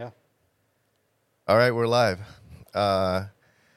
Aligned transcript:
Yeah. 0.00 0.10
All 1.46 1.58
right, 1.58 1.72
we're 1.72 1.86
live. 1.86 2.20
Uh, 2.72 3.26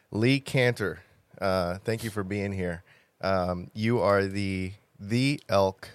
Lee 0.10 0.40
Kantar, 0.40 1.00
uh, 1.42 1.80
thank 1.84 2.06
you 2.06 2.10
for 2.10 2.24
being 2.24 2.54
here. 2.54 2.82
Um, 3.20 3.70
you 3.74 4.00
are 4.00 4.26
the 4.26 4.72
the 4.98 5.42
elk, 5.50 5.90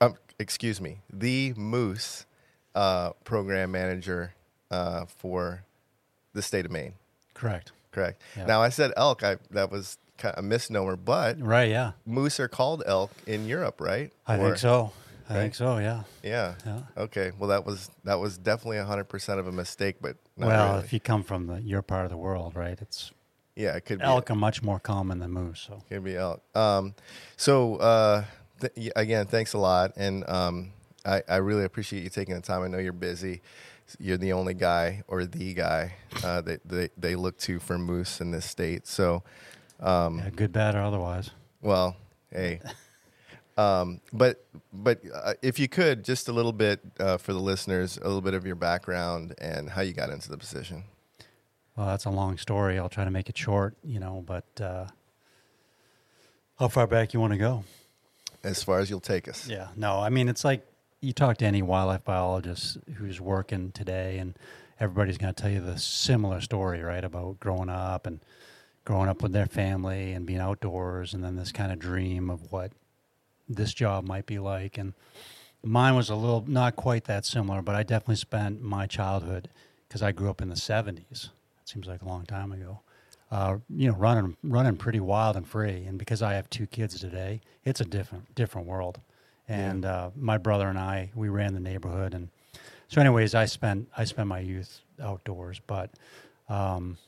um, 0.00 0.14
excuse 0.38 0.80
me, 0.80 1.00
the 1.12 1.52
moose 1.56 2.26
uh, 2.76 3.10
program 3.24 3.72
manager 3.72 4.34
uh, 4.70 5.06
for 5.06 5.64
the 6.32 6.42
state 6.42 6.64
of 6.64 6.70
Maine. 6.70 6.94
Correct. 7.34 7.72
Correct. 7.90 8.22
Yeah. 8.36 8.46
Now 8.46 8.62
I 8.62 8.68
said 8.68 8.92
elk. 8.96 9.24
I 9.24 9.38
that 9.50 9.72
was 9.72 9.98
kind 10.16 10.36
of 10.36 10.44
a 10.44 10.46
misnomer, 10.46 10.94
but 10.94 11.40
Right. 11.40 11.70
Yeah. 11.70 11.92
moose 12.06 12.38
are 12.38 12.46
called 12.46 12.84
elk 12.86 13.10
in 13.26 13.48
Europe, 13.48 13.80
right? 13.80 14.12
I 14.28 14.36
Or- 14.36 14.44
think 14.44 14.58
so. 14.58 14.92
I 15.32 15.36
right? 15.36 15.42
think 15.42 15.54
so. 15.54 15.78
Yeah. 15.78 16.02
Yeah. 16.22 16.54
Yeah. 16.66 16.80
Okay. 16.96 17.32
Well, 17.38 17.48
that 17.48 17.64
was 17.64 17.90
that 18.04 18.18
was 18.18 18.38
definitely 18.38 18.78
hundred 18.78 19.04
percent 19.08 19.40
of 19.40 19.46
a 19.46 19.52
mistake, 19.52 19.96
but 20.00 20.16
well, 20.36 20.74
really. 20.74 20.84
if 20.84 20.92
you 20.92 21.00
come 21.00 21.22
from 21.22 21.46
the 21.46 21.60
your 21.62 21.82
part 21.82 22.04
of 22.04 22.10
the 22.10 22.16
world, 22.16 22.54
right? 22.54 22.78
It's 22.80 23.12
yeah, 23.56 23.76
it 23.76 23.84
could 23.84 23.98
be 23.98 24.04
elk 24.04 24.30
are 24.30 24.34
much 24.34 24.62
more 24.62 24.78
common 24.78 25.18
than 25.18 25.30
moose. 25.30 25.64
So 25.66 25.82
Could 25.88 26.04
be 26.04 26.16
elk. 26.16 26.42
Um, 26.54 26.94
so 27.36 27.76
uh, 27.76 28.24
th- 28.60 28.92
again, 28.96 29.26
thanks 29.26 29.52
a 29.52 29.58
lot, 29.58 29.92
and 29.96 30.28
um, 30.28 30.72
I, 31.04 31.22
I 31.28 31.36
really 31.36 31.64
appreciate 31.64 32.02
you 32.02 32.10
taking 32.10 32.34
the 32.34 32.40
time. 32.40 32.62
I 32.62 32.68
know 32.68 32.78
you're 32.78 32.92
busy. 32.92 33.42
You're 33.98 34.16
the 34.16 34.32
only 34.32 34.54
guy 34.54 35.02
or 35.06 35.26
the 35.26 35.52
guy 35.54 35.94
uh, 36.24 36.40
that 36.42 36.60
they, 36.64 36.88
they 36.96 37.14
look 37.14 37.36
to 37.40 37.58
for 37.58 37.78
moose 37.78 38.20
in 38.20 38.30
this 38.30 38.46
state. 38.46 38.86
So, 38.86 39.22
um, 39.80 40.18
yeah, 40.18 40.30
good, 40.30 40.52
bad, 40.52 40.74
or 40.74 40.82
otherwise. 40.82 41.30
well, 41.60 41.96
hey. 42.30 42.60
Um, 43.56 44.00
but 44.12 44.44
but 44.72 45.02
uh, 45.12 45.34
if 45.42 45.58
you 45.58 45.68
could, 45.68 46.04
just 46.04 46.28
a 46.28 46.32
little 46.32 46.52
bit 46.52 46.80
uh, 46.98 47.18
for 47.18 47.32
the 47.32 47.40
listeners, 47.40 47.98
a 47.98 48.04
little 48.04 48.22
bit 48.22 48.34
of 48.34 48.46
your 48.46 48.54
background 48.54 49.34
and 49.38 49.68
how 49.68 49.82
you 49.82 49.92
got 49.92 50.10
into 50.10 50.30
the 50.30 50.38
position. 50.38 50.84
Well, 51.76 51.86
that's 51.86 52.04
a 52.04 52.10
long 52.10 52.38
story. 52.38 52.78
I'll 52.78 52.88
try 52.88 53.04
to 53.04 53.10
make 53.10 53.28
it 53.28 53.36
short. 53.36 53.74
You 53.84 54.00
know, 54.00 54.24
but 54.26 54.60
uh, 54.60 54.86
how 56.58 56.68
far 56.68 56.86
back 56.86 57.12
you 57.12 57.20
want 57.20 57.32
to 57.32 57.38
go? 57.38 57.64
As 58.42 58.62
far 58.62 58.80
as 58.80 58.90
you'll 58.90 59.00
take 59.00 59.28
us. 59.28 59.48
Yeah. 59.48 59.68
No, 59.76 60.00
I 60.00 60.08
mean, 60.08 60.28
it's 60.28 60.44
like 60.44 60.66
you 61.00 61.12
talk 61.12 61.36
to 61.38 61.44
any 61.44 61.62
wildlife 61.62 62.04
biologist 62.04 62.78
who's 62.96 63.20
working 63.20 63.72
today, 63.72 64.18
and 64.18 64.36
everybody's 64.80 65.18
going 65.18 65.32
to 65.34 65.40
tell 65.40 65.50
you 65.50 65.60
the 65.60 65.78
similar 65.78 66.40
story, 66.40 66.82
right? 66.82 67.04
About 67.04 67.38
growing 67.38 67.68
up 67.68 68.06
and 68.06 68.20
growing 68.84 69.08
up 69.08 69.22
with 69.22 69.32
their 69.32 69.46
family 69.46 70.12
and 70.12 70.26
being 70.26 70.40
outdoors, 70.40 71.14
and 71.14 71.22
then 71.22 71.36
this 71.36 71.52
kind 71.52 71.70
of 71.70 71.78
dream 71.78 72.30
of 72.30 72.50
what 72.50 72.72
this 73.54 73.72
job 73.74 74.04
might 74.04 74.26
be 74.26 74.38
like. 74.38 74.78
And 74.78 74.94
mine 75.62 75.94
was 75.94 76.10
a 76.10 76.14
little, 76.14 76.44
not 76.46 76.76
quite 76.76 77.04
that 77.04 77.24
similar, 77.24 77.62
but 77.62 77.74
I 77.74 77.82
definitely 77.82 78.16
spent 78.16 78.62
my 78.62 78.86
childhood 78.86 79.48
because 79.88 80.02
I 80.02 80.12
grew 80.12 80.30
up 80.30 80.40
in 80.40 80.48
the 80.48 80.54
70s. 80.54 81.00
It 81.10 81.30
seems 81.64 81.86
like 81.86 82.02
a 82.02 82.08
long 82.08 82.24
time 82.24 82.52
ago. 82.52 82.80
Uh, 83.30 83.58
you 83.70 83.88
know, 83.88 83.96
running 83.96 84.36
running 84.42 84.76
pretty 84.76 85.00
wild 85.00 85.36
and 85.36 85.48
free, 85.48 85.84
and 85.86 85.98
because 85.98 86.20
I 86.20 86.34
have 86.34 86.50
two 86.50 86.66
kids 86.66 87.00
today, 87.00 87.40
it's 87.64 87.80
a 87.80 87.84
different 87.86 88.34
different 88.34 88.66
world. 88.66 89.00
And 89.48 89.86
uh, 89.86 90.10
my 90.14 90.36
brother 90.36 90.68
and 90.68 90.78
I, 90.78 91.10
we 91.14 91.30
ran 91.30 91.54
the 91.54 91.60
neighborhood, 91.60 92.12
and 92.12 92.28
so, 92.92 93.00
anyways, 93.00 93.34
I 93.34 93.46
spent 93.46 93.88
I 93.96 94.04
spent 94.04 94.28
my 94.28 94.40
youth 94.40 94.82
outdoors. 95.02 95.62
But, 95.66 95.88
um, 96.50 96.98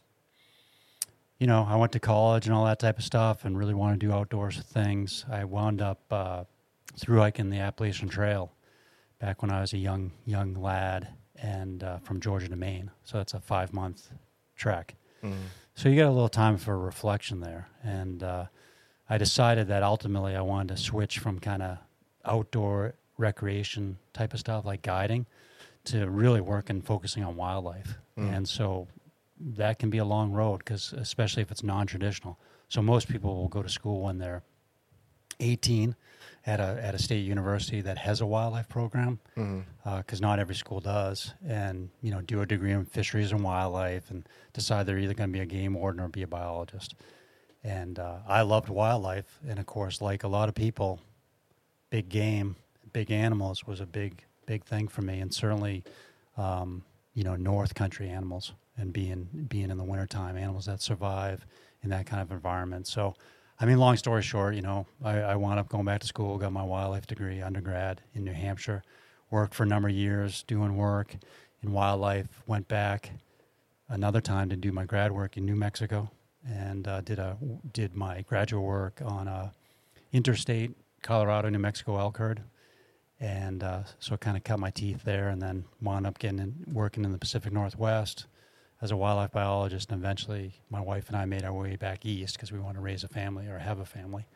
you 1.44 1.48
know, 1.48 1.66
I 1.68 1.76
went 1.76 1.92
to 1.92 2.00
college 2.00 2.46
and 2.46 2.54
all 2.54 2.64
that 2.64 2.78
type 2.78 2.96
of 2.96 3.04
stuff, 3.04 3.44
and 3.44 3.58
really 3.58 3.74
wanted 3.74 4.00
to 4.00 4.06
do 4.06 4.12
outdoors 4.14 4.56
things. 4.60 5.26
I 5.30 5.44
wound 5.44 5.82
up 5.82 6.00
uh, 6.10 6.44
through 6.96 7.18
hiking 7.18 7.50
the 7.50 7.58
Appalachian 7.58 8.08
Trail 8.08 8.50
back 9.20 9.42
when 9.42 9.50
I 9.50 9.60
was 9.60 9.74
a 9.74 9.76
young 9.76 10.12
young 10.24 10.54
lad, 10.54 11.06
and 11.36 11.84
uh, 11.84 11.98
from 11.98 12.18
Georgia 12.18 12.48
to 12.48 12.56
Maine. 12.56 12.90
So 13.02 13.18
that's 13.18 13.34
a 13.34 13.40
five 13.40 13.74
month 13.74 14.08
trek. 14.56 14.94
So 15.74 15.90
you 15.90 15.96
get 15.96 16.06
a 16.06 16.10
little 16.10 16.30
time 16.30 16.56
for 16.56 16.78
reflection 16.78 17.40
there, 17.40 17.68
and 17.82 18.22
uh, 18.22 18.46
I 19.10 19.18
decided 19.18 19.68
that 19.68 19.82
ultimately 19.82 20.34
I 20.34 20.40
wanted 20.40 20.74
to 20.74 20.82
switch 20.82 21.18
from 21.18 21.40
kind 21.40 21.62
of 21.62 21.76
outdoor 22.24 22.94
recreation 23.18 23.98
type 24.14 24.32
of 24.32 24.40
stuff 24.40 24.64
like 24.64 24.80
guiding 24.80 25.26
to 25.84 26.08
really 26.08 26.40
working 26.40 26.80
focusing 26.80 27.22
on 27.22 27.36
wildlife. 27.36 27.98
And 28.16 28.48
so 28.48 28.88
that 29.44 29.78
can 29.78 29.90
be 29.90 29.98
a 29.98 30.04
long 30.04 30.32
road 30.32 30.58
because 30.58 30.92
especially 30.94 31.42
if 31.42 31.50
it's 31.50 31.62
non-traditional. 31.62 32.38
So 32.68 32.80
most 32.82 33.08
people 33.08 33.36
will 33.36 33.48
go 33.48 33.62
to 33.62 33.68
school 33.68 34.00
when 34.02 34.18
they're 34.18 34.42
18 35.40 35.94
at 36.46 36.60
a 36.60 36.78
at 36.82 36.94
a 36.94 36.98
state 36.98 37.24
university 37.24 37.80
that 37.80 37.98
has 37.98 38.20
a 38.20 38.26
wildlife 38.26 38.68
program 38.68 39.18
because 39.96 40.20
not 40.20 40.38
every 40.38 40.54
school 40.54 40.80
does 40.80 41.34
and 41.46 41.90
you 42.02 42.10
know 42.10 42.20
do 42.20 42.40
a 42.40 42.46
degree 42.46 42.72
in 42.72 42.84
fisheries 42.84 43.32
and 43.32 43.42
wildlife 43.42 44.10
and 44.10 44.28
decide 44.52 44.86
they're 44.86 44.98
either 44.98 45.14
going 45.14 45.30
to 45.30 45.32
be 45.32 45.40
a 45.40 45.46
game 45.46 45.74
warden 45.74 46.00
or 46.00 46.08
be 46.08 46.22
a 46.22 46.26
biologist. 46.26 46.94
And 47.62 47.98
uh, 47.98 48.18
i 48.28 48.42
loved 48.42 48.68
wildlife 48.68 49.40
and 49.48 49.58
of 49.58 49.66
course 49.66 50.00
like 50.00 50.22
a 50.22 50.28
lot 50.28 50.48
of 50.48 50.54
people 50.54 51.00
big 51.90 52.08
game 52.08 52.56
big 52.92 53.10
animals 53.10 53.66
was 53.66 53.80
a 53.80 53.86
big 53.86 54.24
big 54.46 54.64
thing 54.64 54.86
for 54.88 55.02
me 55.02 55.20
and 55.20 55.32
certainly 55.34 55.82
um, 56.36 56.84
you 57.14 57.24
know 57.24 57.36
north 57.36 57.74
country 57.74 58.08
animals 58.08 58.52
and 58.76 58.92
being 58.92 59.28
being 59.48 59.70
in 59.70 59.78
the 59.78 59.84
wintertime 59.84 60.36
animals 60.36 60.66
that 60.66 60.82
survive 60.82 61.46
in 61.82 61.90
that 61.90 62.06
kind 62.06 62.22
of 62.22 62.32
environment. 62.32 62.86
So 62.86 63.14
I 63.60 63.66
mean, 63.66 63.78
long 63.78 63.96
story 63.96 64.22
short, 64.22 64.54
you 64.54 64.62
know, 64.62 64.86
I, 65.02 65.18
I 65.20 65.36
wound 65.36 65.60
up 65.60 65.68
going 65.68 65.84
back 65.84 66.00
to 66.00 66.06
school, 66.06 66.38
got 66.38 66.52
my 66.52 66.64
wildlife 66.64 67.06
degree, 67.06 67.40
undergrad 67.40 68.00
in 68.14 68.24
New 68.24 68.32
Hampshire, 68.32 68.82
worked 69.30 69.54
for 69.54 69.62
a 69.62 69.66
number 69.66 69.88
of 69.88 69.94
years 69.94 70.42
doing 70.42 70.76
work 70.76 71.14
in 71.62 71.72
wildlife, 71.72 72.42
went 72.46 72.66
back 72.66 73.10
another 73.88 74.20
time 74.20 74.48
to 74.48 74.56
do 74.56 74.72
my 74.72 74.84
grad 74.84 75.12
work 75.12 75.36
in 75.36 75.44
New 75.44 75.54
Mexico, 75.54 76.10
and 76.48 76.88
uh, 76.88 77.00
did 77.02 77.18
a 77.18 77.36
did 77.72 77.94
my 77.94 78.22
graduate 78.22 78.64
work 78.64 79.00
on 79.04 79.28
a 79.28 79.52
interstate 80.12 80.72
Colorado 81.02 81.48
New 81.48 81.58
Mexico 81.58 81.96
elk 81.98 82.16
herd, 82.16 82.42
and 83.20 83.62
uh, 83.62 83.84
so 84.00 84.16
kind 84.16 84.36
of 84.36 84.42
cut 84.42 84.58
my 84.58 84.70
teeth 84.70 85.04
there, 85.04 85.28
and 85.28 85.40
then 85.40 85.64
wound 85.80 86.06
up 86.08 86.18
getting 86.18 86.40
in, 86.40 86.54
working 86.72 87.04
in 87.04 87.12
the 87.12 87.18
Pacific 87.18 87.52
Northwest 87.52 88.26
as 88.80 88.90
a 88.90 88.96
wildlife 88.96 89.32
biologist, 89.32 89.90
and 89.90 90.00
eventually 90.00 90.52
my 90.70 90.80
wife 90.80 91.08
and 91.08 91.16
I 91.16 91.24
made 91.24 91.44
our 91.44 91.52
way 91.52 91.76
back 91.76 92.04
east 92.04 92.34
because 92.34 92.52
we 92.52 92.58
want 92.58 92.76
to 92.76 92.80
raise 92.80 93.04
a 93.04 93.08
family 93.08 93.46
or 93.46 93.58
have 93.58 93.78
a 93.78 93.84
family, 93.84 94.26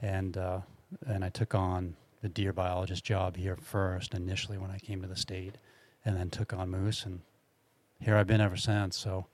and 0.00 0.36
uh, 0.36 0.60
and 1.06 1.24
I 1.24 1.28
took 1.28 1.54
on 1.54 1.96
the 2.22 2.28
deer 2.28 2.52
biologist 2.52 3.04
job 3.04 3.36
here 3.36 3.56
first 3.56 4.14
initially 4.14 4.58
when 4.58 4.70
I 4.70 4.78
came 4.78 5.02
to 5.02 5.08
the 5.08 5.16
state, 5.16 5.56
and 6.04 6.16
then 6.16 6.30
took 6.30 6.52
on 6.52 6.70
moose, 6.70 7.04
and 7.04 7.20
here 8.00 8.16
I've 8.16 8.26
been 8.26 8.40
ever 8.40 8.56
since. 8.56 8.96
So 8.96 9.26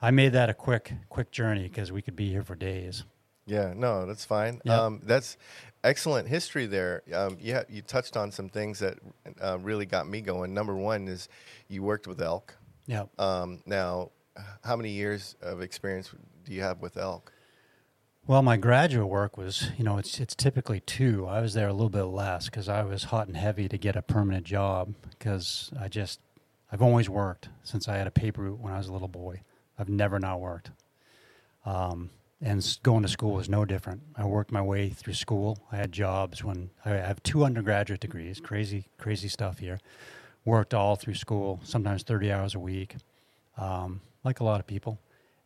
I 0.00 0.10
made 0.10 0.32
that 0.32 0.48
a 0.50 0.54
quick 0.54 0.92
quick 1.08 1.30
journey 1.30 1.64
because 1.64 1.90
we 1.90 2.02
could 2.02 2.16
be 2.16 2.28
here 2.30 2.42
for 2.42 2.54
days. 2.54 3.04
Yeah, 3.46 3.74
no, 3.76 4.06
that's 4.06 4.24
fine. 4.24 4.60
Yep. 4.64 4.78
Um, 4.78 5.00
that's 5.04 5.36
excellent 5.82 6.28
history 6.28 6.66
there. 6.66 7.02
Um, 7.12 7.36
you, 7.40 7.54
ha- 7.54 7.64
you 7.68 7.82
touched 7.82 8.16
on 8.16 8.30
some 8.30 8.48
things 8.48 8.78
that 8.78 8.98
uh, 9.40 9.58
really 9.60 9.84
got 9.84 10.08
me 10.08 10.22
going. 10.22 10.54
Number 10.54 10.74
one 10.74 11.08
is 11.08 11.28
you 11.68 11.82
worked 11.82 12.06
with 12.06 12.22
elk. 12.22 12.56
Yeah. 12.86 13.04
Um, 13.18 13.62
now, 13.66 14.10
how 14.62 14.76
many 14.76 14.90
years 14.90 15.36
of 15.40 15.60
experience 15.62 16.10
do 16.44 16.52
you 16.52 16.62
have 16.62 16.80
with 16.80 16.96
elk? 16.96 17.32
Well, 18.26 18.42
my 18.42 18.56
graduate 18.56 19.08
work 19.08 19.36
was, 19.36 19.70
you 19.76 19.84
know, 19.84 19.98
it's 19.98 20.18
it's 20.18 20.34
typically 20.34 20.80
two. 20.80 21.26
I 21.26 21.40
was 21.40 21.52
there 21.52 21.68
a 21.68 21.72
little 21.72 21.90
bit 21.90 22.04
less 22.04 22.46
because 22.46 22.70
I 22.70 22.82
was 22.82 23.04
hot 23.04 23.26
and 23.26 23.36
heavy 23.36 23.68
to 23.68 23.76
get 23.76 23.96
a 23.96 24.02
permanent 24.02 24.46
job 24.46 24.94
because 25.10 25.70
I 25.78 25.88
just, 25.88 26.20
I've 26.72 26.80
always 26.80 27.10
worked 27.10 27.50
since 27.64 27.86
I 27.86 27.96
had 27.96 28.06
a 28.06 28.10
paper 28.10 28.42
route 28.42 28.60
when 28.60 28.72
I 28.72 28.78
was 28.78 28.88
a 28.88 28.92
little 28.92 29.08
boy. 29.08 29.42
I've 29.78 29.90
never 29.90 30.18
not 30.18 30.40
worked. 30.40 30.70
Um, 31.66 32.10
and 32.40 32.78
going 32.82 33.02
to 33.02 33.08
school 33.08 33.32
was 33.32 33.48
no 33.48 33.64
different. 33.64 34.02
I 34.16 34.24
worked 34.24 34.52
my 34.52 34.62
way 34.62 34.88
through 34.88 35.14
school. 35.14 35.58
I 35.70 35.76
had 35.76 35.92
jobs 35.92 36.42
when 36.42 36.70
I 36.84 36.90
have 36.90 37.22
two 37.22 37.44
undergraduate 37.44 38.00
degrees. 38.00 38.40
Crazy, 38.40 38.86
crazy 38.98 39.28
stuff 39.28 39.58
here. 39.58 39.80
Worked 40.44 40.74
all 40.74 40.96
through 40.96 41.14
school, 41.14 41.60
sometimes 41.64 42.02
30 42.02 42.30
hours 42.32 42.54
a 42.54 42.58
week, 42.58 42.96
um, 43.56 44.00
like 44.24 44.40
a 44.40 44.44
lot 44.44 44.60
of 44.60 44.66
people. 44.66 44.98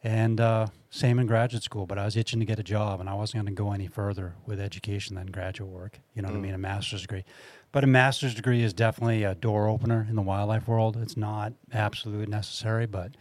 And 0.03 0.41
uh, 0.41 0.69
same 0.91 1.19
in 1.19 1.27
graduate 1.27 1.65
school, 1.65 1.85
but 1.85 1.99
I 1.99 2.05
was 2.05 2.17
itching 2.17 2.39
to 2.39 2.47
get 2.47 2.61
a 2.61 2.63
job, 2.63 3.01
and 3.01 3.09
I 3.09 3.15
wasn't 3.15 3.45
going 3.45 3.55
to 3.55 3.63
go 3.63 3.73
any 3.73 3.89
further 3.89 4.35
with 4.47 4.61
education 4.61 5.17
than 5.17 5.27
graduate 5.27 5.71
work. 5.71 5.99
You 6.15 6.23
know 6.23 6.29
what 6.29 6.37
I 6.37 6.41
mean? 6.41 6.55
A 6.55 6.59
master's 6.59 7.03
degree, 7.03 7.25
but 7.73 7.83
a 7.83 7.89
master's 7.89 8.35
degree 8.35 8.63
is 8.63 8.73
definitely 8.73 9.25
a 9.25 9.35
door 9.35 9.67
opener 9.69 10.07
in 10.09 10.15
the 10.15 10.23
wildlife 10.23 10.69
world. 10.69 10.97
It's 10.97 11.17
not 11.17 11.53
absolutely 11.73 12.27
necessary, 12.27 12.87
but 12.87 13.17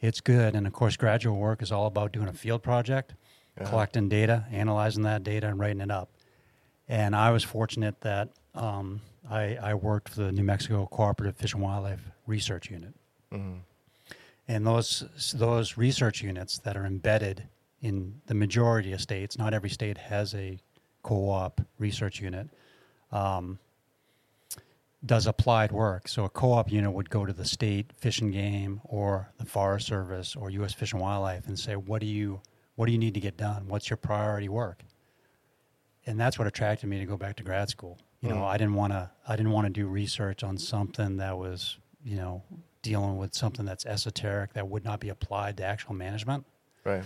it's 0.00 0.20
good. 0.22 0.54
And 0.54 0.66
of 0.66 0.72
course, 0.72 0.96
graduate 0.96 1.38
work 1.38 1.62
is 1.62 1.70
all 1.70 1.86
about 1.86 2.12
doing 2.12 2.28
a 2.28 2.32
field 2.32 2.62
project, 2.62 3.14
collecting 3.66 4.08
data, 4.08 4.46
analyzing 4.50 5.02
that 5.02 5.22
data, 5.22 5.48
and 5.48 5.58
writing 5.60 5.82
it 5.82 5.90
up. 5.90 6.10
And 6.88 7.14
I 7.14 7.30
was 7.30 7.44
fortunate 7.44 8.00
that 8.00 8.30
um, 8.54 9.02
I, 9.28 9.56
I 9.56 9.74
worked 9.74 10.10
for 10.10 10.22
the 10.22 10.32
New 10.32 10.42
Mexico 10.42 10.86
Cooperative 10.86 11.36
Fish 11.36 11.54
and 11.54 11.62
Wildlife 11.62 12.00
Research 12.26 12.70
Unit. 12.70 12.94
And 14.48 14.66
those 14.66 15.32
those 15.34 15.76
research 15.76 16.20
units 16.22 16.58
that 16.58 16.76
are 16.76 16.84
embedded 16.84 17.48
in 17.80 18.20
the 18.26 18.34
majority 18.34 18.92
of 18.92 19.00
states, 19.00 19.38
not 19.38 19.54
every 19.54 19.70
state 19.70 19.96
has 19.98 20.34
a 20.34 20.58
co-op 21.02 21.60
research 21.78 22.20
unit. 22.20 22.48
Um, 23.10 23.58
does 25.04 25.26
applied 25.26 25.72
work. 25.72 26.06
So 26.08 26.24
a 26.24 26.28
co-op 26.28 26.70
unit 26.70 26.92
would 26.92 27.10
go 27.10 27.26
to 27.26 27.32
the 27.32 27.44
state 27.44 27.92
fish 27.96 28.20
and 28.20 28.32
game 28.32 28.80
or 28.84 29.32
the 29.38 29.44
Forest 29.44 29.86
Service 29.86 30.36
or 30.36 30.50
U.S. 30.50 30.72
Fish 30.74 30.92
and 30.92 31.00
Wildlife 31.00 31.46
and 31.48 31.58
say, 31.58 31.76
"What 31.76 32.00
do 32.00 32.06
you 32.06 32.40
what 32.76 32.86
do 32.86 32.92
you 32.92 32.98
need 32.98 33.14
to 33.14 33.20
get 33.20 33.36
done? 33.36 33.68
What's 33.68 33.90
your 33.90 33.96
priority 33.96 34.48
work?" 34.48 34.82
And 36.06 36.18
that's 36.18 36.38
what 36.38 36.48
attracted 36.48 36.88
me 36.88 36.98
to 36.98 37.06
go 37.06 37.16
back 37.16 37.36
to 37.36 37.42
grad 37.42 37.68
school. 37.68 37.98
You 38.22 38.28
know, 38.28 38.36
Mm. 38.36 38.46
I 38.46 38.56
didn't 38.56 38.74
want 38.74 38.92
to 38.92 39.10
I 39.26 39.36
didn't 39.36 39.52
want 39.52 39.66
to 39.66 39.72
do 39.72 39.86
research 39.86 40.42
on 40.42 40.56
something 40.56 41.16
that 41.18 41.36
was 41.36 41.78
you 42.04 42.16
know 42.16 42.42
dealing 42.82 43.16
with 43.16 43.34
something 43.34 43.64
that's 43.64 43.84
esoteric 43.86 44.54
that 44.54 44.68
would 44.68 44.84
not 44.84 45.00
be 45.00 45.08
applied 45.08 45.56
to 45.58 45.64
actual 45.64 45.94
management. 45.94 46.44
Right. 46.84 47.04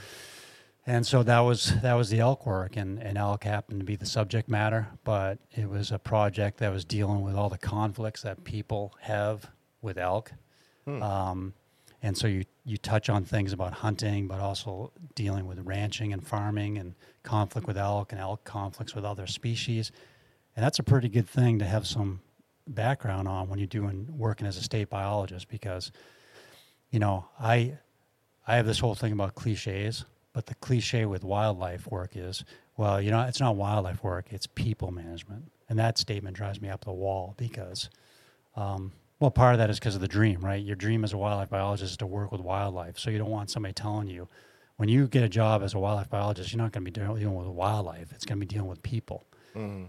And 0.86 1.04
so 1.04 1.22
that 1.24 1.40
was 1.40 1.80
that 1.82 1.94
was 1.94 2.10
the 2.10 2.20
elk 2.20 2.46
work, 2.46 2.76
and, 2.76 3.02
and 3.02 3.18
elk 3.18 3.42
happened 3.44 3.80
to 3.80 3.84
be 3.84 3.96
the 3.96 4.06
subject 4.06 4.48
matter, 4.48 4.86
but 5.02 5.38
it 5.50 5.68
was 5.68 5.90
a 5.90 5.98
project 5.98 6.58
that 6.58 6.70
was 6.72 6.84
dealing 6.84 7.22
with 7.22 7.34
all 7.34 7.48
the 7.48 7.58
conflicts 7.58 8.22
that 8.22 8.44
people 8.44 8.94
have 9.00 9.50
with 9.82 9.98
elk. 9.98 10.32
Hmm. 10.84 11.02
Um, 11.02 11.54
and 12.02 12.16
so 12.16 12.28
you 12.28 12.44
you 12.64 12.76
touch 12.76 13.08
on 13.08 13.24
things 13.24 13.52
about 13.52 13.72
hunting, 13.72 14.28
but 14.28 14.38
also 14.38 14.92
dealing 15.16 15.46
with 15.46 15.58
ranching 15.60 16.12
and 16.12 16.24
farming, 16.24 16.78
and 16.78 16.94
conflict 17.24 17.66
with 17.66 17.76
elk, 17.76 18.12
and 18.12 18.20
elk 18.20 18.44
conflicts 18.44 18.94
with 18.94 19.04
other 19.04 19.26
species, 19.26 19.90
and 20.56 20.64
that's 20.64 20.78
a 20.78 20.82
pretty 20.82 21.08
good 21.08 21.28
thing 21.28 21.58
to 21.60 21.64
have 21.64 21.86
some 21.86 22.20
background 22.66 23.28
on 23.28 23.48
when 23.48 23.58
you're 23.58 23.68
doing 23.68 24.08
working 24.16 24.46
as 24.46 24.56
a 24.56 24.62
state 24.62 24.88
biologist, 24.90 25.48
because 25.48 25.92
you 26.90 26.98
know 26.98 27.26
I 27.38 27.78
I 28.46 28.56
have 28.56 28.66
this 28.66 28.78
whole 28.78 28.94
thing 28.94 29.12
about 29.12 29.34
cliches, 29.34 30.04
but 30.32 30.46
the 30.46 30.54
cliche 30.56 31.04
with 31.04 31.24
wildlife 31.24 31.86
work 31.88 32.16
is, 32.16 32.44
well, 32.76 33.00
you 33.00 33.10
know, 33.10 33.22
it's 33.22 33.40
not 33.40 33.56
wildlife 33.56 34.04
work, 34.04 34.26
it's 34.30 34.46
people 34.46 34.92
management. 34.92 35.50
And 35.68 35.78
that 35.80 35.98
statement 35.98 36.36
drives 36.36 36.60
me 36.60 36.68
up 36.68 36.84
the 36.84 36.92
wall 36.92 37.34
because, 37.36 37.90
um, 38.54 38.92
well, 39.18 39.32
part 39.32 39.54
of 39.54 39.58
that 39.58 39.68
is 39.68 39.80
because 39.80 39.96
of 39.96 40.00
the 40.00 40.06
dream, 40.06 40.44
right? 40.44 40.62
Your 40.62 40.76
dream 40.76 41.02
as 41.02 41.12
a 41.12 41.16
wildlife 41.18 41.50
biologist 41.50 41.90
is 41.92 41.96
to 41.96 42.06
work 42.06 42.30
with 42.30 42.40
wildlife. 42.40 43.00
So 43.00 43.10
you 43.10 43.18
don't 43.18 43.30
want 43.30 43.50
somebody 43.50 43.72
telling 43.72 44.06
you, 44.06 44.28
when 44.76 44.88
you 44.88 45.08
get 45.08 45.24
a 45.24 45.28
job 45.28 45.62
as 45.64 45.74
a 45.74 45.78
wildlife 45.80 46.08
biologist, 46.10 46.52
you're 46.52 46.62
not 46.62 46.70
going 46.70 46.84
to 46.84 46.90
be 46.90 47.00
dealing 47.00 47.34
with 47.34 47.46
wildlife, 47.48 48.12
it's 48.12 48.24
going 48.24 48.38
to 48.38 48.46
be 48.46 48.54
dealing 48.54 48.68
with 48.68 48.82
people. 48.84 49.26
Mhm. 49.56 49.88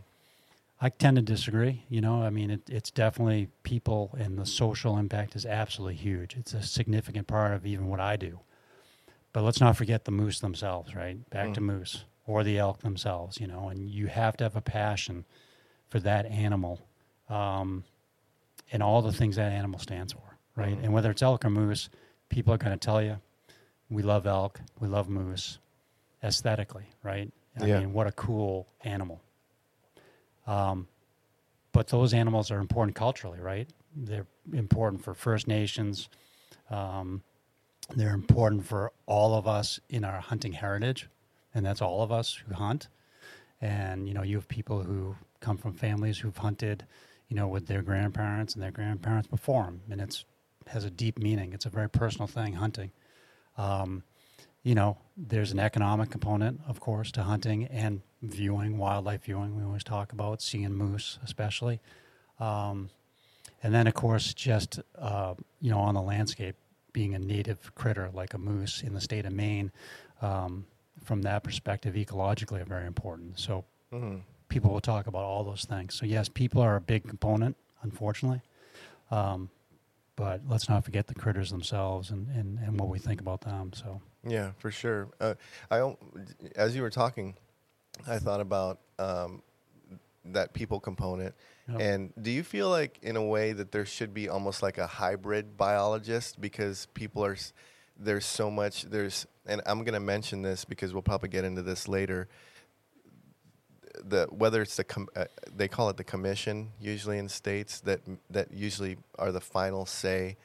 I 0.79 0.89
tend 0.89 1.15
to 1.17 1.23
disagree. 1.23 1.83
You 1.89 2.01
know, 2.01 2.21
I 2.21 2.29
mean, 2.29 2.51
it, 2.51 2.69
it's 2.69 2.91
definitely 2.91 3.49
people, 3.63 4.15
and 4.19 4.37
the 4.37 4.45
social 4.45 4.97
impact 4.97 5.35
is 5.35 5.45
absolutely 5.45 5.95
huge. 5.95 6.35
It's 6.35 6.53
a 6.53 6.61
significant 6.61 7.27
part 7.27 7.53
of 7.53 7.65
even 7.65 7.87
what 7.87 7.99
I 7.99 8.15
do. 8.15 8.39
But 9.33 9.43
let's 9.43 9.59
not 9.59 9.75
forget 9.75 10.05
the 10.05 10.11
moose 10.11 10.39
themselves, 10.39 10.95
right? 10.95 11.27
Back 11.29 11.53
to 11.55 11.61
Mm. 11.61 11.65
moose 11.65 12.05
or 12.25 12.43
the 12.43 12.57
elk 12.57 12.79
themselves, 12.81 13.39
you 13.39 13.47
know, 13.47 13.69
and 13.69 13.89
you 13.89 14.07
have 14.07 14.37
to 14.37 14.43
have 14.43 14.55
a 14.55 14.61
passion 14.61 15.25
for 15.89 15.99
that 16.01 16.25
animal 16.27 16.79
um, 17.29 17.83
and 18.71 18.83
all 18.83 19.01
the 19.01 19.11
things 19.13 19.35
that 19.37 19.51
animal 19.51 19.79
stands 19.79 20.13
for, 20.13 20.37
right? 20.55 20.77
Mhm. 20.77 20.83
And 20.85 20.93
whether 20.93 21.09
it's 21.11 21.21
elk 21.21 21.43
or 21.45 21.49
moose, 21.49 21.89
people 22.29 22.53
are 22.53 22.57
going 22.57 22.77
to 22.77 22.85
tell 22.85 23.01
you, 23.01 23.19
we 23.89 24.03
love 24.03 24.27
elk, 24.27 24.59
we 24.79 24.87
love 24.87 25.07
moose 25.09 25.59
aesthetically, 26.23 26.87
right? 27.03 27.31
I 27.59 27.65
Yeah. 27.65 27.79
mean, 27.79 27.93
what 27.93 28.07
a 28.07 28.11
cool 28.11 28.67
animal. 28.83 29.21
Um, 30.47 30.87
but 31.71 31.87
those 31.87 32.13
animals 32.13 32.49
are 32.49 32.59
important 32.59 32.95
culturally, 32.95 33.39
right? 33.39 33.69
They're 33.95 34.25
important 34.53 35.03
for 35.03 35.13
First 35.13 35.47
Nations. 35.47 36.09
Um, 36.69 37.21
they're 37.95 38.13
important 38.13 38.65
for 38.65 38.91
all 39.05 39.35
of 39.35 39.47
us 39.47 39.79
in 39.89 40.03
our 40.03 40.19
hunting 40.19 40.53
heritage, 40.53 41.07
and 41.53 41.65
that's 41.65 41.81
all 41.81 42.01
of 42.01 42.11
us 42.11 42.33
who 42.33 42.53
hunt. 42.53 42.87
And 43.61 44.07
you 44.07 44.13
know, 44.13 44.23
you 44.23 44.37
have 44.37 44.47
people 44.47 44.83
who 44.83 45.15
come 45.39 45.57
from 45.57 45.73
families 45.73 46.17
who've 46.17 46.35
hunted, 46.35 46.85
you 47.27 47.35
know, 47.35 47.47
with 47.47 47.67
their 47.67 47.81
grandparents 47.81 48.53
and 48.53 48.63
their 48.63 48.71
grandparents 48.71 49.27
before 49.27 49.63
them, 49.63 49.81
and 49.89 50.01
it's 50.01 50.25
has 50.67 50.83
a 50.83 50.89
deep 50.89 51.17
meaning. 51.19 51.53
It's 51.53 51.65
a 51.65 51.69
very 51.69 51.89
personal 51.89 52.27
thing, 52.27 52.53
hunting. 52.53 52.91
Um, 53.57 54.03
you 54.63 54.75
know, 54.75 54.97
there's 55.15 55.51
an 55.51 55.59
economic 55.59 56.09
component, 56.09 56.61
of 56.67 56.79
course, 56.79 57.11
to 57.13 57.23
hunting 57.23 57.65
and 57.65 58.01
viewing, 58.21 58.77
wildlife 58.77 59.23
viewing. 59.23 59.55
We 59.55 59.63
always 59.63 59.83
talk 59.83 60.11
about 60.11 60.41
seeing 60.41 60.73
moose, 60.73 61.19
especially. 61.23 61.79
Um, 62.39 62.89
and 63.63 63.73
then, 63.73 63.87
of 63.87 63.93
course, 63.93 64.33
just, 64.33 64.79
uh, 64.97 65.35
you 65.61 65.71
know, 65.71 65.79
on 65.79 65.93
the 65.95 66.01
landscape, 66.01 66.55
being 66.93 67.13
a 67.13 67.19
native 67.19 67.73
critter 67.75 68.09
like 68.13 68.33
a 68.33 68.37
moose 68.37 68.81
in 68.81 68.93
the 68.93 69.01
state 69.01 69.25
of 69.25 69.33
Maine, 69.33 69.71
um, 70.21 70.65
from 71.03 71.21
that 71.21 71.43
perspective, 71.43 71.95
ecologically, 71.95 72.61
are 72.61 72.65
very 72.65 72.87
important. 72.87 73.39
So 73.39 73.65
Mhm. 73.91 74.21
people 74.49 74.71
will 74.71 74.81
talk 74.81 75.07
about 75.07 75.23
all 75.23 75.43
those 75.43 75.65
things. 75.65 75.93
So, 75.95 76.05
yes, 76.05 76.29
people 76.29 76.61
are 76.61 76.75
a 76.75 76.81
big 76.81 77.07
component, 77.07 77.55
unfortunately. 77.81 78.41
Um, 79.11 79.49
but 80.17 80.41
let's 80.49 80.67
not 80.67 80.83
forget 80.83 81.07
the 81.07 81.13
critters 81.13 81.51
themselves 81.51 82.09
and, 82.09 82.27
and, 82.31 82.59
and 82.59 82.77
what 82.77 82.89
we 82.89 82.99
think 82.99 83.21
about 83.21 83.41
them. 83.41 83.71
So, 83.73 84.01
Yeah, 84.27 84.51
for 84.57 84.71
sure. 84.71 85.07
Uh, 85.21 85.35
I 85.71 85.93
as 86.55 86.75
you 86.75 86.81
were 86.81 86.89
talking, 86.89 87.35
I 88.05 88.17
thought 88.17 88.41
about 88.41 88.79
um, 88.99 89.43
that 90.25 90.53
people 90.53 90.79
component. 90.79 91.35
Yep. 91.69 91.81
And 91.81 92.13
do 92.19 92.31
you 92.31 92.43
feel 92.43 92.69
like, 92.69 92.97
in 93.01 93.15
a 93.15 93.23
way, 93.23 93.53
that 93.53 93.71
there 93.71 93.85
should 93.85 94.13
be 94.13 94.27
almost 94.27 94.63
like 94.63 94.79
a 94.79 94.87
hybrid 94.87 95.55
biologist 95.55 96.41
because 96.41 96.87
people 96.93 97.23
are 97.23 97.37
there's 97.99 98.25
so 98.25 98.51
much 98.51 98.83
there's, 98.83 99.25
and 99.45 99.61
I'm 99.65 99.79
going 99.79 99.93
to 99.93 99.99
mention 99.99 100.41
this 100.41 100.65
because 100.65 100.93
we'll 100.93 101.01
probably 101.01 101.29
get 101.29 101.43
into 101.45 101.61
this 101.61 101.87
later. 101.87 102.27
The 104.05 104.27
whether 104.31 104.61
it's 104.61 104.75
the 104.75 104.83
com, 104.83 105.07
uh, 105.15 105.25
they 105.55 105.67
call 105.67 105.89
it 105.89 105.97
the 105.97 106.03
commission 106.03 106.69
usually 106.79 107.17
in 107.17 107.29
states 107.29 107.79
that 107.81 108.01
that 108.29 108.51
usually 108.53 108.97
are 109.17 109.31
the 109.31 109.41
final 109.41 109.85
say 109.85 110.37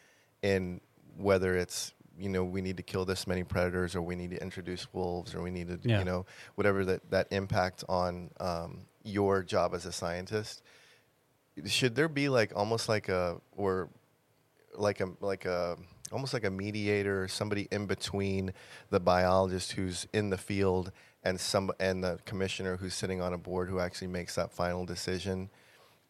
in 0.43 0.81
whether 1.17 1.57
it's 1.57 1.93
you 2.19 2.29
know 2.29 2.45
we 2.45 2.61
need 2.61 2.77
to 2.77 2.83
kill 2.83 3.05
this 3.05 3.27
many 3.27 3.43
predators 3.45 3.95
or 3.97 4.03
we 4.03 4.15
need 4.15 4.31
to 4.31 4.41
introduce 4.43 4.87
wolves 4.93 5.35
or 5.35 5.43
we 5.43 5.51
need 5.51 5.69
to 5.69 5.79
Yeah. 5.89 5.99
you 6.01 6.05
know 6.05 6.27
whatever 6.57 6.85
that 6.85 7.11
that 7.11 7.27
impact 7.31 7.85
on 7.89 8.31
um, 8.41 8.87
your 9.05 9.43
job 9.43 9.75
as 9.75 9.87
a 9.87 9.93
scientist 9.93 10.63
should 11.67 11.95
there 11.95 12.09
be 12.09 12.29
like 12.29 12.53
almost 12.57 12.89
like 12.89 13.09
a 13.09 13.41
or 13.57 13.89
like 14.75 15.01
a 15.01 15.09
like 15.21 15.45
a 15.45 15.77
almost 16.11 16.33
like 16.35 16.45
a 16.45 16.51
mediator 16.51 17.23
or 17.25 17.29
somebody 17.29 17.69
in 17.71 17.87
between 17.87 18.53
the 18.91 19.01
biologist 19.01 19.73
who's 19.73 20.07
in 20.13 20.31
the 20.31 20.39
field 20.39 20.93
and 21.25 21.39
some 21.39 21.71
and 21.81 22.03
the 22.03 22.19
commissioner 22.25 22.77
who's 22.77 22.95
sitting 22.95 23.21
on 23.21 23.33
a 23.33 23.39
board 23.39 23.69
who 23.69 23.79
actually 23.79 24.09
makes 24.09 24.35
that 24.35 24.53
final 24.53 24.85
decision 24.85 25.51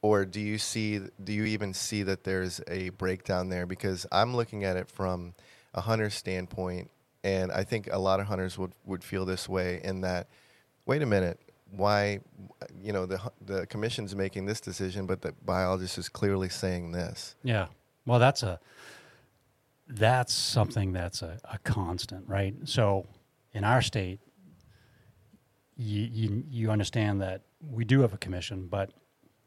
or 0.00 0.25
do 0.25 0.41
you 0.41 0.59
see 0.59 1.00
do 1.23 1.32
you 1.32 1.44
even 1.44 1.73
see 1.75 2.03
that 2.03 2.25
there's 2.25 2.61
a 2.69 2.88
breakdown 2.91 3.49
there 3.49 3.67
because 3.67 4.06
i'm 4.12 4.35
looking 4.35 4.64
at 4.64 4.76
it 4.76 4.88
from 4.88 5.35
a 5.75 5.81
hunter's 5.81 6.14
standpoint 6.14 6.91
and 7.25 7.52
i 7.52 7.62
think 7.62 7.88
a 7.92 7.99
lot 7.99 8.21
of 8.21 8.26
hunters 8.26 8.59
would, 8.59 8.73
would 8.85 9.04
feel 9.04 9.25
this 9.25 9.49
way 9.49 9.81
in 9.85 10.00
that 10.00 10.28
wait 10.87 11.02
a 11.02 11.07
minute 11.07 11.38
why 11.71 12.21
you 12.83 12.92
know 12.92 13.07
the 13.07 13.19
the 13.45 13.66
commission's 13.66 14.14
making 14.14 14.47
this 14.47 14.61
decision 14.61 15.07
but 15.07 15.23
the 15.23 15.33
biologist 15.45 15.99
is 15.99 16.09
clearly 16.09 16.49
saying 16.49 16.92
this 16.92 17.35
Yeah. 17.42 17.66
Well, 18.07 18.19
that's 18.19 18.42
a 18.42 18.59
that's 19.88 20.33
something 20.33 20.92
that's 20.92 21.23
a, 21.23 21.38
a 21.45 21.59
constant, 21.59 22.26
right? 22.28 22.54
So 22.64 23.07
in 23.52 23.64
our 23.64 23.83
state, 23.83 24.21
you, 25.82 26.08
you 26.12 26.44
you 26.50 26.70
understand 26.70 27.20
that 27.22 27.42
we 27.60 27.84
do 27.84 28.00
have 28.00 28.12
a 28.12 28.18
commission, 28.18 28.66
but 28.68 28.90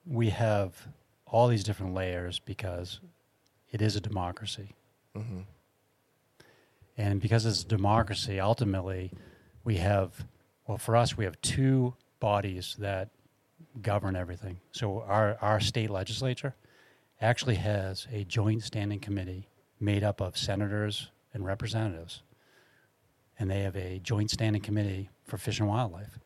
we 0.05 0.29
have 0.29 0.87
all 1.25 1.47
these 1.47 1.63
different 1.63 1.93
layers 1.93 2.39
because 2.39 2.99
it 3.71 3.81
is 3.81 3.95
a 3.95 4.01
democracy. 4.01 4.75
hmm 5.15 5.41
And 6.97 7.19
because 7.21 7.45
it's 7.45 7.63
a 7.63 7.67
democracy, 7.67 8.39
ultimately, 8.39 9.11
we 9.63 9.77
have, 9.77 10.25
well, 10.67 10.77
for 10.77 10.95
us, 10.95 11.17
we 11.17 11.25
have 11.25 11.39
two 11.41 11.95
bodies 12.19 12.75
that 12.79 13.09
govern 13.81 14.15
everything. 14.15 14.59
So 14.71 15.01
our, 15.01 15.37
our 15.41 15.59
state 15.59 15.89
legislature 15.89 16.55
actually 17.19 17.55
has 17.55 18.07
a 18.11 18.23
joint 18.23 18.63
standing 18.63 18.99
committee 18.99 19.49
made 19.79 20.03
up 20.03 20.21
of 20.21 20.37
senators 20.37 21.11
and 21.33 21.45
representatives. 21.45 22.21
And 23.37 23.49
they 23.49 23.61
have 23.61 23.75
a 23.75 23.99
joint 23.99 24.31
standing 24.31 24.61
committee 24.61 25.09
for 25.25 25.37
fish 25.37 25.59
and 25.59 25.67
wildlife. 25.67 26.19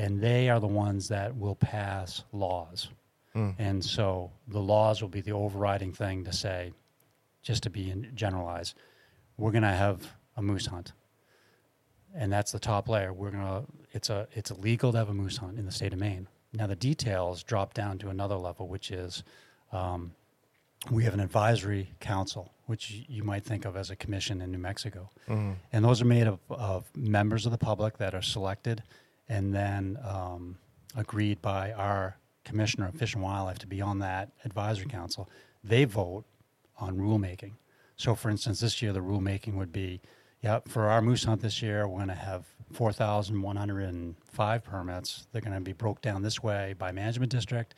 And 0.00 0.20
they 0.20 0.48
are 0.48 0.60
the 0.60 0.66
ones 0.66 1.08
that 1.08 1.36
will 1.36 1.54
pass 1.56 2.24
laws. 2.32 2.88
Mm. 3.34 3.54
And 3.58 3.84
so 3.84 4.30
the 4.48 4.60
laws 4.60 5.02
will 5.02 5.08
be 5.10 5.20
the 5.20 5.32
overriding 5.32 5.92
thing 5.92 6.24
to 6.24 6.32
say, 6.32 6.72
just 7.42 7.62
to 7.64 7.70
be 7.70 7.90
in, 7.90 8.10
generalized, 8.14 8.74
we're 9.36 9.52
going 9.52 9.62
to 9.62 9.68
have 9.68 10.12
a 10.36 10.42
moose 10.42 10.66
hunt, 10.66 10.92
and 12.14 12.32
that's 12.32 12.50
the 12.52 12.58
top 12.58 12.88
layer. 12.88 13.12
We're 13.12 13.30
gonna 13.30 13.64
it's 13.92 14.10
a 14.10 14.26
it's 14.32 14.50
illegal 14.50 14.92
to 14.92 14.98
have 14.98 15.08
a 15.10 15.14
moose 15.14 15.36
hunt 15.36 15.58
in 15.58 15.66
the 15.66 15.72
state 15.72 15.92
of 15.92 15.98
Maine. 15.98 16.28
Now 16.52 16.66
the 16.66 16.76
details 16.76 17.42
drop 17.42 17.74
down 17.74 17.98
to 17.98 18.08
another 18.08 18.36
level, 18.36 18.68
which 18.68 18.90
is 18.90 19.22
um, 19.72 20.12
we 20.90 21.04
have 21.04 21.14
an 21.14 21.20
advisory 21.20 21.92
council, 22.00 22.52
which 22.66 23.04
you 23.08 23.22
might 23.22 23.44
think 23.44 23.64
of 23.64 23.76
as 23.76 23.90
a 23.90 23.96
commission 23.96 24.40
in 24.40 24.50
New 24.50 24.58
Mexico, 24.58 25.10
Mhm. 25.28 25.56
and 25.72 25.84
those 25.84 26.00
are 26.00 26.06
made 26.06 26.26
of, 26.26 26.38
of 26.48 26.84
members 26.96 27.44
of 27.46 27.52
the 27.52 27.58
public 27.58 27.98
that 27.98 28.14
are 28.14 28.22
selected 28.22 28.82
and 29.30 29.54
then 29.54 29.96
um, 30.04 30.58
agreed 30.96 31.40
by 31.40 31.72
our 31.72 32.18
commissioner 32.44 32.88
of 32.88 32.96
Fish 32.96 33.14
and 33.14 33.22
Wildlife 33.22 33.60
to 33.60 33.66
be 33.66 33.80
on 33.80 34.00
that 34.00 34.32
advisory 34.44 34.88
council, 34.88 35.30
they 35.62 35.84
vote 35.84 36.24
on 36.78 36.98
rulemaking. 36.98 37.52
So, 37.96 38.16
for 38.16 38.28
instance, 38.28 38.60
this 38.60 38.82
year 38.82 38.92
the 38.92 39.00
rulemaking 39.00 39.54
would 39.54 39.72
be, 39.72 40.00
yeah, 40.42 40.58
for 40.66 40.88
our 40.88 41.00
moose 41.00 41.24
hunt 41.24 41.42
this 41.42 41.62
year, 41.62 41.86
we're 41.86 41.98
going 41.98 42.08
to 42.08 42.14
have 42.14 42.44
4,105 42.72 44.64
permits. 44.64 45.26
They're 45.30 45.42
going 45.42 45.54
to 45.54 45.60
be 45.60 45.74
broke 45.74 46.02
down 46.02 46.22
this 46.22 46.42
way 46.42 46.74
by 46.76 46.90
management 46.90 47.30
district, 47.30 47.76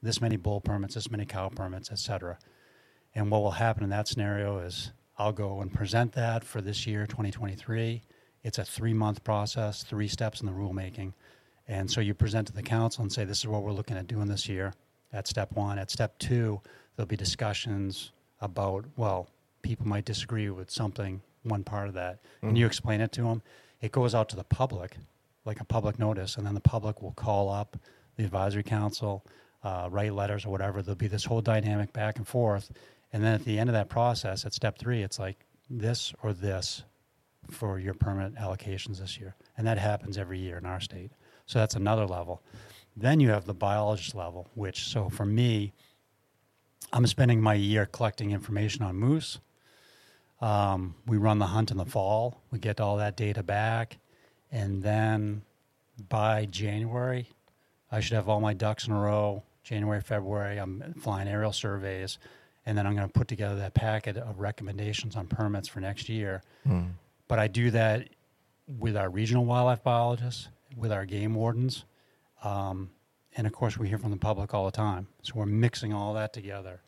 this 0.00 0.20
many 0.20 0.36
bull 0.36 0.60
permits, 0.60 0.94
this 0.94 1.10
many 1.10 1.26
cow 1.26 1.48
permits, 1.48 1.90
et 1.90 1.98
cetera. 1.98 2.38
And 3.16 3.32
what 3.32 3.42
will 3.42 3.52
happen 3.52 3.82
in 3.82 3.90
that 3.90 4.06
scenario 4.06 4.58
is 4.58 4.92
I'll 5.18 5.32
go 5.32 5.60
and 5.60 5.72
present 5.72 6.12
that 6.12 6.44
for 6.44 6.60
this 6.60 6.86
year, 6.86 7.06
2023. 7.06 8.02
It's 8.44 8.58
a 8.58 8.64
three 8.64 8.92
month 8.92 9.24
process, 9.24 9.82
three 9.82 10.06
steps 10.06 10.40
in 10.40 10.46
the 10.46 10.52
rulemaking. 10.52 11.14
And 11.66 11.90
so 11.90 12.00
you 12.00 12.12
present 12.12 12.46
to 12.48 12.52
the 12.52 12.62
council 12.62 13.02
and 13.02 13.10
say, 13.10 13.24
this 13.24 13.38
is 13.38 13.46
what 13.46 13.62
we're 13.62 13.72
looking 13.72 13.96
at 13.96 14.06
doing 14.06 14.26
this 14.26 14.48
year. 14.48 14.74
At 15.12 15.26
step 15.26 15.52
one. 15.52 15.78
At 15.78 15.90
step 15.90 16.18
two, 16.18 16.60
there'll 16.94 17.08
be 17.08 17.16
discussions 17.16 18.12
about, 18.40 18.84
well, 18.96 19.28
people 19.62 19.86
might 19.86 20.04
disagree 20.04 20.50
with 20.50 20.70
something, 20.70 21.22
one 21.42 21.64
part 21.64 21.88
of 21.88 21.94
that. 21.94 22.18
And 22.42 22.58
you 22.58 22.66
explain 22.66 23.00
it 23.00 23.12
to 23.12 23.22
them. 23.22 23.42
It 23.80 23.92
goes 23.92 24.14
out 24.14 24.28
to 24.30 24.36
the 24.36 24.44
public, 24.44 24.96
like 25.46 25.60
a 25.60 25.64
public 25.64 25.98
notice, 25.98 26.36
and 26.36 26.46
then 26.46 26.54
the 26.54 26.60
public 26.60 27.00
will 27.00 27.12
call 27.12 27.48
up 27.48 27.78
the 28.16 28.24
advisory 28.24 28.62
council, 28.62 29.24
uh, 29.62 29.88
write 29.90 30.12
letters 30.12 30.44
or 30.44 30.50
whatever. 30.50 30.82
There'll 30.82 30.96
be 30.96 31.08
this 31.08 31.24
whole 31.24 31.40
dynamic 31.40 31.92
back 31.92 32.18
and 32.18 32.28
forth. 32.28 32.70
And 33.12 33.22
then 33.22 33.34
at 33.34 33.44
the 33.44 33.58
end 33.58 33.70
of 33.70 33.74
that 33.74 33.88
process, 33.88 34.44
at 34.44 34.52
step 34.52 34.78
three, 34.78 35.02
it's 35.02 35.18
like 35.18 35.38
this 35.70 36.12
or 36.22 36.32
this 36.32 36.84
for 37.50 37.78
your 37.78 37.94
permit 37.94 38.34
allocations 38.34 38.98
this 38.98 39.18
year. 39.18 39.34
And 39.56 39.66
that 39.66 39.78
happens 39.78 40.18
every 40.18 40.38
year 40.38 40.58
in 40.58 40.66
our 40.66 40.80
state. 40.80 41.10
So 41.46 41.58
that's 41.58 41.74
another 41.74 42.06
level. 42.06 42.42
Then 42.96 43.20
you 43.20 43.30
have 43.30 43.44
the 43.44 43.54
biologist 43.54 44.14
level, 44.14 44.48
which, 44.54 44.84
so 44.84 45.08
for 45.08 45.26
me, 45.26 45.72
I'm 46.92 47.06
spending 47.06 47.40
my 47.40 47.54
year 47.54 47.86
collecting 47.86 48.30
information 48.30 48.84
on 48.84 48.96
moose. 48.96 49.38
Um, 50.40 50.94
we 51.06 51.16
run 51.16 51.38
the 51.38 51.46
hunt 51.46 51.70
in 51.70 51.76
the 51.76 51.84
fall. 51.84 52.40
We 52.50 52.58
get 52.58 52.80
all 52.80 52.96
that 52.98 53.16
data 53.16 53.42
back. 53.42 53.98
And 54.52 54.82
then 54.82 55.42
by 56.08 56.46
January, 56.46 57.28
I 57.90 58.00
should 58.00 58.14
have 58.14 58.28
all 58.28 58.40
my 58.40 58.54
ducks 58.54 58.86
in 58.86 58.92
a 58.92 59.00
row. 59.00 59.42
January, 59.64 60.00
February, 60.00 60.58
I'm 60.58 60.94
flying 61.00 61.26
aerial 61.26 61.52
surveys. 61.52 62.18
And 62.66 62.76
then 62.78 62.86
I'm 62.86 62.94
going 62.94 63.06
to 63.06 63.12
put 63.12 63.28
together 63.28 63.56
that 63.56 63.74
packet 63.74 64.16
of 64.16 64.40
recommendations 64.40 65.16
on 65.16 65.26
permits 65.26 65.68
for 65.68 65.80
next 65.80 66.08
year. 66.08 66.42
But 67.28 67.38
I 67.38 67.48
do 67.48 67.70
that 67.70 68.08
with 68.66 68.96
our 68.96 69.10
regional 69.10 69.44
wildlife 69.44 69.82
biologists, 69.82 70.48
with 70.76 70.92
our 70.92 71.04
game 71.06 71.34
wardens. 71.34 71.84
Um, 72.42 72.90
and 73.36 73.46
of 73.46 73.52
course, 73.52 73.78
we 73.78 73.88
hear 73.88 73.98
from 73.98 74.10
the 74.10 74.16
public 74.16 74.54
all 74.54 74.64
the 74.66 74.72
time. 74.72 75.08
So 75.22 75.32
we're 75.36 75.46
mixing 75.46 75.92
all 75.92 76.14
that 76.14 76.32
together. 76.32 76.80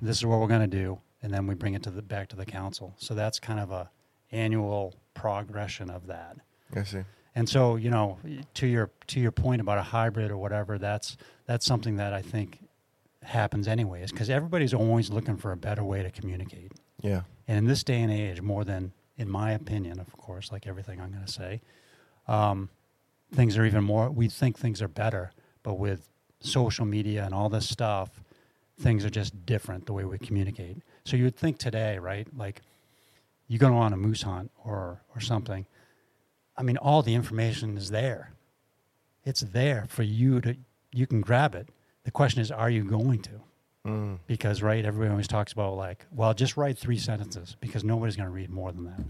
This 0.00 0.18
is 0.18 0.26
what 0.26 0.38
we're 0.38 0.46
going 0.46 0.68
to 0.70 0.76
do, 0.84 1.00
and 1.22 1.32
then 1.34 1.46
we 1.48 1.54
bring 1.54 1.74
it 1.74 1.82
to 1.84 1.90
the 1.90 2.02
back 2.02 2.28
to 2.28 2.36
the 2.36 2.46
council. 2.46 2.94
So 2.98 3.14
that's 3.14 3.40
kind 3.40 3.58
of 3.58 3.72
a 3.72 3.90
annual 4.30 4.94
progression 5.14 5.90
of 5.90 6.06
that. 6.06 6.36
I 6.74 6.84
see. 6.84 7.02
And 7.34 7.48
so, 7.48 7.76
you 7.76 7.90
know, 7.90 8.18
to 8.54 8.66
your 8.66 8.90
to 9.08 9.20
your 9.20 9.32
point 9.32 9.60
about 9.60 9.78
a 9.78 9.82
hybrid 9.82 10.30
or 10.30 10.36
whatever, 10.38 10.78
that's 10.78 11.16
that's 11.46 11.66
something 11.66 11.96
that 11.96 12.12
I 12.12 12.22
think 12.22 12.60
happens 13.22 13.66
anyways, 13.66 14.12
because 14.12 14.30
everybody's 14.30 14.72
always 14.72 15.10
looking 15.10 15.36
for 15.36 15.50
a 15.50 15.56
better 15.56 15.82
way 15.82 16.02
to 16.02 16.10
communicate. 16.10 16.72
Yeah. 17.00 17.22
And 17.48 17.58
in 17.58 17.64
this 17.66 17.82
day 17.82 18.00
and 18.00 18.12
age, 18.12 18.40
more 18.40 18.64
than, 18.64 18.92
in 19.16 19.30
my 19.30 19.52
opinion, 19.52 19.98
of 20.00 20.12
course, 20.16 20.52
like 20.52 20.66
everything 20.66 21.00
I'm 21.00 21.10
going 21.10 21.24
to 21.24 21.32
say, 21.32 21.60
um, 22.28 22.68
things 23.34 23.56
are 23.56 23.64
even 23.64 23.84
more, 23.84 24.10
we 24.10 24.28
think 24.28 24.58
things 24.58 24.82
are 24.82 24.88
better, 24.88 25.32
but 25.62 25.74
with 25.74 26.08
social 26.40 26.84
media 26.84 27.24
and 27.24 27.34
all 27.34 27.48
this 27.48 27.68
stuff, 27.68 28.20
things 28.78 29.04
are 29.04 29.10
just 29.10 29.46
different 29.46 29.86
the 29.86 29.92
way 29.92 30.04
we 30.04 30.18
communicate. 30.18 30.76
So 31.04 31.16
you 31.16 31.24
would 31.24 31.36
think 31.36 31.58
today, 31.58 31.98
right? 31.98 32.28
Like 32.36 32.62
you 33.48 33.58
go 33.58 33.74
on 33.74 33.92
a 33.92 33.96
moose 33.96 34.22
hunt 34.22 34.50
or, 34.64 35.00
or 35.14 35.20
something. 35.20 35.66
I 36.56 36.62
mean, 36.62 36.76
all 36.76 37.02
the 37.02 37.14
information 37.14 37.76
is 37.76 37.90
there. 37.90 38.32
It's 39.24 39.40
there 39.40 39.86
for 39.88 40.02
you 40.02 40.40
to, 40.42 40.56
you 40.92 41.06
can 41.06 41.20
grab 41.20 41.54
it. 41.54 41.68
The 42.04 42.10
question 42.10 42.40
is, 42.40 42.50
are 42.50 42.70
you 42.70 42.84
going 42.84 43.22
to? 43.22 43.40
Mm. 43.86 44.18
because 44.26 44.62
right 44.62 44.84
everybody 44.84 45.10
always 45.10 45.28
talks 45.28 45.52
about 45.52 45.76
like 45.76 46.04
well 46.10 46.34
just 46.34 46.56
write 46.56 46.76
three 46.76 46.98
sentences 46.98 47.56
because 47.60 47.84
nobody's 47.84 48.16
going 48.16 48.28
to 48.28 48.34
read 48.34 48.50
more 48.50 48.72
than 48.72 48.84
that. 48.84 49.00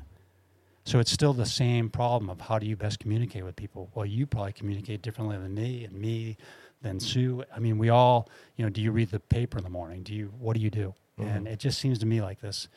So 0.85 0.99
it's 1.00 1.11
still 1.11 1.33
the 1.33 1.47
same 1.47 1.88
problem 1.88 2.28
of 2.30 2.40
how 2.42 2.59
do 2.59 2.66
you 2.66 2.76
best 2.76 2.99
communicate 3.00 3.45
with 3.45 3.56
people? 3.56 3.90
Well 3.95 4.04
you 4.06 4.26
probably 4.26 4.52
communicate 4.52 5.00
differently 5.02 5.37
than 5.38 5.54
me 5.54 5.85
and 5.85 5.95
me 5.95 6.37
than 6.83 7.00
sue. 7.00 7.42
I 7.54 7.59
mean 7.59 7.78
we 7.78 7.88
all 7.88 8.28
you 8.56 8.64
know 8.64 8.71
do 8.71 8.80
you 8.83 8.92
read 8.92 9.11
the 9.11 9.21
paper 9.21 9.59
in 9.59 9.64
the 9.64 9.71
morning? 9.71 10.02
Do 10.02 10.14
you 10.14 10.33
what 10.38 10.54
do 10.56 10.62
you 10.62 10.71
do? 10.71 10.95
And 11.18 11.49
it 11.49 11.59
just 11.59 11.78
seems 11.78 11.99
to 12.00 12.06
me 12.06 12.21
like 12.21 12.40
this 12.42 12.68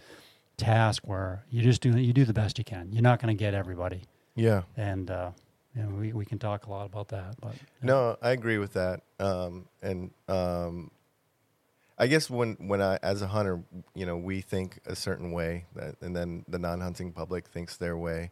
task 0.56 1.04
where 1.06 1.44
you 1.50 1.62
just 1.62 1.82
do 1.82 1.98
you 1.98 2.14
do 2.14 2.24
the 2.24 2.34
best 2.34 2.58
you 2.58 2.64
can. 2.64 2.94
You're 2.94 3.02
not 3.04 3.22
going 3.22 3.36
to 3.36 3.40
get 3.40 3.54
everybody. 3.54 4.04
Yeah. 4.36 4.62
and 4.78 5.12
uh 5.12 5.32
you 5.76 5.84
know, 5.84 5.90
we, 5.90 6.14
we 6.14 6.26
can 6.26 6.40
talk 6.40 6.66
a 6.66 6.70
lot 6.70 6.86
about 6.88 7.10
that 7.10 7.36
but 7.42 7.54
No, 7.82 8.18
I 8.22 8.32
agree 8.32 8.58
with 8.58 8.74
that. 8.74 9.02
Um, 9.20 9.66
and 9.84 10.12
um, 10.28 10.90
I 12.00 12.08
guess 12.08 12.30
when 12.30 12.56
when 12.60 12.82
I 12.82 12.98
as 13.04 13.22
a 13.22 13.28
hunter, 13.28 13.62
you 13.94 14.06
know, 14.06 14.18
we 14.18 14.42
think 14.42 14.80
a 14.86 14.96
certain 14.96 15.32
way, 15.32 15.66
that, 15.76 15.96
and 16.02 16.16
then 16.16 16.46
the 16.48 16.58
non-hunting 16.58 17.12
public 17.12 17.48
thinks 17.48 17.78
their 17.78 17.98
way. 17.98 18.32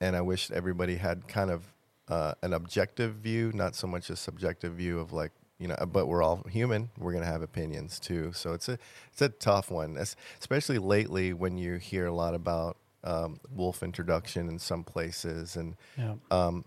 And 0.00 0.16
I 0.16 0.20
wish 0.20 0.50
everybody 0.50 0.96
had 0.96 1.28
kind 1.28 1.50
of 1.50 1.64
uh, 2.08 2.34
an 2.42 2.52
objective 2.54 3.16
view, 3.16 3.52
not 3.52 3.74
so 3.74 3.86
much 3.86 4.10
a 4.10 4.16
subjective 4.16 4.74
view 4.74 4.98
of 5.00 5.12
like 5.12 5.32
you 5.58 5.68
know. 5.68 5.76
But 5.92 6.06
we're 6.06 6.22
all 6.22 6.44
human. 6.48 6.90
We're 6.98 7.12
gonna 7.12 7.26
have 7.26 7.42
opinions 7.42 7.98
too. 7.98 8.32
So 8.32 8.52
it's 8.52 8.68
a 8.68 8.78
it's 9.12 9.22
a 9.22 9.28
tough 9.28 9.70
one, 9.70 9.98
es- 9.98 10.16
especially 10.38 10.78
lately 10.78 11.32
when 11.32 11.58
you 11.58 11.74
hear 11.76 12.06
a 12.06 12.12
lot 12.12 12.34
about 12.34 12.76
um, 13.02 13.40
wolf 13.54 13.82
introduction 13.82 14.48
in 14.48 14.58
some 14.58 14.84
places 14.84 15.56
and 15.56 15.74
yeah 15.96 16.14
um, 16.30 16.64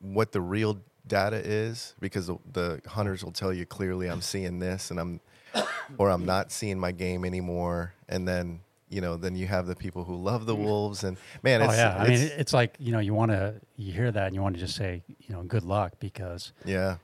what 0.00 0.32
the 0.32 0.40
real 0.40 0.80
data 1.06 1.36
is 1.36 1.94
because 2.00 2.26
the, 2.26 2.36
the 2.52 2.80
hunters 2.86 3.22
will 3.22 3.32
tell 3.32 3.52
you 3.52 3.66
clearly 3.66 4.08
I'm 4.08 4.22
seeing 4.22 4.58
this 4.58 4.90
and 4.90 4.98
I'm 4.98 5.20
or 5.98 6.10
I'm 6.10 6.24
not 6.24 6.52
seeing 6.52 6.78
my 6.78 6.92
game 6.92 7.24
anymore. 7.24 7.94
And 8.08 8.26
then 8.26 8.60
you 8.88 9.00
know 9.00 9.16
then 9.16 9.34
you 9.34 9.46
have 9.46 9.66
the 9.66 9.74
people 9.74 10.04
who 10.04 10.14
love 10.14 10.46
the 10.46 10.54
mm. 10.54 10.62
wolves 10.62 11.02
and 11.02 11.16
man 11.42 11.60
oh, 11.60 11.64
it's, 11.64 11.74
oh 11.74 11.76
yeah. 11.76 11.96
I 11.98 12.04
mean 12.04 12.12
it's- 12.12 12.38
it's 12.38 12.52
like 12.52 12.76
you 12.78 12.92
know 12.92 13.00
you 13.00 13.14
want 13.14 13.32
to 13.32 13.60
you 13.76 13.92
hear 13.92 14.12
that 14.12 14.26
and 14.26 14.34
you 14.34 14.40
want 14.40 14.54
to 14.54 14.60
just 14.60 14.76
say 14.76 15.02
you 15.08 15.34
know 15.34 15.42
good 15.42 15.64
luck 15.64 15.94
because 15.98 16.52
yeah. 16.64 16.98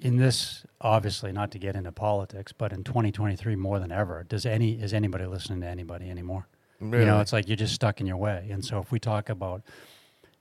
in 0.00 0.16
this 0.16 0.64
obviously 0.80 1.30
not 1.30 1.50
to 1.50 1.58
get 1.58 1.76
into 1.76 1.92
politics 1.92 2.52
but 2.52 2.72
in 2.72 2.84
2023 2.84 3.54
more 3.56 3.78
than 3.78 3.92
ever 3.92 4.24
does 4.28 4.46
any 4.46 4.80
is 4.80 4.94
anybody 4.94 5.26
listening 5.26 5.60
to 5.60 5.66
anybody 5.66 6.08
anymore? 6.08 6.46
You 6.80 7.04
know 7.04 7.20
it's 7.20 7.32
like 7.32 7.48
you're 7.48 7.56
just 7.56 7.74
stuck 7.74 8.00
in 8.00 8.06
your 8.06 8.16
way. 8.16 8.48
And 8.50 8.64
so 8.64 8.78
if 8.78 8.90
we 8.90 8.98
talk 8.98 9.28
about 9.28 9.62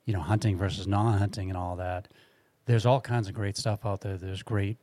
you 0.05 0.13
know 0.13 0.21
hunting 0.21 0.57
versus 0.57 0.88
non-hunting 0.88 1.50
and 1.50 1.57
all 1.57 1.75
that 1.75 2.07
there's 2.67 2.86
all 2.86 3.01
kinds 3.01 3.27
of 3.27 3.33
great 3.33 3.57
stuff 3.57 3.86
out 3.86 4.01
there. 4.01 4.17
There's 4.17 4.43
great 4.43 4.77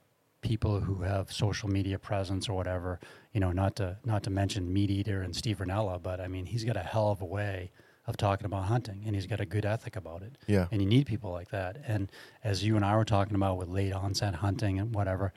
people 0.44 0.78
who 0.80 1.02
have 1.02 1.32
social 1.32 1.68
media 1.68 1.98
presence 1.98 2.48
or 2.48 2.54
whatever 2.54 3.00
you 3.32 3.40
know 3.40 3.50
not 3.50 3.74
to 3.76 3.96
not 4.04 4.22
to 4.22 4.30
mention 4.30 4.72
meat 4.72 4.90
eater 4.90 5.22
and 5.22 5.34
steve 5.34 5.58
Rinella, 5.58 6.00
but 6.00 6.20
i 6.20 6.28
mean 6.28 6.44
he's 6.46 6.64
got 6.64 6.76
a 6.76 6.86
hell 6.92 7.08
of 7.10 7.20
a 7.22 7.24
way 7.24 7.72
of 8.06 8.16
talking 8.16 8.44
about 8.44 8.64
hunting 8.64 9.02
and 9.06 9.14
he's 9.14 9.26
got 9.26 9.40
a 9.40 9.46
good 9.46 9.64
ethic 9.64 9.96
about 9.96 10.22
it. 10.22 10.36
Yeah. 10.46 10.66
and 10.70 10.82
you 10.82 10.86
need 10.86 11.06
people 11.06 11.30
like 11.30 11.50
that. 11.50 11.78
And 11.86 12.12
as 12.42 12.62
you 12.64 12.76
and 12.76 12.84
i 12.84 12.94
were 12.96 13.04
talking 13.04 13.34
about 13.34 13.56
with 13.56 13.68
late 13.68 13.92
onset 13.92 14.36
hunting 14.36 14.78
and 14.78 14.94
whatever 14.94 15.32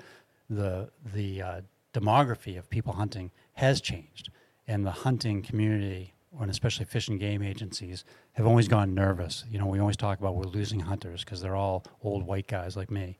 the 0.49 0.89
the 1.13 1.41
uh, 1.41 1.61
demography 1.93 2.57
of 2.57 2.69
people 2.69 2.93
hunting 2.93 3.31
has 3.53 3.81
changed. 3.81 4.29
And 4.67 4.85
the 4.85 4.91
hunting 4.91 5.41
community 5.41 6.13
and 6.39 6.51
especially 6.51 6.85
fish 6.85 7.07
and 7.07 7.19
game 7.19 7.41
agencies 7.41 8.03
have 8.33 8.45
always 8.45 8.67
gone 8.67 8.93
nervous. 8.93 9.45
You 9.49 9.59
know 9.59 9.67
we 9.67 9.79
always 9.79 9.97
talk 9.97 10.19
about 10.19 10.35
we're 10.35 10.43
losing 10.43 10.81
hunters 10.81 11.23
because 11.23 11.41
they're 11.41 11.55
all 11.55 11.85
old 12.03 12.23
white 12.23 12.47
guys 12.47 12.75
like 12.75 12.91
me 12.91 13.17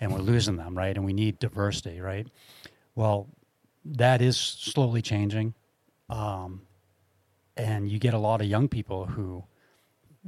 and 0.00 0.12
we're 0.12 0.18
losing 0.18 0.56
them 0.56 0.76
right 0.76 0.96
and 0.96 1.04
we 1.04 1.12
need 1.12 1.38
diversity 1.38 2.00
right 2.00 2.26
well 2.94 3.28
that 3.84 4.20
is 4.20 4.36
slowly 4.36 5.02
changing 5.02 5.54
um, 6.10 6.62
and 7.56 7.90
you 7.90 7.98
get 7.98 8.14
a 8.14 8.18
lot 8.18 8.40
of 8.40 8.46
young 8.46 8.68
people 8.68 9.06
who 9.06 9.44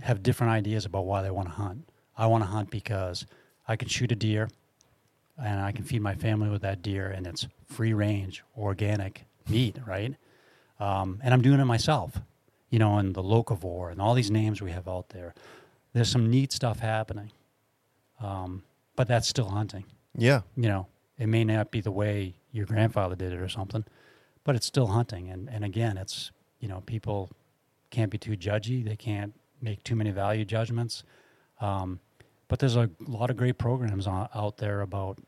have 0.03 0.23
different 0.23 0.53
ideas 0.53 0.85
about 0.85 1.07
why 1.07 1.23
they 1.23 1.31
want 1.31 1.49
to 1.49 1.55
hunt. 1.55 1.89
I 2.17 2.27
want 2.27 2.43
to 2.45 2.49
hunt 2.49 2.71
because 2.71 3.27
I 3.67 3.77
can 3.77 3.89
shoot 3.89 4.13
a 4.13 4.17
deer 4.17 4.49
and 5.43 5.61
I 5.61 5.73
can 5.73 5.85
feed 5.85 6.03
my 6.03 6.15
family 6.15 6.51
with 6.51 6.63
that 6.63 6.83
deer 6.83 7.09
and 7.09 7.27
it's 7.27 7.47
free 7.67 7.95
range, 7.95 8.43
organic 8.59 9.25
meat, 9.49 9.77
right? 9.87 10.15
Um, 10.79 11.21
and 11.23 11.33
I'm 11.33 11.43
doing 11.43 11.61
it 11.61 11.65
myself, 11.65 12.21
you 12.69 12.79
know, 12.79 12.99
and 12.99 13.15
the 13.15 13.23
locavore 13.23 13.91
and 13.91 14.01
all 14.01 14.15
these 14.15 14.31
names 14.31 14.61
we 14.61 14.73
have 14.73 14.89
out 14.89 15.11
there. 15.11 15.35
There's 15.93 16.11
some 16.11 16.31
neat 16.31 16.53
stuff 16.53 16.81
happening. 16.81 17.31
Um, 18.21 18.65
but 19.01 19.09
that's 19.09 19.29
still 19.35 19.51
hunting 19.61 19.85
yeah 20.29 20.41
you 20.63 20.69
know, 20.73 20.85
it 21.23 21.29
may 21.37 21.45
not 21.45 21.71
be 21.71 21.81
the 21.89 21.91
way 22.03 22.35
your 22.53 22.67
grandfather 22.73 23.17
did 23.25 23.33
it 23.33 23.41
or 23.47 23.49
something, 23.49 23.85
but 24.45 24.53
it's 24.57 24.67
still 24.67 24.89
hunting. 24.99 25.25
And, 25.33 25.49
and 25.55 25.63
again, 25.71 25.95
it's, 26.05 26.33
you 26.63 26.69
know, 26.71 26.81
people 26.95 27.31
can't 27.95 28.11
be 28.11 28.19
too 28.19 28.37
judgy. 28.49 28.79
They 28.91 28.97
can't 28.97 29.33
make 29.69 29.79
too 29.85 29.97
many 30.01 30.11
value 30.25 30.45
judgments. 30.57 31.05
Um, 31.61 32.01
but 32.49 32.59
there's 32.59 32.77
a 32.85 32.91
lot 33.19 33.29
of 33.31 33.37
great 33.37 33.57
programs 33.59 34.07
on, 34.07 34.29
out 34.35 34.57
there 34.57 34.81
about 34.81 35.19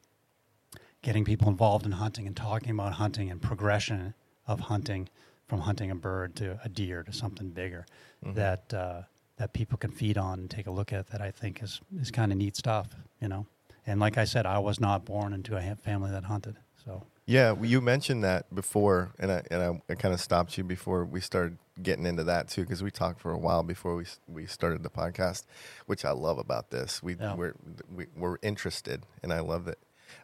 getting 1.03 1.25
people 1.25 1.49
involved 1.49 1.87
in 1.87 1.93
hunting 1.93 2.27
and 2.27 2.37
talking 2.37 2.71
about 2.71 2.93
hunting 2.95 3.31
and 3.31 3.41
progression 3.41 4.15
of 4.47 4.61
hunting 4.61 5.09
from 5.49 5.61
hunting 5.61 5.91
a 5.91 5.95
bird 5.95 6.35
to 6.37 6.59
a 6.65 6.69
deer 6.69 7.03
to 7.05 7.13
something 7.13 7.51
bigger 7.51 7.87
Mhm. 8.25 8.35
that 8.35 8.75
uh, 8.75 9.03
that 9.37 9.53
people 9.53 9.77
can 9.79 9.91
feed 9.91 10.17
on 10.19 10.35
and 10.41 10.51
take 10.51 10.67
a 10.67 10.71
look 10.71 10.93
at 10.93 11.05
that 11.11 11.21
I 11.21 11.31
think 11.31 11.63
is 11.63 11.81
is 12.01 12.11
kind 12.11 12.31
of 12.33 12.39
neat 12.39 12.57
stuff, 12.57 12.87
you 13.21 13.29
know. 13.29 13.47
And 13.87 13.99
like 14.01 14.17
I 14.19 14.25
said, 14.25 14.47
I 14.47 14.59
was 14.59 14.79
not 14.81 15.05
born 15.05 15.33
into 15.33 15.57
a 15.57 15.63
ha- 15.63 15.75
family 15.75 16.11
that 16.13 16.25
hunted, 16.25 16.57
so 16.85 17.05
Yeah, 17.27 17.55
you 17.61 17.81
mentioned 17.81 18.23
that 18.25 18.53
before, 18.55 19.13
and 19.19 19.31
I 19.33 19.43
and 19.51 19.63
I, 19.63 19.93
I 19.93 19.95
kind 19.97 20.15
of 20.15 20.21
stopped 20.21 20.57
you 20.59 20.65
before 20.65 21.05
we 21.05 21.21
started 21.21 21.59
getting 21.83 22.07
into 22.07 22.25
that 22.25 22.49
too, 22.49 22.63
because 22.63 22.83
we 22.83 22.91
talked 22.91 23.21
for 23.21 23.33
a 23.33 23.39
while 23.39 23.63
before 23.63 23.95
we 23.97 24.05
we 24.29 24.47
started 24.47 24.83
the 24.83 24.91
podcast, 24.91 25.45
which 25.87 26.05
I 26.05 26.11
love 26.13 26.39
about 26.39 26.71
this. 26.71 27.03
We 27.03 27.17
Yeah. 27.17 27.35
we're 27.35 27.55
we, 27.95 28.07
we're 28.17 28.37
interested, 28.43 29.05
and 29.23 29.33
I 29.33 29.41
love 29.41 29.67
it. 29.69 29.79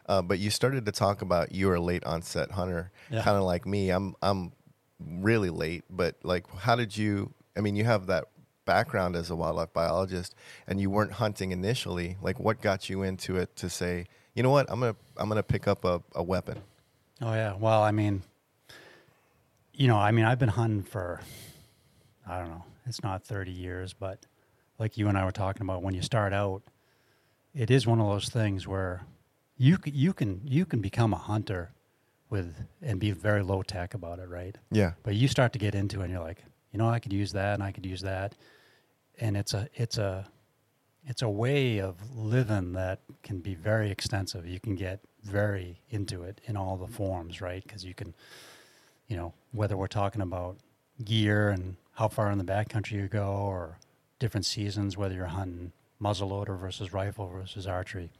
Uh, 0.05 0.21
but 0.21 0.37
you 0.39 0.49
started 0.51 0.85
to 0.85 0.91
talk 0.91 1.21
about 1.21 1.51
you're 1.53 1.75
a 1.75 1.81
late 1.81 2.03
onset 2.05 2.51
hunter, 2.51 2.91
Yeah. 3.09 3.23
kind 3.23 3.37
of 3.37 3.43
like 3.43 3.65
me. 3.65 3.89
I'm 3.89 4.15
I'm 4.21 4.51
really 4.99 5.49
late, 5.49 5.83
but 5.89 6.15
like, 6.23 6.45
how 6.59 6.75
did 6.75 6.95
you? 6.97 7.33
I 7.57 7.61
mean, 7.61 7.75
you 7.75 7.83
have 7.85 8.07
that 8.07 8.25
background 8.73 9.15
as 9.15 9.31
a 9.31 9.35
wildlife 9.35 9.73
biologist, 9.73 10.35
and 10.67 10.79
you 10.79 10.89
weren't 10.95 11.13
hunting 11.13 11.51
initially. 11.51 12.17
Like, 12.21 12.39
what 12.39 12.61
got 12.61 12.89
you 12.89 13.01
into 13.01 13.31
it 13.37 13.55
to 13.55 13.67
say, 13.69 14.05
you 14.35 14.43
know 14.43 14.51
what, 14.51 14.65
I'm 14.69 14.79
gonna 14.79 14.95
I'm 15.17 15.27
gonna 15.27 15.43
pick 15.55 15.67
up 15.67 15.85
a, 15.85 16.01
a 16.13 16.23
weapon. 16.23 16.57
Oh 17.21 17.33
yeah. 17.33 17.55
Well, 17.55 17.81
I 17.81 17.91
mean, 17.91 18.21
you 19.73 19.87
know, 19.87 19.97
I 19.97 20.11
mean, 20.11 20.25
I've 20.25 20.39
been 20.39 20.55
hunting 20.61 20.83
for, 20.83 21.21
I 22.27 22.39
don't 22.39 22.49
know, 22.49 22.63
it's 22.85 23.01
not 23.01 23.23
thirty 23.23 23.51
years, 23.51 23.93
but 23.93 24.25
like 24.77 24.97
you 24.97 25.07
and 25.09 25.17
I 25.17 25.25
were 25.25 25.31
talking 25.31 25.63
about, 25.63 25.81
when 25.81 25.95
you 25.95 26.01
start 26.01 26.31
out, 26.31 26.61
it 27.53 27.71
is 27.71 27.87
one 27.87 27.99
of 27.99 28.07
those 28.07 28.29
things 28.29 28.67
where 28.67 29.01
you 29.57 29.77
you 29.85 30.13
can 30.13 30.41
you 30.45 30.65
can 30.65 30.79
become 30.79 31.11
a 31.11 31.17
hunter 31.31 31.71
with 32.29 32.53
and 32.81 32.99
be 32.99 33.11
very 33.11 33.41
low 33.41 33.63
tech 33.63 33.95
about 33.95 34.19
it, 34.19 34.29
right? 34.29 34.55
Yeah. 34.71 34.91
But 35.03 35.15
you 35.15 35.27
start 35.27 35.53
to 35.53 35.59
get 35.59 35.73
into 35.73 36.01
it, 36.01 36.05
and 36.05 36.13
you're 36.13 36.21
like, 36.21 36.43
you 36.71 36.77
know, 36.77 36.87
I 36.87 36.99
could 36.99 37.13
use 37.13 37.31
that, 37.33 37.55
and 37.55 37.63
I 37.63 37.71
could 37.71 37.85
use 37.85 38.01
that, 38.01 38.35
and 39.19 39.37
it's 39.37 39.53
a 39.53 39.67
it's 39.75 39.97
a 39.97 40.27
it's 41.05 41.21
a 41.21 41.29
way 41.29 41.79
of 41.79 41.95
living 42.15 42.73
that 42.73 42.99
can 43.23 43.39
be 43.39 43.55
very 43.55 43.89
extensive. 43.89 44.45
You 44.45 44.59
can 44.59 44.75
get 44.75 44.99
very 45.23 45.81
into 45.89 46.23
it 46.23 46.41
in 46.45 46.55
all 46.55 46.77
the 46.77 46.87
forms, 46.87 47.41
right? 47.41 47.63
Because 47.63 47.83
you 47.83 47.93
can, 47.93 48.13
you 49.07 49.17
know, 49.17 49.33
whether 49.51 49.75
we're 49.75 49.87
talking 49.87 50.21
about 50.21 50.57
gear 51.03 51.49
and 51.49 51.77
how 51.93 52.07
far 52.07 52.31
in 52.31 52.37
the 52.37 52.43
backcountry 52.43 52.93
you 52.93 53.07
go, 53.07 53.27
or 53.27 53.77
different 54.19 54.45
seasons, 54.45 54.97
whether 54.97 55.15
you're 55.15 55.25
hunting 55.25 55.71
muzzleloader 56.01 56.57
versus 56.57 56.93
rifle 56.93 57.27
versus 57.27 57.67
archery, 57.67 58.11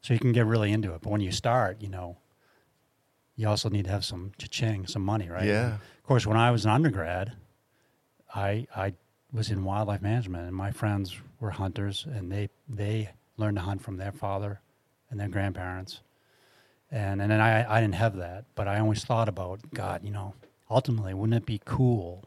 so 0.00 0.14
you 0.14 0.20
can 0.20 0.32
get 0.32 0.46
really 0.46 0.72
into 0.72 0.94
it. 0.94 1.00
But 1.02 1.10
when 1.10 1.20
you 1.20 1.32
start, 1.32 1.80
you 1.80 1.88
know, 1.88 2.16
you 3.36 3.48
also 3.48 3.68
need 3.68 3.84
to 3.86 3.90
have 3.90 4.04
some 4.04 4.32
cha-ching, 4.38 4.86
some 4.86 5.02
money, 5.02 5.28
right? 5.28 5.46
Yeah. 5.46 5.74
Of 5.74 6.02
course, 6.04 6.26
when 6.26 6.36
I 6.36 6.50
was 6.50 6.64
an 6.64 6.70
undergrad, 6.70 7.32
I 8.34 8.66
I 8.74 8.94
was 9.32 9.50
in 9.50 9.64
wildlife 9.64 10.02
management, 10.02 10.46
and 10.46 10.54
my 10.54 10.70
friends 10.70 11.16
were 11.38 11.50
hunters, 11.50 12.06
and 12.06 12.30
they 12.30 12.48
they 12.68 13.10
learned 13.36 13.56
to 13.56 13.62
hunt 13.62 13.82
from 13.82 13.96
their 13.96 14.12
father 14.12 14.60
and 15.10 15.18
their 15.18 15.28
grandparents, 15.28 16.00
and 16.90 17.20
and 17.22 17.30
then 17.30 17.40
I 17.40 17.78
I 17.78 17.80
didn't 17.80 17.94
have 17.94 18.16
that, 18.16 18.46
but 18.54 18.68
I 18.68 18.80
always 18.80 19.04
thought 19.04 19.28
about 19.28 19.60
God, 19.72 20.02
you 20.04 20.10
know, 20.10 20.34
ultimately, 20.68 21.14
wouldn't 21.14 21.36
it 21.36 21.46
be 21.46 21.60
cool, 21.64 22.24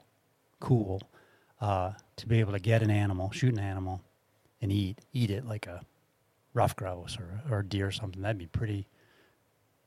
cool, 0.60 1.01
uh, 1.62 1.91
to 2.17 2.27
be 2.27 2.39
able 2.39 2.53
to 2.53 2.60
get 2.60 2.81
an 2.81 2.91
animal, 2.91 3.31
shoot 3.31 3.53
an 3.53 3.60
animal, 3.60 4.01
and 4.62 4.72
eat 4.72 5.00
eat 5.13 5.29
it 5.29 5.45
like 5.45 5.67
a 5.67 5.81
ruffed 6.53 6.77
grouse 6.77 7.17
or 7.19 7.41
or 7.50 7.63
deer 7.63 7.88
or 7.88 7.91
something? 7.91 8.22
That'd 8.22 8.38
be 8.38 8.48
pretty. 8.48 8.88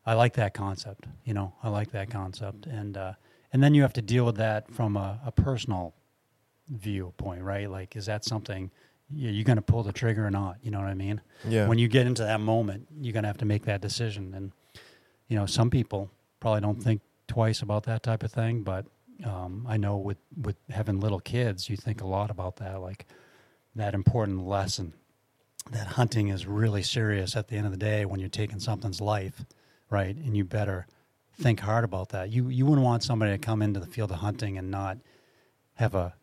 I 0.04 0.14
like 0.14 0.34
that 0.34 0.54
concept. 0.54 1.06
You 1.24 1.34
know, 1.34 1.54
I 1.62 1.68
like 1.68 1.90
that 1.92 2.10
concept, 2.10 2.66
and 2.66 2.96
uh, 2.96 3.14
and 3.52 3.62
then 3.62 3.74
you 3.74 3.82
have 3.82 3.94
to 3.94 4.02
deal 4.02 4.26
with 4.26 4.36
that 4.36 4.70
from 4.70 4.96
a, 4.96 5.20
a 5.24 5.32
personal 5.32 5.94
viewpoint, 6.68 7.42
right? 7.42 7.70
Like, 7.70 7.96
is 7.96 8.06
that 8.06 8.24
something 8.24 8.70
you- 9.10 9.30
you're 9.30 9.44
going 9.44 9.56
to 9.56 9.62
pull 9.62 9.82
the 9.82 9.92
trigger 9.92 10.26
or 10.26 10.30
not? 10.30 10.58
You 10.62 10.70
know 10.70 10.78
what 10.80 10.88
I 10.88 10.94
mean? 10.94 11.20
Yeah. 11.46 11.68
When 11.68 11.78
you 11.78 11.88
get 11.88 12.06
into 12.06 12.22
that 12.22 12.40
moment, 12.40 12.88
you're 13.00 13.12
going 13.12 13.22
to 13.24 13.28
have 13.28 13.38
to 13.38 13.44
make 13.44 13.64
that 13.64 13.80
decision, 13.80 14.34
and 14.34 14.52
you 15.28 15.36
know, 15.36 15.46
some 15.46 15.70
people 15.70 16.10
probably 16.40 16.60
don't 16.60 16.82
think 16.82 17.00
twice 17.28 17.60
about 17.62 17.84
that 17.84 18.02
type 18.02 18.22
of 18.22 18.30
thing, 18.32 18.62
but 18.62 18.86
um, 19.24 19.64
I 19.68 19.76
know 19.76 19.96
with 19.96 20.18
with 20.40 20.56
having 20.70 21.00
little 21.00 21.20
kids, 21.20 21.68
you 21.70 21.76
think 21.76 22.00
a 22.02 22.06
lot 22.06 22.30
about 22.30 22.56
that, 22.56 22.80
like 22.80 23.06
that 23.74 23.94
important 23.94 24.46
lesson 24.46 24.92
that 25.72 25.86
hunting 25.88 26.28
is 26.28 26.46
really 26.46 26.82
serious 26.82 27.34
at 27.34 27.48
the 27.48 27.56
end 27.56 27.66
of 27.66 27.72
the 27.72 27.78
day 27.78 28.04
when 28.04 28.20
you're 28.20 28.28
taking 28.28 28.60
something's 28.60 29.00
life, 29.00 29.44
right? 29.90 30.14
And 30.14 30.36
you 30.36 30.44
better 30.44 30.86
think 31.40 31.60
hard 31.60 31.82
about 31.84 32.10
that. 32.10 32.30
You 32.30 32.48
you 32.48 32.64
wouldn't 32.66 32.84
want 32.84 33.02
somebody 33.02 33.32
to 33.32 33.38
come 33.38 33.62
into 33.62 33.80
the 33.80 33.86
field 33.86 34.12
of 34.12 34.18
hunting 34.18 34.58
and 34.58 34.70
not 34.70 34.98
have 35.74 35.94
a 35.94 36.14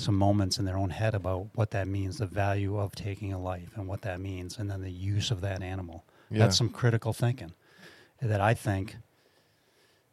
some 0.00 0.16
moments 0.16 0.58
in 0.58 0.64
their 0.64 0.76
own 0.76 0.90
head 0.90 1.14
about 1.14 1.48
what 1.54 1.70
that 1.72 1.86
means, 1.88 2.18
the 2.18 2.26
value 2.26 2.78
of 2.78 2.94
taking 2.94 3.32
a 3.32 3.38
life 3.38 3.70
and 3.76 3.86
what 3.86 4.02
that 4.02 4.20
means, 4.20 4.58
and 4.58 4.70
then 4.70 4.80
the 4.82 4.90
use 4.90 5.30
of 5.30 5.40
that 5.42 5.62
animal. 5.62 6.04
Yeah. 6.30 6.38
That's 6.40 6.56
some 6.56 6.68
critical 6.70 7.12
thinking 7.12 7.52
that 8.20 8.40
I 8.40 8.54
think, 8.54 8.96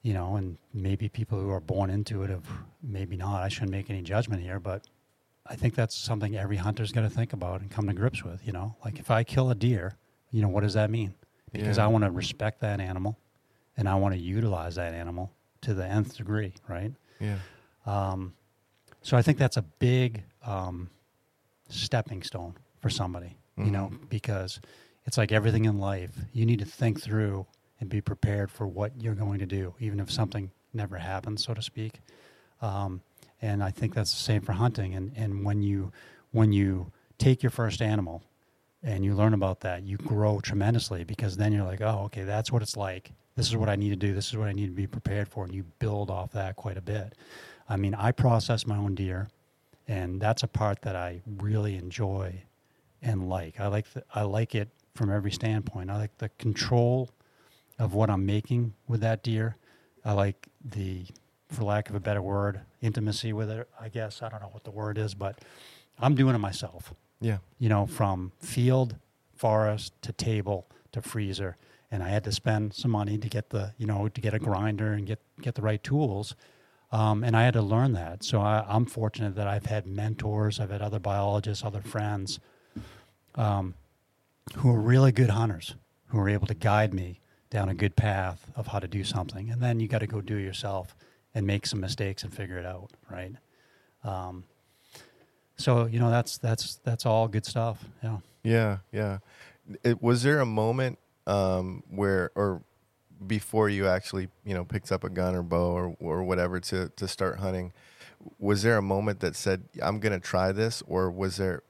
you 0.02 0.14
know, 0.14 0.36
and 0.36 0.58
maybe 0.74 1.10
people 1.10 1.40
who 1.40 1.50
are 1.52 1.60
born 1.60 1.90
into 1.90 2.24
it 2.24 2.30
have 2.30 2.46
maybe 2.82 3.18
not. 3.18 3.44
I 3.44 3.50
shouldn't 3.50 3.72
make 3.72 3.90
any 3.90 4.02
judgment 4.02 4.42
here, 4.42 4.60
but 4.60 4.84
I 5.46 5.56
think 5.56 5.76
that's 5.76 5.96
something 5.96 6.36
every 6.38 6.58
hunter's 6.58 6.92
got 6.92 7.02
to 7.02 7.10
think 7.10 7.34
about 7.34 7.62
and 7.62 7.70
come 7.72 7.88
to 7.88 7.94
grips 7.94 8.24
with. 8.24 8.46
You 8.46 8.54
know, 8.54 8.76
like 8.86 9.00
if 9.00 9.12
I 9.12 9.24
kill 9.24 9.50
a 9.50 9.56
deer, 9.56 9.96
you 10.32 10.42
know, 10.42 10.50
what 10.50 10.62
does 10.64 10.74
that 10.74 10.90
mean? 10.90 11.14
Because 11.52 11.78
Yeah. 11.78 11.86
I 11.86 11.88
want 11.88 12.04
to 12.04 12.12
respect 12.12 12.62
that 12.62 12.80
animal, 12.80 13.18
and 13.78 13.88
I 13.88 13.96
want 13.96 14.14
to 14.14 14.20
utilize 14.20 14.76
that 14.76 14.94
animal 14.94 15.32
to 15.62 15.74
the 15.74 15.86
nth 15.86 16.18
degree, 16.18 16.54
right? 16.68 16.94
Yeah. 17.20 17.38
Um, 17.86 18.34
so 19.02 19.18
I 19.18 19.22
think 19.22 19.38
that's 19.38 19.58
a 19.58 19.62
big 19.62 20.24
um, 20.46 20.90
stepping 21.70 22.24
stone 22.24 22.56
for 22.80 22.90
somebody, 22.90 23.38
you 23.58 23.72
know, 23.72 23.92
because 24.10 24.60
it's 25.06 25.18
like 25.18 25.32
everything 25.32 25.66
in 25.66 25.80
life. 25.80 26.12
You 26.34 26.46
need 26.46 26.60
to 26.60 26.66
think 26.66 27.02
through 27.02 27.46
and 27.80 27.90
be 27.90 28.02
prepared 28.02 28.52
for 28.52 28.68
what 28.68 28.92
you're 29.02 29.16
going 29.16 29.40
to 29.40 29.46
do, 29.46 29.74
even 29.80 30.00
if 30.00 30.12
something 30.12 30.52
never 30.74 30.98
happens, 30.98 31.44
so 31.44 31.54
to 31.54 31.62
speak. 31.62 32.02
Um, 32.62 33.02
and 33.42 33.64
I 33.64 33.72
think 33.72 33.94
that's 33.94 34.12
the 34.12 34.20
same 34.20 34.42
for 34.42 34.54
hunting. 34.54 34.96
And, 34.96 35.12
and 35.16 35.46
when 35.46 35.62
you 35.62 35.92
when 36.32 36.52
you 36.52 36.92
take 37.18 37.42
your 37.42 37.50
first 37.50 37.82
animal 37.82 38.24
and 38.84 39.04
you 39.06 39.16
learn 39.16 39.34
about 39.34 39.62
that, 39.62 39.84
you 39.84 39.98
grow 39.98 40.40
tremendously 40.40 41.04
because 41.04 41.38
then 41.38 41.52
you're 41.52 41.66
like, 41.66 41.82
oh, 41.82 42.04
okay, 42.06 42.24
that's 42.24 42.52
what 42.52 42.62
it's 42.62 42.78
like. 42.78 43.12
This 43.36 43.48
is 43.48 43.56
what 43.56 43.70
I 43.70 43.76
need 43.76 43.90
to 43.90 43.96
do. 43.96 44.14
This 44.14 44.28
is 44.28 44.38
what 44.38 44.48
I 44.48 44.54
need 44.54 44.68
to 44.68 44.72
be 44.72 44.88
prepared 44.88 45.28
for, 45.28 45.44
and 45.44 45.54
you 45.54 45.64
build 45.80 46.10
off 46.10 46.32
that 46.32 46.56
quite 46.56 46.78
a 46.78 46.82
bit. 46.82 47.14
I 47.70 47.78
mean, 47.78 47.94
I 47.96 48.12
process 48.12 48.66
my 48.66 48.78
own 48.78 48.96
deer, 48.96 49.30
and 49.88 50.22
that's 50.22 50.44
a 50.44 50.48
part 50.48 50.82
that 50.84 50.96
I 50.96 51.22
really 51.26 51.76
enjoy 51.76 52.44
and 53.02 53.30
like. 53.30 53.60
I 53.60 53.68
like 53.68 53.92
the, 53.94 54.04
I 54.14 54.24
like 54.24 54.56
it 54.56 54.70
from 54.96 55.12
every 55.12 55.32
standpoint. 55.32 55.90
I 55.90 55.98
like 55.98 56.18
the 56.18 56.30
control 56.38 57.10
of 57.80 57.94
what 57.94 58.10
I'm 58.10 58.26
making 58.26 58.74
with 58.88 59.02
that 59.02 59.24
deer. 59.24 59.58
I 60.04 60.14
like 60.14 60.48
the, 60.64 61.06
for 61.50 61.64
lack 61.64 61.90
of 61.90 61.96
a 61.96 62.00
better 62.00 62.22
word, 62.22 62.62
intimacy 62.82 63.34
with 63.34 63.50
it. 63.50 63.70
I 63.80 63.90
guess 63.90 64.22
I 64.22 64.30
don't 64.30 64.42
know 64.42 64.50
what 64.52 64.64
the 64.64 64.72
word 64.72 64.98
is, 64.98 65.14
but 65.14 65.40
I'm 66.00 66.16
doing 66.16 66.36
it 66.36 66.40
myself. 66.40 66.94
Yeah. 67.20 67.38
You 67.60 67.70
know, 67.70 67.86
from 67.86 68.32
field, 68.40 68.96
forest 69.36 69.94
to 70.04 70.12
table 70.12 70.68
to 70.92 71.02
freezer, 71.02 71.58
and 71.92 72.04
I 72.04 72.10
had 72.10 72.24
to 72.26 72.32
spend 72.32 72.74
some 72.74 72.92
money 72.92 73.18
to 73.18 73.30
get 73.30 73.50
the, 73.50 73.74
you 73.78 73.86
know, 73.86 74.08
to 74.08 74.22
get 74.22 74.34
a 74.34 74.40
grinder 74.40 74.94
and 74.94 75.06
get 75.06 75.20
get 75.42 75.56
the 75.56 75.62
right 75.62 75.84
tools. 75.84 76.36
Um, 76.92 77.24
and 77.24 77.36
I 77.36 77.44
had 77.44 77.54
to 77.56 77.62
learn 77.62 77.94
that. 77.94 78.24
So 78.24 78.40
I, 78.40 78.66
I'm 78.68 78.86
fortunate 78.86 79.36
that 79.36 79.48
I've 79.48 79.66
had 79.66 79.86
mentors, 79.86 80.60
I've 80.60 80.70
had 80.70 80.82
other 80.82 81.00
biologists, 81.00 81.64
other 81.64 81.82
friends 81.82 82.40
um, 83.36 83.74
who 84.56 84.72
are 84.72 84.80
really 84.80 85.12
good 85.12 85.30
hunters, 85.30 85.76
who 86.08 86.20
are 86.20 86.30
able 86.30 86.48
to 86.48 86.54
guide 86.54 86.94
me 86.94 87.20
down 87.50 87.70
a 87.70 87.74
good 87.74 87.96
path 87.96 88.50
of 88.56 88.68
how 88.68 88.80
to 88.80 88.88
do 88.88 89.04
something. 89.04 89.50
And 89.50 89.62
then 89.62 89.80
you 89.80 89.88
got 89.88 90.00
to 90.00 90.08
go 90.08 90.22
do 90.22 90.38
it 90.38 90.44
yourself 90.44 90.96
and 91.36 91.46
make 91.46 91.66
some 91.66 91.80
mistakes 91.80 92.24
and 92.24 92.34
figure 92.34 92.58
it 92.58 92.66
out, 92.66 92.92
right? 93.12 93.34
Um, 94.04 94.46
so 95.58 95.86
you 95.86 96.00
know 96.00 96.12
that's 96.12 96.38
that's 96.38 96.76
that's 96.84 97.06
all 97.06 97.28
good 97.28 97.46
stuff. 97.46 97.84
Yeah. 98.04 98.18
Yeah, 98.44 98.78
yeah. 98.94 99.18
It, 99.84 100.02
was 100.02 100.24
there 100.24 100.40
a 100.40 100.46
moment 100.46 101.00
um, 101.26 101.84
where, 101.90 102.32
or 102.36 102.62
before 103.26 103.70
you 103.70 103.88
actually, 103.88 104.30
you 104.46 104.54
know, 104.54 104.64
picked 104.64 104.92
up 104.92 105.04
a 105.04 105.10
gun 105.10 105.36
or 105.36 105.44
bow 105.44 105.72
or 105.72 105.96
or 106.00 106.24
whatever 106.24 106.60
to 106.60 106.90
to 106.90 107.08
start 107.08 107.40
hunting? 107.40 107.74
Was 108.40 108.64
there 108.64 108.78
a 108.78 108.82
moment 108.82 109.20
that 109.22 109.36
said, 109.36 109.64
"I'm 109.82 110.00
going 110.00 110.14
to 110.14 110.20
try 110.20 110.52
this," 110.52 110.84
or 110.88 111.10
was 111.10 111.38
there, 111.38 111.64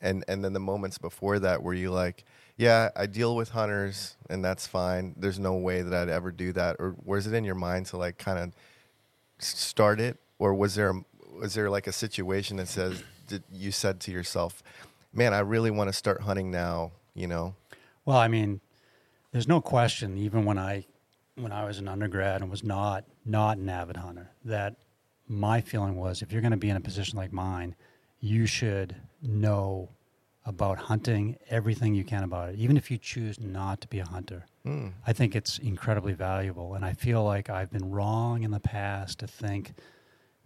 and 0.00 0.24
and 0.28 0.44
then 0.44 0.52
the 0.52 0.60
moments 0.60 0.98
before 0.98 1.38
that, 1.40 1.62
were 1.62 1.74
you 1.74 1.90
like, 1.90 2.24
"Yeah, 2.56 2.90
I 2.94 3.06
deal 3.06 3.34
with 3.36 3.50
hunters, 3.50 4.16
and 4.28 4.44
that's 4.44 4.66
fine. 4.66 5.14
There's 5.16 5.38
no 5.38 5.54
way 5.54 5.82
that 5.82 5.92
I'd 5.92 6.08
ever 6.08 6.30
do 6.30 6.52
that," 6.52 6.76
or 6.78 6.94
was 7.04 7.26
it 7.26 7.34
in 7.34 7.44
your 7.44 7.54
mind 7.54 7.86
to 7.86 7.96
like 7.96 8.18
kind 8.18 8.38
of 8.38 8.52
start 9.38 10.00
it, 10.00 10.18
or 10.38 10.54
was 10.54 10.74
there 10.74 10.94
was 11.38 11.54
there 11.54 11.70
like 11.70 11.86
a 11.86 11.92
situation 11.92 12.56
that 12.56 12.68
says 12.68 13.02
that 13.28 13.42
you 13.52 13.72
said 13.72 14.00
to 14.00 14.10
yourself, 14.10 14.62
"Man, 15.12 15.34
I 15.34 15.40
really 15.40 15.70
want 15.70 15.88
to 15.88 15.92
start 15.92 16.22
hunting 16.22 16.50
now," 16.50 16.92
you 17.14 17.26
know? 17.26 17.54
Well, 18.04 18.16
I 18.16 18.28
mean, 18.28 18.60
there's 19.38 19.46
no 19.46 19.60
question, 19.60 20.18
even 20.18 20.44
when 20.44 20.58
I 20.58 20.84
when 21.36 21.52
I 21.52 21.64
was 21.64 21.78
an 21.78 21.86
undergrad 21.86 22.40
and 22.40 22.50
was 22.50 22.64
not 22.64 23.04
not 23.24 23.56
an 23.56 23.68
avid 23.68 23.96
hunter, 23.98 24.32
that 24.44 24.74
my 25.28 25.60
feeling 25.60 25.94
was 25.94 26.22
if 26.22 26.32
you're 26.32 26.40
going 26.40 26.50
to 26.50 26.56
be 26.56 26.68
in 26.70 26.76
a 26.76 26.80
position 26.80 27.16
like 27.16 27.32
mine, 27.32 27.76
you 28.18 28.46
should 28.46 28.96
know 29.22 29.90
about 30.44 30.76
hunting 30.78 31.36
everything 31.50 31.94
you 31.94 32.02
can 32.02 32.24
about 32.24 32.48
it, 32.48 32.56
even 32.58 32.76
if 32.76 32.90
you 32.90 32.98
choose 32.98 33.38
not 33.38 33.80
to 33.82 33.86
be 33.86 34.00
a 34.00 34.04
hunter. 34.04 34.44
Mm. 34.66 34.94
I 35.06 35.12
think 35.12 35.36
it's 35.36 35.58
incredibly 35.58 36.14
valuable, 36.14 36.74
and 36.74 36.84
I 36.84 36.94
feel 36.94 37.22
like 37.22 37.48
I've 37.48 37.70
been 37.70 37.92
wrong 37.92 38.42
in 38.42 38.50
the 38.50 38.58
past 38.58 39.20
to 39.20 39.28
think 39.28 39.72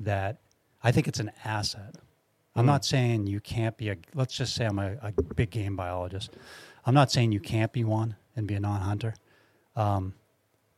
that 0.01 0.41
I 0.85 0.93
think 0.93 1.09
it's 1.09 1.19
an 1.21 1.31
asset. 1.47 1.95
I'm 2.55 2.65
Mm. 2.65 2.75
not 2.75 2.85
saying 2.85 3.27
you 3.27 3.41
can't 3.41 3.79
be 3.79 3.89
a. 3.89 3.97
Let's 4.15 4.37
just 4.37 4.55
say 4.55 4.67
I'm 4.67 4.79
a, 4.79 4.97
a 5.01 5.13
big 5.35 5.49
game 5.49 5.77
biologist. 5.77 6.37
I'm 6.85 6.93
not 6.93 7.11
saying 7.11 7.33
you 7.33 7.41
can't 7.41 7.73
be 7.73 7.85
one 7.85 8.17
and 8.37 8.47
be 8.47 8.55
a 8.55 8.61
non-hunter, 8.61 9.15
um, 9.77 10.15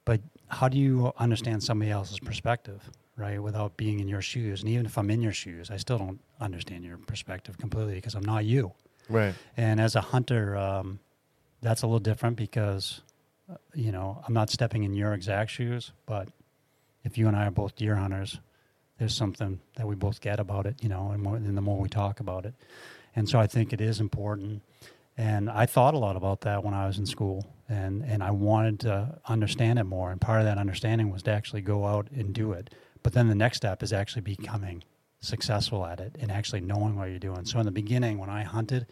but 0.05 0.21
how 0.49 0.69
do 0.69 0.79
you 0.79 1.13
understand 1.19 1.63
somebody 1.63 1.91
else's 1.91 2.21
perspective, 2.21 2.91
right? 3.17 3.43
Without 3.43 3.77
being 3.77 4.01
in 4.01 4.09
your 4.09 4.23
shoes, 4.23 4.61
and 4.61 4.71
even 4.71 4.87
if 4.87 4.99
I'm 4.99 5.11
in 5.11 5.23
your 5.23 5.33
shoes, 5.33 5.71
I 5.71 5.79
still 5.79 5.99
don't 5.99 6.21
understand 6.41 6.85
your 6.85 6.99
perspective 6.99 7.59
completely 7.59 7.95
because 7.95 8.15
I'm 8.15 8.25
not 8.25 8.45
you. 8.45 8.73
Right. 9.09 9.35
And 9.57 9.81
as 9.81 9.97
a 9.97 10.01
hunter, 10.01 10.57
um, 10.57 10.99
that's 11.61 11.83
a 11.83 11.87
little 11.87 12.01
different 12.01 12.37
because, 12.37 13.01
uh, 13.51 13.57
you 13.75 13.93
know, 13.93 14.23
I'm 14.27 14.35
not 14.35 14.51
stepping 14.51 14.85
in 14.85 14.95
your 14.95 15.15
exact 15.15 15.51
shoes, 15.51 15.93
but 16.07 16.29
if 17.05 17.19
you 17.19 17.29
and 17.29 17.37
I 17.37 17.47
are 17.47 17.51
both 17.51 17.77
deer 17.77 17.97
hunters, 17.97 18.39
there's 18.99 19.15
something 19.15 19.61
that 19.77 19.87
we 19.87 19.95
both 19.95 20.21
get 20.21 20.39
about 20.39 20.67
it, 20.67 20.83
you 20.83 20.89
know, 20.89 21.11
and, 21.11 21.23
more, 21.23 21.37
and 21.37 21.57
the 21.57 21.63
more 21.63 21.79
we 21.79 21.89
talk 21.89 22.21
about 22.21 22.47
it. 22.47 22.55
And 23.17 23.29
so 23.29 23.39
I 23.39 23.47
think 23.47 23.73
it 23.73 23.81
is 23.81 24.01
important. 24.01 24.63
And 25.17 25.49
I 25.49 25.67
thought 25.67 25.95
a 25.95 25.99
lot 25.99 26.17
about 26.17 26.41
that 26.43 26.65
when 26.65 26.75
I 26.75 26.87
was 26.87 26.99
in 26.99 27.07
school, 27.07 27.47
and, 27.69 28.03
and 28.05 28.23
I 28.23 28.31
wanted 28.31 28.81
to 28.81 29.21
understand 29.27 29.79
it 29.79 29.85
more. 29.85 30.11
And 30.11 30.21
part 30.21 30.41
of 30.41 30.47
that 30.47 30.59
understanding 30.59 31.11
was 31.11 31.23
to 31.25 31.31
actually 31.31 31.63
go 31.63 31.87
out 31.87 32.09
and 32.11 32.35
do 32.35 32.53
it. 32.53 32.75
But 33.03 33.13
then 33.13 33.29
the 33.29 33.35
next 33.35 33.59
step 33.59 33.83
is 33.83 33.93
actually 33.93 34.23
becoming 34.23 34.83
successful 35.21 35.87
at 35.87 36.01
it 36.01 36.17
and 36.21 36.31
actually 36.31 36.61
knowing 36.61 36.97
what 36.97 37.11
you're 37.11 37.19
doing. 37.19 37.45
So 37.45 37.59
in 37.59 37.67
the 37.67 37.73
beginning, 37.73 38.19
when 38.19 38.29
I 38.29 38.43
hunted, 38.43 38.87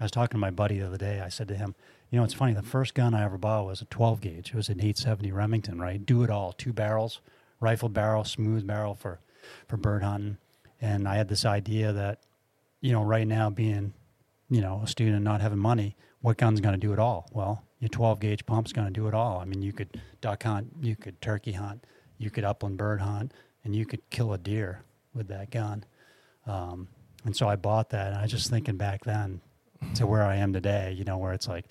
I 0.00 0.04
was 0.04 0.10
talking 0.10 0.36
to 0.36 0.38
my 0.38 0.50
buddy 0.50 0.78
the 0.78 0.86
other 0.86 0.98
day. 0.98 1.20
I 1.20 1.28
said 1.28 1.48
to 1.48 1.56
him, 1.56 1.74
"You 2.10 2.18
know, 2.18 2.24
it's 2.24 2.34
funny. 2.34 2.52
The 2.52 2.62
first 2.62 2.94
gun 2.94 3.14
I 3.14 3.24
ever 3.24 3.38
bought 3.38 3.66
was 3.66 3.80
a 3.80 3.86
12 3.86 4.20
gauge. 4.20 4.50
It 4.50 4.54
was 4.54 4.68
an 4.68 4.80
870 4.80 5.32
Remington, 5.32 5.80
right? 5.80 6.04
Do 6.04 6.22
it 6.22 6.30
all, 6.30 6.52
two 6.52 6.72
barrels, 6.72 7.20
rifle 7.60 7.88
barrel, 7.88 8.24
smooth 8.24 8.66
barrel 8.66 8.94
for 8.94 9.20
for 9.66 9.76
bird 9.76 10.02
hunting. 10.02 10.38
And 10.80 11.08
I 11.08 11.16
had 11.16 11.28
this 11.28 11.44
idea 11.44 11.92
that, 11.92 12.20
you 12.80 12.92
know, 12.92 13.02
right 13.02 13.26
now 13.26 13.50
being, 13.50 13.94
you 14.50 14.60
know, 14.60 14.80
a 14.84 14.86
student 14.86 15.22
not 15.22 15.40
having 15.40 15.58
money, 15.58 15.96
what 16.20 16.36
gun's 16.36 16.60
going 16.60 16.74
to 16.74 16.80
do 16.80 16.92
it 16.92 16.98
all? 16.98 17.28
Well, 17.32 17.62
your 17.80 17.88
12 17.88 18.20
gauge 18.20 18.46
pump's 18.46 18.72
going 18.72 18.86
to 18.86 18.92
do 18.92 19.06
it 19.06 19.14
all. 19.14 19.38
I 19.38 19.44
mean, 19.44 19.62
you 19.62 19.72
could 19.72 20.00
duck 20.20 20.42
hunt, 20.42 20.68
you 20.80 20.96
could 20.96 21.20
turkey 21.20 21.52
hunt, 21.52 21.84
you 22.18 22.30
could 22.30 22.44
upland 22.44 22.76
bird 22.76 23.00
hunt, 23.00 23.32
and 23.64 23.74
you 23.74 23.86
could 23.86 24.08
kill 24.10 24.32
a 24.32 24.38
deer 24.38 24.82
with 25.14 25.28
that 25.28 25.50
gun. 25.50 25.84
Um, 26.46 26.88
and 27.24 27.36
so 27.36 27.48
I 27.48 27.56
bought 27.56 27.90
that, 27.90 28.08
and 28.08 28.16
I 28.16 28.22
was 28.22 28.30
just 28.30 28.50
thinking 28.50 28.76
back 28.76 29.04
then 29.04 29.40
to 29.94 30.06
where 30.06 30.24
I 30.24 30.36
am 30.36 30.52
today, 30.52 30.92
you 30.96 31.04
know, 31.04 31.18
where 31.18 31.32
it's 31.32 31.46
like, 31.46 31.66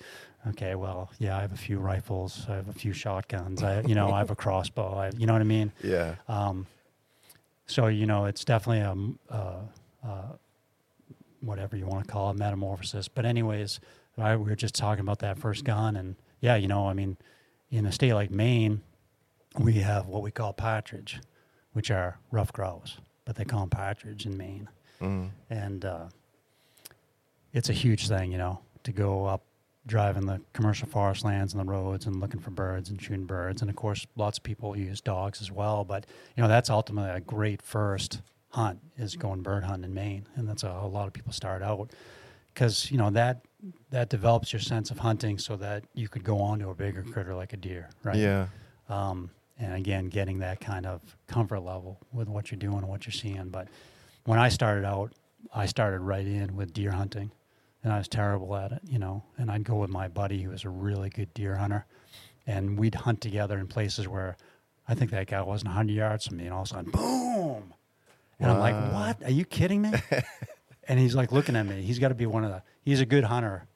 okay, 0.46 0.74
well, 0.74 1.10
yeah, 1.18 1.36
I 1.36 1.42
have 1.42 1.52
a 1.52 1.56
few 1.56 1.78
rifles, 1.78 2.46
I 2.48 2.56
have 2.56 2.68
a 2.68 2.72
few 2.72 2.92
shotguns, 2.92 3.62
I, 3.62 3.82
you 3.82 3.94
know, 3.94 4.10
I 4.12 4.18
have 4.18 4.30
a 4.30 4.36
crossbow, 4.36 4.94
I, 4.94 5.10
you 5.16 5.26
know 5.26 5.32
what 5.32 5.42
I 5.42 5.46
mean? 5.46 5.72
Yeah. 5.82 6.14
Um, 6.28 6.66
so 7.66 7.88
you 7.88 8.06
know, 8.06 8.24
it's 8.24 8.44
definitely 8.44 8.80
a, 8.80 9.34
uh, 9.34 9.60
uh, 10.06 10.22
whatever 11.40 11.76
you 11.76 11.86
want 11.86 12.04
to 12.06 12.10
call 12.12 12.30
it, 12.30 12.36
metamorphosis. 12.38 13.08
But 13.08 13.24
anyways, 13.24 13.80
I, 14.16 14.36
we 14.36 14.50
were 14.50 14.56
just 14.56 14.74
talking 14.74 15.00
about 15.00 15.20
that 15.20 15.38
first 15.38 15.64
gun, 15.64 15.96
and 15.96 16.16
yeah, 16.40 16.56
you 16.56 16.68
know, 16.68 16.88
I 16.88 16.94
mean, 16.94 17.16
in 17.70 17.86
a 17.86 17.92
state 17.92 18.14
like 18.14 18.30
Maine, 18.30 18.80
we 19.58 19.74
have 19.74 20.06
what 20.06 20.22
we 20.22 20.30
call 20.30 20.52
partridge, 20.52 21.20
which 21.72 21.90
are 21.90 22.18
ruffed 22.32 22.52
grouse, 22.54 22.98
but 23.24 23.36
they 23.36 23.44
call 23.44 23.60
them 23.60 23.70
partridge 23.70 24.26
in 24.26 24.36
Maine, 24.36 24.68
Mm. 25.00 25.30
and 25.48 25.84
uh, 25.84 26.06
it's 27.52 27.68
a 27.68 27.72
huge 27.72 28.08
thing, 28.08 28.32
you 28.32 28.38
know, 28.38 28.60
to 28.84 28.92
go 28.92 29.26
up 29.26 29.42
driving 29.86 30.26
the 30.26 30.40
commercial 30.52 30.86
forest 30.88 31.24
lands 31.24 31.54
and 31.54 31.60
the 31.60 31.70
roads 31.70 32.04
and 32.06 32.20
looking 32.20 32.40
for 32.40 32.50
birds 32.50 32.90
and 32.90 33.00
shooting 33.00 33.24
birds. 33.24 33.62
And 33.62 33.70
of 33.70 33.76
course, 33.76 34.06
lots 34.16 34.36
of 34.38 34.44
people 34.44 34.76
use 34.76 35.00
dogs 35.00 35.40
as 35.40 35.50
well. 35.50 35.82
But 35.84 36.04
you 36.36 36.42
know, 36.42 36.48
that's 36.48 36.68
ultimately 36.68 37.10
a 37.10 37.20
great 37.20 37.62
first 37.62 38.20
hunt 38.50 38.80
is 38.96 39.16
going 39.16 39.42
bird 39.42 39.64
hunting 39.64 39.90
in 39.90 39.94
Maine, 39.94 40.26
and 40.36 40.48
that's 40.48 40.62
how 40.62 40.84
a 40.84 40.88
lot 40.88 41.06
of 41.06 41.12
people 41.12 41.32
start 41.32 41.62
out 41.62 41.90
because 42.54 42.90
you 42.90 42.98
know 42.98 43.10
that 43.10 43.44
that 43.90 44.08
develops 44.08 44.52
your 44.52 44.60
sense 44.60 44.90
of 44.90 44.98
hunting 44.98 45.38
so 45.38 45.56
that 45.56 45.84
you 45.94 46.08
could 46.08 46.24
go 46.24 46.38
on 46.40 46.58
to 46.60 46.68
a 46.70 46.74
bigger 46.74 47.02
critter 47.02 47.34
like 47.34 47.52
a 47.52 47.56
deer, 47.56 47.88
right? 48.04 48.16
Yeah. 48.16 48.46
um, 48.88 49.30
and 49.58 49.74
again 49.74 50.08
getting 50.08 50.38
that 50.38 50.60
kind 50.60 50.86
of 50.86 51.00
comfort 51.26 51.60
level 51.60 51.98
with 52.12 52.28
what 52.28 52.50
you're 52.50 52.58
doing 52.58 52.78
and 52.78 52.88
what 52.88 53.04
you're 53.06 53.12
seeing 53.12 53.48
but 53.48 53.66
when 54.24 54.38
i 54.38 54.48
started 54.48 54.84
out 54.84 55.12
i 55.54 55.66
started 55.66 55.98
right 56.00 56.26
in 56.26 56.54
with 56.54 56.72
deer 56.72 56.92
hunting 56.92 57.30
and 57.82 57.92
i 57.92 57.98
was 57.98 58.06
terrible 58.06 58.54
at 58.54 58.70
it 58.70 58.80
you 58.88 58.98
know 59.00 59.22
and 59.36 59.50
i'd 59.50 59.64
go 59.64 59.74
with 59.74 59.90
my 59.90 60.06
buddy 60.06 60.42
who 60.42 60.50
was 60.50 60.64
a 60.64 60.68
really 60.68 61.10
good 61.10 61.32
deer 61.34 61.56
hunter 61.56 61.84
and 62.46 62.78
we'd 62.78 62.94
hunt 62.94 63.20
together 63.20 63.58
in 63.58 63.66
places 63.66 64.06
where 64.06 64.36
i 64.86 64.94
think 64.94 65.10
that 65.10 65.26
guy 65.26 65.42
wasn't 65.42 65.66
100 65.66 65.92
yards 65.92 66.28
from 66.28 66.36
me 66.36 66.44
and 66.44 66.54
all 66.54 66.62
of 66.62 66.66
a 66.66 66.70
sudden 66.70 66.90
boom 66.92 67.74
and 68.40 68.50
i'm 68.50 68.58
like 68.58 68.92
what 68.92 69.22
are 69.24 69.32
you 69.32 69.44
kidding 69.44 69.82
me 69.82 69.92
and 70.88 70.98
he's 70.98 71.14
like 71.14 71.32
looking 71.32 71.56
at 71.56 71.66
me 71.66 71.82
he's 71.82 71.98
got 71.98 72.08
to 72.08 72.14
be 72.14 72.26
one 72.26 72.44
of 72.44 72.50
the 72.50 72.62
he's 72.82 73.00
a 73.00 73.06
good 73.06 73.24
hunter 73.24 73.66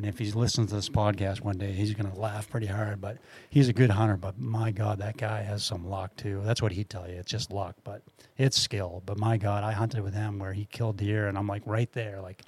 and 0.00 0.08
if 0.08 0.18
he's 0.18 0.34
listening 0.34 0.66
to 0.68 0.76
this 0.76 0.88
podcast 0.88 1.42
one 1.42 1.58
day, 1.58 1.72
he's 1.72 1.92
going 1.92 2.10
to 2.10 2.18
laugh 2.18 2.48
pretty 2.48 2.68
hard. 2.68 3.02
But 3.02 3.18
he's 3.50 3.68
a 3.68 3.74
good 3.74 3.90
hunter. 3.90 4.16
But 4.16 4.38
my 4.38 4.70
God, 4.70 4.98
that 5.00 5.18
guy 5.18 5.42
has 5.42 5.62
some 5.62 5.86
luck 5.86 6.16
too. 6.16 6.40
That's 6.42 6.62
what 6.62 6.72
he'd 6.72 6.88
tell 6.88 7.06
you. 7.06 7.16
It's 7.16 7.30
just 7.30 7.52
luck, 7.52 7.76
but 7.84 8.00
it's 8.38 8.58
skill. 8.58 9.02
But 9.04 9.18
my 9.18 9.36
God, 9.36 9.62
I 9.62 9.72
hunted 9.72 10.02
with 10.02 10.14
him 10.14 10.38
where 10.38 10.54
he 10.54 10.64
killed 10.64 10.96
deer, 10.96 11.28
and 11.28 11.36
I'm 11.36 11.46
like 11.46 11.60
right 11.66 11.92
there, 11.92 12.22
like, 12.22 12.40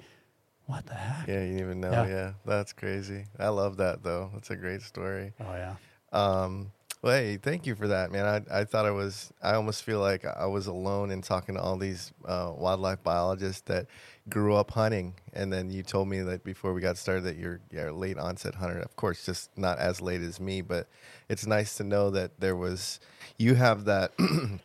what 0.65 0.87
the 0.87 0.95
heck? 0.95 1.27
Yeah. 1.27 1.41
You 1.41 1.49
didn't 1.49 1.59
even 1.59 1.79
know. 1.79 1.91
Yeah. 1.91 2.07
Yeah. 2.07 2.31
That's 2.43 2.73
crazy. 2.73 3.25
I 3.37 3.49
love 3.49 3.77
that 3.77 4.01
though. 4.01 4.31
That's 4.33 4.49
a 4.49 4.55
great 4.55 4.81
story. 4.81 5.33
Oh 5.39 5.53
yeah, 5.53 5.75
Um, 6.11 6.71
well, 7.03 7.17
hey, 7.17 7.35
thank 7.35 7.67
you 7.67 7.75
for 7.75 7.89
that, 7.89 8.13
man. 8.13 8.25
I, 8.49 8.61
I 8.61 8.63
thought 8.63 8.85
I 8.85 8.91
was, 8.91 9.33
I 9.41 9.55
almost 9.55 9.83
feel 9.83 9.99
like 9.99 10.23
I 10.23 10.45
was 10.45 10.67
alone 10.67 11.11
in 11.11 11.21
talking 11.21 11.55
to 11.55 11.61
all 11.61 11.75
these 11.75 12.13
uh, 12.23 12.53
wildlife 12.55 13.03
biologists 13.03 13.63
that 13.63 13.87
grew 14.29 14.55
up 14.55 14.71
hunting. 14.71 15.15
And 15.33 15.51
then 15.51 15.69
you 15.69 15.83
told 15.83 16.07
me 16.07 16.21
that 16.21 16.45
before 16.45 16.73
we 16.73 16.79
got 16.79 16.97
started 16.97 17.25
that 17.25 17.35
you're, 17.35 17.59
you're 17.69 17.89
a 17.89 17.93
late 17.93 18.17
onset 18.17 18.55
hunter. 18.55 18.79
Of 18.79 18.95
course, 18.95 19.25
just 19.25 19.49
not 19.57 19.79
as 19.79 19.99
late 19.99 20.21
as 20.21 20.39
me, 20.39 20.61
but 20.61 20.87
it's 21.27 21.45
nice 21.45 21.75
to 21.75 21.83
know 21.83 22.09
that 22.11 22.39
there 22.39 22.55
was, 22.55 23.01
you 23.37 23.55
have 23.55 23.83
that. 23.85 24.13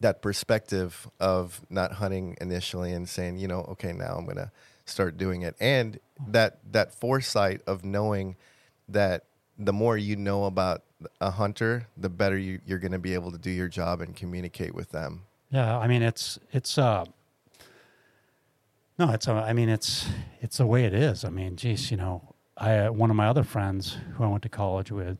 that 0.00 0.20
perspective 0.20 1.08
of 1.20 1.62
not 1.70 1.90
hunting 1.92 2.36
initially 2.38 2.92
and 2.92 3.08
saying, 3.08 3.38
you 3.38 3.48
know, 3.48 3.60
okay, 3.60 3.94
now 3.94 4.14
I'm 4.14 4.26
going 4.26 4.36
to 4.36 4.50
start 4.84 5.16
doing 5.16 5.40
it. 5.40 5.56
And 5.58 5.98
that 6.28 6.58
that 6.72 6.94
foresight 6.94 7.62
of 7.66 7.82
knowing 7.82 8.36
that 8.90 9.24
the 9.58 9.72
more 9.72 9.96
you 9.96 10.16
know 10.16 10.44
about 10.44 10.82
a 11.20 11.30
hunter, 11.30 11.86
the 11.96 12.08
better 12.08 12.38
you, 12.38 12.60
you're 12.66 12.78
going 12.78 12.92
to 12.92 12.98
be 12.98 13.14
able 13.14 13.30
to 13.32 13.38
do 13.38 13.50
your 13.50 13.68
job 13.68 14.00
and 14.00 14.14
communicate 14.16 14.74
with 14.74 14.90
them. 14.90 15.22
yeah. 15.50 15.78
I 15.78 15.86
mean, 15.86 16.02
it's 16.02 16.38
it's 16.52 16.78
uh, 16.78 17.04
no, 18.98 19.10
it's 19.10 19.28
I 19.28 19.52
mean, 19.52 19.68
it's 19.68 20.06
it's 20.40 20.58
the 20.58 20.66
way 20.66 20.84
it 20.84 20.94
is. 20.94 21.24
I 21.24 21.28
mean, 21.28 21.56
geez, 21.56 21.90
you 21.90 21.96
know, 21.96 22.34
I 22.56 22.78
uh, 22.78 22.92
one 22.92 23.10
of 23.10 23.16
my 23.16 23.26
other 23.26 23.44
friends 23.44 23.98
who 24.14 24.24
I 24.24 24.28
went 24.28 24.42
to 24.44 24.48
college 24.48 24.90
with, 24.90 25.18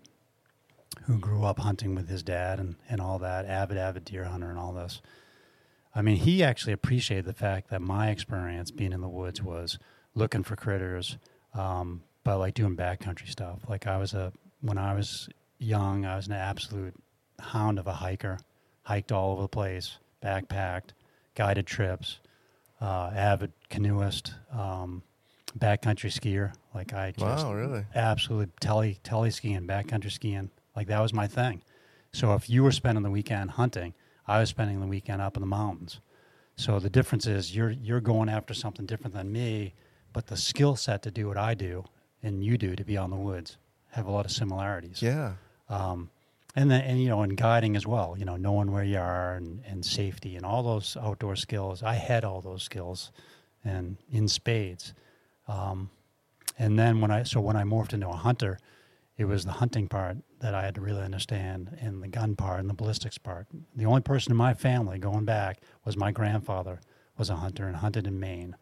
who 1.05 1.19
grew 1.19 1.45
up 1.45 1.59
hunting 1.59 1.95
with 1.95 2.09
his 2.09 2.23
dad 2.23 2.59
and 2.59 2.77
and 2.89 3.01
all 3.01 3.19
that, 3.19 3.45
avid 3.45 3.77
avid 3.77 4.05
deer 4.05 4.25
hunter 4.25 4.49
and 4.49 4.59
all 4.59 4.73
this. 4.73 5.03
I 5.95 6.03
mean, 6.03 6.17
he 6.17 6.43
actually 6.43 6.75
appreciated 6.75 7.25
the 7.25 7.33
fact 7.33 7.71
that 7.71 7.81
my 7.81 8.11
experience 8.11 8.71
being 8.71 8.93
in 8.93 9.01
the 9.01 9.09
woods 9.09 9.43
was 9.43 9.79
looking 10.15 10.43
for 10.43 10.55
critters, 10.55 11.17
um, 11.55 12.03
but 12.23 12.39
like 12.39 12.55
doing 12.55 12.77
backcountry 12.77 13.29
stuff. 13.29 13.61
Like 13.69 13.87
I 13.87 13.99
was 13.99 14.15
a 14.15 14.33
when 14.61 14.79
I 14.79 14.95
was 14.95 15.29
young, 15.59 16.05
I 16.05 16.17
was 16.17 16.27
an 16.27 16.35
absolute 16.35 16.95
hound 17.41 17.79
of 17.79 17.87
a 17.87 17.93
hiker. 17.93 18.39
Hiked 18.83 19.11
all 19.11 19.33
over 19.33 19.43
the 19.43 19.49
place, 19.49 19.99
backpacked, 20.23 20.91
guided 21.35 21.67
trips, 21.67 22.21
uh, 22.81 23.11
avid 23.15 23.53
canoeist, 23.69 24.35
um, 24.53 25.03
backcountry 25.59 26.11
skier. 26.11 26.53
Like 26.75 26.93
I 26.95 27.13
just 27.13 27.45
wow, 27.45 27.53
really? 27.53 27.85
absolutely 27.95 28.53
tele 28.61 28.95
tele 29.03 29.31
skiing, 29.31 29.67
backcountry 29.67 30.13
skiing. 30.13 30.51
Like 30.77 30.87
that 30.89 31.01
was 31.01 31.13
my 31.13 31.27
thing. 31.27 31.63
So 32.13 32.35
if 32.35 32.49
you 32.49 32.63
were 32.63 32.73
spending 32.73 33.03
the 33.03 33.11
weekend 33.11 33.53
hunting, 33.53 33.95
I 34.27 34.39
was 34.39 34.51
spending 34.51 34.81
the 34.81 34.87
weekend 34.87 35.21
up 35.21 35.37
in 35.37 35.41
the 35.41 35.47
mountains. 35.47 36.01
So 36.57 36.79
the 36.79 36.91
difference 36.91 37.27
is 37.27 37.55
you're 37.55 37.71
you're 37.71 38.01
going 38.01 38.29
after 38.29 38.55
something 38.55 38.87
different 38.87 39.15
than 39.15 39.33
me, 39.33 39.75
but 40.13 40.29
the 40.29 40.37
skill 40.37 40.77
set 40.77 41.03
to 41.03 41.11
do 41.11 41.27
what 41.27 41.37
I 41.37 41.55
do 41.55 41.85
and 42.23 42.45
you 42.45 42.57
do 42.57 42.77
to 42.77 42.85
be 42.85 42.97
on 42.97 43.11
the 43.11 43.17
woods 43.17 43.57
have 43.93 44.07
a 44.07 44.11
lot 44.11 44.27
of 44.27 44.31
similarities. 44.31 45.01
Yeah. 45.03 45.33
Um, 45.69 46.11
and 46.55 46.71
then 46.71 46.81
and 46.83 47.03
you 47.03 47.09
know 47.09 47.23
and 47.23 47.37
guiding 47.37 47.77
as 47.77 47.87
well. 47.87 48.17
You 48.19 48.25
know 48.25 48.37
knowing 48.37 48.73
where 48.73 48.85
you 48.85 48.99
are 48.99 49.35
and, 49.35 49.63
and 49.67 49.85
safety 49.85 50.37
and 50.37 50.47
all 50.47 50.63
those 50.63 50.97
outdoor 51.01 51.37
skills. 51.37 51.83
I 51.83 51.95
had 51.95 52.25
all 52.25 52.41
those 52.41 52.63
skills, 52.63 53.13
and 53.65 53.97
in 54.11 54.29
spades. 54.29 54.95
Um, 55.49 55.91
and 56.59 56.79
then 56.79 57.01
when 57.01 57.11
I 57.11 57.25
so 57.25 57.41
when 57.41 57.57
I 57.57 57.65
morphed 57.65 57.93
into 57.93 58.09
a 58.09 58.17
hunter, 58.17 58.59
It 59.19 59.25
was 59.25 59.45
the 59.45 59.53
hunting 59.53 59.89
part 59.89 60.19
that 60.41 60.53
I 60.55 60.63
had 60.63 60.75
to 60.75 60.83
really 60.83 61.03
understand, 61.03 61.79
and 61.81 62.03
the 62.03 62.09
gun 62.09 62.37
part 62.37 62.61
and 62.61 62.69
the 62.69 62.75
ballistics 62.75 63.17
part. 63.19 63.47
The 63.75 63.87
only 63.87 64.03
person 64.03 64.33
in 64.33 64.37
my 64.37 64.53
family 64.53 64.99
going 64.99 65.25
back 65.25 65.61
was 65.85 65.97
my 65.97 66.13
grandfather 66.13 66.81
was 67.17 67.31
a 67.31 67.37
hunter 67.37 67.67
and 67.67 67.77
hunted 67.77 68.07
in 68.07 68.21
Maine, 68.21 68.57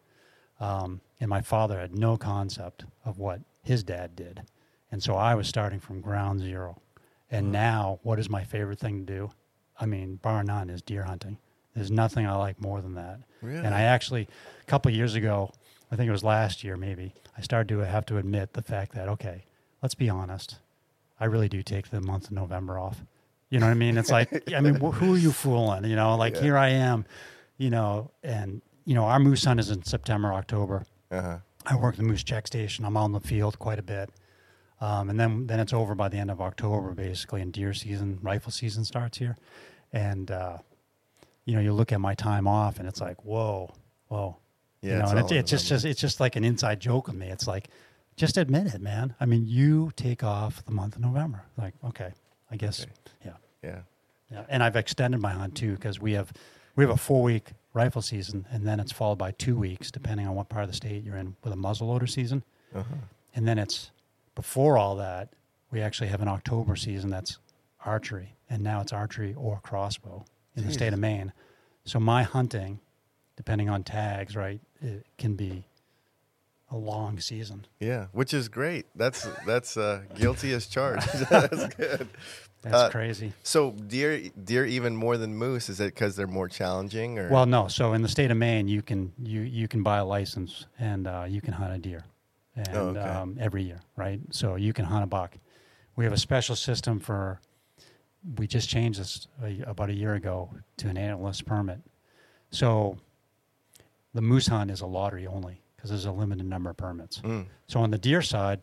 um, 0.61 1.01
and 1.19 1.29
my 1.29 1.41
father 1.41 1.79
had 1.79 1.93
no 1.93 2.15
concept 2.15 2.85
of 3.03 3.19
what 3.19 3.41
his 3.63 3.83
dad 3.83 4.15
did, 4.15 4.43
and 4.91 5.03
so 5.03 5.15
I 5.15 5.35
was 5.35 5.47
starting 5.49 5.81
from 5.81 5.99
ground 5.99 6.39
zero. 6.39 6.81
And 7.37 7.51
now, 7.51 7.99
what 8.03 8.19
is 8.19 8.29
my 8.29 8.43
favorite 8.43 8.79
thing 8.79 9.05
to 9.05 9.13
do? 9.13 9.31
I 9.79 9.85
mean, 9.85 10.15
bar 10.17 10.43
none, 10.43 10.69
is 10.69 10.81
deer 10.81 11.03
hunting. 11.03 11.37
There's 11.75 11.91
nothing 11.91 12.25
I 12.25 12.35
like 12.35 12.61
more 12.61 12.81
than 12.81 12.95
that. 12.95 13.19
Really? 13.41 13.65
And 13.65 13.75
I 13.75 13.81
actually, 13.81 14.27
a 14.61 14.65
couple 14.65 14.89
of 14.89 14.95
years 14.95 15.15
ago, 15.15 15.51
I 15.91 15.95
think 15.95 16.07
it 16.07 16.11
was 16.11 16.23
last 16.23 16.63
year 16.63 16.77
maybe, 16.77 17.13
I 17.37 17.41
started 17.41 17.67
to 17.69 17.79
have 17.79 18.05
to 18.07 18.17
admit 18.17 18.53
the 18.53 18.61
fact 18.61 18.93
that, 18.93 19.09
okay, 19.09 19.45
let's 19.81 19.95
be 19.95 20.09
honest. 20.09 20.57
I 21.19 21.25
really 21.25 21.49
do 21.49 21.61
take 21.61 21.89
the 21.89 22.01
month 22.01 22.25
of 22.25 22.31
November 22.31 22.79
off. 22.79 23.01
You 23.49 23.59
know 23.59 23.65
what 23.67 23.71
I 23.71 23.75
mean? 23.75 23.97
It's 23.97 24.09
like, 24.11 24.51
I 24.53 24.59
mean, 24.61 24.75
wh- 24.75 24.93
who 24.93 25.13
are 25.15 25.17
you 25.17 25.31
fooling? 25.31 25.83
You 25.85 25.95
know, 25.95 26.15
like 26.15 26.35
Yeah. 26.35 26.41
here 26.41 26.57
I 26.57 26.69
am, 26.69 27.05
you 27.57 27.69
know, 27.69 28.11
and, 28.23 28.61
you 28.85 28.95
know, 28.95 29.03
our 29.05 29.19
moose 29.19 29.43
hunt 29.45 29.59
is 29.59 29.69
in 29.69 29.83
September, 29.83 30.33
October. 30.33 30.85
Uh-huh. 31.11 31.37
I 31.65 31.75
work 31.75 31.95
the 31.95 32.03
moose 32.03 32.23
check 32.23 32.47
station. 32.47 32.85
I'm 32.85 32.95
out 32.97 33.05
in 33.05 33.11
the 33.11 33.19
field 33.19 33.59
quite 33.59 33.79
a 33.79 33.83
bit. 33.83 34.09
Um, 34.81 35.09
and 35.09 35.19
then, 35.19 35.47
then 35.47 35.59
it's 35.59 35.73
over 35.73 35.95
by 35.95 36.09
the 36.09 36.17
end 36.17 36.29
of 36.29 36.41
October, 36.41 36.91
basically, 36.91 37.41
and 37.41 37.51
deer 37.53 37.73
season, 37.73 38.19
rifle 38.21 38.51
season 38.51 38.83
starts 38.83 39.17
here. 39.17 39.37
And, 39.93 40.29
uh, 40.29 40.57
you 41.45 41.55
know, 41.55 41.61
you 41.61 41.71
look 41.73 41.91
at 41.93 42.01
my 42.01 42.13
time 42.15 42.47
off 42.47 42.79
and 42.79 42.87
it's 42.87 42.99
like, 42.99 43.23
whoa, 43.23 43.73
whoa. 44.09 44.37
Yeah, 44.81 44.91
you 44.91 44.97
know, 44.97 45.03
it's 45.03 45.31
and 45.31 45.39
it's 45.39 45.49
just, 45.51 45.67
just, 45.67 45.85
it's 45.85 45.99
just 46.01 46.19
like 46.19 46.35
an 46.35 46.43
inside 46.43 46.79
joke 46.79 47.07
with 47.07 47.15
me. 47.15 47.27
It's 47.29 47.47
like, 47.47 47.69
just 48.17 48.37
admit 48.37 48.67
it, 48.73 48.81
man. 48.81 49.15
I 49.19 49.25
mean, 49.25 49.45
you 49.47 49.91
take 49.95 50.23
off 50.23 50.63
the 50.65 50.71
month 50.71 50.95
of 50.95 51.01
November. 51.01 51.43
Like, 51.57 51.73
okay, 51.85 52.11
I 52.51 52.55
guess, 52.57 52.81
Okay. 52.81 52.91
yeah. 53.25 53.31
Yeah. 53.63 53.79
Yeah, 54.31 54.43
and 54.49 54.63
I've 54.63 54.75
extended 54.75 55.21
my 55.21 55.31
hunt 55.31 55.55
too 55.55 55.75
because 55.75 55.99
we 56.01 56.13
have 56.13 56.33
we 56.75 56.83
have 56.83 56.89
a 56.91 56.97
four 56.97 57.21
week 57.21 57.51
rifle 57.73 58.01
season, 58.01 58.47
and 58.51 58.65
then 58.67 58.79
it's 58.79 58.91
followed 58.91 59.17
by 59.19 59.31
two 59.31 59.55
weeks, 59.55 59.91
depending 59.91 60.27
on 60.27 60.33
what 60.35 60.49
part 60.49 60.63
of 60.63 60.69
the 60.69 60.75
state 60.75 61.03
you're 61.03 61.15
in, 61.15 61.35
with 61.43 61.53
a 61.53 61.55
muzzleloader 61.55 62.09
season, 62.09 62.43
Uh-huh. 62.73 62.83
and 63.35 63.47
then 63.47 63.59
it's 63.59 63.91
before 64.35 64.77
all 64.77 64.95
that 64.97 65.29
we 65.71 65.81
actually 65.81 66.07
have 66.07 66.21
an 66.21 66.27
October 66.27 66.75
season 66.75 67.09
that's 67.09 67.39
archery, 67.85 68.35
and 68.49 68.63
now 68.63 68.81
it's 68.81 68.93
archery 68.93 69.33
or 69.37 69.59
crossbow 69.63 70.25
in 70.55 70.65
the 70.65 70.71
state 70.71 70.93
of 70.93 70.99
Maine. 70.99 71.33
So 71.83 71.99
my 71.99 72.23
hunting, 72.23 72.79
depending 73.35 73.69
on 73.69 73.83
tags, 73.83 74.35
right, 74.35 74.61
it 74.81 75.05
can 75.17 75.35
be 75.35 75.67
a 76.71 76.77
long 76.77 77.19
season. 77.19 77.65
Yeah, 77.79 78.07
which 78.11 78.33
is 78.33 78.47
great. 78.49 78.85
That's 78.95 79.27
that's 79.45 79.77
uh, 79.77 80.01
guilty 80.15 80.51
as 80.53 80.67
charged. 80.67 81.07
that's 81.29 81.67
good. 81.75 82.07
That's 82.61 82.75
Uh, 82.75 82.89
crazy. 82.89 83.33
So 83.43 83.71
deer, 83.71 84.29
deer 84.43 84.65
even 84.65 84.95
more 84.95 85.17
than 85.17 85.35
moose. 85.35 85.69
Is 85.69 85.79
it 85.79 85.93
because 85.93 86.15
they're 86.15 86.25
more 86.25 86.47
challenging, 86.49 87.19
or 87.19 87.29
Well, 87.29 87.45
no. 87.45 87.67
So 87.67 87.93
in 87.93 88.01
the 88.01 88.07
state 88.09 88.31
of 88.31 88.37
Maine, 88.37 88.67
you 88.67 88.81
can 88.81 89.11
you 89.21 89.41
you 89.41 89.67
can 89.67 89.83
buy 89.83 89.97
a 89.99 90.05
license 90.05 90.65
and 90.79 91.05
uh, 91.05 91.25
you 91.27 91.41
can 91.41 91.53
hunt 91.53 91.73
a 91.73 91.77
deer, 91.77 92.03
and 92.55 92.67
Oh, 92.73 92.87
okay. 92.89 92.99
um, 92.99 93.37
every 93.39 93.63
year, 93.63 93.79
right? 93.95 94.19
So 94.31 94.55
you 94.55 94.73
can 94.73 94.85
hunt 94.85 95.03
a 95.03 95.07
buck. 95.07 95.37
We 95.95 96.03
have 96.05 96.13
a 96.13 96.17
special 96.17 96.55
system 96.55 96.99
for. 96.99 97.39
We 98.37 98.47
just 98.47 98.69
changed 98.69 98.99
this 98.99 99.27
a, 99.43 99.61
about 99.67 99.89
a 99.89 99.93
year 99.93 100.15
ago 100.15 100.49
to 100.77 100.87
an 100.87 100.95
antlerless 100.95 101.45
permit. 101.45 101.79
So 102.49 102.97
the 104.13 104.21
moose 104.21 104.47
hunt 104.47 104.71
is 104.71 104.81
a 104.81 104.87
lottery 104.87 105.27
only 105.27 105.61
because 105.75 105.91
there's 105.91 106.05
a 106.05 106.11
limited 106.11 106.45
number 106.47 106.71
of 106.71 106.77
permits. 106.77 107.19
Mm. 107.19 107.45
So 107.67 107.81
on 107.81 107.91
the 107.91 107.99
deer 107.99 108.23
side, 108.23 108.61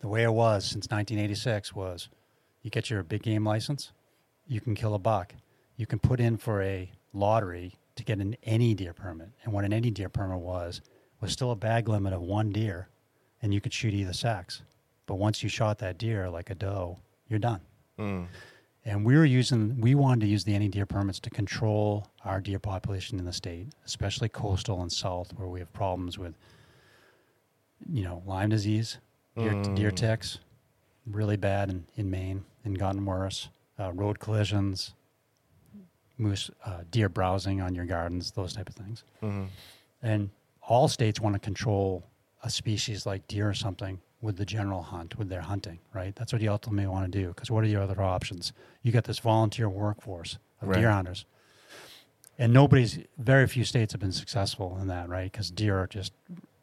the 0.00 0.08
way 0.08 0.24
it 0.24 0.32
was 0.32 0.64
since 0.66 0.84
1986 0.90 1.74
was 1.74 2.10
you 2.62 2.70
get 2.70 2.90
your 2.90 3.02
big 3.02 3.22
game 3.22 3.44
license, 3.44 3.92
you 4.46 4.60
can 4.60 4.74
kill 4.74 4.94
a 4.94 4.98
buck. 4.98 5.34
You 5.76 5.86
can 5.86 5.98
put 5.98 6.20
in 6.20 6.36
for 6.36 6.62
a 6.62 6.90
lottery 7.14 7.76
to 7.96 8.04
get 8.04 8.18
an 8.18 8.36
any 8.42 8.74
deer 8.74 8.92
permit. 8.92 9.30
And 9.44 9.52
what 9.54 9.64
an 9.64 9.72
any 9.72 9.90
deer 9.90 10.10
permit 10.10 10.40
was, 10.40 10.82
was 11.24 11.32
still 11.32 11.52
a 11.52 11.56
bag 11.56 11.88
limit 11.88 12.12
of 12.12 12.20
one 12.20 12.50
deer, 12.50 12.86
and 13.40 13.52
you 13.54 13.60
could 13.60 13.72
shoot 13.72 13.94
either 13.94 14.12
sex. 14.12 14.60
But 15.06 15.14
once 15.14 15.42
you 15.42 15.48
shot 15.48 15.78
that 15.78 15.96
deer 15.96 16.28
like 16.28 16.50
a 16.50 16.54
doe, 16.54 16.98
you're 17.28 17.38
done. 17.38 17.60
Mm. 17.98 18.26
And 18.84 19.06
we 19.06 19.16
were 19.16 19.24
using, 19.24 19.80
we 19.80 19.94
wanted 19.94 20.20
to 20.20 20.26
use 20.26 20.44
the 20.44 20.54
any 20.54 20.68
deer 20.68 20.84
permits 20.84 21.18
to 21.20 21.30
control 21.30 22.06
our 22.26 22.40
deer 22.42 22.58
population 22.58 23.18
in 23.18 23.24
the 23.24 23.32
state, 23.32 23.68
especially 23.86 24.28
coastal 24.28 24.82
and 24.82 24.92
south, 24.92 25.32
where 25.38 25.48
we 25.48 25.60
have 25.60 25.72
problems 25.72 26.18
with, 26.18 26.34
you 27.90 28.04
know, 28.04 28.22
Lyme 28.26 28.50
disease, 28.50 28.98
deer, 29.38 29.62
deer 29.74 29.90
Mm. 29.92 29.96
ticks, 29.96 30.38
really 31.06 31.38
bad 31.38 31.70
in, 31.70 31.86
in 31.96 32.10
Maine 32.10 32.44
and 32.66 32.78
gotten 32.78 33.06
worse. 33.06 33.48
Uh, 33.80 33.92
road 33.94 34.18
collisions, 34.18 34.92
moose, 36.18 36.50
uh, 36.66 36.82
deer 36.90 37.08
browsing 37.08 37.62
on 37.62 37.74
your 37.74 37.86
gardens, 37.86 38.30
those 38.32 38.52
type 38.52 38.68
of 38.68 38.74
things. 38.74 39.02
Mhm. 39.22 39.48
And 40.02 40.28
all 40.66 40.88
states 40.88 41.20
want 41.20 41.34
to 41.34 41.40
control 41.40 42.04
a 42.42 42.50
species 42.50 43.06
like 43.06 43.26
deer 43.28 43.48
or 43.48 43.54
something 43.54 44.00
with 44.20 44.36
the 44.36 44.46
general 44.46 44.82
hunt, 44.82 45.18
with 45.18 45.28
their 45.28 45.42
hunting, 45.42 45.78
right? 45.92 46.16
That's 46.16 46.32
what 46.32 46.40
you 46.40 46.50
ultimately 46.50 46.86
want 46.86 47.10
to 47.10 47.18
do. 47.18 47.28
Because 47.28 47.50
what 47.50 47.62
are 47.64 47.66
your 47.66 47.82
other 47.82 48.00
options? 48.02 48.52
You 48.82 48.92
got 48.92 49.04
this 49.04 49.18
volunteer 49.18 49.68
workforce 49.68 50.38
of 50.62 50.72
deer 50.72 50.90
hunters. 50.90 51.26
And 52.38 52.52
nobody's, 52.52 52.98
very 53.18 53.46
few 53.46 53.64
states 53.64 53.92
have 53.92 54.00
been 54.00 54.12
successful 54.12 54.78
in 54.80 54.88
that, 54.88 55.08
right? 55.08 55.30
Because 55.30 55.50
deer 55.50 55.78
are 55.78 55.86
just, 55.86 56.12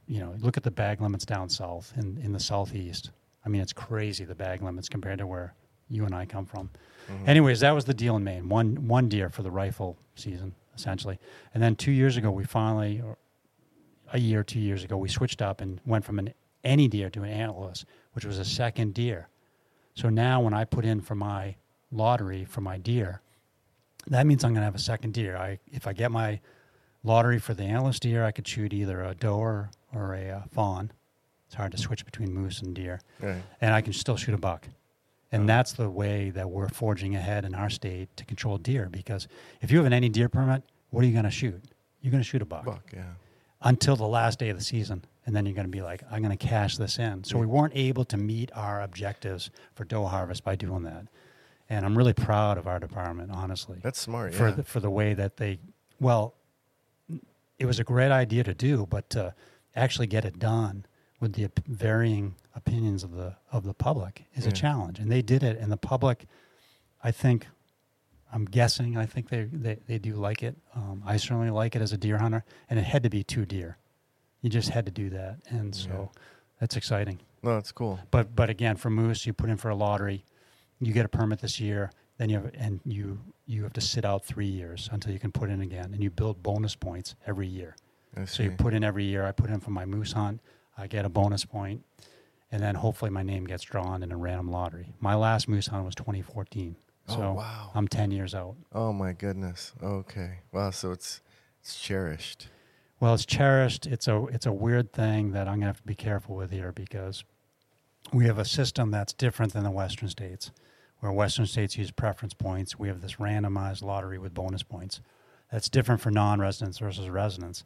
you 0.07 0.19
know, 0.19 0.33
look 0.39 0.57
at 0.57 0.63
the 0.63 0.71
bag 0.71 1.01
limits 1.01 1.25
down 1.25 1.49
south 1.49 1.93
in, 1.95 2.19
in 2.23 2.33
the 2.33 2.39
southeast. 2.39 3.11
I 3.45 3.49
mean, 3.49 3.61
it's 3.61 3.73
crazy 3.73 4.25
the 4.25 4.35
bag 4.35 4.61
limits 4.61 4.89
compared 4.89 5.19
to 5.19 5.27
where 5.27 5.53
you 5.89 6.05
and 6.05 6.15
I 6.15 6.25
come 6.25 6.45
from. 6.45 6.69
Mm-hmm. 7.09 7.29
Anyways, 7.29 7.59
that 7.61 7.71
was 7.71 7.85
the 7.85 7.93
deal 7.93 8.15
in 8.15 8.23
Maine. 8.23 8.49
One 8.49 8.87
one 8.87 9.09
deer 9.09 9.29
for 9.29 9.43
the 9.43 9.51
rifle 9.51 9.97
season, 10.15 10.53
essentially. 10.75 11.19
And 11.53 11.61
then 11.61 11.75
two 11.75 11.91
years 11.91 12.17
ago, 12.17 12.31
we 12.31 12.43
finally, 12.43 13.01
or 13.01 13.17
a 14.13 14.19
year, 14.19 14.43
two 14.43 14.59
years 14.59 14.83
ago, 14.83 14.97
we 14.97 15.09
switched 15.09 15.41
up 15.41 15.61
and 15.61 15.79
went 15.85 16.05
from 16.05 16.19
an 16.19 16.33
any 16.63 16.87
deer 16.87 17.09
to 17.09 17.23
an 17.23 17.31
antlerless, 17.31 17.85
which 18.13 18.25
was 18.25 18.37
a 18.37 18.45
second 18.45 18.93
deer. 18.93 19.27
So 19.95 20.09
now 20.09 20.41
when 20.41 20.53
I 20.53 20.63
put 20.65 20.85
in 20.85 21.01
for 21.01 21.15
my 21.15 21.55
lottery 21.91 22.45
for 22.45 22.61
my 22.61 22.77
deer, 22.77 23.21
that 24.07 24.25
means 24.25 24.43
I'm 24.43 24.51
going 24.51 24.61
to 24.61 24.65
have 24.65 24.75
a 24.75 24.79
second 24.79 25.13
deer. 25.13 25.35
I 25.37 25.59
if 25.71 25.87
I 25.87 25.93
get 25.93 26.11
my 26.11 26.39
lottery 27.03 27.39
for 27.39 27.53
the 27.53 27.63
antlerless 27.63 27.99
deer, 27.99 28.23
I 28.23 28.31
could 28.31 28.47
shoot 28.47 28.73
either 28.73 29.03
a 29.03 29.15
doe 29.15 29.35
or, 29.37 29.69
or 29.93 30.13
a 30.13 30.29
uh, 30.29 30.41
fawn. 30.51 30.91
It's 31.47 31.55
hard 31.55 31.71
to 31.73 31.77
switch 31.77 32.05
between 32.05 32.33
moose 32.33 32.61
and 32.61 32.73
deer 32.73 33.01
Right. 33.19 33.41
and 33.59 33.73
I 33.73 33.81
can 33.81 33.91
still 33.93 34.15
shoot 34.17 34.33
a 34.33 34.37
buck. 34.37 34.67
And 35.33 35.47
that's 35.47 35.71
the 35.73 35.89
way 35.89 36.29
that 36.31 36.49
we're 36.49 36.67
forging 36.69 37.15
ahead 37.15 37.45
in 37.45 37.55
our 37.55 37.69
state 37.69 38.15
to 38.17 38.25
control 38.25 38.57
deer. 38.57 38.89
Because 38.91 39.27
if 39.61 39.71
you 39.71 39.77
have 39.77 39.85
an 39.85 39.93
any 39.93 40.09
deer 40.09 40.27
permit, 40.29 40.61
what 40.89 41.03
are 41.03 41.07
you 41.07 41.13
going 41.13 41.23
to 41.25 41.31
shoot? 41.31 41.61
You're 42.01 42.11
going 42.11 42.23
to 42.23 42.27
shoot 42.29 42.41
a 42.41 42.45
buck, 42.45 42.65
Buck. 42.65 42.83
Yeah. 42.93 43.03
Until 43.61 43.95
the 43.95 44.07
last 44.07 44.39
day 44.39 44.49
of 44.49 44.57
the 44.57 44.63
season, 44.63 45.05
and 45.25 45.35
then 45.35 45.45
you're 45.45 45.55
going 45.55 45.67
to 45.67 45.71
be 45.71 45.81
like, 45.81 46.03
I'm 46.11 46.21
going 46.23 46.35
to 46.35 46.47
cash 46.47 46.77
this 46.77 46.97
in. 46.97 47.23
So 47.23 47.37
we 47.37 47.45
weren't 47.45 47.75
able 47.75 48.05
to 48.05 48.17
meet 48.17 48.51
our 48.55 48.81
objectives 48.81 49.51
for 49.75 49.83
doe 49.85 50.05
harvest 50.05 50.43
by 50.43 50.55
doing 50.55 50.83
that. 50.83 51.07
And 51.69 51.85
I'm 51.85 51.97
really 51.97 52.13
proud 52.13 52.57
of 52.57 52.67
our 52.67 52.79
department, 52.79 53.31
honestly 53.31 53.79
That's 53.81 53.99
smart. 53.99 54.33
for 54.33 54.49
yeah. 54.49 54.55
the, 54.55 54.63
for 54.63 54.79
the 54.79 54.89
way 54.89 55.13
that 55.13 55.37
they 55.37 55.59
well 55.99 56.33
it 57.59 57.65
was 57.65 57.79
a 57.79 57.83
great 57.83 58.11
idea 58.11 58.43
to 58.43 58.53
do 58.53 58.85
but 58.89 59.09
to 59.11 59.33
actually 59.75 60.07
get 60.07 60.25
it 60.25 60.39
done 60.39 60.83
with 61.21 61.33
the 61.33 61.47
varying 61.67 62.35
opinions 62.55 63.03
of 63.03 63.11
the 63.13 63.35
of 63.51 63.63
the 63.63 63.73
public 63.73 64.25
is 64.33 64.45
a 64.47 64.51
challenge 64.51 64.99
and 64.99 65.11
they 65.11 65.21
did 65.21 65.43
it 65.43 65.57
and 65.59 65.71
the 65.71 65.77
public 65.77 66.25
i 67.03 67.11
think 67.11 67.47
i'm 68.31 68.45
guessing 68.45 68.97
i 68.97 69.05
think 69.05 69.29
they 69.29 69.43
they, 69.43 69.77
they 69.87 69.97
do 69.97 70.15
like 70.15 70.43
it 70.43 70.55
um, 70.75 71.01
i 71.05 71.17
certainly 71.17 71.49
like 71.49 71.75
it 71.75 71.81
as 71.81 71.93
a 71.93 71.97
deer 71.97 72.17
hunter 72.17 72.43
and 72.69 72.79
it 72.79 72.83
had 72.83 73.03
to 73.03 73.09
be 73.09 73.23
two 73.23 73.45
deer 73.45 73.77
you 74.41 74.49
just 74.49 74.69
had 74.69 74.85
to 74.85 74.91
do 74.91 75.09
that 75.09 75.37
and 75.49 75.75
so 75.75 76.11
that's 76.59 76.75
exciting 76.75 77.19
no, 77.43 77.55
that's 77.55 77.71
cool. 77.71 77.99
but 78.11 78.35
but 78.35 78.49
again, 78.49 78.75
for 78.75 78.89
moose, 78.89 79.25
you 79.25 79.33
put 79.33 79.49
in 79.49 79.57
for 79.57 79.69
a 79.69 79.75
lottery, 79.75 80.25
you 80.79 80.93
get 80.93 81.05
a 81.05 81.09
permit 81.09 81.39
this 81.39 81.59
year, 81.59 81.91
then 82.17 82.29
you 82.29 82.37
have 82.37 82.51
and 82.55 82.79
you 82.85 83.19
you 83.47 83.63
have 83.63 83.73
to 83.73 83.81
sit 83.81 84.05
out 84.05 84.23
three 84.23 84.45
years 84.47 84.89
until 84.91 85.11
you 85.11 85.19
can 85.19 85.31
put 85.31 85.49
in 85.49 85.61
again, 85.61 85.91
and 85.93 86.03
you 86.03 86.11
build 86.11 86.43
bonus 86.43 86.75
points 86.75 87.15
every 87.25 87.47
year. 87.47 87.75
So 88.25 88.43
you 88.43 88.51
put 88.51 88.73
in 88.73 88.83
every 88.83 89.05
year. 89.05 89.25
I 89.25 89.31
put 89.31 89.49
in 89.49 89.59
for 89.59 89.71
my 89.71 89.85
moose 89.85 90.11
hunt, 90.11 90.41
I 90.77 90.85
get 90.87 91.05
a 91.05 91.09
bonus 91.09 91.45
point, 91.45 91.83
and 92.51 92.61
then 92.61 92.75
hopefully 92.75 93.09
my 93.09 93.23
name 93.23 93.45
gets 93.45 93.63
drawn 93.63 94.03
in 94.03 94.11
a 94.11 94.17
random 94.17 94.51
lottery. 94.51 94.93
My 94.99 95.15
last 95.15 95.47
moose 95.47 95.67
hunt 95.67 95.85
was 95.85 95.95
2014, 95.95 96.75
Oh, 97.09 97.15
so 97.15 97.33
wow. 97.33 97.71
I'm 97.73 97.87
10 97.87 98.11
years 98.11 98.33
out. 98.33 98.55
Oh 98.73 98.93
my 98.93 99.13
goodness. 99.13 99.73
Okay. 99.81 100.39
Wow. 100.51 100.71
So 100.71 100.91
it's 100.91 101.21
it's 101.61 101.79
cherished. 101.79 102.47
Well, 102.99 103.13
it's 103.13 103.25
cherished. 103.25 103.87
It's 103.87 104.07
a 104.07 104.25
it's 104.27 104.45
a 104.45 104.51
weird 104.51 104.93
thing 104.93 105.31
that 105.31 105.47
I'm 105.47 105.55
gonna 105.55 105.67
have 105.67 105.81
to 105.81 105.87
be 105.87 105.95
careful 105.95 106.35
with 106.35 106.51
here 106.51 106.71
because 106.71 107.23
we 108.13 108.25
have 108.25 108.37
a 108.37 108.45
system 108.45 108.91
that's 108.91 109.13
different 109.13 109.53
than 109.53 109.63
the 109.63 109.71
Western 109.71 110.09
states, 110.09 110.51
where 110.99 111.11
Western 111.11 111.45
states 111.45 111.77
use 111.77 111.91
preference 111.91 112.33
points. 112.33 112.77
We 112.77 112.87
have 112.87 113.01
this 113.01 113.15
randomized 113.15 113.83
lottery 113.83 114.17
with 114.17 114.33
bonus 114.33 114.63
points. 114.63 115.01
That's 115.51 115.69
different 115.69 116.01
for 116.01 116.11
non-residents 116.11 116.79
versus 116.79 117.09
residents. 117.09 117.63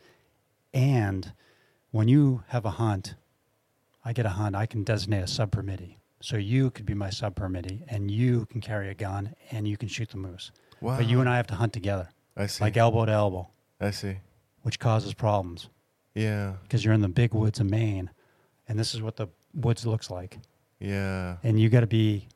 And 0.73 1.33
when 1.91 2.07
you 2.07 2.43
have 2.47 2.65
a 2.65 2.71
hunt, 2.71 3.15
I 4.03 4.11
get 4.13 4.25
a 4.25 4.29
hunt. 4.29 4.55
I 4.55 4.65
can 4.65 4.83
designate 4.83 5.23
a 5.23 5.27
sub 5.27 5.51
permittee. 5.51 5.97
So 6.25 6.37
you 6.37 6.71
could 6.71 6.87
be 6.87 6.95
my 6.95 7.11
sub 7.11 7.35
permittee, 7.35 7.83
and 7.87 8.09
you 8.09 8.47
can 8.47 8.59
carry 8.59 8.89
a 8.89 8.95
gun, 8.95 9.35
and 9.51 9.67
you 9.67 9.77
can 9.77 9.87
shoot 9.87 10.09
the 10.09 10.17
moose. 10.17 10.51
Wow. 10.81 10.97
But 10.97 11.05
you 11.07 11.19
and 11.19 11.29
I 11.29 11.37
have 11.37 11.45
to 11.47 11.53
hunt 11.53 11.71
together, 11.71 12.09
I 12.35 12.47
see. 12.47 12.63
like 12.63 12.77
elbow 12.77 13.05
to 13.05 13.11
elbow, 13.11 13.47
I 13.79 13.91
see. 13.91 14.15
which 14.63 14.79
causes 14.79 15.13
problems 15.13 15.69
Yeah. 16.15 16.53
because 16.63 16.83
you're 16.83 16.95
in 16.95 17.01
the 17.01 17.09
big 17.09 17.35
woods 17.35 17.59
of 17.59 17.69
Maine, 17.69 18.09
and 18.67 18.79
this 18.79 18.95
is 18.95 19.03
what 19.03 19.17
the 19.17 19.27
woods 19.53 19.85
looks 19.85 20.09
like. 20.09 20.39
Yeah. 20.79 21.37
and 21.43 21.59
you 21.59 21.69
got 21.69 21.81
to 21.81 21.87
be 21.87 22.27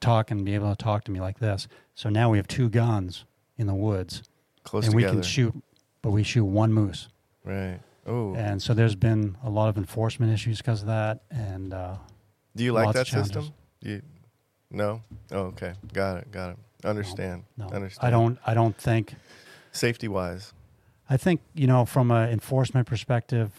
talking, 0.00 0.44
be 0.44 0.54
able 0.54 0.68
to 0.70 0.76
talk 0.76 1.04
to 1.04 1.10
me 1.10 1.20
like 1.22 1.38
this. 1.38 1.66
So 1.94 2.10
now 2.10 2.28
we 2.28 2.36
have 2.36 2.46
two 2.46 2.68
guns 2.68 3.24
in 3.56 3.66
the 3.66 3.74
woods, 3.74 4.22
Close 4.62 4.84
and 4.84 4.94
together. 4.94 5.12
we 5.14 5.16
can 5.16 5.22
shoot, 5.22 5.54
but 6.02 6.10
we 6.10 6.22
shoot 6.22 6.44
one 6.44 6.70
moose. 6.74 7.08
Right. 7.44 7.80
Oh. 8.06 8.34
And 8.34 8.60
so 8.62 8.74
there's 8.74 8.94
been 8.94 9.38
a 9.42 9.48
lot 9.48 9.70
of 9.70 9.78
enforcement 9.78 10.30
issues 10.34 10.58
because 10.58 10.82
of 10.82 10.88
that. 10.88 11.22
And 11.30 11.72
uh, 11.72 11.96
Do 12.56 12.64
you 12.64 12.72
like 12.72 12.86
lots 12.86 12.98
that 12.98 13.06
system? 13.06 13.52
You, 13.80 14.02
no. 14.70 15.02
Oh, 15.32 15.38
okay. 15.46 15.74
Got 15.92 16.18
it. 16.18 16.32
Got 16.32 16.50
it. 16.50 16.56
Understand. 16.84 17.44
no, 17.56 17.66
Understand. 17.68 18.06
I 18.06 18.10
don't. 18.10 18.38
I 18.46 18.54
don't 18.54 18.76
think. 18.76 19.14
Safety 19.72 20.08
wise. 20.08 20.52
I 21.08 21.16
think 21.16 21.40
you 21.54 21.66
know 21.66 21.84
from 21.84 22.10
an 22.10 22.30
enforcement 22.30 22.86
perspective, 22.86 23.50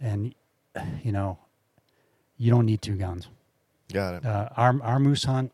and 0.00 0.34
you 1.02 1.12
know, 1.12 1.38
you 2.36 2.50
don't 2.50 2.66
need 2.66 2.82
two 2.82 2.96
guns. 2.96 3.28
Got 3.92 4.14
it. 4.14 4.26
Uh, 4.26 4.48
our 4.56 4.80
our 4.82 4.98
moose 4.98 5.24
hunt 5.24 5.52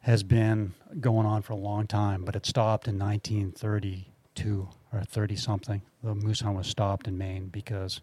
has 0.00 0.22
been 0.22 0.72
going 1.00 1.26
on 1.26 1.42
for 1.42 1.52
a 1.52 1.56
long 1.56 1.86
time, 1.86 2.24
but 2.24 2.34
it 2.34 2.46
stopped 2.46 2.88
in 2.88 2.98
1932 2.98 4.68
or 4.92 5.02
30 5.02 5.36
something. 5.36 5.82
The 6.02 6.14
moose 6.14 6.40
hunt 6.40 6.56
was 6.56 6.66
stopped 6.66 7.06
in 7.06 7.18
Maine 7.18 7.48
because 7.48 8.00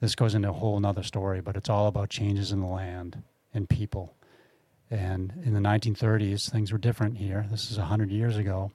this 0.00 0.14
goes 0.14 0.34
into 0.34 0.50
a 0.50 0.52
whole 0.52 0.78
nother 0.78 1.02
story, 1.02 1.40
but 1.40 1.56
it's 1.56 1.68
all 1.68 1.88
about 1.88 2.08
changes 2.08 2.52
in 2.52 2.60
the 2.60 2.66
land 2.66 3.22
and 3.52 3.68
people. 3.68 4.14
And 4.90 5.32
in 5.44 5.54
the 5.54 5.60
1930s, 5.60 6.50
things 6.50 6.72
were 6.72 6.78
different 6.78 7.16
here. 7.16 7.46
This 7.50 7.70
is 7.70 7.78
100 7.78 8.10
years 8.10 8.36
ago, 8.36 8.70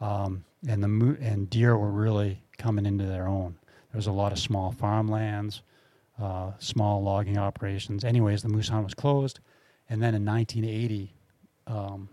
um, 0.00 0.44
and 0.68 0.82
the 0.82 1.16
and 1.20 1.48
deer 1.50 1.76
were 1.76 1.90
really 1.90 2.42
coming 2.58 2.86
into 2.86 3.06
their 3.06 3.26
own. 3.26 3.56
There 3.92 3.98
was 3.98 4.06
a 4.06 4.12
lot 4.12 4.32
of 4.32 4.38
small 4.38 4.70
farmlands, 4.70 5.62
uh, 6.20 6.52
small 6.58 7.02
logging 7.02 7.38
operations. 7.38 8.04
Anyways, 8.04 8.42
the 8.42 8.48
moose 8.48 8.68
hunt 8.68 8.84
was 8.84 8.94
closed, 8.94 9.40
and 9.88 10.02
then 10.02 10.14
in 10.14 10.24
1980, 10.24 11.12
um, 11.66 12.08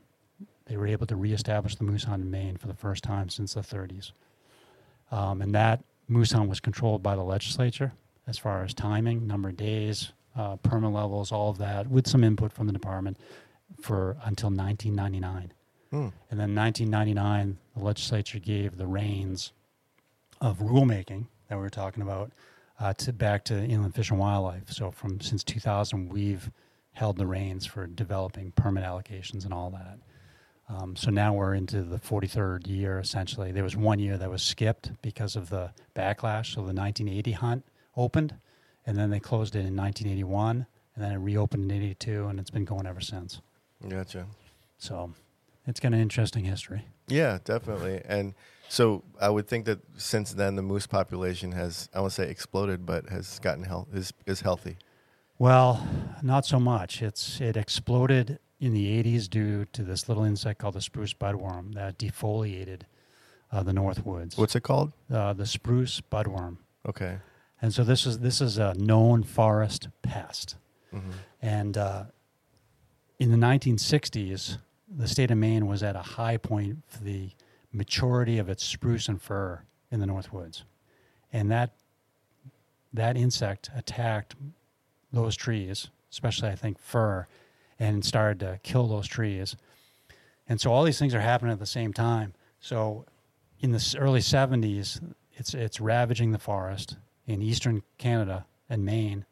they 0.66 0.78
were 0.78 0.88
able 0.88 1.06
to 1.08 1.16
reestablish 1.16 1.76
the 1.76 1.84
moose 1.84 2.06
hunt 2.06 2.24
in 2.24 2.32
Maine 2.32 2.58
for 2.58 2.68
the 2.68 2.74
first 2.74 3.04
time 3.04 3.30
since 3.30 3.54
the 3.54 3.62
30s. 3.62 4.12
Um, 5.12 5.42
and 5.42 5.54
that 5.54 5.84
moose 6.08 6.32
hunt 6.32 6.50
was 6.50 6.60
controlled 6.60 7.04
by 7.04 7.16
the 7.16 7.24
legislature 7.24 7.94
as 8.28 8.38
far 8.38 8.64
as 8.64 8.74
timing, 8.74 9.28
number 9.28 9.50
of 9.50 9.58
days, 9.58 10.12
uh, 10.36 10.56
permit 10.58 10.92
levels, 10.92 11.32
all 11.32 11.50
of 11.50 11.58
that, 11.58 11.90
with 11.90 12.08
some 12.08 12.24
input 12.24 12.52
from 12.52 12.68
the 12.68 12.74
department 12.74 13.18
for 13.82 14.18
until 14.24 14.50
1999. 14.50 15.54
Hmm. 15.92 16.10
And 16.30 16.40
then 16.40 16.56
1999, 16.56 17.58
the 17.76 17.84
legislature 17.84 18.40
gave 18.40 18.78
the 18.78 18.88
reins 18.88 19.54
of 20.42 20.60
rulemaking 20.60 21.28
that 21.48 21.56
we 21.56 21.62
were 21.62 21.70
talking 21.70 22.04
about 22.04 22.32
uh, 22.80 22.94
to 22.94 23.14
back 23.14 23.46
to 23.46 23.64
Inland 23.64 23.96
Fish 23.96 24.10
and 24.10 24.20
Wildlife. 24.20 24.72
So 24.72 24.92
from 24.92 25.22
since 25.22 25.44
2000, 25.44 26.10
we've 26.10 26.52
held 26.94 27.18
the 27.18 27.28
reins 27.28 27.66
for 27.66 27.88
developing 27.88 28.52
permit 28.52 28.84
allocations 28.84 29.46
and 29.46 29.54
all 29.54 29.70
that. 29.72 30.00
Um, 30.68 30.96
so 30.96 31.12
now 31.12 31.34
we're 31.34 31.54
into 31.54 31.84
the 31.84 32.00
43rd 32.00 32.68
year 32.68 33.00
essentially. 33.00 33.52
There 33.52 33.64
was 33.64 33.78
one 33.78 34.00
year 34.00 34.18
that 34.18 34.30
was 34.30 34.42
skipped 34.42 34.92
because 35.02 35.36
of 35.36 35.50
the 35.50 35.72
backlash. 35.96 36.54
So 36.54 36.62
the 36.62 36.74
1980 36.74 37.32
hunt 37.34 37.66
opened, 37.96 38.36
and 38.86 38.98
then 38.98 39.10
they 39.10 39.20
closed 39.20 39.56
it 39.56 39.60
in 39.66 39.76
1981, 39.76 40.66
and 40.96 41.04
then 41.04 41.12
it 41.12 41.18
reopened 41.18 41.72
in 41.72 41.78
82, 41.78 42.26
and 42.28 42.40
it's 42.40 42.50
been 42.52 42.66
going 42.66 42.86
ever 42.86 43.02
since. 43.02 43.42
Gotcha. 43.88 44.28
So 44.78 45.14
it's 45.68 45.80
got 45.80 45.94
an 45.94 46.00
interesting 46.00 46.46
history. 46.46 46.86
Yeah, 47.08 47.40
definitely. 47.44 48.02
And 48.06 48.34
so 48.70 49.04
I 49.22 49.30
would 49.30 49.48
think 49.48 49.66
that 49.66 49.80
since 49.98 50.34
then 50.34 50.56
the 50.56 50.62
moose 50.62 50.88
population 50.88 51.52
has 51.52 51.90
I 51.94 52.00
won't 52.00 52.14
say 52.14 52.30
exploded, 52.30 52.86
but 52.86 53.10
has 53.10 53.40
gotten 53.40 53.64
health 53.64 53.88
is 53.94 54.12
is 54.26 54.42
healthy. 54.42 54.78
Well, 55.38 55.86
not 56.22 56.46
so 56.46 56.60
much. 56.60 57.02
It's 57.02 57.40
it 57.42 57.58
exploded 57.58 58.40
in 58.60 58.74
the 58.74 59.04
80s 59.04 59.30
due 59.30 59.66
to 59.74 59.84
this 59.84 60.08
little 60.08 60.24
insect 60.24 60.60
called 60.60 60.76
the 60.76 60.82
spruce 60.82 61.14
budworm 61.14 61.74
that 61.76 61.98
defoliated 62.00 62.84
uh, 63.52 63.62
the 63.64 63.74
North 63.74 64.06
Woods. 64.06 64.38
What's 64.38 64.56
it 64.56 64.64
called? 64.64 64.94
uh, 65.14 65.34
the 65.34 65.46
spruce 65.46 66.02
budworm? 66.02 66.58
Okay. 66.88 67.18
And 67.66 67.74
so 67.74 67.84
this 67.84 68.06
is 68.06 68.20
this 68.20 68.42
is 68.42 68.60
a 68.60 68.76
known 68.76 69.24
forest 69.24 69.88
pest. 70.04 70.56
hmm 70.92 71.00
And 71.42 71.76
uh, 71.76 72.04
in 73.18 73.32
the 73.32 73.38
1960s, 73.38 74.60
the 74.88 75.08
state 75.08 75.32
of 75.32 75.40
Maine 75.40 75.66
was 75.66 75.82
at 75.82 75.96
a 75.96 76.04
high 76.04 76.38
point 76.38 76.84
for 76.88 77.04
the 77.04 77.32
maturity 77.74 78.38
of 78.38 78.50
its 78.50 78.64
spruce 78.64 79.08
and 79.08 79.20
fir 79.20 79.64
in 79.90 80.00
the 80.00 80.06
North 80.06 80.32
Woods, 80.32 80.64
and 81.34 81.50
that 81.50 81.74
that 82.94 83.18
insect 83.18 83.72
attacked 83.76 84.36
those 85.12 85.36
trees, 85.36 85.90
especially 86.12 86.50
I 86.50 86.56
think 86.56 86.78
fir, 86.78 87.26
and 87.80 88.06
started 88.06 88.42
to 88.42 88.60
kill 88.62 88.88
those 88.88 89.08
trees. 89.08 89.56
And 90.48 90.62
so 90.62 90.72
all 90.72 90.84
these 90.84 91.00
things 91.00 91.16
are 91.16 91.22
happening 91.22 91.54
at 91.54 91.60
the 91.60 91.66
same 91.66 91.94
time. 91.94 92.36
So 92.60 93.08
in 93.60 93.72
the 93.72 93.96
early 94.00 94.20
70s, 94.20 95.02
it's 95.34 95.56
it's 95.56 95.82
ravaging 95.82 96.32
the 96.32 96.38
forest 96.38 96.98
in 97.28 97.42
eastern 97.42 97.84
Canada 97.98 98.46
and 98.70 98.86
Maine, 98.86 99.26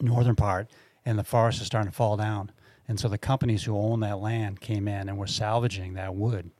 northern 0.00 0.36
part, 0.36 0.70
and 1.04 1.18
the 1.18 1.24
forest 1.24 1.60
is 1.60 1.66
starting 1.66 1.90
to 1.90 1.96
fall 1.96 2.16
down. 2.16 2.52
And 2.88 2.98
so 2.98 3.08
the 3.08 3.18
companies 3.18 3.64
who 3.64 3.76
own 3.76 4.00
that 4.00 4.18
land 4.18 4.60
came 4.60 4.88
in 4.88 5.08
and 5.08 5.16
were 5.16 5.26
salvaging 5.26 5.94
that 5.94 6.14
wood. 6.14 6.50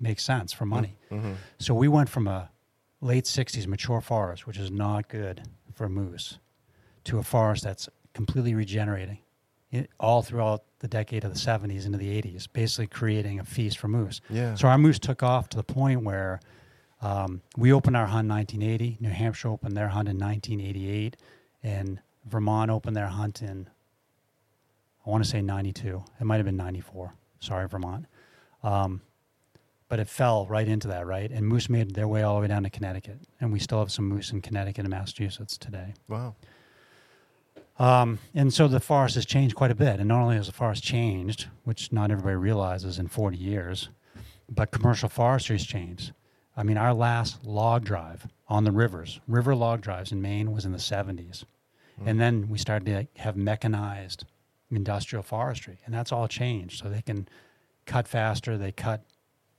Makes 0.00 0.22
sense 0.24 0.52
for 0.52 0.64
money. 0.64 0.96
hmm 1.08 1.32
So 1.58 1.74
we 1.74 1.88
went 1.88 2.08
from 2.08 2.28
a 2.28 2.50
late 3.00 3.24
60s 3.24 3.66
mature 3.66 4.00
forest, 4.00 4.46
which 4.46 4.58
is 4.58 4.70
not 4.70 5.08
good 5.08 5.42
for 5.74 5.88
moose, 5.88 6.38
to 7.04 7.18
a 7.18 7.22
forest 7.22 7.64
that's 7.64 7.88
completely 8.14 8.54
regenerating 8.54 9.18
it, 9.70 9.90
all 10.00 10.22
throughout 10.22 10.64
the 10.78 10.88
decade 10.88 11.24
of 11.24 11.32
the 11.32 11.38
70s 11.38 11.84
into 11.84 11.98
the 11.98 12.20
80s, 12.22 12.46
basically 12.52 12.86
creating 12.86 13.38
a 13.40 13.44
feast 13.44 13.78
for 13.78 13.88
moose. 13.88 14.20
Yeah. 14.30 14.54
So 14.54 14.68
our 14.68 14.78
moose 14.78 14.98
took 14.98 15.22
off 15.22 15.48
to 15.50 15.56
the 15.56 15.64
point 15.64 16.02
where 16.02 16.40
um, 17.00 17.42
we 17.56 17.72
opened 17.72 17.96
our 17.96 18.06
hunt 18.06 18.24
in 18.24 18.36
1980, 18.36 18.98
New 19.00 19.10
Hampshire 19.10 19.48
opened 19.48 19.76
their 19.76 19.88
hunt 19.88 20.08
in 20.08 20.18
1988, 20.18 21.16
and 21.62 22.00
Vermont 22.26 22.70
opened 22.70 22.96
their 22.96 23.06
hunt 23.06 23.42
in, 23.42 23.68
I 25.06 25.10
want 25.10 25.22
to 25.24 25.30
say 25.30 25.40
92. 25.40 26.02
It 26.20 26.24
might 26.24 26.36
have 26.36 26.46
been 26.46 26.56
94. 26.56 27.14
Sorry, 27.40 27.68
Vermont. 27.68 28.06
Um, 28.62 29.00
but 29.88 29.98
it 29.98 30.08
fell 30.08 30.46
right 30.46 30.68
into 30.68 30.88
that, 30.88 31.06
right? 31.06 31.30
And 31.30 31.46
moose 31.46 31.68
made 31.68 31.94
their 31.94 32.08
way 32.08 32.22
all 32.22 32.34
the 32.34 32.42
way 32.42 32.48
down 32.48 32.64
to 32.64 32.70
Connecticut. 32.70 33.18
And 33.40 33.52
we 33.52 33.58
still 33.58 33.78
have 33.78 33.90
some 33.90 34.06
moose 34.06 34.32
in 34.32 34.42
Connecticut 34.42 34.84
and 34.84 34.90
Massachusetts 34.90 35.56
today. 35.56 35.94
wow. 36.08 36.34
Um, 37.78 38.18
and 38.34 38.52
so 38.52 38.66
the 38.66 38.80
forest 38.80 39.14
has 39.14 39.24
changed 39.24 39.54
quite 39.54 39.70
a 39.70 39.74
bit. 39.74 40.00
And 40.00 40.08
not 40.08 40.20
only 40.20 40.34
has 40.34 40.48
the 40.48 40.52
forest 40.52 40.82
changed, 40.82 41.46
which 41.62 41.92
not 41.92 42.10
everybody 42.10 42.34
realizes 42.34 42.98
in 42.98 43.06
40 43.06 43.36
years, 43.36 43.88
but 44.50 44.72
commercial 44.72 45.08
forestry 45.08 45.56
has 45.56 45.64
changed. 45.64 46.12
I 46.58 46.64
mean, 46.64 46.76
our 46.76 46.92
last 46.92 47.44
log 47.46 47.84
drive 47.84 48.26
on 48.48 48.64
the 48.64 48.72
rivers, 48.72 49.20
river 49.28 49.54
log 49.54 49.80
drives 49.80 50.10
in 50.10 50.20
Maine, 50.20 50.50
was 50.50 50.64
in 50.64 50.72
the 50.72 50.78
70s. 50.78 51.44
And 52.04 52.20
then 52.20 52.48
we 52.48 52.58
started 52.58 52.84
to 53.14 53.20
have 53.22 53.36
mechanized 53.36 54.24
industrial 54.70 55.22
forestry, 55.22 55.78
and 55.86 55.94
that's 55.94 56.10
all 56.12 56.26
changed. 56.26 56.82
So 56.82 56.88
they 56.88 57.02
can 57.02 57.28
cut 57.86 58.08
faster, 58.08 58.58
they 58.58 58.72
cut 58.72 59.04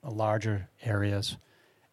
larger 0.04 0.68
areas, 0.84 1.38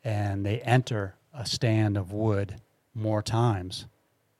and 0.02 0.44
they 0.44 0.60
enter 0.60 1.14
a 1.32 1.46
stand 1.46 1.96
of 1.96 2.12
wood 2.12 2.60
more 2.94 3.22
times. 3.22 3.86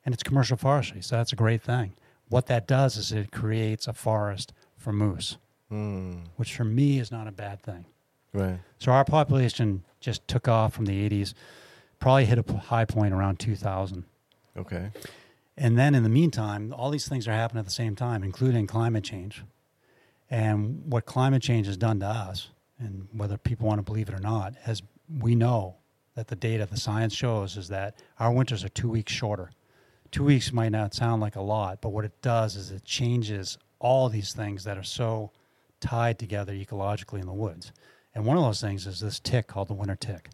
And 0.05 0.13
it's 0.13 0.23
commercial 0.25 0.57
forestry, 0.57 1.01
so 1.01 1.17
that's 1.17 1.33
a 1.33 1.37
great 1.37 1.63
thing. 1.63 1.95
What 2.29 2.47
that 2.47 2.67
does 2.67 2.97
is 2.97 3.13
it 3.13 3.31
creates 3.31 3.87
a 3.87 3.93
forest 3.93 4.53
for 4.77 4.93
moose, 4.93 5.37
Mm. 5.71 6.27
which 6.37 6.55
for 6.57 6.65
me 6.65 6.99
is 6.99 7.11
not 7.11 7.27
a 7.29 7.33
bad 7.33 7.63
thing. 7.63 7.85
Right. 8.37 8.59
So 8.79 8.93
our 8.93 9.05
population 9.05 9.85
just 10.01 10.27
took 10.29 10.47
off 10.47 10.75
from 10.75 10.85
the 10.85 11.09
80s, 11.09 11.35
probably 11.99 12.27
hit 12.27 12.39
a 12.39 12.57
high 12.57 12.85
point 12.85 13.15
around 13.15 13.39
2000. 13.39 14.05
Okay. 14.57 14.91
And 15.57 15.79
then 15.79 15.95
in 15.95 16.03
the 16.03 16.11
meantime, 16.11 16.75
all 16.77 16.91
these 16.91 17.09
things 17.09 17.27
are 17.27 17.33
happening 17.33 17.61
at 17.61 17.65
the 17.65 17.73
same 17.73 17.97
time, 17.97 18.23
including 18.23 18.67
climate 18.67 19.05
change. 19.05 19.43
And 20.31 20.83
what 20.85 21.07
climate 21.07 21.43
change 21.43 21.67
has 21.67 21.77
done 21.77 22.01
to 22.01 22.07
us, 22.07 22.51
and 22.79 23.09
whether 23.13 23.39
people 23.39 23.67
want 23.67 23.79
to 23.79 23.83
believe 23.83 24.09
it 24.09 24.15
or 24.15 24.21
not, 24.21 24.55
as 24.67 24.83
we 25.21 25.35
know 25.35 25.77
that 26.15 26.29
the 26.29 26.37
data, 26.37 26.67
the 26.67 26.77
science 26.77 27.15
shows, 27.15 27.57
is 27.57 27.69
that 27.69 27.97
our 28.19 28.33
winters 28.33 28.65
are 28.65 28.69
two 28.69 28.91
weeks 28.91 29.13
shorter. 29.13 29.51
Two 30.11 30.25
weeks 30.25 30.53
might 30.53 30.73
not 30.73 30.95
sound 30.95 31.23
like 31.23 31.37
a 31.37 31.41
lot, 31.41 31.81
but 31.81 31.91
what 31.91 32.05
it 32.05 32.21
does 32.23 32.57
is 32.57 32.71
it 32.71 32.85
changes 32.85 33.57
all 33.79 34.09
these 34.09 34.33
things 34.33 34.65
that 34.65 34.77
are 34.77 34.83
so 34.83 35.31
tied 35.81 36.19
together 36.19 36.53
ecologically 36.53 37.21
in 37.21 37.27
the 37.27 37.33
woods. 37.33 37.73
And 38.17 38.25
one 38.25 38.39
of 38.39 38.43
those 38.45 38.63
things 38.63 38.87
is 38.87 39.01
this 39.01 39.21
tick 39.21 39.47
called 39.47 39.69
the 39.69 39.75
winter 39.75 39.95
tick. 39.95 40.31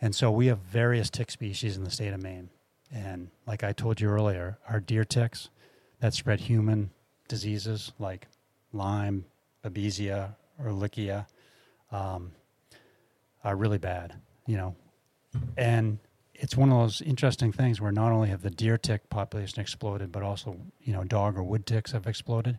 And 0.00 0.12
so 0.12 0.32
we 0.32 0.48
have 0.48 0.58
various 0.58 1.08
tick 1.08 1.30
species 1.30 1.76
in 1.76 1.84
the 1.84 1.90
state 1.90 2.12
of 2.12 2.20
Maine. 2.20 2.50
And 2.92 3.30
like 3.46 3.62
I 3.62 3.72
told 3.72 4.00
you 4.00 4.08
earlier, 4.08 4.58
our 4.68 4.80
deer 4.80 5.04
ticks, 5.04 5.50
that 6.00 6.14
spread 6.14 6.40
human 6.40 6.90
diseases 7.28 7.92
like 8.00 8.26
Lyme, 8.72 9.24
Babesia, 9.64 10.34
Ehrlichia, 10.60 11.26
um, 11.92 12.32
are 13.44 13.54
really 13.54 13.78
bad. 13.78 14.14
You 14.46 14.56
know, 14.56 14.76
and 15.56 15.98
it's 16.34 16.56
one 16.56 16.72
of 16.72 16.78
those 16.78 17.02
interesting 17.02 17.52
things 17.52 17.80
where 17.80 17.92
not 17.92 18.10
only 18.10 18.30
have 18.30 18.42
the 18.42 18.50
deer 18.50 18.76
tick 18.76 19.08
population 19.10 19.60
exploded, 19.60 20.10
but 20.10 20.24
also 20.24 20.56
you 20.80 20.92
know 20.92 21.04
dog 21.04 21.38
or 21.38 21.44
wood 21.44 21.66
ticks 21.66 21.92
have 21.92 22.08
exploded, 22.08 22.58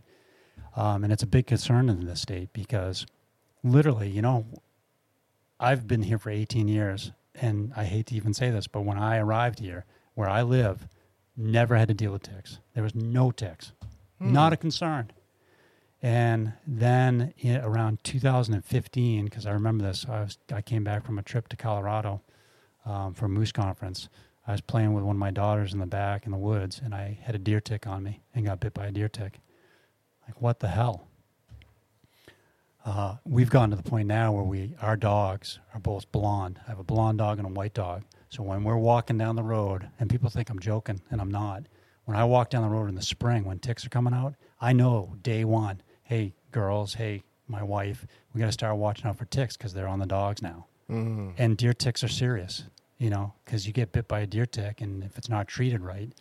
um, 0.78 1.04
and 1.04 1.12
it's 1.12 1.24
a 1.24 1.28
big 1.28 1.48
concern 1.48 1.90
in 1.90 2.06
the 2.06 2.16
state 2.16 2.54
because 2.54 3.06
literally, 3.64 4.10
you 4.10 4.22
know, 4.22 4.46
I've 5.60 5.88
been 5.88 6.04
here 6.04 6.18
for 6.18 6.30
18 6.30 6.68
years, 6.68 7.12
and 7.36 7.72
I 7.76 7.84
hate 7.86 8.08
to 8.08 8.16
even 8.16 8.34
say 8.34 8.50
this, 8.50 8.68
but 8.68 8.82
when 8.82 8.98
I 8.98 9.18
arrived 9.18 9.60
here, 9.60 9.86
where 10.16 10.30
I 10.30 10.42
live, 10.42 10.88
never 11.38 11.76
had 11.76 11.88
to 11.90 11.94
deal 11.94 12.12
with 12.12 12.24
ticks. 12.24 12.60
There 12.74 12.84
was 12.84 12.96
no 12.96 13.32
ticks, 13.32 13.74
Hmm. 14.20 14.34
not 14.34 14.54
a 14.54 14.58
concern. 14.58 15.12
And 16.02 16.54
then 16.66 17.34
around 17.46 18.04
2015, 18.04 19.26
because 19.26 19.46
I 19.46 19.52
remember 19.52 19.84
this, 19.84 20.06
I 20.10 20.22
was 20.22 20.38
I 20.52 20.62
came 20.62 20.84
back 20.84 21.06
from 21.06 21.20
a 21.20 21.24
trip 21.24 21.48
to 21.50 21.56
Colorado 21.56 22.22
um, 22.86 23.14
for 23.14 23.26
a 23.26 23.30
moose 23.30 23.52
conference. 23.52 24.10
I 24.48 24.52
was 24.54 24.62
playing 24.62 24.94
with 24.94 25.04
one 25.04 25.16
of 25.16 25.20
my 25.20 25.30
daughters 25.30 25.74
in 25.74 25.80
the 25.80 25.86
back 25.86 26.26
in 26.26 26.32
the 26.32 26.38
woods, 26.40 26.82
and 26.84 26.96
I 26.96 27.20
had 27.22 27.36
a 27.36 27.40
deer 27.40 27.62
tick 27.62 27.86
on 27.86 28.02
me 28.02 28.24
and 28.34 28.46
got 28.48 28.60
bit 28.60 28.74
by 28.74 28.88
a 28.88 28.92
deer 28.92 29.08
tick. 29.10 29.40
Like 30.28 30.42
what 30.42 30.60
the 30.60 30.70
hell? 30.70 31.08
Uh, 32.84 33.16
we've 33.26 33.50
gotten 33.50 33.70
to 33.70 33.76
the 33.76 33.84
point 33.84 34.08
now 34.08 34.32
where 34.32 34.44
we 34.44 34.76
our 34.82 34.98
dogs 34.98 35.60
are 35.74 35.80
both 35.80 36.12
blonde. 36.12 36.60
I 36.66 36.70
have 36.72 36.80
a 36.80 36.84
blonde 36.84 37.20
dog 37.20 37.38
and 37.38 37.48
a 37.48 37.52
white 37.52 37.74
dog. 37.74 38.04
So 38.30 38.42
when 38.44 38.64
we're 38.64 38.78
walking 38.78 39.18
down 39.18 39.36
the 39.36 39.44
road, 39.44 39.90
and 40.00 40.10
people 40.10 40.30
think 40.30 40.50
I'm 40.50 40.60
joking, 40.60 41.02
and 41.12 41.22
I'm 41.22 41.30
not. 41.32 41.64
When 42.06 42.18
I 42.18 42.24
walk 42.24 42.50
down 42.50 42.64
the 42.64 42.70
road 42.70 42.90
in 42.90 42.96
the 42.96 43.02
spring 43.02 43.44
when 43.44 43.60
ticks 43.60 43.86
are 43.86 43.90
coming 43.90 44.14
out, 44.14 44.36
I 44.60 44.74
know 44.74 45.16
day 45.22 45.44
one. 45.46 45.82
Hey, 46.04 46.34
girls. 46.52 46.96
Hey, 46.96 47.24
my 47.48 47.62
wife. 47.62 48.08
We 48.34 48.40
got 48.40 48.48
to 48.48 48.52
start 48.52 48.78
watching 48.78 49.06
out 49.08 49.18
for 49.18 49.26
ticks 49.26 49.56
because 49.58 49.74
they're 49.74 49.88
on 49.88 50.00
the 50.00 50.06
dogs 50.06 50.42
now. 50.42 50.66
Mm. 50.90 51.34
And 51.38 51.58
deer 51.58 51.74
ticks 51.74 52.04
are 52.04 52.08
serious, 52.10 52.64
you 52.98 53.10
know, 53.10 53.34
because 53.46 53.68
you 53.68 53.74
get 53.74 53.92
bit 53.92 54.08
by 54.08 54.22
a 54.22 54.28
deer 54.28 54.46
tick, 54.46 54.82
and 54.82 55.04
if 55.04 55.18
it's 55.18 55.30
not 55.30 55.48
treated 55.48 55.82
right, 55.82 56.12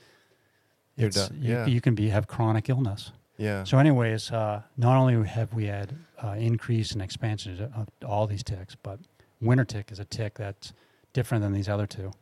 You're 0.97 1.11
done. 1.11 1.39
you, 1.41 1.65
you 1.67 1.81
can 1.81 1.95
be 1.95 2.09
have 2.11 2.27
chronic 2.27 2.69
illness. 2.69 3.13
Yeah. 3.41 3.65
So, 3.65 3.79
anyways, 3.79 4.31
uh, 4.31 4.61
not 4.77 4.99
only 4.99 5.27
have 5.27 5.55
we 5.55 5.65
had 5.65 5.97
uh, 6.23 6.33
increase 6.33 6.93
and 6.93 7.01
expansion 7.01 7.73
of 7.75 7.89
all 8.07 8.27
these 8.27 8.43
ticks, 8.43 8.77
but 8.83 9.01
winter 9.41 9.65
tick 9.65 9.91
is 9.91 9.99
a 9.99 10.05
tick 10.05 10.35
that's 10.35 10.75
different 11.15 11.43
than 11.43 11.55
these 11.55 11.67
other 11.67 11.87
two. 11.87 12.13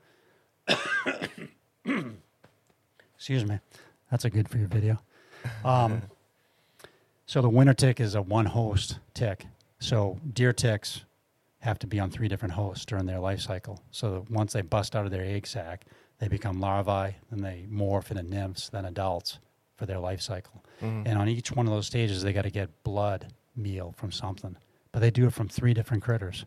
Excuse 3.16 3.44
me, 3.44 3.58
that's 4.12 4.24
a 4.24 4.30
good 4.30 4.48
for 4.48 4.58
your 4.58 4.68
video. 4.68 5.00
Um, 5.64 6.02
so 7.26 7.42
the 7.42 7.48
winter 7.48 7.74
tick 7.74 7.98
is 7.98 8.14
a 8.14 8.22
one 8.22 8.46
host 8.46 9.00
tick. 9.12 9.44
So 9.80 10.20
deer 10.32 10.52
ticks 10.52 11.04
have 11.62 11.80
to 11.80 11.88
be 11.88 11.98
on 11.98 12.12
three 12.12 12.28
different 12.28 12.54
hosts 12.54 12.84
during 12.84 13.06
their 13.06 13.18
life 13.18 13.40
cycle. 13.40 13.82
So 13.90 14.24
once 14.30 14.52
they 14.52 14.62
bust 14.62 14.94
out 14.94 15.04
of 15.04 15.10
their 15.10 15.24
egg 15.24 15.48
sac, 15.48 15.84
they 16.20 16.28
become 16.28 16.60
larvae, 16.60 17.16
then 17.28 17.42
they 17.42 17.66
morph 17.68 18.12
into 18.12 18.22
nymphs, 18.22 18.68
then 18.68 18.84
adults 18.84 19.40
for 19.78 19.86
their 19.86 19.98
life 19.98 20.20
cycle. 20.20 20.62
Mhm. 20.82 21.06
And 21.06 21.18
on 21.18 21.28
each 21.28 21.52
one 21.52 21.66
of 21.66 21.72
those 21.72 21.86
stages, 21.86 22.22
they 22.22 22.32
got 22.32 22.42
to 22.42 22.50
get 22.50 22.82
blood 22.82 23.32
meal 23.56 23.94
from 23.96 24.12
something. 24.12 24.56
But 24.92 25.00
they 25.00 25.10
do 25.10 25.26
it 25.26 25.32
from 25.32 25.48
three 25.48 25.72
different 25.72 26.02
critters. 26.02 26.44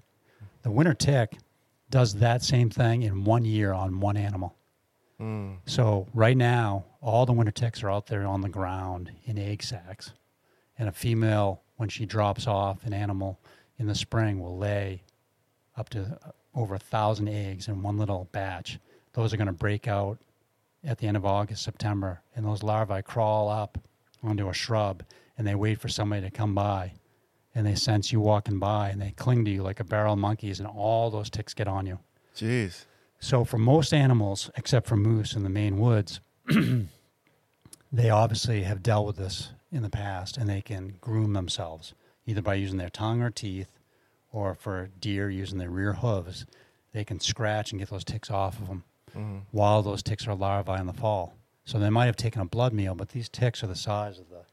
The 0.62 0.72
winter 0.72 0.94
tick 0.94 1.38
does 1.90 2.16
that 2.16 2.44
same 2.44 2.70
thing 2.70 3.02
in 3.02 3.24
one 3.24 3.46
year 3.46 3.74
on 3.74 4.00
one 4.00 4.18
animal. 4.18 4.56
Mm. 5.20 5.58
So 5.66 6.08
right 6.14 6.38
now, 6.38 6.86
all 7.02 7.26
the 7.26 7.34
winter 7.34 7.52
ticks 7.52 7.82
are 7.84 7.90
out 7.90 8.08
there 8.08 8.26
on 8.26 8.42
the 8.42 8.50
ground 8.50 9.12
in 9.24 9.38
egg 9.38 9.64
sacs. 9.64 10.12
And 10.78 10.90
a 10.90 10.92
female, 10.92 11.62
when 11.78 11.90
she 11.90 12.06
drops 12.06 12.48
off 12.48 12.86
an 12.86 12.94
animal 12.94 13.40
in 13.78 13.88
the 13.88 13.96
spring, 13.96 14.40
will 14.40 14.58
lay 14.58 15.04
up 15.78 15.90
to 15.90 16.20
uh, 16.26 16.32
over 16.54 16.76
a 16.76 16.80
thousand 16.80 17.30
eggs 17.30 17.68
in 17.68 17.82
one 17.82 17.98
little 17.98 18.28
batch. 18.32 18.80
Those 19.14 19.34
are 19.34 19.38
going 19.38 19.48
to 19.48 19.54
break 19.54 19.88
out 19.88 20.20
at 20.84 20.98
the 20.98 21.08
end 21.08 21.18
of 21.18 21.26
August, 21.26 21.64
September, 21.64 22.22
and 22.36 22.46
those 22.46 22.64
larvae 22.64 23.02
crawl 23.04 23.50
up 23.50 23.78
onto 24.24 24.50
a 24.50 24.54
shrub 24.54 25.04
and 25.38 25.48
they 25.48 25.56
wait 25.56 25.80
for 25.80 25.88
somebody 25.88 26.22
to 26.22 26.30
come 26.30 26.54
by. 26.54 26.94
And 27.54 27.66
they 27.66 27.76
sense 27.76 28.12
you 28.12 28.20
walking 28.20 28.60
by 28.60 28.90
and 28.90 29.02
they 29.02 29.12
cling 29.12 29.44
to 29.46 29.52
you 29.52 29.64
like 29.64 29.80
a 29.80 29.84
barrel 29.84 30.14
of 30.14 30.20
monkeys, 30.20 30.60
and 30.60 30.68
all 30.68 31.10
those 31.10 31.30
ticks 31.30 31.54
get 31.54 31.68
on 31.68 31.86
you. 31.86 32.00
Jeez. 32.36 32.86
So 33.20 33.44
for 33.44 33.58
most 33.58 33.94
animals, 33.94 34.50
except 34.56 34.88
for 34.88 34.96
moose 34.96 35.34
in 35.34 35.44
the 35.44 35.50
Maine 35.50 35.80
woods, 35.80 36.22
they 37.92 38.10
obviously 38.10 38.64
have 38.64 38.84
dealt 38.84 39.08
with 39.08 39.18
this 39.18 39.52
in 39.72 39.84
the 39.84 39.90
past, 39.90 40.38
and 40.38 40.50
they 40.50 40.62
can 40.62 40.96
groom 41.02 41.34
themselves 41.34 41.94
either 42.26 42.42
by 42.42 42.54
using 42.54 42.78
their 42.78 42.90
tongue 42.90 43.22
or 43.22 43.32
teeth, 43.32 43.80
or 44.32 44.56
for 44.56 44.90
deer 45.00 45.30
using 45.30 45.58
their 45.58 45.70
rear 45.70 45.94
hooves. 45.94 46.46
They 46.94 47.04
can 47.04 47.20
scratch 47.20 47.72
and 47.72 47.80
get 47.80 47.90
those 47.90 48.04
ticks 48.04 48.30
off 48.30 48.60
of 48.60 48.68
them 48.68 48.84
Mm. 49.16 49.42
while 49.52 49.82
those 49.82 50.02
ticks 50.02 50.28
are 50.28 50.36
larvae 50.36 50.80
in 50.80 50.88
the 50.88 50.94
fall. 50.94 51.36
So 51.66 51.80
they 51.80 51.90
might 51.90 52.06
have 52.06 52.16
taken 52.16 52.42
a 52.42 52.46
blood 52.46 52.74
meal, 52.74 52.96
but 52.96 53.10
these 53.10 53.28
ticks 53.30 53.64
are 53.64 53.68
the 53.68 53.76
size 53.76 54.20
of 54.20 54.30
the 54.30 54.44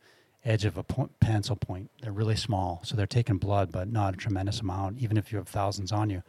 edge 0.45 0.65
of 0.65 0.77
a 0.77 0.83
point, 0.83 1.19
pencil 1.21 1.57
point. 1.57 1.91
They're 2.03 2.13
really 2.13 2.37
small, 2.37 2.81
so 2.85 2.97
they're 2.97 3.07
taking 3.07 3.39
blood, 3.39 3.71
but 3.71 3.89
not 3.89 4.15
a 4.15 4.17
tremendous 4.17 4.61
amount, 4.61 4.99
even 4.99 5.17
if 5.17 5.31
you 5.31 5.39
have 5.39 5.49
thousands 5.49 5.93
on 5.93 6.11
you. 6.11 6.23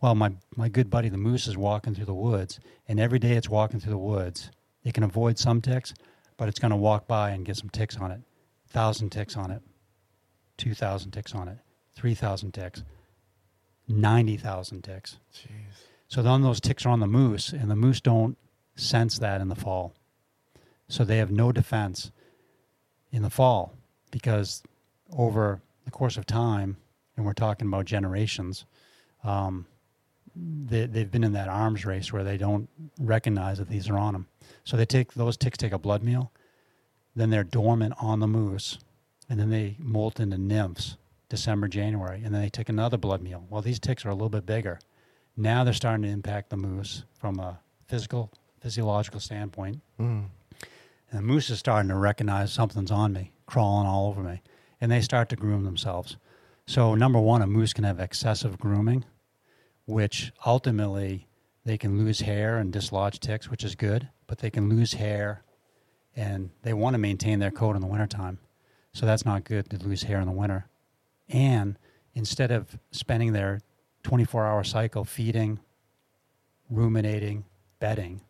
Well, 0.00 0.14
my, 0.14 0.32
my 0.56 0.68
good 0.68 0.90
buddy 0.90 1.08
the 1.08 1.18
moose 1.18 1.46
is 1.46 1.56
walking 1.56 1.94
through 1.94 2.06
the 2.06 2.14
woods, 2.14 2.60
and 2.88 3.00
every 3.00 3.18
day 3.18 3.32
it's 3.32 3.48
walking 3.48 3.80
through 3.80 3.92
the 3.92 3.98
woods. 3.98 4.50
It 4.84 4.94
can 4.94 5.04
avoid 5.04 5.38
some 5.38 5.60
ticks, 5.60 5.92
but 6.36 6.48
it's 6.48 6.58
going 6.58 6.70
to 6.70 6.76
walk 6.76 7.06
by 7.06 7.30
and 7.30 7.44
get 7.44 7.56
some 7.56 7.70
ticks 7.70 7.96
on 7.96 8.10
it. 8.10 8.20
Thousand 8.68 9.10
ticks 9.10 9.36
on 9.36 9.50
it, 9.50 9.62
two 10.56 10.74
thousand 10.74 11.10
ticks 11.10 11.34
on 11.34 11.48
it, 11.48 11.58
three 11.94 12.14
thousand 12.14 12.52
ticks, 12.52 12.84
ninety 13.88 14.36
thousand 14.36 14.82
ticks. 14.82 15.18
Jeez. 15.34 15.89
So 16.10 16.22
then 16.22 16.42
those 16.42 16.60
ticks 16.60 16.84
are 16.84 16.88
on 16.88 16.98
the 16.98 17.06
moose, 17.06 17.52
and 17.52 17.70
the 17.70 17.76
moose 17.76 18.00
don't 18.00 18.36
sense 18.74 19.20
that 19.20 19.40
in 19.40 19.48
the 19.48 19.54
fall. 19.54 19.94
So 20.88 21.04
they 21.04 21.18
have 21.18 21.30
no 21.30 21.52
defense 21.52 22.10
in 23.12 23.22
the 23.22 23.30
fall 23.30 23.74
because 24.10 24.64
over 25.16 25.60
the 25.84 25.92
course 25.92 26.16
of 26.16 26.26
time, 26.26 26.78
and 27.16 27.24
we're 27.24 27.32
talking 27.32 27.68
about 27.68 27.84
generations, 27.84 28.64
um, 29.22 29.66
they, 30.34 30.86
they've 30.86 31.10
been 31.10 31.22
in 31.22 31.32
that 31.34 31.48
arms 31.48 31.86
race 31.86 32.12
where 32.12 32.24
they 32.24 32.36
don't 32.36 32.68
recognize 32.98 33.58
that 33.58 33.68
these 33.68 33.88
are 33.88 33.96
on 33.96 34.12
them. 34.12 34.26
So 34.64 34.76
they 34.76 34.86
take 34.86 35.14
those 35.14 35.36
ticks 35.36 35.58
take 35.58 35.72
a 35.72 35.78
blood 35.78 36.02
meal, 36.02 36.32
then 37.14 37.30
they're 37.30 37.44
dormant 37.44 37.94
on 38.00 38.18
the 38.18 38.26
moose, 38.26 38.78
and 39.28 39.38
then 39.38 39.50
they 39.50 39.76
molt 39.78 40.18
into 40.18 40.38
nymphs 40.38 40.96
December, 41.28 41.68
January, 41.68 42.20
and 42.24 42.34
then 42.34 42.42
they 42.42 42.48
take 42.48 42.68
another 42.68 42.96
blood 42.96 43.22
meal. 43.22 43.46
Well, 43.48 43.62
these 43.62 43.78
ticks 43.78 44.04
are 44.04 44.08
a 44.10 44.14
little 44.14 44.28
bit 44.28 44.44
bigger. 44.44 44.80
Now 45.40 45.64
they're 45.64 45.72
starting 45.72 46.02
to 46.02 46.08
impact 46.08 46.50
the 46.50 46.58
moose 46.58 47.04
from 47.18 47.38
a 47.38 47.58
physical, 47.86 48.30
physiological 48.60 49.20
standpoint. 49.20 49.80
Mm. 49.98 50.26
And 51.10 51.18
the 51.18 51.22
moose 51.22 51.48
is 51.48 51.58
starting 51.58 51.88
to 51.88 51.94
recognize 51.96 52.52
something's 52.52 52.90
on 52.90 53.14
me, 53.14 53.32
crawling 53.46 53.86
all 53.86 54.08
over 54.08 54.22
me, 54.22 54.42
and 54.82 54.92
they 54.92 55.00
start 55.00 55.30
to 55.30 55.36
groom 55.36 55.64
themselves. 55.64 56.18
So, 56.66 56.94
number 56.94 57.18
one, 57.18 57.40
a 57.40 57.46
moose 57.46 57.72
can 57.72 57.84
have 57.84 57.98
excessive 58.00 58.58
grooming, 58.58 59.06
which 59.86 60.30
ultimately 60.44 61.26
they 61.64 61.78
can 61.78 61.96
lose 61.96 62.20
hair 62.20 62.58
and 62.58 62.70
dislodge 62.70 63.18
ticks, 63.18 63.48
which 63.48 63.64
is 63.64 63.74
good, 63.74 64.10
but 64.26 64.40
they 64.40 64.50
can 64.50 64.68
lose 64.68 64.92
hair 64.92 65.42
and 66.14 66.50
they 66.64 66.74
want 66.74 66.92
to 66.92 66.98
maintain 66.98 67.38
their 67.38 67.50
coat 67.50 67.76
in 67.76 67.80
the 67.80 67.88
wintertime. 67.88 68.40
So, 68.92 69.06
that's 69.06 69.24
not 69.24 69.44
good 69.44 69.70
to 69.70 69.78
lose 69.78 70.02
hair 70.02 70.20
in 70.20 70.26
the 70.26 70.32
winter. 70.32 70.66
And 71.30 71.78
instead 72.14 72.50
of 72.50 72.78
spending 72.92 73.32
their 73.32 73.60
24 74.02 74.46
hour 74.46 74.64
cycle 74.64 75.04
feeding, 75.04 75.60
ruminating, 76.70 77.44
bedding, 77.78 78.20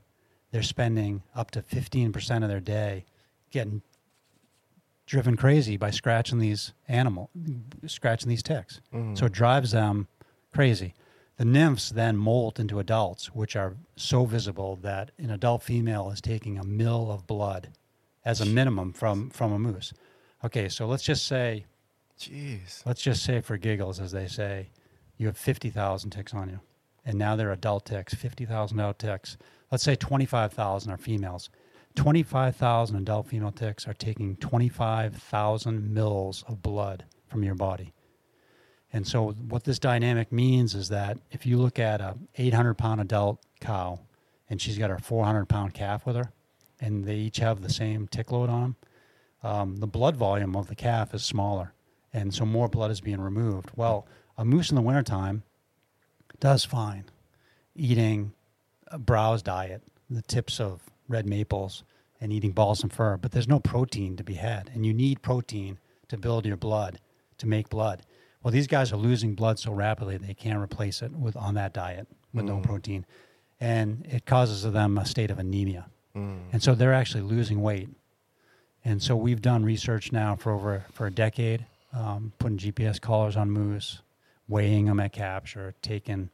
they're 0.51 0.63
spending 0.63 1.23
up 1.35 1.51
to 1.53 1.63
15% 1.63 2.43
of 2.43 2.49
their 2.49 2.61
day 2.61 3.05
getting 3.51 3.83
driven 5.07 5.37
crazy 5.37 5.77
by 5.77 5.91
scratching 5.91 6.39
these 6.39 6.73
animal 6.87 7.31
scratching 7.87 8.29
these 8.29 8.45
ticks 8.45 8.81
Mhm. 8.93 9.19
so 9.19 9.27
it 9.27 9.33
drives 9.33 9.73
them 9.73 10.07
crazy 10.53 10.95
the 11.37 11.45
nymphs 11.45 11.91
then 11.91 12.17
molt 12.17 12.61
into 12.61 12.79
adults 12.79 13.35
which 13.35 13.57
are 13.57 13.77
so 13.97 14.25
visible 14.25 14.77
that 14.77 15.11
an 15.19 15.31
adult 15.31 15.65
female 15.65 16.11
is 16.11 16.21
taking 16.21 16.59
a 16.59 16.65
mill 16.65 17.11
of 17.11 17.27
blood 17.27 17.71
as 18.25 18.41
a 18.41 18.47
minimum 18.47 18.93
from 18.93 19.31
from 19.31 19.53
a 19.53 19.59
moose 19.59 19.93
okay 20.45 20.69
so 20.69 20.87
let's 20.87 21.03
just 21.03 21.27
say 21.27 21.65
Jeez. 22.17 22.87
let's 22.87 23.03
just 23.03 23.25
say 23.25 23.41
for 23.41 23.57
giggles, 23.57 23.99
as 23.99 24.13
they 24.13 24.29
say, 24.29 24.69
you 25.21 25.27
have 25.27 25.37
50,000 25.37 26.11
ticks 26.11 26.33
on 26.33 26.49
you. 26.49 26.61
And 27.05 27.19
now 27.19 27.37
they're 27.37 27.53
adult 27.53 27.85
ticks, 27.85 28.15
50,000 28.15 28.81
adult 28.81 28.99
ticks. 28.99 29.37
Let's 29.71 29.85
say 29.85 29.95
25,000 29.95 30.91
are 30.91 30.97
females. 30.97 31.51
25,000 31.95 32.97
adult 32.97 33.27
female 33.27 33.53
ticks 33.53 33.87
are 33.87 33.93
taking 33.93 34.37
25,000 34.37 35.93
mils 35.93 36.43
of 36.49 36.63
blood 36.63 37.05
from 37.27 37.45
your 37.45 37.55
body. 37.55 37.93
And 38.95 39.07
so 39.07 39.33
what 39.33 39.65
this 39.65 39.79
dynamic 39.79 40.33
means 40.33 40.75
is 40.75 40.89
that 40.89 41.19
if 41.31 41.45
you 41.45 41.59
look 41.59 41.79
at 41.79 42.01
a 42.01 42.17
800 42.37 42.75
pound 42.75 43.03
adult 43.03 43.45
cow 43.61 44.01
and 44.49 44.59
she's 44.59 44.79
got 44.79 44.89
her 44.89 44.99
400 44.99 45.47
pound 45.51 45.75
calf 45.75 46.07
with 46.07 46.17
her, 46.17 46.33
and 46.81 47.05
they 47.05 47.17
each 47.17 47.37
have 47.37 47.61
the 47.61 47.69
same 47.69 48.09
tick 48.09 48.33
load 48.33 48.49
on 48.49 48.63
them, 48.63 48.77
um, 49.43 49.77
the 49.77 49.87
blood 49.87 50.17
volume 50.17 50.57
of 50.57 50.69
the 50.69 50.75
calf 50.75 51.13
is 51.13 51.23
smaller, 51.23 51.75
and 52.15 52.33
so 52.33 52.47
more 52.47 52.69
blood 52.69 52.91
is 52.91 53.03
being 53.03 53.21
removed. 53.21 53.71
Well, 53.77 54.07
a 54.41 54.45
moose 54.45 54.71
in 54.71 54.75
the 54.75 54.81
wintertime 54.81 55.43
does 56.41 56.65
fine 56.65 57.05
eating 57.77 58.33
a 58.89 58.99
browse 58.99 59.43
diet, 59.43 59.83
the 60.09 60.23
tips 60.23 60.59
of 60.59 60.81
red 61.09 61.27
maples, 61.27 61.85
and 62.21 62.33
eating 62.33 62.51
balsam 62.51 62.89
fir, 62.89 63.17
but 63.19 63.33
there's 63.33 63.47
no 63.47 63.61
protein 63.61 64.17
to 64.17 64.25
be 64.25 64.35
had, 64.35 64.71
and 64.75 64.85
you 64.85 64.93
need 64.95 65.23
protein 65.23 65.79
to 66.09 66.17
build 66.17 66.47
your 66.47 66.57
blood, 66.57 66.99
to 67.39 67.47
make 67.47 67.69
blood. 67.69 68.03
Well, 68.43 68.51
these 68.51 68.67
guys 68.67 68.93
are 68.93 68.97
losing 68.97 69.35
blood 69.35 69.59
so 69.59 69.73
rapidly 69.73 70.17
they 70.17 70.35
can't 70.35 70.59
replace 70.59 71.03
it 71.03 71.13
with 71.13 71.37
on 71.37 71.55
that 71.55 71.75
diet 71.75 72.09
with 72.33 72.47
no 72.47 72.59
protein, 72.61 73.05
and 73.61 74.07
it 74.09 74.25
causes 74.25 74.63
them 74.63 74.97
a 74.97 75.05
state 75.05 75.31
of 75.31 75.39
anemia, 75.39 75.87
and 76.53 76.63
so 76.63 76.75
they're 76.75 76.95
actually 76.95 77.23
losing 77.23 77.61
weight. 77.61 77.91
And 78.85 79.03
so 79.03 79.15
we've 79.17 79.43
done 79.43 79.65
research 79.65 80.13
now 80.13 80.35
for 80.35 80.53
over 80.53 80.87
for 80.93 81.07
a 81.07 81.11
decade, 81.11 81.67
um, 81.93 82.33
putting 82.39 82.57
GPS 82.59 82.99
collars 83.01 83.37
on 83.37 83.51
moose, 83.51 84.01
weighing 84.51 84.87
them 84.87 85.01
at 85.01 85.13
capture, 85.13 85.75
taking 85.81 86.29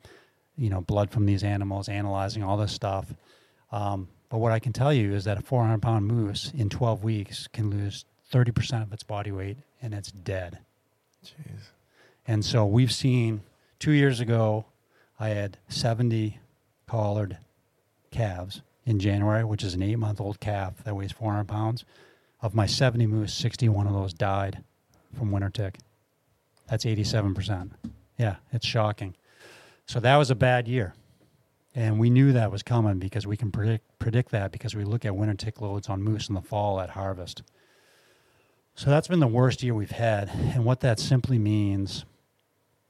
you 0.57 0.71
know 0.71 0.81
blood 0.81 1.11
from 1.11 1.27
these 1.27 1.45
animals, 1.45 1.89
analyzing 1.89 2.43
all 2.43 2.57
this 2.57 2.73
stuff. 2.73 3.15
Um, 3.71 4.09
but 4.29 4.39
what 4.39 4.51
I 4.51 4.59
can 4.59 4.73
tell 4.73 4.93
you 4.93 5.15
is 5.15 5.25
that 5.25 5.39
a 5.39 5.43
400 5.43 5.81
pound 5.81 6.07
moose 6.07 6.51
in 6.57 6.69
12 6.69 7.05
weeks 7.05 7.47
can 7.53 7.71
lose 7.71 8.05
30 8.31 8.51
percent 8.51 8.83
of 8.83 8.93
its 8.93 9.05
body 9.05 9.31
weight, 9.31 9.59
and 9.81 9.95
it's 9.95 10.11
dead. 10.11 10.59
Jeez. 11.25 11.71
And 12.27 12.45
so 12.45 12.67
we've 12.67 12.93
seen 12.93 13.43
two 13.79 13.93
years 13.93 14.19
ago, 14.19 14.65
I 15.21 15.29
had 15.29 15.59
70 15.69 16.41
collared 16.89 17.39
calves 18.11 18.63
in 18.85 18.99
January, 18.99 19.45
which 19.45 19.63
is 19.63 19.75
an 19.75 19.83
eight 19.83 19.99
month 19.99 20.21
old 20.21 20.41
calf 20.41 20.83
that 20.85 20.97
weighs 20.97 21.13
400 21.13 21.47
pounds. 21.47 21.85
Of 22.43 22.55
my 22.55 22.67
70 22.67 23.07
moose, 23.07 23.33
61 23.33 23.87
of 23.87 23.95
those 23.95 24.13
died 24.13 24.63
from 25.17 25.33
winter 25.33 25.49
tick. 25.51 25.79
That's 26.69 26.85
87%. 26.85 27.71
Yeah, 28.19 28.37
it's 28.53 28.67
shocking. 28.67 29.15
So 29.87 30.01
that 30.01 30.17
was 30.17 30.31
a 30.31 30.35
bad 30.35 30.69
year. 30.69 30.95
And 31.75 31.99
we 31.99 32.09
knew 32.09 32.33
that 32.33 32.51
was 32.51 32.63
coming 32.63 32.99
because 32.99 33.27
we 33.27 33.37
can 33.37 33.53
predict, 33.53 33.99
predict 33.99 34.31
that 34.31 34.51
because 34.51 34.75
we 34.75 34.85
look 34.85 35.05
at 35.05 35.15
winter 35.15 35.35
tick 35.35 35.61
loads 35.61 35.89
on 35.89 36.03
moose 36.03 36.29
in 36.29 36.35
the 36.35 36.41
fall 36.41 36.81
at 36.81 36.91
harvest. 36.91 37.43
So 38.75 38.91
that's 38.91 39.09
been 39.09 39.21
the 39.21 39.27
worst 39.27 39.63
year 39.63 39.75
we've 39.75 39.91
had. 39.91 40.31
And 40.31 40.65
what 40.65 40.81
that 40.81 40.99
simply 40.99 41.39
means 41.39 42.05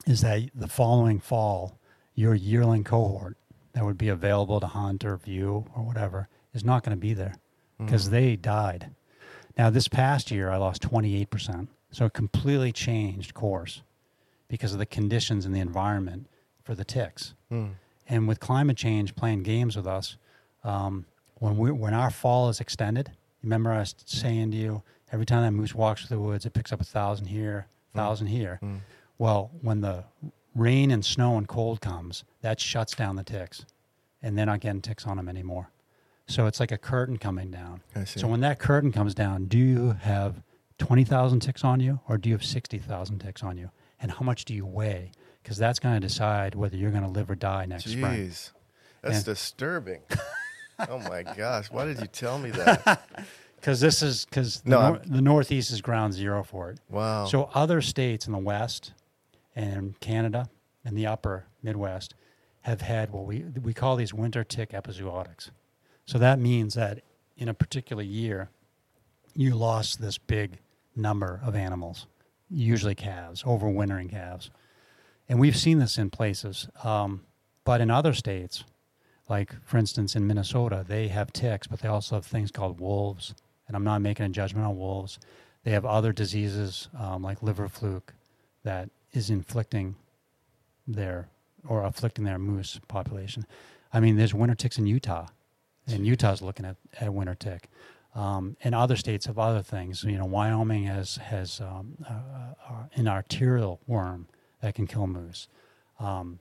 is 0.07 0.21
that 0.21 0.51
the 0.55 0.69
following 0.69 1.19
fall, 1.19 1.79
your 2.15 2.35
yearling 2.35 2.85
cohort 2.85 3.37
that 3.73 3.85
would 3.85 3.99
be 3.99 4.09
available 4.09 4.61
to 4.61 4.67
hunt 4.67 5.05
or 5.05 5.17
view 5.17 5.67
or 5.77 5.83
whatever 5.83 6.29
is 6.55 6.65
not 6.65 6.85
going 6.85 6.97
to 6.97 7.01
be 7.01 7.13
there 7.13 7.35
mm. 7.81 7.85
because 7.85 8.11
they 8.11 8.37
died. 8.37 8.91
Now, 9.59 9.71
this 9.71 9.89
past 9.89 10.31
year, 10.31 10.51
I 10.51 10.59
lost 10.59 10.83
28%. 10.83 11.69
So 11.91 12.05
it 12.07 12.13
completely 12.13 12.73
changed 12.73 13.35
course 13.35 13.83
because 14.49 14.73
of 14.73 14.79
the 14.79 14.87
conditions 14.87 15.45
and 15.45 15.55
the 15.55 15.61
environment 15.61 16.27
for 16.63 16.75
the 16.75 16.85
ticks. 16.85 17.35
Hmm. 17.49 17.67
And 18.09 18.29
with 18.29 18.41
climate 18.41 18.77
change 18.77 19.15
playing 19.15 19.43
games 19.43 19.77
with 19.77 19.87
us, 19.87 20.17
um, 20.65 21.07
when 21.37 21.57
we 21.57 21.71
when 21.71 21.95
our 21.95 22.11
fall 22.11 22.49
is 22.49 22.61
extended, 22.61 23.11
remember 23.43 23.73
I 23.73 23.81
was 23.81 23.95
saying 24.05 24.53
to 24.53 24.57
you, 24.57 24.83
every 25.13 25.27
time 25.27 25.43
that 25.43 25.51
moose 25.53 25.75
walks 25.75 26.07
through 26.07 26.17
the 26.17 26.23
woods, 26.23 26.47
it 26.47 26.53
picks 26.53 26.73
up 26.73 26.81
a 26.81 26.85
thousand 26.85 27.27
here, 27.27 27.67
a 27.95 27.97
thousand 27.97 28.29
here. 28.29 28.59
Mm. 28.63 28.79
Well, 29.19 29.51
when 29.61 29.81
the 29.81 30.05
rain 30.55 30.91
and 30.91 31.05
snow 31.05 31.37
and 31.37 31.47
cold 31.49 31.81
comes, 31.81 32.25
that 32.43 32.61
shuts 32.61 32.95
down 32.95 33.17
the 33.17 33.25
ticks, 33.25 33.65
and 34.23 34.37
they're 34.37 34.47
not 34.47 34.61
getting 34.61 34.81
ticks 34.81 35.07
on 35.07 35.17
them 35.17 35.29
anymore. 35.29 35.71
So 36.29 36.47
it's 36.47 36.59
like 36.59 36.73
a 36.73 36.79
curtain 36.79 37.19
coming 37.19 37.51
down. 37.51 37.83
So 38.21 38.27
when 38.27 38.41
that 38.41 38.59
curtain 38.59 38.91
comes 38.91 39.15
down, 39.15 39.47
do 39.47 39.59
you 39.59 39.91
have 40.01 40.43
twenty 40.79 41.05
thousand 41.05 41.41
ticks 41.41 41.65
on 41.65 41.81
you, 41.81 42.01
or 42.09 42.19
do 42.19 42.29
you 42.29 42.35
have 42.35 42.45
sixty 42.45 42.79
thousand 42.79 43.19
ticks 43.19 43.43
on 43.43 43.59
you? 43.59 43.71
And 44.01 44.11
how 44.11 44.21
much 44.25 44.45
do 44.45 44.55
you 44.55 44.67
weigh? 44.67 45.13
Because 45.43 45.57
that's 45.59 45.79
going 45.79 45.95
to 45.95 46.01
decide 46.07 46.55
whether 46.55 46.77
you're 46.77 46.91
going 46.91 47.05
to 47.05 47.09
live 47.11 47.31
or 47.31 47.35
die 47.35 47.67
next 47.67 47.85
spring. 47.85 48.03
Jeez. 48.05 48.51
That's 49.03 49.17
And- 49.19 49.25
disturbing. 49.25 50.01
oh 50.89 50.99
my 50.99 51.23
gosh. 51.23 51.71
Why 51.71 51.85
did 51.87 52.01
you 52.01 52.07
tell 52.07 52.39
me 52.39 52.51
that? 52.51 53.03
Because 53.59 53.81
this 53.81 54.01
is 54.03 54.27
because 54.27 54.61
the, 54.61 54.71
No, 54.71 54.89
nor- 54.91 54.99
the 55.07 55.23
Northeast 55.23 55.73
is 55.73 55.81
ground 55.81 56.13
zero 56.13 56.45
for 56.45 56.71
it. 56.71 56.79
Wow. 56.89 57.25
So 57.25 57.51
other 57.53 57.81
states 57.81 58.27
in 58.27 58.33
the 58.33 58.39
West 58.39 58.93
and 59.57 59.99
Canada 59.99 60.51
and 60.85 60.97
the 60.97 61.07
upper 61.07 61.47
Midwest 61.65 62.15
have 62.61 62.83
had 62.83 63.11
what 63.11 63.25
we 63.25 63.45
we 63.61 63.73
call 63.75 63.97
these 63.97 64.15
winter 64.15 64.45
tick 64.45 64.71
epizootics. 64.71 65.51
So 66.05 66.19
that 66.19 66.39
means 66.39 66.75
that 66.75 67.01
in 67.37 67.49
a 67.49 67.55
particular 67.55 68.03
year, 68.05 68.51
you 69.35 69.55
lost 69.57 70.01
this 70.01 70.17
big 70.19 70.59
number 70.95 71.41
of 71.43 71.57
animals, 71.57 72.07
usually 72.51 72.95
calves, 72.95 73.43
overwintering 73.43 74.11
calves, 74.11 74.51
and 75.29 75.41
we've 75.41 75.57
seen 75.57 75.79
this 75.79 75.99
in 75.99 76.11
places. 76.11 76.69
Um, 76.85 77.23
but 77.65 77.81
in 77.81 77.91
other 77.91 78.13
states, 78.13 78.65
like 79.29 79.55
for 79.65 79.79
instance 79.79 80.15
in 80.15 80.27
Minnesota, 80.27 80.85
they 80.87 81.09
have 81.09 81.33
ticks, 81.33 81.67
but 81.67 81.81
they 81.81 81.89
also 81.89 82.17
have 82.17 82.27
things 82.27 82.51
called 82.51 82.81
wolves. 82.81 83.35
And 83.67 83.77
I'm 83.77 83.85
not 83.85 84.01
making 84.01 84.27
a 84.27 84.29
judgment 84.29 84.65
on 84.67 84.79
wolves. 84.79 85.19
They 85.65 85.73
have 85.73 85.85
other 85.85 86.13
diseases 86.13 86.89
um, 86.99 87.23
like 87.23 87.43
liver 87.43 87.69
fluke 87.69 88.15
that 88.63 88.89
is 89.13 89.31
inflicting 89.31 89.97
their 90.87 91.29
or 91.67 91.83
afflicting 91.83 92.25
their 92.25 92.39
moose 92.39 92.79
population. 92.87 93.45
I 93.93 93.99
mean, 93.99 94.17
there's 94.17 94.35
winter 94.35 94.55
ticks 94.55 94.79
in 94.79 94.87
Utah, 94.87 95.27
and 95.89 96.07
Utah's 96.07 96.43
looking 96.43 96.65
at, 96.65 96.77
at 97.01 97.13
winter 97.13 97.35
tick. 97.35 97.69
Um, 98.17 98.57
and 98.65 98.75
other 98.75 98.97
states 98.97 99.27
have 99.27 99.39
other 99.39 99.63
things. 99.63 100.03
You 100.03 100.17
know, 100.17 100.25
Wyoming 100.25 100.85
has 100.85 101.17
has 101.17 101.61
um, 101.61 101.99
uh, 102.09 102.13
uh, 102.13 102.83
an 102.95 103.07
arterial 103.09 103.79
worm 103.87 104.27
that 104.63 104.75
can 104.75 104.87
kill 104.87 105.07
moose. 105.07 105.49
Um, 106.01 106.39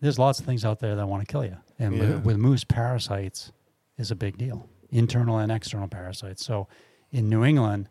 there's 0.00 0.18
lots 0.18 0.38
of 0.40 0.46
things 0.46 0.64
out 0.64 0.80
there 0.80 0.96
that 0.96 1.06
want 1.06 1.26
to 1.26 1.30
kill 1.30 1.44
you, 1.44 1.58
and 1.78 1.94
Yeah. 1.94 2.00
with, 2.16 2.24
with 2.24 2.36
moose, 2.38 2.64
parasites 2.64 3.52
is 3.98 4.10
a 4.10 4.16
big 4.16 4.38
deal, 4.38 4.66
internal 4.90 5.36
and 5.38 5.52
external 5.52 5.86
parasites. 5.88 6.42
So, 6.44 6.66
in 7.12 7.28
New 7.28 7.44
England, 7.44 7.90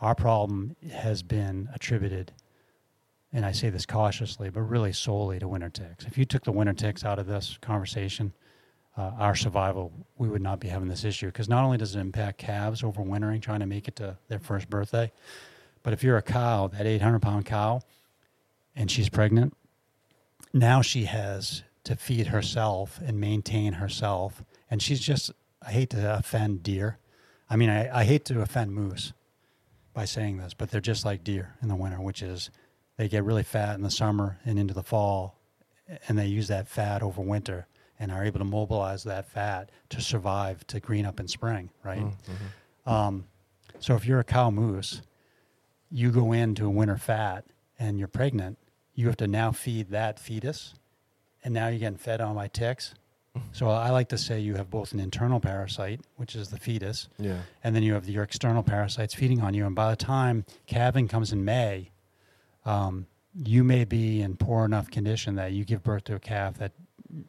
our 0.00 0.14
problem 0.14 0.76
has 0.92 1.22
been 1.24 1.68
attributed, 1.74 2.32
and 3.32 3.44
I 3.44 3.50
say 3.52 3.68
this 3.68 3.84
cautiously, 3.86 4.48
but 4.48 4.62
really 4.62 4.92
solely 4.92 5.38
to 5.40 5.48
winter 5.48 5.70
ticks. 5.70 6.04
If 6.04 6.16
you 6.16 6.24
took 6.24 6.44
the 6.44 6.52
winter 6.52 6.72
ticks 6.72 7.04
out 7.04 7.18
of 7.18 7.26
this 7.26 7.58
conversation, 7.60 8.32
uh, 8.96 9.12
our 9.18 9.34
survival, 9.34 9.92
we 10.18 10.28
would 10.28 10.42
not 10.42 10.60
be 10.60 10.68
having 10.68 10.88
this 10.88 11.04
issue 11.04 11.26
because 11.26 11.48
not 11.48 11.64
only 11.64 11.78
does 11.78 11.96
it 11.96 12.00
impact 12.00 12.38
calves 12.38 12.82
overwintering, 12.82 13.40
trying 13.40 13.60
to 13.60 13.66
make 13.66 13.88
it 13.88 13.96
to 13.96 14.16
their 14.28 14.38
first 14.38 14.68
birthday, 14.68 15.10
but 15.82 15.92
if 15.92 16.02
you're 16.02 16.18
a 16.18 16.22
cow, 16.22 16.68
that 16.68 16.86
800 16.86 17.20
pound 17.20 17.46
cow, 17.46 17.80
and 18.76 18.90
she's 18.90 19.08
pregnant, 19.08 19.56
now 20.52 20.82
she 20.82 21.04
has 21.04 21.62
to 21.84 21.96
feed 21.96 22.28
herself 22.28 23.00
and 23.04 23.18
maintain 23.18 23.74
herself. 23.74 24.44
And 24.70 24.82
she's 24.82 25.00
just, 25.00 25.32
I 25.66 25.72
hate 25.72 25.90
to 25.90 26.18
offend 26.18 26.62
deer. 26.62 26.98
I 27.48 27.56
mean, 27.56 27.70
I, 27.70 28.00
I 28.00 28.04
hate 28.04 28.24
to 28.26 28.40
offend 28.40 28.72
moose 28.72 29.12
by 29.94 30.04
saying 30.04 30.38
this, 30.38 30.54
but 30.54 30.70
they're 30.70 30.80
just 30.80 31.04
like 31.04 31.24
deer 31.24 31.54
in 31.62 31.68
the 31.68 31.74
winter, 31.74 32.00
which 32.00 32.22
is 32.22 32.50
they 32.96 33.08
get 33.08 33.24
really 33.24 33.42
fat 33.42 33.74
in 33.74 33.82
the 33.82 33.90
summer 33.90 34.38
and 34.44 34.58
into 34.58 34.74
the 34.74 34.82
fall, 34.82 35.38
and 36.08 36.18
they 36.18 36.26
use 36.26 36.48
that 36.48 36.68
fat 36.68 37.02
over 37.02 37.20
winter 37.20 37.66
and 38.02 38.10
are 38.10 38.24
able 38.24 38.40
to 38.40 38.44
mobilize 38.44 39.04
that 39.04 39.30
fat 39.30 39.70
to 39.88 40.00
survive 40.00 40.66
to 40.66 40.80
green 40.80 41.06
up 41.06 41.20
in 41.20 41.28
spring, 41.28 41.70
right? 41.84 42.02
Um, 42.84 43.26
so 43.78 43.94
if 43.94 44.04
you're 44.04 44.18
a 44.18 44.24
cow 44.24 44.50
moose, 44.50 45.02
you 45.88 46.10
go 46.10 46.32
into 46.32 46.66
a 46.66 46.70
winter 46.70 46.96
fat 46.96 47.44
and 47.78 48.00
you're 48.00 48.08
pregnant, 48.08 48.58
you 48.96 49.06
have 49.06 49.16
to 49.18 49.28
now 49.28 49.52
feed 49.52 49.90
that 49.90 50.18
fetus, 50.18 50.74
and 51.44 51.54
now 51.54 51.68
you're 51.68 51.78
getting 51.78 51.96
fed 51.96 52.20
on 52.20 52.34
by 52.34 52.48
ticks. 52.48 52.94
So 53.52 53.70
I 53.70 53.88
like 53.88 54.10
to 54.10 54.18
say 54.18 54.40
you 54.40 54.56
have 54.56 54.68
both 54.68 54.92
an 54.92 55.00
internal 55.00 55.40
parasite, 55.40 56.02
which 56.16 56.34
is 56.34 56.50
the 56.50 56.58
fetus, 56.58 57.08
yeah. 57.18 57.38
and 57.64 57.74
then 57.74 57.82
you 57.82 57.94
have 57.94 58.06
your 58.06 58.24
external 58.24 58.62
parasites 58.62 59.14
feeding 59.14 59.40
on 59.40 59.54
you. 59.54 59.64
And 59.64 59.74
by 59.74 59.88
the 59.88 59.96
time 59.96 60.44
calving 60.66 61.08
comes 61.08 61.32
in 61.32 61.42
May, 61.42 61.92
um, 62.66 63.06
you 63.34 63.64
may 63.64 63.86
be 63.86 64.20
in 64.20 64.36
poor 64.36 64.66
enough 64.66 64.90
condition 64.90 65.36
that 65.36 65.52
you 65.52 65.64
give 65.64 65.82
birth 65.82 66.04
to 66.04 66.14
a 66.14 66.18
calf 66.18 66.58
that 66.58 66.72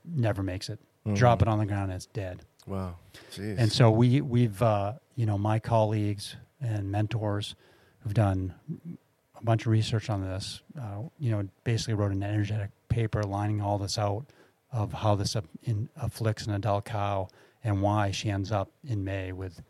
never 0.06 0.44
makes 0.44 0.70
it. 0.70 0.80
Drop 1.14 1.42
it 1.42 1.50
on 1.50 1.60
the 1.60 1.66
ground, 1.66 1.92
and 1.92 1.94
it's 1.94 2.06
dead. 2.06 2.44
Wow. 2.66 2.96
Jeez. 3.34 3.58
And 3.58 3.72
so 3.72 3.92
we 3.92 4.22
we've 4.22 4.62
uh, 4.62 4.94
you 5.16 5.26
know 5.26 5.38
my 5.38 5.60
colleagues 5.60 6.38
and 6.62 6.90
mentors 6.90 7.56
who've 8.00 8.14
done 8.14 8.54
a 9.38 9.44
bunch 9.44 9.64
of 9.66 9.68
research 9.68 10.10
on 10.10 10.22
this. 10.22 10.62
Uh, 10.80 11.02
you 11.20 11.32
know, 11.32 11.48
basically 11.66 11.94
wrote 11.94 12.12
an 12.12 12.24
energetic 12.24 12.70
paper 12.88 13.22
lining 13.24 13.62
all 13.62 13.78
this 13.78 13.98
out 13.98 14.26
of 14.72 14.94
how 14.94 15.16
this 15.16 15.36
in, 15.64 15.90
afflicts 15.98 16.48
an 16.48 16.54
adult 16.54 16.86
cow 16.86 17.28
and 17.64 17.82
why 17.82 18.12
she 18.12 18.30
ends 18.30 18.52
up 18.52 18.72
in 18.88 19.04
May 19.04 19.32
with 19.32 19.62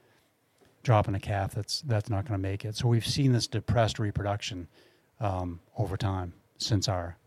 dropping 0.84 1.16
a 1.16 1.20
calf 1.20 1.54
that's 1.54 1.82
that's 1.82 2.10
not 2.10 2.26
going 2.26 2.40
to 2.40 2.42
make 2.42 2.64
it. 2.66 2.76
So 2.76 2.88
we've 2.88 3.06
seen 3.08 3.32
this 3.32 3.48
depressed 3.48 4.00
reproduction 4.00 4.68
um, 5.20 5.60
over 5.78 5.98
time 5.98 6.34
since 6.58 6.88
our 6.88 7.18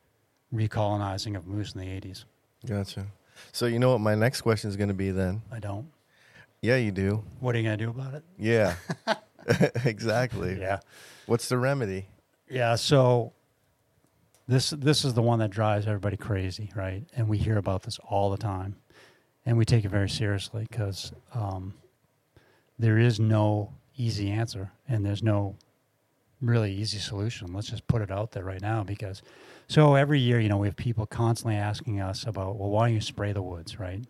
recolonizing 0.54 1.36
of 1.36 1.46
moose 1.46 1.74
in 1.74 1.80
the 1.80 1.86
80s. 1.86 2.24
Gotcha. 2.66 3.06
So 3.52 3.66
you 3.66 3.78
know 3.78 3.92
what 3.92 4.00
my 4.00 4.14
next 4.14 4.42
question 4.42 4.68
is 4.68 4.76
going 4.76 4.88
to 4.88 4.94
be 4.94 5.10
then? 5.10 5.42
I 5.50 5.58
don't. 5.58 5.88
Yeah, 6.62 6.76
you 6.76 6.90
do. 6.90 7.22
What 7.40 7.54
are 7.54 7.58
you 7.58 7.64
gonna 7.64 7.76
do 7.76 7.90
about 7.90 8.14
it? 8.14 8.24
Yeah. 8.38 8.74
exactly. 9.84 10.58
Yeah. 10.58 10.80
What's 11.26 11.48
the 11.48 11.58
remedy? 11.58 12.06
Yeah, 12.48 12.76
so 12.76 13.32
this 14.48 14.70
this 14.70 15.04
is 15.04 15.14
the 15.14 15.22
one 15.22 15.38
that 15.40 15.50
drives 15.50 15.86
everybody 15.86 16.16
crazy, 16.16 16.70
right? 16.74 17.04
And 17.16 17.28
we 17.28 17.38
hear 17.38 17.56
about 17.56 17.82
this 17.82 17.98
all 18.08 18.30
the 18.30 18.36
time, 18.36 18.76
and 19.44 19.56
we 19.58 19.64
take 19.64 19.84
it 19.84 19.88
very 19.88 20.08
seriously 20.08 20.66
because 20.70 21.12
um, 21.34 21.74
there 22.78 22.98
is 22.98 23.18
no 23.18 23.72
easy 23.96 24.30
answer, 24.30 24.72
and 24.88 25.04
there's 25.04 25.22
no 25.22 25.56
really 26.40 26.72
easy 26.72 26.98
solution. 26.98 27.52
Let's 27.52 27.68
just 27.68 27.86
put 27.86 28.02
it 28.02 28.10
out 28.10 28.32
there 28.32 28.44
right 28.44 28.60
now 28.60 28.84
because 28.84 29.22
so 29.68 29.94
every 29.94 30.20
year, 30.20 30.38
you 30.40 30.48
know, 30.48 30.58
we 30.58 30.68
have 30.68 30.76
people 30.76 31.06
constantly 31.06 31.56
asking 31.56 32.00
us 32.00 32.24
about, 32.24 32.56
well, 32.56 32.70
why 32.70 32.86
don't 32.86 32.94
you 32.94 33.00
spray 33.00 33.32
the 33.32 33.42
woods, 33.42 33.78
right? 33.78 34.04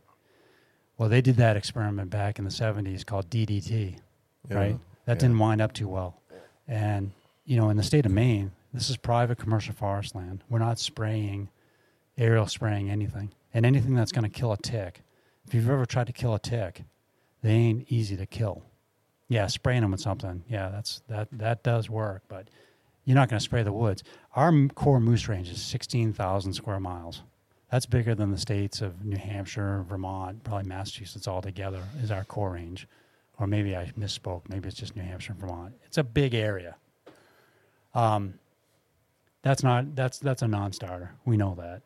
Well, 0.98 1.08
they 1.08 1.20
did 1.20 1.36
that 1.36 1.56
experiment 1.56 2.10
back 2.10 2.38
in 2.38 2.44
the 2.44 2.50
70s 2.50 3.04
called 3.04 3.28
DDT, 3.30 3.96
Yeah. 4.48 4.56
right? 4.56 4.78
That 5.06 5.14
Yeah. 5.16 5.20
didn't 5.20 5.38
wind 5.38 5.60
up 5.60 5.72
too 5.72 5.88
well. 5.88 6.20
And, 6.68 7.12
you 7.44 7.56
know, 7.56 7.70
in 7.70 7.76
the 7.76 7.82
state 7.82 8.06
of 8.06 8.12
Maine, 8.12 8.52
this 8.72 8.90
is 8.90 8.96
private 8.96 9.38
commercial 9.38 9.74
forest 9.74 10.14
land. 10.14 10.42
We're 10.48 10.58
not 10.58 10.78
spraying, 10.78 11.48
aerial 12.18 12.46
spraying 12.46 12.90
anything. 12.90 13.30
And 13.54 13.64
anything 13.64 13.94
that's 13.94 14.12
going 14.12 14.30
to 14.30 14.38
kill 14.38 14.52
a 14.52 14.56
tick, 14.58 15.02
if 15.46 15.54
you've 15.54 15.70
ever 15.70 15.86
tried 15.86 16.08
to 16.08 16.12
kill 16.12 16.34
a 16.34 16.38
tick, 16.38 16.84
they 17.42 17.50
ain't 17.52 17.86
easy 17.90 18.16
to 18.16 18.26
kill. 18.26 18.62
Yeah, 19.28 19.46
spraying 19.46 19.82
them 19.82 19.90
with 19.92 20.00
something. 20.00 20.44
Yeah, 20.48 20.68
that's 20.68 21.00
that 21.08 21.28
that 21.32 21.62
does 21.62 21.88
work, 21.90 22.22
but 22.28 22.48
you're 23.06 23.14
not 23.14 23.30
going 23.30 23.38
to 23.38 23.44
spray 23.44 23.62
the 23.62 23.72
woods. 23.72 24.02
Our 24.34 24.52
core 24.74 25.00
moose 25.00 25.28
range 25.28 25.48
is 25.48 25.62
16,000 25.62 26.52
square 26.52 26.80
miles. 26.80 27.22
That's 27.70 27.86
bigger 27.86 28.14
than 28.14 28.32
the 28.32 28.38
states 28.38 28.82
of 28.82 29.04
New 29.04 29.16
Hampshire, 29.16 29.84
Vermont, 29.88 30.42
probably 30.44 30.68
Massachusetts 30.68 31.26
all 31.26 31.40
together 31.40 31.82
is 32.02 32.10
our 32.10 32.24
core 32.24 32.52
range. 32.52 32.86
Or 33.38 33.46
maybe 33.46 33.76
I 33.76 33.92
misspoke. 33.98 34.42
Maybe 34.48 34.68
it's 34.68 34.76
just 34.76 34.96
New 34.96 35.02
Hampshire 35.02 35.32
and 35.32 35.40
Vermont. 35.40 35.74
It's 35.84 35.98
a 35.98 36.04
big 36.04 36.34
area. 36.34 36.76
Um, 37.94 38.34
that's 39.42 39.62
not 39.62 39.94
that's 39.94 40.18
that's 40.18 40.42
a 40.42 40.48
non-starter. 40.48 41.12
We 41.24 41.36
know 41.36 41.54
that. 41.56 41.82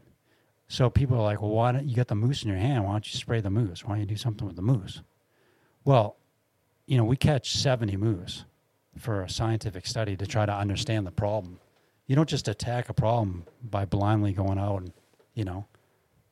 So 0.69 0.89
people 0.89 1.19
are 1.19 1.23
like, 1.23 1.43
well, 1.43 1.51
why 1.51 1.73
don't 1.73 1.89
you 1.89 1.97
got 1.97 2.09
the 2.09 2.15
moose 2.15 2.45
in 2.45 2.49
your 2.49 2.59
hand? 2.59 2.85
Why 2.85 2.93
don't 2.93 3.13
you 3.13 3.19
spray 3.19 3.41
the 3.41 3.51
moose? 3.51 3.85
Why 3.85 3.95
don't 3.95 4.01
you 4.01 4.07
do 4.07 4.17
something 4.17 4.47
with 4.47 4.57
the 4.57 4.63
moose? 4.63 5.03
Well, 5.85 6.17
you 6.87 6.97
know, 6.97 7.05
we 7.05 7.17
catch 7.17 7.57
70 7.57 7.97
moose 7.97 8.45
for 8.99 9.23
a 9.23 9.29
scientific 9.31 9.87
study 9.87 10.17
to 10.17 10.27
try 10.27 10.47
to 10.47 10.53
understand 10.55 11.07
the 11.07 11.11
problem. 11.13 11.61
You 12.07 12.17
don't 12.17 12.29
just 12.29 12.49
attack 12.49 12.89
a 12.89 12.93
problem 12.95 13.45
by 13.63 13.85
blindly 13.85 14.33
going 14.33 14.59
out 14.59 14.79
and, 14.83 14.93
you 15.35 15.45
know, 15.45 15.67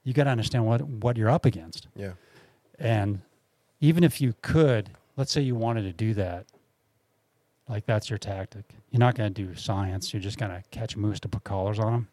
you 0.03 0.13
got 0.13 0.25
to 0.25 0.31
understand 0.31 0.67
what 0.67 0.83
what 0.83 1.17
you're 1.17 1.31
up 1.31 1.45
against. 1.45 1.87
Yeah. 1.95 2.13
And 2.79 3.21
even 3.81 4.03
if 4.05 4.21
you 4.21 4.35
could, 4.43 4.91
let's 5.17 5.31
say 5.31 5.41
you 5.41 5.55
wanted 5.55 5.83
to 5.83 5.93
do 5.93 6.15
that, 6.15 6.47
like 7.69 7.87
that's 7.87 8.09
your 8.09 8.19
tactic. 8.19 8.65
You're 8.91 9.01
not 9.01 9.15
going 9.15 9.33
to 9.33 9.43
do 9.47 9.55
science. 9.55 10.13
You're 10.13 10.23
just 10.23 10.39
going 10.39 10.51
to 10.51 10.63
catch 10.71 10.97
moose 10.97 11.21
to 11.21 11.29
put 11.29 11.45
collars 11.45 11.79
on 11.79 11.93
them. 11.93 12.09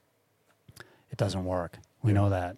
It 1.09 1.17
doesn't 1.17 1.45
work. 1.45 1.77
We 2.03 2.11
Yeah. 2.11 2.15
know 2.15 2.29
that. 2.29 2.57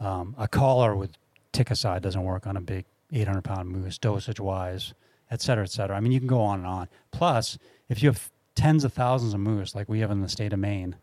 Um, 0.00 0.34
a 0.38 0.48
collar 0.48 0.96
with 0.96 1.12
ticicide 1.52 2.02
doesn't 2.02 2.22
work 2.24 2.46
on 2.46 2.56
a 2.56 2.60
big 2.60 2.84
800 3.12 3.42
pound 3.42 3.68
moose, 3.68 3.98
dosage 3.98 4.40
wise, 4.40 4.94
et 5.30 5.40
cetera, 5.40 5.64
et 5.64 5.70
cetera. 5.70 5.96
I 5.96 6.00
mean, 6.00 6.12
you 6.12 6.20
can 6.20 6.28
go 6.28 6.40
on 6.40 6.58
and 6.60 6.66
on. 6.66 6.88
Plus, 7.10 7.58
if 7.88 8.02
you 8.02 8.08
have 8.08 8.30
tens 8.54 8.84
of 8.84 8.92
thousands 8.92 9.34
of 9.34 9.40
moose 9.40 9.74
like 9.74 9.88
we 9.88 10.00
have 10.00 10.10
in 10.10 10.20
the 10.20 10.28
state 10.28 10.52
of 10.52 10.58
Maine, 10.58 10.96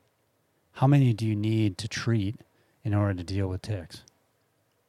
how 0.73 0.87
many 0.87 1.13
do 1.13 1.25
you 1.25 1.35
need 1.35 1.77
to 1.77 1.87
treat 1.87 2.35
in 2.83 2.93
order 2.93 3.13
to 3.13 3.23
deal 3.23 3.47
with 3.47 3.61
ticks? 3.61 4.03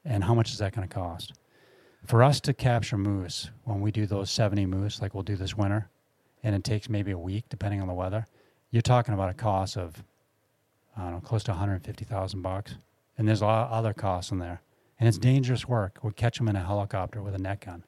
And 0.04 0.24
how 0.24 0.34
much 0.34 0.50
is 0.50 0.58
that 0.58 0.74
going 0.74 0.86
to 0.86 0.94
cost? 0.94 1.32
For 2.06 2.22
us 2.22 2.40
to 2.42 2.52
capture 2.52 2.98
moose, 2.98 3.50
when 3.64 3.80
we 3.80 3.90
do 3.90 4.06
those 4.06 4.30
70 4.30 4.66
moose, 4.66 5.00
like 5.00 5.14
we'll 5.14 5.22
do 5.22 5.36
this 5.36 5.56
winter, 5.56 5.88
and 6.42 6.54
it 6.54 6.64
takes 6.64 6.88
maybe 6.88 7.12
a 7.12 7.18
week 7.18 7.44
depending 7.48 7.80
on 7.80 7.88
the 7.88 7.94
weather, 7.94 8.26
you're 8.70 8.82
talking 8.82 9.14
about 9.14 9.30
a 9.30 9.34
cost 9.34 9.76
of, 9.78 10.02
I 10.96 11.02
don't 11.02 11.12
know, 11.12 11.20
close 11.20 11.44
to 11.44 11.52
150,000 11.52 12.42
bucks. 12.42 12.74
And 13.16 13.26
there's 13.26 13.40
a 13.40 13.46
lot 13.46 13.66
of 13.66 13.72
other 13.72 13.94
costs 13.94 14.32
in 14.32 14.38
there. 14.38 14.60
And 14.98 15.08
it's 15.08 15.18
dangerous 15.18 15.66
work. 15.66 15.98
We 16.02 16.12
catch 16.12 16.38
them 16.38 16.48
in 16.48 16.56
a 16.56 16.64
helicopter 16.64 17.22
with 17.22 17.34
a 17.34 17.38
net 17.38 17.64
gun. 17.64 17.84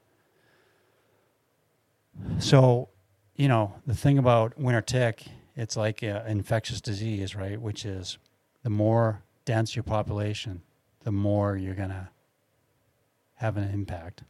So, 2.38 2.88
you 3.34 3.48
know, 3.48 3.74
the 3.86 3.94
thing 3.94 4.18
about 4.18 4.58
winter 4.58 4.82
tick, 4.82 5.24
it's 5.54 5.76
like 5.76 6.02
an 6.02 6.26
infectious 6.26 6.80
disease, 6.80 7.34
right? 7.34 7.60
Which 7.60 7.84
is 7.84 8.18
the 8.62 8.70
more 8.70 9.22
dense 9.44 9.76
your 9.76 9.82
population, 9.82 10.62
the 11.04 11.12
more 11.12 11.56
you're 11.56 11.74
going 11.74 11.90
to 11.90 12.08
have 13.34 13.56
an 13.56 13.70
impact. 13.70 14.22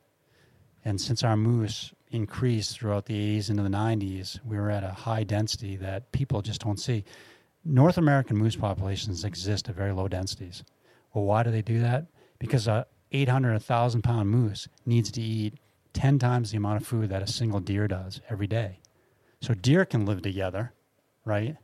And 0.85 1.01
since 1.01 1.25
our 1.25 1.37
moose 1.37 1.93
increased 2.11 2.79
throughout 2.79 3.07
the 3.07 3.39
80s 3.39 3.51
into 3.51 3.63
the 3.63 3.69
90s, 3.69 4.39
we 4.45 4.57
were 4.57 4.71
at 4.71 4.85
a 4.85 4.91
high 4.91 5.25
density 5.25 5.77
that 5.77 6.13
people 6.13 6.43
just 6.43 6.61
don't 6.61 6.79
see. 6.79 7.05
North 7.65 7.99
American 7.99 8.37
moose 8.37 8.57
populations 8.57 9.25
exist 9.25 9.69
at 9.69 9.75
very 9.75 9.93
low 9.93 10.07
densities. 10.07 10.63
Well, 11.13 11.25
why 11.25 11.43
do 11.43 11.51
they 11.51 11.63
do 11.63 11.81
that? 11.81 12.07
Because 12.39 12.69
a 12.69 12.87
800, 13.11 13.53
1,000 13.53 14.03
pound 14.03 14.31
moose 14.31 14.69
needs 14.85 15.11
to 15.13 15.21
eat 15.21 15.55
10 15.97 16.19
times 16.19 16.51
the 16.51 16.59
amount 16.59 16.81
of 16.81 16.87
food 16.87 17.09
that 17.09 17.23
a 17.23 17.27
single 17.27 17.59
deer 17.59 17.89
does 17.89 18.21
every 18.29 18.47
day. 18.47 18.79
So 19.41 19.55
deer 19.55 19.85
can 19.87 20.05
live 20.05 20.21
together, 20.23 20.73
right? 21.25 21.57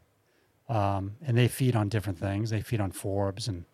Um, 0.69 1.17
and 1.27 1.37
they 1.37 1.49
feed 1.49 1.77
on 1.77 1.89
different 1.91 2.19
things. 2.19 2.49
They 2.51 2.63
feed 2.63 2.81
on 2.81 2.93
forbs, 2.93 3.47
and 3.49 3.65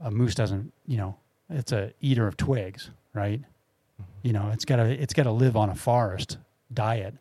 a 0.00 0.10
moose 0.10 0.34
doesn't, 0.36 0.72
you 0.86 0.96
know, 0.98 1.16
it's 1.50 1.72
a 1.72 1.92
eater 2.00 2.28
of 2.28 2.36
twigs, 2.36 2.90
right? 3.12 3.40
You 4.22 4.32
know, 4.32 4.50
it's 4.52 4.64
got 4.64 4.76
to 4.76 4.84
it's 4.88 5.14
got 5.14 5.24
to 5.24 5.32
live 5.32 5.56
on 5.56 5.68
a 5.68 5.74
forest 5.74 6.38
diet. 6.72 7.14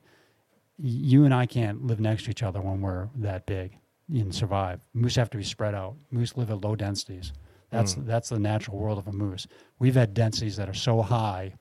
You 0.77 1.25
and 1.25 1.33
I 1.33 1.45
can't 1.47 1.85
live 1.85 1.99
next 1.99 2.25
to 2.25 2.31
each 2.31 2.43
other 2.43 2.61
when 2.61 2.81
we're 2.81 3.09
that 3.15 3.45
big 3.45 3.77
and 4.09 4.33
survive. 4.33 4.81
Moose 4.93 5.15
have 5.15 5.29
to 5.31 5.37
be 5.37 5.43
spread 5.43 5.73
out. 5.73 5.95
Moose 6.11 6.37
live 6.37 6.51
at 6.51 6.61
low 6.61 6.75
densities. 6.75 7.33
That's 7.71 7.95
Mm. 7.95 8.05
that's 8.05 8.29
the 8.29 8.39
natural 8.39 8.77
world 8.77 8.99
of 8.99 9.07
a 9.07 9.11
moose. 9.11 9.47
We've 9.79 9.95
had 9.95 10.13
densities 10.13 10.57
that 10.57 10.69
are 10.69 10.73
so 10.75 11.01
high 11.01 11.53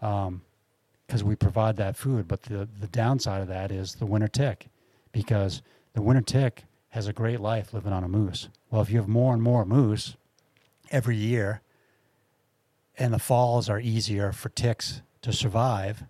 because 0.00 1.22
we 1.24 1.36
provide 1.36 1.76
that 1.76 1.96
food. 1.96 2.26
But 2.28 2.42
the, 2.44 2.68
the 2.80 2.86
downside 2.86 3.42
of 3.42 3.48
that 3.48 3.70
is 3.70 3.96
the 3.96 4.06
winter 4.06 4.28
tick, 4.28 4.68
because 5.12 5.62
the 5.94 6.02
winter 6.02 6.22
tick 6.22 6.64
has 6.90 7.06
a 7.06 7.12
great 7.12 7.40
life 7.40 7.72
living 7.72 7.92
on 7.92 8.02
a 8.04 8.08
moose. 8.08 8.48
Well, 8.70 8.82
if 8.82 8.90
you 8.90 8.98
have 8.98 9.08
more 9.08 9.32
and 9.32 9.42
more 9.42 9.64
moose 9.64 10.16
every 10.90 11.16
year, 11.16 11.60
and 12.98 13.14
the 13.14 13.18
falls 13.18 13.68
are 13.70 13.80
easier 13.80 14.32
for 14.32 14.48
ticks 14.48 15.02
to 15.22 15.32
survive, 15.32 16.04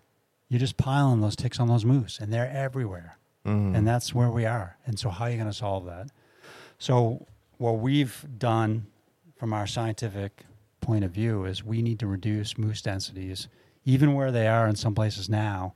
you're 0.49 0.59
just 0.59 0.77
piling 0.77 1.21
those 1.21 1.35
ticks 1.35 1.59
on 1.59 1.67
those 1.67 1.85
moose, 1.85 2.19
and 2.19 2.33
they're 2.33 2.49
everywhere. 2.49 3.17
Mhm. 3.45 3.75
And 3.75 3.87
that's 3.87 4.13
where 4.13 4.29
we 4.29 4.45
are. 4.45 4.77
And 4.85 4.99
so, 4.99 5.09
how 5.09 5.25
are 5.25 5.29
you 5.31 5.37
going 5.37 5.47
to 5.49 5.53
solve 5.53 5.85
that? 5.85 6.09
So, 6.77 7.25
what 7.57 7.79
we've 7.79 8.25
done 8.37 8.87
from 9.35 9.53
our 9.53 9.65
scientific 9.65 10.45
point 10.81 11.03
of 11.03 11.11
view 11.11 11.45
is 11.45 11.63
we 11.63 11.81
need 11.81 11.99
to 11.99 12.07
reduce 12.07 12.57
moose 12.57 12.81
densities, 12.81 13.47
even 13.85 14.13
where 14.13 14.31
they 14.31 14.47
are 14.47 14.67
in 14.67 14.75
some 14.75 14.95
places 14.95 15.29
now, 15.29 15.75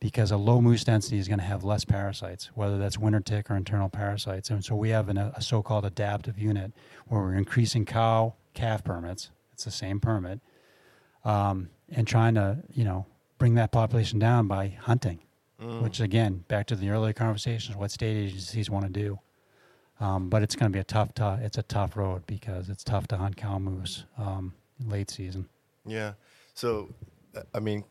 because 0.00 0.30
a 0.30 0.36
low 0.36 0.60
moose 0.60 0.84
density 0.84 1.18
is 1.18 1.28
going 1.28 1.38
to 1.38 1.44
have 1.44 1.64
less 1.64 1.84
parasites, 1.84 2.50
whether 2.54 2.78
that's 2.78 2.98
winter 2.98 3.20
tick 3.20 3.50
or 3.50 3.56
internal 3.56 3.88
parasites. 3.88 4.50
And 4.50 4.64
so, 4.64 4.74
we 4.74 4.90
have 4.90 5.08
an, 5.08 5.18
a 5.18 5.40
so 5.40 5.62
called 5.62 5.84
adaptive 5.84 6.38
unit 6.38 6.72
where 7.06 7.20
we're 7.20 7.34
increasing 7.34 7.84
cow 7.84 8.34
calf 8.54 8.84
permits. 8.84 9.30
It's 9.52 9.64
the 9.64 9.70
same 9.70 10.00
permit. 10.00 10.40
Um, 11.24 11.70
and 11.90 12.06
trying 12.06 12.34
to, 12.34 12.58
you 12.72 12.84
know, 12.84 13.06
bring 13.38 13.54
that 13.54 13.72
population 13.72 14.18
down 14.18 14.46
by 14.46 14.76
hunting 14.80 15.20
Mm. 15.60 15.80
which 15.80 16.00
again, 16.00 16.44
back 16.48 16.66
to 16.66 16.76
the 16.76 16.90
earlier 16.90 17.14
conversations, 17.14 17.76
what 17.78 17.90
state 17.90 18.14
agencies 18.14 18.68
want 18.68 18.84
to 18.84 18.90
do. 18.92 19.18
Um, 19.98 20.28
but 20.28 20.42
it's 20.42 20.54
going 20.54 20.70
to 20.70 20.76
be 20.76 20.80
a 20.80 20.84
tough, 20.84 21.14
tough, 21.14 21.40
it's 21.40 21.56
a 21.56 21.62
tough 21.62 21.96
road 21.96 22.26
because 22.26 22.68
it's 22.68 22.84
tough 22.84 23.08
to 23.08 23.16
hunt 23.16 23.38
cow 23.38 23.58
moose 23.58 24.04
um, 24.18 24.52
late 24.84 25.10
season. 25.10 25.48
Yeah. 25.86 26.12
So, 26.56 26.88
I 27.54 27.60
mean, 27.60 27.84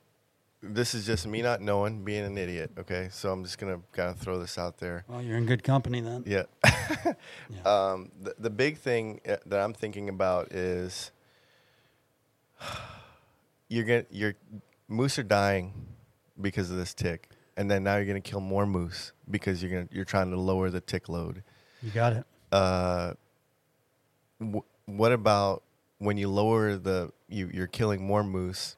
this 0.64 0.96
is 0.96 1.06
just 1.06 1.28
me 1.28 1.44
not 1.44 1.62
knowing, 1.62 2.04
being 2.04 2.26
an 2.26 2.36
idiot. 2.36 2.72
Okay. 2.80 3.10
So 3.12 3.32
I'm 3.32 3.44
just 3.44 3.60
gonna 3.60 3.80
kind 3.92 4.10
of 4.10 4.18
throw 4.18 4.40
this 4.40 4.58
out 4.58 4.80
there. 4.80 5.04
Well, 5.08 5.22
you're 5.22 5.38
in 5.38 5.46
good 5.46 5.64
company 5.64 6.02
then. 6.02 6.24
Yeah. 6.26 6.44
Yeah. 7.50 7.62
Um, 7.64 8.12
the, 8.22 8.36
the 8.40 8.50
big 8.50 8.78
thing 8.78 9.20
uh, 9.28 9.38
that 9.48 9.60
I'm 9.60 9.74
thinking 9.74 10.10
about 10.10 10.52
is 10.52 11.12
you're 13.70 13.84
gonna 13.86 14.06
your 14.10 14.34
moose 14.88 15.18
are 15.20 15.24
dying 15.24 15.74
because 16.40 16.70
of 16.72 16.78
this 16.78 16.94
tick, 16.94 17.30
and 17.58 17.70
then 17.70 17.84
now 17.84 17.96
you're 17.96 18.06
gonna 18.06 18.22
kill 18.22 18.40
more 18.40 18.66
moose 18.66 19.12
because 19.30 19.62
you're 19.62 19.72
gonna 19.72 19.88
you're 19.92 20.06
trying 20.06 20.32
to 20.32 20.40
lower 20.40 20.70
the 20.70 20.82
tick 20.82 21.10
load. 21.10 21.44
You 21.82 21.92
got 21.92 22.14
it. 22.14 22.26
Uh, 22.52 23.14
w- 24.40 24.64
what 24.86 25.12
about 25.12 25.64
when 26.06 26.18
you 26.18 26.30
lower 26.30 26.76
the 26.78 27.12
you 27.28 27.50
you're 27.54 27.68
killing 27.68 28.06
more 28.06 28.24
moose? 28.24 28.78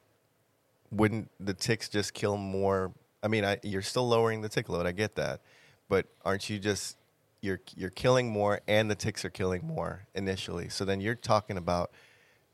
Wouldn't 0.90 1.30
the 1.38 1.54
ticks 1.54 1.88
just 1.88 2.14
kill 2.14 2.36
more? 2.36 2.92
I 3.22 3.28
mean, 3.28 3.44
I, 3.44 3.58
you're 3.62 3.82
still 3.82 4.08
lowering 4.08 4.40
the 4.40 4.48
tick 4.48 4.68
load. 4.68 4.86
I 4.86 4.92
get 4.92 5.16
that, 5.16 5.42
but 5.88 6.06
aren't 6.24 6.48
you 6.48 6.58
just 6.58 6.96
you're 7.40 7.60
you're 7.76 7.90
killing 7.90 8.30
more 8.30 8.60
and 8.66 8.90
the 8.90 8.94
ticks 8.94 9.24
are 9.24 9.30
killing 9.30 9.66
more 9.66 10.06
initially? 10.14 10.68
So 10.68 10.84
then 10.84 11.00
you're 11.00 11.14
talking 11.14 11.58
about 11.58 11.90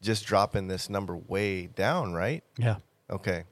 just 0.03 0.27
dropping 0.27 0.69
this 0.69 0.91
number 0.91 1.17
way 1.17 1.67
down, 1.67 2.13
right? 2.13 2.43
Yeah. 2.59 2.77
Okay. 3.09 3.45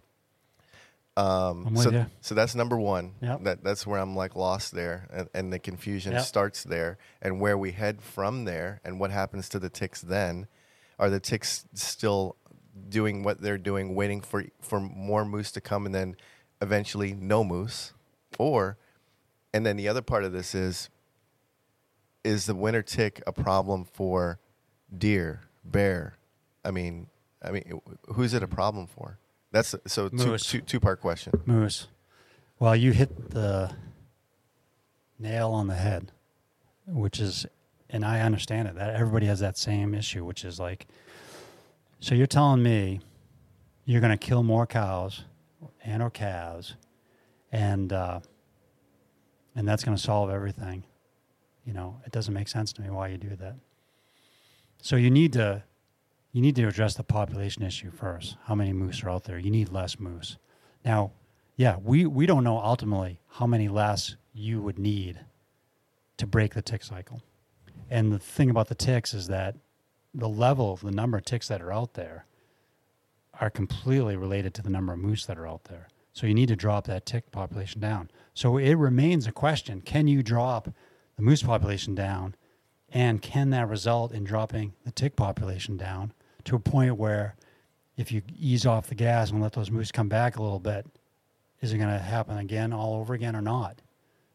Um, 1.16 1.66
I'm 1.66 1.74
with 1.74 1.84
so, 1.84 1.90
you. 1.90 2.06
so 2.22 2.34
that's 2.34 2.54
number 2.54 2.78
one. 2.78 3.12
Yep. 3.20 3.44
That 3.44 3.64
that's 3.64 3.86
where 3.86 4.00
I'm 4.00 4.16
like 4.16 4.34
lost 4.34 4.72
there, 4.72 5.08
and, 5.12 5.28
and 5.34 5.52
the 5.52 5.58
confusion 5.58 6.12
Yep. 6.12 6.22
starts 6.22 6.64
there, 6.64 6.98
and 7.20 7.38
where 7.38 7.56
we 7.58 7.72
head 7.72 8.02
from 8.02 8.46
there, 8.46 8.80
and 8.84 8.98
what 8.98 9.10
happens 9.10 9.48
to 9.50 9.58
the 9.58 9.68
ticks 9.68 10.00
then? 10.00 10.46
Are 10.98 11.10
the 11.10 11.20
ticks 11.20 11.66
still 11.74 12.36
doing 12.88 13.22
what 13.22 13.40
they're 13.40 13.58
doing, 13.58 13.94
waiting 13.94 14.20
for 14.20 14.44
for 14.60 14.80
more 14.80 15.24
moose 15.24 15.50
to 15.52 15.60
come, 15.60 15.86
and 15.86 15.94
then 15.94 16.16
eventually 16.60 17.12
no 17.12 17.42
moose, 17.42 17.92
or, 18.38 18.78
and 19.52 19.66
then 19.66 19.76
the 19.76 19.88
other 19.88 20.02
part 20.02 20.24
of 20.24 20.32
this 20.32 20.54
is, 20.54 20.88
is 22.24 22.46
the 22.46 22.54
winter 22.54 22.82
tick 22.82 23.22
a 23.26 23.32
problem 23.32 23.84
for 23.84 24.38
deer, 24.96 25.40
bear? 25.64 26.14
I 26.64 26.70
mean, 26.70 27.08
I 27.42 27.50
mean, 27.50 27.80
who's 28.14 28.32
it 28.34 28.42
a 28.42 28.48
problem 28.48 28.86
for? 28.86 29.18
That's 29.50 29.74
so 29.86 30.08
two, 30.08 30.38
two, 30.38 30.60
two 30.60 30.80
part 30.80 31.00
question. 31.00 31.32
Moose. 31.44 31.88
Well, 32.58 32.76
you 32.76 32.92
hit 32.92 33.30
the 33.30 33.74
nail 35.18 35.50
on 35.50 35.66
the 35.66 35.74
head, 35.74 36.12
which 36.86 37.18
is, 37.18 37.44
and 37.92 38.04
I 38.04 38.20
understand 38.20 38.68
it. 38.68 38.74
That 38.74 38.94
everybody 38.94 39.26
has 39.26 39.40
that 39.40 39.56
same 39.56 39.94
issue, 39.94 40.24
which 40.24 40.44
is 40.44 40.58
like, 40.58 40.86
so 42.00 42.14
you're 42.14 42.26
telling 42.26 42.62
me 42.62 43.00
you're 43.84 44.00
going 44.00 44.16
to 44.16 44.26
kill 44.26 44.42
more 44.42 44.66
cows 44.66 45.24
and 45.84 46.02
or 46.02 46.10
calves, 46.10 46.74
and 47.52 47.92
uh, 47.92 48.20
and 49.54 49.68
that's 49.68 49.84
going 49.84 49.96
to 49.96 50.02
solve 50.02 50.30
everything. 50.30 50.84
You 51.64 51.74
know, 51.74 52.00
it 52.04 52.12
doesn't 52.12 52.34
make 52.34 52.48
sense 52.48 52.72
to 52.74 52.82
me 52.82 52.90
why 52.90 53.08
you 53.08 53.18
do 53.18 53.36
that. 53.36 53.56
So 54.80 54.96
you 54.96 55.10
need 55.10 55.32
to 55.34 55.62
you 56.32 56.40
need 56.40 56.56
to 56.56 56.66
address 56.66 56.94
the 56.94 57.04
population 57.04 57.62
issue 57.62 57.90
first. 57.90 58.36
How 58.44 58.54
many 58.54 58.72
moose 58.72 59.02
are 59.04 59.10
out 59.10 59.24
there? 59.24 59.38
You 59.38 59.50
need 59.50 59.68
less 59.68 60.00
moose. 60.00 60.38
Now, 60.84 61.12
yeah, 61.56 61.76
we, 61.76 62.06
we 62.06 62.24
don't 62.26 62.42
know 62.42 62.58
ultimately 62.58 63.20
how 63.28 63.46
many 63.46 63.68
less 63.68 64.16
you 64.32 64.62
would 64.62 64.78
need 64.78 65.20
to 66.16 66.26
break 66.26 66.54
the 66.54 66.62
tick 66.62 66.82
cycle. 66.82 67.22
And 67.92 68.10
the 68.10 68.18
thing 68.18 68.48
about 68.48 68.68
the 68.68 68.74
ticks 68.74 69.12
is 69.12 69.26
that 69.26 69.54
the 70.14 70.28
level 70.28 70.72
of 70.72 70.80
the 70.80 70.90
number 70.90 71.18
of 71.18 71.26
ticks 71.26 71.48
that 71.48 71.60
are 71.60 71.70
out 71.70 71.92
there 71.92 72.24
are 73.38 73.50
completely 73.50 74.16
related 74.16 74.54
to 74.54 74.62
the 74.62 74.70
number 74.70 74.94
of 74.94 74.98
moose 74.98 75.26
that 75.26 75.36
are 75.36 75.46
out 75.46 75.64
there. 75.64 75.88
So 76.14 76.26
you 76.26 76.32
need 76.32 76.48
to 76.48 76.56
drop 76.56 76.86
that 76.86 77.04
tick 77.04 77.30
population 77.30 77.82
down. 77.82 78.10
So 78.32 78.56
it 78.56 78.76
remains 78.76 79.26
a 79.26 79.32
question 79.32 79.82
can 79.82 80.08
you 80.08 80.22
drop 80.22 80.70
the 81.16 81.22
moose 81.22 81.42
population 81.42 81.94
down? 81.94 82.34
And 82.88 83.20
can 83.20 83.50
that 83.50 83.68
result 83.68 84.12
in 84.12 84.24
dropping 84.24 84.72
the 84.86 84.90
tick 84.90 85.14
population 85.14 85.76
down 85.76 86.14
to 86.44 86.56
a 86.56 86.60
point 86.60 86.96
where 86.96 87.36
if 87.98 88.10
you 88.10 88.22
ease 88.34 88.64
off 88.64 88.86
the 88.86 88.94
gas 88.94 89.30
and 89.30 89.42
let 89.42 89.52
those 89.52 89.70
moose 89.70 89.92
come 89.92 90.08
back 90.08 90.36
a 90.36 90.42
little 90.42 90.60
bit, 90.60 90.86
is 91.60 91.74
it 91.74 91.76
going 91.76 91.90
to 91.90 91.98
happen 91.98 92.38
again 92.38 92.72
all 92.72 92.94
over 92.94 93.12
again 93.12 93.36
or 93.36 93.42
not? 93.42 93.82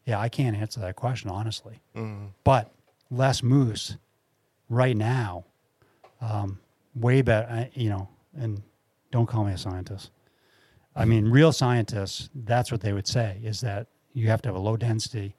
Yeah, 0.04 0.20
I 0.20 0.28
can't 0.28 0.56
answer 0.56 0.78
that 0.78 0.94
question 0.94 1.28
honestly. 1.28 1.80
Mm. 1.96 2.28
But 2.44 2.72
less 3.10 3.42
moose 3.42 3.96
right 4.68 4.96
now, 4.96 5.44
um, 6.20 6.60
way 6.94 7.22
better. 7.22 7.68
You 7.74 7.90
know, 7.90 8.08
and 8.36 8.62
don't 9.10 9.26
call 9.26 9.44
me 9.44 9.52
a 9.52 9.58
scientist. 9.58 10.10
I 10.94 11.04
mean, 11.04 11.28
real 11.28 11.52
scientists. 11.52 12.28
That's 12.34 12.72
what 12.72 12.80
they 12.80 12.92
would 12.92 13.06
say: 13.06 13.38
is 13.42 13.60
that 13.60 13.86
you 14.12 14.28
have 14.28 14.42
to 14.42 14.48
have 14.48 14.56
a 14.56 14.60
low 14.60 14.76
density 14.76 15.34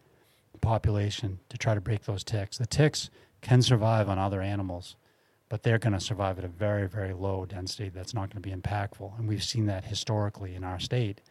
population 0.61 1.39
to 1.49 1.57
try 1.57 1.74
to 1.74 1.82
break 1.82 2.05
those 2.05 2.24
ticks. 2.24 2.57
The 2.57 2.65
ticks 2.65 3.09
can 3.41 3.61
survive 3.61 4.09
on 4.09 4.17
other 4.17 4.41
animals, 4.41 4.95
but 5.47 5.63
they're 5.63 5.78
going 5.78 5.93
to 5.93 5.99
survive 5.99 6.38
at 6.38 6.45
a 6.45 6.49
very, 6.49 6.88
very 6.88 7.13
low 7.13 7.45
density 7.45 7.89
that's 7.89 8.13
not 8.13 8.30
going 8.30 8.41
to 8.41 8.49
be 8.49 8.55
impactful. 8.55 9.17
And 9.17 9.28
we've 9.28 9.43
seen 9.43 9.65
that 9.67 9.86
historically 9.86 10.55
in 10.55 10.63
our 10.63 10.80
state. 10.80 11.22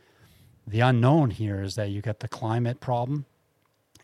The 0.67 0.81
unknown 0.81 1.31
here 1.31 1.63
is 1.63 1.75
that 1.77 1.91
you 1.91 2.03
get 2.03 2.21
the 2.21 2.29
climate 2.29 2.81
problem 2.81 3.27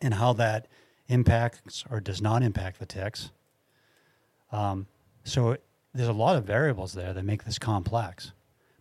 and 0.01 0.14
how 0.14 0.32
that 0.35 0.66
impacts 1.09 1.85
or 1.91 2.01
does 2.01 2.21
not 2.23 2.43
impact 2.43 2.79
the 2.79 2.87
ticks. 2.87 3.31
Um, 4.53 4.87
so 5.25 5.57
there's 5.93 6.09
a 6.09 6.13
lot 6.13 6.37
of 6.37 6.45
variables 6.45 6.93
there 6.93 7.13
that 7.13 7.25
make 7.25 7.45
this 7.45 7.59
complex. 7.59 8.33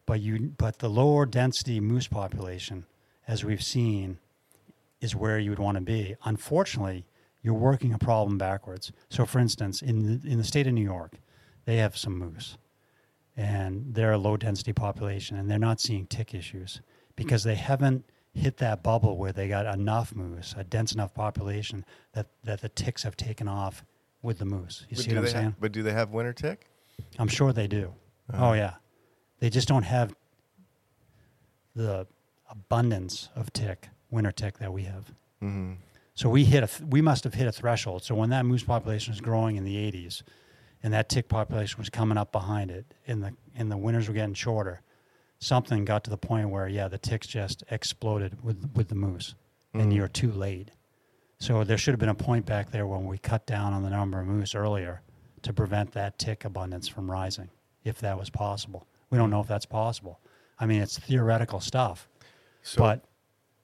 But 0.06 0.20
you, 0.20 0.54
but 0.58 0.80
the 0.80 0.90
lower 0.90 1.26
density 1.26 1.80
moose 1.80 2.08
population, 2.08 2.86
as 3.28 3.44
we've 3.44 3.64
seen, 3.64 4.18
is 5.00 5.16
where 5.16 5.40
you 5.40 5.50
would 5.50 5.60
want 5.60 5.76
to 5.76 5.82
be. 5.82 6.16
Unfortunately, 6.26 7.06
you're 7.42 7.54
working 7.54 7.94
a 7.94 7.98
problem 7.98 8.38
backwards. 8.38 8.92
So, 9.10 9.26
for 9.26 9.40
instance, 9.40 9.82
in 9.82 10.20
the, 10.20 10.30
in 10.30 10.38
the 10.38 10.44
state 10.44 10.68
of 10.68 10.74
New 10.74 10.84
York, 10.84 11.14
they 11.66 11.78
have 11.78 11.98
some 11.98 12.18
moose, 12.18 12.58
and 13.38 13.94
they're 13.94 14.14
a 14.14 14.18
low 14.18 14.38
density 14.38 14.74
population, 14.74 15.38
and 15.38 15.50
they're 15.50 15.60
not 15.60 15.80
seeing 15.80 16.06
tick 16.08 16.34
issues 16.34 16.82
because 17.16 17.44
they 17.44 17.56
haven't 17.56 18.04
hit 18.34 18.58
that 18.58 18.82
bubble 18.84 19.18
where 19.18 19.32
they 19.32 19.48
got 19.48 19.66
enough 19.74 20.16
moose, 20.16 20.56
a 20.58 20.64
dense 20.64 20.92
enough 20.94 21.14
population 21.14 21.86
that, 22.14 22.28
that 22.44 22.62
the 22.62 22.70
ticks 22.70 23.04
have 23.04 23.16
taken 23.16 23.48
off 23.48 23.84
with 24.22 24.40
the 24.40 24.46
moose. 24.46 24.86
You 24.90 24.96
But 24.96 25.06
see 25.06 25.12
what 25.14 25.18
I'm 25.20 25.28
saying? 25.28 25.44
have, 25.46 25.60
but 25.60 25.72
do 25.72 25.84
they 25.84 25.92
have 25.94 26.10
winter 26.12 26.34
tick? 26.34 26.68
I'm 27.20 27.28
sure 27.28 27.54
they 27.54 27.68
do. 27.68 27.94
Uh-huh. 28.32 28.50
Oh 28.50 28.54
yeah, 28.54 28.76
they 29.40 29.50
just 29.50 29.68
don't 29.68 29.84
have 29.84 30.16
the 31.76 32.08
abundance 32.50 33.30
of 33.36 33.52
tick, 33.54 33.90
winter 34.12 34.32
tick 34.32 34.58
that 34.60 34.72
we 34.72 34.84
have. 34.84 35.12
Mm-hmm. 35.42 35.74
So 36.16 36.30
we 36.30 36.46
hit 36.46 36.64
a 36.64 36.68
th- 36.68 36.90
we 36.90 37.02
must 37.02 37.24
have 37.24 37.34
hit 37.34 37.48
a 37.48 37.52
threshold. 37.52 38.04
So 38.04 38.16
when 38.16 38.30
that 38.30 38.46
moose 38.46 38.64
population 38.64 39.12
was 39.12 39.22
growing 39.22 39.56
in 39.56 39.64
the 39.64 39.76
80s, 39.76 40.22
and 40.84 40.94
that 40.94 41.10
tick 41.10 41.28
population 41.28 41.80
was 41.80 41.90
coming 41.90 42.18
up 42.18 42.32
behind 42.32 42.70
it, 42.72 42.86
and 43.08 43.24
the 43.24 43.34
and 43.56 43.72
the 43.72 43.78
winters 43.78 44.08
were 44.08 44.14
getting 44.14 44.34
shorter, 44.36 44.82
something 45.44 45.86
got 45.86 46.04
to 46.06 46.10
the 46.10 46.18
point 46.18 46.50
where 46.50 46.68
yeah, 46.68 46.88
the 46.88 46.98
ticks 46.98 47.28
just 47.28 47.64
exploded 47.70 48.44
with 48.44 48.72
with 48.76 48.88
the 48.90 48.96
moose, 48.96 49.36
and 49.74 49.92
Mhm. 49.92 49.96
you're 49.96 50.08
too 50.08 50.32
late. 50.32 50.72
So 51.40 51.64
there 51.64 51.78
should 51.78 51.92
have 51.94 52.00
been 52.00 52.10
a 52.10 52.16
point 52.16 52.46
back 52.46 52.72
there 52.72 52.88
when 52.88 53.06
we 53.06 53.18
cut 53.18 53.46
down 53.46 53.74
on 53.74 53.84
the 53.84 53.90
number 53.90 54.20
of 54.20 54.28
moose 54.28 54.56
earlier 54.56 55.02
to 55.42 55.52
prevent 55.52 55.92
that 55.92 56.18
tick 56.18 56.46
abundance 56.46 56.88
from 56.88 57.12
rising, 57.12 57.50
if 57.84 58.00
that 58.00 58.18
was 58.18 58.30
possible. 58.30 58.88
We 59.10 59.18
don't 59.18 59.30
know 59.30 59.42
if 59.42 59.48
that's 59.48 59.66
possible. 59.66 60.20
I 60.60 60.66
mean, 60.66 60.82
it's 60.82 60.98
theoretical 60.98 61.60
stuff, 61.60 62.08
So, 62.62 62.80
but 62.82 63.04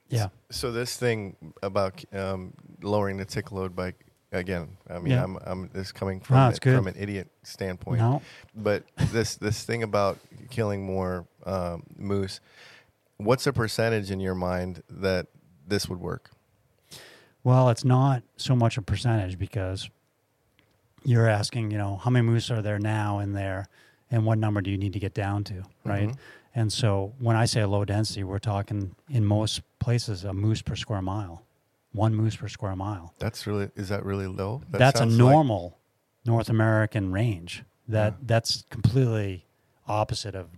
yeah, 0.09 0.29
so 0.51 0.71
this 0.73 0.97
thing 0.97 1.53
about 1.63 2.03
um, 2.13 2.53
lowering 2.81 3.15
the 3.17 3.25
tick 3.25 3.51
load 3.53 3.75
by 3.75 3.93
again, 4.31 4.77
I 4.89 4.99
mean, 4.99 5.11
Yeah. 5.13 5.23
I'm, 5.23 5.37
I'm 5.45 5.69
this 5.73 5.87
is 5.87 5.91
coming 5.91 6.19
from 6.19 6.35
No, 6.35 6.51
from 6.75 6.87
an 6.87 6.95
idiot 6.97 7.29
standpoint, 7.43 7.99
no, 7.99 8.21
but 8.55 8.83
this 9.11 9.35
this 9.35 9.63
thing 9.63 9.83
about 9.83 10.19
killing 10.49 10.85
more 10.85 11.25
um, 11.45 11.83
moose, 11.97 12.39
what's 13.17 13.45
a 13.47 13.53
percentage 13.53 14.11
in 14.11 14.19
your 14.19 14.35
mind 14.35 14.83
that 14.89 15.27
this 15.67 15.87
would 15.89 15.99
work? 15.99 16.31
Well, 17.43 17.69
it's 17.69 17.85
not 17.85 18.23
so 18.37 18.55
much 18.55 18.77
a 18.77 18.81
percentage 18.81 19.39
because 19.39 19.89
you're 21.05 21.27
asking, 21.29 21.71
you 21.71 21.77
know, 21.77 21.95
how 21.97 22.09
many 22.11 22.25
moose 22.25 22.51
are 22.51 22.61
there 22.61 22.79
now 22.79 23.19
in 23.19 23.31
there 23.33 23.67
and 24.11 24.25
what 24.25 24.37
number 24.37 24.59
do 24.61 24.69
you 24.69 24.77
need 24.77 24.93
to 24.93 24.99
get 24.99 25.13
down 25.13 25.43
to, 25.45 25.63
right? 25.85 26.09
Mhm. 26.09 26.17
And 26.55 26.73
so 26.73 27.13
when 27.19 27.35
I 27.35 27.45
say 27.45 27.63
low 27.63 27.85
density, 27.85 28.23
we're 28.23 28.39
talking 28.39 28.95
in 29.07 29.23
most 29.23 29.61
places 29.79 30.23
a 30.25 30.33
moose 30.33 30.61
per 30.61 30.75
square 30.75 31.01
mile, 31.01 31.43
one 31.91 32.13
moose 32.15 32.35
per 32.35 32.47
square 32.47 32.75
mile. 32.75 33.13
That's 33.19 33.47
really 33.47 33.69
is 33.75 33.89
that 33.89 34.05
really 34.05 34.27
low? 34.27 34.61
That 34.69 34.77
that's 34.77 34.99
a 34.99 35.03
sounds 35.03 35.17
like- 35.19 35.31
normal 35.31 35.77
North 36.25 36.49
American 36.49 37.11
range. 37.11 37.63
That 37.87 38.13
Yeah. 38.13 38.17
that's 38.23 38.63
completely 38.69 39.45
opposite 39.87 40.35
of 40.35 40.49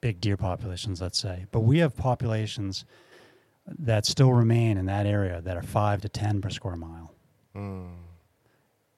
big 0.00 0.20
deer 0.20 0.36
populations, 0.36 1.00
let's 1.00 1.18
say. 1.18 1.46
But 1.50 1.60
we 1.60 1.78
have 1.78 1.96
populations 1.96 2.84
that 3.66 4.04
still 4.06 4.32
remain 4.32 4.76
in 4.76 4.86
that 4.86 5.06
area 5.06 5.40
that 5.40 5.56
are 5.56 5.62
five 5.62 6.02
to 6.02 6.08
ten 6.08 6.40
per 6.40 6.50
square 6.50 6.76
mile 6.76 7.12
Mm. 7.54 7.94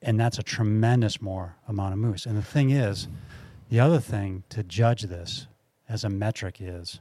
and 0.03 0.19
that's 0.21 0.39
a 0.39 0.43
tremendous 0.43 1.23
more 1.23 1.57
amount 1.69 1.93
of 1.95 1.99
moose. 2.01 2.27
And 2.27 2.37
the 2.37 2.43
thing 2.43 2.71
is, 2.71 3.07
the 3.71 3.79
other 3.81 4.01
thing 4.01 4.43
to 4.51 4.63
judge 4.65 5.03
this 5.05 5.47
as 5.89 6.03
a 6.05 6.09
metric 6.11 6.57
is 6.61 7.01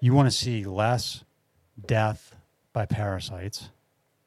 you 0.00 0.12
want 0.12 0.26
to 0.26 0.30
see 0.36 0.64
less 0.64 1.24
death 1.86 2.33
by 2.74 2.84
parasites 2.84 3.70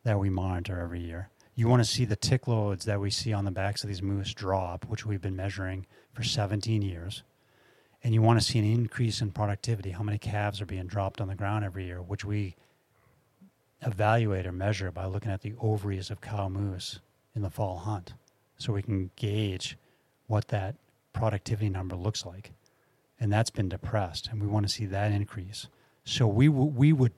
that 0.04 0.18
we 0.18 0.32
monitor 0.32 0.80
every 0.80 1.02
year. 1.02 1.30
You 1.54 1.68
want 1.68 1.84
to 1.84 1.90
see 1.90 2.06
the 2.06 2.16
tick 2.16 2.48
loads 2.48 2.86
that 2.86 3.00
we 3.00 3.12
see 3.12 3.34
on 3.34 3.46
the 3.46 3.52
backs 3.52 3.84
of 3.84 3.90
these 3.90 4.02
moose 4.02 4.34
drop, 4.34 4.86
which 4.86 5.06
we've 5.06 5.22
been 5.22 5.36
measuring 5.36 5.86
for 6.14 6.24
17 6.24 6.82
years. 6.82 7.22
And 8.04 8.14
you 8.14 8.22
want 8.22 8.40
to 8.40 8.46
see 8.46 8.58
an 8.58 8.66
increase 8.66 9.22
in 9.22 9.32
productivity, 9.32 9.92
how 9.92 10.04
many 10.04 10.18
calves 10.18 10.62
are 10.62 10.66
being 10.66 10.88
dropped 10.88 11.20
on 11.20 11.28
the 11.28 11.36
ground 11.36 11.66
every 11.66 11.86
year, 11.86 12.02
which 12.02 12.24
we 12.24 12.56
evaluate 13.82 14.48
or 14.48 14.52
measure 14.52 14.92
by 14.92 15.06
looking 15.06 15.32
at 15.32 15.42
the 15.42 15.54
ovaries 15.60 16.10
of 16.10 16.22
cow 16.22 16.48
moose 16.48 17.00
in 17.36 17.42
the 17.42 17.50
fall 17.50 17.78
hunt 17.78 18.14
so 18.58 18.74
we 18.74 18.82
can 18.82 19.12
gauge 19.16 19.78
what 20.28 20.48
that 20.48 20.76
productivity 21.14 21.70
number 21.70 21.96
looks 21.96 22.26
like 22.26 22.52
and 23.20 23.32
that's 23.32 23.50
been 23.50 23.70
depressed 23.70 24.30
and 24.32 24.42
we 24.42 24.48
want 24.48 24.68
to 24.68 24.74
see 24.74 24.86
that 24.86 25.12
increase 25.12 25.68
so 26.04 26.26
we, 26.26 26.48
w- 26.48 26.66
we 26.66 26.92
would 26.92 27.12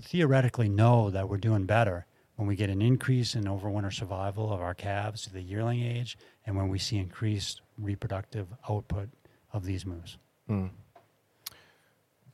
theoretically 0.00 0.68
know 0.68 1.10
that 1.10 1.28
we're 1.28 1.36
doing 1.38 1.64
better 1.64 2.06
when 2.36 2.46
we 2.46 2.56
get 2.56 2.70
an 2.70 2.82
increase 2.82 3.34
in 3.34 3.44
overwinter 3.44 3.92
survival 3.92 4.52
of 4.52 4.60
our 4.60 4.74
calves 4.74 5.22
to 5.22 5.32
the 5.32 5.40
yearling 5.40 5.82
age 5.82 6.18
and 6.44 6.56
when 6.56 6.68
we 6.68 6.78
see 6.78 6.98
increased 6.98 7.62
reproductive 7.78 8.48
output 8.68 9.08
of 9.52 9.64
these 9.64 9.86
moose. 9.86 10.18
Mm. 10.48 10.70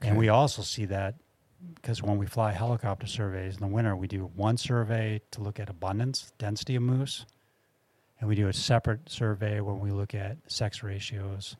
And 0.00 0.18
we 0.18 0.28
also 0.28 0.62
see 0.62 0.86
that 0.86 1.14
because 1.76 2.02
when 2.02 2.18
we 2.18 2.26
fly 2.26 2.50
helicopter 2.50 3.06
surveys 3.06 3.54
in 3.54 3.60
the 3.60 3.68
winter, 3.68 3.94
we 3.94 4.08
do 4.08 4.30
one 4.34 4.56
survey 4.56 5.20
to 5.30 5.40
look 5.40 5.60
at 5.60 5.70
abundance, 5.70 6.32
density 6.38 6.74
of 6.74 6.82
moose, 6.82 7.24
and 8.18 8.28
we 8.28 8.34
do 8.34 8.48
a 8.48 8.52
separate 8.52 9.08
survey 9.08 9.60
when 9.60 9.78
we 9.78 9.92
look 9.92 10.14
at 10.14 10.38
sex 10.48 10.82
ratios 10.82 11.56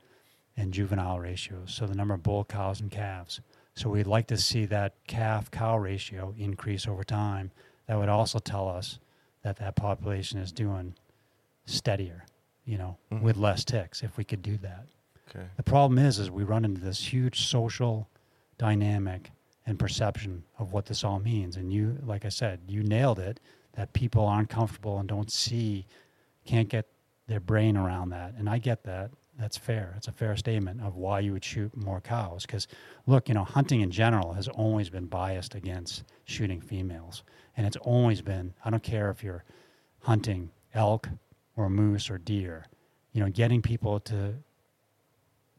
and 0.56 0.72
juvenile 0.72 1.18
ratios, 1.18 1.72
so 1.72 1.86
the 1.86 1.94
number 1.94 2.14
of 2.14 2.22
bull 2.22 2.44
cows 2.44 2.80
and 2.80 2.90
calves. 2.90 3.40
So 3.74 3.88
we'd 3.88 4.06
like 4.06 4.26
to 4.28 4.36
see 4.36 4.66
that 4.66 4.94
calf 5.06 5.50
cow 5.50 5.78
ratio 5.78 6.34
increase 6.36 6.86
over 6.86 7.04
time. 7.04 7.50
That 7.86 7.98
would 7.98 8.08
also 8.08 8.38
tell 8.38 8.68
us 8.68 8.98
that 9.42 9.56
that 9.56 9.76
population 9.76 10.38
is 10.38 10.52
doing 10.52 10.94
steadier, 11.64 12.24
you 12.64 12.76
know, 12.78 12.98
Mhm. 13.10 13.22
with 13.22 13.36
less 13.36 13.64
ticks 13.64 14.02
if 14.02 14.16
we 14.16 14.24
could 14.24 14.42
do 14.42 14.56
that. 14.58 14.86
Okay. 15.28 15.46
The 15.56 15.62
problem 15.62 15.98
is, 15.98 16.18
is 16.18 16.30
we 16.30 16.44
run 16.44 16.64
into 16.64 16.80
this 16.80 17.12
huge 17.12 17.46
social 17.46 18.08
dynamic 18.58 19.30
and 19.64 19.78
perception 19.78 20.44
of 20.58 20.72
what 20.72 20.86
this 20.86 21.02
all 21.04 21.18
means. 21.20 21.56
And 21.56 21.72
you, 21.72 21.98
like 22.02 22.24
I 22.24 22.28
said, 22.28 22.60
you 22.68 22.82
nailed 22.82 23.18
it. 23.18 23.40
That 23.72 23.94
people 23.94 24.26
aren't 24.26 24.50
comfortable 24.50 24.98
and 24.98 25.08
don't 25.08 25.30
see, 25.30 25.86
can't 26.44 26.68
get 26.68 26.86
their 27.26 27.40
brain 27.40 27.76
around 27.76 28.10
that. 28.10 28.34
And 28.34 28.50
I 28.50 28.58
get 28.58 28.82
that. 28.84 29.10
That's 29.42 29.56
fair. 29.56 29.92
It's 29.96 30.06
a 30.06 30.12
fair 30.12 30.36
statement 30.36 30.80
of 30.82 30.94
why 30.94 31.18
you 31.18 31.32
would 31.32 31.44
shoot 31.44 31.76
more 31.76 32.00
cows. 32.00 32.46
Because 32.46 32.68
look, 33.08 33.28
you 33.28 33.34
know, 33.34 33.42
hunting 33.42 33.80
in 33.80 33.90
general 33.90 34.34
has 34.34 34.46
always 34.46 34.88
been 34.88 35.06
biased 35.06 35.56
against 35.56 36.04
shooting 36.26 36.60
females, 36.60 37.24
and 37.56 37.66
it's 37.66 37.76
always 37.78 38.22
been. 38.22 38.54
I 38.64 38.70
don't 38.70 38.84
care 38.84 39.10
if 39.10 39.24
you're 39.24 39.42
hunting 40.02 40.50
elk 40.74 41.08
or 41.56 41.68
moose 41.68 42.08
or 42.08 42.18
deer. 42.18 42.66
You 43.14 43.24
know, 43.24 43.30
getting 43.30 43.62
people 43.62 43.98
to 43.98 44.34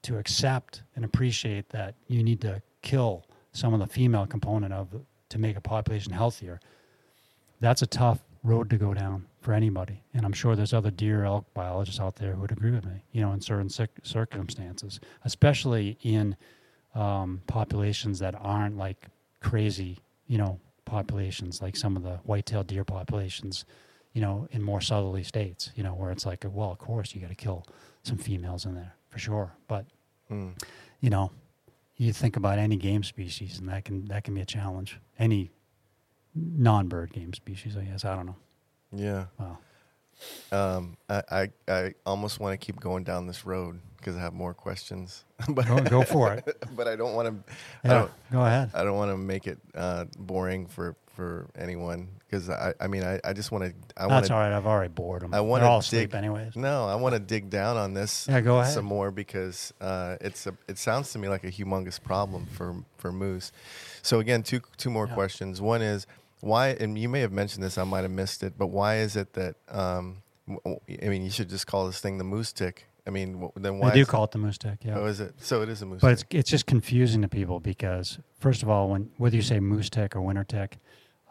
to 0.03 0.17
accept 0.17 0.84
and 0.95 1.03
appreciate 1.03 1.67
that 1.71 1.95
you 2.07 2.23
need 2.23 2.39
to 2.39 2.61
kill 2.84 3.25
some 3.51 3.73
of 3.73 3.81
the 3.81 3.88
female 3.88 4.25
component 4.25 4.71
of 4.71 4.88
to 5.27 5.38
make 5.38 5.57
a 5.57 5.61
population 5.61 6.13
healthier. 6.13 6.61
That's 7.59 7.81
a 7.81 7.88
tough 7.88 8.19
road 8.43 8.69
to 8.69 8.77
go 8.77 8.93
down 8.93 9.25
for 9.41 9.53
anybody, 9.53 10.03
and 10.13 10.25
I'm 10.25 10.33
sure 10.33 10.55
there's 10.55 10.73
other 10.73 10.91
deer 10.91 11.23
elk 11.25 11.45
biologists 11.53 11.99
out 11.99 12.15
there 12.17 12.33
who 12.33 12.41
would 12.41 12.51
agree 12.51 12.71
with 12.71 12.85
me. 12.85 13.03
You 13.11 13.21
know, 13.21 13.31
in 13.31 13.41
certain 13.41 13.69
cir- 13.69 13.87
circumstances, 14.03 14.99
especially 15.23 15.97
in 16.01 16.35
um, 16.95 17.41
populations 17.47 18.19
that 18.19 18.35
aren't 18.39 18.77
like 18.77 19.07
crazy, 19.41 19.99
you 20.27 20.37
know, 20.37 20.59
populations 20.85 21.61
like 21.61 21.75
some 21.75 21.95
of 21.95 22.03
the 22.03 22.17
white-tailed 22.23 22.67
deer 22.67 22.83
populations, 22.83 23.65
you 24.13 24.21
know, 24.21 24.47
in 24.51 24.61
more 24.61 24.81
southerly 24.81 25.23
states, 25.23 25.71
you 25.75 25.83
know, 25.83 25.93
where 25.95 26.11
it's 26.11 26.25
like, 26.25 26.45
well, 26.47 26.71
of 26.71 26.77
course 26.77 27.15
you 27.15 27.21
got 27.21 27.29
to 27.29 27.35
kill 27.35 27.65
some 28.03 28.17
females 28.17 28.65
in 28.65 28.75
there 28.75 28.93
for 29.09 29.19
sure, 29.19 29.53
but 29.67 29.85
Mm. 30.31 30.57
you 31.01 31.09
know, 31.09 31.31
you 31.97 32.13
think 32.13 32.37
about 32.37 32.57
any 32.57 32.77
game 32.77 33.03
species, 33.03 33.59
and 33.59 33.67
that 33.69 33.83
can 33.85 34.05
that 34.05 34.23
can 34.23 34.33
be 34.33 34.41
a 34.41 34.45
challenge. 34.45 34.99
Any 35.19 35.51
non-bird 36.36 37.13
game 37.13 37.34
species, 37.34 37.77
I 37.77 37.84
guess. 37.84 38.05
I 38.05 38.15
don't 38.15 38.25
know. 38.27 38.36
Yeah. 38.95 39.25
Wow. 39.39 39.57
Um, 40.51 40.97
I, 41.09 41.23
I, 41.31 41.49
I 41.67 41.93
almost 42.05 42.39
want 42.39 42.59
to 42.59 42.63
keep 42.63 42.79
going 42.79 43.03
down 43.03 43.27
this 43.27 43.45
road 43.45 43.79
because 43.97 44.15
I 44.15 44.19
have 44.21 44.34
more 44.34 44.53
questions, 44.53 45.23
but 45.49 45.65
Go, 45.67 45.79
go 45.81 46.03
for 46.03 46.34
it. 46.34 46.57
but 46.75 46.88
I 46.88 46.95
don't 46.95 47.13
want 47.13 47.27
to. 47.47 47.53
Yeah, 47.84 48.07
go 48.31 48.45
ahead. 48.45 48.71
I 48.73 48.84
don't 48.84 48.95
want 48.97 49.11
to 49.11 49.17
make 49.17 49.47
it 49.47 49.57
uh, 49.75 50.05
boring 50.17 50.67
for 50.67 50.95
for 51.15 51.47
anyone 51.57 52.09
because 52.19 52.49
I. 52.49 52.73
I 52.79 52.88
mean, 52.88 53.03
I, 53.03 53.19
I 53.23 53.34
just 53.34 53.51
want 53.51 53.65
to. 53.65 53.73
I 53.97 54.03
want 54.07 54.11
That's 54.21 54.27
to. 54.29 54.34
all 54.36 54.39
right. 54.39 54.51
I've 54.53 54.65
already 54.67 54.93
bored 54.93 55.23
them. 55.23 55.34
I 55.34 55.38
They're 55.38 55.43
wanna 55.43 55.65
all 55.65 55.81
dig- 55.81 56.13
anyways. 56.13 56.55
No, 56.55 56.86
I 56.86 56.95
want 56.95 57.13
to 57.15 57.19
dig 57.19 57.49
down 57.49 57.75
on 57.77 57.93
this. 57.93 58.27
Yeah, 58.29 58.39
go 58.41 58.59
ahead. 58.59 58.73
some 58.73 58.86
more 58.86 59.11
because 59.11 59.73
uh, 59.81 60.17
it's 60.21 60.47
a. 60.47 60.55
It 60.69 60.77
sounds 60.77 61.11
to 61.13 61.19
me 61.19 61.27
like 61.27 61.43
a 61.43 61.51
humongous 61.51 62.01
problem 62.01 62.45
for 62.45 62.75
for 62.97 63.11
moose. 63.11 63.51
So 64.03 64.19
again, 64.19 64.43
two 64.43 64.61
two 64.77 64.89
more 64.89 65.07
Yeah. 65.07 65.15
questions. 65.15 65.59
One 65.59 65.81
is 65.81 66.07
why, 66.43 66.69
and 66.69 66.97
you 66.97 67.07
may 67.09 67.21
have 67.21 67.31
mentioned 67.31 67.63
this. 67.63 67.77
I 67.77 67.83
might 67.85 68.01
have 68.01 68.11
missed 68.11 68.43
it, 68.43 68.53
but 68.57 68.67
why 68.67 68.97
is 68.97 69.15
it 69.15 69.33
that? 69.33 69.55
Um, 69.69 70.21
I 70.49 71.07
mean, 71.07 71.23
you 71.23 71.29
should 71.31 71.49
just 71.49 71.67
call 71.67 71.85
this 71.87 71.99
thing 72.01 72.17
the 72.17 72.23
moose 72.25 72.51
tick. 72.51 72.85
I 73.07 73.09
mean, 73.09 73.49
then 73.55 73.79
why? 73.79 73.89
I 73.89 73.93
do 73.93 74.05
call 74.05 74.25
it 74.25 74.31
the 74.31 74.37
moose 74.39 74.57
tick. 74.57 74.79
Yeah. 74.81 74.99
Oh, 74.99 75.05
is 75.05 75.19
it? 75.21 75.33
So 75.37 75.61
it 75.61 75.69
is 75.69 75.81
a 75.81 75.85
moose. 75.85 76.01
but 76.01 76.11
it's 76.11 76.21
tick. 76.23 76.35
it's 76.39 76.49
just 76.49 76.65
confusing 76.65 77.21
to 77.21 77.27
people 77.29 77.59
because 77.59 78.19
first 78.39 78.61
of 78.63 78.69
all, 78.69 78.89
when 78.89 79.09
whether 79.17 79.35
you 79.35 79.41
say 79.41 79.59
moose 79.59 79.89
tick 79.89 80.15
or 80.15 80.21
winter 80.21 80.43
tick, 80.43 80.77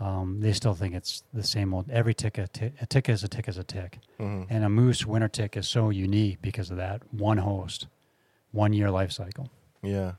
um, 0.00 0.40
they 0.40 0.52
still 0.52 0.74
think 0.74 0.94
it's 0.94 1.22
the 1.32 1.42
same 1.42 1.72
old. 1.74 1.90
Every 1.90 2.14
tick 2.14 2.38
a, 2.38 2.46
tick 2.48 2.72
a 2.80 2.86
tick 2.86 3.08
is 3.08 3.22
a 3.22 3.28
tick 3.28 3.48
is 3.48 3.58
a 3.58 3.64
tick, 3.64 3.98
Mhm. 4.18 4.46
and 4.50 4.64
a 4.64 4.68
moose 4.68 5.04
winter 5.06 5.28
tick 5.28 5.56
is 5.56 5.68
so 5.68 5.90
unique 5.90 6.40
because 6.42 6.70
of 6.70 6.76
that 6.78 7.02
one 7.12 7.38
host, 7.38 7.86
one 8.50 8.72
year 8.72 8.90
life 8.90 9.12
cycle. 9.12 9.48
Yeah. 9.82 10.12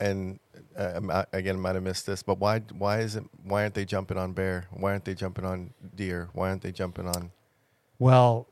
And 0.00 0.40
uh, 0.76 1.24
again, 1.32 1.56
I 1.56 1.58
might 1.58 1.74
have 1.76 1.84
missed 1.84 2.04
this, 2.06 2.22
but 2.22 2.38
why? 2.38 2.60
Why 2.76 2.98
is 2.98 3.14
it? 3.16 3.24
Why 3.44 3.62
aren't 3.62 3.74
they 3.74 3.84
jumping 3.84 4.18
on 4.18 4.32
bear? 4.32 4.66
Why 4.72 4.90
aren't 4.92 5.04
they 5.04 5.14
jumping 5.14 5.44
on 5.44 5.72
deer? 5.94 6.28
Why 6.32 6.48
aren't 6.48 6.62
they 6.62 6.72
jumping 6.72 7.06
on? 7.06 7.30
Well, 8.00 8.48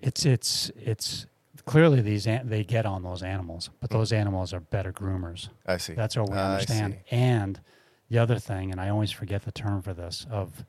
it's 0.00 0.24
it's 0.24 0.70
it's 0.76 1.26
clearly 1.64 2.00
these 2.00 2.26
an- 2.28 2.48
they 2.48 2.62
get 2.64 2.86
on 2.86 3.02
those 3.02 3.22
animals, 3.24 3.70
but 3.80 3.90
Mm. 3.90 3.94
those 3.94 4.12
animals 4.12 4.52
are 4.52 4.60
better 4.60 4.92
groomers. 4.92 5.48
I 5.66 5.78
see. 5.78 5.94
That's 5.94 6.16
what 6.16 6.30
we 6.30 6.36
I 6.36 6.52
understand. 6.52 6.98
And 7.10 7.60
the 8.08 8.18
other 8.18 8.38
thing, 8.38 8.70
and 8.70 8.80
I 8.80 8.88
always 8.88 9.10
forget 9.10 9.42
the 9.42 9.52
term 9.52 9.82
for 9.82 9.92
this, 9.94 10.26
of 10.30 10.64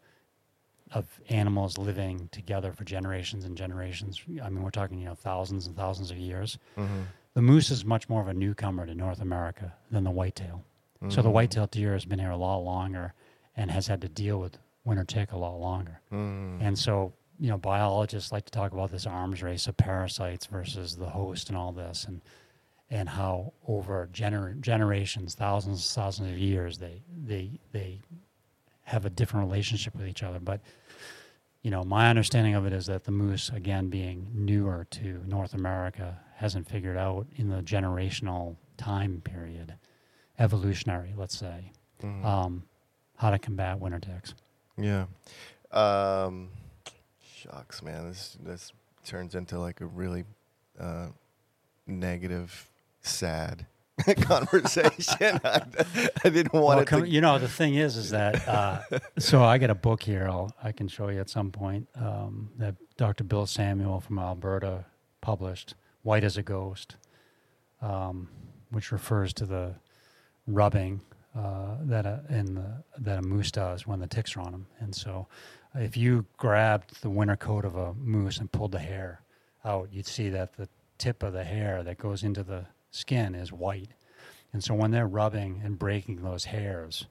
of 0.91 1.19
animals 1.29 1.77
living 1.79 2.29
together 2.31 2.71
for 2.71 2.83
generations 2.83 3.45
and 3.45 3.57
generations. 3.57 4.21
I 4.43 4.49
mean, 4.49 4.63
we're 4.63 4.69
talking 4.71 4.99
you 4.99 5.05
know 5.05 5.15
thousands 5.15 5.67
and 5.67 5.75
thousands 5.75 6.09
of 6.11 6.17
years. 6.17 6.57
Mhm. 6.77 7.05
The 7.33 7.41
moose 7.41 7.71
is 7.71 7.83
much 7.83 8.09
more 8.09 8.21
of 8.21 8.27
a 8.27 8.33
newcomer 8.33 8.85
to 8.85 8.93
North 8.93 9.21
America 9.21 9.73
than 9.89 10.03
the 10.03 10.11
whitetail. 10.11 10.63
So 11.09 11.21
the 11.21 11.29
Mhm. 11.29 11.33
white-tailed 11.33 11.71
deer 11.71 11.93
has 11.93 12.05
been 12.05 12.19
here 12.19 12.29
a 12.29 12.37
lot 12.37 12.59
longer 12.59 13.13
and 13.57 13.69
has 13.71 13.87
had 13.87 13.99
to 14.01 14.07
deal 14.09 14.39
with 14.39 14.57
winter 14.85 15.03
tick 15.03 15.33
a 15.33 15.37
lot 15.37 15.57
longer. 15.59 15.99
Mhm. 16.11 16.61
And 16.61 16.79
so, 16.79 17.11
you 17.39 17.49
know, 17.49 17.57
biologists 17.57 18.31
like 18.31 18.45
to 18.45 18.51
talk 18.51 18.71
about 18.71 18.89
this 18.91 19.05
arms 19.05 19.43
race 19.43 19.67
of 19.67 19.75
parasites 19.75 20.45
versus 20.45 20.95
the 20.95 21.09
host 21.09 21.49
and 21.49 21.57
all 21.57 21.71
this, 21.73 22.05
and 22.05 22.21
and 22.89 23.09
how 23.09 23.51
over 23.67 24.07
gener- 24.13 24.59
generations, 24.61 25.33
thousands, 25.35 25.93
thousands 25.93 26.29
of 26.31 26.37
years, 26.37 26.77
they 26.77 27.01
they 27.25 27.59
they 27.71 27.99
have 28.83 29.05
a 29.05 29.09
different 29.09 29.47
relationship 29.47 29.95
with 29.95 30.07
each 30.07 30.21
other. 30.23 30.39
But 30.39 30.61
you 31.63 31.71
know, 31.71 31.83
my 31.83 32.09
understanding 32.09 32.53
of 32.55 32.65
it 32.65 32.71
is 32.73 32.85
that 32.85 33.05
the 33.05 33.11
moose, 33.11 33.49
again, 33.49 33.89
being 33.89 34.29
newer 34.33 34.85
to 34.91 35.23
North 35.25 35.53
America, 35.53 36.19
hasn't 36.43 36.67
figured 36.67 36.97
out 36.97 37.25
in 37.37 37.47
the 37.47 37.61
generational 37.61 38.57
time 38.75 39.21
period, 39.23 39.75
evolutionary, 40.37 41.13
let's 41.15 41.37
say, 41.37 41.71
Mhm. 42.01 42.25
um, 42.25 42.63
how 43.15 43.29
to 43.29 43.39
combat 43.39 43.79
winter 43.79 43.97
ticks. 43.99 44.33
Yeah. 44.77 45.05
Um, 45.71 46.49
shucks, 47.21 47.81
man. 47.81 48.09
This 48.09 48.37
this 48.43 48.73
turns 49.05 49.35
into 49.35 49.57
like 49.57 49.79
a 49.79 49.85
really 49.85 50.25
uh, 50.77 51.07
negative, 51.87 52.69
sad 53.01 53.65
conversation. 54.21 55.39
I, 55.45 55.61
I 56.25 56.29
didn't 56.29 56.51
want 56.53 56.65
Well, 56.65 56.79
it 56.79 56.87
come- 56.87 57.01
to. 57.03 57.07
you 57.09 57.21
know, 57.21 57.39
the 57.39 57.47
thing 57.47 57.75
is, 57.75 57.95
is 57.95 58.09
that 58.09 58.45
uh, 58.49 58.81
so 59.17 59.43
I 59.45 59.57
got 59.59 59.69
a 59.69 59.75
book 59.75 60.03
here. 60.03 60.27
I'll, 60.29 60.53
I 60.61 60.73
can 60.73 60.89
show 60.89 61.07
you 61.07 61.21
at 61.21 61.29
some 61.29 61.51
point 61.51 61.87
um, 61.95 62.49
that 62.57 62.75
Dr. 62.97 63.23
Bill 63.23 63.45
Samuel 63.45 64.01
from 64.01 64.19
Alberta 64.19 64.83
published, 65.21 65.75
"White 66.03 66.23
as 66.23 66.37
a 66.37 66.43
Ghost," 66.43 66.95
um, 67.81 68.29
which 68.69 68.91
refers 68.91 69.33
to 69.33 69.45
the 69.45 69.73
rubbing 70.47 71.01
uh, 71.35 71.77
that 71.81 72.05
a 72.05 72.21
in 72.29 72.55
the, 72.55 72.83
that 72.99 73.19
a 73.19 73.21
moose 73.21 73.51
does 73.51 73.87
when 73.87 73.99
the 73.99 74.07
ticks 74.07 74.37
are 74.37 74.41
on 74.41 74.51
them. 74.51 74.67
And 74.79 74.95
so, 74.95 75.27
if 75.73 75.97
you 75.97 76.25
grabbed 76.37 77.01
the 77.01 77.09
winter 77.09 77.35
coat 77.35 77.65
of 77.65 77.75
a 77.75 77.93
moose 77.95 78.37
and 78.37 78.51
pulled 78.51 78.71
the 78.71 78.79
hair 78.79 79.21
out, 79.65 79.89
you'd 79.91 80.05
see 80.07 80.29
that 80.29 80.53
the 80.53 80.69
tip 80.97 81.23
of 81.23 81.33
the 81.33 81.43
hair 81.43 81.83
that 81.83 81.97
goes 81.97 82.23
into 82.23 82.43
the 82.43 82.65
skin 82.91 83.35
is 83.35 83.51
white. 83.51 83.89
And 84.53 84.63
so 84.63 84.75
when 84.75 84.91
they're 84.91 85.07
rubbing 85.07 85.61
and 85.63 85.79
breaking 85.79 86.21
those 86.21 86.45
hairs, 86.45 87.07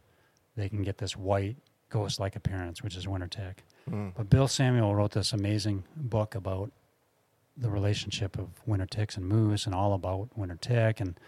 they 0.56 0.68
can 0.68 0.82
get 0.82 0.98
this 0.98 1.16
white 1.16 1.56
ghost-like 1.90 2.36
appearance, 2.36 2.82
which 2.82 2.96
is 2.96 3.08
winter 3.08 3.26
tick. 3.26 3.64
Mm. 3.90 4.12
But 4.14 4.30
Bill 4.30 4.48
Samuel 4.48 4.94
wrote 4.94 5.10
this 5.10 5.32
amazing 5.32 5.84
book 5.96 6.34
about 6.34 6.70
the 7.56 7.70
relationship 7.70 8.38
of 8.38 8.48
winter 8.66 8.86
ticks 8.86 9.16
and 9.16 9.26
moose 9.26 9.66
and 9.66 9.74
all 9.74 9.94
about 9.94 10.36
winter 10.36 10.56
tick. 10.60 11.00
And 11.00 11.18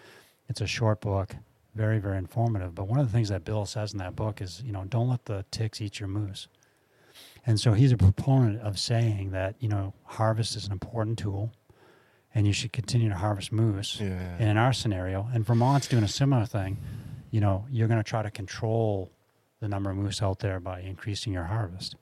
it's 0.49 0.61
a 0.61 0.66
short 0.66 1.01
book, 1.01 1.37
very, 1.75 1.99
very 1.99 2.18
informative. 2.18 2.75
But 2.75 2.89
one 2.89 2.99
of 2.99 3.07
the 3.07 3.12
things 3.12 3.29
that 3.29 3.45
Bill 3.45 3.66
says 3.66 3.93
in 3.93 3.99
that 3.99 4.16
book 4.16 4.41
is, 4.41 4.62
you 4.64 4.72
know, 4.72 4.85
don't 4.85 5.09
let 5.09 5.27
the 5.27 5.45
ticks 5.51 5.81
eat 5.81 6.01
your 6.01 6.09
moose. 6.09 6.49
And 7.47 7.61
so 7.61 7.75
he's 7.75 7.93
a 7.93 7.97
proponent 7.97 8.61
of 8.62 8.79
saying 8.79 9.31
that, 9.33 9.57
you 9.61 9.68
know, 9.68 9.93
harvest 10.05 10.57
is 10.57 10.66
an 10.66 10.72
important 10.72 11.18
tool 11.18 11.53
and 12.35 12.47
you 12.47 12.53
should 12.53 12.72
continue 12.72 13.09
to 13.09 13.14
harvest 13.14 13.53
moose. 13.53 13.99
Yeah. 14.01 14.37
And 14.39 14.51
in 14.51 14.57
our 14.57 14.72
scenario, 14.72 15.29
and 15.33 15.47
Vermont's 15.47 15.87
doing 15.87 16.03
a 16.03 16.09
similar 16.09 16.47
thing, 16.47 16.79
you 17.31 17.41
know, 17.41 17.66
you're 17.70 17.87
going 17.87 18.01
to 18.01 18.09
try 18.09 18.22
to 18.22 18.31
control 18.31 19.12
the 19.61 19.68
number 19.68 19.91
of 19.91 19.97
moose 19.97 20.20
out 20.20 20.41
there 20.41 20.59
by 20.59 20.81
increasing 20.81 21.33
your 21.33 21.45
harvest. 21.45 21.97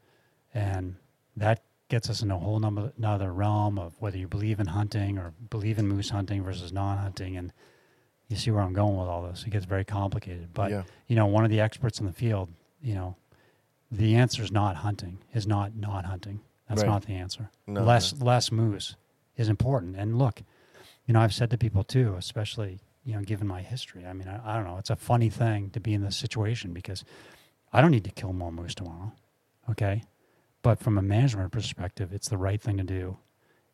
And 0.55 0.97
that 1.37 1.63
gets 1.93 2.09
us 2.09 2.23
in 2.23 2.31
a 2.31 2.39
whole 2.39 2.59
number, 2.59 2.91
another 2.97 3.31
realm 3.31 3.79
of 3.79 3.95
whether 4.01 4.17
you 4.17 4.27
believe 4.27 4.59
in 4.59 4.69
hunting 4.69 5.19
or 5.19 5.35
believe 5.51 5.79
in 5.79 5.87
moose 5.87 6.09
hunting 6.09 6.43
versus 6.43 6.73
non-hunting, 6.73 7.37
and 7.37 7.53
you 8.29 8.37
see 8.37 8.51
where 8.51 8.63
I'm 8.63 8.73
going 8.73 8.97
with 8.97 9.09
all 9.09 9.23
this. 9.25 9.45
It 9.47 9.51
gets 9.51 9.67
very 9.67 9.85
complicated. 9.85 10.55
But 10.55 10.71
Yeah. 10.71 10.85
you 11.07 11.17
know, 11.17 11.27
one 11.27 11.45
of 11.45 11.51
the 11.51 11.61
experts 11.61 12.01
in 12.01 12.07
the 12.07 12.13
field, 12.13 12.49
you 12.81 12.95
know, 12.95 13.17
the 13.91 14.15
answer 14.17 14.43
is 14.43 14.51
not 14.51 14.77
hunting. 14.77 15.19
Is 15.35 15.47
not 15.47 15.77
not 15.77 16.07
hunting. 16.07 16.41
That's 16.67 16.81
Right. 16.81 16.87
not 16.89 17.03
the 17.03 17.13
answer. 17.13 17.51
No, 17.67 17.85
less 17.85 18.19
less 18.23 18.51
moose 18.51 18.97
is 19.37 19.51
important. 19.51 19.97
And 19.97 20.19
look, 20.19 20.43
you 21.05 21.13
know, 21.13 21.21
I've 21.21 21.35
said 21.35 21.51
to 21.51 21.59
people 21.59 21.85
too, 21.85 22.15
especially 22.17 22.81
you 23.05 23.15
know, 23.15 23.21
given 23.21 23.47
my 23.47 23.61
history. 23.61 24.07
I 24.07 24.15
mean, 24.15 24.29
I, 24.29 24.53
I 24.53 24.55
don't 24.57 24.65
know. 24.65 24.79
It's 24.79 24.89
a 24.89 24.97
funny 24.97 25.29
thing 25.29 25.69
to 25.71 25.81
be 25.81 25.93
in 25.93 26.03
this 26.03 26.17
situation 26.17 26.73
because 26.73 27.05
I 27.71 27.81
don't 27.83 27.91
need 27.91 28.05
to 28.05 28.11
kill 28.13 28.33
more 28.33 28.53
moose 28.53 28.75
tomorrow. 28.77 29.13
Okay, 29.69 30.05
but 30.63 30.79
from 30.79 30.99
a 30.99 31.03
management 31.03 31.53
perspective, 31.53 32.13
it's 32.13 32.29
the 32.29 32.39
right 32.39 32.61
thing 32.61 32.77
to 32.79 32.85
do. 32.85 33.17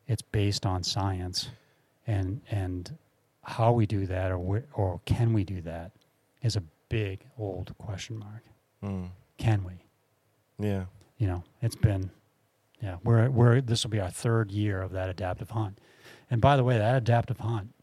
It's 0.07 0.21
based 0.21 0.65
on 0.65 0.83
science, 0.83 1.49
and 2.07 2.41
and 2.49 2.97
how 3.43 3.71
we 3.71 3.85
do 3.85 4.05
that, 4.07 4.31
or 4.31 4.37
where, 4.37 4.65
or 4.73 5.01
can 5.05 5.33
we 5.33 5.43
do 5.43 5.61
that, 5.61 5.91
is 6.41 6.55
a 6.55 6.63
big 6.89 7.25
old 7.37 7.73
question 7.77 8.17
mark. 8.17 8.43
Mm. 8.83 9.09
Can 9.37 9.63
we? 9.63 9.73
Yeah. 10.59 10.85
you 11.17 11.27
know, 11.27 11.43
it's 11.61 11.75
been, 11.75 12.11
yeah, 12.81 12.97
we're, 13.03 13.29
we're, 13.29 13.61
this 13.61 13.83
will 13.83 13.91
be 13.91 13.99
our 13.99 14.09
third 14.09 14.51
year 14.51 14.81
of 14.81 14.91
that 14.91 15.09
adaptive 15.09 15.51
hunt. 15.51 15.77
And 16.29 16.41
by 16.41 16.57
the 16.57 16.63
way, 16.63 16.77
that 16.77 16.95
adaptive 16.95 17.39
hunt, 17.39 17.73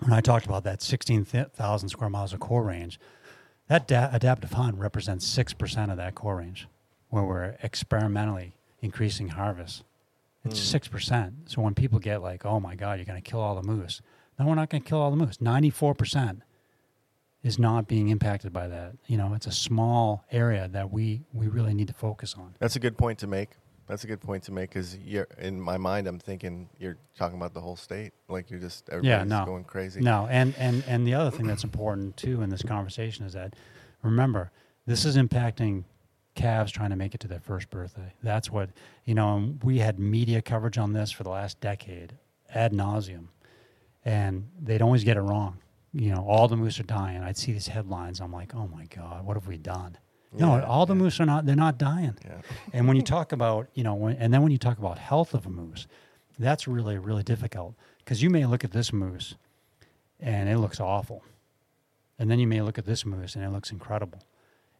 when 0.00 0.12
I 0.12 0.20
talked 0.20 0.46
about 0.46 0.64
that 0.64 0.82
16,000 0.82 1.88
square 1.88 2.10
miles 2.10 2.32
of 2.32 2.40
core 2.40 2.64
range, 2.64 3.00
that 3.68 3.86
da- 3.86 4.10
adaptive 4.12 4.52
hunt 4.52 4.76
represents 4.76 5.26
6% 5.36 5.90
of 5.90 5.96
that 5.96 6.14
core 6.14 6.36
range 6.36 6.68
where 7.10 7.24
we're 7.24 7.56
experimentally 7.62 8.54
increasing 8.80 9.28
harvest. 9.28 9.84
It's 10.44 10.70
hmm. 10.70 10.76
6%. 10.76 11.32
So 11.46 11.60
when 11.60 11.74
people 11.74 11.98
get 11.98 12.22
like, 12.22 12.46
oh 12.46 12.60
my 12.60 12.74
God, 12.74 12.98
you're 12.98 13.04
going 13.04 13.20
to 13.20 13.30
kill 13.30 13.40
all 13.40 13.54
the 13.54 13.62
moose. 13.62 14.00
No, 14.38 14.46
we're 14.46 14.54
not 14.54 14.70
going 14.70 14.82
to 14.82 14.88
kill 14.88 14.98
all 14.98 15.10
the 15.10 15.16
moose. 15.16 15.36
94% 15.36 16.40
is 17.42 17.58
not 17.58 17.86
being 17.86 18.08
impacted 18.08 18.52
by 18.52 18.68
that. 18.68 18.94
You 19.06 19.18
know, 19.18 19.34
it's 19.34 19.46
a 19.46 19.52
small 19.52 20.24
area 20.30 20.68
that 20.68 20.90
we, 20.90 21.22
we 21.32 21.48
really 21.48 21.74
need 21.74 21.88
to 21.88 21.94
focus 21.94 22.34
on. 22.38 22.54
That's 22.58 22.76
a 22.76 22.80
good 22.80 22.96
point 22.96 23.18
to 23.20 23.26
make. 23.26 23.50
That's 23.86 24.04
a 24.04 24.06
good 24.06 24.20
point 24.20 24.44
to 24.44 24.52
make 24.52 24.70
because 24.70 24.96
you're 24.98 25.26
in 25.38 25.60
my 25.60 25.76
mind. 25.76 26.06
I'm 26.06 26.20
thinking 26.20 26.68
you're 26.78 26.96
talking 27.18 27.36
about 27.36 27.54
the 27.54 27.60
whole 27.60 27.74
state. 27.74 28.12
Like 28.28 28.48
you're 28.48 28.60
just 28.60 28.88
everybody's 28.88 29.28
no. 29.28 29.44
going 29.44 29.64
crazy. 29.64 30.00
No, 30.00 30.28
and, 30.30 30.54
and, 30.58 30.84
and 30.86 31.04
the 31.04 31.14
other 31.14 31.36
thing 31.36 31.46
that's 31.48 31.64
important 31.64 32.16
too 32.16 32.40
in 32.40 32.50
this 32.50 32.62
conversation 32.62 33.26
is 33.26 33.32
that 33.32 33.56
remember, 34.02 34.52
this 34.86 35.04
is 35.04 35.16
impacting 35.16 35.84
calves 36.40 36.72
trying 36.72 36.90
to 36.90 36.96
make 36.96 37.14
it 37.14 37.20
to 37.20 37.28
their 37.28 37.40
first 37.40 37.70
birthday. 37.70 38.12
That's 38.22 38.50
what, 38.50 38.70
you 39.04 39.14
know, 39.14 39.54
we 39.62 39.78
had 39.78 39.98
media 39.98 40.40
coverage 40.42 40.78
on 40.78 40.92
this 40.92 41.10
for 41.10 41.22
the 41.22 41.30
last 41.30 41.60
decade 41.60 42.14
ad 42.54 42.72
nauseum, 42.72 43.26
and 44.04 44.48
they'd 44.60 44.82
always 44.82 45.04
get 45.04 45.16
it 45.16 45.22
wrong. 45.22 45.58
You 45.92 46.12
know, 46.12 46.24
all 46.26 46.48
the 46.48 46.56
moose 46.56 46.78
are 46.80 46.84
dying. 46.84 47.22
I'd 47.22 47.36
see 47.36 47.52
these 47.52 47.66
headlines. 47.66 48.20
I'm 48.20 48.32
like, 48.32 48.54
oh 48.54 48.68
my 48.68 48.86
God, 48.86 49.24
what 49.24 49.36
have 49.36 49.46
we 49.46 49.56
done? 49.56 49.98
no, 50.32 50.62
all 50.62 50.86
the 50.86 50.94
yeah. 50.94 51.00
moose 51.00 51.18
are 51.18 51.26
not, 51.26 51.44
they're 51.44 51.56
not 51.56 51.76
dying. 51.76 52.16
Yeah. 52.24 52.40
And 52.72 52.86
when 52.86 52.96
you 52.96 53.02
talk 53.02 53.32
about, 53.32 53.66
you 53.74 53.82
know, 53.82 53.94
when, 53.94 54.16
and 54.16 54.32
then 54.32 54.42
when 54.42 54.52
you 54.52 54.58
talk 54.58 54.78
about 54.78 54.98
health 54.98 55.34
of 55.34 55.44
a 55.44 55.50
moose, 55.50 55.88
that's 56.38 56.68
really, 56.68 56.98
really 56.98 57.24
difficult 57.24 57.74
because 57.98 58.22
you 58.22 58.30
may 58.30 58.46
look 58.46 58.64
at 58.64 58.70
this 58.70 58.92
moose 58.92 59.34
and 60.20 60.48
it 60.48 60.58
looks 60.58 60.78
awful. 60.78 61.24
And 62.18 62.30
then 62.30 62.38
you 62.38 62.46
may 62.46 62.62
look 62.62 62.78
at 62.78 62.86
this 62.86 63.04
moose 63.04 63.34
and 63.34 63.44
it 63.44 63.50
looks 63.50 63.72
incredible. 63.72 64.20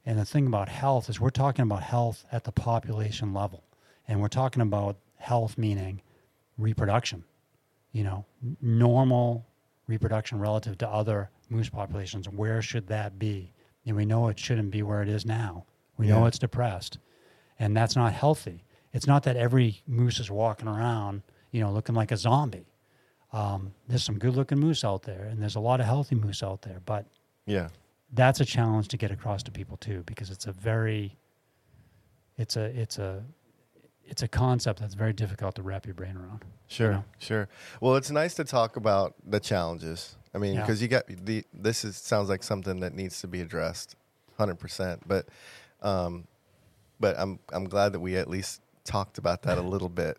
And 0.06 0.18
the 0.18 0.24
thing 0.24 0.46
about 0.46 0.68
health 0.68 1.08
is 1.08 1.20
we're 1.20 1.30
talking 1.30 1.62
about 1.62 1.82
health 1.82 2.24
at 2.32 2.44
the 2.44 2.52
population 2.52 3.34
level. 3.34 3.64
And 4.08 4.20
we're 4.20 4.28
talking 4.28 4.62
about 4.62 4.96
health 5.18 5.58
meaning 5.58 6.02
reproduction, 6.58 7.24
you 7.92 8.02
know, 8.04 8.24
normal 8.60 9.46
reproduction 9.86 10.38
relative 10.40 10.78
to 10.78 10.88
other 10.88 11.30
moose 11.48 11.68
populations. 11.68 12.28
Where 12.28 12.62
should 12.62 12.86
that 12.88 13.18
be? 13.18 13.52
And 13.86 13.96
we 13.96 14.04
know 14.04 14.28
it 14.28 14.38
shouldn't 14.38 14.70
be 14.70 14.82
where 14.82 15.02
it 15.02 15.08
is 15.08 15.26
now. 15.26 15.64
We 15.96 16.06
know 16.06 16.26
it's 16.26 16.38
depressed. 16.38 16.98
And 17.58 17.76
that's 17.76 17.94
not 17.96 18.12
healthy. 18.12 18.64
It's 18.92 19.06
not 19.06 19.22
that 19.24 19.36
every 19.36 19.82
moose 19.86 20.18
is 20.18 20.30
walking 20.30 20.68
around, 20.68 21.22
you 21.50 21.60
know, 21.60 21.70
looking 21.70 21.94
like 21.94 22.10
a 22.10 22.16
zombie. 22.16 22.66
Um, 23.32 23.74
there's 23.86 24.02
some 24.02 24.18
good 24.18 24.34
looking 24.34 24.58
moose 24.58 24.82
out 24.82 25.02
there, 25.02 25.24
and 25.24 25.40
there's 25.40 25.56
a 25.56 25.60
lot 25.60 25.80
of 25.80 25.86
healthy 25.86 26.14
moose 26.14 26.42
out 26.42 26.62
there. 26.62 26.80
But 26.84 27.06
Yeah. 27.46 27.68
That's 28.12 28.40
a 28.40 28.44
challenge 28.44 28.88
to 28.88 28.96
get 28.96 29.10
across 29.10 29.42
to 29.44 29.50
people 29.50 29.76
too, 29.76 30.02
because 30.06 30.30
it's 30.30 30.46
a 30.46 30.52
very, 30.52 31.16
it's 32.36 32.56
a, 32.56 32.64
it's 32.64 32.98
a, 32.98 33.22
it's 34.04 34.22
a 34.22 34.28
concept 34.28 34.80
that's 34.80 34.94
very 34.94 35.12
difficult 35.12 35.54
to 35.54 35.62
wrap 35.62 35.86
your 35.86 35.94
brain 35.94 36.16
around. 36.16 36.44
Sure, 36.66 36.92
know? 36.92 37.04
sure. 37.18 37.48
Well, 37.80 37.94
it's 37.96 38.10
nice 38.10 38.34
to 38.34 38.44
talk 38.44 38.76
about 38.76 39.14
the 39.24 39.38
challenges. 39.40 40.16
I 40.34 40.38
mean, 40.38 40.54
Yeah. 40.54 40.60
because 40.62 40.80
you 40.82 40.88
got 40.88 41.04
the 41.06 41.44
this 41.52 41.84
is 41.84 41.96
sounds 41.96 42.28
like 42.28 42.42
something 42.42 42.80
that 42.80 42.94
needs 42.94 43.20
to 43.20 43.28
be 43.28 43.40
addressed, 43.40 43.96
hundred 44.38 44.56
percent. 44.58 45.02
But, 45.06 45.28
um, 45.82 46.26
but 46.98 47.16
I'm 47.18 47.38
I'm 47.52 47.64
glad 47.64 47.92
that 47.92 48.00
we 48.00 48.16
at 48.16 48.28
least 48.28 48.60
talked 48.84 49.18
about 49.18 49.42
that 49.42 49.58
a 49.58 49.62
little 49.62 49.88
bit. 50.02 50.18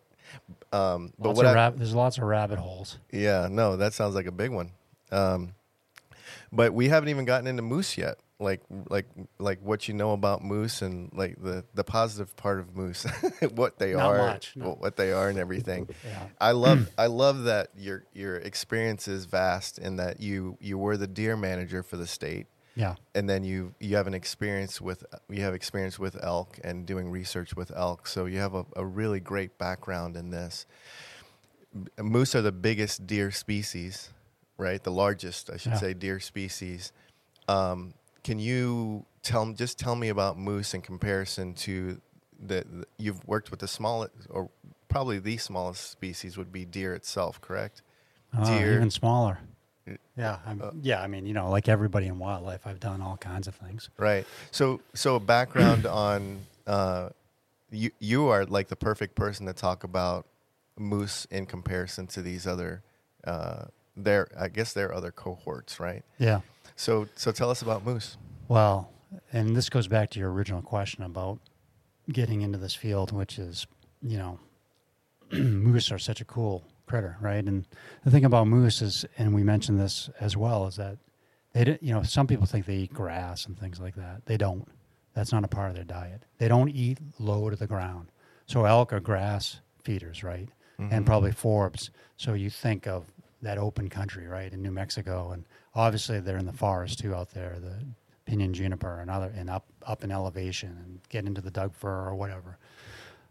Um, 0.71 1.11
but 1.19 1.29
Lots 1.29 1.37
what 1.37 1.45
I, 1.47 1.53
rab- 1.53 1.77
there's 1.77 1.93
lots 1.95 2.17
of 2.17 2.23
rabbit 2.23 2.59
holes. 2.59 2.97
yeah, 3.11 3.47
no, 3.51 3.75
that 3.77 3.93
sounds 3.93 4.15
like 4.15 4.25
a 4.27 4.31
big 4.31 4.51
one. 4.51 4.71
Um, 5.11 5.53
but 6.51 6.73
we 6.73 6.89
haven't 6.89 7.09
even 7.09 7.25
gotten 7.25 7.47
into 7.47 7.61
moose 7.61 7.97
yet. 7.97 8.17
Like, 8.39 8.61
like, 8.89 9.05
like 9.37 9.59
what 9.61 9.87
you 9.87 9.93
know 9.93 10.13
about 10.13 10.43
moose 10.43 10.81
and 10.81 11.11
like 11.13 11.39
the 11.41 11.63
the 11.75 11.83
positive 11.83 12.35
part 12.35 12.59
of 12.59 12.75
moose, 12.75 13.03
what 13.53 13.77
they 13.77 13.93
Not 13.93 14.05
are, 14.05 14.17
much, 14.17 14.53
no. 14.55 14.71
what 14.79 14.95
they 14.95 15.11
are, 15.11 15.29
and 15.29 15.37
everything. 15.37 15.87
Yeah. 16.03 16.27
I 16.39 16.51
love 16.53 16.79
mm. 16.79 16.89
I 16.97 17.05
love 17.05 17.43
that 17.43 17.69
your 17.77 18.03
your 18.13 18.37
experience 18.37 19.07
is 19.07 19.25
vast 19.25 19.77
and 19.77 19.99
that 19.99 20.19
you 20.21 20.57
you 20.59 20.77
were 20.79 20.97
the 20.97 21.05
deer 21.07 21.37
manager 21.37 21.83
for 21.83 21.97
the 21.97 22.07
state 22.07 22.47
Yeah. 22.75 22.95
and 23.13 23.29
then 23.29 23.43
you 23.43 23.75
you 23.79 23.95
have 23.97 24.07
an 24.07 24.15
experience 24.15 24.81
with 24.81 25.03
you 25.29 25.43
have 25.43 25.53
experience 25.53 25.99
with 25.99 26.17
elk 26.23 26.59
and 26.63 26.87
doing 26.87 27.11
research 27.11 27.55
with 27.55 27.71
elk 27.75 28.07
so 28.07 28.25
you 28.25 28.39
have 28.39 28.55
a, 28.55 28.65
a 28.75 28.83
really 28.85 29.19
great 29.19 29.59
background 29.59 30.17
in 30.17 30.31
this 30.31 30.65
moose 32.01 32.33
are 32.35 32.41
the 32.41 32.51
biggest 32.51 33.05
deer 33.05 33.29
species 33.31 34.09
right 34.57 34.83
the 34.83 34.91
largest 34.91 35.49
I 35.49 35.57
should 35.57 35.73
Yeah. 35.73 35.77
say 35.79 35.93
deer 35.93 36.19
species 36.19 36.91
um, 37.47 37.93
can 38.23 38.39
you 38.39 39.05
tell 39.23 39.51
just 39.53 39.79
tell 39.79 39.95
me 39.95 40.09
about 40.09 40.37
moose 40.37 40.73
in 40.73 40.81
comparison 40.81 41.53
to 41.55 41.99
the, 42.39 42.63
the 42.71 42.85
you've 42.97 43.25
worked 43.27 43.51
with 43.51 43.59
the 43.59 43.67
smallest 43.67 44.13
or 44.29 44.49
probably 44.87 45.19
the 45.19 45.37
smallest 45.37 45.89
species 45.91 46.37
would 46.37 46.51
be 46.51 46.65
deer 46.65 46.93
itself 46.93 47.39
correct 47.41 47.81
Uh, 48.37 48.45
Deer. 48.45 48.75
even 48.75 48.89
smaller. 48.91 49.39
Yeah. 50.15 50.37
I'm, 50.45 50.61
uh, 50.61 50.71
yeah. 50.81 51.01
I 51.01 51.07
mean, 51.07 51.25
you 51.25 51.33
know, 51.33 51.49
like 51.49 51.67
everybody 51.67 52.07
in 52.07 52.17
wildlife, 52.19 52.65
I've 52.65 52.79
done 52.79 53.01
all 53.01 53.17
kinds 53.17 53.47
of 53.47 53.55
things. 53.55 53.89
Right. 53.97 54.25
So 54.51 54.79
so 54.93 55.15
a 55.15 55.19
background 55.19 55.85
on 56.07 56.39
uh, 56.67 57.09
you 57.71 57.91
you 57.99 58.27
are 58.27 58.45
like 58.45 58.67
the 58.69 58.75
perfect 58.75 59.15
person 59.15 59.45
to 59.47 59.53
talk 59.53 59.83
about 59.83 60.25
moose 60.77 61.25
in 61.31 61.45
comparison 61.45 62.07
to 62.07 62.21
these 62.21 62.47
other 62.47 62.81
uh, 63.25 63.65
their 63.95 64.27
I 64.39 64.47
guess 64.47 64.73
their 64.73 64.93
other 64.93 65.11
cohorts, 65.11 65.79
right? 65.79 66.03
Yeah. 66.17 66.41
So 66.75 67.07
so 67.15 67.31
tell 67.31 67.49
us 67.49 67.61
about 67.61 67.85
moose. 67.85 68.17
Well, 68.47 68.91
and 69.31 69.55
this 69.55 69.69
goes 69.69 69.87
back 69.87 70.09
to 70.11 70.19
your 70.19 70.31
original 70.31 70.61
question 70.61 71.03
about 71.03 71.39
getting 72.11 72.41
into 72.41 72.57
this 72.57 72.75
field, 72.75 73.11
which 73.11 73.39
is, 73.39 73.67
you 74.01 74.17
know, 74.17 74.39
moose 75.31 75.91
are 75.91 75.99
such 75.99 76.21
a 76.21 76.25
cool 76.25 76.63
critter, 76.85 77.17
right? 77.21 77.43
And 77.43 77.65
the 78.03 78.11
thing 78.11 78.25
about 78.25 78.47
moose 78.47 78.81
is, 78.81 79.05
and 79.17 79.33
we 79.33 79.43
mentioned 79.43 79.79
this 79.79 80.09
as 80.19 80.35
well, 80.35 80.67
is 80.67 80.75
that 80.75 80.97
they, 81.53 81.63
don't- 81.63 81.83
you 81.83 81.93
know, 81.93 82.03
some 82.03 82.27
people 82.27 82.45
think 82.45 82.65
they 82.65 82.75
eat 82.75 82.93
grass 82.93 83.45
and 83.45 83.57
things 83.57 83.79
like 83.79 83.95
that. 83.95 84.25
They 84.25 84.37
don't. 84.37 84.67
That's 85.13 85.31
not 85.31 85.43
a 85.43 85.47
part 85.47 85.69
of 85.69 85.75
their 85.75 85.83
diet. 85.83 86.23
They 86.37 86.47
don't 86.47 86.69
eat 86.69 86.97
low 87.19 87.49
to 87.49 87.55
the 87.55 87.67
ground. 87.67 88.11
So 88.45 88.65
elk 88.65 88.93
are 88.93 88.99
grass 88.99 89.59
feeders, 89.83 90.23
right? 90.23 90.49
And 90.77 90.91
mm-hmm. 90.91 91.03
probably 91.03 91.31
forbs. 91.31 91.89
So 92.17 92.33
you 92.33 92.49
think 92.49 92.87
of 92.87 93.05
that 93.41 93.57
open 93.57 93.89
country, 93.89 94.27
right, 94.27 94.51
in 94.51 94.61
New 94.61 94.71
Mexico, 94.71 95.31
and 95.31 95.45
obviously 95.75 96.19
they're 96.19 96.37
in 96.37 96.45
the 96.45 96.53
forest 96.53 96.99
too 96.99 97.15
out 97.15 97.31
there, 97.31 97.57
the 97.59 97.85
pinyon 98.25 98.53
juniper 98.53 98.99
and 98.99 99.09
other, 99.09 99.33
and 99.35 99.49
up 99.49 99.65
up 99.85 100.03
in 100.03 100.11
elevation 100.11 100.69
and 100.69 100.99
get 101.09 101.25
into 101.25 101.41
the 101.41 101.51
Doug 101.51 101.73
fir 101.73 102.07
or 102.07 102.15
whatever. 102.15 102.57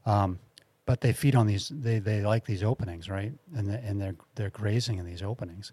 Um, 0.07 0.39
but 0.87 1.01
they 1.01 1.13
feed 1.13 1.37
on 1.37 1.47
these. 1.47 1.69
They, 1.69 2.01
they 2.01 2.23
like 2.23 2.45
these 2.45 2.65
openings, 2.65 3.09
right? 3.09 3.33
And 3.55 3.69
the, 3.69 3.79
and 3.85 4.01
they're 4.01 4.17
they're 4.35 4.51
grazing 4.51 4.99
in 4.99 5.07
these 5.07 5.23
openings. 5.23 5.73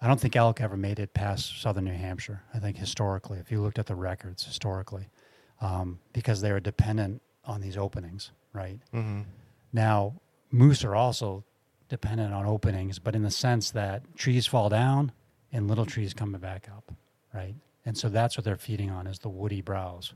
I 0.00 0.08
don't 0.08 0.20
think 0.20 0.36
elk 0.36 0.60
ever 0.60 0.76
made 0.76 0.98
it 0.98 1.14
past 1.14 1.60
southern 1.62 1.84
New 1.84 1.94
Hampshire. 1.94 2.42
I 2.52 2.58
think 2.58 2.76
historically, 2.76 3.38
if 3.38 3.50
you 3.50 3.62
looked 3.62 3.78
at 3.78 3.86
the 3.86 3.94
records 3.94 4.44
historically, 4.44 5.08
um, 5.62 5.98
because 6.12 6.42
they 6.42 6.52
were 6.52 6.60
dependent 6.60 7.22
on 7.46 7.62
these 7.62 7.78
openings, 7.78 8.30
right? 8.52 8.78
Mm-hmm. 8.92 9.22
Now, 9.72 10.20
moose 10.50 10.84
are 10.84 10.94
also 10.94 11.44
dependent 11.88 12.32
on 12.32 12.46
openings, 12.46 12.98
but 12.98 13.14
in 13.14 13.22
the 13.22 13.30
sense 13.30 13.70
that 13.72 14.02
trees 14.16 14.46
fall 14.46 14.68
down 14.68 15.12
and 15.52 15.68
little 15.68 15.86
trees 15.86 16.12
coming 16.14 16.40
back 16.40 16.68
up, 16.74 16.92
right? 17.32 17.54
And 17.84 17.96
so 17.96 18.08
that's 18.08 18.36
what 18.36 18.44
they're 18.44 18.56
feeding 18.56 18.90
on 18.90 19.06
is 19.06 19.20
the 19.20 19.28
woody 19.28 19.60
browse. 19.60 20.12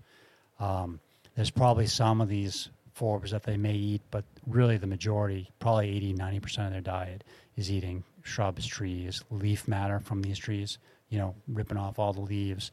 Um, 0.58 1.00
there's 1.36 1.50
probably 1.50 1.86
some 1.86 2.20
of 2.20 2.28
these 2.28 2.68
forbs 2.98 3.30
that 3.30 3.44
they 3.44 3.56
may 3.56 3.74
eat, 3.74 4.02
but 4.10 4.24
really 4.46 4.76
the 4.76 4.86
majority, 4.86 5.50
probably 5.58 5.88
80, 5.96 6.14
90% 6.14 6.66
of 6.66 6.72
their 6.72 6.80
diet 6.80 7.24
is 7.56 7.70
eating 7.70 8.04
shrubs, 8.22 8.66
trees, 8.66 9.22
leaf 9.30 9.68
matter 9.68 10.00
from 10.00 10.22
these 10.22 10.38
trees, 10.38 10.78
you 11.08 11.18
know, 11.18 11.34
ripping 11.48 11.78
off 11.78 11.98
all 11.98 12.12
the 12.12 12.20
leaves. 12.20 12.72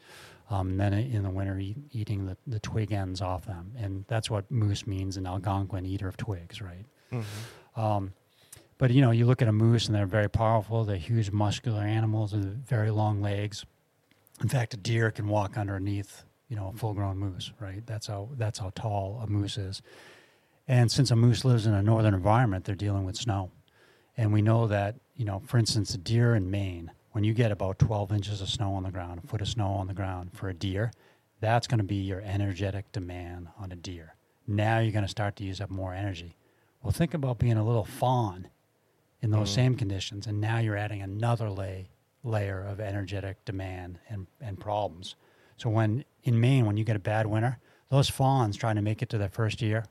Um, 0.50 0.70
and 0.72 0.80
then 0.80 0.94
in 0.94 1.24
the 1.24 1.30
winter, 1.30 1.60
eat, 1.60 1.78
eating 1.92 2.26
the, 2.26 2.38
the 2.48 2.60
twig 2.60 2.92
ends 2.92 3.22
off 3.22 3.46
them. 3.46 3.74
And 3.78 4.06
that's 4.08 4.30
what 4.30 4.50
moose 4.50 4.88
means 4.88 5.18
in 5.18 5.28
Algonquin, 5.28 5.86
eater 5.86 6.08
of 6.08 6.18
twigs, 6.18 6.62
right? 6.62 6.86
Mm-hmm. 7.12 7.80
Um, 7.80 8.14
but 8.78 8.92
you 8.92 9.02
know, 9.02 9.12
you 9.12 9.26
look 9.26 9.42
at 9.42 9.48
a 9.48 9.54
moose 9.54 9.88
and 9.88 9.96
they're 9.96 10.06
very 10.06 10.30
powerful. 10.30 10.84
They're 10.84 10.98
huge, 10.98 11.32
muscular 11.32 11.82
animals 11.82 12.34
with 12.34 12.66
very 12.66 12.92
long 12.92 13.22
legs. 13.22 13.66
In 14.42 14.50
fact, 14.50 14.74
a 14.74 14.78
deer 14.78 15.10
can 15.12 15.28
walk 15.28 15.58
underneath, 15.58 16.24
you 16.48 16.56
know, 16.56 16.72
a 16.74 16.78
full-grown 16.78 17.18
moose. 17.18 17.52
Right? 17.60 17.86
That's 17.86 18.08
how 18.08 18.30
that's 18.38 18.60
how 18.60 18.72
tall 18.76 19.20
a 19.24 19.28
moose 19.28 19.58
is. 19.58 19.82
And 20.68 20.92
since 20.92 21.12
a 21.12 21.16
moose 21.16 21.46
lives 21.46 21.66
in 21.66 21.74
a 21.74 21.82
northern 21.82 22.14
environment, 22.14 22.66
they're 22.66 22.76
dealing 22.76 23.06
with 23.06 23.16
snow. 23.16 23.52
And 24.18 24.34
we 24.34 24.42
know 24.42 24.68
that, 24.68 24.96
you 25.16 25.26
know, 25.26 25.42
for 25.46 25.58
instance, 25.58 25.94
a 25.94 25.98
deer 25.98 26.36
in 26.36 26.52
Maine, 26.52 26.92
when 27.12 27.24
you 27.24 27.34
get 27.34 27.52
about 27.52 27.80
12 27.80 28.12
inches 28.12 28.42
of 28.42 28.50
snow 28.50 28.74
on 28.74 28.84
the 28.84 28.92
ground, 28.92 29.22
a 29.24 29.28
foot 29.28 29.42
of 29.42 29.48
snow 29.48 29.70
on 29.70 29.88
the 29.88 29.94
ground 29.94 30.32
for 30.34 30.50
a 30.50 30.54
deer, 30.54 30.92
that's 31.40 31.68
going 31.68 31.78
to 31.78 31.84
be 31.84 31.96
your 31.96 32.22
energetic 32.22 32.92
demand 32.92 33.48
on 33.58 33.72
a 33.72 33.76
deer. 33.76 34.16
Now 34.46 34.80
you're 34.80 34.92
going 34.92 35.06
to 35.06 35.10
start 35.10 35.36
to 35.38 35.44
use 35.44 35.62
up 35.62 35.70
more 35.70 35.94
energy. 35.94 36.36
Well, 36.82 36.92
think 36.92 37.14
about 37.14 37.40
being 37.40 37.58
a 37.58 37.66
little 37.66 37.86
fawn 37.86 38.50
in 39.22 39.32
those 39.32 39.50
Mhm. 39.52 39.56
same 39.56 39.76
conditions, 39.76 40.28
and 40.28 40.40
now 40.40 40.60
you're 40.60 40.78
adding 40.78 41.02
another 41.02 41.50
lay, 41.50 41.90
layer 42.24 42.62
of 42.64 42.80
energetic 42.80 43.44
demand 43.46 44.00
and, 44.10 44.28
and 44.40 44.60
problems. 44.60 45.16
So 45.58 45.70
when 45.70 46.04
in 46.24 46.40
Maine, 46.40 46.66
when 46.66 46.78
you 46.78 46.84
get 46.84 46.96
a 46.96 47.00
bad 47.00 47.26
winter, 47.26 47.58
those 47.90 48.10
fawns 48.10 48.58
trying 48.58 48.76
to 48.76 48.82
make 48.82 49.02
it 49.02 49.10
to 49.10 49.18
their 49.18 49.30
first 49.30 49.62
year, 49.62 49.86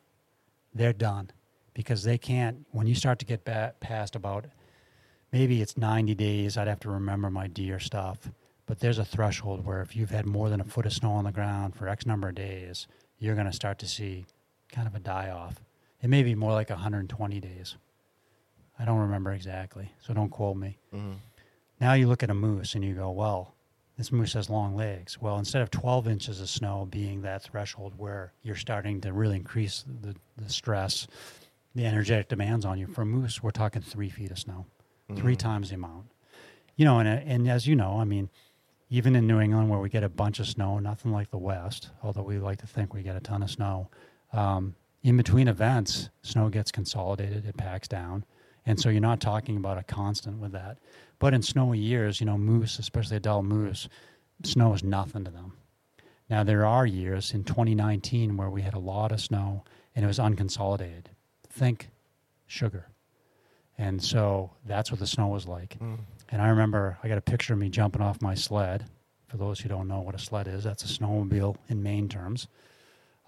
they're 0.74 0.92
done 0.92 1.30
because 1.74 2.02
they 2.04 2.18
can't. 2.18 2.66
When 2.70 2.86
you 2.86 2.94
start 2.94 3.18
to 3.20 3.24
get 3.26 3.44
ba- 3.44 3.74
past 3.80 4.14
about 4.14 4.46
maybe 5.32 5.60
it's 5.62 5.76
90 5.76 6.14
days, 6.14 6.56
I'd 6.56 6.68
have 6.68 6.80
to 6.80 6.90
remember 6.90 7.30
my 7.30 7.46
deer 7.48 7.78
stuff. 7.80 8.30
But 8.66 8.80
there's 8.80 8.98
a 8.98 9.04
threshold 9.04 9.64
where 9.64 9.80
if 9.80 9.96
you've 9.96 10.10
had 10.10 10.26
more 10.26 10.50
than 10.50 10.60
a 10.60 10.64
foot 10.64 10.86
of 10.86 10.92
snow 10.92 11.12
on 11.12 11.24
the 11.24 11.32
ground 11.32 11.74
for 11.74 11.88
X 11.88 12.04
number 12.06 12.28
of 12.28 12.34
days, 12.34 12.86
you're 13.18 13.34
going 13.34 13.46
to 13.46 13.52
start 13.52 13.78
to 13.78 13.86
see 13.88 14.26
kind 14.68 14.86
of 14.86 14.94
a 14.94 14.98
die 15.00 15.30
off. 15.30 15.60
It 16.02 16.08
may 16.10 16.22
be 16.22 16.34
more 16.34 16.52
like 16.52 16.68
120 16.70 17.40
days. 17.40 17.76
I 18.78 18.84
don't 18.84 18.98
remember 18.98 19.32
exactly, 19.32 19.90
so 20.00 20.12
don't 20.14 20.28
quote 20.30 20.56
me. 20.56 20.78
Mm-hmm. 20.94 21.12
Now 21.80 21.92
you 21.94 22.08
look 22.08 22.22
at 22.22 22.30
a 22.30 22.34
moose 22.34 22.74
and 22.74 22.84
you 22.84 22.94
go, 22.94 23.10
well, 23.10 23.54
this 23.96 24.12
moose 24.12 24.34
has 24.34 24.50
long 24.50 24.76
legs. 24.76 25.20
Well, 25.20 25.38
instead 25.38 25.62
of 25.62 25.70
12 25.70 26.08
inches 26.08 26.40
of 26.40 26.48
snow 26.50 26.86
being 26.90 27.22
that 27.22 27.42
threshold 27.42 27.94
where 27.96 28.32
you're 28.42 28.56
starting 28.56 29.00
to 29.02 29.12
really 29.12 29.36
increase 29.36 29.84
the, 30.02 30.14
the 30.36 30.50
stress, 30.50 31.06
the 31.74 31.86
energetic 31.86 32.28
demands 32.28 32.64
on 32.66 32.78
you, 32.78 32.86
for 32.86 33.02
a 33.02 33.06
moose, 33.06 33.42
we're 33.42 33.50
talking 33.50 33.80
three 33.82 34.10
feet 34.10 34.30
of 34.30 34.38
snow, 34.38 34.66
three 35.16 35.32
Mm-hmm. 35.34 35.48
times 35.48 35.68
the 35.70 35.76
amount. 35.76 36.06
You 36.76 36.84
know, 36.84 36.98
and, 36.98 37.08
and 37.08 37.48
as 37.48 37.66
you 37.66 37.74
know, 37.76 37.98
I 38.00 38.04
mean, 38.04 38.28
even 38.90 39.16
in 39.16 39.26
New 39.26 39.40
England 39.40 39.70
where 39.70 39.80
we 39.80 39.88
get 39.88 40.04
a 40.04 40.08
bunch 40.10 40.40
of 40.40 40.46
snow, 40.46 40.78
nothing 40.78 41.10
like 41.10 41.30
the 41.30 41.38
West, 41.38 41.90
although 42.02 42.22
we 42.22 42.38
like 42.38 42.58
to 42.58 42.66
think 42.66 42.92
we 42.92 43.02
get 43.02 43.16
a 43.16 43.20
ton 43.20 43.42
of 43.42 43.50
snow. 43.50 43.88
Um, 44.32 44.74
in 45.02 45.16
between 45.16 45.48
events, 45.48 46.10
snow 46.22 46.48
gets 46.50 46.70
consolidated, 46.70 47.46
it 47.46 47.56
packs 47.56 47.88
down. 47.88 48.24
And 48.66 48.78
so 48.78 48.88
you're 48.88 49.00
not 49.00 49.20
talking 49.20 49.56
about 49.56 49.78
a 49.78 49.84
constant 49.84 50.38
with 50.38 50.52
that. 50.52 50.78
But 51.18 51.32
in 51.32 51.42
snowy 51.42 51.78
years, 51.78 52.20
you 52.20 52.26
know, 52.26 52.36
moose, 52.36 52.78
especially 52.78 53.16
adult 53.16 53.44
moose, 53.44 53.88
snow 54.42 54.74
is 54.74 54.82
nothing 54.82 55.24
to 55.24 55.30
them. 55.30 55.52
Now, 56.28 56.42
there 56.42 56.66
are 56.66 56.84
years 56.84 57.32
in 57.32 57.44
2019 57.44 58.36
where 58.36 58.50
we 58.50 58.62
had 58.62 58.74
a 58.74 58.78
lot 58.78 59.12
of 59.12 59.20
snow 59.20 59.64
and 59.94 60.04
it 60.04 60.08
was 60.08 60.18
unconsolidated. 60.18 61.06
Think 61.48 61.90
sugar. 62.46 62.88
And 63.78 64.02
so 64.02 64.50
that's 64.64 64.90
what 64.90 65.00
the 65.00 65.06
snow 65.06 65.28
was 65.28 65.46
like. 65.46 65.78
Mm. 65.78 65.98
And 66.30 66.42
I 66.42 66.48
remember 66.48 66.98
I 67.02 67.08
got 67.08 67.18
a 67.18 67.22
picture 67.22 67.52
of 67.52 67.58
me 67.58 67.68
jumping 67.68 68.02
off 68.02 68.20
my 68.20 68.34
sled. 68.34 68.84
For 69.28 69.36
those 69.36 69.60
who 69.60 69.68
don't 69.68 69.88
know 69.88 70.00
what 70.00 70.14
a 70.14 70.18
sled 70.18 70.48
is, 70.48 70.64
that's 70.64 70.84
a 70.84 70.86
snowmobile 70.86 71.56
in 71.68 71.82
Maine 71.82 72.08
terms. 72.08 72.48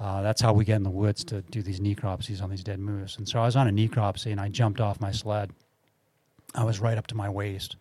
Uh, 0.00 0.22
that's 0.22 0.40
how 0.40 0.52
we 0.52 0.64
get 0.64 0.76
in 0.76 0.84
the 0.84 0.90
woods 0.90 1.24
to 1.24 1.42
do 1.42 1.60
these 1.60 1.80
necropsies 1.80 2.42
on 2.42 2.50
these 2.50 2.62
dead 2.62 2.78
moose. 2.78 3.16
And 3.16 3.28
so 3.28 3.40
I 3.40 3.46
was 3.46 3.56
on 3.56 3.66
a 3.66 3.72
necropsy 3.72 4.30
and 4.30 4.40
I 4.40 4.48
jumped 4.48 4.80
off 4.80 5.00
my 5.00 5.10
sled. 5.10 5.50
I 6.54 6.64
was 6.64 6.78
right 6.78 6.96
up 6.96 7.08
to 7.08 7.16
my 7.16 7.28
waist 7.28 7.76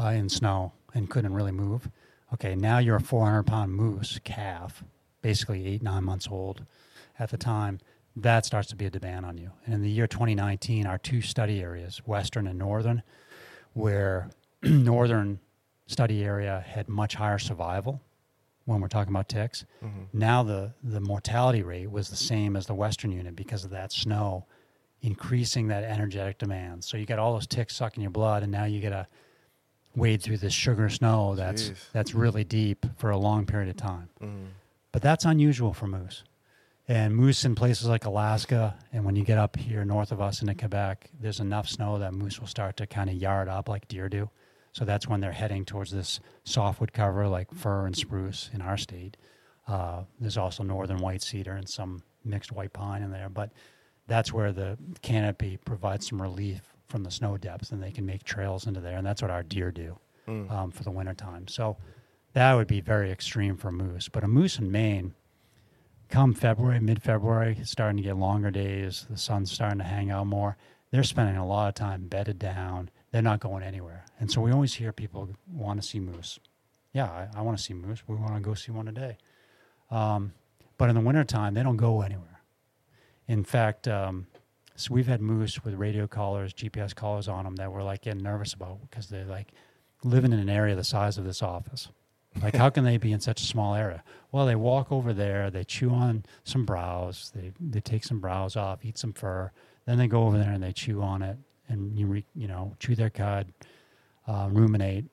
uh, 0.00 0.08
in 0.08 0.28
snow 0.28 0.72
and 0.94 1.10
couldn't 1.10 1.34
really 1.34 1.52
move. 1.52 1.88
Okay, 2.32 2.54
now 2.54 2.78
you're 2.78 2.96
a 2.96 3.00
400 3.00 3.42
pound 3.42 3.74
moose 3.74 4.18
calf, 4.24 4.82
basically 5.20 5.66
eight, 5.66 5.82
nine 5.82 6.04
months 6.04 6.26
old 6.30 6.64
at 7.18 7.30
the 7.30 7.36
time. 7.36 7.78
That 8.16 8.46
starts 8.46 8.68
to 8.68 8.76
be 8.76 8.86
a 8.86 8.90
demand 8.90 9.26
on 9.26 9.36
you. 9.36 9.50
And 9.64 9.74
in 9.74 9.82
the 9.82 9.90
year 9.90 10.06
2019, 10.06 10.86
our 10.86 10.98
two 10.98 11.20
study 11.20 11.60
areas, 11.60 11.98
Western 12.06 12.46
and 12.46 12.58
Northern, 12.58 13.02
where 13.74 14.30
Northern 14.62 15.38
study 15.86 16.24
area 16.24 16.64
had 16.66 16.88
much 16.88 17.14
higher 17.14 17.38
survival 17.38 18.00
when 18.64 18.80
we're 18.80 18.88
talking 18.88 19.12
about 19.12 19.28
ticks. 19.28 19.64
Mhm. 19.82 20.06
Now 20.12 20.42
the, 20.42 20.72
the 20.82 21.00
mortality 21.00 21.62
rate 21.62 21.90
was 21.90 22.08
the 22.10 22.16
same 22.16 22.56
as 22.56 22.66
the 22.66 22.74
Western 22.74 23.10
unit 23.12 23.34
because 23.36 23.64
of 23.64 23.70
that 23.70 23.92
snow 23.92 24.46
increasing 25.02 25.66
that 25.68 25.82
energetic 25.82 26.38
demand. 26.38 26.84
So 26.84 26.96
you 26.96 27.06
got 27.06 27.18
all 27.18 27.32
those 27.32 27.46
ticks 27.46 27.74
sucking 27.74 28.02
your 28.02 28.10
blood, 28.12 28.44
and 28.44 28.52
now 28.52 28.64
you 28.64 28.80
got 28.80 28.90
to 28.90 29.06
wade 29.96 30.22
through 30.22 30.38
this 30.38 30.52
sugar 30.54 30.88
snow 30.88 31.34
that's 31.34 31.70
Jeez. 31.70 31.90
that's 31.92 32.14
really 32.14 32.44
deep 32.44 32.86
for 32.96 33.10
a 33.10 33.16
long 33.18 33.44
period 33.44 33.68
of 33.68 33.76
time. 33.76 34.08
Mm. 34.22 34.46
But 34.92 35.02
that's 35.02 35.24
unusual 35.24 35.72
for 35.74 35.86
moose. 35.86 36.22
And 36.88 37.14
moose 37.16 37.44
in 37.44 37.54
places 37.54 37.86
like 37.88 38.04
Alaska, 38.04 38.76
and 38.92 39.04
when 39.04 39.16
you 39.16 39.24
get 39.24 39.38
up 39.38 39.56
here 39.56 39.84
north 39.84 40.12
of 40.12 40.20
us 40.20 40.40
into 40.40 40.54
Quebec, 40.54 41.10
there's 41.20 41.40
enough 41.40 41.68
snow 41.68 41.98
that 41.98 42.12
moose 42.14 42.38
will 42.40 42.46
start 42.48 42.76
to 42.78 42.86
kind 42.86 43.08
of 43.10 43.16
yard 43.16 43.48
up 43.48 43.68
like 43.68 43.88
deer 43.88 44.08
do. 44.08 44.30
So 44.72 44.84
that's 44.84 45.06
when 45.06 45.20
they're 45.20 45.32
heading 45.32 45.64
towards 45.64 45.90
this 45.90 46.20
softwood 46.44 46.92
cover 46.92 47.28
like 47.28 47.52
fir 47.52 47.86
and 47.86 47.96
spruce 47.96 48.50
in 48.54 48.62
our 48.62 48.76
state. 48.76 49.16
Uh, 49.68 50.02
there's 50.18 50.38
also 50.38 50.62
northern 50.62 50.98
white 50.98 51.22
cedar 51.22 51.52
and 51.52 51.68
some 51.68 52.02
mixed 52.24 52.52
white 52.52 52.72
pine 52.72 53.02
in 53.02 53.10
there, 53.12 53.28
but 53.28 53.50
that's 54.06 54.32
where 54.32 54.52
the 54.52 54.78
canopy 55.02 55.56
provides 55.58 56.08
some 56.08 56.20
relief 56.20 56.62
from 56.88 57.04
the 57.04 57.10
snow 57.10 57.36
depth, 57.36 57.70
and 57.72 57.82
they 57.82 57.90
can 57.92 58.04
make 58.04 58.22
trails 58.24 58.66
into 58.66 58.80
there, 58.80 58.96
and 58.98 59.06
that's 59.06 59.22
what 59.22 59.30
our 59.30 59.42
deer 59.42 59.70
do 59.70 59.98
Mm. 60.28 60.50
um, 60.52 60.70
for 60.70 60.84
the 60.84 60.90
wintertime. 60.90 61.48
So 61.48 61.76
that 62.32 62.54
would 62.54 62.68
be 62.68 62.80
very 62.80 63.10
extreme 63.10 63.56
for 63.56 63.72
moose. 63.72 64.08
But 64.08 64.22
a 64.24 64.28
moose 64.28 64.58
in 64.58 64.70
Maine, 64.70 65.14
come 66.08 66.32
February, 66.34 66.78
mid 66.80 67.02
February, 67.02 67.58
starting 67.64 67.96
to 67.96 68.02
get 68.04 68.16
longer 68.16 68.50
days. 68.50 69.06
The 69.10 69.16
sun's 69.16 69.50
starting 69.50 69.78
to 69.78 69.84
hang 69.84 70.10
out 70.10 70.26
more. 70.26 70.56
They're 70.90 71.02
spending 71.02 71.36
a 71.36 71.46
lot 71.46 71.68
of 71.68 71.74
time 71.74 72.06
bedded 72.08 72.38
down. 72.38 72.90
They're 73.12 73.22
not 73.22 73.40
going 73.40 73.62
anywhere. 73.62 74.04
And 74.18 74.30
so 74.30 74.40
we 74.40 74.50
always 74.50 74.74
hear 74.74 74.90
people 74.92 75.28
want 75.46 75.80
to 75.80 75.86
see 75.86 76.00
moose. 76.00 76.40
Yeah, 76.94 77.04
I, 77.04 77.28
I 77.36 77.42
want 77.42 77.58
to 77.58 77.62
see 77.62 77.74
moose. 77.74 78.02
We 78.06 78.16
want 78.16 78.34
to 78.34 78.40
go 78.40 78.54
see 78.54 78.72
one 78.72 78.86
today. 78.86 79.18
Um, 79.90 80.32
but 80.78 80.88
in 80.88 80.94
the 80.94 81.00
wintertime, 81.00 81.54
they 81.54 81.62
don't 81.62 81.76
go 81.76 82.00
anywhere. 82.00 82.40
In 83.28 83.44
fact, 83.44 83.86
um, 83.86 84.26
so 84.76 84.94
we've 84.94 85.06
had 85.06 85.20
moose 85.20 85.62
with 85.62 85.74
radio 85.74 86.06
collars, 86.06 86.54
GPS 86.54 86.94
collars 86.94 87.28
on 87.28 87.44
them 87.44 87.56
that 87.56 87.70
we're 87.70 87.82
like 87.82 88.00
getting 88.00 88.22
nervous 88.22 88.54
about 88.54 88.80
because 88.80 89.08
they're 89.08 89.26
like 89.26 89.48
living 90.02 90.32
in 90.32 90.38
an 90.38 90.48
area 90.48 90.74
the 90.74 90.82
size 90.82 91.18
of 91.18 91.24
this 91.24 91.42
office. 91.42 91.88
Like, 92.42 92.56
how 92.56 92.70
can 92.70 92.84
they 92.84 92.96
be 92.96 93.12
in 93.12 93.20
such 93.20 93.42
a 93.42 93.44
small 93.44 93.74
area? 93.74 94.02
Well, 94.32 94.46
they 94.46 94.54
walk 94.54 94.90
over 94.90 95.12
there, 95.12 95.50
they 95.50 95.64
chew 95.64 95.90
on 95.90 96.24
some 96.44 96.64
browse, 96.64 97.30
they 97.34 97.52
they 97.60 97.80
take 97.80 98.04
some 98.04 98.20
browse 98.20 98.56
off, 98.56 98.82
eat 98.82 98.96
some 98.96 99.12
fir, 99.12 99.52
then 99.84 99.98
they 99.98 100.06
go 100.06 100.26
over 100.26 100.38
there 100.38 100.50
and 100.50 100.62
they 100.62 100.72
chew 100.72 101.02
on 101.02 101.20
it 101.20 101.36
and 101.72 101.98
you 101.98 102.22
you 102.34 102.46
know 102.46 102.74
chew 102.78 102.94
their 102.94 103.10
cud, 103.10 103.52
uh, 104.26 104.48
ruminate. 104.52 105.06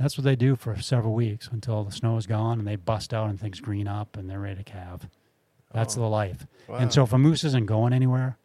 That's 0.00 0.16
what 0.16 0.24
they 0.24 0.36
do 0.36 0.54
for 0.56 0.80
several 0.80 1.12
weeks 1.14 1.48
until 1.52 1.82
the 1.84 1.90
snow 1.92 2.16
is 2.16 2.26
gone 2.26 2.58
and 2.60 2.66
they 2.68 2.76
bust 2.76 3.12
out 3.12 3.28
and 3.30 3.38
things 3.40 3.60
green 3.60 3.88
up 3.88 4.16
and 4.16 4.30
they're 4.30 4.38
ready 4.40 4.62
to 4.62 4.64
calve. 4.64 5.08
That's 5.72 5.96
Oh. 5.96 6.00
the 6.02 6.06
life. 6.08 6.46
Wow. 6.68 6.76
And 6.76 6.92
so 6.92 7.02
if 7.02 7.12
a 7.12 7.18
moose 7.18 7.42
isn't 7.44 7.66
going 7.66 7.92
anywhere 7.92 8.38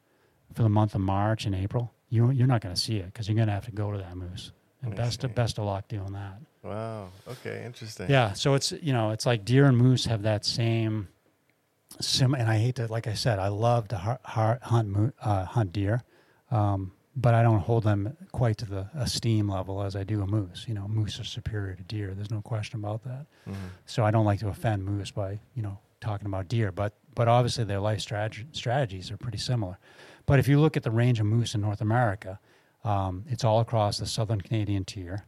for 0.54 0.64
the 0.64 0.70
month 0.70 0.96
of 0.96 1.02
March 1.02 1.46
and 1.46 1.54
April, 1.56 1.94
you 2.10 2.32
you're 2.32 2.48
not 2.48 2.62
going 2.62 2.74
to 2.76 2.82
see 2.82 2.98
it 2.98 3.06
because 3.06 3.28
you're 3.28 3.36
going 3.36 3.48
to 3.48 3.54
have 3.54 3.66
to 3.66 3.72
go 3.72 3.92
to 3.92 3.98
that 4.00 4.16
moose. 4.18 4.52
And 4.82 4.94
I 4.94 4.98
best 4.98 5.22
see. 5.22 5.28
best 5.28 5.58
of 5.60 5.66
luck 5.66 5.88
doing 5.88 6.12
that. 6.14 6.38
Wow. 6.64 7.10
Okay. 7.28 7.64
Interesting. 7.66 8.10
Yeah, 8.10 8.34
so 8.34 8.54
it's 8.56 8.72
you 8.72 8.92
know 8.94 9.12
it's 9.12 9.26
like 9.26 9.46
deer 9.46 9.66
and 9.66 9.78
moose 9.78 10.06
have 10.06 10.24
that 10.24 10.44
same 10.46 11.08
sim. 12.00 12.34
And 12.34 12.50
I 12.50 12.58
hate 12.58 12.76
to 12.76 12.88
like 12.88 13.08
I 13.08 13.14
said 13.14 13.38
I 13.40 13.50
love 13.50 13.88
to 13.90 13.98
har- 13.98 14.20
har- 14.24 14.60
hunt 14.64 14.90
mo- 14.90 15.12
uh, 15.22 15.46
hunt 15.46 15.72
deer, 15.74 16.02
um, 16.52 16.92
but 17.16 17.34
I 17.34 17.44
don't 17.44 17.60
hold 17.60 17.84
them 17.84 18.16
quite 18.32 18.58
to 18.58 18.66
the 18.66 18.90
esteem 18.96 19.48
level 19.50 19.84
as 19.84 19.96
I 19.96 20.04
do 20.04 20.22
a 20.22 20.28
moose. 20.28 20.66
You 20.68 20.74
know, 20.74 20.88
moose 20.88 21.20
are 21.20 21.24
superior 21.24 21.76
to 21.76 21.84
deer. 21.84 22.14
There's 22.14 22.32
no 22.32 22.42
question 22.42 22.80
about 22.80 23.04
that. 23.04 23.26
Mhm. 23.48 23.56
So 23.86 24.04
I 24.04 24.12
don't 24.12 24.26
like 24.26 24.40
to 24.40 24.48
offend 24.50 24.84
moose 24.86 25.12
by 25.12 25.40
you 25.56 25.62
know 25.62 25.78
talking 26.02 26.28
about 26.28 26.48
deer, 26.48 26.72
but 26.72 26.94
but 27.16 27.28
obviously 27.28 27.64
their 27.64 27.80
life 27.80 28.00
strateg- 28.00 28.56
strategies 28.56 29.12
are 29.12 29.18
pretty 29.18 29.38
similar. 29.38 29.78
But 30.26 30.40
if 30.40 30.48
you 30.48 30.60
look 30.60 30.76
at 30.76 30.84
the 30.84 30.92
range 30.92 31.20
of 31.20 31.26
moose 31.28 31.54
in 31.54 31.62
North 31.62 31.82
America, 31.82 32.40
um, 32.84 33.26
it's 33.28 33.44
all 33.44 33.60
across 33.60 34.00
the 34.00 34.06
southern 34.08 34.42
Canadian 34.42 34.84
tier. 34.86 35.26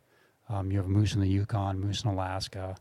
Um, 0.50 0.72
you 0.72 0.78
have 0.78 0.88
moose 0.88 1.14
in 1.14 1.22
the 1.22 1.28
Yukon, 1.30 1.80
moose 1.80 2.04
in 2.04 2.10
Alaska. 2.10 2.76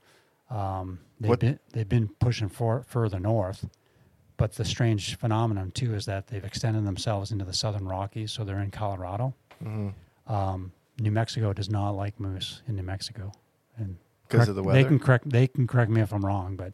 Um, 0.51 1.01
they've 1.21 1.29
What- 1.31 1.41
been 1.41 1.59
they've 1.73 1.89
been 1.89 2.09
pushing 2.09 2.49
for, 2.49 2.83
further 2.85 3.19
north, 3.21 3.69
but 4.37 4.53
the 4.55 4.65
strange 4.65 5.17
phenomenon 5.17 5.71
too 5.71 5.95
is 5.95 6.07
that 6.07 6.27
they've 6.29 6.45
extended 6.45 6.85
themselves 6.87 7.31
into 7.33 7.45
the 7.45 7.53
southern 7.53 7.87
Rockies, 7.87 8.33
so 8.33 8.45
they're 8.45 8.61
in 8.61 8.71
Colorado. 8.71 9.35
hmm 9.63 9.89
Um, 10.27 10.73
New 11.01 11.11
Mexico 11.11 11.53
does 11.53 11.69
not 11.69 11.91
like 11.91 12.19
moose 12.21 12.63
in 12.69 12.77
New 12.77 12.83
Mexico, 12.83 13.33
and 13.77 13.97
Because 14.29 14.49
of 14.49 14.55
the 14.57 14.63
They 14.63 14.67
weather. 14.69 14.89
can 14.89 14.99
correct. 14.99 15.29
They 15.31 15.47
can 15.49 15.67
correct 15.67 15.91
me 15.91 16.01
if 16.01 16.13
I'm 16.13 16.25
wrong, 16.25 16.57
but 16.57 16.73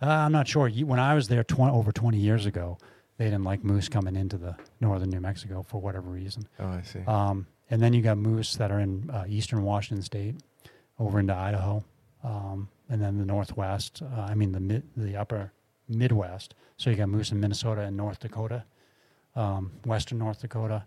uh, 0.00 0.06
I'm 0.06 0.32
not 0.32 0.46
sure. 0.48 0.66
You, 0.68 0.86
when 0.86 1.00
I 1.00 1.14
was 1.14 1.28
there 1.28 1.42
20, 1.44 1.72
over 1.76 1.90
20 1.92 2.16
years 2.18 2.46
ago, 2.46 2.78
they 3.18 3.24
didn't 3.26 3.44
like 3.44 3.64
moose 3.64 3.88
coming 3.88 4.14
into 4.16 4.36
the 4.38 4.56
northern 4.80 5.10
New 5.10 5.20
Mexico 5.20 5.62
for 5.62 5.80
whatever 5.80 6.08
reason. 6.10 6.46
oh, 6.60 6.66
I 6.66 6.82
see. 6.82 7.00
Um, 7.06 7.46
and 7.70 7.82
then 7.82 7.92
you 7.92 8.02
got 8.02 8.18
moose 8.18 8.54
that 8.56 8.70
are 8.70 8.78
in 8.80 9.10
uh, 9.10 9.24
eastern 9.28 9.62
Washington 9.62 10.02
State, 10.02 10.36
over 10.98 11.18
into 11.18 11.34
Idaho, 11.34 11.84
um, 12.24 12.68
and 12.88 13.02
then 13.02 13.18
the 13.18 13.24
northwest. 13.26 14.00
Uh, 14.02 14.20
I 14.22 14.34
mean 14.34 14.52
the 14.52 14.60
mid, 14.60 14.84
the 14.96 15.16
upper 15.16 15.52
Midwest. 15.88 16.54
So 16.78 16.90
you 16.90 16.96
got 16.96 17.08
moose 17.08 17.32
in 17.32 17.40
Minnesota 17.40 17.82
and 17.82 17.96
North 17.96 18.20
Dakota, 18.20 18.64
um, 19.34 19.72
western 19.84 20.18
North 20.18 20.40
Dakota, 20.40 20.84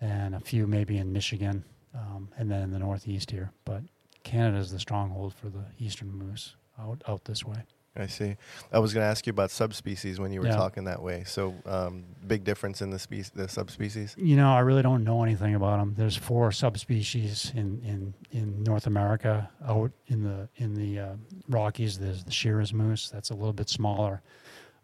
and 0.00 0.34
a 0.34 0.40
few 0.40 0.66
maybe 0.66 0.98
in 0.98 1.12
Michigan, 1.12 1.64
um, 1.94 2.28
and 2.36 2.50
then 2.50 2.62
in 2.62 2.70
the 2.70 2.78
northeast 2.78 3.30
here. 3.30 3.50
But 3.64 3.82
Canada 4.24 4.58
is 4.58 4.70
the 4.70 4.78
stronghold 4.78 5.34
for 5.34 5.48
the 5.48 5.64
eastern 5.78 6.12
moose 6.12 6.56
out 6.78 7.02
out 7.08 7.24
this 7.24 7.44
way. 7.44 7.62
I 7.94 8.06
see. 8.06 8.36
I 8.72 8.78
was 8.78 8.94
going 8.94 9.04
to 9.04 9.08
ask 9.08 9.26
you 9.26 9.32
about 9.32 9.50
subspecies 9.50 10.18
when 10.18 10.32
you 10.32 10.40
were 10.40 10.46
Yeah. 10.46 10.56
talking 10.56 10.84
that 10.84 11.02
way. 11.02 11.24
So, 11.26 11.54
um, 11.66 12.04
big 12.26 12.42
difference 12.42 12.80
in 12.80 12.88
the 12.88 12.98
species, 12.98 13.30
the 13.34 13.48
subspecies. 13.48 14.14
You 14.16 14.34
know, 14.36 14.50
I 14.50 14.60
really 14.60 14.80
don't 14.80 15.04
know 15.04 15.22
anything 15.22 15.54
about 15.54 15.78
them. 15.78 15.92
There's 15.94 16.16
four 16.16 16.52
subspecies 16.52 17.52
in, 17.54 17.82
in, 17.82 18.14
in 18.30 18.62
North 18.62 18.86
America. 18.86 19.50
Out 19.66 19.92
in 20.06 20.22
the 20.22 20.48
in 20.56 20.72
the 20.74 20.98
uh, 21.00 21.12
Rockies, 21.50 21.98
there's 21.98 22.24
the 22.24 22.30
Shiras 22.30 22.72
moose. 22.72 23.10
That's 23.10 23.28
a 23.28 23.34
little 23.34 23.52
bit 23.52 23.68
smaller. 23.68 24.22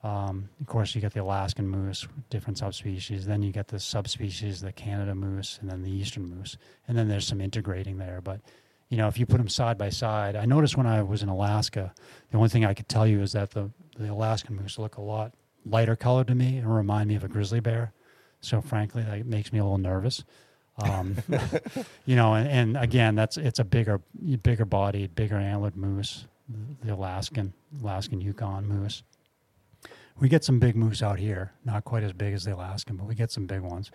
Um, 0.04 0.48
of 0.60 0.66
course, 0.66 0.94
you 0.94 1.00
get 1.00 1.12
the 1.12 1.22
Alaskan 1.22 1.68
moose, 1.68 2.06
different 2.30 2.58
subspecies. 2.58 3.26
Then 3.26 3.42
you 3.42 3.50
get 3.50 3.68
the 3.68 3.80
subspecies, 3.80 4.60
the 4.60 4.72
Canada 4.72 5.14
moose, 5.14 5.58
and 5.60 5.68
then 5.68 5.82
the 5.82 5.90
eastern 5.90 6.24
moose. 6.24 6.56
And 6.86 6.96
then 6.96 7.08
there's 7.08 7.26
some 7.26 7.40
integrating 7.40 7.98
there. 7.98 8.20
But 8.22 8.40
you 8.88 8.96
know, 8.96 9.08
if 9.08 9.18
you 9.18 9.26
put 9.26 9.38
them 9.38 9.48
side 9.48 9.76
by 9.76 9.90
side, 9.90 10.36
I 10.36 10.46
noticed 10.46 10.76
when 10.76 10.86
I 10.86 11.02
was 11.02 11.22
in 11.22 11.28
Alaska, 11.28 11.92
the 12.30 12.36
only 12.36 12.48
thing 12.48 12.64
I 12.64 12.74
could 12.74 12.88
tell 12.88 13.06
you 13.06 13.20
is 13.22 13.32
that 13.32 13.50
the 13.50 13.70
the 13.98 14.12
Alaskan 14.12 14.56
moose 14.56 14.78
look 14.78 14.96
a 14.96 15.02
lot 15.02 15.32
lighter 15.66 15.96
colored 15.96 16.28
to 16.28 16.34
me 16.34 16.58
and 16.58 16.74
remind 16.74 17.08
me 17.08 17.16
of 17.16 17.24
a 17.24 17.28
grizzly 17.28 17.60
bear. 17.60 17.92
So 18.40 18.60
frankly, 18.60 19.02
that 19.02 19.26
makes 19.26 19.52
me 19.52 19.58
a 19.58 19.64
little 19.64 19.78
nervous. 19.78 20.24
Um, 20.78 21.16
you 22.06 22.14
know, 22.14 22.34
and, 22.34 22.48
and 22.48 22.76
again, 22.76 23.14
that's 23.14 23.36
it's 23.36 23.58
a 23.58 23.64
bigger, 23.64 24.00
bigger 24.42 24.64
bodied, 24.64 25.14
bigger 25.14 25.36
antlered 25.36 25.76
moose, 25.76 26.26
the 26.84 26.94
Alaskan, 26.94 27.52
Alaskan 27.82 28.20
Yukon 28.20 28.66
moose. 28.66 29.02
We 30.20 30.28
get 30.28 30.43
some 30.45 30.59
big 30.59 30.74
moose 30.74 31.03
out 31.03 31.19
here, 31.19 31.53
not 31.65 31.85
quite 31.85 32.03
as 32.03 32.12
big 32.12 32.35
as 32.35 32.45
the 32.45 32.55
Alaskan, 32.55 32.97
but 32.97 33.07
we 33.07 33.15
get 33.15 33.31
some 33.31 33.47
big 33.47 33.61
ones. 33.61 33.90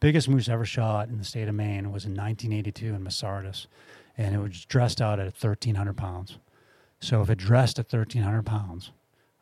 Biggest 0.00 0.28
moose 0.28 0.48
ever 0.48 0.64
shot 0.64 1.08
in 1.08 1.18
the 1.18 1.24
state 1.24 1.48
of 1.48 1.54
Maine 1.54 1.92
was 1.92 2.04
in 2.04 2.14
1982 2.14 2.94
in 2.94 3.04
Masardis, 3.04 3.66
and 4.16 4.34
it 4.34 4.38
was 4.38 4.64
dressed 4.64 5.00
out 5.00 5.20
at 5.20 5.26
1,300 5.26 5.96
pounds. 5.96 6.38
So 7.00 7.22
if 7.22 7.30
it 7.30 7.38
dressed 7.38 7.78
at 7.78 7.92
1,300 7.92 8.44
pounds, 8.44 8.90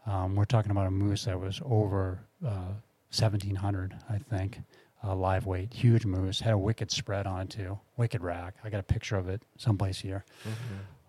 um, 0.07 0.37
we're 0.37 0.45
talking 0.45 0.71
about 0.71 0.87
a 0.87 0.91
moose 0.91 1.25
that 1.25 1.41
was 1.41 1.61
over 1.65 2.21
uh, 2.45 2.75
1,700, 3.11 3.95
I 4.11 4.19
think, 4.19 4.61
uh, 5.03 5.15
live 5.15 5.47
weight. 5.47 5.73
Huge 5.73 6.05
moose. 6.05 6.41
Had 6.41 6.53
a 6.53 6.59
wicked 6.59 6.91
spread 6.91 7.27
on 7.27 7.43
it, 7.43 7.51
too. 7.51 7.79
Wicked 7.97 8.23
rack. 8.23 8.55
I 8.63 8.71
got 8.71 8.81
a 8.81 8.85
picture 8.85 9.17
of 9.17 9.29
it 9.29 9.43
someplace 9.57 10.01
here. 10.01 10.25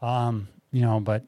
Um, 0.01 0.47
you 0.71 0.81
know, 0.81 0.99
but 0.99 1.23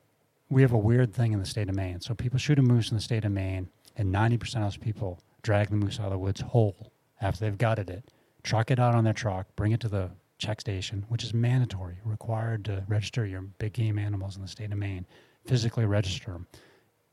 we 0.49 0.61
have 0.61 0.71
a 0.71 0.77
weird 0.77 1.13
thing 1.13 1.31
in 1.33 1.39
the 1.39 1.45
state 1.45 1.69
of 1.69 1.75
Maine. 1.75 2.01
So 2.01 2.13
people 2.13 2.39
shoot 2.39 2.59
a 2.59 2.61
moose 2.61 2.89
in 2.89 2.97
the 2.97 3.01
state 3.01 3.23
of 3.25 3.31
Maine, 3.31 3.69
and 3.99 4.13
90% 4.13 4.55
of 4.55 4.61
those 4.63 4.77
people 4.77 5.19
drag 5.43 5.69
the 5.69 5.75
moose 5.75 5.99
out 5.99 6.05
of 6.07 6.11
the 6.13 6.17
woods 6.17 6.41
whole 6.41 6.91
after 7.21 7.41
they've 7.45 7.57
gutted 7.57 7.89
it, 7.89 8.11
truck 8.43 8.71
it 8.71 8.79
out 8.79 8.95
on 8.95 9.03
their 9.03 9.13
truck, 9.13 9.45
bring 9.55 9.71
it 9.73 9.79
to 9.81 9.89
the 9.89 10.09
check 10.37 10.61
station, 10.61 11.05
which 11.09 11.23
is 11.23 11.33
mandatory, 11.33 11.97
required 12.05 12.63
to 12.65 12.83
register 12.87 13.25
your 13.25 13.41
big 13.41 13.73
game 13.73 13.99
animals 13.99 14.35
in 14.37 14.41
the 14.41 14.47
state 14.47 14.71
of 14.71 14.77
Maine, 14.77 15.05
physically 15.45 15.85
register 15.85 16.31
them. 16.31 16.47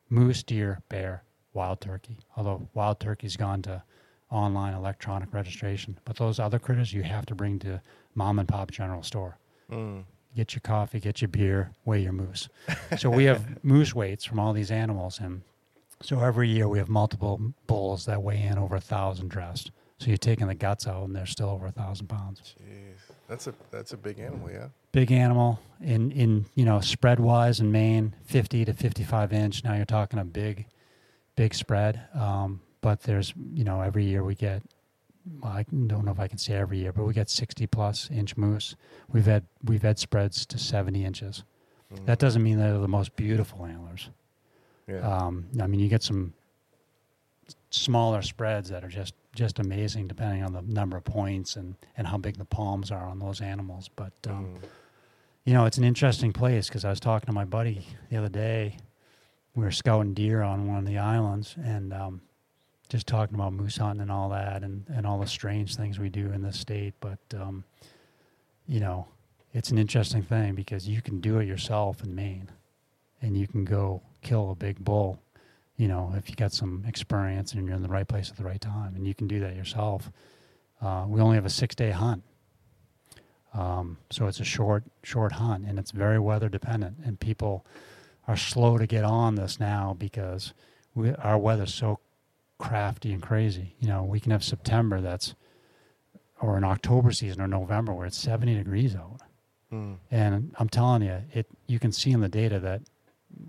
Moose, 0.08 0.42
deer, 0.44 0.80
bear, 0.88 1.24
wild 1.52 1.80
turkey. 1.80 2.18
Although 2.36 2.68
wild 2.74 3.00
turkey's 3.00 3.36
gone 3.36 3.62
to 3.62 3.82
online 4.30 4.74
electronic 4.74 5.32
registration, 5.34 5.98
but 6.04 6.16
those 6.16 6.38
other 6.38 6.58
critters 6.60 6.92
you 6.92 7.02
have 7.02 7.26
to 7.26 7.34
bring 7.34 7.58
to 7.60 7.80
mom 8.14 8.38
and 8.38 8.48
pop 8.48 8.70
general 8.70 9.02
store 9.02 9.38
Mm. 9.70 10.04
get 10.36 10.54
your 10.54 10.60
coffee, 10.60 11.00
get 11.00 11.20
your 11.20 11.28
beer, 11.28 11.72
weigh 11.84 12.02
your 12.02 12.12
moose. 12.12 12.48
So 12.98 13.10
we 13.10 13.24
have 13.24 13.64
moose 13.64 13.92
weights 13.94 14.24
from 14.24 14.38
all 14.38 14.52
these 14.52 14.70
animals, 14.70 15.18
and 15.18 15.42
so 16.02 16.20
every 16.20 16.48
year 16.48 16.68
we 16.68 16.78
have 16.78 16.88
multiple 16.88 17.40
bulls 17.66 18.04
that 18.06 18.22
weigh 18.22 18.42
in 18.42 18.58
over 18.58 18.76
a 18.76 18.80
thousand 18.80 19.28
dressed. 19.28 19.70
So 19.98 20.08
you're 20.08 20.18
taking 20.18 20.46
the 20.46 20.54
guts 20.54 20.86
out, 20.86 21.04
and 21.04 21.16
they're 21.16 21.26
still 21.26 21.48
over 21.48 21.66
a 21.66 21.72
thousand 21.72 22.08
pounds. 22.08 22.54
Jeez, 22.62 23.14
that's 23.28 23.46
a 23.46 23.54
that's 23.70 23.92
a 23.92 23.96
big 23.96 24.18
animal, 24.18 24.50
yeah. 24.50 24.68
Big 24.92 25.10
animal 25.10 25.58
in 25.80 26.10
in 26.12 26.44
you 26.54 26.64
know 26.64 26.80
spread 26.80 27.18
wise 27.18 27.60
in 27.60 27.72
Maine, 27.72 28.14
fifty 28.24 28.64
to 28.64 28.74
fifty 28.74 29.04
five 29.04 29.32
inch. 29.32 29.64
Now 29.64 29.74
you're 29.74 29.86
talking 29.86 30.18
a 30.18 30.24
big, 30.24 30.66
big 31.34 31.54
spread. 31.54 32.02
Um, 32.14 32.60
but 32.82 33.02
there's 33.02 33.32
you 33.54 33.64
know 33.64 33.80
every 33.80 34.04
year 34.04 34.22
we 34.22 34.34
get. 34.34 34.62
Well, 35.40 35.52
I 35.52 35.64
don't 35.64 36.04
know 36.04 36.12
if 36.12 36.20
I 36.20 36.28
can 36.28 36.38
say 36.38 36.54
every 36.54 36.78
year, 36.78 36.92
but 36.92 37.02
we 37.02 37.12
get 37.12 37.28
60 37.28 37.66
plus 37.66 38.08
inch 38.12 38.36
moose. 38.36 38.76
We've 39.12 39.26
had 39.26 39.44
we've 39.64 39.82
had 39.82 39.98
spreads 39.98 40.46
to 40.46 40.56
70 40.56 41.04
inches. 41.04 41.42
Mm. 41.92 42.06
That 42.06 42.20
doesn't 42.20 42.44
mean 42.44 42.58
they're 42.58 42.78
the 42.78 42.86
most 42.86 43.16
beautiful 43.16 43.66
antlers. 43.66 44.10
Yeah. 44.86 44.98
Um, 45.00 45.46
I 45.60 45.66
mean, 45.66 45.80
you 45.80 45.88
get 45.88 46.02
some 46.02 46.32
smaller 47.70 48.22
spreads 48.22 48.68
that 48.70 48.84
are 48.84 48.88
just 48.88 49.14
just 49.34 49.58
amazing, 49.58 50.08
depending 50.08 50.42
on 50.42 50.52
the 50.52 50.62
number 50.62 50.96
of 50.96 51.04
points 51.04 51.56
and 51.56 51.74
and 51.96 52.06
how 52.06 52.16
big 52.18 52.36
the 52.38 52.44
palms 52.44 52.90
are 52.90 53.06
on 53.06 53.18
those 53.18 53.40
animals. 53.40 53.90
But 53.94 54.12
um, 54.28 54.54
Mm. 54.56 54.68
you 55.44 55.52
know, 55.54 55.64
it's 55.66 55.78
an 55.78 55.84
interesting 55.84 56.32
place 56.32 56.68
because 56.68 56.84
I 56.84 56.90
was 56.90 57.00
talking 57.00 57.26
to 57.26 57.32
my 57.32 57.44
buddy 57.44 57.86
the 58.10 58.16
other 58.16 58.28
day. 58.28 58.76
We 59.54 59.62
were 59.64 59.70
scouting 59.70 60.12
deer 60.14 60.42
on 60.42 60.68
one 60.68 60.78
of 60.78 60.86
the 60.86 60.98
islands 60.98 61.54
and 61.62 61.92
um, 61.94 62.20
just 62.90 63.06
talking 63.06 63.34
about 63.34 63.52
moose 63.54 63.78
hunting 63.78 64.02
and 64.02 64.10
all 64.12 64.28
that 64.30 64.62
and, 64.62 64.84
and 64.88 65.06
all 65.06 65.18
the 65.18 65.26
strange 65.26 65.76
things 65.76 65.98
we 65.98 66.10
do 66.10 66.30
in 66.32 66.42
this 66.42 66.58
state. 66.60 66.92
But, 67.00 67.18
um, 67.34 67.64
you 68.68 68.80
know, 68.80 69.06
it's 69.54 69.70
an 69.70 69.78
interesting 69.78 70.22
thing 70.22 70.54
because 70.54 70.86
you 70.86 71.00
can 71.00 71.20
do 71.20 71.38
it 71.38 71.46
yourself 71.46 72.02
in 72.04 72.14
Maine 72.14 72.50
and 73.22 73.34
you 73.36 73.46
can 73.46 73.64
go 73.64 74.02
kill 74.26 74.50
a 74.50 74.54
big 74.54 74.84
bull, 74.84 75.22
you 75.76 75.88
know, 75.88 76.12
if 76.16 76.28
you 76.28 76.36
got 76.36 76.52
some 76.52 76.84
experience 76.86 77.52
and 77.52 77.66
you're 77.66 77.76
in 77.76 77.82
the 77.82 77.88
right 77.88 78.08
place 78.08 78.30
at 78.30 78.36
the 78.36 78.44
right 78.44 78.60
time. 78.60 78.94
And 78.96 79.06
you 79.06 79.14
can 79.14 79.28
do 79.28 79.40
that 79.40 79.54
yourself. 79.54 80.10
Uh, 80.82 81.04
we 81.06 81.20
only 81.20 81.36
have 81.36 81.46
a 81.46 81.50
six 81.50 81.74
day 81.74 81.90
hunt. 81.90 82.24
Um, 83.54 83.98
so 84.10 84.26
it's 84.26 84.40
a 84.40 84.44
short, 84.44 84.84
short 85.02 85.32
hunt, 85.32 85.64
and 85.66 85.78
it's 85.78 85.90
very 85.90 86.18
weather 86.18 86.48
dependent. 86.48 86.96
And 87.04 87.18
people 87.18 87.64
are 88.28 88.36
slow 88.36 88.76
to 88.76 88.86
get 88.86 89.04
on 89.04 89.36
this 89.36 89.58
now 89.60 89.96
because 89.98 90.52
we, 90.94 91.12
our 91.14 91.38
weather's 91.38 91.72
so 91.72 92.00
crafty 92.58 93.12
and 93.12 93.22
crazy. 93.22 93.74
You 93.78 93.88
know, 93.88 94.02
we 94.02 94.20
can 94.20 94.32
have 94.32 94.44
September 94.44 95.00
that's, 95.00 95.34
or 96.40 96.56
an 96.56 96.64
October 96.64 97.12
season 97.12 97.40
or 97.40 97.46
November 97.46 97.94
where 97.94 98.06
it's 98.06 98.18
70 98.18 98.56
degrees 98.56 98.94
out. 98.94 99.20
Mm. 99.72 99.96
And 100.10 100.54
I'm 100.58 100.68
telling 100.68 101.02
you, 101.02 101.22
it 101.32 101.46
you 101.66 101.78
can 101.78 101.92
see 101.92 102.12
in 102.12 102.20
the 102.20 102.28
data 102.28 102.60
that 102.60 102.82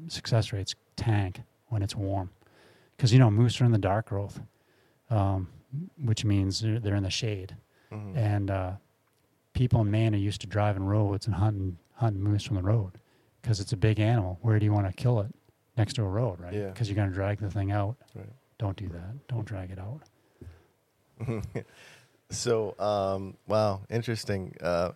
success 0.07 0.51
rates 0.53 0.75
tank 0.95 1.41
when 1.67 1.81
it's 1.81 1.95
warm, 1.95 2.29
because 2.95 3.11
you 3.13 3.19
know 3.19 3.29
moose 3.31 3.59
are 3.61 3.65
in 3.65 3.71
the 3.71 3.77
dark 3.77 4.07
growth, 4.09 4.39
um, 5.09 5.47
which 6.03 6.23
means 6.25 6.61
they're, 6.61 6.79
they're 6.79 6.95
in 6.95 7.03
the 7.03 7.09
shade 7.09 7.55
Mhm. 7.91 8.17
and 8.17 8.51
uh, 8.51 8.71
people 9.53 9.79
in 9.81 9.89
Maine 9.89 10.13
are 10.13 10.17
used 10.17 10.41
to 10.41 10.47
driving 10.47 10.83
roads 10.83 11.25
and 11.25 11.35
hunting 11.35 11.77
hunting 11.95 12.21
moose 12.21 12.43
from 12.43 12.57
the 12.57 12.61
road 12.63 12.91
because 13.41 13.59
it's 13.61 13.71
a 13.73 13.77
big 13.77 13.99
animal. 13.99 14.37
Where 14.41 14.59
do 14.59 14.65
you 14.65 14.73
want 14.73 14.87
to 14.87 14.93
kill 14.93 15.21
it? 15.21 15.33
Next 15.77 15.93
to 15.93 16.01
a 16.03 16.07
road, 16.07 16.39
right? 16.41 16.53
Yeah. 16.53 16.67
Because 16.69 16.89
you're 16.89 16.95
going 16.95 17.07
to 17.09 17.13
drag 17.13 17.39
the 17.39 17.49
thing 17.49 17.71
out. 17.71 17.95
Right. 18.13 18.27
Don't 18.57 18.75
do 18.75 18.87
that. 18.89 19.27
Don't 19.27 19.45
drag 19.45 19.71
it 19.71 19.79
out. 19.79 20.01
So, 22.29 22.75
um, 22.77 23.37
wow, 23.47 23.83
interesting. 23.89 24.53
Uh, 24.61 24.91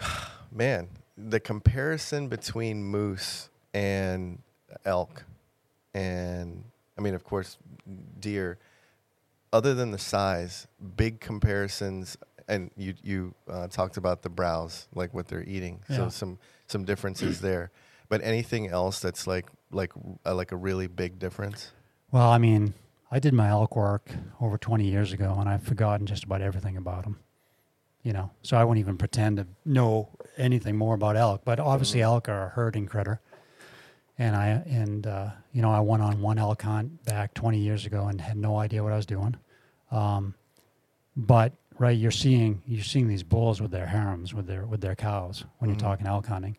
man, 0.50 0.88
the 1.18 1.38
comparison 1.40 2.28
between 2.28 2.82
moose 2.82 3.49
and 3.74 4.40
elk, 4.84 5.24
and 5.94 6.64
I 6.98 7.00
mean, 7.00 7.14
of 7.14 7.24
course, 7.24 7.58
deer. 8.18 8.58
Other 9.52 9.74
than 9.74 9.90
the 9.90 9.98
size, 9.98 10.68
big 10.96 11.18
comparisons, 11.20 12.16
and 12.46 12.70
you 12.76 12.94
you 13.02 13.34
uh, 13.48 13.66
talked 13.66 13.96
about 13.96 14.22
the 14.22 14.28
browse, 14.28 14.86
like 14.94 15.12
what 15.12 15.26
they're 15.28 15.42
eating. 15.44 15.80
So 15.88 16.08
some 16.08 16.38
some 16.68 16.84
differences 16.84 17.40
there. 17.48 17.70
But 18.08 18.22
anything 18.22 18.68
else 18.68 19.00
that's 19.00 19.26
like 19.26 19.46
like 19.72 19.92
uh, 20.24 20.34
like 20.34 20.52
a 20.52 20.56
really 20.56 20.86
big 20.86 21.18
difference? 21.18 21.72
Well, 22.12 22.28
I 22.30 22.38
mean, 22.38 22.74
I 23.10 23.18
did 23.18 23.34
my 23.34 23.48
elk 23.48 23.74
work 23.76 24.10
over 24.40 24.56
20 24.58 24.84
years 24.84 25.12
ago, 25.12 25.36
and 25.38 25.48
I've 25.48 25.62
forgotten 25.62 26.06
just 26.06 26.24
about 26.24 26.42
everything 26.42 26.76
about 26.76 27.04
them. 27.04 27.18
You 28.02 28.12
know, 28.12 28.30
so 28.42 28.56
I 28.56 28.64
won't 28.64 28.78
even 28.78 28.96
pretend 28.96 29.36
to 29.38 29.46
know 29.64 30.08
anything 30.38 30.76
more 30.76 30.94
about 30.94 31.16
elk. 31.16 31.42
But 31.44 31.58
obviously, 31.60 32.00
Mhm. 32.00 32.04
elk 32.04 32.28
are 32.28 32.46
a 32.46 32.48
herding 32.48 32.86
critter, 32.86 33.20
and 34.20 34.36
I 34.36 34.48
and 34.66 35.06
uh, 35.06 35.30
you 35.52 35.62
know 35.62 35.70
I 35.72 35.80
went 35.80 36.02
on 36.02 36.20
one 36.20 36.38
elk 36.38 36.62
hunt 36.62 37.02
back 37.04 37.32
20 37.34 37.58
years 37.58 37.86
ago 37.86 38.06
and 38.06 38.20
had 38.20 38.36
no 38.36 38.58
idea 38.58 38.82
what 38.84 38.92
I 38.92 38.96
was 38.96 39.06
doing. 39.06 39.34
Um, 39.90 40.34
but 41.16 41.54
right, 41.78 41.96
you're 41.96 42.10
seeing 42.10 42.62
you're 42.66 42.84
seeing 42.84 43.08
these 43.08 43.22
bulls 43.22 43.60
with 43.60 43.70
their 43.70 43.86
harems 43.86 44.34
with 44.34 44.46
their 44.46 44.66
with 44.66 44.82
their 44.82 44.94
cows 44.94 45.44
when 45.58 45.70
Mhm. 45.70 45.72
you're 45.74 45.80
talking 45.80 46.06
elk 46.06 46.26
hunting, 46.26 46.56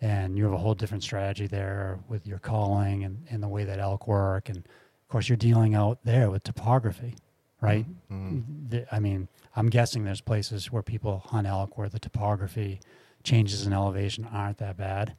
and 0.00 0.36
you 0.38 0.44
have 0.44 0.54
a 0.54 0.58
whole 0.58 0.74
different 0.74 1.02
strategy 1.04 1.46
there 1.46 2.00
with 2.08 2.26
your 2.26 2.38
calling 2.38 3.04
and, 3.04 3.26
and 3.30 3.42
the 3.42 3.48
way 3.48 3.64
that 3.64 3.78
elk 3.78 4.08
work, 4.08 4.48
and 4.48 4.58
of 4.58 5.08
course 5.08 5.28
you're 5.28 5.36
dealing 5.36 5.74
out 5.74 5.98
there 6.04 6.30
with 6.30 6.42
topography, 6.44 7.14
right? 7.60 7.84
Mhm. 8.10 8.70
The- 8.70 8.86
I 8.94 8.98
mean, 9.00 9.28
I'm 9.54 9.68
guessing 9.68 10.04
there's 10.04 10.22
places 10.22 10.72
where 10.72 10.82
people 10.82 11.18
hunt 11.26 11.46
elk 11.46 11.76
where 11.76 11.90
the 11.90 11.98
topography 11.98 12.80
changes 13.22 13.66
in 13.66 13.74
elevation 13.74 14.24
aren't 14.24 14.56
that 14.58 14.78
bad. 14.78 15.14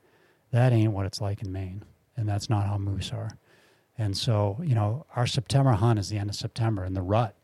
That 0.53 0.71
ain't 0.71 0.93
what 0.93 1.07
it's 1.07 1.19
like 1.19 1.41
in 1.41 1.51
Maine, 1.51 1.83
and 2.15 2.29
that's 2.29 2.47
not 2.47 2.67
how 2.67 2.77
moose 2.77 3.11
are. 3.11 3.31
And 3.97 4.15
so, 4.15 4.59
you 4.63 4.75
know, 4.75 5.05
our 5.15 5.25
September 5.25 5.71
hunt 5.71 5.97
is 5.97 6.09
the 6.09 6.19
end 6.19 6.29
of 6.29 6.35
September, 6.35 6.83
and 6.83 6.95
the 6.95 7.01
rut, 7.01 7.35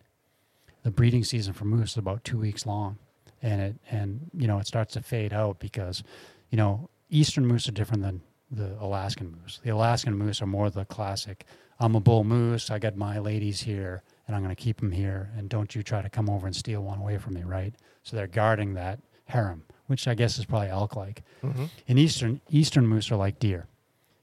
the 0.84 0.92
breeding 0.92 1.24
season 1.24 1.54
for 1.54 1.66
moose 1.66 1.92
is 1.92 1.98
about 1.98 2.24
two 2.24 2.38
weeks 2.38 2.68
long, 2.68 3.00
and 3.42 3.62
it 3.62 3.76
and 3.90 4.30
you 4.34 4.48
know 4.48 4.60
it 4.60 4.68
starts 4.68 4.94
to 4.94 5.02
fade 5.02 5.34
out 5.34 5.60
because, 5.60 6.04
you 6.52 6.58
know, 6.58 6.88
eastern 7.10 7.48
moose 7.48 7.68
are 7.68 7.72
different 7.72 8.04
than 8.04 8.22
the 8.52 8.78
Alaskan 8.80 9.36
moose. 9.42 9.60
The 9.64 9.72
Alaskan 9.72 10.16
moose 10.16 10.40
are 10.42 10.48
more 10.48 10.70
the 10.70 10.86
classic. 10.86 11.46
I'm 11.80 11.96
a 11.96 12.00
bull 12.00 12.24
moose. 12.24 12.70
I 12.70 12.78
got 12.78 12.96
my 12.96 13.18
ladies 13.18 13.62
here, 13.62 14.04
and 14.28 14.36
I'm 14.36 14.44
going 14.44 14.56
to 14.56 14.62
keep 14.62 14.82
them 14.82 14.92
here. 14.92 15.32
And 15.36 15.50
don't 15.50 15.74
you 15.74 15.82
try 15.82 16.04
to 16.04 16.10
come 16.10 16.30
over 16.30 16.46
and 16.46 16.56
steal 16.56 16.82
one 16.82 17.00
away 17.00 17.18
from 17.18 17.34
me, 17.34 17.44
right? 17.44 17.74
So 18.04 18.16
they're 18.16 18.28
guarding 18.28 18.76
that 18.76 19.00
harem, 19.26 19.64
which 19.90 20.08
I 20.08 20.14
guess 20.14 20.38
is 20.38 20.46
probably 20.46 20.70
elk-like. 20.70 21.24
Mhm. 21.44 21.70
And 21.88 22.00
eastern 22.00 22.42
eastern 22.50 22.86
moose 22.88 23.12
are 23.12 23.16
like 23.16 23.40
deer, 23.40 23.68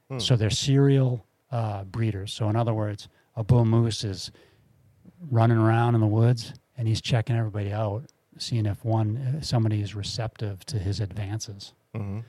Hmm. 0.09 0.19
so 0.19 0.37
they're 0.37 0.51
serial 0.51 1.25
uh, 1.51 1.85
breeders. 1.85 2.33
So 2.33 2.49
in 2.49 2.57
other 2.57 2.73
words, 2.75 3.09
a 3.37 3.43
bull 3.45 3.65
moose 3.65 4.03
is 4.05 4.31
running 5.31 5.57
around 5.59 5.95
in 5.95 6.01
the 6.01 6.07
woods 6.07 6.53
and 6.77 6.87
he's 6.89 7.01
checking 7.01 7.37
everybody 7.37 7.73
out, 7.73 8.05
seeing 8.39 8.67
if 8.67 8.85
one 8.85 9.39
somebody 9.43 9.81
is 9.81 9.95
receptive 9.95 10.65
to 10.67 10.79
his 10.79 11.01
advances. 11.01 11.73
Mhm. 11.95 12.25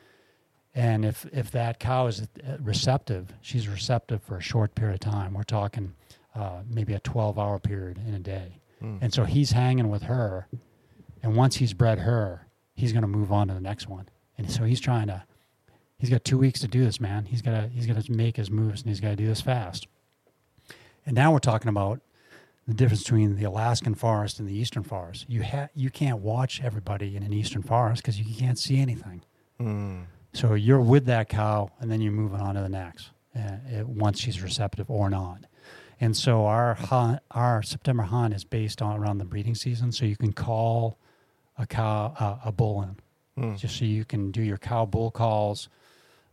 And 0.76 1.06
if 1.06 1.26
if 1.34 1.50
that 1.52 1.80
cow 1.80 2.08
is 2.08 2.22
uh, 2.22 2.58
receptive, 2.60 3.34
she's 3.42 3.68
receptive 3.68 4.22
for 4.24 4.38
a 4.38 4.42
short 4.42 4.76
period 4.76 4.96
of 4.96 5.00
time. 5.12 5.34
We're 5.34 5.44
talking 5.44 5.94
uh, 6.36 6.62
maybe 6.70 6.94
a 6.94 7.00
12 7.00 7.38
hour 7.40 7.58
period 7.60 7.98
in 8.08 8.14
a 8.14 8.20
day. 8.20 8.60
Mm. 8.82 9.00
And 9.02 9.12
so 9.14 9.24
he's 9.24 9.52
hanging 9.54 9.90
with 9.90 10.04
her. 10.04 10.48
And 11.24 11.36
once 11.36 11.56
he's 11.56 11.74
bred 11.74 11.98
her, 12.00 12.46
he's 12.78 12.94
going 12.94 13.02
to 13.02 13.08
move 13.08 13.32
on 13.32 13.50
to 13.50 13.54
the 13.54 13.60
next 13.60 13.90
one. 13.90 14.08
And 14.38 14.50
so 14.50 14.64
he's 14.64 14.80
trying 14.80 15.08
to, 15.08 15.24
he's 15.98 16.10
got 16.10 16.24
two 16.24 16.38
weeks 16.38 16.60
to 16.62 16.68
do 16.68 16.86
this, 16.86 17.02
man. 17.02 17.26
He's 17.26 17.42
got 17.42 17.52
to, 17.52 17.68
he's 17.68 17.88
got 17.88 18.02
to 18.02 18.12
make 18.12 18.38
his 18.38 18.50
moves 18.50 18.82
and 18.82 18.90
he's 18.90 19.02
got 19.02 19.10
to 19.10 19.16
do 19.16 19.28
this 19.28 19.42
fast. 19.42 19.88
And 21.06 21.16
now 21.16 21.34
we're 21.34 21.40
talking 21.40 21.70
about 21.70 22.02
the 22.68 22.74
difference 22.74 23.04
between 23.04 23.36
the 23.36 23.46
Alaskan 23.46 23.96
forest 23.96 24.40
and 24.40 24.48
the 24.48 24.56
eastern 24.56 24.84
forest. 24.84 25.26
You 25.28 25.44
ha- 25.44 25.70
you 25.74 25.90
can't 25.90 26.20
watch 26.20 26.62
everybody 26.62 27.16
in 27.16 27.24
an 27.24 27.34
eastern 27.34 27.64
forest 27.64 28.04
because 28.04 28.20
you 28.20 28.36
can't 28.36 28.60
see 28.60 28.80
anything. 28.80 29.24
Mm. 29.60 30.04
So 30.34 30.54
you're 30.54 30.82
with 30.82 31.06
that 31.06 31.30
cow, 31.30 31.72
and 31.80 31.90
then 31.90 32.02
you're 32.02 32.12
moving 32.12 32.42
on 32.42 32.56
to 32.56 32.62
the 32.62 32.70
next 32.70 33.10
uh, 33.36 33.58
it, 33.72 33.88
once 33.88 34.20
she's 34.20 34.42
receptive 34.42 34.92
or 34.92 35.10
not. 35.10 35.46
And 36.00 36.16
so 36.16 36.46
our 36.46 36.76
hunt, 36.76 37.22
our 37.32 37.64
September 37.64 38.04
hunt 38.04 38.34
is 38.34 38.44
based 38.44 38.82
on 38.82 39.00
around 39.00 39.18
the 39.18 39.26
breeding 39.26 39.56
season. 39.56 39.92
So 39.92 40.06
you 40.06 40.16
can 40.16 40.34
call 40.34 41.00
a 41.58 41.66
cow 41.66 42.14
uh, 42.20 42.38
a 42.46 42.52
bull 42.52 42.82
in, 42.84 42.96
Mm. 43.38 43.58
just 43.58 43.78
so 43.78 43.86
you 43.86 44.04
can 44.04 44.32
do 44.32 44.42
your 44.42 44.58
cow 44.58 44.86
bull 44.86 45.12
calls. 45.12 45.70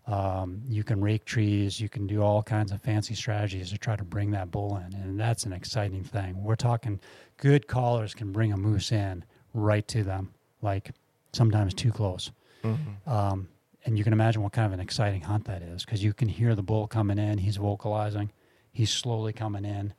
Um, 0.07 0.63
you 0.69 0.85
can 0.85 1.01
rake 1.01 1.25
trees. 1.25 1.81
You 1.81 1.89
can 1.89 2.07
do 2.07 2.23
all 2.23 2.43
kinds 2.43 2.73
of 2.73 2.83
fancy 2.83 3.15
strategies 3.15 3.71
to 3.71 3.79
try 3.79 3.97
to 3.97 4.05
bring 4.05 4.31
that 4.33 4.51
bull 4.51 4.77
in, 4.77 4.95
and 4.95 5.19
that's 5.19 5.45
an 5.45 5.53
exciting 5.53 6.03
thing. 6.05 6.43
We're 6.43 6.57
talking 6.57 7.01
good 7.39 7.67
callers 7.67 8.15
can 8.15 8.33
bring 8.33 8.53
a 8.53 8.57
moose 8.57 8.93
in 8.93 9.25
right 9.55 9.87
to 9.89 10.03
them, 10.03 10.33
like 10.63 10.93
sometimes 11.33 11.73
too 11.75 11.91
close. 11.91 12.31
Mhm. 12.63 13.07
Um, 13.09 13.49
and 13.87 13.97
you 13.99 14.05
can 14.05 14.13
imagine 14.13 14.43
what 14.43 14.53
kind 14.53 14.67
of 14.67 14.73
an 14.73 14.81
exciting 14.81 15.23
hunt 15.23 15.45
that 15.47 15.63
is 15.63 15.85
because 15.85 16.03
you 16.05 16.13
can 16.15 16.29
hear 16.29 16.55
the 16.55 16.63
bull 16.63 16.87
coming 16.87 17.19
in. 17.19 17.39
He's 17.39 17.57
vocalizing. 17.57 18.31
He's 18.73 18.91
slowly 18.91 19.33
coming 19.33 19.65
in. 19.65 19.93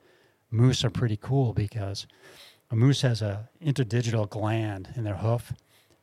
Moose 0.52 0.84
are 0.84 0.90
pretty 0.90 1.18
cool 1.18 1.54
because 1.54 2.06
a 2.76 2.78
moose 2.78 3.02
has 3.02 3.22
a 3.22 3.48
interdigital 3.64 4.30
gland 4.30 4.90
in 4.96 5.04
their 5.06 5.16
hoof, 5.16 5.54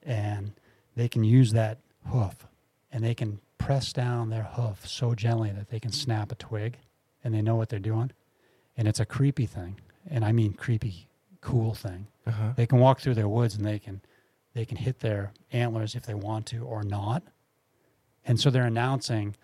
and 0.03 0.53
they 0.97 1.07
can 1.09 1.23
use 1.23 1.53
that 1.53 1.79
hoof, 2.07 2.47
and 2.91 3.05
they 3.05 3.15
can 3.15 3.41
press 3.59 3.93
down 3.93 4.31
their 4.31 4.45
hoof 4.45 4.89
so 4.89 5.15
gently 5.15 5.51
that 5.51 5.69
they 5.69 5.79
can 5.79 5.93
snap 5.93 6.33
a 6.33 6.35
twig, 6.35 6.79
and 7.23 7.35
they 7.35 7.43
know 7.43 7.57
what 7.57 7.69
they're 7.69 7.79
doing. 7.79 8.11
And 8.77 8.89
it's 8.89 9.01
a 9.01 9.05
creepy 9.05 9.45
thing, 9.47 9.81
and 10.11 10.25
I 10.25 10.33
mean 10.33 10.55
creepy, 10.55 11.09
cool 11.43 11.75
thing 11.75 12.07
Uh-huh. 12.27 12.53
they 12.57 12.67
can 12.67 12.79
walk 12.79 13.01
through 13.01 13.15
their 13.15 13.29
woods 13.29 13.55
and 13.57 13.67
they 13.67 13.79
can 13.81 14.01
they 14.55 14.65
can 14.65 14.77
hit 14.77 15.01
their 15.01 15.33
antlers 15.53 15.95
if 15.97 16.07
they 16.07 16.15
want 16.15 16.47
to 16.47 16.59
or 16.65 16.85
not 16.85 17.23
and 18.25 18.39
so 18.39 18.49
they're 18.49 18.65
announcing 18.67 19.35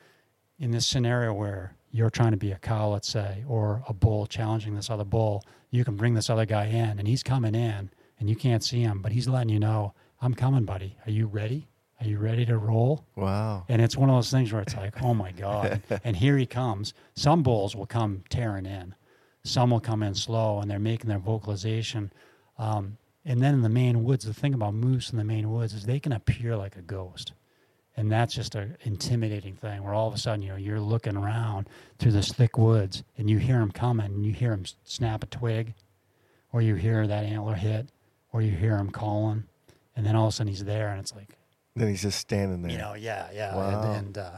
in 0.60 0.70
this 0.70 0.86
scenario 0.86 1.32
where 1.34 1.74
you're 1.90 2.08
trying 2.10 2.30
to 2.30 2.36
be 2.36 2.52
a 2.52 2.58
cow 2.58 2.88
let's 2.90 3.08
say 3.08 3.42
or 3.48 3.82
a 3.88 3.92
bull 3.92 4.26
challenging 4.26 4.76
this 4.76 4.90
other 4.90 5.04
bull 5.04 5.42
you 5.70 5.84
can 5.84 5.96
bring 5.96 6.14
this 6.14 6.30
other 6.30 6.46
guy 6.46 6.66
in 6.66 6.98
and 6.98 7.06
he's 7.08 7.22
coming 7.22 7.54
in 7.54 7.90
and 8.18 8.28
you 8.30 8.36
can't 8.36 8.64
see 8.64 8.80
him 8.80 9.00
but 9.02 9.12
he's 9.12 9.28
letting 9.28 9.48
you 9.50 9.58
know 9.60 9.92
i'm 10.22 10.34
coming 10.34 10.64
buddy 10.64 10.96
are 11.06 11.10
you 11.10 11.26
ready 11.26 11.68
are 12.00 12.06
you 12.06 12.18
ready 12.18 12.46
to 12.46 12.56
roll 12.56 13.04
Wow. 13.16 13.64
and 13.68 13.82
it's 13.82 13.96
one 13.96 14.08
of 14.08 14.14
those 14.16 14.30
things 14.30 14.52
where 14.52 14.62
it's 14.62 14.76
like, 14.76 15.02
oh 15.02 15.14
my 15.14 15.32
God. 15.32 15.82
and 16.04 16.14
here 16.16 16.38
he 16.38 16.46
comes. 16.46 16.94
Some 17.16 17.42
bulls 17.42 17.74
will 17.74 17.86
come 17.86 18.22
tearing 18.28 18.66
in, 18.66 18.94
some 19.42 19.70
will 19.70 19.80
come 19.80 20.04
in 20.04 20.14
slow 20.14 20.60
and 20.60 20.70
they're 20.70 20.78
making 20.78 21.08
their 21.08 21.18
vocalization. 21.18 22.12
Um, 22.56 22.98
and 23.24 23.40
then 23.42 23.52
in 23.52 23.62
the 23.62 23.68
Maine 23.68 24.04
woods, 24.04 24.24
the 24.24 24.32
thing 24.32 24.54
about 24.54 24.74
moose 24.74 25.10
in 25.10 25.18
the 25.18 25.24
Maine 25.24 25.50
woods 25.50 25.74
is 25.74 25.86
they 25.86 25.98
can 25.98 26.12
appear 26.12 26.56
like 26.56 26.76
a 26.76 26.82
ghost. 26.82 27.32
And 27.98 28.12
that's 28.12 28.32
just 28.32 28.54
an 28.54 28.76
intimidating 28.82 29.56
thing 29.56 29.82
where 29.82 29.92
all 29.92 30.06
of 30.06 30.14
a 30.14 30.18
sudden, 30.18 30.40
you 30.42 30.50
know, 30.50 30.56
you're 30.56 30.78
looking 30.80 31.16
around 31.16 31.68
through 31.98 32.12
this 32.12 32.30
thick 32.32 32.56
woods 32.56 33.02
and 33.18 33.28
you 33.28 33.38
hear 33.38 33.60
him 33.60 33.72
coming 33.72 34.06
and 34.06 34.24
you 34.24 34.32
hear 34.32 34.52
him 34.52 34.62
s- 34.64 34.76
snap 34.84 35.24
a 35.24 35.26
twig 35.26 35.74
or 36.52 36.62
you 36.62 36.76
hear 36.76 37.06
that 37.08 37.24
antler 37.24 37.54
hit 37.54 37.88
or 38.32 38.40
you 38.40 38.52
hear 38.52 38.76
him 38.76 38.90
calling. 38.90 39.44
And 39.96 40.06
then 40.06 40.14
all 40.14 40.26
of 40.28 40.32
a 40.32 40.36
sudden 40.36 40.52
he's 40.52 40.64
there 40.64 40.90
and 40.90 41.00
it's 41.00 41.12
like, 41.12 41.30
Then 41.74 41.88
he's 41.88 42.02
just 42.02 42.20
standing 42.20 42.62
there. 42.62 42.70
you 42.70 42.78
know 42.78 42.94
yeah 42.94 43.26
yeah 43.34 43.56
Wow. 43.56 43.92
and, 43.92 44.06
and 44.06 44.18
uh, 44.18 44.30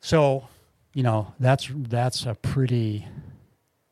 so 0.00 0.46
you 0.92 1.02
know 1.02 1.32
that's 1.40 1.68
that's 1.74 2.26
a 2.26 2.34
pretty 2.34 3.06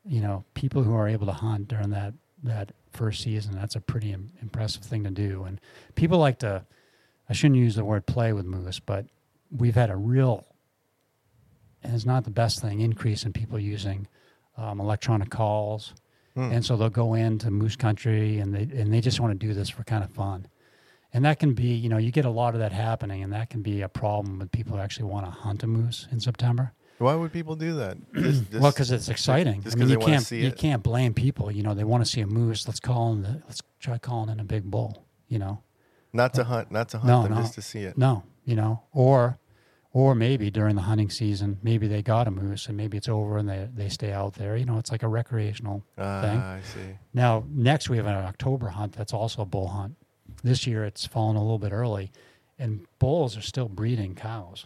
you 0.05 0.21
know 0.21 0.43
people 0.53 0.83
who 0.83 0.93
are 0.95 1.07
able 1.07 1.25
to 1.25 1.33
hunt 1.33 1.67
during 1.67 1.89
that 1.89 2.13
that 2.43 2.71
first 2.91 3.21
season 3.23 3.53
that's 3.55 3.75
a 3.75 3.81
pretty 3.81 4.11
Im- 4.13 4.31
impressive 4.41 4.83
thing 4.83 5.03
to 5.03 5.09
do 5.11 5.43
and 5.43 5.59
people 5.95 6.19
like 6.19 6.39
to 6.39 6.63
i 7.29 7.33
shouldn't 7.33 7.59
use 7.59 7.75
the 7.75 7.85
word 7.85 8.05
play 8.05 8.33
with 8.33 8.45
moose 8.45 8.79
but 8.79 9.05
we've 9.51 9.75
had 9.75 9.89
a 9.89 9.95
real 9.95 10.45
and 11.83 11.93
it's 11.93 12.05
not 12.05 12.23
the 12.23 12.31
best 12.31 12.61
thing 12.61 12.81
increase 12.81 13.25
in 13.25 13.33
people 13.33 13.59
using 13.59 14.07
um, 14.57 14.79
electronic 14.79 15.29
calls. 15.29 15.93
Hmm. 16.35 16.51
and 16.51 16.65
so 16.65 16.75
they'll 16.75 16.89
go 16.89 17.13
into 17.13 17.51
moose 17.51 17.75
country 17.75 18.39
and 18.39 18.55
they 18.55 18.63
and 18.75 18.91
they 18.91 19.01
just 19.01 19.19
want 19.19 19.39
to 19.39 19.47
do 19.47 19.53
this 19.53 19.69
for 19.69 19.83
kind 19.83 20.03
of 20.03 20.09
fun. 20.09 20.47
And 21.13 21.23
that 21.25 21.37
can 21.37 21.53
be 21.53 21.75
you 21.75 21.89
know 21.89 21.97
you 21.97 22.09
get 22.09 22.25
a 22.25 22.31
lot 22.31 22.55
of 22.55 22.59
that 22.59 22.71
happening 22.71 23.21
and 23.21 23.31
that 23.33 23.51
can 23.51 23.61
be 23.61 23.81
a 23.81 23.87
problem 23.87 24.39
with 24.39 24.51
people 24.51 24.75
who 24.75 24.81
actually 24.81 25.05
want 25.05 25.27
to 25.27 25.31
hunt 25.31 25.61
a 25.61 25.67
moose 25.67 26.07
in 26.11 26.19
september. 26.19 26.73
Why 26.97 27.13
would 27.13 27.31
people 27.31 27.55
do 27.55 27.75
that? 27.75 27.97
Just- 28.15 28.51
well 28.51 28.71
because 28.71 28.89
it's 28.89 29.09
exciting. 29.09 29.61
Just 29.61 29.77
i 29.77 29.79
mean 29.79 29.89
you 29.89 29.99
can't 29.99 30.25
see 30.25 30.41
you 30.41 30.47
it? 30.47 30.57
can't 30.57 30.81
blame 30.81 31.13
people. 31.13 31.51
You 31.51 31.61
know 31.61 31.75
they 31.75 31.83
want 31.83 32.03
to 32.03 32.09
see 32.09 32.21
a 32.21 32.25
moose. 32.25 32.67
Let's 32.67 32.79
call 32.79 33.11
in 33.13 33.21
the 33.21 33.43
let's 33.45 33.61
try 33.79 33.99
calling 33.99 34.29
in 34.29 34.39
a 34.39 34.43
big 34.43 34.63
bull 34.63 35.05
you 35.27 35.37
know 35.37 35.61
not 36.13 36.33
to 36.35 36.43
hunt, 36.43 36.71
not 36.71 36.89
to 36.89 36.97
hunt 36.99 37.07
No, 37.07 37.23
them, 37.23 37.33
no. 37.33 37.41
just 37.41 37.55
to 37.55 37.61
see 37.61 37.79
it. 37.81 37.97
no 37.97 38.23
you 38.45 38.55
know 38.55 38.83
or 38.91 39.37
or 39.93 40.15
maybe 40.15 40.49
during 40.49 40.75
the 40.75 40.81
hunting 40.83 41.09
season 41.09 41.57
maybe 41.63 41.87
they 41.87 42.01
got 42.01 42.27
a 42.27 42.31
moose 42.31 42.67
and 42.67 42.75
maybe 42.75 42.97
it's 42.97 43.07
over 43.09 43.37
and 43.37 43.47
they, 43.47 43.67
they 43.73 43.89
stay 43.89 44.11
out 44.11 44.33
there 44.33 44.57
you 44.57 44.65
know 44.65 44.77
it's 44.77 44.91
like 44.91 45.03
a 45.03 45.07
recreational 45.07 45.83
Ah, 45.97 46.21
thing. 46.21 46.39
I 46.39 46.61
see. 46.61 46.97
Now, 47.13 47.43
next 47.49 47.89
we 47.89 47.97
have 47.97 48.05
an 48.05 48.15
October 48.15 48.69
hunt 48.69 48.93
that's 48.93 49.13
also 49.13 49.41
a 49.43 49.45
bull 49.45 49.67
hunt. 49.69 49.95
This 50.43 50.65
year 50.67 50.83
it's 50.83 51.05
fallen 51.05 51.35
a 51.35 51.41
little 51.41 51.59
bit 51.59 51.71
early, 51.71 52.11
and 52.59 52.85
bulls 52.99 53.37
are 53.37 53.41
still 53.41 53.69
breeding 53.69 54.15
cows. 54.15 54.65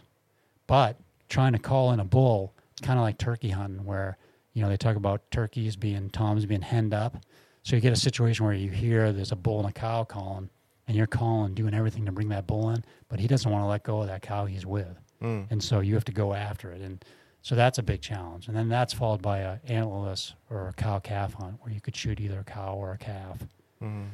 But 0.66 0.96
trying 1.28 1.52
to 1.52 1.58
call 1.58 1.92
in 1.92 2.00
a 2.00 2.04
bull, 2.04 2.54
it's 2.72 2.80
kind 2.80 2.98
of 2.98 3.02
like 3.04 3.18
turkey 3.18 3.50
hunting, 3.50 3.84
where 3.84 4.16
you 4.54 4.62
know 4.62 4.68
they 4.68 4.76
talk 4.76 4.96
about 4.96 5.30
turkeys 5.30 5.76
being 5.76 6.10
toms 6.10 6.46
being 6.46 6.62
henned 6.62 6.94
up. 6.94 7.16
So 7.62 7.76
you 7.76 7.82
get 7.82 7.92
a 7.92 7.96
situation 7.96 8.44
where 8.46 8.54
you 8.54 8.70
hear 8.70 9.12
there's 9.12 9.30
a 9.32 9.36
bull 9.36 9.60
and 9.60 9.68
a 9.68 9.72
cow 9.72 10.04
calling, 10.04 10.48
and 10.88 10.96
you're 10.96 11.06
calling, 11.06 11.54
doing 11.54 11.74
everything 11.74 12.04
to 12.06 12.10
bring 12.12 12.28
that 12.30 12.46
bull 12.48 12.70
in, 12.70 12.82
but 13.08 13.20
he 13.20 13.28
doesn't 13.28 13.50
want 13.50 13.62
to 13.62 13.66
let 13.68 13.82
go 13.84 14.00
of 14.00 14.08
that 14.08 14.22
cow 14.22 14.46
he's 14.46 14.66
with 14.66 14.98
Mm. 15.22 15.46
and 15.50 15.62
so 15.62 15.80
you 15.80 15.94
have 15.94 16.04
to 16.04 16.12
go 16.12 16.32
after 16.32 16.70
it 16.70 16.80
and 16.80 17.04
so 17.42 17.54
that's 17.56 17.78
a 17.78 17.82
big 17.82 18.00
challenge 18.00 18.46
and 18.46 18.56
then 18.56 18.68
that's 18.68 18.92
followed 18.94 19.20
by 19.20 19.38
a 19.38 19.58
antlerless 19.68 20.34
or 20.48 20.68
a 20.68 20.72
cow 20.72 21.00
calf 21.00 21.34
hunt 21.34 21.56
where 21.60 21.72
you 21.72 21.80
could 21.80 21.96
shoot 21.96 22.20
either 22.20 22.38
a 22.40 22.44
cow 22.44 22.74
or 22.76 22.92
a 22.92 22.98
calf 22.98 23.38
Mm. 23.82 24.06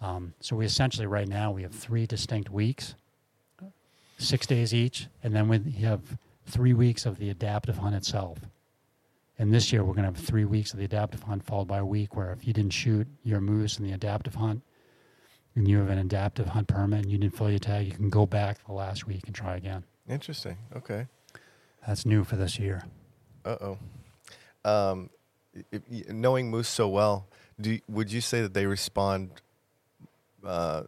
um, 0.00 0.34
so 0.40 0.54
we 0.56 0.64
essentially 0.64 1.06
right 1.08 1.26
now 1.28 1.50
we 1.50 1.62
have 1.62 1.72
three 1.74 2.06
distinct 2.06 2.48
weeks 2.50 2.94
six 4.18 4.46
days 4.46 4.72
each 4.72 5.08
and 5.24 5.34
then 5.34 5.48
we 5.48 5.58
have 5.82 6.00
three 6.46 6.72
weeks 6.74 7.06
of 7.06 7.18
the 7.18 7.28
adaptive 7.30 7.78
hunt 7.78 7.94
itself. 7.96 8.38
And 9.38 9.52
this 9.52 9.72
year 9.72 9.82
we're 9.82 9.94
going 9.94 10.04
to 10.12 10.16
have 10.16 10.24
three 10.24 10.44
weeks 10.44 10.72
of 10.72 10.78
the 10.78 10.84
adaptive 10.84 11.22
hunt 11.24 11.42
followed 11.44 11.66
by 11.66 11.78
a 11.78 11.84
week 11.86 12.14
where 12.14 12.30
if 12.32 12.46
you 12.46 12.52
didn't 12.52 12.72
shoot 12.72 13.06
your 13.24 13.40
moose 13.40 13.78
in 13.78 13.84
the 13.84 13.92
adaptive 13.92 14.34
hunt 14.36 14.62
and 15.54 15.68
you 15.68 15.78
have 15.78 15.88
an 15.90 15.98
adaptive 15.98 16.48
hunt 16.48 16.68
permit 16.68 17.00
and 17.02 17.10
you 17.10 17.18
didn't 17.18 17.36
fill 17.36 17.50
your 17.50 17.58
tag, 17.58 17.86
you 17.86 17.92
can 17.92 18.08
go 18.10 18.26
back 18.26 18.64
the 18.66 18.72
last 18.72 19.06
week 19.06 19.22
and 19.26 19.34
try 19.34 19.56
again. 19.56 19.84
Interesting. 20.08 20.56
Okay. 20.74 21.06
That's 21.86 22.06
new 22.06 22.24
for 22.24 22.36
this 22.36 22.58
year. 22.58 22.84
Uh 23.44 23.56
oh. 23.60 23.78
Um, 24.64 25.10
knowing 26.08 26.50
moose 26.50 26.68
so 26.68 26.88
well, 26.88 27.26
do 27.60 27.78
would 27.88 28.12
you 28.12 28.20
say 28.20 28.40
that 28.40 28.54
they 28.54 28.66
respond? 28.66 29.30
Uh, 30.44 30.82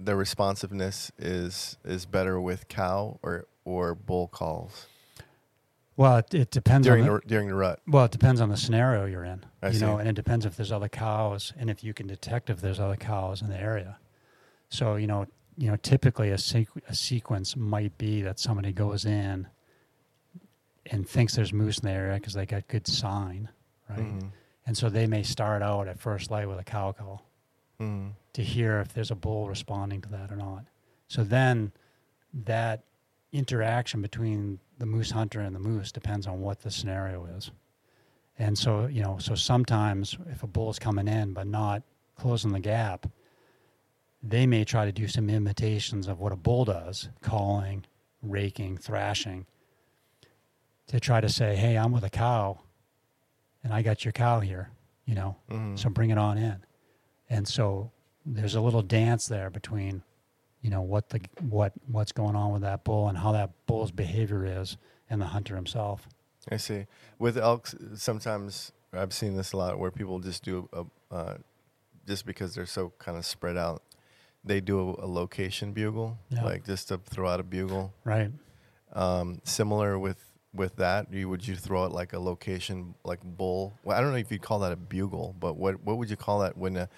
their 0.00 0.16
responsiveness 0.16 1.10
is 1.18 1.76
is 1.84 2.04
better 2.06 2.40
with 2.40 2.68
cow 2.68 3.18
or 3.22 3.46
or 3.64 3.94
bull 3.94 4.28
calls 4.28 4.86
Well, 5.96 6.18
it, 6.18 6.34
it 6.34 6.50
depends 6.50 6.86
during 6.86 7.02
on 7.08 7.14
the, 7.14 7.20
the 7.20 7.26
during 7.26 7.48
the 7.48 7.54
rut. 7.54 7.80
well, 7.86 8.04
it 8.04 8.10
depends 8.10 8.40
on 8.40 8.48
the 8.48 8.56
scenario 8.56 9.04
you're 9.06 9.24
in. 9.24 9.44
I 9.62 9.68
you 9.68 9.74
see. 9.74 9.80
know, 9.80 9.96
and 9.98 10.08
it 10.08 10.14
depends 10.14 10.44
if 10.46 10.56
there's 10.56 10.72
other 10.72 10.88
cows 10.88 11.52
and 11.58 11.70
if 11.70 11.82
you 11.84 11.94
can 11.94 12.06
detect 12.06 12.50
if 12.50 12.60
there's 12.60 12.80
other 12.80 12.96
cows 12.96 13.40
in 13.42 13.48
the 13.48 13.58
area. 13.60 13.98
So, 14.68 14.96
you 14.96 15.06
know, 15.06 15.26
you 15.56 15.70
know, 15.70 15.76
typically 15.76 16.30
a, 16.30 16.36
sequ- 16.36 16.82
a 16.88 16.94
sequence 16.94 17.56
might 17.56 17.96
be 17.96 18.22
that 18.22 18.38
somebody 18.40 18.72
goes 18.72 19.04
in 19.04 19.46
and 20.86 21.08
thinks 21.08 21.34
there's 21.36 21.52
moose 21.52 21.78
in 21.78 21.88
the 21.88 21.94
area 21.94 22.14
because 22.14 22.34
they 22.34 22.44
got 22.46 22.66
good 22.68 22.86
sign, 22.86 23.48
right? 23.88 24.00
Mhm. 24.00 24.30
And 24.66 24.76
so 24.76 24.88
they 24.88 25.06
may 25.06 25.22
start 25.22 25.62
out 25.62 25.88
at 25.88 25.98
first 25.98 26.30
light 26.30 26.48
with 26.48 26.58
a 26.58 26.64
cow 26.64 26.92
call 26.92 27.22
Mhm. 27.80 28.12
to 28.32 28.42
hear 28.42 28.80
if 28.80 28.92
there's 28.92 29.10
a 29.10 29.14
bull 29.14 29.48
responding 29.48 30.00
to 30.02 30.08
that 30.10 30.30
or 30.32 30.36
not. 30.36 30.64
So 31.08 31.22
then 31.22 31.72
that 32.32 32.82
interaction 33.32 34.02
between 34.02 34.58
the 34.78 34.86
moose 34.86 35.12
hunter 35.12 35.40
and 35.40 35.54
the 35.54 35.60
moose 35.60 35.92
depends 35.92 36.26
on 36.26 36.40
what 36.40 36.60
the 36.62 36.70
scenario 36.70 37.26
is. 37.26 37.50
And 38.38 38.58
so, 38.58 38.86
you 38.86 39.02
know, 39.02 39.18
so 39.18 39.34
sometimes 39.36 40.18
if 40.28 40.42
a 40.42 40.46
bull's 40.48 40.78
coming 40.80 41.06
in 41.08 41.32
but 41.32 41.46
not 41.46 41.82
closing 42.16 42.52
the 42.52 42.60
gap, 42.60 43.06
they 44.26 44.46
may 44.46 44.64
try 44.64 44.84
to 44.86 44.92
do 44.92 45.06
some 45.06 45.28
imitations 45.28 46.08
of 46.08 46.18
what 46.18 46.32
a 46.32 46.36
bull 46.36 46.64
does, 46.64 47.08
calling, 47.20 47.84
raking, 48.22 48.78
thrashing, 48.78 49.46
to 50.86 50.98
try 51.00 51.20
to 51.20 51.28
say, 51.28 51.56
hey, 51.56 51.76
I'm 51.76 51.92
with 51.92 52.04
a 52.04 52.10
cow 52.10 52.60
and 53.62 53.72
I 53.72 53.82
got 53.82 54.04
your 54.04 54.12
cow 54.12 54.40
here, 54.40 54.70
you 55.04 55.14
know, 55.14 55.36
Mhm. 55.50 55.78
so 55.78 55.88
bring 55.90 56.10
it 56.10 56.18
on 56.18 56.38
in. 56.38 56.64
And 57.28 57.46
so 57.48 57.90
there's 58.24 58.54
a 58.54 58.60
little 58.60 58.82
dance 58.82 59.26
there 59.26 59.50
between, 59.50 60.02
you 60.62 60.70
know, 60.70 60.80
what 60.82 61.10
the 61.10 61.20
what 61.40 61.72
what's 61.86 62.12
going 62.12 62.36
on 62.36 62.52
with 62.52 62.62
that 62.62 62.84
bull 62.84 63.08
and 63.08 63.18
how 63.18 63.32
that 63.32 63.50
bull's 63.66 63.90
behavior 63.90 64.44
is 64.44 64.76
and 65.10 65.20
the 65.20 65.26
hunter 65.26 65.56
himself. 65.56 66.08
I 66.50 66.56
see. 66.58 66.86
With 67.18 67.36
elks, 67.38 67.74
sometimes 67.94 68.72
I've 68.92 69.12
seen 69.12 69.36
this 69.36 69.52
a 69.52 69.56
lot 69.56 69.78
where 69.78 69.90
people 69.90 70.20
just 70.20 70.42
do 70.42 70.68
a, 70.72 70.84
uh, 71.14 71.36
just 72.06 72.26
because 72.26 72.54
they're 72.54 72.66
so 72.66 72.92
kind 72.98 73.16
of 73.16 73.24
spread 73.24 73.56
out, 73.56 73.82
they 74.44 74.60
do 74.60 74.78
a, 74.80 75.04
a 75.04 75.08
location 75.08 75.72
bugle, 75.72 76.18
Yeah. 76.30 76.44
like 76.44 76.64
just 76.64 76.88
to 76.88 76.98
throw 76.98 77.28
out 77.28 77.40
a 77.40 77.42
bugle. 77.42 77.92
Right. 78.04 78.30
Um, 78.92 79.40
similar 79.44 79.98
with 79.98 80.22
with 80.52 80.76
that, 80.76 81.12
you 81.12 81.28
would 81.28 81.46
you 81.46 81.56
throw 81.56 81.84
it 81.84 81.90
like 81.92 82.12
a 82.12 82.20
location 82.20 82.94
like 83.04 83.20
bull? 83.24 83.74
Well, 83.82 83.96
I 83.96 84.00
don't 84.00 84.12
know 84.12 84.18
if 84.18 84.30
you'd 84.30 84.42
call 84.42 84.60
that 84.60 84.70
a 84.72 84.76
bugle, 84.76 85.34
but 85.40 85.56
what 85.56 85.82
what 85.82 85.98
would 85.98 86.10
you 86.10 86.16
call 86.16 86.40
that 86.40 86.56
when 86.56 86.76
a, 86.76 86.88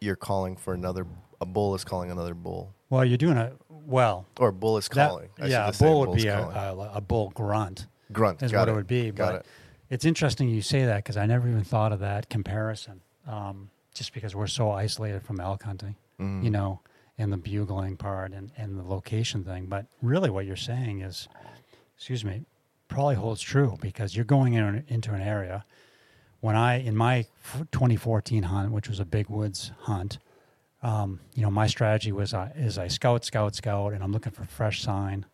you're 0.00 0.16
calling 0.16 0.56
for 0.56 0.72
another 0.74 1.06
a 1.40 1.46
bull 1.46 1.74
is 1.74 1.84
calling 1.84 2.10
another 2.10 2.34
bull 2.34 2.74
Well, 2.88 3.04
you're 3.04 3.18
doing 3.18 3.36
a 3.36 3.52
well. 3.68 4.26
or 4.40 4.50
bull 4.52 4.78
is 4.78 4.88
calling? 4.88 5.28
Should 5.38 5.50
yeah, 5.50 5.68
a 5.68 5.72
bull 5.72 6.06
would 6.06 6.16
be 6.16 6.28
a, 6.28 6.38
a, 6.38 6.92
a 6.94 7.00
bull 7.02 7.30
grunt 7.34 7.86
grunt. 8.12 8.42
is 8.42 8.52
what 8.52 8.68
it. 8.68 8.72
it. 8.72 8.74
would 8.74 8.86
be. 8.86 9.10
Got 9.10 9.32
but 9.32 9.34
it. 9.40 9.46
it's 9.90 10.04
interesting 10.06 10.48
you 10.48 10.62
say 10.62 10.86
that 10.86 10.96
because 10.98 11.18
I 11.18 11.26
never 11.26 11.46
even 11.48 11.64
thought 11.64 11.92
of 11.92 12.00
that 12.00 12.30
comparison. 12.30 13.02
Um, 13.26 13.68
just 13.92 14.14
because 14.14 14.34
we're 14.34 14.46
so 14.46 14.70
isolated 14.70 15.22
from 15.22 15.40
elk 15.40 15.62
hunting, 15.64 15.96
Mhm. 16.20 16.42
you 16.44 16.50
know, 16.50 16.80
and 17.18 17.32
the 17.32 17.36
bugling 17.36 17.96
part 17.96 18.32
and, 18.32 18.52
and 18.56 18.78
the 18.78 18.82
location 18.82 19.44
thing. 19.44 19.66
But 19.66 19.86
really, 20.02 20.30
what 20.30 20.46
you're 20.46 20.56
saying 20.56 21.00
is, 21.00 21.28
excuse 21.96 22.24
me, 22.24 22.44
probably 22.88 23.14
holds 23.16 23.40
true 23.42 23.76
because 23.80 24.14
you're 24.14 24.24
going 24.24 24.54
in, 24.54 24.84
into 24.88 25.12
an 25.12 25.20
area. 25.22 25.64
When 26.40 26.54
I 26.56 26.76
in 26.80 26.96
my 26.96 27.26
2014 27.72 28.44
hunt, 28.44 28.70
which 28.72 28.88
was 28.88 29.00
a 29.00 29.04
big 29.04 29.28
woods 29.28 29.72
hunt, 29.80 30.18
um, 30.82 31.20
you 31.34 31.42
know, 31.42 31.50
my 31.50 31.66
strategy 31.66 32.12
was 32.12 32.32
I 32.34 32.52
is 32.54 32.78
I 32.78 32.88
scout, 32.88 33.24
scout, 33.24 33.54
scout, 33.54 33.92
and 33.92 34.02
I'm 34.04 34.12
looking 34.12 34.32
for 34.32 34.44
fresh 34.44 34.82
sign, 34.82 35.24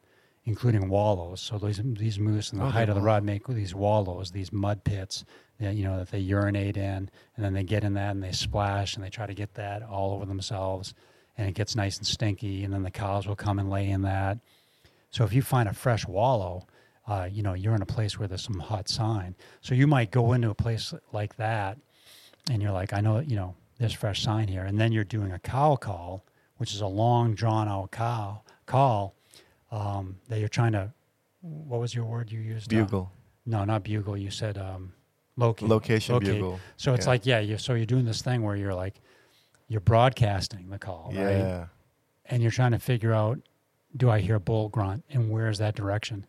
including 0.45 0.89
wallows. 0.89 1.41
So 1.41 1.59
these 1.59 1.81
these 1.83 2.19
moose 2.19 2.53
in 2.53 2.59
the 2.59 2.65
Oh, 2.65 2.71
height 2.71 2.89
of 2.89 2.95
the 2.95 3.01
rut 3.01 3.23
make 3.23 3.47
these 3.47 3.75
wallows, 3.75 4.31
these 4.33 4.53
mud 4.53 4.85
pits 4.85 5.25
that 5.61 5.75
you 5.75 5.85
know 5.85 5.99
that 5.99 6.11
they 6.11 6.19
urinate 6.19 6.77
in, 6.77 7.11
and 7.37 7.45
then 7.45 7.53
they 7.53 7.63
get 7.63 7.85
in 7.85 7.95
that 7.95 8.11
and 8.11 8.23
they 8.23 8.33
splash 8.33 8.97
and 8.97 9.05
they 9.05 9.11
try 9.11 9.27
to 9.27 9.35
get 9.35 9.55
that 9.55 9.83
all 9.83 10.13
over 10.13 10.27
themselves, 10.27 10.95
and 11.39 11.49
it 11.49 11.55
gets 11.55 11.77
nice 11.77 11.99
and 11.99 12.07
stinky, 12.07 12.65
and 12.65 12.73
then 12.73 12.83
the 12.83 12.91
cows 12.91 13.27
will 13.27 13.37
come 13.37 13.59
and 13.59 13.71
lay 13.71 13.89
in 13.89 14.03
that. 14.03 14.39
So 15.11 15.25
if 15.25 15.33
you 15.33 15.43
find 15.43 15.69
a 15.69 15.75
fresh 15.75 16.07
wallow, 16.07 16.67
uh, 17.07 17.29
you 17.31 17.43
know 17.43 17.55
you're 17.55 17.75
in 17.75 17.83
a 17.83 17.87
place 17.87 18.19
where 18.19 18.27
there's 18.27 18.43
some 18.45 18.59
hot 18.59 18.89
sign. 18.89 19.37
So 19.61 19.75
you 19.75 19.87
might 19.87 20.11
go 20.11 20.33
into 20.33 20.51
a 20.51 20.55
place 20.55 20.93
like 21.13 21.37
that, 21.37 21.79
and 22.51 22.61
you're 22.61 22.73
like, 22.73 22.93
I 22.93 23.01
know, 23.01 23.21
you 23.21 23.37
know, 23.37 23.55
there's 23.79 23.93
fresh 23.93 24.23
sign 24.23 24.49
here, 24.49 24.65
and 24.65 24.81
then 24.81 24.91
you're 24.91 25.05
doing 25.05 25.31
a 25.31 25.39
cow 25.39 25.77
call, 25.77 26.25
which 26.57 26.75
is 26.75 26.81
a 26.81 26.87
long 26.89 27.35
drawn 27.35 27.69
out 27.69 27.93
cow 27.93 28.43
call 28.67 29.15
um, 29.73 30.19
that 30.29 30.39
you're 30.39 30.49
trying 30.49 30.73
to. 30.73 30.93
What 31.41 31.81
was 31.81 31.93
your 31.93 32.05
word 32.05 32.31
you 32.31 32.39
used? 32.39 32.73
Uh, 32.73 32.85
bugle 32.85 33.13
no, 33.45 33.65
not 33.65 33.83
bugle. 33.83 34.17
You 34.17 34.31
said 34.31 34.57
um, 34.57 34.93
locate. 35.37 35.69
location 35.69 36.15
locate. 36.15 36.35
bugle. 36.35 36.61
So 36.77 36.95
it's 36.95 37.07
Yeah. 37.07 37.11
like, 37.11 37.27
yeah, 37.27 37.41
you 37.41 37.59
so 37.59 37.75
you're 37.75 37.87
doing 37.87 38.05
this 38.05 38.23
thing 38.23 38.43
where 38.45 38.55
you're 38.55 38.75
like, 38.75 39.01
you're 39.67 39.81
broadcasting 39.81 40.71
the 40.71 40.79
call, 40.79 41.11
right? 41.13 41.39
yeah. 41.39 41.67
And 42.27 42.41
you're 42.41 42.53
trying 42.53 42.71
to 42.71 42.79
figure 42.79 43.13
out, 43.13 43.41
do 43.97 44.09
I 44.09 44.21
hear 44.21 44.39
bull 44.39 44.69
grunt, 44.69 45.05
and 45.11 45.29
where 45.31 45.49
is 45.49 45.59
that 45.59 45.75
direction? 45.75 46.25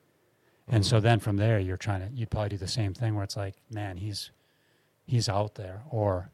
And 0.68 0.84
Mm. 0.84 0.88
so 0.88 1.00
then 1.00 1.20
from 1.20 1.38
there, 1.38 1.60
you're 1.60 1.78
trying 1.78 2.02
to, 2.10 2.16
you'd 2.16 2.32
probably 2.32 2.50
do 2.50 2.58
the 2.58 2.68
same 2.68 2.94
thing 2.96 3.14
where 3.14 3.24
it's 3.24 3.38
like, 3.38 3.56
man, 3.70 3.98
he's, 3.98 4.32
he's 5.06 5.30
out 5.30 5.54
there, 5.56 5.84
or, 5.92 6.32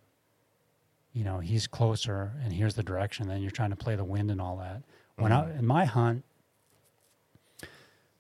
you 1.11 1.23
know, 1.26 1.40
he's 1.40 1.68
closer, 1.68 2.31
and 2.44 2.53
here's 2.53 2.76
the 2.76 2.84
direction. 2.84 3.27
Then 3.27 3.41
you're 3.41 3.52
trying 3.52 3.72
to 3.72 3.76
play 3.76 3.95
the 3.98 4.06
wind 4.06 4.31
and 4.31 4.40
all 4.40 4.56
that. 4.57 4.84
When 5.18 5.31
I, 5.34 5.41
Mhm. 5.45 5.60
in 5.60 5.65
my 5.65 5.86
hunt, 5.86 6.23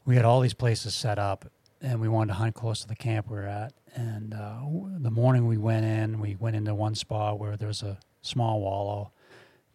we 0.09 0.15
had 0.15 0.25
all 0.25 0.39
these 0.39 0.55
places 0.55 0.95
set 0.95 1.19
up, 1.19 1.45
and 1.81 2.01
we 2.01 2.07
wanted 2.07 2.29
to 2.29 2.33
hunt 2.33 2.55
close 2.55 2.81
to 2.81 2.87
the 2.87 2.95
camp 2.95 3.29
we 3.29 3.37
were 3.37 3.45
at. 3.45 3.73
And 3.93 4.33
uh, 4.33 4.61
the 4.97 5.11
morning 5.11 5.45
we 5.45 5.57
went 5.57 5.85
in, 5.85 6.19
we 6.19 6.35
went 6.35 6.55
into 6.55 6.73
one 6.73 6.95
spot 6.95 7.37
where 7.37 7.55
there 7.55 7.67
was 7.67 7.83
a 7.83 7.99
small 8.23 8.59
wallow. 8.59 9.11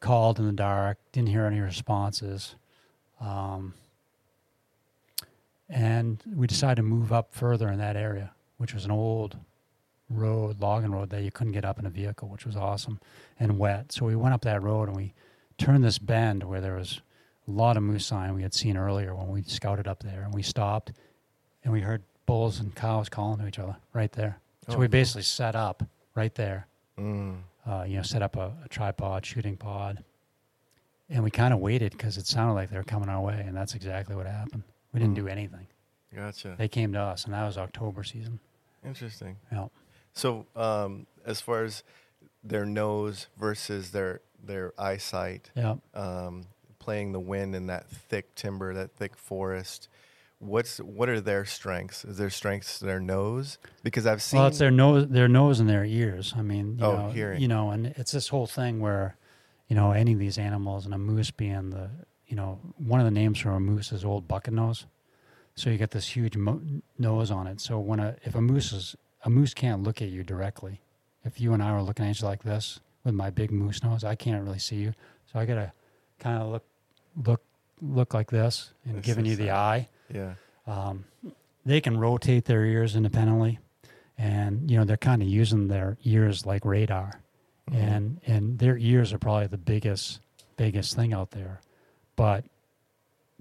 Called 0.00 0.40
in 0.40 0.46
the 0.46 0.52
dark, 0.52 0.98
didn't 1.12 1.28
hear 1.28 1.46
any 1.46 1.60
responses. 1.60 2.56
Um, 3.20 3.74
and 5.68 6.20
we 6.26 6.48
decided 6.48 6.76
to 6.78 6.82
move 6.82 7.12
up 7.12 7.32
further 7.32 7.68
in 7.68 7.78
that 7.78 7.94
area, 7.94 8.32
which 8.56 8.74
was 8.74 8.84
an 8.84 8.90
old 8.90 9.36
road, 10.10 10.60
logging 10.60 10.90
road 10.90 11.10
that 11.10 11.22
you 11.22 11.30
couldn't 11.30 11.52
get 11.52 11.64
up 11.64 11.78
in 11.78 11.86
a 11.86 11.90
vehicle, 11.90 12.28
which 12.28 12.44
was 12.44 12.56
awesome 12.56 12.98
and 13.38 13.56
wet. 13.56 13.92
So 13.92 14.04
we 14.04 14.16
went 14.16 14.34
up 14.34 14.42
that 14.42 14.64
road 14.64 14.88
and 14.88 14.96
we 14.96 15.14
turned 15.58 15.84
this 15.84 16.00
bend 16.00 16.42
where 16.42 16.60
there 16.60 16.74
was 16.74 17.02
a 17.46 17.50
lot 17.50 17.76
of 17.76 17.82
moose 17.82 18.06
sign 18.06 18.34
we 18.34 18.42
had 18.42 18.54
seen 18.54 18.76
earlier 18.76 19.14
when 19.14 19.28
we 19.28 19.42
scouted 19.42 19.86
up 19.86 20.02
there, 20.02 20.22
and 20.22 20.32
we 20.34 20.42
stopped 20.42 20.92
and 21.62 21.72
we 21.72 21.80
heard 21.80 22.02
bulls 22.26 22.60
and 22.60 22.74
cows 22.74 23.08
calling 23.08 23.38
to 23.40 23.46
each 23.46 23.58
other 23.58 23.76
right 23.92 24.12
there. 24.12 24.38
So 24.66 24.74
Oh, 24.74 24.78
we 24.78 24.86
cool. 24.86 24.92
basically 24.92 25.22
set 25.22 25.54
up 25.56 25.82
right 26.14 26.34
there 26.34 26.66
Mm. 26.98 27.40
uh, 27.66 27.84
you 27.88 27.96
know, 27.96 28.02
set 28.02 28.22
up 28.22 28.36
a, 28.36 28.52
a 28.64 28.68
tripod, 28.68 29.26
shooting 29.26 29.56
pod, 29.56 30.04
and 31.10 31.24
we 31.24 31.30
kind 31.30 31.52
of 31.52 31.60
waited 31.60 31.92
because 31.92 32.16
it 32.16 32.26
sounded 32.26 32.54
like 32.54 32.70
they 32.70 32.76
were 32.76 32.84
coming 32.84 33.08
our 33.08 33.20
way, 33.20 33.42
and 33.46 33.56
that's 33.56 33.74
exactly 33.74 34.14
what 34.14 34.26
happened. 34.26 34.62
We 34.92 35.00
didn't 35.00 35.14
Mm. 35.14 35.22
do 35.22 35.28
anything. 35.28 35.66
Gotcha. 36.14 36.54
They 36.56 36.68
came 36.68 36.92
to 36.92 37.00
us, 37.00 37.24
and 37.24 37.34
that 37.34 37.44
was 37.44 37.58
October 37.58 38.04
season. 38.04 38.38
Interesting. 38.84 39.36
Yeah. 39.50 39.68
So, 40.12 40.46
um, 40.54 41.06
as 41.26 41.40
far 41.40 41.64
as 41.64 41.82
their 42.44 42.64
nose 42.64 43.26
versus 43.36 43.90
their 43.90 44.20
their 44.42 44.72
eyesight, 44.78 45.50
Yeah. 45.56 45.76
um, 45.94 46.44
playing 46.84 47.12
the 47.12 47.20
wind 47.20 47.54
in 47.54 47.66
that 47.68 47.88
thick 47.88 48.34
timber, 48.34 48.74
that 48.74 48.92
thick 48.92 49.16
forest, 49.16 49.88
what's 50.38 50.78
what 50.78 51.08
are 51.08 51.20
their 51.20 51.44
strengths? 51.46 52.04
Is 52.04 52.18
their 52.18 52.28
strengths 52.30 52.78
their 52.78 53.00
nose? 53.00 53.58
Because 53.82 54.06
I've 54.06 54.20
seen. 54.22 54.38
Well, 54.40 54.48
it's 54.48 54.58
their 54.58 54.70
nose, 54.70 55.08
their 55.08 55.28
nose 55.28 55.60
and 55.60 55.68
their 55.68 55.84
ears. 55.84 56.34
I 56.36 56.42
mean, 56.42 56.78
you 56.78 56.84
Oh, 56.84 56.96
know, 56.96 57.08
hearing. 57.10 57.40
you 57.40 57.48
know, 57.48 57.70
and 57.70 57.86
it's 57.86 58.12
this 58.12 58.28
whole 58.28 58.46
thing 58.46 58.80
where, 58.80 59.16
you 59.68 59.74
know, 59.76 59.92
any 59.92 60.12
of 60.12 60.18
these 60.18 60.36
animals, 60.36 60.84
and 60.84 60.92
a 60.94 60.98
moose 60.98 61.30
being 61.30 61.70
the, 61.70 61.88
you 62.26 62.36
know, 62.36 62.60
one 62.76 63.00
of 63.00 63.06
the 63.06 63.10
names 63.10 63.38
for 63.40 63.50
a 63.50 63.60
moose 63.60 63.90
is 63.90 64.04
old 64.04 64.28
bucket 64.28 64.52
nose. 64.52 64.84
So 65.54 65.70
you 65.70 65.78
get 65.78 65.92
this 65.92 66.08
huge 66.14 66.36
mo- 66.36 66.60
nose 66.98 67.30
on 67.30 67.46
it. 67.46 67.60
So 67.62 67.78
when 67.78 67.98
a 68.00 68.16
if 68.24 68.34
a 68.34 68.40
moose 68.42 68.72
is 68.72 68.94
a 69.24 69.30
moose 69.30 69.54
can't 69.54 69.82
look 69.82 70.02
at 70.02 70.08
you 70.08 70.22
directly. 70.22 70.80
If 71.24 71.40
you 71.40 71.54
and 71.54 71.62
I 71.62 71.72
were 71.72 71.80
looking 71.80 72.04
at 72.04 72.10
each 72.10 72.20
other 72.22 72.28
like 72.32 72.42
this 72.42 72.80
with 73.04 73.14
my 73.14 73.30
big 73.30 73.50
moose 73.50 73.82
nose, 73.82 74.04
I 74.04 74.14
can't 74.14 74.44
really 74.44 74.58
see 74.58 74.76
you. 74.76 74.92
So 75.32 75.38
I 75.38 75.46
gotta 75.46 75.72
kind 76.18 76.42
of 76.42 76.50
look 76.52 76.64
look 77.16 77.42
look 77.80 78.14
like 78.14 78.30
this 78.30 78.72
and 78.84 78.96
This 78.98 79.04
giving 79.06 79.26
you 79.26 79.36
the 79.36 79.50
eye. 79.50 79.88
yeah. 80.12 80.34
Um, 80.66 81.04
they 81.66 81.80
can 81.80 81.98
rotate 81.98 82.44
their 82.46 82.64
ears 82.64 82.96
independently, 82.96 83.58
and 84.18 84.70
you 84.70 84.76
know 84.78 84.84
they're 84.84 84.96
kind 84.96 85.22
of 85.22 85.28
using 85.28 85.68
their 85.68 85.96
ears 86.04 86.46
like 86.46 86.64
radar, 86.64 87.20
Mhm. 87.70 87.74
and 87.76 88.20
and 88.26 88.58
their 88.58 88.76
ears 88.78 89.12
are 89.12 89.18
probably 89.18 89.46
the 89.46 89.58
biggest 89.58 90.20
biggest 90.56 90.94
thing 90.94 91.12
out 91.12 91.30
there, 91.32 91.60
but 92.16 92.44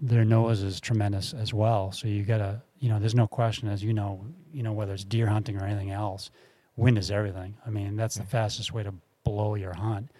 their 0.01 0.25
nose 0.25 0.61
is 0.63 0.79
tremendous 0.81 1.33
as 1.33 1.53
well. 1.53 1.91
So 1.91 2.07
you 2.07 2.23
gotta 2.23 2.61
you 2.79 2.89
know 2.89 2.99
there's 2.99 3.15
no 3.15 3.27
question 3.27 3.67
as 3.69 3.83
you 3.83 3.93
know 3.93 4.25
you 4.51 4.63
know 4.63 4.73
whether 4.73 4.93
it's 4.93 5.03
deer 5.05 5.27
hunting 5.27 5.57
or 5.61 5.65
anything 5.65 5.91
else, 5.91 6.29
wind 6.75 6.97
is 6.97 7.11
everything. 7.11 7.55
I 7.65 7.69
mean 7.69 7.95
that's 7.95 8.15
the 8.15 8.23
fastest 8.23 8.73
way 8.73 8.83
to 8.83 8.93
blow 9.23 9.55
your 9.55 9.73
hunt 9.73 10.11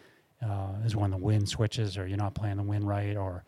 uh, 0.44 0.86
is 0.86 0.96
when 0.96 1.12
the 1.12 1.18
wind 1.18 1.48
switches 1.50 1.98
or 1.98 2.08
you're 2.08 2.18
not 2.18 2.34
playing 2.36 2.58
the 2.58 2.64
wind 2.64 2.88
right 2.88 3.16
or 3.16 3.44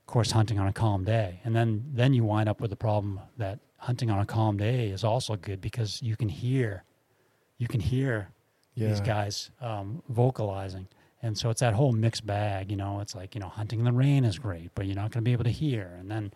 of 0.00 0.06
course 0.06 0.30
hunting 0.30 0.58
on 0.58 0.66
a 0.66 0.72
calm 0.72 1.04
day. 1.04 1.40
And 1.44 1.54
then 1.54 1.84
then 1.92 2.14
you 2.14 2.24
wind 2.24 2.48
up 2.48 2.60
with 2.60 2.70
the 2.70 2.76
problem 2.76 3.20
that 3.36 3.58
hunting 3.76 4.10
on 4.10 4.18
a 4.18 4.26
calm 4.26 4.56
day 4.56 4.88
is 4.88 5.04
also 5.04 5.36
good 5.36 5.60
because 5.60 6.02
you 6.02 6.16
can 6.16 6.28
hear 6.28 6.84
you 7.58 7.68
can 7.68 7.80
hear 7.80 8.28
these 8.88 9.00
guys 9.00 9.50
um, 9.60 10.02
vocalizing. 10.08 10.86
And 11.22 11.36
so 11.36 11.50
it's 11.50 11.60
that 11.60 11.74
whole 11.74 11.92
mixed 11.92 12.26
bag 12.26 12.70
you 12.70 12.76
know 12.76 13.00
it's 13.00 13.14
like 13.14 13.34
you 13.34 13.40
know 13.40 13.48
hunting 13.48 13.78
in 13.80 13.84
the 13.84 13.92
rain 13.92 14.24
is 14.24 14.38
great 14.38 14.70
but 14.74 14.86
you're 14.86 14.96
not 14.96 15.10
going 15.12 15.22
to 15.24 15.28
be 15.28 15.32
able 15.32 15.44
to 15.44 15.50
hear. 15.50 15.96
And 15.98 16.10
then 16.10 16.32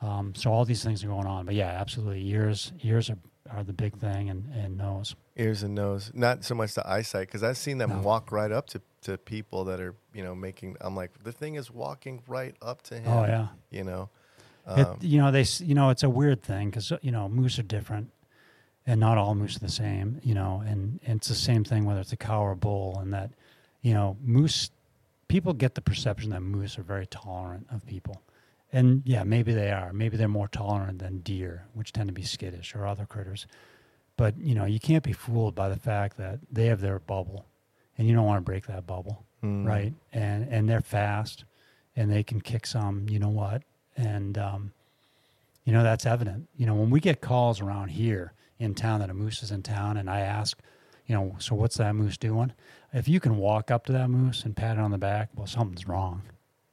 um, 0.00 0.34
so 0.34 0.52
all 0.52 0.64
these 0.64 0.82
things 0.84 1.02
are 1.04 1.08
going 1.08 1.26
on. 1.26 1.46
But 1.46 1.54
yeah 1.54 1.70
absolutely 1.80 2.26
ears 2.28 2.72
ears 2.82 3.08
are, 3.10 3.18
are 3.50 3.64
the 3.64 3.72
big 3.72 3.96
thing 3.98 4.28
and, 4.30 4.52
and 4.54 4.76
nose. 4.76 5.14
Ears 5.36 5.62
and 5.62 5.74
nose, 5.74 6.10
not 6.14 6.44
so 6.44 6.54
much 6.54 6.74
the 6.74 6.86
eyesight, 6.86 7.26
because 7.28 7.42
I've 7.42 7.56
seen 7.56 7.78
them 7.78 7.88
No. 7.90 8.00
walk 8.00 8.30
right 8.32 8.52
up 8.52 8.66
to, 8.68 8.82
to 9.02 9.18
people 9.18 9.64
that 9.64 9.80
are, 9.80 9.94
you 10.14 10.22
know, 10.22 10.34
making. 10.34 10.76
I'm 10.80 10.96
like, 10.96 11.22
the 11.22 11.32
thing 11.32 11.56
is 11.56 11.70
walking 11.70 12.22
right 12.26 12.54
up 12.62 12.82
to 12.84 12.98
him. 12.98 13.12
oh 13.12 13.24
yeah 13.24 13.48
You 13.70 13.84
know, 13.84 14.08
It, 14.66 14.86
um, 14.86 14.98
you 15.00 15.18
know, 15.20 15.30
they, 15.30 15.44
you 15.58 15.74
know, 15.74 15.90
it's 15.90 16.02
a 16.02 16.10
weird 16.10 16.42
thing 16.42 16.70
because 16.70 16.92
you 17.02 17.10
know 17.10 17.28
moose 17.28 17.58
are 17.58 17.64
different, 17.64 18.10
and 18.86 19.00
not 19.00 19.18
all 19.18 19.34
moose 19.34 19.56
are 19.56 19.60
the 19.60 19.68
same. 19.68 20.20
You 20.22 20.34
know, 20.34 20.62
and, 20.66 21.00
and 21.06 21.18
it's 21.18 21.28
the 21.28 21.34
same 21.34 21.64
thing 21.64 21.84
whether 21.84 22.00
it's 22.00 22.12
a 22.12 22.16
cow 22.16 22.42
or 22.42 22.52
a 22.52 22.56
bull, 22.56 22.98
and 23.00 23.12
that, 23.12 23.30
you 23.82 23.94
know, 23.94 24.16
moose. 24.22 24.70
People 25.28 25.54
get 25.54 25.74
the 25.74 25.80
perception 25.80 26.28
that 26.30 26.42
moose 26.42 26.78
are 26.78 26.82
very 26.82 27.06
tolerant 27.06 27.66
of 27.72 27.86
people, 27.86 28.20
and 28.70 29.02
yeah, 29.06 29.22
maybe 29.24 29.54
they 29.54 29.70
are. 29.70 29.90
Maybe 29.92 30.18
they're 30.18 30.28
more 30.28 30.48
tolerant 30.48 30.98
than 30.98 31.20
deer, 31.20 31.64
which 31.72 31.92
tend 31.92 32.08
to 32.08 32.12
be 32.12 32.22
skittish 32.22 32.74
or 32.74 32.86
other 32.86 33.06
critters. 33.06 33.46
But 34.18 34.36
you 34.38 34.54
know, 34.54 34.66
you 34.66 34.78
can't 34.78 35.02
be 35.02 35.14
fooled 35.14 35.54
by 35.54 35.70
the 35.70 35.76
fact 35.76 36.18
that 36.18 36.40
they 36.50 36.66
have 36.66 36.82
their 36.82 36.98
bubble, 36.98 37.46
and 37.98 38.08
you 38.08 38.14
don't 38.14 38.24
want 38.24 38.38
to 38.38 38.42
break 38.42 38.66
that 38.66 38.86
bubble 38.86 39.24
mm, 39.42 39.66
right? 39.66 39.92
And 40.12 40.48
and 40.48 40.68
they're 40.68 40.80
fast, 40.80 41.44
and 41.96 42.10
they 42.10 42.22
can 42.22 42.40
kick 42.40 42.66
some. 42.66 43.06
You 43.08 43.18
know 43.18 43.28
what? 43.28 43.62
And 43.96 44.38
um, 44.38 44.72
you 45.64 45.72
know 45.72 45.82
that's 45.82 46.06
evident. 46.06 46.48
You 46.56 46.66
know 46.66 46.74
when 46.74 46.90
we 46.90 47.00
get 47.00 47.20
calls 47.20 47.60
around 47.60 47.88
here 47.88 48.32
in 48.58 48.74
town 48.74 49.00
that 49.00 49.10
a 49.10 49.14
moose 49.14 49.42
is 49.42 49.50
in 49.50 49.62
town, 49.62 49.96
and 49.96 50.08
I 50.08 50.20
ask, 50.20 50.58
you 51.06 51.14
know, 51.14 51.36
so 51.38 51.54
what's 51.54 51.76
that 51.78 51.94
moose 51.94 52.16
doing? 52.16 52.52
If 52.92 53.08
you 53.08 53.20
can 53.20 53.38
walk 53.38 53.70
up 53.70 53.86
to 53.86 53.92
that 53.92 54.08
moose 54.08 54.44
and 54.44 54.56
pat 54.56 54.76
it 54.76 54.80
on 54.80 54.90
the 54.90 54.98
back, 54.98 55.30
well, 55.34 55.46
something's 55.46 55.88
wrong. 55.88 56.22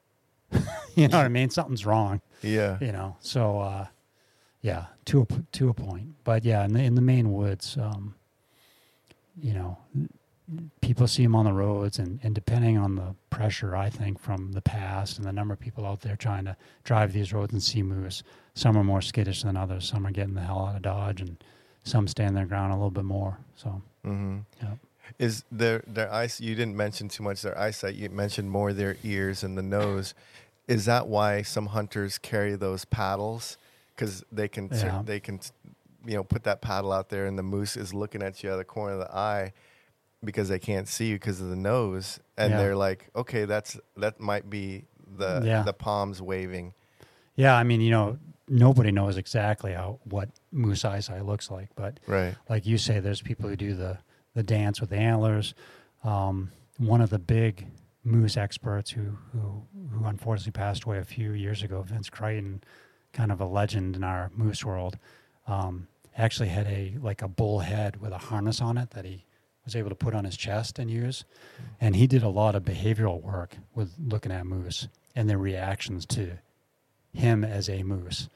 you 0.96 1.08
know 1.08 1.18
what 1.18 1.26
I 1.26 1.30
mean? 1.30 1.50
Something's 1.50 1.86
wrong. 1.86 2.22
Yeah. 2.42 2.78
You 2.82 2.92
know. 2.92 3.18
So 3.20 3.60
uh, 3.60 3.88
yeah, 4.62 4.86
to 5.06 5.22
a 5.22 5.28
to 5.54 5.70
a 5.70 5.74
point. 5.74 6.16
But 6.24 6.46
yeah, 6.46 6.64
in 6.66 6.74
the 6.74 6.84
in 6.84 6.96
the 6.96 7.02
Maine 7.02 7.32
woods, 7.34 7.78
um, 7.80 8.16
you 9.42 9.54
know, 9.54 9.78
people 10.82 11.08
see 11.08 11.24
them 11.24 11.36
on 11.36 11.46
the 11.46 11.54
roads 11.54 12.00
and, 12.00 12.20
and 12.24 12.34
depending 12.34 12.78
on 12.78 12.96
the 12.96 13.14
pressure 13.30 13.76
i 13.76 13.90
think 13.90 14.20
from 14.20 14.52
the 14.54 14.62
past 14.62 15.18
and 15.18 15.26
the 15.28 15.32
number 15.34 15.54
of 15.54 15.60
people 15.60 15.86
out 15.86 16.02
there 16.02 16.16
trying 16.16 16.46
to 16.46 16.56
drive 16.84 17.14
these 17.14 17.32
roads 17.34 17.54
and 17.54 17.62
see 17.62 17.84
moose 17.84 18.24
some 18.56 18.76
are 18.78 18.84
more 18.84 19.02
skittish 19.02 19.44
than 19.44 19.56
others 19.56 19.88
some 19.88 20.06
are 20.08 20.12
getting 20.12 20.34
the 20.34 20.42
hell 20.42 20.66
out 20.68 20.76
of 20.76 20.82
dodge 20.82 21.22
and 21.22 21.38
some 21.84 22.08
stand 22.08 22.36
their 22.36 22.46
ground 22.46 22.72
a 22.72 22.76
little 22.76 22.92
bit 22.92 23.06
more 23.06 23.38
so 23.56 23.82
Mm-hmm. 24.06 24.40
yeah 24.62 24.74
Is 25.20 25.44
their 25.52 25.84
their 25.86 26.10
eyes? 26.12 26.40
You 26.40 26.56
didn't 26.56 26.78
mention 26.78 27.10
too 27.10 27.22
much 27.24 27.42
their 27.42 27.58
eyesight. 27.58 27.96
You 27.96 28.10
mentioned 28.10 28.50
more 28.50 28.72
their 28.72 28.96
ears 29.04 29.44
and 29.44 29.58
the 29.58 29.62
nose. 29.62 30.14
Is 30.70 30.86
that 30.86 31.08
why 31.08 31.42
some 31.42 31.66
hunters 31.68 32.18
carry 32.18 32.56
those 32.56 32.86
paddles? 32.86 33.58
Because 33.94 34.24
they 34.32 34.48
can 34.48 34.70
Yeah. 34.72 35.02
they 35.06 35.20
can 35.20 35.42
you 36.06 36.14
know 36.16 36.24
put 36.24 36.44
that 36.46 36.62
paddle 36.62 36.94
out 36.94 37.10
there, 37.10 37.26
and 37.26 37.38
the 37.38 37.44
moose 37.44 37.76
is 37.76 37.94
looking 37.94 38.22
at 38.24 38.42
you 38.42 38.50
out 38.52 38.54
of 38.54 38.60
the 38.60 38.64
corner 38.64 38.94
of 38.94 39.00
the 39.00 39.14
eye 39.14 39.52
because 40.24 40.50
they 40.50 40.60
can't 40.60 40.88
see 40.88 41.08
you 41.10 41.16
because 41.16 41.40
of 41.42 41.50
the 41.50 41.56
nose, 41.56 42.20
and 42.38 42.52
Yeah. 42.52 42.58
they're 42.58 42.76
like, 42.76 43.10
okay, 43.16 43.46
that's 43.46 43.80
that 43.98 44.20
might 44.20 44.50
be 44.50 44.86
the 45.18 45.42
Yeah. 45.46 45.64
the 45.64 45.74
palms 45.74 46.22
waving. 46.22 46.74
yeah 47.36 47.56
i 47.56 47.64
mean 47.64 47.80
you 47.82 47.90
know 47.90 48.18
nobody 48.50 48.92
knows 48.92 49.16
exactly 49.18 49.72
how 49.74 49.98
what 50.04 50.30
moose 50.52 50.84
eyesight 50.84 51.26
looks 51.26 51.50
like 51.50 51.70
but 51.76 52.00
Right. 52.06 52.36
like 52.50 52.66
you 52.66 52.78
say, 52.78 53.00
there's 53.00 53.22
people 53.22 53.48
who 53.50 53.56
do 53.56 53.74
the 53.76 53.98
the 54.36 54.44
dance 54.44 54.80
with 54.82 54.90
the 54.92 54.98
antlers. 54.98 55.54
Um, 56.04 56.52
one 56.78 57.02
of 57.02 57.10
the 57.10 57.20
big 57.20 57.68
moose 58.04 58.38
experts 58.38 58.92
who 58.92 59.18
who 59.32 59.64
who 59.92 60.06
unfortunately 60.06 60.52
passed 60.52 60.84
away 60.84 60.98
a 61.00 61.04
few 61.06 61.32
years 61.34 61.64
ago, 61.64 61.82
Vince 61.82 62.10
Crichton, 62.10 62.62
kind 63.14 63.32
of 63.32 63.42
a 63.42 63.46
legend 63.46 63.96
in 63.96 64.04
our 64.04 64.32
moose 64.36 64.64
world, 64.64 64.98
um, 65.48 65.88
actually 66.18 66.50
had 66.50 66.68
a 66.68 66.96
like 67.02 67.22
a 67.22 67.28
bull 67.28 67.60
head 67.60 67.98
with 68.02 68.12
a 68.12 68.18
harness 68.18 68.62
on 68.62 68.78
it 68.78 68.92
that 68.92 69.06
he 69.06 69.26
was 69.70 69.76
able 69.76 69.90
to 69.90 69.96
put 69.96 70.16
on 70.16 70.26
his 70.26 70.36
chest 70.36 70.80
and 70.80 70.90
use, 70.90 71.26
and 71.80 71.96
he 71.96 72.08
did 72.08 72.24
a 72.24 72.30
lot 72.30 72.56
of 72.56 72.64
behavioral 72.64 73.22
work 73.22 73.56
with 73.76 73.94
looking 74.00 74.32
at 74.32 74.46
moose 74.46 74.88
and 75.16 75.30
their 75.30 75.38
reactions 75.38 76.06
to 76.08 76.40
him 77.14 77.44
as 77.44 77.70
a 77.70 77.84
moose. 77.84 78.30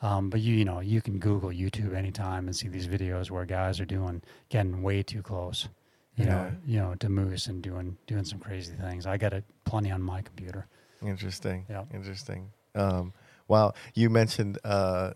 Um, 0.00 0.30
but 0.30 0.40
you, 0.40 0.54
you 0.54 0.64
know, 0.64 0.80
you 0.80 1.02
can 1.02 1.18
Google 1.18 1.50
YouTube 1.50 1.94
anytime 1.94 2.46
and 2.46 2.56
see 2.56 2.68
these 2.68 2.86
videos 2.86 3.30
where 3.30 3.44
guys 3.44 3.80
are 3.80 3.84
doing 3.84 4.22
getting 4.48 4.82
way 4.82 5.02
too 5.02 5.22
close, 5.22 5.68
you 6.16 6.24
know, 6.24 6.52
you 6.66 6.78
know, 6.78 6.94
to 6.94 7.08
moose 7.08 7.48
and 7.48 7.60
doing 7.62 7.98
doing 8.06 8.24
some 8.24 8.38
crazy 8.38 8.72
things. 8.72 9.06
I 9.06 9.18
got 9.18 9.34
it 9.34 9.44
plenty 9.64 9.90
on 9.90 10.00
my 10.00 10.22
computer. 10.22 10.66
Interesting. 11.02 11.66
Yeah. 11.68 11.84
Interesting. 11.92 12.50
Um, 12.74 13.12
wow. 13.46 13.74
You 13.94 14.08
mentioned 14.08 14.58
uh, 14.64 15.12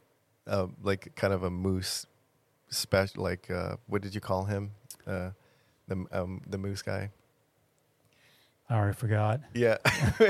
uh, 0.46 0.66
like 0.82 1.14
kind 1.14 1.32
of 1.32 1.44
a 1.44 1.50
moose 1.50 2.06
special. 2.68 3.22
Like 3.22 3.50
uh, 3.50 3.76
what 3.86 4.02
did 4.02 4.14
you 4.14 4.20
call 4.20 4.44
him? 4.44 4.72
Uh, 5.06 5.30
the 5.92 6.20
um, 6.22 6.40
the 6.48 6.58
moose 6.58 6.82
guy. 6.82 7.10
I 8.70 8.76
already 8.76 8.94
forgot. 8.96 9.40
Yeah. 9.54 9.76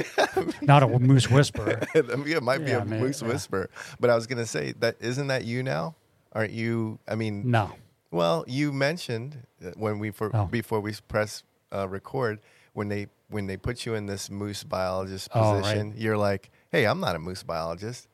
Not 0.63 0.83
a 0.83 0.89
moose 0.89 1.31
whisperer. 1.31 1.81
it 1.95 2.43
might 2.43 2.59
be 2.59 2.71
Yeah, 2.73 2.83
a 2.83 2.85
may- 2.85 2.99
moose 2.99 3.23
yeah. 3.23 3.29
whisperer. 3.29 3.71
But 4.01 4.11
I 4.11 4.15
was 4.17 4.27
gonna 4.27 4.47
say 4.47 4.73
that 4.81 4.97
isn't 5.01 5.29
that 5.29 5.45
you 5.45 5.63
now? 5.63 5.95
Aren't 6.33 6.53
you? 6.53 6.99
I 7.07 7.15
mean, 7.15 7.51
No. 7.51 7.71
well, 8.11 8.45
you 8.49 8.73
mentioned 8.73 9.47
when 9.77 9.99
we 9.99 10.11
for, 10.11 10.35
Oh. 10.35 10.47
before 10.47 10.81
we 10.81 10.95
press 11.09 11.45
uh, 11.73 11.89
record 11.89 12.41
when 12.73 12.89
they 12.89 13.07
when 13.29 13.47
they 13.47 13.57
put 13.57 13.87
you 13.87 13.95
in 13.95 14.07
this 14.07 14.29
moose 14.31 14.65
biologist 14.65 15.29
Oh, 15.35 15.53
right. 15.55 15.63
position, 15.63 15.95
you're 15.97 16.19
like, 16.19 16.51
"Hey, 16.71 16.85
I'm 16.87 17.01
not 17.01 17.15
a 17.17 17.19
moose 17.19 17.43
biologist." 17.43 18.09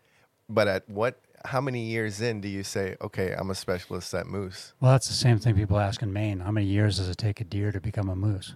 But 0.49 0.69
at 0.69 0.89
what? 0.91 1.19
How 1.45 1.61
many 1.61 1.83
years 1.87 2.21
in 2.21 2.41
do 2.41 2.49
you 2.49 2.63
say, 2.63 2.97
"Okay, 3.01 3.35
I'm 3.37 3.51
a 3.51 3.55
specialist 3.55 4.13
at 4.15 4.27
moose"? 4.27 4.73
Well, 4.81 4.93
that's 4.93 5.09
the 5.09 5.15
same 5.15 5.39
thing 5.39 5.55
people 5.55 5.79
ask 5.79 6.03
in 6.03 6.13
Maine. 6.13 6.41
How 6.41 6.51
many 6.51 6.67
years 6.67 6.99
does 6.99 7.09
it 7.09 7.19
take 7.19 7.41
a 7.41 7.45
deer 7.45 7.73
to 7.73 7.81
become 7.81 8.09
a 8.09 8.17
moose? 8.17 8.55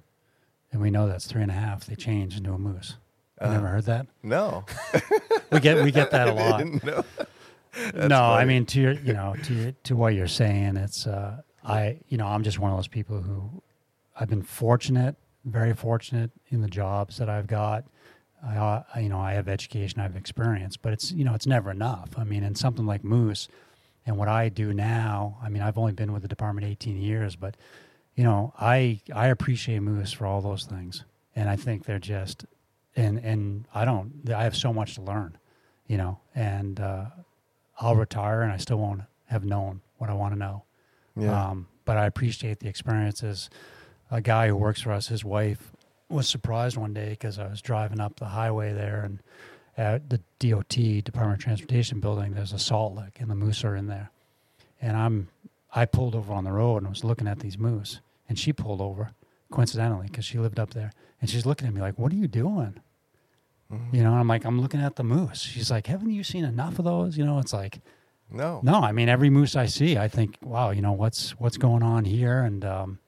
And 0.72 0.80
we 0.80 0.90
know 0.90 1.06
that's 1.06 1.26
three 1.26 1.42
and 1.42 1.50
a 1.50 1.54
half. 1.54 1.84
They 1.86 1.94
change 1.94 2.36
into 2.36 2.52
a 2.52 2.58
moose. 2.58 2.96
You 3.40 3.48
Uh, 3.48 3.52
never 3.54 3.68
heard 3.68 3.84
that? 3.84 4.06
No, 4.22 4.64
We 5.52 5.60
get 5.60 5.82
we 5.84 5.90
get 5.92 6.10
that 6.12 6.28
a 6.28 6.32
lot. 6.42 6.58
didn't 6.58 6.84
know. 6.84 7.04
no, 7.94 8.22
I 8.22 8.44
mean 8.44 8.66
to 8.66 8.80
your, 8.80 8.92
you 8.92 9.12
know, 9.12 9.34
to 9.44 9.72
to 9.72 9.96
what 9.96 10.14
you're 10.14 10.26
saying, 10.28 10.76
it's 10.76 11.06
uh, 11.06 11.42
I, 11.64 11.98
you 12.08 12.16
know, 12.18 12.26
I'm 12.26 12.42
just 12.42 12.58
one 12.58 12.70
of 12.70 12.76
those 12.78 12.88
people 12.88 13.20
who 13.22 13.62
I've 14.18 14.28
been 14.28 14.42
fortunate, 14.42 15.16
very 15.44 15.74
fortunate 15.74 16.30
in 16.48 16.60
the 16.62 16.68
jobs 16.68 17.16
that 17.18 17.28
I've 17.28 17.46
got. 17.46 17.84
I, 18.44 18.56
uh, 18.56 18.82
I- 18.94 19.00
you 19.00 19.08
know, 19.08 19.20
I 19.20 19.32
have 19.34 19.48
education, 19.48 20.00
I 20.00 20.04
have 20.04 20.16
experience, 20.16 20.76
but 20.76 20.92
it's 20.92 21.12
you 21.12 21.24
know, 21.24 21.34
it's 21.34 21.46
never 21.46 21.70
enough. 21.70 22.10
I 22.18 22.24
mean, 22.24 22.42
in 22.42 22.54
something 22.54 22.86
like 22.86 23.04
Moose, 23.04 23.48
and 24.06 24.16
what 24.18 24.28
I 24.28 24.48
do 24.48 24.72
now, 24.74 25.38
I 25.42 25.48
mean, 25.48 25.62
I've 25.62 25.78
only 25.78 25.92
been 25.92 26.12
with 26.12 26.22
the 26.22 26.28
department 26.28 26.66
18 26.66 26.96
years, 26.96 27.36
but 27.36 27.56
you 28.16 28.24
know, 28.24 28.52
I 28.60 29.00
I 29.14 29.28
appreciate 29.28 29.80
Moose 29.80 30.12
for 30.12 30.26
all 30.26 30.40
those 30.40 30.64
things, 30.64 31.04
and 31.36 31.48
I 31.48 31.56
think 31.56 31.84
they're 31.84 31.98
just, 31.98 32.44
and 32.96 33.18
and 33.18 33.66
I 33.74 33.84
don't, 33.84 34.28
I 34.30 34.42
have 34.44 34.56
so 34.56 34.72
much 34.72 34.94
to 34.96 35.02
learn, 35.02 35.38
you 35.86 35.96
know, 35.96 36.20
and 36.34 36.80
uh, 36.80 37.06
I'll 37.80 37.96
retire 37.96 38.42
and 38.42 38.52
I 38.52 38.56
still 38.58 38.78
won't 38.78 39.02
have 39.26 39.44
known 39.44 39.80
what 39.98 40.10
I 40.10 40.14
want 40.14 40.34
to 40.34 40.38
know. 40.38 40.64
Yeah. 41.16 41.48
Um, 41.50 41.68
but 41.84 41.96
I 41.96 42.06
appreciate 42.06 42.60
the 42.60 42.68
experiences. 42.68 43.48
A 44.10 44.20
guy 44.20 44.48
who 44.48 44.56
works 44.56 44.82
for 44.82 44.92
us, 44.92 45.08
his 45.08 45.24
wife 45.24 45.71
was 46.12 46.28
surprised 46.28 46.76
one 46.76 46.94
day 46.94 47.10
because 47.10 47.38
I 47.38 47.46
was 47.48 47.60
driving 47.62 48.00
up 48.00 48.16
the 48.16 48.26
highway 48.26 48.72
there 48.72 49.02
and 49.02 49.18
at 49.76 50.10
the 50.10 50.20
DOT 50.38 50.68
Department 51.04 51.38
of 51.38 51.42
Transportation 51.44 52.00
building, 52.00 52.34
there's 52.34 52.52
a 52.52 52.58
salt 52.58 52.94
lick 52.94 53.18
and 53.20 53.30
the 53.30 53.34
moose 53.34 53.64
are 53.64 53.74
in 53.74 53.86
there. 53.86 54.10
And 54.80 54.96
I'm, 54.96 55.28
I 55.74 55.86
pulled 55.86 56.14
over 56.14 56.32
on 56.32 56.44
the 56.44 56.52
road 56.52 56.78
and 56.82 56.88
was 56.90 57.04
looking 57.04 57.26
at 57.26 57.40
these 57.40 57.56
moose 57.58 58.00
and 58.28 58.38
she 58.38 58.52
pulled 58.52 58.80
over 58.80 59.12
coincidentally 59.50 60.06
because 60.08 60.24
she 60.24 60.38
lived 60.38 60.58
up 60.60 60.74
there 60.74 60.92
and 61.20 61.30
she's 61.30 61.46
looking 61.46 61.66
at 61.68 61.74
me 61.74 61.80
like, 61.80 61.98
what 61.98 62.12
are 62.12 62.16
you 62.16 62.28
doing? 62.28 62.74
Mhm. 63.72 63.94
You 63.94 64.02
know, 64.02 64.12
I'm 64.12 64.28
like, 64.28 64.44
I'm 64.44 64.60
looking 64.60 64.80
at 64.80 64.96
the 64.96 65.04
moose. 65.04 65.40
She's 65.40 65.70
like, 65.70 65.86
haven't 65.86 66.10
you 66.10 66.22
seen 66.24 66.44
enough 66.44 66.78
of 66.78 66.84
those? 66.84 67.16
You 67.16 67.24
know, 67.24 67.38
it's 67.38 67.52
like, 67.54 67.80
No. 68.30 68.60
No, 68.62 68.80
I 68.80 68.92
mean 68.92 69.08
every 69.08 69.30
moose 69.30 69.56
I 69.56 69.66
see, 69.66 69.96
I 69.96 70.08
think, 70.08 70.36
wow, 70.42 70.70
you 70.70 70.82
know 70.82 70.92
what's 70.92 71.30
what's 71.38 71.56
going 71.58 71.82
on 71.82 72.04
here, 72.06 72.40
and 72.40 72.64
um, 72.64 72.98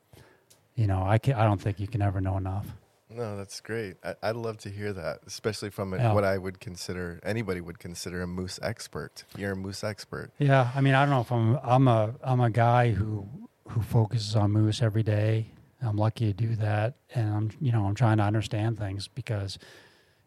you 0.75 0.87
know, 0.87 1.03
I 1.03 1.19
can 1.19 1.35
I 1.35 1.45
don't 1.45 1.61
think 1.61 1.81
you 1.81 1.87
can 1.87 2.03
ever 2.03 2.21
know 2.21 2.37
enough. 2.37 2.67
No, 3.15 3.37
that's 3.37 3.61
great. 3.61 3.97
I, 4.03 4.15
I'd 4.23 4.37
love 4.37 4.59
to 4.59 4.71
hear 4.71 4.93
that, 4.93 5.21
especially 5.27 5.71
from 5.71 5.95
a, 5.95 5.99
Yeah. 5.99 6.13
what 6.13 6.25
I 6.25 6.37
would 6.37 6.59
consider 6.59 7.21
anybody 7.23 7.61
would 7.61 7.79
consider 7.79 8.23
a 8.23 8.27
moose 8.27 8.59
expert. 8.63 9.25
You're 9.37 9.53
a 9.53 9.57
moose 9.57 9.85
expert. 9.85 10.33
Yeah, 10.39 10.71
I 10.75 10.81
mean, 10.81 10.95
I 10.95 11.05
don't 11.05 11.11
know 11.11 11.21
if 11.21 11.31
I'm 11.33 11.59
I'm 11.63 11.87
a 11.89 12.15
I'm 12.25 12.41
a 12.41 12.51
guy 12.51 12.91
who 12.91 13.29
who 13.69 13.83
focuses 13.83 14.35
on 14.37 14.51
moose 14.51 14.83
every 14.83 15.03
day. 15.03 15.47
I'm 15.81 15.97
lucky 15.97 16.27
to 16.27 16.33
do 16.33 16.57
that, 16.57 16.95
and 17.15 17.35
I'm 17.35 17.51
you 17.61 17.71
know 17.71 17.87
I'm 17.87 17.95
trying 17.95 18.17
to 18.17 18.23
understand 18.25 18.79
things 18.79 19.07
because, 19.07 19.59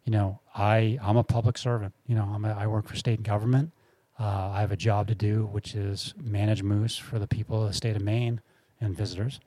you 0.06 0.12
know, 0.12 0.40
I 0.56 0.98
I'm 1.02 1.18
a 1.18 1.24
public 1.24 1.58
servant. 1.58 1.94
You 2.06 2.16
know, 2.16 2.24
I'm 2.34 2.46
a, 2.46 2.54
I 2.54 2.68
work 2.68 2.88
for 2.88 2.96
state 2.96 3.22
government. 3.24 3.72
Uh, 4.20 4.52
I 4.54 4.62
have 4.62 4.72
a 4.72 4.78
job 4.78 5.08
to 5.10 5.16
do, 5.16 5.46
which 5.46 5.76
is 5.76 6.14
manage 6.22 6.64
moose 6.64 6.96
for 6.98 7.20
the 7.20 7.28
people 7.28 7.62
of 7.64 7.68
the 7.68 7.74
state 7.74 7.96
of 7.96 8.02
Maine 8.02 8.42
and 8.82 8.96
visitors, 8.96 9.40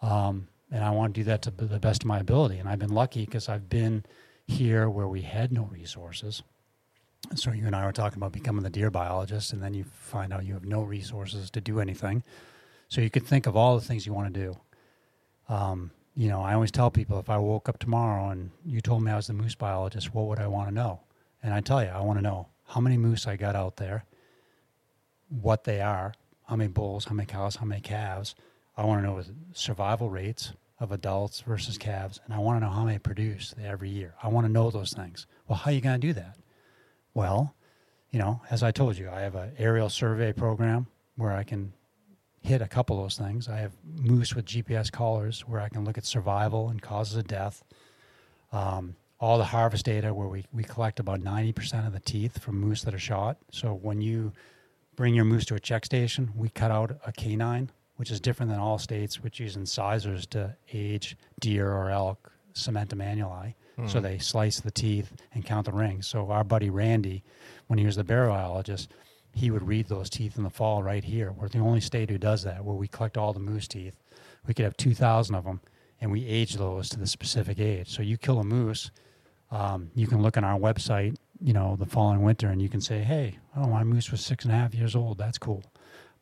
um, 0.00 0.48
and 0.72 0.82
I 0.82 0.90
want 0.90 1.14
to 1.14 1.20
do 1.20 1.24
that 1.24 1.42
to 1.42 1.50
the 1.50 1.78
best 1.78 2.02
of 2.02 2.08
my 2.08 2.18
ability. 2.18 2.56
And 2.56 2.66
I've 2.66 2.78
been 2.78 2.94
lucky 2.94 3.26
because 3.26 3.48
I've 3.48 3.68
been 3.68 4.04
here 4.46 4.88
where 4.88 5.06
we 5.06 5.20
had 5.20 5.52
no 5.52 5.64
resources. 5.64 6.42
So 7.34 7.52
you 7.52 7.66
and 7.66 7.76
I 7.76 7.84
were 7.84 7.92
talking 7.92 8.16
about 8.16 8.32
becoming 8.32 8.64
the 8.64 8.70
deer 8.70 8.90
biologist, 8.90 9.52
and 9.52 9.62
then 9.62 9.74
you 9.74 9.84
find 9.84 10.32
out 10.32 10.46
you 10.46 10.54
have 10.54 10.64
no 10.64 10.82
resources 10.82 11.50
to 11.50 11.60
do 11.60 11.78
anything. 11.78 12.24
So 12.88 13.02
you 13.02 13.10
could 13.10 13.26
think 13.26 13.46
of 13.46 13.54
all 13.54 13.76
the 13.76 13.84
things 13.84 14.06
you 14.06 14.14
want 14.14 14.32
to 14.32 14.40
do. 14.40 14.56
Um, 15.48 15.90
you 16.16 16.28
know, 16.28 16.40
I 16.40 16.54
always 16.54 16.70
tell 16.70 16.90
people 16.90 17.18
if 17.18 17.28
I 17.28 17.36
woke 17.36 17.68
up 17.68 17.78
tomorrow 17.78 18.30
and 18.30 18.50
you 18.64 18.80
told 18.80 19.02
me 19.02 19.12
I 19.12 19.16
was 19.16 19.26
the 19.26 19.34
moose 19.34 19.54
biologist, 19.54 20.14
what 20.14 20.26
would 20.26 20.38
I 20.38 20.46
want 20.46 20.68
to 20.68 20.74
know? 20.74 21.00
And 21.42 21.52
I 21.52 21.60
tell 21.60 21.82
you, 21.82 21.90
I 21.90 22.00
want 22.00 22.18
to 22.18 22.22
know 22.22 22.48
how 22.66 22.80
many 22.80 22.96
moose 22.96 23.26
I 23.26 23.36
got 23.36 23.54
out 23.54 23.76
there, 23.76 24.04
what 25.28 25.64
they 25.64 25.80
are, 25.80 26.14
how 26.48 26.56
many 26.56 26.68
bulls, 26.68 27.04
how 27.04 27.14
many 27.14 27.26
cows, 27.26 27.56
how 27.56 27.66
many 27.66 27.82
calves. 27.82 28.34
I 28.76 28.84
want 28.84 29.02
to 29.02 29.06
know 29.06 29.22
survival 29.52 30.08
rates 30.08 30.52
of 30.82 30.90
adults 30.90 31.42
versus 31.42 31.78
calves, 31.78 32.20
and 32.24 32.34
I 32.34 32.38
want 32.38 32.60
to 32.60 32.66
know 32.66 32.72
how 32.72 32.84
many 32.84 32.98
produce 32.98 33.54
every 33.62 33.88
year. 33.88 34.14
I 34.20 34.26
want 34.26 34.46
to 34.46 34.52
know 34.52 34.68
those 34.68 34.92
things. 34.92 35.28
Well, 35.46 35.56
how 35.56 35.70
are 35.70 35.74
you 35.74 35.80
going 35.80 36.00
to 36.00 36.06
do 36.06 36.12
that? 36.14 36.36
Well, 37.14 37.54
you 38.10 38.18
know, 38.18 38.42
as 38.50 38.64
I 38.64 38.72
told 38.72 38.98
you, 38.98 39.08
I 39.08 39.20
have 39.20 39.36
an 39.36 39.52
aerial 39.58 39.88
survey 39.88 40.32
program 40.32 40.88
where 41.14 41.30
I 41.32 41.44
can 41.44 41.72
hit 42.40 42.60
a 42.60 42.66
couple 42.66 42.98
of 42.98 43.04
those 43.04 43.16
things. 43.16 43.48
I 43.48 43.58
have 43.58 43.72
moose 43.84 44.34
with 44.34 44.44
GPS 44.44 44.90
collars 44.90 45.42
where 45.42 45.60
I 45.60 45.68
can 45.68 45.84
look 45.84 45.96
at 45.96 46.04
survival 46.04 46.68
and 46.68 46.82
causes 46.82 47.16
of 47.16 47.28
death. 47.28 47.62
Um, 48.50 48.96
all 49.20 49.38
the 49.38 49.44
harvest 49.44 49.84
data 49.84 50.12
where 50.12 50.26
we, 50.26 50.44
we 50.52 50.64
collect 50.64 50.98
about 50.98 51.20
90% 51.20 51.86
of 51.86 51.92
the 51.92 52.00
teeth 52.00 52.42
from 52.42 52.58
moose 52.58 52.82
that 52.82 52.92
are 52.92 52.98
shot. 52.98 53.36
So 53.52 53.72
when 53.72 54.00
you 54.00 54.32
bring 54.96 55.14
your 55.14 55.24
moose 55.24 55.44
to 55.44 55.54
a 55.54 55.60
check 55.60 55.84
station, 55.84 56.32
we 56.34 56.48
cut 56.48 56.72
out 56.72 56.98
a 57.06 57.12
canine, 57.12 57.70
which 57.96 58.10
is 58.10 58.20
different 58.20 58.50
than 58.50 58.60
all 58.60 58.78
states, 58.78 59.22
which 59.22 59.40
use 59.40 59.56
incisors 59.56 60.26
to 60.26 60.56
age 60.72 61.16
deer 61.40 61.70
or 61.72 61.90
elk, 61.90 62.32
cementum 62.54 63.00
annuli. 63.02 63.54
So 63.88 64.00
they 64.00 64.18
slice 64.18 64.60
the 64.60 64.70
teeth 64.70 65.12
and 65.34 65.44
count 65.44 65.66
the 65.66 65.72
rings. 65.72 66.06
So 66.06 66.30
our 66.30 66.44
buddy 66.44 66.70
Randy, 66.70 67.24
when 67.66 67.78
he 67.78 67.86
was 67.86 67.96
the 67.96 68.04
bear 68.04 68.26
biologist, 68.28 68.92
he 69.34 69.50
would 69.50 69.66
read 69.66 69.88
those 69.88 70.10
teeth 70.10 70.36
in 70.36 70.42
the 70.44 70.50
fall 70.50 70.82
right 70.82 71.02
here. 71.02 71.32
We're 71.32 71.48
the 71.48 71.58
only 71.58 71.80
state 71.80 72.10
who 72.10 72.18
does 72.18 72.42
that, 72.44 72.64
where 72.64 72.76
we 72.76 72.86
collect 72.86 73.16
all 73.16 73.32
the 73.32 73.40
moose 73.40 73.66
teeth. 73.66 73.96
We 74.46 74.52
could 74.54 74.64
have 74.64 74.76
2,000 74.76 75.34
of 75.34 75.44
them, 75.44 75.60
and 76.00 76.12
we 76.12 76.26
age 76.26 76.54
those 76.54 76.90
to 76.90 76.98
the 76.98 77.06
specific 77.06 77.58
age. 77.58 77.88
So 77.88 78.02
you 78.02 78.18
kill 78.18 78.38
a 78.40 78.44
moose, 78.44 78.90
um, 79.50 79.90
you 79.94 80.06
can 80.06 80.22
look 80.22 80.36
on 80.36 80.44
our 80.44 80.58
website, 80.58 81.16
you 81.40 81.52
know, 81.52 81.76
the 81.76 81.86
following 81.86 82.22
winter, 82.22 82.48
and 82.48 82.60
you 82.60 82.68
can 82.68 82.80
say, 82.80 83.00
hey, 83.00 83.38
oh, 83.56 83.66
my 83.66 83.84
moose 83.84 84.10
was 84.10 84.20
six 84.20 84.44
and 84.44 84.52
a 84.52 84.56
half 84.56 84.74
years 84.74 84.94
old. 84.94 85.18
That's 85.18 85.38
cool. 85.38 85.62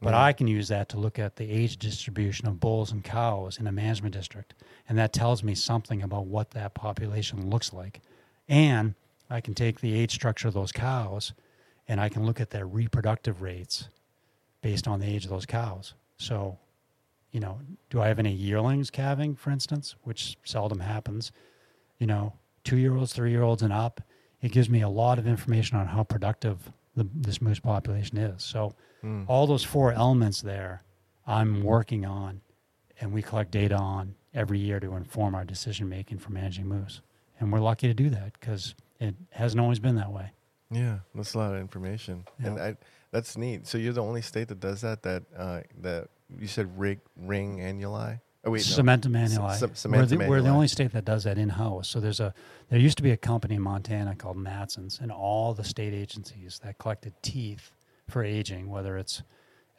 But 0.01 0.11
mm-hmm. 0.11 0.25
I 0.25 0.33
can 0.33 0.49
use 0.49 0.69
that 0.69 0.89
to 0.91 0.99
look 0.99 1.19
at 1.19 1.37
the 1.37 1.51
age 1.51 1.77
distribution 1.77 2.49
of 2.49 2.59
bulls 2.59 2.91
and 2.91 3.05
cows 3.05 3.59
in 3.59 3.67
a 3.67 3.73
management 3.73 4.15
district. 4.15 4.55
And 4.89 4.97
that 4.99 5.13
tells 5.13 5.43
me 5.43 5.55
something 5.55 6.03
about 6.03 6.27
what 6.27 6.53
that 6.53 6.75
population 6.75 7.51
looks 7.51 7.73
like. 7.73 8.01
And 8.49 8.95
I 9.29 9.41
can 9.41 9.55
take 9.55 9.81
the 9.81 9.95
age 9.95 10.13
structure 10.13 10.49
of 10.49 10.55
those 10.55 10.73
cows 10.73 11.33
and 11.87 12.01
I 12.01 12.09
can 12.09 12.25
look 12.25 12.41
at 12.41 12.51
their 12.51 12.67
reproductive 12.67 13.43
rates 13.43 13.89
based 14.63 14.89
on 14.89 15.01
the 15.01 15.07
age 15.07 15.25
of 15.25 15.31
those 15.31 15.47
cows. 15.47 15.95
So, 16.17 16.59
you 17.31 17.41
know, 17.41 17.61
do 17.91 18.01
I 18.01 18.09
have 18.09 18.19
any 18.19 18.33
yearlings 18.33 18.91
calving, 18.91 19.35
for 19.35 19.51
instance, 19.51 19.97
which 20.03 20.37
seldom 20.45 20.81
happens? 20.81 21.31
You 21.99 22.07
know, 22.07 22.35
two 22.65 22.77
year 22.77 22.97
olds, 22.97 23.13
three 23.13 23.31
year 23.31 23.43
olds, 23.43 23.63
and 23.63 23.73
up. 23.73 24.01
It 24.41 24.53
gives 24.53 24.71
me 24.71 24.81
a 24.81 24.89
lot 24.89 25.19
of 25.19 25.27
information 25.27 25.77
on 25.77 25.87
how 25.87 26.03
productive 26.03 26.73
the, 26.97 27.07
this 27.15 27.43
moose 27.43 27.61
population 27.61 28.17
is. 28.17 28.43
So, 28.43 28.75
Mm. 29.05 29.25
all 29.29 29.47
those 29.47 29.65
four 29.65 29.93
elements 29.93 30.43
there, 30.43 30.83
I'm 31.27 31.63
working 31.63 32.05
on, 32.05 32.41
and 33.01 33.13
we 33.13 33.23
collect 33.23 33.51
data 33.51 33.77
on 33.77 34.15
every 34.35 34.59
year 34.59 34.81
to 34.81 34.95
inform 34.95 35.35
our 35.35 35.45
decision 35.45 35.89
making 35.89 36.19
for 36.19 36.31
managing 36.33 36.67
moose. 36.67 37.01
And 37.39 37.53
we're 37.53 37.61
lucky 37.61 37.89
to 37.89 37.95
do 37.95 38.11
that 38.11 38.35
because 38.39 38.75
it 38.99 39.15
hasn't 39.31 39.61
always 39.61 39.79
been 39.79 39.97
that 39.97 40.13
way. 40.13 40.33
Yeah, 40.71 40.99
that's 41.15 41.35
a 41.35 41.39
lot 41.39 41.55
of 41.55 41.61
information, 41.61 42.25
and 42.39 42.61
I, 42.61 42.77
that's 43.11 43.37
neat. 43.37 43.67
So 43.67 43.77
you're 43.77 43.93
the 43.93 44.03
only 44.03 44.23
state 44.23 44.49
that 44.49 44.61
does 44.61 44.83
that. 44.83 45.03
That 45.03 45.25
uh, 45.37 45.61
that 45.81 46.09
you 46.39 46.47
said 46.47 46.79
rig, 46.79 47.01
ring 47.17 47.59
annuli. 47.59 48.21
Oh 48.45 48.53
wait, 48.53 48.65
no. 48.71 48.83
Cementum 48.83 49.17
annuli. 49.17 49.55
Ce- 49.57 49.81
ce- 49.81 49.87
we're, 49.87 50.07
the, 50.07 50.17
we're 50.29 50.41
the 50.43 50.49
only 50.51 50.69
state 50.69 50.93
that 50.93 51.05
does 51.05 51.25
that 51.25 51.39
in 51.39 51.49
house. 51.49 51.89
So 51.89 51.99
there's 51.99 52.21
a 52.21 52.33
there 52.69 52.79
used 52.79 52.99
to 52.99 53.03
be 53.03 53.11
a 53.11 53.17
company 53.17 53.57
in 53.57 53.63
Montana 53.63 54.15
called 54.15 54.37
Matson's, 54.37 55.01
and 55.03 55.11
all 55.11 55.55
the 55.55 55.65
state 55.65 55.93
agencies 55.93 56.61
that 56.63 56.79
collected 56.79 57.15
teeth 57.21 57.73
for 58.11 58.23
aging, 58.25 58.69
whether 58.69 58.97
it's 58.99 59.23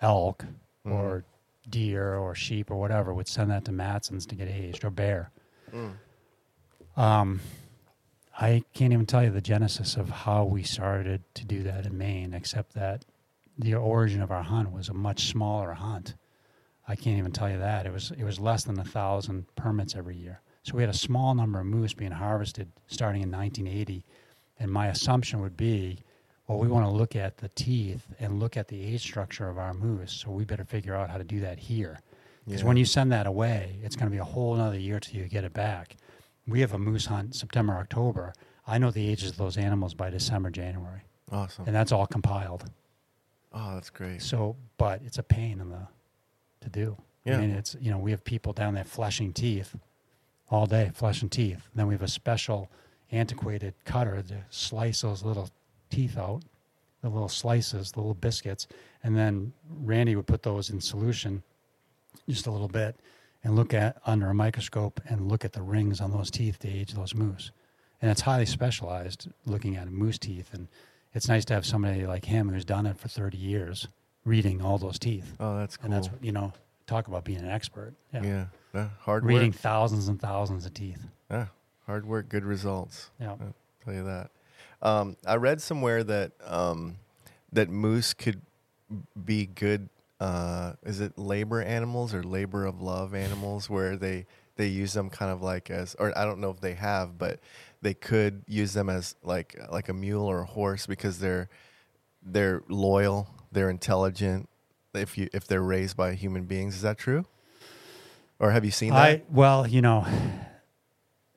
elk 0.02 0.46
Mhm. 0.86 0.92
or 0.92 1.24
deer 1.70 2.16
or 2.16 2.34
sheep 2.34 2.72
or 2.72 2.76
whatever, 2.80 3.14
would 3.14 3.28
send 3.28 3.52
that 3.52 3.66
to 3.66 3.72
Matson's 3.72 4.26
to 4.28 4.36
get 4.36 4.48
aged 4.48 4.84
or 4.84 4.90
bear. 4.90 5.32
Mm. 5.72 5.94
Um, 6.98 7.42
I 8.40 8.64
can't 8.74 8.94
even 8.94 9.06
tell 9.06 9.24
you 9.24 9.30
the 9.30 9.42
genesis 9.42 9.96
of 9.96 10.10
how 10.10 10.46
we 10.46 10.64
started 10.64 11.22
to 11.36 11.46
do 11.46 11.64
that 11.64 11.86
in 11.86 11.98
Maine, 11.98 12.34
except 12.34 12.74
that 12.74 13.06
the 13.58 13.76
origin 13.76 14.22
of 14.22 14.32
our 14.32 14.44
hunt 14.44 14.72
was 14.72 14.90
a 14.90 14.94
much 14.94 15.28
smaller 15.28 15.74
hunt. 15.74 16.16
I 16.88 16.96
can't 16.96 17.18
even 17.20 17.32
tell 17.32 17.50
you 17.50 17.60
that. 17.60 17.86
It 17.86 17.94
was 17.94 18.12
it 18.12 18.24
was 18.24 18.40
less 18.40 18.64
than 18.64 18.80
a 18.80 18.84
thousand 18.84 19.54
permits 19.56 19.96
every 19.96 20.16
year. 20.18 20.42
So 20.64 20.76
we 20.76 20.82
had 20.84 20.90
a 20.90 20.94
small 20.98 21.36
number 21.36 21.60
of 21.60 21.66
moose 21.66 21.94
being 21.94 22.12
harvested 22.12 22.72
starting 22.88 23.22
in 23.22 23.30
1980, 23.32 24.04
and 24.60 24.72
my 24.72 24.88
assumption 24.88 25.42
would 25.42 25.56
be, 25.58 26.00
well, 26.52 26.60
we 26.60 26.68
want 26.68 26.86
to 26.86 26.92
look 26.92 27.16
at 27.16 27.38
the 27.38 27.48
teeth 27.50 28.06
and 28.20 28.40
look 28.40 28.58
at 28.58 28.68
the 28.68 28.82
age 28.84 29.02
structure 29.02 29.48
of 29.48 29.58
our 29.58 29.74
moose. 29.74 30.12
So 30.12 30.32
we 30.32 30.44
better 30.44 30.66
figure 30.66 30.96
out 30.96 31.10
how 31.10 31.18
to 31.18 31.24
do 31.24 31.40
that 31.40 31.58
here. 31.60 32.00
Because 32.46 32.62
Yeah. 32.62 32.68
when 32.68 32.78
you 32.78 32.86
send 32.86 33.12
that 33.14 33.26
away, 33.26 33.78
it's 33.84 33.96
going 33.96 34.08
to 34.08 34.12
be 34.12 34.18
a 34.18 34.24
whole 34.24 34.56
another 34.56 34.78
year 34.78 35.00
till 35.00 35.22
you 35.22 35.28
get 35.30 35.44
it 35.46 35.54
back. 35.54 35.96
We 36.48 36.60
have 36.62 36.74
a 36.74 36.78
moose 36.80 37.06
hunt 37.06 37.36
September, 37.36 37.74
October. 37.78 38.34
I 38.68 38.78
know 38.80 38.92
the 38.92 39.08
ages 39.08 39.32
of 39.32 39.38
those 39.38 39.58
animals 39.58 39.94
by 39.94 40.10
December, 40.10 40.50
January, 40.50 41.02
Awesome. 41.32 41.66
and 41.68 41.76
that's 41.76 41.92
all 41.92 42.06
compiled. 42.08 42.66
oh, 43.54 43.74
that's 43.76 43.90
great. 43.90 44.22
So, 44.22 44.56
but 44.78 45.02
it's 45.06 45.18
a 45.18 45.24
pain 45.24 45.60
in 45.62 45.70
the 45.70 45.88
to 46.62 46.70
do. 46.70 46.98
Yeah. 47.26 47.38
I 47.38 47.42
mean, 47.42 47.52
it's 47.52 47.76
you 47.80 47.92
know 47.92 47.98
we 47.98 48.12
have 48.12 48.24
people 48.24 48.52
down 48.54 48.74
there 48.74 48.84
fleshing 48.84 49.32
teeth 49.34 49.76
all 50.50 50.66
day, 50.66 50.92
fleshing 50.94 51.30
teeth. 51.30 51.68
Then 51.76 51.88
we 51.88 51.94
have 51.94 52.02
a 52.02 52.08
special 52.08 52.70
antiquated 53.12 53.74
cutter 53.86 54.22
to 54.24 54.44
slice 54.50 55.02
those 55.02 55.24
little 55.24 55.50
teeth 55.92 56.18
out, 56.18 56.42
the 57.02 57.10
little 57.10 57.30
slices, 57.30 57.92
the 57.92 58.00
little 58.00 58.14
biscuits, 58.14 58.68
and 59.04 59.16
then 59.16 59.54
Randy 59.70 60.16
would 60.16 60.28
put 60.28 60.44
those 60.44 60.70
in 60.70 60.82
solution, 60.82 61.44
just 62.30 62.48
a 62.48 62.52
little 62.52 62.68
bit, 62.68 62.96
and 63.44 63.56
look 63.56 63.74
at 63.74 63.98
under 64.06 64.30
a 64.30 64.34
microscope 64.34 65.02
and 65.08 65.28
look 65.28 65.44
at 65.44 65.54
the 65.54 65.62
rings 65.62 66.00
on 66.00 66.12
those 66.12 66.30
teeth 66.30 66.60
to 66.60 66.70
age 66.70 66.94
those 66.94 67.16
moose. 67.16 67.52
And 68.02 68.10
it's 68.10 68.22
highly 68.22 68.46
specialized 68.46 69.28
looking 69.46 69.76
at 69.76 69.90
moose 69.92 70.18
teeth, 70.18 70.54
and 70.54 70.68
it's 71.14 71.28
nice 71.28 71.46
to 71.46 71.54
have 71.54 71.66
somebody 71.66 72.06
like 72.06 72.26
him 72.26 72.50
who's 72.50 72.66
done 72.66 72.86
it 72.86 72.98
for 72.98 73.08
30 73.08 73.38
years 73.38 73.88
reading 74.26 74.62
all 74.62 74.78
those 74.78 75.00
teeth. 75.00 75.36
Oh, 75.40 75.58
that's 75.58 75.78
cool. 75.78 75.86
And 75.86 75.94
that's, 75.94 76.10
you 76.22 76.32
know, 76.32 76.54
talk 76.88 77.08
about 77.08 77.24
being 77.24 77.40
an 77.40 77.50
expert. 77.50 77.94
Yeah. 78.14 78.46
yeah. 78.74 78.90
Hard 79.00 79.26
Reading 79.26 79.52
work. 79.52 79.60
thousands 79.60 80.08
and 80.08 80.20
thousands 80.20 80.66
of 80.66 80.74
teeth. 80.74 81.04
Yeah. 81.30 81.48
Hard 81.88 82.06
work, 82.06 82.30
good 82.30 82.44
results. 82.44 83.10
Yeah. 83.20 83.32
I'll 83.32 83.56
tell 83.84 83.94
you 83.94 84.04
that. 84.04 84.30
Um, 84.82 85.18
I 85.26 85.36
read 85.36 85.62
somewhere 85.62 86.04
that 86.04 86.32
um, 86.46 86.98
that 87.54 87.70
moose 87.70 88.14
could 88.14 88.42
be 89.26 89.46
good. 89.46 89.90
Uh, 90.20 90.74
is 90.84 91.02
it 91.02 91.18
labor 91.18 91.62
animals 91.62 92.14
or 92.14 92.22
labor 92.24 92.66
of 92.66 92.82
love 92.82 93.14
animals, 93.16 93.70
where 93.70 93.96
they 93.98 94.26
they 94.56 94.68
use 94.68 94.94
them 94.94 95.10
kind 95.10 95.32
of 95.32 95.42
like 95.42 95.70
as, 95.72 95.96
or 95.98 96.16
I 96.18 96.26
don't 96.26 96.40
know 96.40 96.50
if 96.52 96.62
they 96.62 96.74
have, 96.76 97.18
but 97.18 97.40
they 97.82 97.94
could 97.96 98.44
use 98.48 98.74
them 98.74 98.90
as 98.90 99.16
like 99.24 99.60
like 99.72 99.90
a 99.90 99.94
mule 99.94 100.26
or 100.26 100.42
a 100.42 100.46
horse 100.46 100.86
because 100.86 101.20
they're 101.20 101.50
they're 102.24 102.62
loyal, 102.70 103.28
they're 103.52 103.70
intelligent. 103.70 104.48
If 104.94 105.18
you 105.18 105.30
if 105.34 105.48
they're 105.48 105.62
raised 105.64 105.96
by 105.98 106.14
human 106.14 106.46
beings, 106.46 106.76
is 106.76 106.82
that 106.82 106.98
true? 106.98 107.26
Or 108.40 108.52
have 108.52 108.66
you 108.66 108.72
seen 108.72 108.90
that? 108.94 108.98
I, 109.00 109.22
well, 109.30 109.66
you 109.68 109.82
know, 109.82 110.02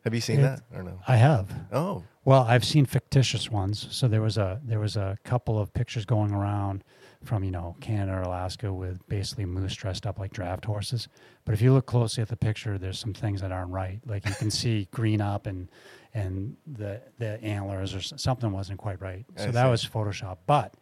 have 0.05 0.13
you 0.15 0.21
seen 0.21 0.41
it- 0.41 0.43
that 0.43 0.61
or 0.75 0.83
no? 0.83 1.01
I 1.07 1.17
have. 1.17 1.51
Oh, 1.73 2.03
Well, 2.25 2.43
I've 2.43 2.65
seen 2.65 2.87
fictitious 2.87 3.51
ones. 3.51 3.87
So 3.91 4.09
there 4.09 4.23
was 4.23 4.39
a 4.39 4.61
there 4.65 4.81
was 4.81 4.97
a 4.97 5.19
couple 5.25 5.59
of 5.59 5.73
pictures 5.75 6.05
going 6.07 6.33
around 6.33 6.83
from 7.23 7.45
you 7.45 7.51
know 7.51 7.77
Canada 7.81 8.19
or 8.19 8.23
Alaska 8.23 8.73
with 8.73 9.07
basically 9.09 9.45
moose 9.45 9.75
dressed 9.75 10.07
up 10.07 10.19
like 10.19 10.33
draft 10.33 10.65
horses. 10.65 11.09
But 11.45 11.53
if 11.53 11.61
you 11.61 11.73
look 11.73 11.87
closely 11.87 12.23
at 12.23 12.29
the 12.29 12.37
picture, 12.37 12.79
there's 12.79 12.99
some 12.99 13.13
things 13.13 13.43
that 13.43 13.53
aren't 13.53 13.71
right. 13.71 14.01
Like 14.07 14.27
you 14.27 14.35
can 14.35 14.51
see 14.63 14.89
green 14.91 15.21
up 15.21 15.47
and 15.47 15.69
and 16.15 16.57
the 16.67 17.03
the 17.19 17.43
antlers 17.43 17.95
or 17.95 18.01
something 18.01 18.53
wasn't 18.53 18.79
quite 18.79 19.01
right. 19.03 19.27
So 19.37 19.45
I 19.45 19.51
that 19.51 19.65
see. 19.65 19.71
was 19.71 19.85
Photoshop. 19.87 20.39
But 20.47 20.75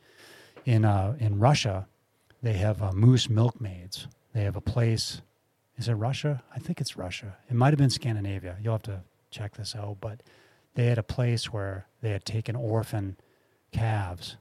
in 0.64 0.84
uh, 0.84 1.16
in 1.18 1.40
Russia, 1.40 1.88
they 2.42 2.54
have 2.54 2.82
uh, 2.82 2.92
moose 2.92 3.28
milkmaids. 3.28 4.06
They 4.32 4.44
have 4.44 4.56
a 4.56 4.60
place. 4.60 5.22
Is 5.76 5.88
it 5.88 5.94
Russia? 5.94 6.42
I 6.54 6.60
think 6.60 6.80
it's 6.80 6.96
Russia. 6.96 7.36
It 7.50 7.54
might 7.54 7.70
have 7.70 7.78
been 7.78 7.90
Scandinavia. 7.90 8.56
You'll 8.62 8.74
have 8.74 8.82
to 8.82 9.02
check 9.30 9.56
this 9.56 9.74
out. 9.74 9.96
But 10.00 10.22
they 10.74 10.86
had 10.86 10.98
a 10.98 11.02
place 11.02 11.52
where 11.52 11.86
they 12.00 12.10
had 12.10 12.24
taken 12.24 12.56
orphan 12.56 13.16
calves 13.72 14.36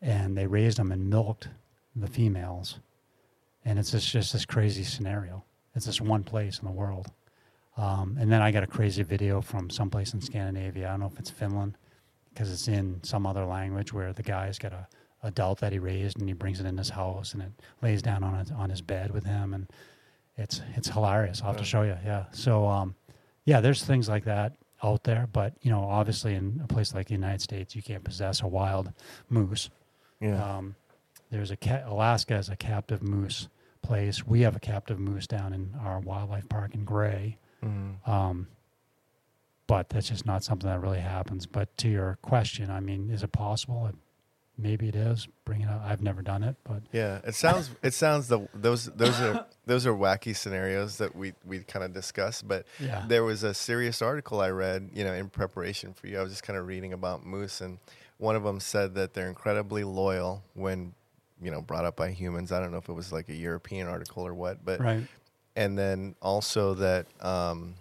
and 0.00 0.36
they 0.36 0.46
raised 0.46 0.78
them 0.78 0.92
and 0.92 1.10
milked 1.10 1.48
the 1.96 2.06
females. 2.06 2.78
And 3.64 3.78
it's 3.78 3.90
just, 3.90 4.10
just 4.10 4.32
this 4.32 4.44
crazy 4.44 4.84
scenario. 4.84 5.44
It's 5.74 5.86
this 5.86 6.00
one 6.00 6.22
place 6.22 6.58
in 6.58 6.66
the 6.66 6.72
world. 6.72 7.10
Um, 7.76 8.16
and 8.20 8.30
then 8.30 8.42
I 8.42 8.50
got 8.50 8.62
a 8.62 8.66
crazy 8.66 9.02
video 9.02 9.40
from 9.40 9.70
someplace 9.70 10.14
in 10.14 10.20
Scandinavia. 10.20 10.88
I 10.88 10.90
don't 10.90 11.00
know 11.00 11.10
if 11.12 11.18
it's 11.18 11.30
Finland 11.30 11.76
because 12.32 12.52
it's 12.52 12.68
in 12.68 13.02
some 13.02 13.26
other 13.26 13.44
language 13.44 13.92
where 13.92 14.12
the 14.12 14.22
guy's 14.22 14.58
got 14.58 14.72
a 14.72 14.86
adult 15.22 15.58
that 15.60 15.72
he 15.72 15.78
raised 15.78 16.18
and 16.20 16.28
he 16.28 16.32
brings 16.32 16.60
it 16.60 16.66
in 16.66 16.78
his 16.78 16.90
house 16.90 17.34
and 17.34 17.42
it 17.42 17.50
lays 17.82 18.02
down 18.02 18.22
on 18.22 18.36
it, 18.36 18.52
on 18.52 18.70
his 18.70 18.80
bed 18.80 19.10
with 19.10 19.24
him 19.24 19.52
and 19.52 19.68
it's 20.36 20.62
it's 20.76 20.88
hilarious. 20.88 21.40
I'll 21.40 21.48
have 21.48 21.56
to 21.56 21.64
show 21.64 21.82
you. 21.82 21.96
Yeah. 22.04 22.26
So 22.30 22.66
um, 22.68 22.94
yeah, 23.44 23.60
there's 23.60 23.82
things 23.82 24.08
like 24.08 24.24
that 24.24 24.52
out 24.82 25.04
there, 25.04 25.28
but 25.32 25.54
you 25.62 25.70
know, 25.70 25.84
obviously 25.84 26.34
in 26.34 26.60
a 26.62 26.66
place 26.66 26.94
like 26.94 27.08
the 27.08 27.14
United 27.14 27.40
States, 27.42 27.74
you 27.74 27.82
can't 27.82 28.04
possess 28.04 28.42
a 28.42 28.46
wild 28.46 28.92
moose. 29.28 29.70
Yeah. 30.20 30.56
Um, 30.58 30.74
there's 31.30 31.50
a 31.50 31.56
ca- 31.56 31.82
Alaska 31.86 32.34
has 32.34 32.48
a 32.48 32.56
captive 32.56 33.02
moose 33.02 33.48
place. 33.82 34.26
We 34.26 34.40
have 34.42 34.56
a 34.56 34.60
captive 34.60 34.98
moose 34.98 35.26
down 35.26 35.52
in 35.52 35.74
our 35.80 35.98
wildlife 36.00 36.48
park 36.48 36.74
in 36.74 36.84
Gray. 36.84 37.38
Mhm. 37.62 38.08
Um, 38.08 38.46
but 39.66 39.90
that's 39.90 40.08
just 40.08 40.24
not 40.24 40.42
something 40.44 40.68
that 40.68 40.80
really 40.80 41.00
happens. 41.00 41.46
But 41.46 41.76
to 41.78 41.88
your 41.88 42.18
question, 42.22 42.70
I 42.70 42.80
mean, 42.80 43.10
is 43.10 43.22
it 43.22 43.32
possible? 43.32 43.86
It, 43.86 43.94
maybe 44.58 44.88
it 44.88 44.96
is. 44.96 45.28
Bring 45.44 45.62
it 45.62 45.68
up. 45.68 45.82
I've 45.84 46.02
never 46.02 46.20
done 46.20 46.42
it, 46.42 46.56
but 46.64 46.82
Yeah, 46.92 47.20
it 47.24 47.34
sounds 47.34 47.70
it 47.82 47.94
sounds 47.94 48.28
the 48.28 48.46
those 48.52 48.86
those 48.86 49.18
are 49.20 49.46
those 49.66 49.86
are 49.86 49.94
wacky 49.94 50.36
scenarios 50.36 50.98
that 50.98 51.14
we 51.14 51.32
we 51.46 51.60
kind 51.60 51.84
of 51.84 51.92
discussed. 51.94 52.46
But 52.46 52.66
yeah, 52.78 53.04
there 53.06 53.24
was 53.24 53.44
a 53.44 53.54
serious 53.54 54.02
article 54.02 54.40
I 54.40 54.50
read, 54.50 54.90
you 54.92 55.04
know, 55.04 55.14
in 55.14 55.30
preparation 55.30 55.94
for 55.94 56.08
you. 56.08 56.18
I 56.18 56.22
was 56.22 56.32
just 56.32 56.42
kind 56.42 56.58
of 56.58 56.66
reading 56.66 56.92
about 56.92 57.24
moose, 57.24 57.60
and 57.60 57.78
one 58.18 58.36
of 58.36 58.42
them 58.42 58.60
said 58.60 58.94
that 58.96 59.14
they're 59.14 59.28
incredibly 59.28 59.84
loyal 59.84 60.42
when 60.54 60.92
you 61.40 61.50
know 61.50 61.62
brought 61.62 61.84
up 61.84 61.96
by 61.96 62.10
humans. 62.10 62.52
I 62.52 62.60
don't 62.60 62.72
know 62.72 62.78
if 62.78 62.88
it 62.88 62.94
was 62.94 63.12
like 63.12 63.28
a 63.28 63.34
European 63.34 63.86
article 63.86 64.26
or 64.26 64.34
what, 64.34 64.64
but 64.64 64.80
right. 64.80 65.04
and 65.56 65.78
then 65.78 66.16
also 66.20 66.74
that 66.74 67.06
um 67.24 67.74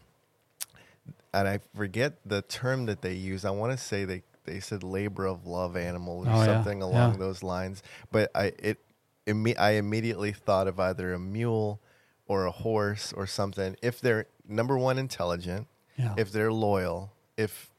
and 1.33 1.47
i 1.47 1.59
forget 1.75 2.13
the 2.25 2.41
term 2.43 2.85
that 2.85 3.01
they 3.01 3.13
use 3.13 3.43
i 3.43 3.49
want 3.49 3.71
to 3.71 3.77
say 3.77 4.05
they 4.05 4.23
they 4.48 4.60
said 4.60 4.82
labor 4.82 5.26
of 5.28 5.45
love 5.45 5.78
animal 5.78 6.19
or 6.26 6.30
Oh, 6.30 6.40
yeah, 6.40 6.45
something 6.45 6.82
along 6.82 7.11
yeah. 7.14 7.18
those 7.18 7.44
lines 7.44 7.84
but 8.11 8.32
i 8.34 8.45
it 8.57 8.80
imme- 9.28 9.60
i 9.60 9.72
immediately 9.72 10.32
thought 10.32 10.68
of 10.68 10.80
either 10.80 11.14
a 11.14 11.19
mule 11.19 11.80
or 12.28 12.45
a 12.45 12.52
horse 12.52 13.14
or 13.14 13.28
something 13.28 13.76
if 13.84 14.02
they're 14.02 14.26
number 14.48 14.78
one 14.78 14.98
intelligent 14.98 15.68
Yeah. 15.98 16.15
if 16.18 16.32
they're 16.32 16.52
loyal 16.52 17.11
if 17.38 17.69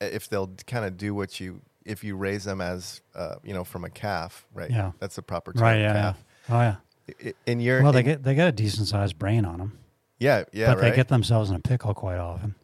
if 0.00 0.28
they'll 0.28 0.50
kind 0.66 0.84
of 0.84 0.96
do 0.96 1.14
what 1.14 1.38
you 1.40 1.60
if 1.84 2.02
you 2.04 2.16
raise 2.16 2.44
them 2.44 2.60
as 2.60 3.00
uh, 3.14 3.34
you 3.42 3.52
know 3.52 3.64
from 3.64 3.84
a 3.84 3.90
calf 3.90 4.46
right 4.54 4.70
Yeah. 4.70 4.92
that's 5.00 5.16
the 5.16 5.22
proper 5.22 5.52
term 5.52 5.62
right. 5.62 5.80
Yeah, 5.80 5.94
yeah. 5.94 6.14
Oh 6.48 6.60
yeah. 6.60 7.32
In 7.46 7.60
your 7.60 7.82
Well, 7.82 7.92
they 7.92 8.00
in- 8.00 8.06
get 8.06 8.22
they 8.22 8.34
got 8.34 8.48
a 8.48 8.52
decent 8.52 8.86
sized 8.88 9.18
brain 9.18 9.44
on 9.44 9.58
them, 9.58 9.78
yeah 10.18 10.44
yeah 10.52 10.68
but 10.68 10.78
right 10.80 10.90
they 10.90 10.96
get 10.96 11.08
themselves 11.08 11.50
in 11.50 11.56
a 11.56 11.60
pickle 11.60 11.92
quite 11.94 12.18
often. 12.18 12.54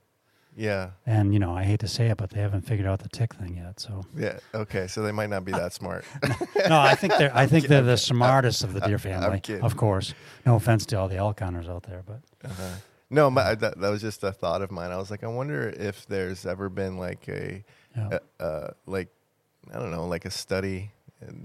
Yeah 0.58 0.90
And 1.06 1.32
you 1.32 1.38
know, 1.38 1.56
I 1.56 1.62
hate 1.64 1.80
to 1.80 1.88
say 1.88 2.08
it, 2.08 2.16
but 2.16 2.30
they 2.30 2.40
haven't 2.40 2.62
figured 2.62 2.86
out 2.86 2.98
the 3.00 3.08
tick 3.08 3.34
thing 3.34 3.56
yet. 3.56 3.80
So 3.80 4.04
Yeah. 4.16 4.38
Okay. 4.54 4.86
So 4.88 5.02
they 5.02 5.12
might 5.12 5.30
not 5.30 5.44
be 5.44 5.52
that 5.52 5.72
smart. 5.72 6.04
no, 6.68 6.78
I 6.78 6.94
think 6.94 7.16
they're 7.16 7.34
I 7.34 7.46
think 7.46 7.68
they're 7.68 7.82
the 7.82 7.96
smartest 7.96 8.64
of 8.64 8.74
the 8.74 8.80
deer 8.80 8.98
family. 9.08 9.40
Of 9.62 9.76
course, 9.76 10.14
no 10.44 10.56
offense 10.56 10.84
to 10.86 10.98
all 10.98 11.08
the 11.08 11.16
elk 11.16 11.40
hunters 11.40 11.68
out 11.68 11.84
there, 11.84 12.02
but 12.06 12.20
Uh-huh. 12.44 12.74
No, 13.10 13.30
my, 13.30 13.54
that, 13.54 13.80
that 13.80 13.88
was 13.88 14.02
just 14.02 14.22
a 14.22 14.32
thought 14.32 14.60
of 14.60 14.70
mine. 14.70 14.90
I 14.90 14.98
was 14.98 15.10
like, 15.10 15.24
I 15.24 15.28
wonder 15.28 15.68
if 15.70 16.06
there's 16.06 16.44
ever 16.44 16.68
been 16.68 16.98
like 16.98 17.26
a, 17.28 17.64
yeah, 17.96 18.18
uh, 18.38 18.42
uh, 18.42 18.70
like, 18.84 19.08
I 19.72 19.78
don't 19.78 19.90
know, 19.90 20.06
like 20.06 20.26
a 20.26 20.30
study 20.30 20.90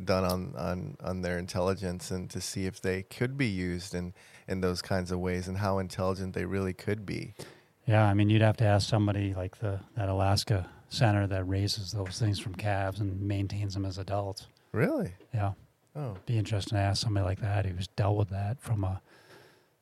done 0.03 0.25
on, 0.25 0.53
on, 0.57 0.97
on 1.01 1.21
their 1.21 1.37
intelligence 1.39 2.11
and 2.11 2.29
to 2.31 2.41
see 2.41 2.65
if 2.65 2.81
they 2.81 3.03
could 3.03 3.37
be 3.37 3.47
used 3.47 3.95
in, 3.95 4.13
in 4.47 4.59
those 4.59 4.81
kinds 4.81 5.09
of 5.09 5.19
ways 5.19 5.47
and 5.47 5.57
how 5.57 5.79
intelligent 5.79 6.33
they 6.33 6.45
really 6.45 6.73
could 6.73 7.05
be. 7.05 7.33
Yeah. 7.85 8.03
I 8.05 8.13
mean, 8.13 8.29
you'd 8.29 8.41
have 8.41 8.57
to 8.57 8.65
ask 8.65 8.87
somebody 8.89 9.33
like 9.33 9.57
the 9.59 9.79
that 9.95 10.09
Alaska 10.09 10.69
center 10.89 11.25
that 11.27 11.43
raises 11.47 11.91
those 11.91 12.19
things 12.19 12.39
from 12.39 12.53
calves 12.55 12.99
and 12.99 13.19
maintains 13.21 13.73
them 13.73 13.85
as 13.85 13.97
adults. 13.97 14.47
Really? 14.71 15.13
Yeah, 15.33 15.53
Oh, 15.95 16.17
be 16.25 16.37
interesting 16.37 16.77
to 16.77 16.81
ask 16.83 17.01
somebody 17.01 17.25
like 17.25 17.41
that 17.41 17.65
who's 17.65 17.87
dealt 17.87 18.17
with 18.17 18.29
that 18.29 18.59
from 18.61 18.83
a 18.83 19.01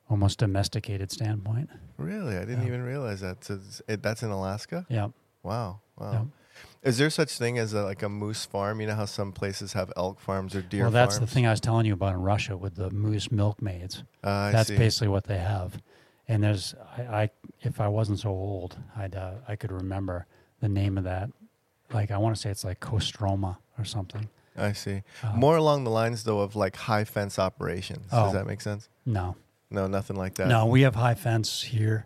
almost 0.09 0.39
domesticated 0.39 1.11
standpoint. 1.11 1.69
really? 1.97 2.35
I 2.35 2.41
didn't 2.41 2.61
Yeah. 2.61 2.67
even 2.67 2.83
realize 2.83 3.21
that. 3.21 3.43
So 3.43 3.59
it, 3.87 4.01
that's 4.03 4.23
in 4.23 4.29
Alaska? 4.31 4.85
Yeah, 4.89 5.09
Wow. 5.43 5.79
Wow. 5.97 6.11
yeah. 6.11 6.23
Is 6.83 6.97
there 6.97 7.09
such 7.09 7.37
thing 7.37 7.57
as 7.57 7.73
a, 7.73 7.83
like 7.83 8.01
a 8.03 8.09
moose 8.09 8.45
farm? 8.45 8.81
You 8.81 8.87
know 8.87 8.95
how 8.95 9.05
some 9.05 9.31
places 9.31 9.73
have 9.73 9.91
elk 9.95 10.19
farms 10.19 10.55
or 10.55 10.61
deer 10.61 10.83
well, 10.83 10.91
that's 10.91 11.17
farms? 11.17 11.29
the 11.29 11.33
thing 11.33 11.45
I 11.45 11.51
was 11.51 11.59
telling 11.61 11.85
you 11.85 11.93
about 11.93 12.13
in 12.13 12.21
Russia 12.21 12.57
with 12.57 12.75
the 12.75 12.89
moose 12.89 13.31
milkmaids. 13.31 14.03
Uh, 14.23 14.51
that's 14.51 14.69
basically 14.69 15.07
what 15.07 15.25
they 15.25 15.37
have. 15.37 15.81
And 16.31 16.41
there's, 16.43 16.75
I, 16.97 17.01
I 17.23 17.29
if 17.61 17.81
I 17.81 17.87
wasn't 17.89 18.19
so 18.19 18.29
old, 18.29 18.77
I'd, 18.95 19.15
uh, 19.15 19.33
I 19.47 19.55
could 19.57 19.71
remember 19.71 20.25
the 20.61 20.69
name 20.69 20.97
of 20.97 21.03
that. 21.03 21.29
Like 21.93 22.09
I 22.09 22.17
want 22.17 22.35
to 22.35 22.41
say 22.41 22.49
it's 22.49 22.63
like 22.63 22.79
Kostroma 22.79 23.57
or 23.77 23.83
something. 23.83 24.29
I 24.57 24.71
see. 24.71 25.03
Uh, 25.23 25.33
More 25.35 25.57
along 25.57 25.83
the 25.83 25.89
lines 25.89 26.23
though 26.23 26.39
of 26.39 26.55
like 26.55 26.75
high 26.75 27.03
fence 27.03 27.37
operations. 27.37 28.09
Does 28.11 28.29
Oh. 28.29 28.33
that 28.33 28.47
make 28.47 28.61
sense? 28.61 28.87
No, 29.05 29.35
No, 29.69 29.87
nothing 29.87 30.15
like 30.15 30.35
that. 30.35 30.47
no, 30.47 30.65
we 30.67 30.81
have 30.83 30.95
high 30.95 31.15
fence 31.15 31.63
here, 31.63 32.05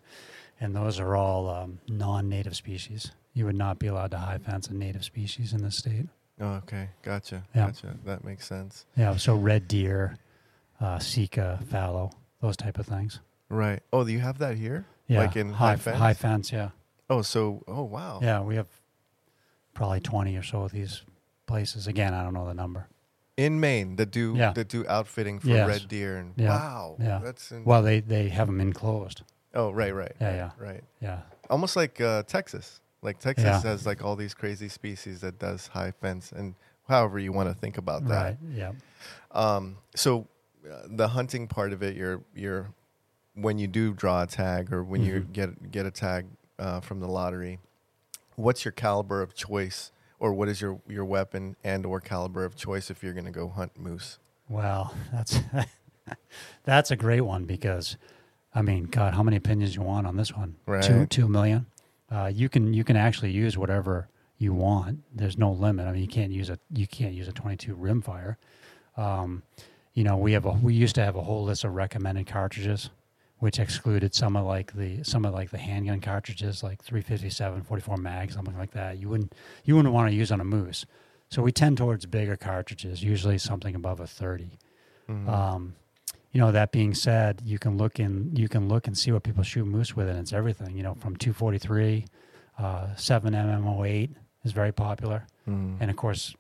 and 0.60 0.76
those 0.76 1.00
are 1.00 1.16
all 1.16 1.48
um, 1.50 1.80
non-native 1.88 2.56
species. 2.56 3.12
You 3.34 3.46
would 3.46 3.56
not 3.56 3.78
be 3.80 3.88
allowed 3.88 4.12
to 4.12 4.18
high 4.18 4.38
fence 4.40 4.68
a 4.70 4.74
native 4.74 5.04
species 5.04 5.54
in 5.54 5.62
this 5.62 5.78
state. 5.78 6.06
Oh, 6.42 6.54
okay. 6.64 6.90
Gotcha. 7.04 7.44
Yeah. 7.54 7.68
Gotcha. 7.68 7.96
That 8.06 8.24
makes 8.24 8.48
sense. 8.48 8.86
Yeah, 8.98 9.16
so 9.18 9.36
red 9.36 9.68
deer, 9.68 10.18
uh, 10.82 11.00
sika, 11.00 11.60
fallow, 11.70 12.12
those 12.42 12.58
type 12.58 12.80
of 12.80 12.86
things. 12.88 13.20
Right. 13.50 13.82
Oh, 13.94 14.04
do 14.04 14.12
you 14.12 14.20
have 14.20 14.40
that 14.40 14.58
here? 14.58 14.86
Yeah, 15.08 15.20
Like 15.20 15.36
in 15.36 15.54
high 15.54 15.72
high 15.72 15.76
fence? 15.78 15.98
high 16.00 16.14
fence. 16.14 16.52
Yeah, 16.52 16.70
Oh, 17.10 17.22
so 17.22 17.64
oh 17.68 17.84
wow. 17.84 18.20
yeah, 18.22 18.42
we 18.42 18.56
have 18.56 18.68
probably 19.74 20.00
twenty 20.00 20.36
or 20.36 20.44
so 20.44 20.64
of 20.64 20.72
these 20.72 21.04
places. 21.46 21.88
Again, 21.88 22.14
I 22.14 22.24
don't 22.24 22.34
know 22.34 22.48
the 22.48 22.54
number. 22.54 22.88
In 23.38 23.60
Maine, 23.60 23.98
that 23.98 24.12
do 24.12 24.34
Yeah. 24.36 24.54
that 24.54 24.70
do 24.70 24.86
outfitting 24.88 25.40
for 25.40 25.50
Yes. 25.50 25.68
red 25.68 25.88
deer 25.88 26.18
and 26.18 26.34
Yeah. 26.38 26.50
wow. 26.50 26.96
Yeah. 27.00 27.20
That's 27.24 27.52
in, 27.52 27.66
Well, 27.66 27.84
they 27.84 28.00
they 28.00 28.30
have 28.30 28.48
them 28.48 28.60
enclosed. 28.62 29.22
Oh, 29.54 29.72
right, 29.72 29.94
right. 29.94 30.12
Yeah, 30.20 30.28
right, 30.28 30.36
yeah. 30.36 30.52
Right. 30.58 30.84
Yeah, 31.02 31.20
Almost 31.50 31.76
like 31.76 32.02
uh, 32.02 32.24
Texas. 32.24 32.82
Like 33.02 33.20
Texas 33.20 33.46
Yeah. 33.46 33.62
has 33.62 33.86
like 33.86 34.04
all 34.04 34.16
these 34.16 34.34
crazy 34.34 34.68
species 34.70 35.22
that 35.22 35.38
does 35.38 35.68
high 35.68 35.92
fence 35.92 36.32
and 36.32 36.56
however 36.88 37.20
you 37.20 37.32
want 37.32 37.50
to 37.50 37.54
think 37.56 37.78
about 37.78 38.08
that. 38.08 38.24
right. 38.24 38.38
Yeah, 38.52 38.72
Um, 39.32 39.78
so 39.96 40.28
uh, 40.70 40.82
the 40.88 41.08
hunting 41.10 41.48
part 41.48 41.72
of 41.74 41.84
it, 41.84 41.96
you're 41.96 42.22
you're 42.34 42.74
when 43.36 43.58
you 43.60 43.68
do 43.68 43.94
draw 43.94 44.24
a 44.24 44.28
tag 44.28 44.72
or 44.74 44.84
when 44.84 45.04
you 45.04 45.22
Mhm. 45.22 45.32
get 45.34 45.72
get 45.72 45.86
a 45.86 45.92
tag 45.92 46.26
uh, 46.58 46.80
from 46.80 47.00
the 47.00 47.08
lottery, 47.08 47.60
what's 48.36 48.64
your 48.66 48.72
caliber 48.72 49.22
of 49.22 49.36
choice, 49.36 49.92
or 50.20 50.34
what 50.34 50.48
is 50.50 50.62
your 50.62 50.80
your 50.88 51.06
weapon 51.06 51.56
and 51.64 51.86
or 51.86 52.00
caliber 52.00 52.44
of 52.46 52.56
choice 52.56 52.90
if 52.90 53.04
you're 53.04 53.14
going 53.14 53.26
to 53.26 53.32
go 53.32 53.50
hunt 53.50 53.78
moose? 53.80 54.20
Well, 54.50 54.94
that's 55.12 55.40
that's 56.64 56.92
a 56.92 56.96
great 56.96 57.22
one 57.22 57.46
because, 57.46 57.98
I 58.54 58.62
mean, 58.62 58.86
God, 58.86 59.14
how 59.14 59.24
many 59.24 59.38
opinions 59.38 59.76
you 59.76 59.82
want 59.82 60.08
on 60.08 60.18
this 60.18 60.34
one? 60.34 60.56
Two 60.82 61.00
Right. 61.00 61.10
two 61.10 61.28
million. 61.28 61.66
Uh, 62.12 62.32
you 62.34 62.50
can 62.50 62.74
you 62.74 62.84
can 62.84 62.96
actually 62.96 63.32
use 63.32 63.58
whatever 63.58 64.08
you 64.38 64.54
want. 64.54 65.00
There's 65.14 65.38
no 65.38 65.52
limit. 65.52 65.88
I 65.88 65.92
mean, 65.92 66.02
you 66.02 66.08
can't 66.08 66.32
use 66.32 66.50
a 66.50 66.60
you 66.72 66.88
can't 66.88 67.14
use 67.14 67.28
a 67.28 67.32
22 67.34 67.76
rimfire. 67.76 68.36
Um, 68.98 69.44
you 69.94 70.04
know, 70.04 70.16
we 70.18 70.34
have 70.34 70.46
a 70.46 70.52
we 70.52 70.74
used 70.74 70.96
to 70.96 71.04
have 71.04 71.16
a 71.16 71.22
whole 71.24 71.44
list 71.44 71.64
of 71.64 71.74
recommended 71.74 72.28
cartridges, 72.28 72.90
which 73.40 73.60
excluded 73.60 74.14
some 74.16 74.36
of 74.36 74.46
like 74.46 74.74
the 74.74 75.04
some 75.04 75.26
of 75.26 75.34
like 75.34 75.52
the 75.52 75.58
handgun 75.58 76.02
cartridges, 76.02 76.64
like 76.64 76.82
357, 76.84 77.64
44 77.64 77.98
mag, 77.98 78.32
something 78.32 78.58
like 78.58 78.72
that. 78.72 78.98
You 78.98 79.10
wouldn't 79.10 79.34
you 79.64 79.76
wouldn't 79.76 79.94
want 79.94 80.10
to 80.10 80.16
use 80.16 80.32
on 80.32 80.40
a 80.42 80.46
moose. 80.46 80.86
So 81.30 81.42
we 81.42 81.52
tend 81.52 81.78
towards 81.78 82.06
bigger 82.06 82.36
cartridges, 82.36 83.04
usually 83.04 83.38
something 83.38 83.76
above 83.76 84.00
a 84.00 84.08
30. 84.08 84.58
Mhm. 85.10 85.28
Um, 85.28 85.76
you 86.32 86.40
know, 86.40 86.52
that 86.52 86.72
being 86.72 86.94
said, 86.94 87.42
you 87.46 87.58
can 87.60 87.78
look 87.78 88.00
in, 88.00 88.36
you 88.36 88.48
can 88.50 88.68
look 88.68 88.88
and 88.88 88.98
see 88.98 89.12
what 89.12 89.24
people 89.24 89.44
shoot 89.44 89.66
moose 89.66 89.96
with, 89.96 90.08
and 90.08 90.20
it's 90.20 90.34
everything. 90.34 90.76
You 90.76 90.84
know, 90.84 90.94
from 90.96 91.16
243 91.16 92.06
Uh, 92.58 92.88
7mm08 92.96 94.12
is 94.46 94.54
very 94.54 94.72
popular. 94.72 95.28
Mm. 95.46 95.76
And 95.82 95.92
of 95.92 95.98
course, 95.98 96.34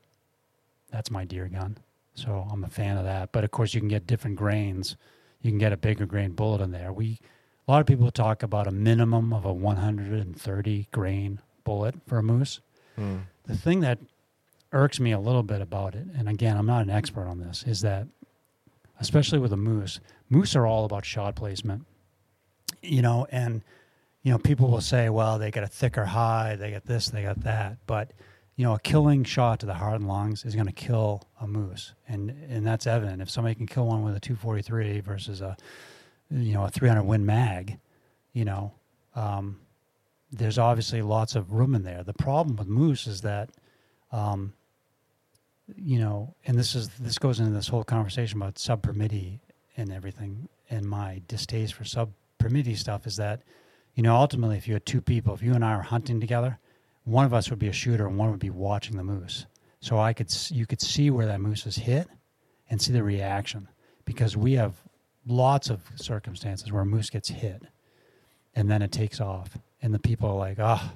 that's 0.89 1.11
my 1.11 1.25
deer 1.25 1.49
gun. 1.49 1.77
So 2.13 2.47
I'm 2.49 2.63
a 2.63 2.69
fan 2.69 2.97
of 2.97 3.03
that. 3.03 3.33
But 3.33 3.43
of 3.43 3.51
course, 3.51 3.73
you 3.73 3.81
can 3.81 3.89
get 3.89 4.07
different 4.07 4.37
grains. 4.37 4.95
You 5.45 5.51
can 5.51 5.59
get 5.59 5.71
a 5.71 5.77
bigger 5.77 6.07
grain 6.07 6.31
bullet 6.31 6.59
in 6.59 6.71
there. 6.71 6.91
We, 6.91 7.19
a 7.67 7.71
lot 7.71 7.79
of 7.79 7.85
people 7.85 8.09
talk 8.09 8.41
about 8.41 8.65
a 8.65 8.71
minimum 8.71 9.31
of 9.31 9.45
a 9.45 9.53
130 9.53 10.87
grain 10.91 11.39
bullet 11.63 11.93
for 12.07 12.17
a 12.17 12.23
moose. 12.23 12.61
Mm. 12.97 13.25
The 13.43 13.55
thing 13.55 13.81
that 13.81 13.99
irks 14.71 14.99
me 14.99 15.11
a 15.11 15.19
little 15.19 15.43
bit 15.43 15.61
about 15.61 15.93
it, 15.93 16.07
and 16.17 16.27
again, 16.27 16.57
I'm 16.57 16.65
not 16.65 16.81
an 16.81 16.89
expert 16.89 17.27
on 17.27 17.41
this, 17.41 17.63
is 17.67 17.81
that 17.81 18.07
especially 18.99 19.37
with 19.37 19.53
a 19.53 19.57
moose, 19.57 19.99
moose 20.31 20.55
are 20.55 20.65
all 20.65 20.83
about 20.83 21.05
shot 21.05 21.35
placement. 21.35 21.85
You 22.81 23.03
know, 23.03 23.27
and 23.29 23.61
you 24.23 24.31
know, 24.31 24.39
people 24.39 24.71
will 24.71 24.81
say, 24.81 25.09
well, 25.09 25.37
they 25.37 25.51
got 25.51 25.63
a 25.63 25.67
thicker 25.67 26.05
hide, 26.05 26.57
they 26.57 26.71
got 26.71 26.85
this, 26.85 27.09
they 27.09 27.21
got 27.21 27.41
that, 27.41 27.77
but 27.85 28.13
you 28.55 28.63
know, 28.63 28.73
a 28.73 28.79
killing 28.79 29.23
shot 29.23 29.59
to 29.59 29.65
the 29.65 29.73
heart 29.73 29.95
and 29.95 30.07
lungs 30.07 30.45
is 30.45 30.55
going 30.55 30.67
to 30.67 30.73
kill 30.73 31.23
a 31.41 31.47
moose, 31.47 31.93
and 32.07 32.29
and 32.49 32.65
that's 32.65 32.87
evident. 32.87 33.21
If 33.21 33.29
somebody 33.29 33.55
can 33.55 33.67
kill 33.67 33.87
one 33.87 34.03
with 34.03 34.15
a 34.15 34.19
243 34.19 35.01
versus 35.01 35.41
a 35.41 35.57
you 36.29 36.53
know 36.53 36.65
a 36.65 36.69
300 36.69 37.03
Win 37.03 37.25
Mag, 37.25 37.79
you 38.33 38.45
know, 38.45 38.73
um, 39.15 39.59
there's 40.31 40.57
obviously 40.57 41.01
lots 41.01 41.35
of 41.35 41.51
room 41.51 41.75
in 41.75 41.83
there. 41.83 42.03
The 42.03 42.13
problem 42.13 42.55
with 42.55 42.67
moose 42.67 43.07
is 43.07 43.21
that, 43.21 43.49
um, 44.11 44.53
you 45.75 45.99
know, 45.99 46.35
and 46.45 46.57
this 46.57 46.75
is 46.75 46.89
this 46.99 47.17
goes 47.17 47.39
into 47.39 47.51
this 47.51 47.67
whole 47.67 47.83
conversation 47.83 48.41
about 48.41 48.57
sub 48.57 48.81
permittee 48.83 49.39
and 49.75 49.91
everything, 49.91 50.47
and 50.69 50.85
my 50.85 51.21
distaste 51.27 51.73
for 51.73 51.83
sub 51.83 52.11
permittee 52.39 52.77
stuff 52.77 53.05
is 53.05 53.17
that, 53.17 53.41
you 53.95 54.03
know, 54.03 54.15
ultimately, 54.15 54.55
if 54.55 54.65
you 54.65 54.75
had 54.75 54.85
two 54.85 55.01
people, 55.01 55.33
if 55.33 55.41
you 55.41 55.53
and 55.53 55.65
I 55.65 55.73
are 55.73 55.81
hunting 55.81 56.21
together, 56.21 56.59
one 57.05 57.25
of 57.25 57.33
us 57.33 57.49
would 57.49 57.59
be 57.59 57.67
a 57.69 57.73
shooter 57.73 58.05
and 58.07 58.17
one 58.17 58.29
would 58.31 58.39
be 58.39 58.49
watching 58.49 58.97
the 58.97 59.03
moose. 59.03 59.45
So 59.79 59.99
I 59.99 60.13
could 60.13 60.33
you 60.51 60.65
could 60.65 60.81
see 60.81 61.09
where 61.09 61.27
that 61.27 61.39
moose 61.39 61.63
was 61.65 61.77
hit, 61.77 62.07
and 62.69 62.81
see 62.81 62.91
the 62.91 63.03
reaction 63.03 63.67
because 64.03 64.35
we 64.35 64.53
have 64.53 64.73
lots 65.25 65.69
of 65.69 65.81
circumstances 65.95 66.71
where 66.71 66.81
a 66.81 66.85
moose 66.85 67.09
gets 67.09 67.29
hit, 67.29 67.63
and 68.55 68.69
then 68.69 68.81
it 68.81 68.91
takes 68.91 69.21
off, 69.21 69.57
and 69.81 69.93
the 69.93 69.99
people 69.99 70.29
are 70.29 70.35
like, 70.35 70.57
oh, 70.59 70.91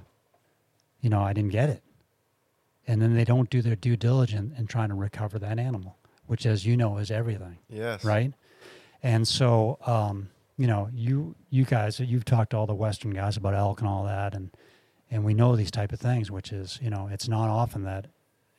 you 1.01 1.09
know, 1.09 1.21
I 1.21 1.33
didn't 1.33 1.51
get 1.51 1.69
it, 1.69 1.83
and 2.87 3.01
then 3.01 3.15
they 3.15 3.23
don't 3.23 3.49
do 3.49 3.61
their 3.61 3.75
due 3.75 3.95
diligence 3.95 4.57
in 4.57 4.67
trying 4.67 4.89
to 4.89 4.95
recover 4.95 5.37
that 5.39 5.59
animal, 5.59 5.97
which, 6.27 6.45
as 6.45 6.65
you 6.65 6.75
know, 6.75 6.97
is 6.97 7.11
everything 7.11 7.57
Yes. 7.69 8.03
right? 8.03 8.33
And 9.03 9.27
so, 9.27 9.77
um, 9.85 10.29
you 10.57 10.67
know, 10.67 10.89
you 10.93 11.35
you 11.51 11.65
guys, 11.65 11.99
you've 11.99 12.25
talked 12.25 12.51
to 12.51 12.57
all 12.57 12.65
the 12.65 12.73
Western 12.75 13.11
guys 13.11 13.37
about 13.37 13.53
elk 13.53 13.79
and 13.79 13.87
all 13.87 14.03
that, 14.05 14.33
and 14.33 14.49
and 15.11 15.23
we 15.23 15.33
know 15.33 15.55
these 15.55 15.71
type 15.71 15.91
of 15.91 15.99
things, 15.99 16.29
which 16.29 16.51
is, 16.51 16.79
you 16.81 16.89
know, 16.89 17.09
it's 17.11 17.27
not 17.27 17.49
often 17.49 17.83
that 17.83 18.07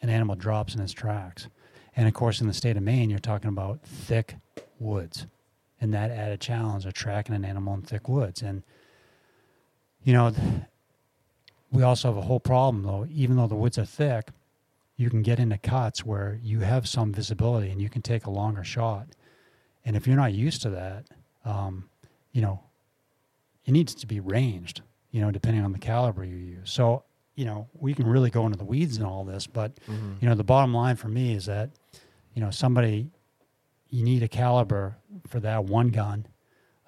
an 0.02 0.08
animal 0.08 0.34
drops 0.34 0.74
in 0.74 0.80
its 0.80 0.92
tracks. 0.92 1.48
And 1.96 2.08
of 2.08 2.14
course, 2.14 2.40
in 2.40 2.46
the 2.46 2.54
state 2.54 2.76
of 2.76 2.82
Maine, 2.82 3.10
you're 3.10 3.18
talking 3.18 3.48
about 3.48 3.82
thick 3.82 4.36
woods, 4.78 5.26
and 5.80 5.92
that 5.94 6.10
added 6.10 6.40
challenge 6.40 6.86
of 6.86 6.94
tracking 6.94 7.34
an 7.34 7.44
animal 7.44 7.74
in 7.74 7.82
thick 7.82 8.08
woods. 8.08 8.42
And 8.42 8.62
you 10.04 10.12
know, 10.12 10.32
we 11.70 11.82
also 11.82 12.08
have 12.08 12.16
a 12.16 12.22
whole 12.22 12.40
problem 12.40 12.82
though. 12.82 13.06
Even 13.12 13.36
though 13.36 13.46
the 13.46 13.54
woods 13.54 13.78
are 13.78 13.84
thick, 13.84 14.28
you 14.96 15.10
can 15.10 15.22
get 15.22 15.38
into 15.38 15.58
cuts 15.58 16.04
where 16.04 16.38
you 16.42 16.60
have 16.60 16.88
some 16.88 17.12
visibility 17.12 17.70
and 17.70 17.80
you 17.80 17.88
can 17.88 18.02
take 18.02 18.26
a 18.26 18.30
longer 18.30 18.64
shot. 18.64 19.06
And 19.84 19.96
if 19.96 20.06
you're 20.06 20.16
not 20.16 20.32
used 20.32 20.62
to 20.62 20.70
that, 20.70 21.06
um, 21.44 21.88
you 22.32 22.42
know, 22.42 22.60
it 23.64 23.72
needs 23.72 23.94
to 23.94 24.06
be 24.06 24.20
ranged, 24.20 24.82
you 25.10 25.20
know, 25.20 25.30
depending 25.30 25.64
on 25.64 25.72
the 25.72 25.78
caliber 25.78 26.24
you 26.24 26.36
use. 26.36 26.70
So, 26.70 27.04
you 27.34 27.44
know, 27.44 27.68
we 27.74 27.94
can 27.94 28.06
really 28.06 28.30
go 28.30 28.44
into 28.46 28.58
the 28.58 28.64
weeds 28.64 28.96
and 28.96 29.06
all 29.06 29.24
this, 29.24 29.46
but, 29.46 29.74
Mhm. 29.88 30.20
you 30.22 30.28
know, 30.28 30.34
the 30.34 30.44
bottom 30.44 30.72
line 30.74 30.96
for 30.96 31.08
me 31.08 31.34
is 31.34 31.46
that, 31.46 31.70
you 32.34 32.40
know, 32.40 32.50
somebody, 32.50 33.10
you 33.88 34.04
need 34.04 34.22
a 34.22 34.28
caliber 34.28 34.96
for 35.26 35.40
that 35.40 35.64
one 35.64 35.88
gun 35.88 36.26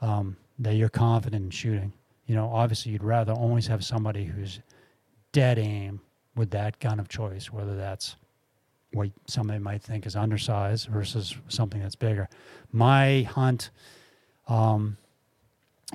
um, 0.00 0.36
that 0.58 0.74
you're 0.74 0.88
confident 0.88 1.44
in 1.44 1.50
shooting. 1.50 1.92
You 2.26 2.34
know, 2.34 2.48
obviously, 2.52 2.92
you'd 2.92 3.04
rather 3.04 3.32
always 3.32 3.66
have 3.68 3.84
somebody 3.84 4.24
who's 4.24 4.60
dead 5.32 5.58
aim 5.58 6.00
with 6.36 6.50
that 6.50 6.78
gun 6.80 6.98
of 7.00 7.08
choice, 7.08 7.52
whether 7.52 7.76
that's 7.76 8.16
what 8.92 9.10
somebody 9.26 9.58
might 9.58 9.82
think 9.82 10.04
is 10.06 10.14
undersized 10.16 10.88
versus 10.88 11.34
something 11.48 11.80
that's 11.80 11.94
bigger. 11.96 12.28
My 12.70 13.22
hunt 13.22 13.70
um, 14.48 14.96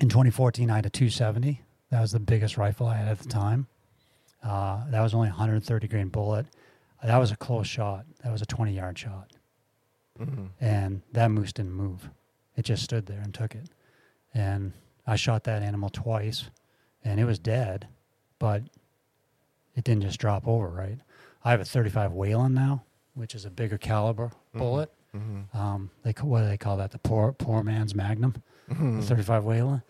in 0.00 0.08
2014, 0.08 0.70
I 0.70 0.76
had 0.76 0.86
a 0.86 0.90
270. 0.90 1.62
That 1.90 2.00
was 2.00 2.12
the 2.12 2.20
biggest 2.20 2.56
rifle 2.56 2.86
I 2.86 2.96
had 2.96 3.08
at 3.08 3.18
the 3.18 3.28
time. 3.28 3.66
Uh, 4.42 4.88
that 4.90 5.00
was 5.00 5.14
only 5.14 5.28
130 5.28 5.88
grain 5.88 6.08
bullet. 6.08 6.46
That 7.02 7.16
was 7.18 7.30
a 7.30 7.36
close 7.36 7.66
shot. 7.66 8.04
That 8.22 8.32
was 8.32 8.42
a 8.42 8.46
20 8.46 8.72
yard 8.72 8.98
shot. 8.98 9.32
Mhm. 10.18 10.48
And 10.60 11.02
that 11.12 11.30
moose 11.30 11.52
didn't 11.52 11.72
move. 11.72 12.10
It 12.56 12.64
just 12.64 12.82
stood 12.82 13.06
there 13.06 13.20
and 13.20 13.32
took 13.32 13.54
it. 13.54 13.70
And 14.34 14.72
I 15.06 15.16
shot 15.16 15.44
that 15.44 15.62
animal 15.62 15.88
twice 15.90 16.50
and 17.04 17.18
it 17.20 17.24
was 17.24 17.38
dead, 17.38 17.86
but 18.38 18.62
it 19.74 19.84
didn't 19.84 20.02
just 20.02 20.18
drop 20.18 20.46
over, 20.46 20.68
right? 20.68 20.98
I 21.44 21.52
have 21.52 21.60
a 21.60 21.64
35 21.64 22.12
Whelen 22.12 22.52
now, 22.52 22.84
which 23.14 23.34
is 23.34 23.44
a 23.44 23.50
bigger 23.50 23.78
caliber 23.78 24.32
Mhm. 24.54 24.58
bullet. 24.58 24.92
Mhm. 25.14 25.54
Um, 25.54 25.90
they 26.02 26.12
what 26.20 26.40
do 26.40 26.46
they 26.48 26.58
call 26.58 26.76
that? 26.78 26.90
The 26.90 26.98
poor 26.98 27.32
poor 27.32 27.62
man's 27.62 27.94
Magnum, 27.94 28.34
Mhm. 28.68 29.00
the 29.00 29.06
35 29.06 29.44
Whelen. 29.44 29.82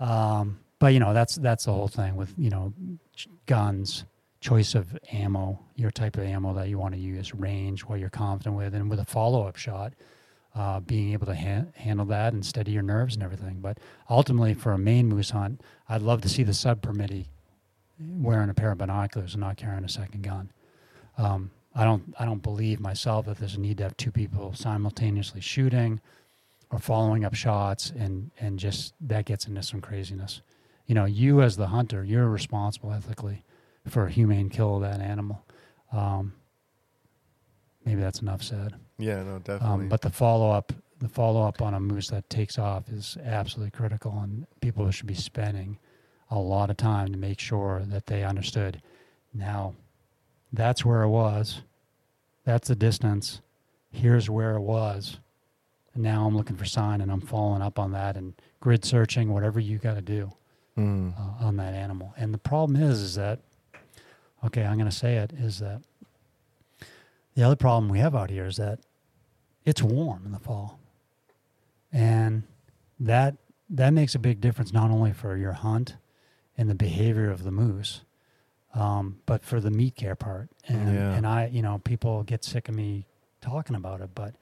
Um, 0.00 0.58
but 0.78 0.88
you 0.88 1.00
know 1.00 1.12
that's 1.12 1.36
that's 1.36 1.64
the 1.64 1.72
whole 1.72 1.88
thing 1.88 2.16
with 2.16 2.34
you 2.38 2.50
know 2.50 2.72
guns, 3.46 4.04
choice 4.40 4.74
of 4.74 4.96
ammo, 5.12 5.58
your 5.74 5.90
type 5.90 6.16
of 6.16 6.24
ammo 6.24 6.54
that 6.54 6.68
you 6.68 6.78
want 6.78 6.94
to 6.94 7.00
use, 7.00 7.34
range, 7.34 7.82
what 7.82 7.98
you're 8.00 8.10
confident 8.10 8.56
with, 8.56 8.74
and 8.74 8.88
with 8.90 9.00
a 9.00 9.04
follow 9.04 9.46
up 9.46 9.56
shot, 9.56 9.92
uh, 10.54 10.80
being 10.80 11.12
able 11.12 11.26
to 11.26 11.34
ha- 11.34 11.66
handle 11.74 12.06
that 12.06 12.32
and 12.32 12.44
steady 12.44 12.72
your 12.72 12.82
nerves 12.82 13.14
and 13.14 13.22
everything. 13.22 13.58
But 13.60 13.78
ultimately, 14.08 14.54
for 14.54 14.72
a 14.72 14.78
Maine 14.78 15.08
moose 15.08 15.30
hunt, 15.30 15.60
I'd 15.88 16.02
love 16.02 16.20
to 16.22 16.28
see 16.28 16.42
the 16.42 16.54
sub 16.54 16.80
permittee 16.80 17.26
wearing 17.98 18.50
a 18.50 18.54
pair 18.54 18.70
of 18.70 18.78
binoculars 18.78 19.34
and 19.34 19.40
not 19.40 19.56
carrying 19.56 19.84
a 19.84 19.88
second 19.88 20.22
gun. 20.22 20.52
Um, 21.16 21.50
I 21.74 21.84
don't 21.84 22.14
I 22.18 22.24
don't 22.24 22.42
believe 22.42 22.80
myself 22.80 23.26
that 23.26 23.38
there's 23.38 23.54
a 23.54 23.60
need 23.60 23.78
to 23.78 23.84
have 23.84 23.96
two 23.96 24.10
people 24.10 24.54
simultaneously 24.54 25.40
shooting 25.40 26.00
or 26.70 26.78
following 26.78 27.24
up 27.24 27.34
shots 27.34 27.92
and 27.96 28.30
and 28.40 28.58
just 28.58 28.94
that 29.00 29.24
gets 29.26 29.46
into 29.46 29.62
some 29.62 29.80
craziness. 29.80 30.42
You 30.88 30.94
know, 30.94 31.04
you 31.04 31.42
as 31.42 31.56
the 31.56 31.66
hunter, 31.66 32.02
you're 32.02 32.26
responsible 32.28 32.92
ethically 32.92 33.44
for 33.86 34.06
a 34.06 34.10
humane 34.10 34.48
kill 34.48 34.76
of 34.76 34.82
that 34.82 35.00
animal. 35.00 35.44
Um, 35.92 36.32
maybe 37.84 38.00
that's 38.00 38.22
enough 38.22 38.42
said. 38.42 38.74
Yeah, 38.98 39.22
no, 39.22 39.38
definitely. 39.38 39.84
Um, 39.84 39.88
but 39.90 40.00
the 40.00 40.10
follow 40.10 40.50
up, 40.50 40.72
the 40.98 41.08
follow 41.08 41.46
up 41.46 41.60
on 41.60 41.74
a 41.74 41.80
moose 41.80 42.08
that 42.08 42.28
takes 42.30 42.58
off 42.58 42.88
is 42.88 43.18
absolutely 43.22 43.70
critical, 43.70 44.18
and 44.18 44.46
people 44.62 44.90
should 44.90 45.06
be 45.06 45.14
spending 45.14 45.78
a 46.30 46.38
lot 46.38 46.70
of 46.70 46.78
time 46.78 47.12
to 47.12 47.18
make 47.18 47.38
sure 47.38 47.82
that 47.86 48.06
they 48.06 48.24
understood. 48.24 48.80
Now, 49.34 49.74
that's 50.54 50.86
where 50.86 51.02
it 51.02 51.08
was. 51.08 51.60
That's 52.44 52.68
the 52.68 52.74
distance. 52.74 53.42
Here's 53.90 54.30
where 54.30 54.56
it 54.56 54.62
was. 54.62 55.18
And 55.92 56.02
now 56.02 56.26
I'm 56.26 56.34
looking 56.34 56.56
for 56.56 56.64
sign, 56.64 57.02
and 57.02 57.12
I'm 57.12 57.20
following 57.20 57.60
up 57.60 57.78
on 57.78 57.92
that 57.92 58.16
and 58.16 58.32
grid 58.60 58.86
searching, 58.86 59.34
whatever 59.34 59.60
you 59.60 59.76
got 59.76 59.94
to 59.94 60.00
do 60.00 60.32
Mm. 60.78 61.12
uh, 61.18 61.44
on 61.44 61.56
that 61.56 61.74
animal. 61.74 62.14
And 62.16 62.32
the 62.32 62.38
problem 62.38 62.80
is, 62.80 63.00
is 63.00 63.14
that 63.16 63.40
okay, 64.44 64.64
I'm 64.64 64.78
going 64.78 64.88
to 64.88 64.94
say 64.96 65.16
it 65.16 65.32
is 65.32 65.58
that 65.58 65.82
the 67.34 67.42
other 67.42 67.56
problem 67.56 67.88
we 67.88 67.98
have 67.98 68.14
out 68.14 68.30
here 68.30 68.46
is 68.46 68.56
that 68.58 68.78
it's 69.64 69.82
warm 69.82 70.22
in 70.24 70.30
the 70.32 70.38
fall, 70.38 70.78
and 71.92 72.44
that 73.00 73.36
that 73.70 73.90
makes 73.92 74.14
a 74.14 74.18
big 74.18 74.40
difference 74.40 74.72
not 74.72 74.90
only 74.90 75.12
for 75.12 75.36
your 75.36 75.52
hunt 75.52 75.96
and 76.56 76.70
the 76.70 76.74
behavior 76.74 77.30
of 77.30 77.42
the 77.44 77.50
moose, 77.50 78.02
um, 78.74 79.18
but 79.26 79.44
for 79.44 79.60
the 79.60 79.70
meat 79.70 79.96
care 79.96 80.14
part. 80.14 80.48
And 80.68 80.94
Yeah. 80.94 81.14
and 81.14 81.26
I, 81.26 81.46
you 81.46 81.62
know, 81.62 81.78
people 81.78 82.22
get 82.22 82.44
sick 82.44 82.68
of 82.68 82.74
me 82.76 83.04
talking 83.40 83.74
about 83.74 84.00
it, 84.00 84.10
but 84.14 84.34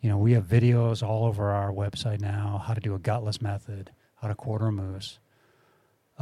you 0.00 0.08
know, 0.08 0.16
we 0.18 0.32
have 0.32 0.46
videos 0.46 1.06
all 1.06 1.26
over 1.26 1.50
our 1.50 1.70
website 1.70 2.20
now 2.20 2.62
how 2.66 2.72
to 2.74 2.80
do 2.80 2.94
a 2.94 2.98
gutless 2.98 3.40
method, 3.42 3.90
how 4.16 4.28
to 4.28 4.34
quarter 4.34 4.66
a 4.68 4.72
moose 4.72 5.18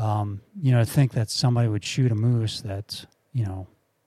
um, 0.01 0.41
you 0.61 0.73
know, 0.73 0.79
to 0.79 0.91
think 0.91 1.13
that 1.13 1.31
somebody 1.31 1.69
would 1.69 1.85
shoot 1.85 2.11
a 2.11 2.15
moose 2.15 2.63
that's, 2.63 3.07
you 3.35 3.45
know, 3.45 3.67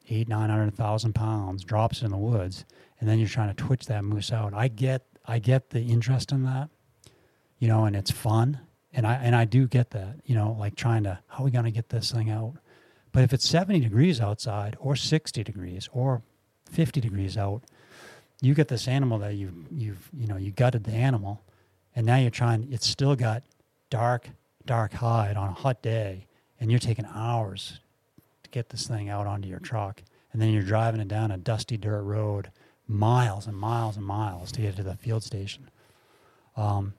eight, 0.09 0.27
nine 0.27 0.49
hundred 0.49 0.73
thousand 0.73 1.13
pounds, 1.13 1.63
drops 1.63 2.01
in 2.01 2.09
the 2.09 2.17
woods, 2.17 2.65
and 2.99 3.07
then 3.07 3.19
you're 3.19 3.29
trying 3.29 3.53
to 3.53 3.63
twitch 3.63 3.85
that 3.85 4.03
moose 4.03 4.31
out. 4.31 4.53
I 4.55 4.69
get, 4.69 5.05
I 5.25 5.37
get 5.37 5.69
the 5.69 5.81
interest 5.81 6.31
in 6.31 6.43
that, 6.45 6.69
you 7.59 7.67
know, 7.67 7.85
and 7.85 7.95
it's 7.95 8.09
fun, 8.09 8.59
and 8.91 9.05
I 9.05 9.13
and 9.13 9.35
I 9.35 9.45
do 9.45 9.67
get 9.67 9.91
that, 9.91 10.15
you 10.25 10.33
know, 10.33 10.55
like 10.59 10.75
trying 10.75 11.03
to 11.03 11.19
how 11.27 11.43
are 11.43 11.45
we 11.45 11.51
going 11.51 11.65
to 11.65 11.71
get 11.71 11.89
this 11.89 12.11
thing 12.11 12.31
out? 12.31 12.55
But 13.11 13.23
if 13.23 13.31
it's 13.31 13.47
seventy 13.47 13.79
degrees 13.79 14.19
outside, 14.19 14.75
or 14.79 14.95
sixty 14.95 15.43
degrees, 15.43 15.87
or 15.93 16.23
fifty 16.69 17.01
degrees 17.01 17.37
out, 17.37 17.63
you 18.41 18.55
get 18.55 18.67
this 18.67 18.87
animal 18.87 19.19
that 19.19 19.35
you've, 19.35 19.53
you've 19.71 20.09
you 20.11 20.25
know 20.25 20.37
you 20.37 20.51
gutted 20.51 20.85
the 20.85 20.93
animal, 20.93 21.43
and 21.95 22.05
now 22.05 22.17
you're 22.17 22.31
trying. 22.31 22.67
It's 22.71 22.87
still 22.87 23.15
got 23.15 23.43
dark 23.91 24.31
dark 24.65 24.93
hide 24.93 25.35
on 25.37 25.49
a 25.49 25.53
hot 25.53 25.81
day 25.81 26.27
and 26.59 26.71
you're 26.71 26.79
taking 26.79 27.05
hours 27.13 27.79
to 28.43 28.49
get 28.49 28.69
this 28.69 28.87
thing 28.87 29.09
out 29.09 29.27
onto 29.27 29.47
your 29.47 29.59
truck, 29.59 30.01
and 30.31 30.41
then 30.41 30.49
you're 30.53 30.63
driving 30.63 31.01
it 31.01 31.07
down 31.07 31.31
a 31.31 31.37
dusty 31.37 31.77
dirt 31.77 32.03
road, 32.03 32.51
miles 32.87 33.47
and 33.47 33.57
miles 33.57 33.97
and 33.97 34.05
miles 34.05 34.51
to 34.53 34.61
get 34.61 34.75
to 34.77 34.83
the 34.83 34.95
field 34.95 35.23
station. 35.23 35.69
Um, 36.55 36.93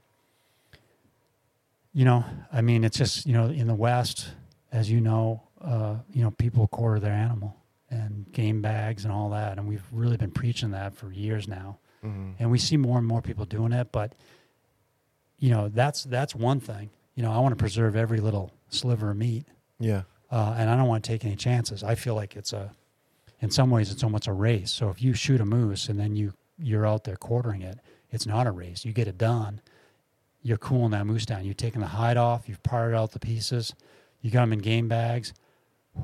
you 1.92 2.04
know, 2.04 2.24
I 2.52 2.60
mean, 2.60 2.84
it's 2.84 2.98
just 2.98 3.24
you 3.24 3.32
know, 3.32 3.46
in 3.46 3.66
the 3.66 3.74
West, 3.74 4.32
as 4.72 4.90
you 4.90 5.00
know, 5.00 5.42
uh, 5.60 5.96
you 6.12 6.22
know, 6.22 6.30
people 6.32 6.66
quarter 6.66 7.00
their 7.00 7.12
animal 7.12 7.56
and 7.90 8.30
game 8.32 8.60
bags 8.60 9.04
and 9.04 9.12
all 9.12 9.30
that, 9.30 9.56
and 9.56 9.68
we've 9.68 9.84
really 9.92 10.16
been 10.16 10.32
preaching 10.32 10.72
that 10.72 10.94
for 10.96 11.12
years 11.12 11.46
now, 11.48 11.78
hmm 12.02 12.32
and 12.38 12.50
we 12.50 12.58
see 12.58 12.76
more 12.76 12.98
and 12.98 13.06
more 13.06 13.22
people 13.22 13.44
doing 13.44 13.72
it. 13.72 13.92
But 13.92 14.14
you 15.38 15.50
know, 15.50 15.68
that's 15.68 16.04
that's 16.04 16.34
one 16.34 16.60
thing. 16.60 16.90
You 17.14 17.22
know, 17.22 17.32
I 17.32 17.38
want 17.38 17.52
to 17.52 17.56
preserve 17.56 17.94
every 17.96 18.18
little 18.18 18.50
sliver 18.70 19.10
of 19.10 19.16
meat, 19.16 19.46
Yeah. 19.78 20.02
uh, 20.30 20.54
and 20.58 20.68
I 20.68 20.76
don't 20.76 20.88
want 20.88 21.04
to 21.04 21.08
take 21.10 21.24
any 21.24 21.36
chances. 21.36 21.84
I 21.84 21.94
feel 21.94 22.14
like 22.14 22.34
it's 22.36 22.52
a, 22.52 22.72
in 23.40 23.50
some 23.50 23.70
ways, 23.70 23.92
it's 23.92 24.02
almost 24.02 24.26
a 24.26 24.32
race. 24.32 24.70
So 24.72 24.88
if 24.90 25.00
you 25.02 25.14
shoot 25.14 25.40
a 25.40 25.44
moose 25.44 25.88
and 25.88 25.98
then 25.98 26.16
you 26.16 26.32
you're 26.58 26.86
out 26.86 27.02
there 27.04 27.16
quartering 27.16 27.62
it, 27.62 27.78
it's 28.10 28.26
not 28.26 28.46
a 28.46 28.50
race. 28.52 28.84
You 28.84 28.92
get 28.92 29.08
it 29.08 29.18
done. 29.18 29.60
You're 30.42 30.56
cooling 30.58 30.90
that 30.92 31.04
moose 31.06 31.26
down. 31.26 31.44
You're 31.44 31.54
taking 31.54 31.80
the 31.80 31.86
hide 31.88 32.16
off. 32.16 32.48
You've 32.48 32.62
parted 32.62 32.96
out 32.96 33.10
the 33.12 33.18
pieces. 33.18 33.74
You 34.20 34.30
got 34.30 34.40
them 34.42 34.52
in 34.52 34.60
game 34.60 34.88
bags, 34.88 35.32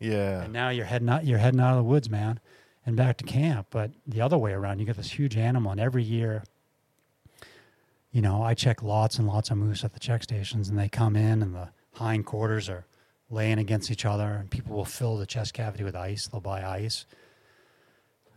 Yeah. 0.00 0.42
and 0.42 0.52
now 0.52 0.68
you're 0.70 0.86
heading 0.86 1.08
out. 1.08 1.24
You're 1.24 1.38
heading 1.38 1.60
out 1.60 1.72
of 1.72 1.76
the 1.78 1.82
woods, 1.84 2.10
man, 2.10 2.40
and 2.84 2.96
back 2.96 3.16
to 3.18 3.24
camp. 3.24 3.68
But 3.70 3.92
the 4.06 4.20
other 4.20 4.36
way 4.38 4.52
around, 4.52 4.78
you 4.80 4.84
get 4.84 4.96
this 4.96 5.12
huge 5.12 5.36
animal, 5.36 5.70
and 5.72 5.80
every 5.80 6.02
year, 6.02 6.42
you 8.12 8.20
know, 8.20 8.42
I 8.42 8.54
check 8.54 8.82
lots 8.82 9.18
and 9.18 9.26
lots 9.26 9.50
of 9.50 9.56
moose 9.56 9.84
at 9.84 9.94
the 9.94 10.00
check 10.00 10.22
stations, 10.22 10.68
and 10.68 10.78
they 10.78 10.88
come 10.88 11.16
in, 11.16 11.42
and 11.42 11.54
the 11.54 11.70
hind 11.94 12.26
quarters 12.26 12.68
are 12.68 12.86
laying 13.30 13.58
against 13.58 13.90
each 13.90 14.04
other, 14.04 14.24
and 14.24 14.50
people 14.50 14.76
will 14.76 14.84
fill 14.84 15.16
the 15.16 15.26
chest 15.26 15.54
cavity 15.54 15.82
with 15.82 15.96
ice. 15.96 16.28
They'll 16.28 16.42
buy 16.42 16.62
ice, 16.62 17.06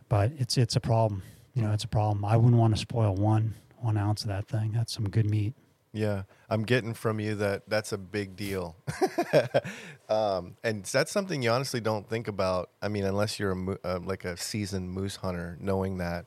but 0.08 0.32
it's 0.38 0.56
it's 0.56 0.76
a 0.76 0.80
problem. 0.80 1.22
You 1.52 1.62
know, 1.62 1.72
it's 1.72 1.84
a 1.84 1.88
problem. 1.88 2.24
I 2.24 2.36
wouldn't 2.36 2.58
want 2.58 2.74
to 2.74 2.80
spoil 2.80 3.14
one 3.14 3.54
one 3.78 3.98
ounce 3.98 4.22
of 4.22 4.28
that 4.28 4.48
thing. 4.48 4.72
That's 4.72 4.92
some 4.92 5.08
good 5.10 5.28
meat. 5.28 5.52
Yeah, 5.92 6.22
I'm 6.50 6.64
getting 6.64 6.94
from 6.94 7.20
you 7.20 7.34
that 7.36 7.68
that's 7.68 7.92
a 7.92 7.98
big 7.98 8.34
deal, 8.34 8.76
um, 10.08 10.56
and 10.64 10.84
that's 10.84 11.12
something 11.12 11.42
you 11.42 11.50
honestly 11.50 11.80
don't 11.80 12.08
think 12.08 12.28
about. 12.28 12.70
I 12.80 12.88
mean, 12.88 13.04
unless 13.04 13.38
you're 13.38 13.52
a 13.52 13.78
uh, 13.84 14.00
like 14.02 14.24
a 14.24 14.38
seasoned 14.38 14.90
moose 14.90 15.16
hunter, 15.16 15.58
knowing 15.60 15.98
that 15.98 16.26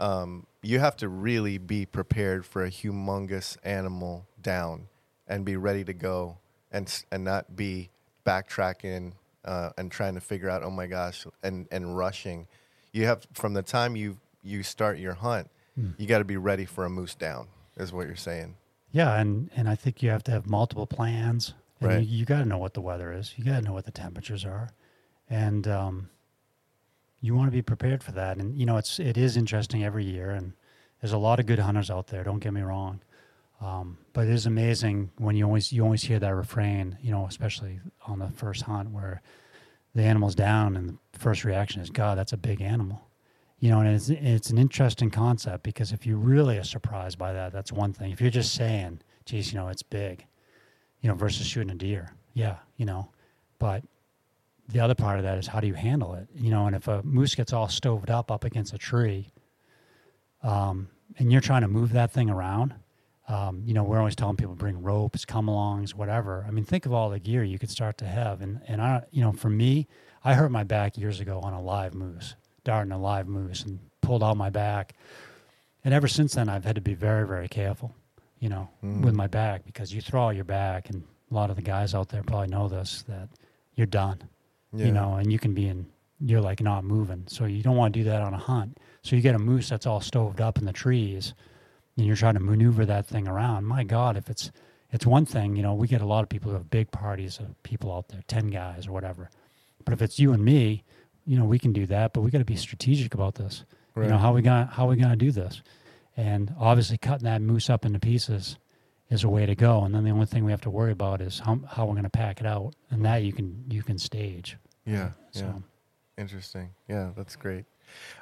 um, 0.00 0.46
you 0.62 0.78
have 0.78 0.96
to 0.96 1.08
really 1.08 1.58
be 1.58 1.86
prepared 1.86 2.44
for 2.44 2.64
a 2.64 2.70
humongous 2.70 3.56
animal 3.62 4.26
down 4.40 4.88
and 5.28 5.44
be 5.44 5.56
ready 5.56 5.84
to 5.84 5.92
go, 5.92 6.38
and 6.72 7.04
and 7.12 7.24
not 7.24 7.54
be 7.54 7.90
backtracking 8.26 9.12
uh, 9.44 9.70
and 9.78 9.92
trying 9.92 10.14
to 10.14 10.20
figure 10.20 10.50
out, 10.50 10.62
oh 10.62 10.70
my 10.70 10.86
gosh, 10.86 11.26
and 11.42 11.68
and 11.70 11.96
rushing. 11.96 12.48
You 12.92 13.06
have 13.06 13.26
from 13.32 13.54
the 13.54 13.62
time 13.62 13.94
you 13.94 14.18
you 14.42 14.62
start 14.62 14.98
your 14.98 15.14
hunt, 15.14 15.50
you 15.98 16.06
got 16.06 16.18
to 16.18 16.24
be 16.24 16.36
ready 16.36 16.64
for 16.64 16.84
a 16.84 16.90
moose 16.90 17.14
down. 17.14 17.48
Is 17.76 17.92
what 17.92 18.06
you're 18.06 18.16
saying. 18.16 18.56
Yeah, 18.90 19.14
and 19.18 19.50
and 19.54 19.68
I 19.68 19.74
think 19.76 20.02
you 20.02 20.10
have 20.10 20.24
to 20.24 20.32
have 20.32 20.46
multiple 20.46 20.86
plans. 20.86 21.54
And 21.80 21.88
Right. 21.88 22.00
You, 22.02 22.18
you 22.18 22.24
got 22.26 22.40
to 22.40 22.44
know 22.44 22.58
what 22.58 22.74
the 22.74 22.82
weather 22.82 23.12
is. 23.12 23.32
You 23.36 23.44
got 23.44 23.56
to 23.56 23.62
know 23.62 23.72
what 23.72 23.86
the 23.86 23.90
temperatures 23.90 24.44
are, 24.44 24.70
and 25.30 25.66
um, 25.66 26.10
you 27.20 27.34
want 27.34 27.48
to 27.48 27.52
be 27.52 27.62
prepared 27.62 28.02
for 28.02 28.12
that. 28.12 28.38
And 28.38 28.56
you 28.56 28.66
know, 28.66 28.76
it's 28.76 28.98
it 28.98 29.16
is 29.16 29.36
interesting 29.36 29.84
every 29.84 30.04
year, 30.04 30.30
and 30.30 30.52
there's 31.00 31.12
a 31.12 31.18
lot 31.18 31.40
of 31.40 31.46
good 31.46 31.58
hunters 31.58 31.90
out 31.90 32.08
there. 32.08 32.24
Don't 32.24 32.38
get 32.38 32.52
me 32.52 32.62
wrong, 32.62 33.00
um, 33.60 33.98
but 34.12 34.26
it 34.26 34.32
is 34.32 34.46
amazing 34.46 35.10
when 35.18 35.36
you 35.36 35.44
always 35.44 35.72
you 35.72 35.82
always 35.84 36.02
hear 36.02 36.18
that 36.18 36.34
refrain. 36.34 36.98
You 37.02 37.10
know, 37.10 37.26
especially 37.26 37.80
on 38.06 38.18
the 38.18 38.30
first 38.30 38.62
hunt 38.62 38.90
where 38.90 39.22
the 39.94 40.02
animal's 40.02 40.34
down, 40.34 40.76
and 40.76 40.98
the 41.12 41.18
first 41.18 41.44
reaction 41.44 41.82
is, 41.82 41.90
"God, 41.90 42.16
that's 42.18 42.32
a 42.32 42.38
big 42.38 42.60
animal." 42.60 43.02
You 43.58 43.70
know, 43.70 43.80
and 43.80 43.88
it's 43.88 44.08
it's 44.08 44.50
an 44.50 44.58
interesting 44.58 45.10
concept 45.10 45.62
because 45.62 45.92
if 45.92 46.06
you 46.06 46.16
really 46.16 46.56
are 46.58 46.64
surprised 46.64 47.18
by 47.18 47.32
that, 47.34 47.52
that's 47.52 47.72
one 47.72 47.92
thing. 47.92 48.10
If 48.10 48.20
you're 48.20 48.30
just 48.30 48.54
saying, 48.54 49.00
"Geez, 49.26 49.52
you 49.52 49.58
know, 49.58 49.68
it's 49.68 49.82
big," 49.82 50.26
you 51.02 51.08
know, 51.08 51.14
versus 51.14 51.46
shooting 51.46 51.70
a 51.70 51.74
deer, 51.74 52.14
yeah, 52.32 52.56
you 52.76 52.86
know, 52.86 53.10
but 53.58 53.84
the 54.72 54.80
other 54.80 54.94
part 54.94 55.18
of 55.18 55.24
that 55.24 55.38
is 55.38 55.46
how 55.46 55.60
do 55.60 55.66
you 55.66 55.74
handle 55.74 56.14
it? 56.14 56.28
You 56.34 56.50
know, 56.50 56.66
and 56.66 56.76
if 56.76 56.86
a 56.88 57.02
moose 57.02 57.34
gets 57.34 57.52
all 57.52 57.68
stoved 57.68 58.10
up 58.10 58.30
up 58.30 58.44
against 58.44 58.72
a 58.72 58.78
tree, 58.78 59.32
um, 60.42 60.88
and 61.18 61.30
you're 61.32 61.40
trying 61.40 61.62
to 61.62 61.68
move 61.68 61.92
that 61.92 62.12
thing 62.12 62.30
around, 62.30 62.74
um, 63.28 63.62
you 63.64 63.74
know, 63.74 63.84
we're 63.84 63.98
always 63.98 64.16
telling 64.16 64.36
people 64.36 64.54
bring 64.54 64.82
ropes, 64.82 65.24
come 65.24 65.46
alongs, 65.46 65.94
whatever. 65.94 66.44
I 66.46 66.50
mean, 66.50 66.64
think 66.64 66.86
of 66.86 66.92
all 66.92 67.10
the 67.10 67.18
gear 67.20 67.44
you 67.44 67.58
could 67.58 67.70
start 67.70 67.98
to 67.98 68.06
have, 68.06 68.40
and 68.40 68.60
and 68.66 68.80
I, 68.82 69.02
you 69.10 69.22
know, 69.22 69.32
for 69.32 69.50
me, 69.50 69.86
I 70.24 70.34
hurt 70.34 70.50
my 70.50 70.64
back 70.64 70.96
years 70.98 71.20
ago 71.20 71.40
on 71.40 71.52
a 71.52 71.62
live 71.62 71.94
moose, 71.94 72.34
darting 72.64 72.92
a 72.92 72.98
live 72.98 73.28
moose, 73.28 73.62
and 73.64 73.78
pulled 74.00 74.22
out 74.22 74.36
my 74.36 74.50
back, 74.50 74.94
and 75.84 75.94
ever 75.94 76.08
since 76.08 76.34
then, 76.34 76.48
I've 76.48 76.64
had 76.64 76.74
to 76.74 76.80
be 76.80 76.94
very, 76.94 77.26
very 77.26 77.48
careful, 77.48 77.94
you 78.40 78.48
know, 78.48 78.68
Mm. 78.82 79.02
with 79.02 79.14
my 79.14 79.26
back 79.26 79.64
because 79.64 79.92
you 79.94 80.00
throw 80.00 80.26
out 80.28 80.34
your 80.36 80.44
back, 80.44 80.90
and 80.90 81.04
a 81.30 81.34
lot 81.34 81.50
of 81.50 81.56
the 81.56 81.62
guys 81.62 81.94
out 81.94 82.08
there 82.08 82.22
probably 82.22 82.48
know 82.48 82.68
this 82.68 83.02
that 83.02 83.28
you're 83.76 83.86
done 83.86 84.18
Yeah. 84.72 84.86
you 84.86 84.92
know, 84.92 85.14
and 85.14 85.32
you 85.32 85.38
can 85.38 85.52
be 85.52 85.66
in, 85.66 85.86
you're 86.20 86.40
like 86.40 86.60
not 86.60 86.84
moving. 86.84 87.24
So 87.26 87.44
you 87.44 87.62
don't 87.62 87.76
want 87.76 87.92
to 87.94 88.00
do 88.00 88.04
that 88.04 88.22
on 88.22 88.34
a 88.34 88.38
hunt. 88.38 88.78
So 89.02 89.16
you 89.16 89.22
get 89.22 89.34
a 89.34 89.38
moose 89.38 89.68
that's 89.68 89.86
all 89.86 90.00
stoved 90.00 90.40
up 90.40 90.58
in 90.58 90.64
the 90.64 90.72
trees 90.72 91.34
and 91.96 92.06
you're 92.06 92.16
trying 92.16 92.34
to 92.34 92.40
maneuver 92.40 92.84
that 92.86 93.06
thing 93.06 93.26
around. 93.26 93.66
My 93.66 93.84
God, 93.84 94.16
if 94.16 94.28
it's, 94.30 94.50
it's 94.92 95.06
one 95.06 95.26
thing, 95.26 95.56
you 95.56 95.62
know, 95.62 95.74
we 95.74 95.86
get 95.88 96.00
a 96.00 96.06
lot 96.06 96.22
of 96.22 96.28
people 96.28 96.50
who 96.50 96.56
have 96.56 96.70
big 96.70 96.90
parties 96.90 97.38
of 97.38 97.60
people 97.62 97.92
out 97.92 98.08
there, 98.08 98.22
10 98.28 98.48
guys 98.48 98.86
or 98.86 98.92
whatever. 98.92 99.30
But 99.84 99.94
if 99.94 100.02
it's 100.02 100.18
you 100.18 100.32
and 100.32 100.44
me, 100.44 100.84
you 101.26 101.38
know, 101.38 101.44
we 101.44 101.58
can 101.58 101.72
do 101.72 101.86
that, 101.86 102.12
but 102.12 102.20
we 102.22 102.30
got 102.30 102.38
to 102.38 102.44
be 102.44 102.56
strategic 102.56 103.14
about 103.14 103.36
this. 103.36 103.64
You 103.96 104.10
know, 104.10 104.18
how 104.18 104.32
we 104.32 104.42
going 104.42 104.66
to 104.66 104.72
how 104.72 104.86
we 104.88 104.96
going 104.96 105.10
to 105.10 105.16
do 105.16 105.30
this? 105.30 105.62
And 106.16 106.54
obviously 106.58 106.96
cutting 106.98 107.24
that 107.24 107.42
moose 107.42 107.68
up 107.70 107.84
into 107.84 107.98
pieces 107.98 108.56
is 109.10 109.24
a 109.24 109.28
way 109.28 109.44
to 109.46 109.54
go. 109.54 109.82
And 109.84 109.94
then 109.94 110.04
the 110.04 110.10
only 110.10 110.26
thing 110.26 110.44
we 110.44 110.50
have 110.52 110.60
to 110.62 110.70
worry 110.70 110.92
about 110.92 111.20
is 111.20 111.40
how, 111.40 111.58
how 111.68 111.84
we're 111.86 111.92
going 111.94 112.04
to 112.04 112.10
pack 112.10 112.40
it 112.40 112.46
out. 112.46 112.74
And 112.90 113.04
that 113.04 113.22
you 113.22 113.32
can, 113.32 113.64
you 113.68 113.82
can 113.82 113.98
stage. 113.98 114.56
Yeah. 114.86 115.10
So, 115.32 115.44
Yeah. 115.44 115.52
Interesting. 116.22 116.70
Yeah, 116.88 117.10
that's 117.16 117.34
great. 117.36 117.64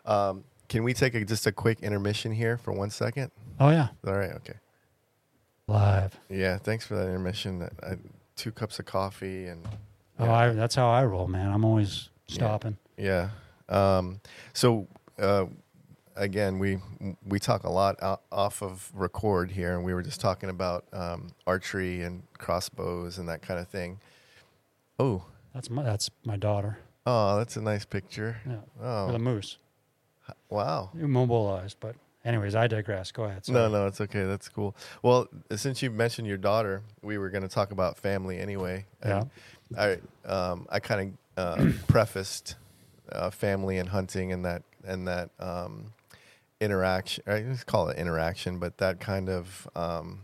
Um, 0.06 0.44
can 0.69 0.85
we 0.85 0.94
take 0.94 1.15
a, 1.15 1.24
just 1.24 1.47
a 1.47 1.52
quick 1.52 1.81
intermission 1.81 2.32
here 2.32 2.56
for 2.56 2.73
one 2.73 2.90
second? 2.90 3.31
oh 3.60 3.70
yeah, 3.70 3.89
All 4.06 4.15
right. 4.15 4.31
Okay. 4.32 4.55
live. 5.66 6.19
Yeah. 6.28 6.59
Thanks 6.59 6.86
for 6.86 6.94
that 6.94 7.06
intermission. 7.06 7.69
I, 7.82 7.97
two 8.36 8.52
cups 8.52 8.78
of 8.78 8.85
coffee 8.86 9.47
and. 9.47 9.66
Oh. 10.20 10.31
I, 10.31 10.51
that's 10.51 10.74
how 10.74 10.89
I 10.89 11.05
roll, 11.05 11.27
man. 11.28 11.51
I'm 11.52 11.65
always 11.65 12.09
Yeah. 12.28 12.35
stopping. 12.35 12.77
Yeah. 12.97 13.31
Um, 13.69 14.20
so 14.52 14.86
uh, 15.19 15.47
again, 16.19 16.59
we 16.59 16.78
we 17.27 17.39
talk 17.39 17.65
a 17.65 17.70
lot 17.70 17.97
off 18.31 18.62
of 18.62 18.90
record 18.95 19.51
here, 19.51 19.74
and 19.74 19.85
we 19.85 19.95
were 19.95 20.03
just 20.03 20.20
talking 20.20 20.51
about 20.51 20.85
um, 20.93 21.28
archery 21.47 22.03
and 22.03 22.23
crossbows 22.36 23.19
and 23.19 23.28
that 23.28 23.40
kind 23.43 23.59
of 23.61 23.69
thing. 23.69 24.01
Oh, 24.99 25.24
That's 25.55 25.70
my 25.70 25.82
that's 25.82 26.11
my 26.24 26.36
daughter. 26.36 26.78
oh, 27.07 27.39
that's 27.39 27.57
a 27.57 27.62
nice 27.62 27.85
picture. 27.85 28.36
Yeah, 28.47 28.57
with 29.07 29.15
a 29.15 29.15
Oh, 29.15 29.19
moose, 29.19 29.59
wow. 30.51 30.90
immobilized. 30.99 31.77
But 31.81 31.97
anyways, 32.24 32.55
I 32.55 32.66
digress. 32.66 33.12
Go 33.12 33.24
ahead. 33.24 33.49
No, 33.49 33.55
sorry. 33.55 33.73
no, 33.73 33.86
it's 33.86 34.01
okay. 34.01 34.24
That's 34.24 34.49
cool. 34.49 34.74
Well, 35.03 35.28
since 35.55 35.82
you 35.82 35.90
mentioned 35.90 36.27
your 36.27 36.36
daughter, 36.36 36.82
we 37.03 37.16
were 37.19 37.31
going 37.31 37.43
to 37.43 37.49
talk 37.49 37.70
about 37.70 37.97
family 37.97 38.39
anyway. 38.39 38.86
Yeah. 39.05 39.24
I, 39.77 39.99
um, 40.27 40.66
I 40.70 40.81
kind 40.81 41.16
of 41.36 41.61
uh, 41.61 41.73
prefaced 41.89 42.57
uh, 43.12 43.31
family 43.31 43.78
and 43.78 43.89
hunting 43.89 44.32
and 44.32 44.45
that 44.45 44.62
and 44.85 45.07
that 45.07 45.31
um, 45.39 45.93
interaction. 46.61 47.25
I 47.27 47.41
just 47.41 47.67
call 47.67 47.89
it 47.89 47.99
interaction, 47.99 48.59
but 48.59 48.79
that 48.79 49.01
kind 49.01 49.29
of 49.29 49.69
um, 49.75 50.21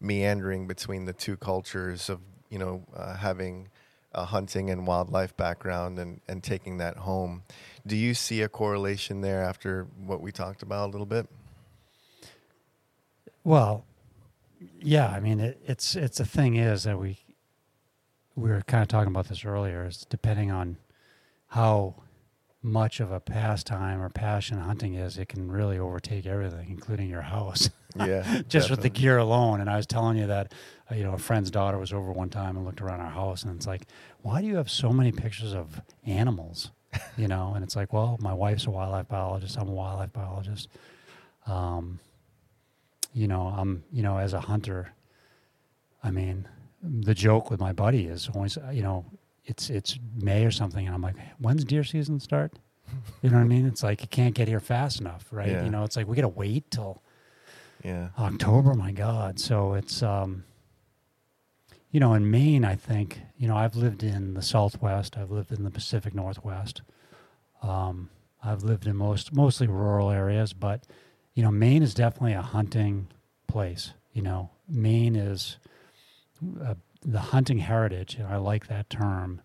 meandering 0.00 0.66
between 0.66 1.04
the 1.04 1.12
two 1.12 1.36
cultures 1.36 2.08
of 2.08 2.20
you 2.50 2.58
know 2.58 2.84
uh, 2.94 3.16
having 3.16 3.68
a 4.14 4.24
hunting 4.26 4.70
and 4.70 4.86
wildlife 4.86 5.36
background 5.36 5.98
and 5.98 6.20
and 6.28 6.42
taking 6.42 6.78
that 6.78 6.98
home. 6.98 7.42
Do 7.86 7.96
you 7.96 8.14
see 8.14 8.42
a 8.42 8.48
correlation 8.48 9.20
there 9.20 9.42
after 9.42 9.86
what 10.04 10.20
we 10.20 10.32
talked 10.32 10.62
about 10.62 10.88
a 10.88 10.92
little 10.92 11.06
bit? 11.06 11.28
Well, 13.44 13.84
yeah. 14.80 15.08
I 15.08 15.20
mean, 15.20 15.40
it, 15.40 15.60
it's 15.66 15.96
it's 15.96 16.18
the 16.18 16.24
thing 16.26 16.56
is 16.56 16.84
that 16.84 16.98
we 16.98 17.18
we 18.36 18.50
were 18.50 18.62
kind 18.62 18.82
of 18.82 18.88
talking 18.88 19.10
about 19.10 19.28
this 19.28 19.44
earlier. 19.44 19.86
Is 19.86 20.06
depending 20.08 20.50
on 20.50 20.76
how 21.48 22.01
much 22.62 23.00
of 23.00 23.10
a 23.10 23.18
pastime 23.18 24.00
or 24.00 24.08
passion 24.08 24.58
hunting 24.58 24.94
is, 24.94 25.18
it 25.18 25.28
can 25.28 25.50
really 25.50 25.78
overtake 25.78 26.26
everything, 26.26 26.70
including 26.70 27.08
your 27.08 27.22
house. 27.22 27.70
Yeah, 27.94 28.40
just 28.48 28.70
with 28.70 28.80
the 28.80 28.88
gear 28.88 29.18
alone. 29.18 29.60
And 29.60 29.68
I 29.68 29.76
was 29.76 29.86
telling 29.86 30.16
you 30.16 30.26
that, 30.28 30.54
uh, 30.90 30.94
you 30.94 31.04
know, 31.04 31.12
a 31.12 31.18
friend's 31.18 31.50
daughter 31.50 31.76
was 31.76 31.92
over 31.92 32.10
one 32.10 32.30
time 32.30 32.56
and 32.56 32.64
looked 32.64 32.80
around 32.80 33.00
our 33.00 33.10
house, 33.10 33.42
and 33.42 33.54
it's 33.54 33.66
like, 33.66 33.82
why 34.22 34.40
do 34.40 34.46
you 34.46 34.56
have 34.56 34.70
so 34.70 34.94
many 34.94 35.12
pictures 35.12 35.52
of 35.54 35.78
animals? 36.06 36.70
You 37.18 37.28
know, 37.28 37.52
and 37.54 37.62
it's 37.62 37.76
like, 37.76 37.92
well, 37.92 38.16
my 38.18 38.32
wife's 38.32 38.66
a 38.66 38.70
wildlife 38.70 39.08
biologist. 39.08 39.58
I'm 39.58 39.68
a 39.68 39.72
wildlife 39.72 40.14
biologist. 40.14 40.68
Um, 41.46 42.00
you 43.12 43.28
know, 43.28 43.42
I'm, 43.54 43.84
you 43.92 44.02
know, 44.02 44.16
as 44.16 44.32
a 44.32 44.40
hunter, 44.40 44.94
I 46.02 46.10
mean, 46.10 46.48
the 46.82 47.14
joke 47.14 47.50
with 47.50 47.60
my 47.60 47.72
buddy 47.74 48.06
is 48.06 48.30
always, 48.34 48.56
uh, 48.56 48.70
you 48.70 48.82
know, 48.82 49.04
it's 49.44 49.70
it's 49.70 49.98
May 50.16 50.44
or 50.44 50.50
something, 50.50 50.86
and 50.86 50.94
I'm 50.94 51.02
like, 51.02 51.16
when's 51.38 51.64
deer 51.64 51.84
season 51.84 52.20
start? 52.20 52.52
You 53.22 53.30
know 53.30 53.36
what 53.38 53.44
I 53.44 53.48
mean? 53.48 53.66
It's 53.66 53.82
like 53.82 54.02
you 54.02 54.08
can't 54.08 54.34
get 54.34 54.48
here 54.48 54.60
fast 54.60 55.00
enough, 55.00 55.26
right? 55.30 55.48
Yeah. 55.48 55.64
You 55.64 55.70
know, 55.70 55.84
it's 55.84 55.96
like 55.96 56.06
we 56.06 56.14
got 56.16 56.22
to 56.22 56.28
wait 56.28 56.70
till 56.70 57.02
Yeah. 57.82 58.08
October. 58.18 58.74
My 58.74 58.92
God! 58.92 59.40
So 59.40 59.74
it's 59.74 60.02
um, 60.02 60.44
you 61.90 62.00
know, 62.00 62.14
in 62.14 62.30
Maine, 62.30 62.64
I 62.64 62.74
think 62.74 63.20
you 63.36 63.48
know 63.48 63.56
I've 63.56 63.76
lived 63.76 64.02
in 64.02 64.34
the 64.34 64.42
Southwest. 64.42 65.16
I've 65.16 65.30
lived 65.30 65.52
in 65.52 65.64
the 65.64 65.70
Pacific 65.70 66.14
Northwest. 66.14 66.82
Um, 67.62 68.10
I've 68.44 68.62
lived 68.62 68.86
in 68.86 68.96
most 68.96 69.32
mostly 69.32 69.66
rural 69.68 70.10
areas, 70.10 70.52
but 70.52 70.84
you 71.34 71.42
know, 71.42 71.50
Maine 71.50 71.82
is 71.82 71.94
definitely 71.94 72.34
a 72.34 72.42
hunting 72.42 73.08
place. 73.46 73.92
You 74.12 74.22
know, 74.22 74.50
Maine 74.68 75.16
is 75.16 75.56
uh, 76.62 76.74
the 77.04 77.20
hunting 77.20 77.58
heritage, 77.58 78.14
and 78.14 78.26
I 78.26 78.36
like 78.36 78.66
that 78.68 78.88
term, 78.90 79.40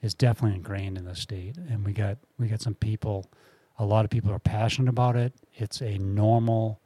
is 0.00 0.14
definitely 0.14 0.56
ingrained 0.56 0.98
in 0.98 1.04
the 1.04 1.14
state. 1.14 1.56
And 1.56 1.84
we 1.84 1.92
got 1.92 2.18
we 2.38 2.48
got 2.48 2.60
some 2.60 2.74
people, 2.74 3.30
a 3.78 3.84
lot 3.84 4.04
of 4.04 4.10
people 4.10 4.32
are 4.32 4.38
passionate 4.38 4.88
about 4.88 5.16
it. 5.16 5.32
It's 5.54 5.80
a 5.80 5.98
normal 5.98 6.80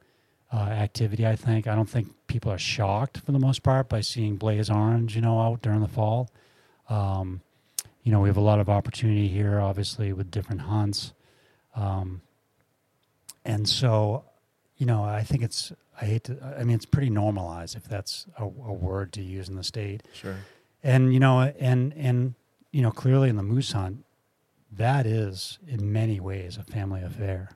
uh, 0.51 0.57
activity. 0.57 1.25
I 1.25 1.35
think. 1.35 1.67
I 1.67 1.75
don't 1.75 1.89
think 1.89 2.13
people 2.27 2.51
are 2.51 2.57
shocked 2.57 3.19
for 3.19 3.31
the 3.31 3.39
most 3.39 3.63
part 3.63 3.89
by 3.89 4.01
seeing 4.01 4.35
blaze 4.35 4.69
orange, 4.69 5.15
you 5.15 5.21
know, 5.21 5.39
out 5.39 5.61
during 5.61 5.81
the 5.81 5.87
fall. 5.87 6.29
Um, 6.89 7.41
you 8.03 8.11
know, 8.11 8.21
we 8.21 8.29
have 8.29 8.37
a 8.37 8.41
lot 8.41 8.59
of 8.59 8.69
opportunity 8.69 9.27
here, 9.27 9.59
obviously, 9.59 10.13
with 10.13 10.31
different 10.31 10.61
hunts. 10.61 11.13
Um, 11.75 12.21
and 13.43 13.67
so, 13.67 14.23
you 14.77 14.85
know, 14.85 15.03
I 15.03 15.23
think 15.23 15.43
it's, 15.43 15.73
I 15.99 16.05
hate 16.05 16.25
to, 16.25 16.37
I 16.57 16.63
mean, 16.63 16.75
it's 16.75 16.85
pretty 16.85 17.09
normalized 17.09 17.75
if 17.75 17.85
that's 17.85 18.27
a, 18.37 18.43
a 18.43 18.47
word 18.47 19.13
to 19.13 19.21
use 19.21 19.49
in 19.49 19.55
the 19.55 19.63
state. 19.63 20.03
Sure. 20.13 20.35
And, 20.83 21.13
you 21.13 21.19
know, 21.19 21.41
and, 21.59 21.93
and, 21.93 22.35
you 22.71 22.81
know, 22.81 22.91
clearly 22.91 23.29
in 23.29 23.35
the 23.35 23.43
moose 23.43 23.71
hunt, 23.71 24.05
that 24.71 25.05
is 25.05 25.59
in 25.67 25.91
many 25.91 26.19
ways 26.19 26.57
a 26.57 26.63
family 26.63 27.01
affair. 27.01 27.49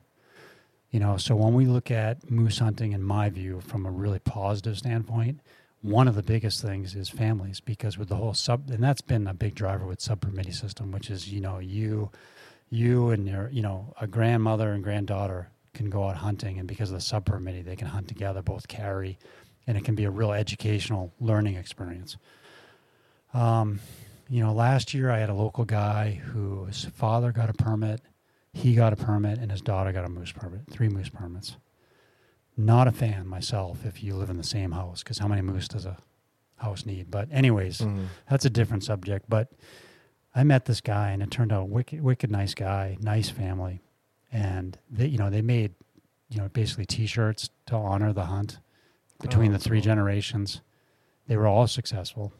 You 0.90 1.00
know, 1.00 1.16
so 1.16 1.36
when 1.36 1.54
we 1.54 1.66
look 1.66 1.90
at 1.90 2.30
moose 2.30 2.58
hunting, 2.58 2.92
in 2.92 3.02
my 3.02 3.30
view, 3.30 3.60
from 3.60 3.86
a 3.86 3.90
really 3.90 4.18
positive 4.18 4.76
standpoint, 4.76 5.40
one 5.80 6.06
of 6.06 6.14
the 6.14 6.22
biggest 6.22 6.60
things 6.60 6.94
is 6.94 7.08
families 7.08 7.60
because 7.60 7.96
with 7.96 8.08
the 8.08 8.16
whole 8.16 8.34
sub, 8.34 8.70
and 8.70 8.82
that's 8.82 9.00
been 9.00 9.26
a 9.26 9.34
big 9.34 9.54
driver 9.54 9.86
with 9.86 10.00
sub 10.00 10.20
permittee 10.20 10.54
system, 10.54 10.92
which 10.92 11.10
is 11.10 11.32
you 11.32 11.40
know 11.40 11.58
you, 11.58 12.10
you 12.70 13.10
and 13.10 13.26
your 13.26 13.48
you 13.50 13.62
know 13.62 13.94
a 14.00 14.06
grandmother 14.06 14.72
and 14.72 14.84
granddaughter 14.84 15.48
can 15.74 15.88
go 15.90 16.08
out 16.08 16.16
hunting, 16.16 16.58
and 16.58 16.68
because 16.68 16.90
of 16.90 16.94
the 16.94 17.00
sub 17.00 17.24
permittee, 17.24 17.64
they 17.64 17.76
can 17.76 17.88
hunt 17.88 18.08
together, 18.08 18.42
both 18.42 18.68
carry, 18.68 19.18
and 19.66 19.76
it 19.76 19.84
can 19.84 19.94
be 19.94 20.04
a 20.04 20.10
real 20.10 20.32
educational 20.32 21.12
learning 21.20 21.54
experience. 21.56 22.16
Um, 23.34 23.80
you 24.28 24.42
know, 24.42 24.52
last 24.52 24.92
year 24.94 25.10
I 25.10 25.18
had 25.18 25.30
a 25.30 25.34
local 25.34 25.64
guy 25.64 26.12
whose 26.12 26.84
father 26.94 27.32
got 27.32 27.48
a 27.50 27.54
permit, 27.54 28.00
he 28.52 28.74
got 28.74 28.92
a 28.92 28.96
permit, 28.96 29.38
and 29.38 29.50
his 29.50 29.62
daughter 29.62 29.92
got 29.92 30.04
a 30.04 30.08
moose 30.08 30.32
permit, 30.32 30.62
three 30.70 30.88
moose 30.88 31.08
permits. 31.08 31.56
Not 32.56 32.86
a 32.86 32.92
fan 32.92 33.26
myself 33.26 33.86
if 33.86 34.02
you 34.02 34.14
live 34.14 34.28
in 34.28 34.36
the 34.36 34.42
same 34.44 34.72
house, 34.72 35.02
because 35.02 35.18
how 35.18 35.28
many 35.28 35.40
moose 35.40 35.68
does 35.68 35.86
a 35.86 35.96
house 36.56 36.84
need? 36.84 37.10
But, 37.10 37.28
anyways, 37.32 37.78
Mhm. 37.78 38.08
that's 38.28 38.44
a 38.44 38.50
different 38.50 38.84
subject. 38.84 39.24
But 39.28 39.50
I 40.34 40.44
met 40.44 40.66
this 40.66 40.82
guy, 40.82 41.10
and 41.12 41.22
it 41.22 41.30
turned 41.30 41.50
out 41.52 41.70
wicked, 41.70 42.02
wicked 42.02 42.30
nice 42.30 42.52
guy, 42.54 42.98
nice 43.00 43.30
family, 43.30 43.80
and 44.32 44.78
they, 44.90 45.06
you 45.06 45.18
know, 45.18 45.28
they 45.30 45.42
made, 45.42 45.74
you 46.28 46.38
know, 46.38 46.48
basically 46.48 46.86
T-shirts 46.86 47.50
to 47.66 47.76
honor 47.76 48.12
the 48.12 48.24
hunt 48.26 48.58
between 49.20 49.50
Oh, 49.50 49.54
the 49.54 49.58
three 49.58 49.78
cool. 49.80 49.84
generations. 49.84 50.62
They 51.28 51.36
were 51.36 51.46
all 51.46 51.66
successful. 51.66 52.32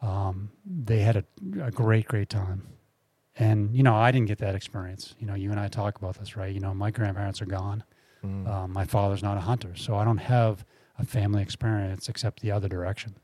Um, 0.00 0.50
they 0.66 1.00
had 1.00 1.16
a, 1.16 1.24
a 1.62 1.70
great, 1.70 2.06
great 2.08 2.28
time, 2.28 2.66
and 3.38 3.72
you 3.74 3.84
know, 3.84 3.94
I 3.94 4.10
didn't 4.10 4.26
get 4.26 4.38
that 4.38 4.54
experience. 4.56 5.14
You 5.20 5.26
know, 5.28 5.34
you 5.34 5.50
and 5.52 5.60
I 5.60 5.68
talk 5.68 5.96
about 5.96 6.18
this, 6.18 6.36
right? 6.36 6.52
You 6.52 6.58
know, 6.60 6.74
my 6.74 6.90
grandparents 6.90 7.40
are 7.40 7.46
gone. 7.46 7.84
Mhm. 8.24 8.48
Um, 8.48 8.72
my 8.72 8.84
father's 8.84 9.22
not 9.22 9.36
a 9.36 9.40
hunter, 9.40 9.76
so 9.76 9.94
I 9.96 10.04
don't 10.04 10.18
have 10.18 10.64
a 10.98 11.04
family 11.04 11.40
experience 11.42 12.08
except 12.08 12.40
the 12.40 12.50
other 12.50 12.68
direction. 12.68 13.14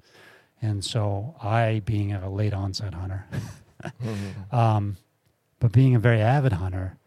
And 0.63 0.85
so 0.85 1.35
I, 1.43 1.83
being 1.85 2.13
a 2.13 2.31
late 2.31 2.53
onset 2.55 2.95
hunter, 2.95 3.27
Mhm. 4.01 4.53
um, 4.55 4.97
but 5.61 5.73
being 5.73 5.95
a 5.97 5.99
very 6.01 6.21
avid 6.21 6.53
hunter, 6.53 6.98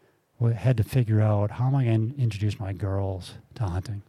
had 0.50 0.78
to 0.78 0.84
figure 0.84 1.22
out 1.22 1.52
how 1.52 1.68
am 1.68 1.76
I 1.76 1.86
going 1.86 2.14
to 2.14 2.22
introduce 2.22 2.60
my 2.60 2.74
girls 2.74 3.36
to 3.56 3.64
hunting. 3.64 4.02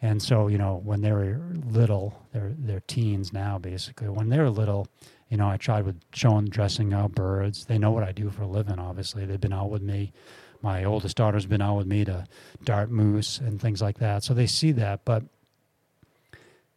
And 0.00 0.20
so, 0.20 0.48
you 0.48 0.58
know, 0.58 0.80
when 0.84 1.00
they 1.00 1.12
were 1.12 1.40
little, 1.64 2.26
they're 2.32 2.52
they're 2.58 2.82
teens 2.88 3.32
now, 3.32 3.58
basically. 3.58 4.08
When 4.08 4.30
they 4.30 4.38
were 4.38 4.50
little, 4.50 4.88
you 5.28 5.36
know, 5.36 5.48
I 5.48 5.56
tried 5.56 5.84
with 5.84 6.00
showing 6.12 6.46
dressing 6.46 6.92
out 6.92 7.12
birds. 7.12 7.66
They 7.66 7.78
know 7.78 7.92
what 7.92 8.02
I 8.02 8.10
do 8.10 8.28
for 8.30 8.42
a 8.42 8.48
living. 8.48 8.80
Obviously, 8.80 9.24
they've 9.24 9.40
been 9.40 9.52
out 9.52 9.70
with 9.70 9.82
me. 9.82 10.12
My 10.60 10.84
oldest 10.84 11.16
daughter's 11.16 11.46
been 11.46 11.62
out 11.62 11.76
with 11.76 11.86
me 11.86 12.04
to 12.04 12.26
dart 12.64 12.90
moose 12.90 13.38
and 13.38 13.60
things 13.60 13.80
like 13.80 13.98
that. 13.98 14.24
So 14.24 14.34
they 14.34 14.46
see 14.46 14.72
that, 14.72 15.04
but 15.04 15.24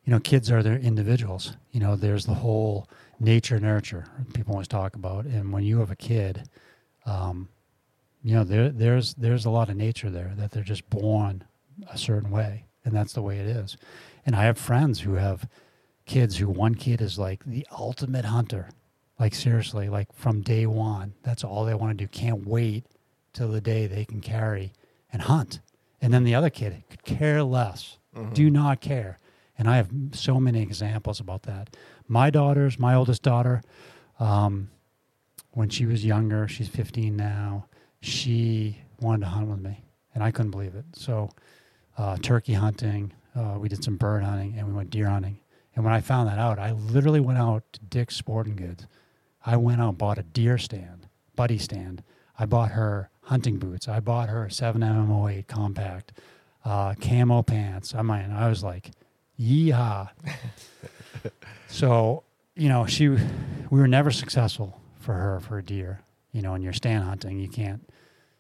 you 0.04 0.12
know, 0.12 0.20
kids 0.20 0.52
are 0.52 0.62
their 0.62 0.78
individuals. 0.78 1.58
You 1.72 1.80
know, 1.80 1.96
there's 1.96 2.26
the 2.26 2.36
whole 2.36 2.88
nature 3.20 3.60
nurture 3.60 4.06
people 4.34 4.54
always 4.54 4.68
talk 4.68 4.96
about, 4.96 5.26
and 5.26 5.52
when 5.52 5.64
you 5.64 5.80
have 5.80 5.90
a 5.90 5.96
kid, 5.96 6.48
um, 7.08 7.50
you 8.26 8.34
know, 8.34 8.44
there 8.44 8.70
there's 8.70 9.14
there's 9.14 9.46
a 9.46 9.52
lot 9.52 9.70
of 9.70 9.76
nature 9.78 10.10
there 10.10 10.34
that 10.36 10.50
they're 10.50 10.64
just 10.64 10.90
born 10.90 11.44
a 11.92 11.98
certain 11.98 12.32
way, 12.32 12.66
and 12.84 12.92
that's 12.96 13.14
the 13.14 13.22
way 13.22 13.38
it 13.38 13.46
is. 13.46 13.78
And 14.26 14.36
I 14.36 14.46
have 14.46 14.58
friends 14.58 15.02
who 15.02 15.14
have 15.14 15.48
kids 16.08 16.38
who 16.38 16.50
one 16.50 16.74
kid 16.74 17.02
is 17.02 17.20
like 17.20 17.46
the 17.46 17.68
ultimate 17.72 18.26
hunter, 18.26 18.70
like 19.20 19.36
seriously, 19.36 19.90
like 19.90 20.12
from 20.12 20.42
day 20.42 20.66
one, 20.66 21.14
that's 21.22 21.44
all 21.44 21.66
they 21.66 21.76
want 21.76 21.96
to 21.96 22.04
do. 22.04 22.08
Can't 22.08 22.48
wait 22.48 22.86
till 23.32 23.50
the 23.52 23.62
day 23.62 23.86
they 23.86 24.06
can 24.06 24.22
carry 24.22 24.74
and 25.14 25.22
hunt. 25.22 25.60
And 26.02 26.12
then 26.12 26.24
the 26.24 26.34
other 26.34 26.50
kid 26.50 26.82
could 26.90 27.04
care 27.04 27.44
less, 27.44 28.00
Mhm. 28.16 28.34
do 28.34 28.50
not 28.50 28.82
care. 28.82 29.20
And 29.58 29.70
I 29.70 29.78
have 29.78 29.90
so 30.14 30.40
many 30.40 30.62
examples 30.64 31.20
about 31.20 31.44
that. 31.44 31.76
My 32.08 32.32
daughters, 32.32 32.80
my 32.80 32.96
oldest 32.96 33.22
daughter, 33.22 33.62
um, 34.20 34.70
when 35.52 35.70
she 35.70 35.86
was 35.86 36.04
younger, 36.04 36.48
she's 36.48 36.68
15 36.70 37.16
now, 37.16 37.66
she 38.06 38.78
wanted 39.00 39.22
to 39.22 39.28
hunt 39.28 39.48
with 39.48 39.60
me, 39.60 39.84
and 40.14 40.24
I 40.24 40.32
couldn't 40.32 40.52
believe 40.52 40.76
it. 40.76 40.86
So, 40.94 41.30
uh, 41.98 42.18
turkey 42.18 42.54
hunting, 42.54 43.14
uh, 43.36 43.58
we 43.58 43.70
did 43.70 43.84
some 43.84 43.98
bird 43.98 44.24
hunting, 44.24 44.56
and 44.58 44.68
we 44.68 44.74
went 44.74 44.90
deer 44.90 45.08
hunting. 45.08 45.40
And 45.76 45.84
when 45.84 45.94
I 45.94 46.02
found 46.02 46.30
that 46.30 46.40
out, 46.40 46.60
I 46.60 46.72
literally 46.72 47.20
went 47.20 47.40
out 47.40 47.64
to 47.74 47.80
Dick's 47.82 48.16
Sporting 48.16 48.56
Goods. 48.56 48.88
I 49.46 49.58
went 49.58 49.82
out 49.82 49.90
and 49.90 49.98
bought 49.98 50.18
a 50.18 50.24
deer 50.24 50.58
stand, 50.58 51.08
buddy 51.36 51.58
stand. 51.58 52.04
I 52.38 52.46
bought 52.46 52.72
her 52.72 53.10
hunting 53.24 53.58
boots. 53.58 53.88
I 53.88 54.00
bought 54.00 54.30
her 54.30 54.48
7mm08 54.50 55.48
compact, 55.48 56.14
uh, 56.64 56.94
camo 57.02 57.42
pants. 57.42 57.94
I 57.94 58.02
mean, 58.02 58.32
I 58.32 58.50
was 58.50 58.64
like, 58.64 58.92
yeehaw. 59.40 60.10
so, 61.68 62.24
you 62.56 62.70
know, 62.70 62.86
she, 62.86 63.10
we 63.10 63.20
were 63.70 63.88
never 63.88 64.12
successful 64.12 64.82
for 65.00 65.14
her 65.14 65.40
for 65.40 65.58
a 65.58 65.64
deer. 65.64 66.02
You 66.32 66.42
know, 66.42 66.54
when 66.54 66.62
you're 66.62 66.74
stand 66.74 67.04
hunting, 67.04 67.40
you 67.40 67.50
can't 67.50 67.88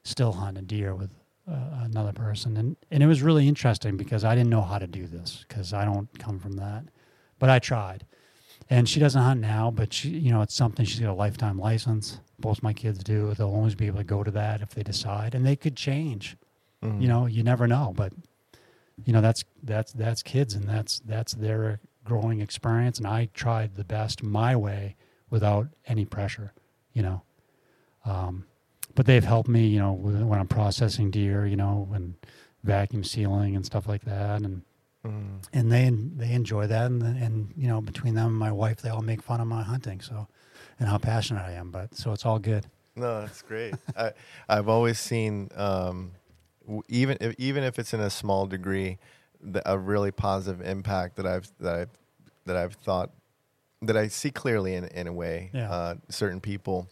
still 0.05 0.31
hunt 0.31 0.57
a 0.57 0.61
deer 0.61 0.95
with 0.95 1.09
uh, 1.51 1.81
another 1.83 2.13
person. 2.13 2.55
And, 2.55 2.77
and 2.89 3.03
it 3.03 3.07
was 3.07 3.21
really 3.21 3.47
interesting 3.47 3.97
because 3.97 4.23
I 4.23 4.35
didn't 4.35 4.49
know 4.49 4.61
how 4.61 4.77
to 4.77 4.87
do 4.87 5.05
this 5.07 5.43
because 5.47 5.73
I 5.73 5.83
don't 5.83 6.07
come 6.17 6.39
from 6.39 6.53
that. 6.53 6.85
But 7.39 7.49
I 7.49 7.59
tried. 7.59 8.05
And 8.69 8.87
she 8.87 8.99
doesn't 8.99 9.21
hunt 9.21 9.41
now, 9.41 9.69
but 9.69 9.91
she, 9.91 10.09
you 10.09 10.31
know, 10.31 10.41
it's 10.41 10.55
something 10.55 10.85
she's 10.85 11.01
got 11.01 11.09
a 11.09 11.13
lifetime 11.13 11.59
license. 11.59 12.19
Both 12.39 12.63
my 12.63 12.71
kids 12.71 13.03
do. 13.03 13.33
They'll 13.33 13.49
always 13.49 13.75
be 13.75 13.87
able 13.87 13.97
to 13.97 14.03
go 14.05 14.23
to 14.23 14.31
that 14.31 14.61
if 14.61 14.69
they 14.69 14.83
decide, 14.83 15.35
and 15.35 15.45
they 15.45 15.55
could 15.55 15.75
change. 15.75 16.37
Mhm. 16.81 17.01
You 17.01 17.07
know, 17.07 17.25
you 17.25 17.43
never 17.43 17.67
know. 17.67 17.93
But 17.95 18.13
you 19.03 19.13
know, 19.13 19.21
that's 19.21 19.43
that's 19.61 19.91
that's 19.91 20.23
kids, 20.23 20.53
and 20.55 20.67
that's 20.67 20.99
that's 21.05 21.33
their 21.33 21.79
growing 22.03 22.39
experience. 22.41 22.97
And 22.97 23.07
I 23.07 23.29
tried 23.33 23.75
the 23.75 23.83
best 23.83 24.23
my 24.23 24.55
way 24.55 24.95
without 25.29 25.67
any 25.85 26.05
pressure. 26.05 26.53
You 26.93 27.03
know, 27.03 27.21
um, 28.05 28.45
but 28.95 29.05
they've 29.05 29.23
helped 29.23 29.49
me. 29.49 29.67
You 29.67 29.79
know, 29.79 29.93
when 29.93 30.39
I'm 30.39 30.47
processing 30.47 31.11
deer. 31.11 31.45
You 31.45 31.55
know, 31.55 31.87
and 31.93 32.15
vacuum 32.63 33.03
sealing 33.03 33.55
and 33.55 33.63
stuff 33.63 33.87
like 33.87 34.03
that, 34.05 34.41
and 34.41 34.63
Mhm. 35.05 35.45
and 35.53 35.71
they 35.71 35.87
they 35.91 36.31
enjoy 36.33 36.65
that, 36.67 36.87
and 36.89 37.03
and 37.03 37.53
you 37.55 37.67
know 37.67 37.79
between 37.79 38.15
them 38.15 38.27
and 38.27 38.35
my 38.35 38.51
wife, 38.51 38.81
they 38.81 38.89
all 38.89 39.03
make 39.03 39.21
fun 39.21 39.39
of 39.39 39.47
my 39.47 39.61
hunting, 39.61 40.01
so 40.01 40.27
and 40.79 40.89
how 40.89 40.97
passionate 40.97 41.41
I 41.45 41.51
am. 41.51 41.69
But 41.69 41.95
so 41.95 42.11
it's 42.11 42.25
all 42.25 42.39
good. 42.39 42.65
No, 42.95 43.21
that's 43.21 43.43
great. 43.43 43.75
I 43.95 44.13
I've 44.49 44.67
always 44.67 44.99
seen 44.99 45.49
um, 45.55 46.13
even 46.87 47.17
if, 47.21 47.35
even 47.37 47.63
if 47.63 47.77
it's 47.77 47.93
in 47.93 47.99
a 47.99 48.09
small 48.09 48.47
degree, 48.47 48.97
the, 49.39 49.61
a 49.71 49.77
really 49.77 50.11
positive 50.11 50.65
impact 50.65 51.17
that 51.17 51.27
I've 51.27 51.51
that 51.59 51.75
I've 51.75 51.89
that 52.47 52.55
I've 52.57 52.73
thought 52.73 53.11
that 53.83 53.95
I 53.95 54.07
see 54.07 54.31
clearly 54.31 54.73
in 54.73 54.85
in 54.85 55.05
a 55.05 55.13
way. 55.13 55.51
Yeah. 55.53 55.71
Uh, 55.71 55.95
certain 56.09 56.39
people, 56.41 56.87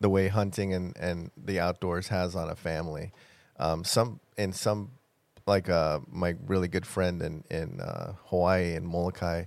the 0.00 0.08
way 0.10 0.28
hunting 0.28 0.74
and 0.74 0.96
and 0.98 1.30
the 1.36 1.60
outdoors 1.60 2.08
has 2.08 2.34
on 2.36 2.50
a 2.50 2.56
family. 2.56 3.12
Um, 3.58 3.84
some 3.84 4.20
in 4.36 4.52
some 4.52 4.90
like 5.46 5.68
uh, 5.68 6.00
my 6.10 6.34
really 6.46 6.68
good 6.68 6.86
friend 6.86 7.22
in 7.22 7.44
in 7.50 7.80
uh, 7.80 8.14
Hawaii 8.26 8.74
and 8.74 8.86
Molokai 8.86 9.44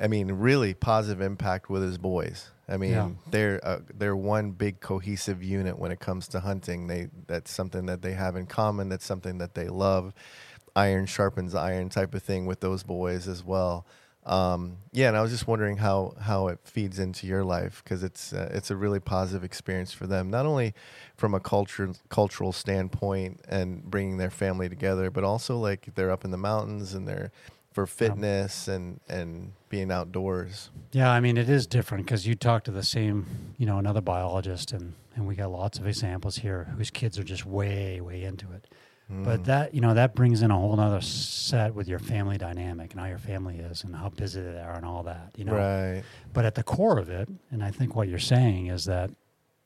I 0.00 0.08
mean, 0.08 0.32
really 0.32 0.72
positive 0.74 1.20
impact 1.20 1.68
with 1.68 1.82
his 1.82 1.98
boys. 1.98 2.50
I 2.68 2.78
mean, 2.78 2.92
Yeah. 2.92 3.10
they're 3.30 3.60
uh, 3.64 3.80
they're 3.94 4.16
one 4.16 4.52
big 4.52 4.80
cohesive 4.80 5.42
unit 5.42 5.78
when 5.78 5.92
it 5.92 6.00
comes 6.00 6.28
to 6.28 6.40
hunting. 6.40 6.86
They 6.86 7.08
that's 7.26 7.50
something 7.50 7.86
that 7.86 8.00
they 8.02 8.12
have 8.14 8.36
in 8.36 8.46
common. 8.46 8.88
That's 8.88 9.04
something 9.04 9.38
that 9.38 9.54
they 9.54 9.68
love. 9.68 10.14
Iron 10.74 11.06
sharpens 11.06 11.54
iron 11.54 11.88
type 11.90 12.14
of 12.14 12.22
thing 12.22 12.46
with 12.46 12.60
those 12.60 12.82
boys 12.82 13.28
as 13.28 13.44
well. 13.44 13.86
Um, 14.26 14.78
yeah, 14.90 15.06
and 15.06 15.16
I 15.16 15.22
was 15.22 15.30
just 15.30 15.46
wondering 15.46 15.76
how 15.76 16.14
how 16.20 16.48
it 16.48 16.58
feeds 16.64 16.98
into 16.98 17.28
your 17.28 17.44
life 17.44 17.80
because 17.84 18.02
it's 18.02 18.32
uh, 18.32 18.50
it's 18.52 18.72
a 18.72 18.76
really 18.76 18.98
positive 18.98 19.44
experience 19.44 19.92
for 19.92 20.08
them, 20.08 20.30
not 20.30 20.46
only 20.46 20.74
from 21.16 21.32
a 21.32 21.40
culture 21.40 21.92
cultural 22.08 22.52
standpoint 22.52 23.40
and 23.48 23.84
bringing 23.84 24.16
their 24.16 24.30
family 24.30 24.68
together, 24.68 25.10
but 25.12 25.22
also 25.22 25.56
like 25.56 25.94
they're 25.94 26.10
up 26.10 26.24
in 26.24 26.32
the 26.32 26.36
mountains 26.36 26.92
and 26.92 27.06
they're 27.06 27.30
for 27.76 27.86
fitness 27.86 28.66
and 28.66 29.00
and 29.08 29.52
being 29.68 29.92
outdoors. 29.92 30.70
Yeah, 30.92 31.10
I 31.10 31.20
mean, 31.20 31.36
it 31.36 31.48
is 31.48 31.66
different 31.66 32.06
because 32.06 32.26
you 32.26 32.34
talk 32.34 32.64
to 32.64 32.70
the 32.70 32.82
same, 32.82 33.26
you 33.58 33.66
know, 33.66 33.78
another 33.78 34.00
biologist, 34.00 34.72
and, 34.72 34.94
and 35.14 35.26
we 35.26 35.36
got 35.36 35.50
lots 35.50 35.78
of 35.78 35.86
examples 35.86 36.36
here 36.36 36.72
whose 36.76 36.90
kids 36.90 37.18
are 37.18 37.24
just 37.24 37.44
way, 37.44 38.00
way 38.00 38.24
into 38.24 38.50
it. 38.52 38.66
Mm. 39.10 39.24
But 39.24 39.44
that, 39.44 39.72
you 39.72 39.80
know, 39.80 39.94
that 39.94 40.14
brings 40.14 40.42
in 40.42 40.50
a 40.50 40.56
whole 40.58 40.78
other 40.80 41.00
set 41.00 41.74
with 41.74 41.86
your 41.86 42.00
family 42.00 42.38
dynamic 42.38 42.90
and 42.92 43.00
how 43.00 43.06
your 43.06 43.18
family 43.18 43.58
is 43.58 43.84
and 43.84 43.94
how 43.94 44.08
busy 44.08 44.40
they 44.40 44.58
are 44.58 44.74
and 44.74 44.84
all 44.84 45.04
that, 45.04 45.30
you 45.36 45.44
know. 45.44 45.54
right, 45.54 46.02
But 46.32 46.44
at 46.44 46.56
the 46.56 46.64
core 46.64 46.98
of 46.98 47.08
it, 47.08 47.28
and 47.50 47.62
I 47.62 47.70
think 47.70 47.94
what 47.94 48.08
you're 48.08 48.18
saying 48.18 48.66
is 48.66 48.84
that, 48.86 49.10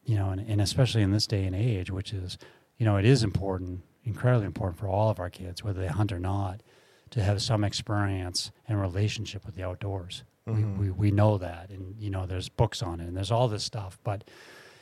you 0.04 0.16
know, 0.16 0.30
and, 0.30 0.40
and 0.46 0.60
especially 0.60 1.00
in 1.02 1.10
this 1.12 1.26
day 1.26 1.44
and 1.44 1.56
age, 1.56 1.90
which 1.90 2.12
is, 2.12 2.36
you 2.76 2.84
know, 2.84 2.96
it 2.98 3.06
is 3.06 3.22
important, 3.22 3.80
incredibly 4.04 4.46
important 4.46 4.78
for 4.78 4.88
all 4.88 5.08
of 5.08 5.18
our 5.18 5.30
kids, 5.30 5.64
whether 5.64 5.80
they 5.80 5.86
hunt 5.88 6.12
or 6.12 6.20
not, 6.20 6.62
to 7.10 7.22
have 7.22 7.40
some 7.40 7.64
experience 7.64 8.50
and 8.68 8.78
relationship 8.80 9.46
with 9.46 9.54
the 9.56 9.62
outdoors. 9.64 10.22
Mhm. 10.46 10.76
We, 10.78 10.86
we, 10.86 10.90
we 10.90 11.10
know 11.10 11.38
that, 11.38 11.70
and 11.70 11.94
you 11.98 12.10
know, 12.10 12.26
there's 12.26 12.48
books 12.50 12.82
on 12.82 13.00
it, 13.00 13.06
and 13.08 13.16
there's 13.16 13.30
all 13.30 13.48
this 13.48 13.64
stuff. 13.64 13.98
But, 14.04 14.24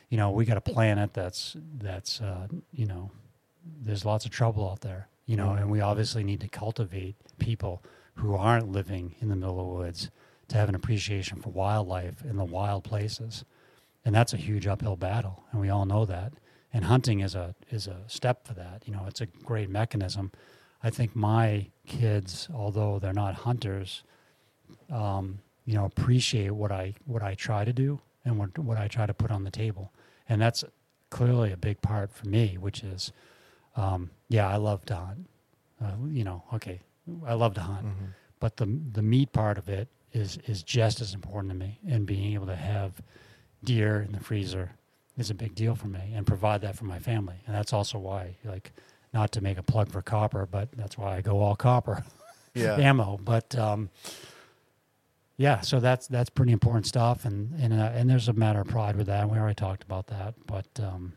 you 0.09 0.16
know, 0.16 0.30
we 0.30 0.44
got 0.44 0.56
a 0.56 0.60
planet 0.60 1.14
that's 1.14 1.56
that's 1.78 2.20
uh, 2.20 2.48
you 2.72 2.86
know, 2.86 3.10
there's 3.80 4.04
lots 4.04 4.24
of 4.24 4.30
trouble 4.30 4.68
out 4.70 4.80
there, 4.80 5.08
you 5.26 5.36
know, 5.36 5.52
and 5.52 5.70
we 5.70 5.80
obviously 5.80 6.24
need 6.24 6.40
to 6.40 6.48
cultivate 6.48 7.16
people 7.38 7.82
who 8.14 8.34
aren't 8.34 8.70
living 8.70 9.14
in 9.20 9.28
the 9.28 9.36
middle 9.36 9.60
of 9.60 9.66
the 9.66 9.72
woods 9.74 10.10
to 10.48 10.56
have 10.56 10.68
an 10.68 10.74
appreciation 10.74 11.40
for 11.40 11.50
wildlife 11.50 12.24
in 12.24 12.36
the 12.36 12.44
wild 12.44 12.84
places, 12.84 13.44
and 14.04 14.14
that's 14.14 14.32
a 14.32 14.38
huge 14.38 14.66
uphill 14.66 14.96
battle, 14.96 15.44
and 15.52 15.60
we 15.60 15.68
all 15.68 15.84
know 15.84 16.04
that. 16.04 16.32
And 16.72 16.84
hunting 16.84 17.20
is 17.20 17.34
a 17.34 17.54
is 17.70 17.86
a 17.86 18.02
step 18.06 18.46
for 18.46 18.54
that. 18.54 18.82
You 18.86 18.92
know, 18.92 19.04
it's 19.06 19.20
a 19.20 19.26
great 19.26 19.70
mechanism. 19.70 20.32
I 20.82 20.90
think 20.90 21.16
my 21.16 21.68
kids, 21.86 22.48
although 22.54 22.98
they're 22.98 23.12
not 23.12 23.34
hunters, 23.34 24.04
um, 24.90 25.40
you 25.64 25.74
know, 25.74 25.84
appreciate 25.84 26.50
what 26.52 26.70
I 26.70 26.94
what 27.06 27.22
I 27.22 27.34
try 27.34 27.64
to 27.64 27.72
do 27.72 28.00
and 28.24 28.38
what 28.38 28.58
what 28.58 28.78
I 28.78 28.88
try 28.88 29.06
to 29.06 29.14
put 29.14 29.30
on 29.30 29.44
the 29.44 29.50
table, 29.50 29.92
and 30.28 30.40
that's 30.40 30.64
clearly 31.10 31.52
a 31.52 31.56
big 31.56 31.80
part 31.82 32.12
for 32.12 32.28
me. 32.28 32.56
Which 32.58 32.82
is, 32.82 33.12
um, 33.76 34.10
yeah, 34.28 34.48
I 34.48 34.56
love 34.56 34.84
to 34.86 34.96
hunt. 34.96 35.26
Uh, 35.80 35.92
you 36.08 36.24
know, 36.24 36.42
okay, 36.54 36.80
I 37.26 37.34
love 37.34 37.54
to 37.54 37.60
hunt, 37.60 37.86
Mhm. 37.86 38.14
but 38.40 38.56
the 38.56 38.66
the 38.92 39.02
meat 39.02 39.32
part 39.32 39.58
of 39.58 39.68
it 39.68 39.88
is 40.12 40.38
is 40.46 40.62
just 40.62 41.00
as 41.00 41.14
important 41.14 41.52
to 41.52 41.58
me, 41.58 41.78
and 41.86 42.06
being 42.06 42.32
able 42.34 42.46
to 42.46 42.56
have 42.56 43.00
deer 43.62 44.00
in 44.02 44.12
the 44.12 44.20
freezer 44.20 44.72
is 45.16 45.30
a 45.30 45.34
big 45.34 45.54
deal 45.54 45.74
for 45.74 45.88
me, 45.88 46.12
and 46.14 46.26
provide 46.26 46.60
that 46.62 46.76
for 46.76 46.84
my 46.84 46.98
family, 46.98 47.36
and 47.46 47.54
that's 47.54 47.72
also 47.72 47.98
why, 47.98 48.36
like, 48.44 48.72
not 49.12 49.32
to 49.32 49.40
make 49.40 49.58
a 49.58 49.62
plug 49.62 49.90
for 49.90 50.02
copper, 50.02 50.46
but 50.46 50.70
that's 50.72 50.96
why 50.98 51.16
I 51.16 51.20
go 51.22 51.40
all 51.40 51.56
copper 51.56 52.04
yeah, 52.54 52.76
ammo. 52.76 53.18
But 53.22 53.54
um, 53.56 53.90
yeah, 55.36 55.60
so 55.60 55.78
that's 55.80 56.06
that's 56.08 56.30
pretty 56.30 56.52
important 56.52 56.86
stuff, 56.86 57.24
and 57.24 57.52
and 57.60 57.72
uh, 57.72 57.90
and 57.94 58.10
there's 58.10 58.28
a 58.28 58.32
matter 58.32 58.60
of 58.60 58.66
pride 58.68 58.96
with 58.96 59.06
that. 59.06 59.22
and 59.22 59.30
We 59.30 59.38
already 59.38 59.54
talked 59.54 59.82
about 59.84 60.08
that, 60.08 60.34
but 60.46 60.66
um, 60.82 61.12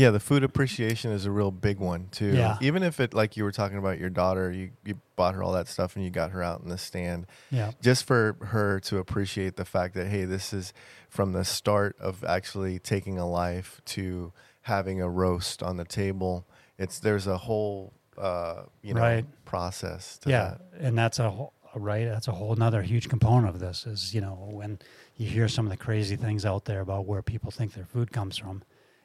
yeah. 0.00 0.10
The 0.10 0.20
food 0.20 0.42
appreciation 0.44 1.10
is 1.12 1.24
a 1.26 1.30
real 1.30 1.50
big 1.50 1.78
one 1.78 2.08
too. 2.10 2.34
Yeah. 2.34 2.56
Even 2.60 2.82
if 2.82 3.00
it 3.00 3.14
like 3.14 3.36
you 3.36 3.44
were 3.44 3.52
talking 3.52 3.78
about 3.78 3.98
your 3.98 4.10
daughter, 4.10 4.50
you 4.50 4.70
you 4.84 5.00
bought 5.16 5.34
her 5.34 5.42
all 5.42 5.52
that 5.52 5.68
stuff 5.68 5.96
and 5.96 6.04
you 6.04 6.10
got 6.10 6.30
her 6.30 6.42
out 6.42 6.62
in 6.62 6.68
the 6.68 6.78
stand. 6.78 7.26
yeah, 7.50 7.72
just 7.82 8.04
for 8.06 8.36
her 8.40 8.80
to 8.80 8.98
appreciate 8.98 9.56
the 9.56 9.64
fact 9.64 9.94
that 9.94 10.06
hey 10.08 10.24
this 10.24 10.52
is 10.52 10.72
from 11.08 11.32
the 11.32 11.44
start 11.44 11.96
of 12.00 12.24
actually 12.24 12.78
taking 12.78 13.18
a 13.18 13.28
life 13.28 13.80
to 13.84 14.32
having 14.62 15.00
a 15.00 15.08
roast 15.08 15.62
on 15.62 15.76
the 15.76 15.84
table 15.84 16.46
it's 16.78 16.98
there's 17.00 17.26
a 17.26 17.36
whole 17.38 17.92
uh, 18.18 18.62
you 18.82 18.94
know 18.94 19.00
Right. 19.00 19.26
process 19.44 20.18
to 20.18 20.30
yeah, 20.30 20.56
that 20.72 20.86
and 20.86 20.96
that's 20.98 21.18
a 21.18 21.30
whole, 21.30 21.52
right. 21.74 22.06
That's 22.06 22.28
a 22.28 22.32
whole 22.32 22.52
another 22.52 22.82
huge 22.82 23.08
component 23.08 23.54
of 23.54 23.60
this 23.60 23.86
is 23.86 24.14
you 24.14 24.20
know 24.20 24.48
when 24.50 24.78
you 25.16 25.26
hear 25.28 25.48
some 25.48 25.66
of 25.66 25.70
the 25.70 25.76
crazy 25.76 26.16
things 26.16 26.44
out 26.46 26.64
there 26.64 26.80
about 26.80 27.04
where 27.06 27.20
people 27.22 27.50
think 27.50 27.74
their 27.74 27.84
food 27.84 28.12
comes 28.12 28.36
from, 28.38 28.62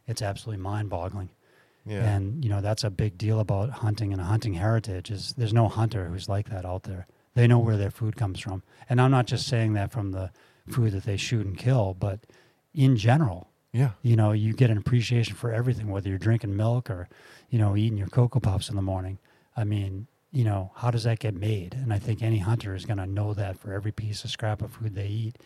it's 0.07 0.21
absolutely 0.21 0.61
mind-boggling. 0.61 1.29
yeah 1.85 2.03
And 2.15 2.43
you 2.43 2.49
know 2.49 2.61
that's 2.61 2.83
a 2.83 2.89
big 2.89 3.17
deal 3.17 3.39
about 3.39 3.69
hunting 3.69 4.11
and 4.11 4.21
a 4.21 4.25
hunting 4.25 4.55
heritage 4.55 5.11
is 5.11 5.33
there's 5.37 5.53
no 5.53 5.67
hunter 5.67 6.07
who's 6.07 6.29
like 6.29 6.49
that 6.49 6.65
out 6.65 6.83
there. 6.83 7.07
They 7.33 7.47
know 7.47 7.59
where 7.59 7.77
their 7.77 7.91
food 7.91 8.15
comes 8.15 8.39
from. 8.39 8.63
And 8.89 9.01
I'm 9.01 9.11
not 9.11 9.27
just 9.27 9.47
saying 9.47 9.73
that 9.73 9.91
from 9.91 10.11
the 10.11 10.31
food 10.67 10.93
that 10.93 11.03
they 11.03 11.17
shoot 11.17 11.45
and 11.45 11.57
kill, 11.57 11.93
but 11.93 12.19
in 12.73 12.95
general, 12.97 13.49
yeah 13.71 13.91
you 14.01 14.15
know, 14.15 14.31
you 14.31 14.53
get 14.53 14.69
an 14.69 14.77
appreciation 14.77 15.35
for 15.35 15.51
everything, 15.51 15.87
whether 15.89 16.09
you're 16.09 16.17
drinking 16.17 16.55
milk 16.55 16.89
or, 16.89 17.07
you 17.49 17.59
know, 17.59 17.75
eating 17.75 17.97
your 17.97 18.07
Cocoa 18.07 18.39
Puffs 18.39 18.69
in 18.69 18.75
the 18.75 18.81
morning. 18.81 19.19
I 19.55 19.63
mean, 19.63 20.07
you 20.31 20.43
know, 20.43 20.71
how 20.75 20.91
does 20.91 21.03
that 21.03 21.19
get 21.19 21.33
made? 21.33 21.73
And 21.73 21.93
I 21.93 21.99
think 21.99 22.21
any 22.21 22.39
hunter 22.39 22.75
is 22.75 22.85
going 22.85 22.97
to 22.97 23.05
know 23.05 23.33
that 23.33 23.57
for 23.57 23.73
every 23.73 23.91
piece 23.91 24.23
of 24.23 24.31
scrap 24.31 24.61
of 24.61 24.71
food 24.71 24.95
they 24.95 25.07
eat. 25.07 25.37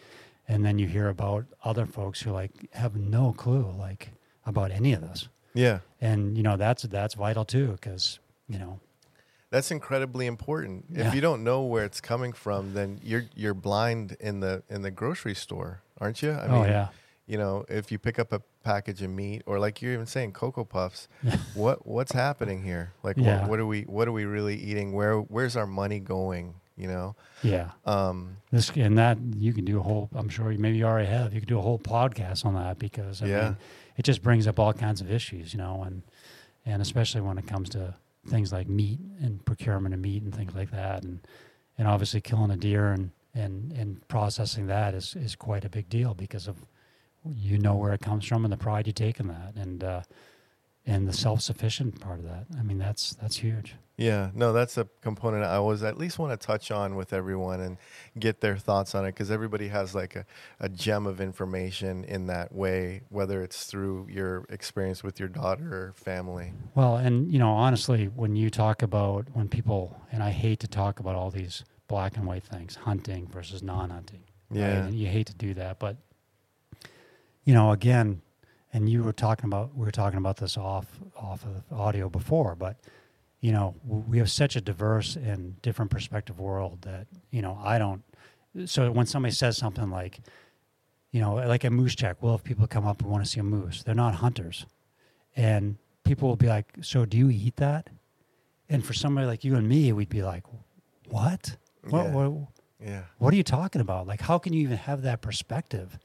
And 0.47 0.65
then 0.65 0.79
you 0.79 0.87
hear 0.87 1.09
about 1.09 1.45
other 1.63 1.85
folks 1.85 2.21
who 2.21 2.31
like 2.31 2.51
have 2.73 2.95
no 2.95 3.33
clue 3.33 3.71
like 3.77 4.09
about 4.49 4.71
any 4.71 4.93
of 4.93 5.01
this. 5.01 5.29
yeah 5.53 5.79
And 6.01 6.37
you 6.37 6.43
know, 6.43 6.57
that's 6.57 6.83
that's 6.83 7.13
vital 7.15 7.45
too 7.45 7.77
cuz, 7.81 8.19
you 8.47 8.59
know, 8.59 8.79
that's 9.51 9.71
incredibly 9.71 10.25
important 10.27 10.85
Yeah. 10.89 11.07
if 11.07 11.15
you 11.15 11.21
don't 11.21 11.43
know 11.43 11.63
where 11.63 11.83
it's 11.85 12.01
coming 12.01 12.33
from 12.33 12.73
then 12.73 12.99
you're 13.03 13.25
you're 13.35 13.55
blind 13.55 14.15
in 14.19 14.39
the 14.41 14.61
in 14.69 14.81
the 14.83 14.91
grocery 14.91 15.33
store 15.35 15.81
aren't 15.99 16.21
you 16.21 16.31
i 16.31 16.45
oh 16.47 16.63
yeah. 16.65 16.87
you 17.25 17.37
know 17.37 17.65
if 17.67 17.91
you 17.91 17.97
pick 17.97 18.19
up 18.19 18.31
a 18.31 18.41
package 18.63 19.01
of 19.01 19.09
meat 19.09 19.41
or 19.47 19.57
like 19.65 19.81
you're 19.81 19.93
even 19.93 20.05
saying 20.05 20.31
cocoa 20.33 20.63
puffs 20.65 21.07
what 21.55 21.77
what's 21.87 22.11
happening 22.11 22.63
here 22.63 22.93
like 23.01 23.17
Yeah. 23.17 23.41
what, 23.41 23.49
what 23.49 23.59
are 23.59 23.65
we 23.65 23.81
what 23.95 24.07
are 24.07 24.11
we 24.11 24.25
really 24.25 24.55
eating 24.69 24.93
where 24.93 25.15
where's 25.35 25.55
our 25.55 25.65
money 25.67 25.99
going 25.99 26.53
you 26.77 26.87
know 26.87 27.15
Yeah. 27.41 27.71
um 27.85 28.37
This 28.51 28.69
and 28.75 28.97
that 28.99 29.17
you 29.45 29.51
can 29.53 29.65
do 29.65 29.79
a 29.79 29.83
whole. 29.83 30.09
I'm 30.13 30.29
sure 30.29 30.51
you 30.51 30.59
maybe 30.59 30.77
you 30.77 30.85
already 30.85 31.09
have. 31.17 31.33
You 31.33 31.39
can 31.43 31.49
do 31.55 31.59
a 31.59 31.61
whole 31.69 31.79
podcast 31.79 32.45
on 32.45 32.53
that 32.55 32.77
because 32.79 33.21
I 33.23 33.25
Yeah. 33.27 33.43
mean, 33.43 33.57
it 33.99 34.05
just 34.05 34.23
brings 34.23 34.47
up 34.47 34.57
all 34.57 34.71
kinds 34.71 35.01
of 35.01 35.11
issues, 35.11 35.53
you 35.53 35.57
know, 35.57 35.83
and 35.83 36.03
and 36.65 36.81
especially 36.81 37.19
when 37.19 37.37
it 37.37 37.45
comes 37.45 37.67
to 37.69 37.93
things 38.27 38.53
like 38.53 38.69
meat 38.69 38.97
and 39.21 39.43
procurement 39.43 39.93
of 39.93 39.99
meat 39.99 40.23
and 40.23 40.33
things 40.33 40.55
like 40.55 40.71
that, 40.71 41.03
and 41.03 41.19
and 41.77 41.85
obviously 41.85 42.21
killing 42.21 42.49
a 42.49 42.55
deer 42.55 42.93
and 42.93 43.11
and 43.35 43.73
and 43.73 44.07
processing 44.07 44.67
that 44.67 44.93
is 44.93 45.17
is 45.17 45.35
quite 45.35 45.65
a 45.65 45.69
big 45.69 45.89
deal 45.89 46.13
because 46.13 46.47
of 46.47 46.55
you 47.25 47.57
know 47.57 47.75
where 47.75 47.91
it 47.91 47.99
comes 47.99 48.25
from 48.25 48.45
and 48.45 48.53
the 48.53 48.57
pride 48.57 48.87
you 48.87 48.93
take 48.93 49.19
in 49.19 49.27
that. 49.27 49.55
And 49.57 49.83
uh, 49.83 50.01
and 50.89 51.07
the 51.07 51.13
self 51.13 51.41
sufficient 51.41 51.99
part 52.01 52.19
of 52.19 52.25
that. 52.25 52.47
I 52.57 52.63
mean, 52.63 52.79
that's 52.79 53.11
that's 53.21 53.37
huge. 53.37 53.75
Yeah, 53.95 54.31
no, 54.33 54.53
that's 54.53 54.77
a 54.77 54.87
component 55.01 55.43
I 55.43 55.57
always 55.57 55.83
at 55.83 55.97
least 55.97 56.19
want 56.19 56.39
to 56.39 56.47
touch 56.47 56.71
on 56.71 56.95
with 56.95 57.11
everyone 57.11 57.59
and 57.59 57.77
get 58.17 58.39
their 58.39 58.57
thoughts 58.57 58.95
on 58.95 59.03
it 59.03 59.09
because 59.09 59.29
everybody 59.29 59.67
has 59.67 59.93
like 59.93 60.15
a, 60.15 60.25
a 60.59 60.69
gem 60.69 61.05
of 61.05 61.19
information 61.19 62.05
in 62.05 62.27
that 62.27 62.55
way, 62.55 63.01
whether 63.09 63.43
it's 63.43 63.65
through 63.65 64.07
your 64.09 64.45
experience 64.49 65.03
with 65.03 65.19
your 65.19 65.27
daughter 65.27 65.73
or 65.73 65.93
family. 65.95 66.53
Well, 66.75 66.95
and 66.95 67.31
you 67.31 67.39
know, 67.39 67.51
honestly, 67.51 68.05
when 68.05 68.35
you 68.35 68.49
talk 68.49 68.81
about 68.81 69.27
when 69.33 69.47
people, 69.47 70.01
and 70.11 70.23
I 70.23 70.31
hate 70.31 70.61
to 70.61 70.67
talk 70.67 70.99
about 70.99 71.15
all 71.15 71.29
these 71.29 71.65
black 71.87 72.17
and 72.17 72.25
white 72.25 72.43
things, 72.43 72.75
hunting 72.75 73.27
versus 73.27 73.61
non-hunting. 73.61 74.23
right? 74.49 74.59
Yeah. 74.59 74.85
And 74.85 74.95
you 74.95 75.07
hate 75.07 75.27
to 75.27 75.35
do 75.35 75.53
that, 75.55 75.77
but 75.77 75.97
you 77.43 77.53
know, 77.53 77.71
again, 77.71 78.21
and 78.73 78.89
you 78.89 79.03
were 79.03 79.13
talking 79.13 79.45
about 79.45 79.75
we 79.75 79.85
were 79.85 79.91
talking 79.91 80.17
about 80.17 80.37
this 80.37 80.57
off 80.57 80.85
off 81.15 81.43
of 81.45 81.77
audio 81.77 82.09
before, 82.09 82.55
but 82.55 82.77
you 83.41 83.51
know, 83.51 83.75
we 83.85 84.17
have 84.17 84.29
such 84.29 84.55
a 84.55 84.61
diverse 84.61 85.15
and 85.15 85.61
different 85.61 85.91
perspective 85.91 86.39
world 86.39 86.81
that 86.81 87.07
you 87.31 87.41
know 87.41 87.59
I 87.63 87.77
don't. 87.77 88.03
So 88.65 88.91
when 88.91 89.05
somebody 89.05 89.33
says 89.33 89.57
something 89.57 89.89
like, 89.89 90.19
you 91.11 91.21
know, 91.21 91.35
like 91.35 91.63
a 91.63 91.69
moose 91.69 91.95
check, 91.95 92.17
well, 92.21 92.35
if 92.35 92.43
people 92.43 92.67
come 92.67 92.85
up 92.85 93.01
and 93.01 93.09
want 93.09 93.23
to 93.23 93.29
see 93.29 93.39
a 93.39 93.43
moose, 93.43 93.83
they're 93.83 93.95
not 93.95 94.15
hunters, 94.15 94.65
and 95.35 95.77
people 96.03 96.27
will 96.27 96.35
be 96.35 96.47
like, 96.47 96.73
"So 96.81 97.05
do 97.05 97.17
you 97.17 97.29
eat 97.29 97.55
that?" 97.57 97.89
And 98.67 98.85
for 98.85 98.93
somebody 98.93 99.25
like 99.25 99.43
you 99.43 99.55
and 99.55 99.67
me, 99.67 99.91
we'd 99.93 100.09
be 100.09 100.23
like, 100.23 100.43
"What? 101.07 101.57
What? 101.89 102.05
Yeah. 102.05 102.13
what 102.13 102.47
Yeah. 102.79 103.01
what 103.17 103.33
are 103.33 103.37
you 103.37 103.43
talking 103.43 103.81
about? 103.81 104.05
Like, 104.07 104.21
how 104.21 104.37
can 104.37 104.53
you 104.53 104.61
even 104.61 104.77
have 104.77 105.01
that 105.03 105.21
perspective? 105.21 105.97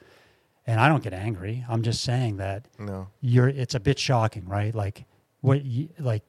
And 0.67 0.81
I 0.81 0.89
don't 0.89 1.03
get 1.03 1.13
angry. 1.13 1.65
I'm 1.69 1.83
just 1.83 2.03
saying 2.03 2.39
that 2.39 2.67
No. 2.79 3.09
you're. 3.21 3.49
It's 3.49 3.75
a 3.75 3.81
bit 3.81 3.99
shocking, 3.99 4.47
right? 4.49 4.75
Like, 4.75 5.05
what? 5.41 5.65
You, 5.65 5.91
like, 5.99 6.23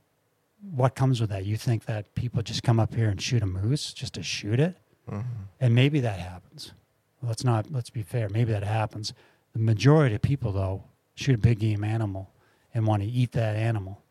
what 0.71 0.95
comes 0.95 1.21
with 1.21 1.29
that? 1.29 1.45
You 1.45 1.55
think 1.57 1.85
that 1.85 2.13
people 2.15 2.41
just 2.41 2.63
come 2.63 2.79
up 2.79 2.93
here 2.93 3.09
and 3.09 3.21
shoot 3.21 3.41
a 3.41 3.45
moose 3.45 3.93
just 3.93 4.13
to 4.15 4.23
shoot 4.23 4.59
it? 4.59 4.75
Mm-hmm. 5.09 5.27
And 5.61 5.75
maybe 5.75 5.99
that 6.01 6.19
happens. 6.19 6.73
Let's 7.21 7.43
not 7.43 7.71
let's 7.71 7.89
be 7.89 8.03
fair. 8.03 8.27
Maybe 8.29 8.51
that 8.51 8.63
happens. 8.63 9.13
The 9.53 9.59
majority 9.59 10.15
of 10.15 10.21
people 10.21 10.51
though 10.51 10.83
shoot 11.15 11.35
a 11.35 11.37
big 11.37 11.59
game 11.59 11.83
animal 11.83 12.29
and 12.73 12.85
want 12.85 13.03
to 13.03 13.07
eat 13.07 13.31
that 13.33 13.55
animal 13.55 14.01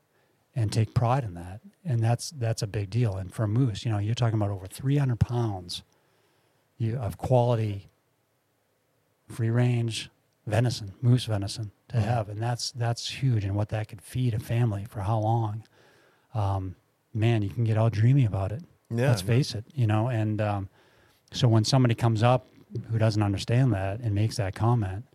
and 0.57 0.73
take 0.73 0.95
pride 0.95 1.25
in 1.25 1.35
that. 1.35 1.61
And 1.85 2.03
that's 2.03 2.31
that's 2.31 2.63
a 2.63 2.67
big 2.67 2.89
deal. 2.89 3.17
And 3.17 3.33
for 3.33 3.45
a 3.45 3.49
moose, 3.49 3.85
you 3.85 3.91
know, 3.93 3.99
you're 3.99 4.15
talking 4.15 4.37
about 4.37 4.51
over 4.51 4.67
300 4.67 5.21
pounds 5.21 5.83
you, 6.79 6.97
of 6.97 7.19
quality 7.19 7.89
free 9.29 9.51
range 9.51 10.11
venison, 10.47 10.93
moose 11.01 11.25
venison 11.25 11.71
to 11.89 11.97
Mhm. 11.97 12.03
have, 12.03 12.29
and 12.29 12.41
that's 12.43 12.71
that's 12.73 13.09
huge. 13.23 13.45
And 13.45 13.57
what 13.57 13.71
that 13.71 13.89
could 13.89 14.03
feed 14.03 14.35
a 14.35 14.39
family 14.39 14.85
for 14.85 15.01
how 15.01 15.19
long? 15.19 15.65
Um, 16.35 16.77
man, 17.13 17.43
you 17.43 17.51
can 17.51 17.65
get 17.65 17.79
all 17.79 17.91
dreamy 17.91 18.25
about 18.25 18.53
it. 18.53 18.63
Yeah. 18.91 19.09
Let's 19.09 19.23
face 19.23 19.55
it, 19.55 19.65
you 19.75 19.87
know. 19.87 20.09
And 20.09 20.41
um, 20.41 20.69
so 21.33 21.49
when 21.49 21.65
somebody 21.65 21.95
comes 21.95 22.23
up 22.23 22.47
who 22.91 22.99
doesn't 22.99 23.23
understand 23.23 23.73
that 23.73 24.01
and 24.01 24.15
makes 24.15 24.37
that 24.37 24.55
comment, 24.55 25.07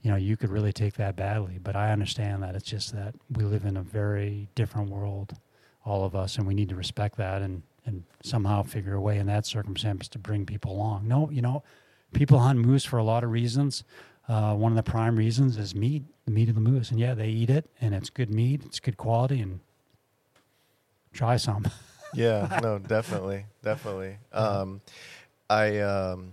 you 0.00 0.10
know, 0.10 0.16
you 0.16 0.36
could 0.36 0.50
really 0.50 0.72
take 0.72 0.94
that 0.94 1.16
badly. 1.16 1.58
But 1.58 1.76
I 1.76 1.92
understand 1.92 2.42
that 2.42 2.54
it's 2.54 2.64
just 2.64 2.92
that 2.92 3.14
we 3.30 3.44
live 3.44 3.64
in 3.64 3.76
a 3.76 3.82
very 3.82 4.48
different 4.54 4.88
world, 4.90 5.34
all 5.84 6.04
of 6.04 6.14
us, 6.16 6.38
and 6.38 6.46
we 6.46 6.54
need 6.54 6.68
to 6.70 6.76
respect 6.76 7.16
that 7.18 7.42
and 7.42 7.62
and 7.84 8.04
somehow 8.22 8.62
figure 8.62 8.94
a 8.94 9.00
way 9.00 9.18
in 9.18 9.26
that 9.26 9.44
circumstance 9.44 10.06
to 10.08 10.18
bring 10.18 10.46
people 10.46 10.70
along. 10.72 11.08
No, 11.08 11.28
you 11.30 11.42
know, 11.42 11.64
people 12.12 12.38
hunt 12.38 12.58
moose 12.58 12.84
for 12.84 12.98
a 12.98 13.04
lot 13.04 13.24
of 13.24 13.30
reasons. 13.30 13.84
Uh, 14.28 14.54
one 14.54 14.72
of 14.72 14.76
the 14.76 14.82
prime 14.88 15.16
reasons 15.16 15.56
is 15.56 15.74
meat, 15.74 16.04
the 16.24 16.30
meat 16.30 16.48
of 16.48 16.54
the 16.54 16.60
moose, 16.60 16.90
and 16.90 17.00
yeah, 17.00 17.14
they 17.14 17.28
eat 17.28 17.50
it, 17.50 17.68
and 17.80 17.94
it's 17.94 18.08
good 18.08 18.30
meat, 18.30 18.62
it's 18.64 18.78
good 18.78 18.96
quality, 18.96 19.40
and 19.40 19.60
try 21.12 21.36
some. 21.36 21.66
yeah 22.14 22.60
no 22.62 22.78
definitely 22.78 23.46
definitely 23.62 24.16
um 24.32 24.80
i 25.48 25.78
um 25.78 26.30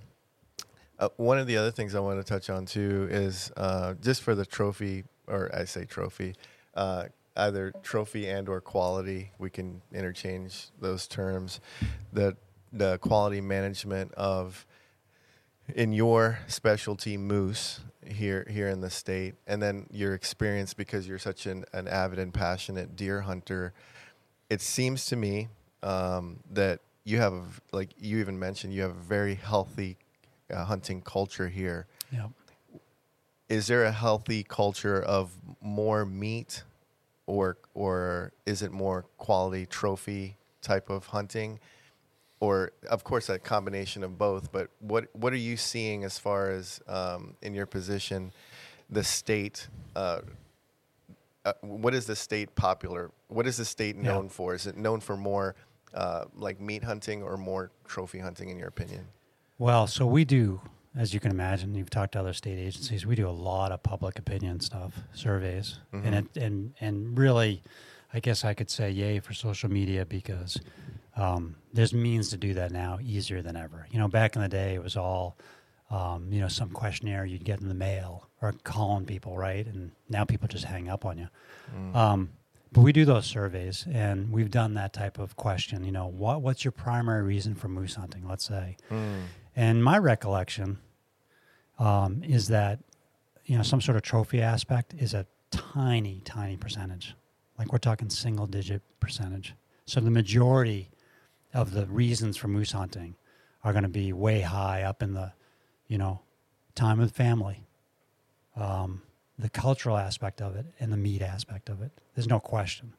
uh, 0.99 1.07
one 1.15 1.37
of 1.37 1.47
the 1.47 1.55
other 1.57 1.71
things 1.71 1.95
i 1.95 1.99
want 1.99 2.19
to 2.19 2.23
touch 2.23 2.49
on 2.49 2.65
too 2.65 3.07
is 3.09 3.51
uh 3.57 3.93
just 4.01 4.21
for 4.21 4.35
the 4.35 4.45
trophy 4.45 5.03
or 5.27 5.49
i 5.55 5.63
say 5.63 5.85
trophy 5.85 6.35
uh 6.75 7.05
either 7.37 7.71
trophy 7.81 8.27
and 8.27 8.49
or 8.49 8.59
quality 8.59 9.31
we 9.37 9.49
can 9.49 9.81
interchange 9.93 10.67
those 10.81 11.07
terms 11.07 11.61
the 12.11 12.35
the 12.73 12.97
quality 12.99 13.41
management 13.41 14.13
of 14.15 14.65
in 15.75 15.93
your 15.93 16.39
specialty 16.47 17.17
moose 17.17 17.81
here 18.05 18.45
here 18.49 18.69
in 18.69 18.81
the 18.81 18.89
state 18.89 19.35
and 19.45 19.61
then 19.61 19.85
your 19.91 20.13
experience 20.13 20.73
because 20.73 21.07
you're 21.07 21.19
such 21.19 21.45
an, 21.45 21.63
an 21.73 21.87
avid 21.87 22.17
and 22.17 22.33
passionate 22.33 22.95
deer 22.95 23.21
hunter 23.21 23.73
it 24.49 24.61
seems 24.61 25.05
to 25.05 25.15
me 25.15 25.47
um, 25.83 26.39
that 26.51 26.79
you 27.03 27.17
have 27.17 27.61
like 27.71 27.89
you 27.97 28.17
even 28.19 28.37
mentioned 28.39 28.73
you 28.73 28.81
have 28.81 28.91
a 28.91 29.03
very 29.03 29.35
healthy 29.35 29.97
uh, 30.51 30.65
hunting 30.65 31.01
culture 31.01 31.47
here 31.47 31.85
yeah. 32.11 32.27
is 33.47 33.67
there 33.67 33.83
a 33.83 33.91
healthy 33.91 34.43
culture 34.43 35.01
of 35.01 35.31
more 35.61 36.05
meat 36.05 36.63
or 37.27 37.57
or 37.73 38.31
is 38.45 38.61
it 38.63 38.71
more 38.71 39.05
quality 39.17 39.65
trophy 39.65 40.35
type 40.61 40.89
of 40.89 41.05
hunting 41.07 41.59
or 42.39 42.71
of 42.89 43.03
course 43.03 43.29
a 43.29 43.37
combination 43.39 44.03
of 44.03 44.17
both 44.17 44.51
but 44.51 44.69
what 44.79 45.05
what 45.13 45.33
are 45.33 45.37
you 45.49 45.57
seeing 45.57 46.03
as 46.03 46.17
far 46.17 46.49
as 46.51 46.81
um, 46.87 47.35
in 47.41 47.53
your 47.53 47.65
position 47.65 48.31
the 48.89 49.03
state 49.03 49.67
uh, 49.95 50.21
uh, 51.45 51.53
what 51.61 51.93
is 51.93 52.05
the 52.05 52.15
state 52.15 52.53
popular 52.55 53.11
what 53.27 53.47
is 53.47 53.57
the 53.57 53.65
state 53.65 53.95
Yeah. 53.95 54.03
known 54.03 54.29
for 54.29 54.55
is 54.55 54.67
it 54.67 54.77
known 54.77 54.99
for 54.99 55.17
more 55.17 55.55
uh, 55.93 56.25
like 56.35 56.59
meat 56.61 56.83
hunting 56.83 57.23
or 57.23 57.37
more 57.37 57.71
trophy 57.87 58.19
hunting 58.19 58.49
in 58.49 58.57
your 58.59 58.67
opinion 58.67 59.07
Well, 59.57 59.87
so 59.87 60.05
we 60.05 60.23
do, 60.23 60.61
as 60.95 61.13
you 61.13 61.19
can 61.19 61.31
imagine, 61.31 61.75
you've 61.75 61.89
talked 61.89 62.13
to 62.13 62.19
other 62.19 62.31
state 62.33 62.57
agencies. 62.57 63.05
We 63.05 63.15
do 63.15 63.27
a 63.27 63.35
lot 63.51 63.71
of 63.73 63.83
public 63.83 64.17
opinion 64.17 64.59
stuff, 64.61 65.01
surveys, 65.13 65.79
Mhm. 65.93 66.05
and 66.05 66.15
it, 66.15 66.37
and 66.37 66.73
and 66.79 67.17
really, 67.17 67.61
I 68.13 68.19
guess 68.21 68.45
I 68.45 68.53
could 68.53 68.69
say 68.69 68.89
yay 68.91 69.19
for 69.19 69.33
social 69.33 69.69
media 69.69 70.05
because 70.05 70.61
um, 71.15 71.55
there's 71.73 71.93
means 71.93 72.29
to 72.29 72.37
do 72.37 72.53
that 72.55 72.71
now 72.71 72.99
easier 73.01 73.41
than 73.41 73.55
ever. 73.55 73.87
You 73.91 73.99
know, 73.99 74.07
back 74.07 74.35
in 74.35 74.41
the 74.41 74.47
day, 74.47 74.75
it 74.75 74.83
was 74.83 74.95
all 74.95 75.37
um, 75.89 76.31
you 76.31 76.39
know 76.39 76.47
some 76.47 76.69
questionnaire 76.69 77.25
you'd 77.25 77.45
get 77.45 77.61
in 77.61 77.67
the 77.67 77.73
mail 77.73 78.29
or 78.41 78.53
calling 78.63 79.05
people, 79.05 79.37
right? 79.37 79.65
And 79.65 79.91
now 80.07 80.23
people 80.23 80.47
just 80.47 80.65
hang 80.65 80.89
up 80.89 81.05
on 81.05 81.17
you. 81.17 81.27
Mm. 81.75 81.95
Um, 81.95 82.29
but 82.71 82.81
we 82.81 82.93
do 82.93 83.03
those 83.03 83.25
surveys, 83.25 83.85
and 83.91 84.31
we've 84.31 84.51
done 84.51 84.75
that 84.75 84.93
type 84.93 85.17
of 85.17 85.35
question. 85.35 85.83
You 85.83 85.91
know, 85.91 86.07
what 86.07 86.41
what's 86.41 86.63
your 86.63 86.71
primary 86.71 87.23
reason 87.23 87.55
for 87.55 87.67
moose 87.67 87.95
hunting? 87.95 88.27
Let's 88.27 88.45
say. 88.45 88.77
Mm. 88.91 89.23
And 89.55 89.83
my 89.83 89.97
recollection 89.97 90.77
um, 91.79 92.23
is 92.23 92.47
that 92.49 92.79
you 93.45 93.57
know 93.57 93.63
some 93.63 93.81
sort 93.81 93.95
of 93.95 94.03
trophy 94.03 94.41
aspect 94.41 94.93
is 94.97 95.13
a 95.13 95.25
tiny, 95.51 96.21
tiny 96.23 96.57
percentage. 96.57 97.15
Like 97.57 97.71
we're 97.71 97.79
talking 97.79 98.09
single 98.09 98.45
digit 98.45 98.81
percentage. 98.99 99.55
So 99.85 99.99
the 99.99 100.11
majority 100.11 100.91
of 101.53 101.71
the 101.71 101.85
reasons 101.87 102.37
for 102.37 102.47
moose 102.47 102.71
hunting 102.71 103.15
are 103.63 103.73
going 103.73 103.83
to 103.83 103.89
be 103.89 104.13
way 104.13 104.41
high 104.41 104.83
up 104.83 105.01
in 105.03 105.13
the, 105.13 105.33
you 105.87 105.97
know, 105.97 106.21
time 106.75 106.99
with 106.99 107.11
family, 107.11 107.65
um, 108.55 109.01
the 109.37 109.49
cultural 109.49 109.97
aspect 109.97 110.41
of 110.41 110.55
it, 110.55 110.65
and 110.79 110.91
the 110.91 110.97
meat 110.97 111.21
aspect 111.21 111.69
of 111.69 111.81
it. 111.81 111.91
There's 112.15 112.27
no 112.27 112.39
question. 112.39 112.93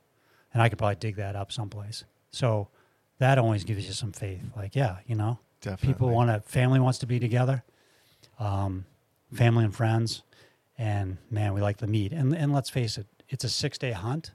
And 0.52 0.62
I 0.62 0.68
could 0.68 0.78
probably 0.78 0.97
dig 0.97 1.16
that 1.16 1.36
up 1.36 1.52
someplace. 1.52 2.05
So 2.31 2.68
that 3.18 3.39
always 3.39 3.64
gives 3.64 3.86
you 3.86 3.93
some 3.93 4.12
faith. 4.12 4.43
Like, 4.56 4.74
yeah, 4.74 4.98
you 5.06 5.14
know, 5.14 5.39
Definitely. 5.60 5.94
people 5.94 6.10
want 6.10 6.31
to 6.31 6.40
family 6.40 6.81
wants 6.81 6.98
to 7.01 7.06
be 7.06 7.20
together 7.20 7.62
um, 8.39 8.86
family 9.32 9.64
and 9.64 9.74
friends 9.74 10.22
and 10.78 11.18
man 11.31 11.52
we 11.52 11.60
like 11.60 11.77
the 11.77 11.86
meat 11.86 12.12
and 12.12 12.35
and 12.35 12.52
let's 12.52 12.70
face 12.70 12.97
it 12.97 13.06
it's 13.28 13.44
a 13.44 13.48
six 13.48 13.77
day 13.77 13.93
hunt 13.93 14.32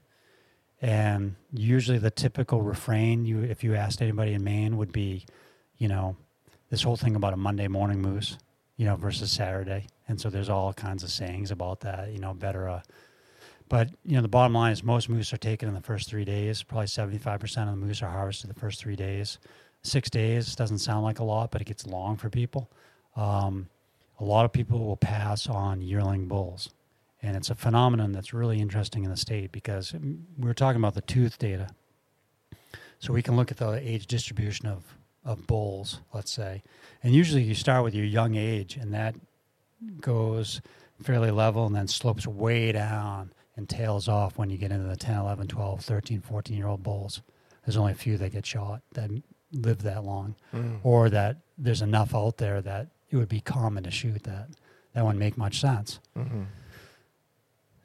and 0.80 1.34
usually 1.52 1.98
the 1.98 2.10
typical 2.10 2.62
refrain 2.62 3.24
you 3.24 3.42
if 3.42 3.64
you 3.64 3.74
asked 3.74 4.02
anybody 4.02 4.34
in 4.34 4.44
maine 4.44 4.76
would 4.76 4.92
be 4.92 5.24
you 5.78 5.88
know 5.88 6.16
this 6.70 6.82
whole 6.82 6.96
thing 6.96 7.16
about 7.16 7.32
a 7.32 7.36
monday 7.36 7.68
morning 7.68 8.00
moose 8.00 8.36
you 8.76 8.84
know 8.84 8.96
versus 8.96 9.30
saturday 9.30 9.86
and 10.08 10.20
so 10.20 10.28
there's 10.28 10.50
all 10.50 10.72
kinds 10.72 11.02
of 11.02 11.10
sayings 11.10 11.50
about 11.50 11.80
that 11.80 12.10
you 12.10 12.18
know 12.18 12.34
better 12.34 12.68
uh, 12.68 12.82
but 13.68 13.88
you 14.04 14.14
know 14.14 14.22
the 14.22 14.28
bottom 14.28 14.52
line 14.52 14.72
is 14.72 14.82
most 14.82 15.08
moose 15.08 15.32
are 15.32 15.38
taken 15.38 15.68
in 15.68 15.74
the 15.74 15.80
first 15.80 16.08
three 16.10 16.24
days 16.24 16.62
probably 16.62 16.86
75% 16.86 17.42
of 17.42 17.70
the 17.70 17.86
moose 17.86 18.02
are 18.02 18.10
harvested 18.10 18.50
the 18.50 18.60
first 18.60 18.80
three 18.80 18.96
days 18.96 19.38
six 19.86 20.10
days 20.10 20.54
doesn't 20.54 20.78
sound 20.78 21.04
like 21.04 21.18
a 21.18 21.24
lot, 21.24 21.50
but 21.50 21.60
it 21.60 21.64
gets 21.64 21.86
long 21.86 22.16
for 22.16 22.28
people. 22.28 22.70
Um, 23.14 23.68
a 24.18 24.24
lot 24.24 24.44
of 24.44 24.52
people 24.52 24.84
will 24.84 24.96
pass 24.96 25.46
on 25.46 25.80
yearling 25.80 26.26
bulls. 26.26 26.70
And 27.22 27.36
it's 27.36 27.50
a 27.50 27.54
phenomenon 27.54 28.12
that's 28.12 28.32
really 28.34 28.60
interesting 28.60 29.04
in 29.04 29.10
the 29.10 29.16
state 29.16 29.50
because 29.52 29.94
we 29.94 30.46
were 30.46 30.54
talking 30.54 30.80
about 30.80 30.94
the 30.94 31.00
tooth 31.00 31.38
data. 31.38 31.68
So 32.98 33.12
we 33.12 33.22
can 33.22 33.36
look 33.36 33.50
at 33.50 33.56
the 33.56 33.72
age 33.72 34.06
distribution 34.06 34.66
of, 34.66 34.84
of 35.24 35.46
bulls, 35.46 36.00
let's 36.14 36.30
say. 36.32 36.62
And 37.02 37.14
usually 37.14 37.42
you 37.42 37.54
start 37.54 37.84
with 37.84 37.94
your 37.94 38.04
young 38.06 38.36
age, 38.36 38.76
and 38.76 38.92
that 38.94 39.14
goes 40.00 40.60
fairly 41.02 41.30
level 41.30 41.66
and 41.66 41.74
then 41.74 41.88
slopes 41.88 42.26
way 42.26 42.72
down 42.72 43.32
and 43.56 43.68
tails 43.68 44.08
off 44.08 44.38
when 44.38 44.48
you 44.50 44.56
get 44.58 44.70
into 44.70 44.86
the 44.86 44.96
10, 44.96 45.16
11, 45.18 45.46
12, 45.48 45.80
13, 45.82 46.20
14 46.20 46.56
year 46.56 46.66
old 46.68 46.82
bulls. 46.82 47.22
There's 47.64 47.76
only 47.76 47.92
a 47.92 47.96
few 47.96 48.16
that 48.18 48.32
get 48.32 48.46
shot 48.46 48.82
that 48.94 49.10
live 49.52 49.82
that 49.82 50.04
long, 50.04 50.34
Mm. 50.54 50.80
or 50.82 51.10
that 51.10 51.38
there's 51.58 51.82
enough 51.82 52.14
out 52.14 52.36
there 52.38 52.60
that 52.62 52.88
it 53.10 53.16
would 53.16 53.28
be 53.28 53.40
common 53.40 53.84
to 53.84 53.90
shoot 53.90 54.22
that. 54.24 54.48
That 54.94 55.04
wouldn't 55.04 55.18
make 55.20 55.36
much 55.36 55.60
sense. 55.60 56.00
Mhm. 56.16 56.46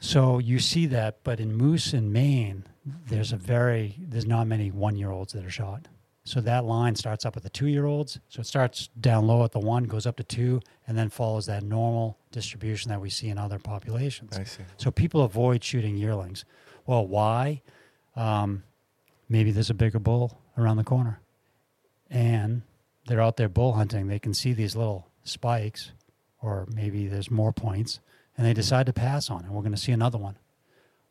So 0.02 0.40
you 0.40 0.58
see 0.58 0.88
that, 0.88 1.24
but 1.24 1.40
in 1.40 1.54
moose 1.54 1.94
in 1.94 2.12
Maine, 2.12 2.66
there's 3.08 3.32
a 3.32 3.38
very 3.38 3.96
there's 4.00 4.26
not 4.26 4.48
many 4.48 4.72
one 4.72 4.96
year 4.96 5.12
olds 5.12 5.32
that 5.34 5.46
are 5.46 5.52
shot. 5.52 5.88
So 6.24 6.42
that 6.42 6.66
line 6.66 6.96
starts 6.96 7.24
up 7.24 7.38
at 7.38 7.44
the 7.44 7.52
two 7.52 7.68
year 7.68 7.86
olds. 7.86 8.20
So 8.28 8.42
it 8.42 8.48
starts 8.48 8.90
down 9.00 9.28
low 9.28 9.44
at 9.44 9.52
the 9.52 9.60
one, 9.60 9.84
goes 9.84 10.08
up 10.08 10.18
to 10.18 10.24
two, 10.24 10.60
and 10.88 10.98
then 10.98 11.10
follows 11.10 11.46
that 11.46 11.64
normal 11.64 12.18
distribution 12.32 12.90
that 12.90 13.00
we 13.00 13.12
see 13.12 13.30
in 13.30 13.38
other 13.38 13.60
populations. 13.60 14.36
I 14.36 14.44
see. 14.44 14.64
So 14.78 14.90
people 14.90 15.22
avoid 15.22 15.64
shooting 15.64 15.96
yearlings. 15.96 16.46
Well, 16.88 17.06
why? 17.06 17.62
Um, 18.16 18.64
maybe 19.30 19.52
there's 19.52 19.70
a 19.70 19.76
bigger 19.76 20.00
bull 20.00 20.42
around 20.58 20.78
the 20.78 20.84
corner, 20.84 21.22
and 22.10 22.64
they're 23.06 23.22
out 23.22 23.38
there 23.38 23.50
bull 23.50 23.74
hunting. 23.74 24.08
They 24.08 24.20
can 24.20 24.34
see 24.34 24.54
these 24.54 24.76
little 24.76 25.08
spikes, 25.24 25.92
or 26.42 26.68
maybe 26.74 27.08
there's 27.08 27.30
more 27.30 27.54
points, 27.54 28.00
and 28.38 28.46
they 28.46 28.54
decide 28.54 28.86
to 28.86 28.94
pass 28.94 29.30
on 29.30 29.46
it. 29.46 29.52
We're 29.52 29.62
going 29.62 29.72
to 29.74 29.78
see 29.78 29.92
another 29.92 30.18
one. 30.18 30.38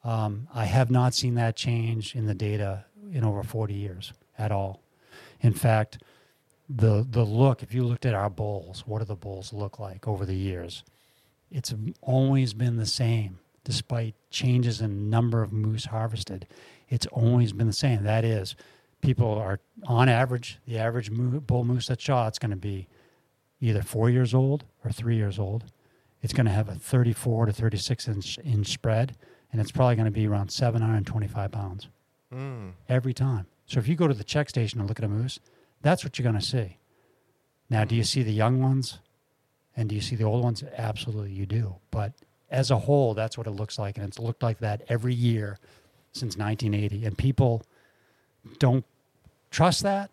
Um, 0.03 0.49
I 0.55 0.65
have 0.65 0.91
not 0.91 1.15
seen 1.15 1.35
that 1.35 1.57
change 1.57 2.15
in 2.15 2.27
the 2.27 2.35
data 2.35 2.85
in 3.13 3.25
over 3.25 3.43
40 3.43 3.75
years 3.75 4.13
at 4.39 4.51
all. 4.51 4.83
In 5.41 5.53
fact, 5.53 6.03
the 6.69 7.05
the 7.09 7.25
look, 7.25 7.63
if 7.63 7.75
you 7.75 7.85
looked 7.85 8.07
at 8.07 8.15
our 8.15 8.31
bulls, 8.31 8.85
what 8.87 9.01
do 9.01 9.05
the 9.05 9.17
bulls 9.17 9.53
look 9.53 9.79
like 9.79 10.07
over 10.07 10.25
the 10.25 10.37
years? 10.37 10.85
It's 11.51 11.75
always 12.01 12.55
been 12.55 12.77
the 12.77 12.87
same, 12.87 13.41
despite 13.65 14.15
changes 14.31 14.81
in 14.81 15.11
number 15.11 15.43
of 15.43 15.53
moose 15.53 15.87
harvested. 15.87 16.47
It's 16.89 17.07
always 17.07 17.53
been 17.53 17.67
the 17.67 17.73
same. 17.73 18.05
That 18.05 18.25
is, 18.25 18.55
people 19.01 19.35
are 19.35 19.59
on 19.87 20.09
average, 20.09 20.59
the 20.67 20.79
average 20.79 21.11
bull 21.13 21.65
moose 21.65 21.89
that's 21.89 22.03
shot, 22.03 22.35
is 22.35 22.39
going 22.39 22.53
to 22.53 22.57
be 22.57 22.87
either 23.61 23.83
four 23.83 24.09
years 24.09 24.33
old 24.33 24.65
or 24.85 24.93
three 24.93 25.17
years 25.17 25.39
old. 25.39 25.65
It's 26.23 26.33
going 26.33 26.47
to 26.47 26.53
have 26.53 26.69
a 26.69 26.75
34 26.75 27.47
to 27.47 27.53
36 27.53 28.09
inch, 28.09 28.39
inch 28.45 28.67
spread, 28.69 29.17
and 29.53 29.61
it's 29.61 29.71
probably 29.73 29.97
going 29.97 30.05
to 30.07 30.11
be 30.11 30.27
around 30.27 30.51
725 30.51 31.51
pounds 31.51 31.89
Mm. 32.33 32.75
every 32.89 33.13
time. 33.13 33.47
So 33.67 33.81
if 33.81 33.89
you 33.89 33.97
go 33.97 34.07
to 34.07 34.15
the 34.15 34.23
check 34.23 34.49
station 34.49 34.79
and 34.79 34.89
look 34.89 35.01
at 35.01 35.05
a 35.05 35.09
moose, 35.09 35.41
that's 35.83 36.05
what 36.05 36.17
you're 36.19 36.23
going 36.31 36.41
to 36.41 36.47
see. 36.47 36.77
Now, 37.69 37.85
do 37.85 37.97
you 37.97 38.05
see 38.05 38.23
the 38.23 38.33
young 38.33 38.61
ones 38.61 39.01
and 39.77 39.89
do 39.89 39.97
you 39.97 40.01
see 40.01 40.15
the 40.15 40.23
old 40.25 40.45
ones? 40.45 40.63
Absolutely, 40.77 41.33
you 41.33 41.45
do. 41.47 41.75
But 41.91 42.13
as 42.49 42.71
a 42.71 42.79
whole, 42.79 43.15
that's 43.15 43.37
what 43.37 43.49
it 43.49 43.51
looks 43.53 43.79
like. 43.81 43.97
And 43.97 44.07
it's 44.07 44.19
looked 44.21 44.43
like 44.45 44.59
that 44.61 44.83
every 44.89 45.15
year 45.15 45.59
since 46.13 46.37
1980. 46.37 47.05
And 47.05 47.19
people 47.19 47.63
don't 48.61 48.85
trust 49.51 49.83
that, 49.83 50.11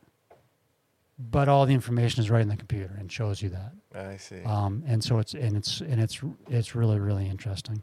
but 1.19 1.47
all 1.49 1.65
the 1.65 1.73
information 1.73 2.21
is 2.21 2.29
right 2.29 2.41
in 2.41 2.47
the 2.49 2.57
computer 2.57 2.95
and 2.99 3.11
shows 3.11 3.41
you 3.41 3.49
that. 3.49 3.71
I 3.95 4.17
see. 4.17 4.43
Um, 4.43 4.83
and 4.87 5.03
so 5.03 5.19
it's 5.19 5.33
and 5.33 5.57
it's 5.57 5.81
and 5.81 5.99
it's 6.01 6.21
it's 6.49 6.75
really 6.75 6.99
really 6.99 7.27
interesting. 7.27 7.81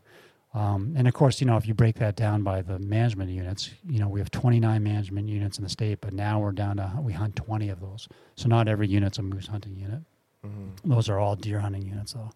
Um, 0.55 0.95
and 0.97 1.09
of 1.09 1.15
course, 1.15 1.41
you 1.41 1.49
know, 1.49 1.57
if 1.57 1.67
you 1.67 1.75
break 1.75 1.97
that 1.97 2.15
down 2.15 2.45
by 2.45 2.63
the 2.63 2.79
management 2.79 3.29
units, 3.31 3.71
you 3.89 3.99
know, 3.99 4.07
we 4.09 4.21
have 4.21 4.31
29 4.31 4.81
management 4.85 5.29
units 5.29 5.59
in 5.59 5.65
the 5.65 5.71
state, 5.71 6.01
but 6.01 6.13
now 6.13 6.39
we're 6.39 6.53
down 6.53 6.77
to 6.77 6.93
we 7.01 7.13
hunt 7.13 7.35
20 7.35 7.71
of 7.71 7.81
those. 7.81 8.07
So 8.37 8.49
not 8.49 8.69
every 8.69 8.87
unit's 8.87 9.19
a 9.19 9.23
moose 9.23 9.49
hunting 9.49 9.75
unit. 9.77 10.03
Mhm. 10.47 10.69
Those 10.85 11.09
are 11.09 11.19
all 11.19 11.35
deer 11.35 11.59
hunting 11.59 11.83
units, 11.83 12.13
though. 12.13 12.31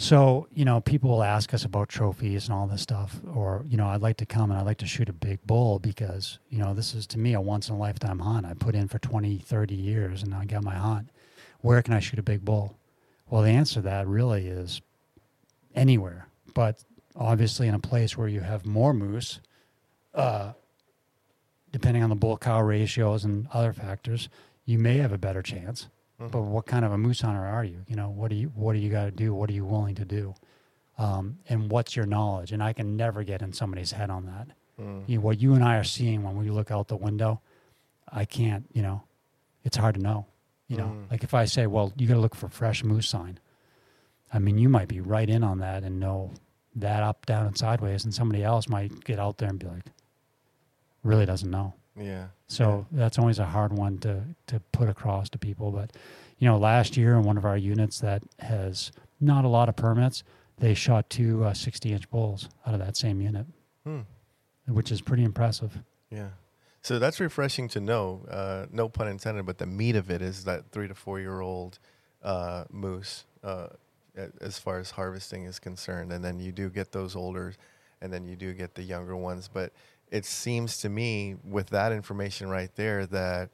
So 0.00 0.48
you 0.54 0.64
know, 0.64 0.80
people 0.80 1.10
will 1.10 1.22
ask 1.22 1.52
us 1.52 1.66
about 1.66 1.90
trophies 1.90 2.46
and 2.46 2.54
all 2.54 2.66
this 2.66 2.80
stuff, 2.80 3.20
or 3.34 3.66
you 3.68 3.76
know, 3.76 3.86
I'd 3.86 4.00
like 4.00 4.16
to 4.16 4.26
come 4.26 4.50
and 4.50 4.58
I'd 4.58 4.64
like 4.64 4.78
to 4.78 4.86
shoot 4.86 5.10
a 5.10 5.12
big 5.12 5.46
bull 5.46 5.78
because 5.78 6.38
you 6.48 6.56
know 6.56 6.72
this 6.72 6.94
is 6.94 7.06
to 7.08 7.18
me 7.18 7.34
a 7.34 7.40
once 7.40 7.68
in 7.68 7.74
a 7.74 7.78
lifetime 7.78 8.18
hunt. 8.18 8.46
I 8.46 8.54
put 8.54 8.74
in 8.74 8.88
for 8.88 8.98
20, 8.98 9.36
30 9.36 9.74
years, 9.74 10.22
and 10.22 10.34
I 10.34 10.46
got 10.46 10.64
my 10.64 10.74
hunt. 10.74 11.10
Where 11.60 11.82
can 11.82 11.92
I 11.92 12.00
shoot 12.00 12.18
a 12.18 12.22
big 12.22 12.46
bull? 12.46 12.78
Well, 13.28 13.42
the 13.42 13.50
answer 13.50 13.74
to 13.74 13.80
that 13.82 14.06
really 14.06 14.46
is 14.46 14.80
anywhere, 15.74 16.28
but 16.54 16.82
obviously 17.14 17.68
in 17.68 17.74
a 17.74 17.78
place 17.78 18.16
where 18.16 18.26
you 18.26 18.40
have 18.40 18.64
more 18.64 18.94
moose, 18.94 19.38
uh, 20.14 20.52
depending 21.72 22.02
on 22.02 22.08
the 22.08 22.16
bull 22.16 22.38
cow 22.38 22.62
ratios 22.62 23.26
and 23.26 23.48
other 23.52 23.74
factors, 23.74 24.30
you 24.64 24.78
may 24.78 24.96
have 24.96 25.12
a 25.12 25.18
better 25.18 25.42
chance. 25.42 25.88
Mhm. 26.20 26.30
But 26.30 26.42
what 26.42 26.66
kind 26.66 26.84
of 26.84 26.92
a 26.92 26.98
moose 26.98 27.20
hunter 27.22 27.44
are 27.44 27.64
you? 27.64 27.84
You 27.88 27.96
know, 27.96 28.10
what 28.10 28.28
do 28.28 28.36
you 28.36 28.48
what 28.54 28.74
do 28.74 28.78
you 28.78 28.90
got 28.90 29.04
to 29.06 29.10
do? 29.10 29.34
What 29.34 29.48
are 29.50 29.54
you 29.54 29.64
willing 29.64 29.94
to 29.96 30.04
do? 30.04 30.34
Um, 30.98 31.38
and 31.48 31.70
what's 31.70 31.96
your 31.96 32.04
knowledge? 32.06 32.52
And 32.52 32.62
I 32.62 32.72
can 32.74 32.96
never 32.96 33.24
get 33.24 33.40
in 33.42 33.52
somebody's 33.54 33.92
head 33.92 34.10
on 34.10 34.26
that. 34.26 34.48
Mm. 34.78 35.04
You 35.08 35.16
know, 35.16 35.22
what 35.22 35.40
you 35.40 35.54
and 35.54 35.64
I 35.64 35.76
are 35.76 35.84
seeing 35.84 36.22
when 36.22 36.36
we 36.36 36.50
look 36.50 36.70
out 36.70 36.88
the 36.88 36.96
window, 36.96 37.40
I 38.12 38.26
can't. 38.26 38.66
You 38.72 38.82
know, 38.82 39.02
it's 39.64 39.76
hard 39.78 39.94
to 39.94 40.00
know. 40.00 40.26
You 40.68 40.76
know, 40.76 40.86
Mm. 40.88 41.10
like 41.10 41.24
if 41.24 41.32
I 41.34 41.46
say, 41.46 41.66
well, 41.66 41.92
you 41.96 42.06
got 42.06 42.14
to 42.14 42.20
look 42.20 42.34
for 42.36 42.48
fresh 42.48 42.84
moose 42.84 43.08
sign. 43.08 43.40
I 44.32 44.38
mean, 44.38 44.58
you 44.58 44.68
might 44.68 44.86
be 44.88 45.00
right 45.00 45.28
in 45.28 45.42
on 45.42 45.58
that 45.58 45.82
and 45.82 45.98
know 45.98 46.32
that 46.76 47.02
up, 47.02 47.26
down, 47.26 47.46
and 47.46 47.58
sideways, 47.58 48.04
and 48.04 48.14
somebody 48.14 48.44
else 48.44 48.68
might 48.68 49.02
get 49.04 49.18
out 49.18 49.38
there 49.38 49.48
and 49.48 49.58
be 49.58 49.66
like, 49.66 49.86
really 51.02 51.26
doesn't 51.26 51.50
know. 51.50 51.74
Yeah. 52.00 52.26
So 52.48 52.86
that's 52.90 53.18
always 53.18 53.38
a 53.38 53.44
hard 53.46 53.72
one 53.72 53.98
to 53.98 54.22
to 54.48 54.60
put 54.72 54.88
across 54.88 55.28
to 55.30 55.38
people. 55.38 55.70
But 55.70 55.92
you 56.38 56.48
know, 56.48 56.56
last 56.58 56.96
year 56.96 57.14
in 57.14 57.22
one 57.22 57.36
of 57.36 57.44
our 57.44 57.56
units 57.56 58.00
that 58.00 58.22
has 58.38 58.90
not 59.20 59.44
a 59.44 59.48
lot 59.48 59.68
of 59.68 59.76
permits, 59.76 60.22
they 60.58 60.72
shot 60.74 61.10
two 61.10 61.44
uh, 61.44 61.52
60 61.52 61.92
inch 61.92 62.10
bulls 62.10 62.48
out 62.66 62.72
of 62.74 62.80
that 62.80 62.96
same 62.96 63.20
unit, 63.20 63.46
Hmm. 63.84 64.00
which 64.66 64.90
is 64.90 65.00
pretty 65.02 65.24
impressive. 65.24 65.78
Yeah. 66.10 66.30
So 66.82 66.98
that's 66.98 67.20
refreshing 67.20 67.68
to 67.68 67.80
know. 67.80 68.24
Uh, 68.30 68.64
no 68.72 68.88
pun 68.88 69.06
intended, 69.08 69.44
but 69.44 69.58
the 69.58 69.66
meat 69.66 69.96
of 69.96 70.10
it 70.10 70.22
is 70.22 70.44
that 70.44 70.70
three 70.72 70.88
to 70.88 70.94
four 70.94 71.20
year 71.20 71.40
old 71.40 71.78
uh, 72.22 72.64
moose, 72.70 73.24
uh, 73.44 73.68
as 74.40 74.58
far 74.58 74.78
as 74.78 74.92
harvesting 74.92 75.44
is 75.44 75.58
concerned. 75.58 76.10
And 76.12 76.24
then 76.24 76.40
you 76.40 76.52
do 76.52 76.70
get 76.70 76.92
those 76.92 77.14
older, 77.14 77.54
and 78.00 78.10
then 78.12 78.26
you 78.26 78.34
do 78.36 78.54
get 78.54 78.74
the 78.74 78.82
younger 78.82 79.14
ones. 79.16 79.48
But 79.52 79.72
it 80.10 80.24
seems 80.24 80.78
to 80.78 80.88
me, 80.88 81.36
with 81.44 81.70
that 81.70 81.92
information 81.92 82.48
right 82.48 82.70
there, 82.76 83.06
that 83.06 83.50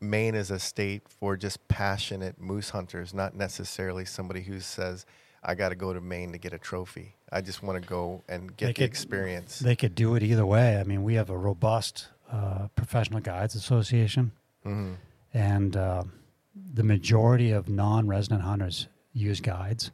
Maine 0.00 0.34
is 0.34 0.50
a 0.50 0.58
state 0.58 1.02
for 1.08 1.36
just 1.36 1.66
passionate 1.68 2.40
moose 2.40 2.70
hunters, 2.70 3.12
not 3.14 3.34
necessarily 3.34 4.04
somebody 4.04 4.42
who 4.42 4.60
says, 4.60 5.06
I 5.42 5.54
got 5.54 5.70
to 5.70 5.74
go 5.74 5.92
to 5.92 6.00
Maine 6.00 6.32
to 6.32 6.38
get 6.38 6.52
a 6.52 6.58
trophy. 6.58 7.14
I 7.32 7.40
just 7.40 7.62
want 7.62 7.82
to 7.82 7.88
go 7.88 8.22
and 8.28 8.54
get 8.56 8.66
They 8.66 8.72
the 8.72 8.74
could- 8.74 8.84
experience. 8.84 9.58
They 9.58 9.76
could 9.76 9.94
do 9.94 10.14
it 10.14 10.22
either 10.22 10.44
way. 10.46 10.78
I 10.78 10.84
mean, 10.84 11.02
we 11.02 11.14
have 11.14 11.30
a 11.30 11.36
robust 11.38 12.08
uh, 12.30 12.68
professional 12.76 13.20
guides 13.20 13.54
association, 13.54 14.32
hmm 14.62 14.92
and 15.32 15.76
uh, 15.76 16.02
the 16.74 16.82
majority 16.82 17.52
of 17.52 17.68
non 17.68 18.06
resident 18.08 18.42
hunters 18.42 18.88
use 19.12 19.40
guides, 19.40 19.90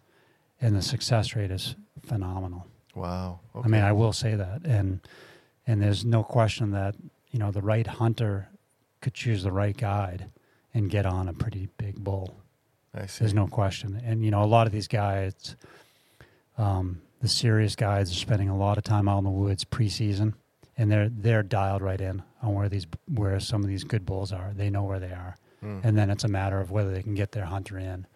and 0.60 0.74
the 0.74 0.80
success 0.82 1.36
rate 1.36 1.50
is 1.50 1.76
phenomenal. 2.04 2.66
Wow. 2.94 3.40
I 3.62 3.68
mean, 3.68 3.82
I 3.82 3.92
will 3.92 4.12
say 4.14 4.34
that, 4.34 4.62
and 4.64 5.00
and 5.66 5.80
there's 5.82 6.04
no 6.04 6.22
question 6.22 6.70
that 6.72 6.94
you 7.30 7.38
know 7.38 7.50
the 7.50 7.62
right 7.62 7.86
hunter 7.86 8.48
could 9.00 9.14
choose 9.14 9.42
the 9.42 9.52
right 9.52 9.76
guide 9.76 10.26
and 10.74 10.90
get 10.90 11.06
on 11.06 11.28
a 11.28 11.32
pretty 11.32 11.68
big 11.78 11.96
bull. 12.02 12.40
I 12.94 13.06
see. 13.06 13.20
There's 13.24 13.34
no 13.34 13.46
question, 13.46 14.00
and 14.04 14.24
you 14.24 14.30
know 14.30 14.42
a 14.42 14.46
lot 14.46 14.66
of 14.66 14.72
these 14.72 14.88
guys, 14.88 15.56
um, 16.58 17.02
the 17.20 17.28
serious 17.28 17.76
guides, 17.76 18.10
are 18.10 18.14
spending 18.14 18.48
a 18.48 18.56
lot 18.56 18.78
of 18.78 18.84
time 18.84 19.08
out 19.08 19.18
in 19.18 19.24
the 19.24 19.30
woods 19.30 19.64
preseason, 19.64 20.34
and 20.76 20.90
they're 20.90 21.08
they're 21.10 21.42
dialed 21.42 21.82
right 21.82 22.00
in 22.00 22.22
on 22.42 22.54
where 22.54 22.68
these 22.68 22.86
where 23.12 23.38
some 23.40 23.62
of 23.62 23.68
these 23.68 23.84
good 23.84 24.06
bulls 24.06 24.32
are. 24.32 24.52
They 24.54 24.70
know 24.70 24.84
where 24.84 25.00
they 25.00 25.12
are, 25.12 25.36
Mm. 25.62 25.84
and 25.84 25.96
then 25.98 26.10
it's 26.10 26.24
a 26.24 26.28
matter 26.28 26.60
of 26.60 26.70
whether 26.70 26.92
they 26.92 27.02
can 27.02 27.14
get 27.14 27.32
their 27.32 27.46
hunter 27.46 27.78
in, 27.78 28.06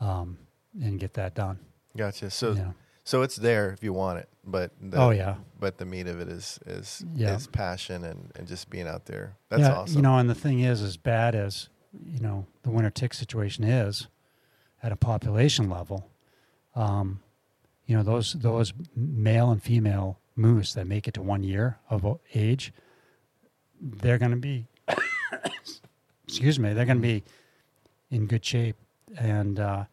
um, 0.00 0.38
and 0.80 0.98
get 1.00 1.14
that 1.14 1.34
done. 1.34 1.58
Gotcha. 1.96 2.30
So 2.30 2.50
you 2.52 2.54
know. 2.56 2.74
So 3.06 3.22
it's 3.22 3.36
there 3.36 3.70
if 3.70 3.84
you 3.84 3.92
want 3.92 4.18
it, 4.18 4.28
but 4.44 4.72
the, 4.80 4.98
oh 4.98 5.10
yeah, 5.10 5.36
but 5.60 5.78
the 5.78 5.84
meat 5.84 6.08
of 6.08 6.20
it 6.20 6.28
is 6.28 6.58
is 6.66 7.04
Yeah. 7.14 7.36
is 7.36 7.46
passion 7.46 8.02
and, 8.04 8.32
and 8.34 8.48
just 8.48 8.68
being 8.68 8.88
out 8.88 9.06
there. 9.06 9.36
That's 9.48 9.62
yeah, 9.62 9.74
awesome. 9.74 9.96
You 9.96 10.02
know, 10.02 10.18
and 10.18 10.28
the 10.28 10.34
thing 10.34 10.58
is, 10.58 10.82
as 10.82 10.96
bad 10.96 11.36
as 11.36 11.68
you 12.04 12.18
know 12.18 12.46
the 12.64 12.70
winter 12.70 12.90
tick 12.90 13.14
situation 13.14 13.62
is, 13.62 14.08
at 14.82 14.90
a 14.90 14.96
population 14.96 15.70
level, 15.70 16.10
um, 16.74 17.20
you 17.86 17.96
know 17.96 18.02
those 18.02 18.32
those 18.32 18.72
male 18.96 19.52
and 19.52 19.62
female 19.62 20.18
moose 20.34 20.74
that 20.74 20.88
make 20.88 21.06
it 21.06 21.14
to 21.14 21.22
one 21.22 21.44
year 21.44 21.78
of 21.88 22.04
age, 22.34 22.72
they're 23.80 24.18
going 24.18 24.32
to 24.32 24.36
be, 24.36 24.66
excuse 26.26 26.58
me, 26.58 26.72
they're 26.72 26.84
going 26.84 26.98
to 26.98 27.02
be 27.02 27.22
in 28.10 28.26
good 28.26 28.44
shape, 28.44 28.76
and 29.16 29.60
uh, 29.60 29.84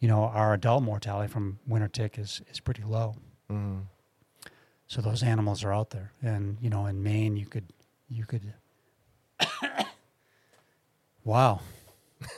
you 0.00 0.08
know 0.08 0.24
our 0.24 0.54
adult 0.54 0.82
mortality 0.82 1.28
from 1.32 1.58
winter 1.66 1.88
tick 1.88 2.18
is 2.18 2.42
is 2.50 2.60
pretty 2.60 2.82
low. 2.82 3.16
Mhm. 3.50 3.82
So 4.88 5.00
those 5.02 5.22
animals 5.22 5.64
are 5.64 5.72
out 5.72 5.90
there, 5.90 6.12
and 6.22 6.58
you 6.60 6.70
know, 6.70 6.86
in 6.86 7.02
Maine, 7.02 7.36
you 7.36 7.46
could, 7.46 7.64
you 8.08 8.24
could. 8.24 8.52
wow, 11.24 11.60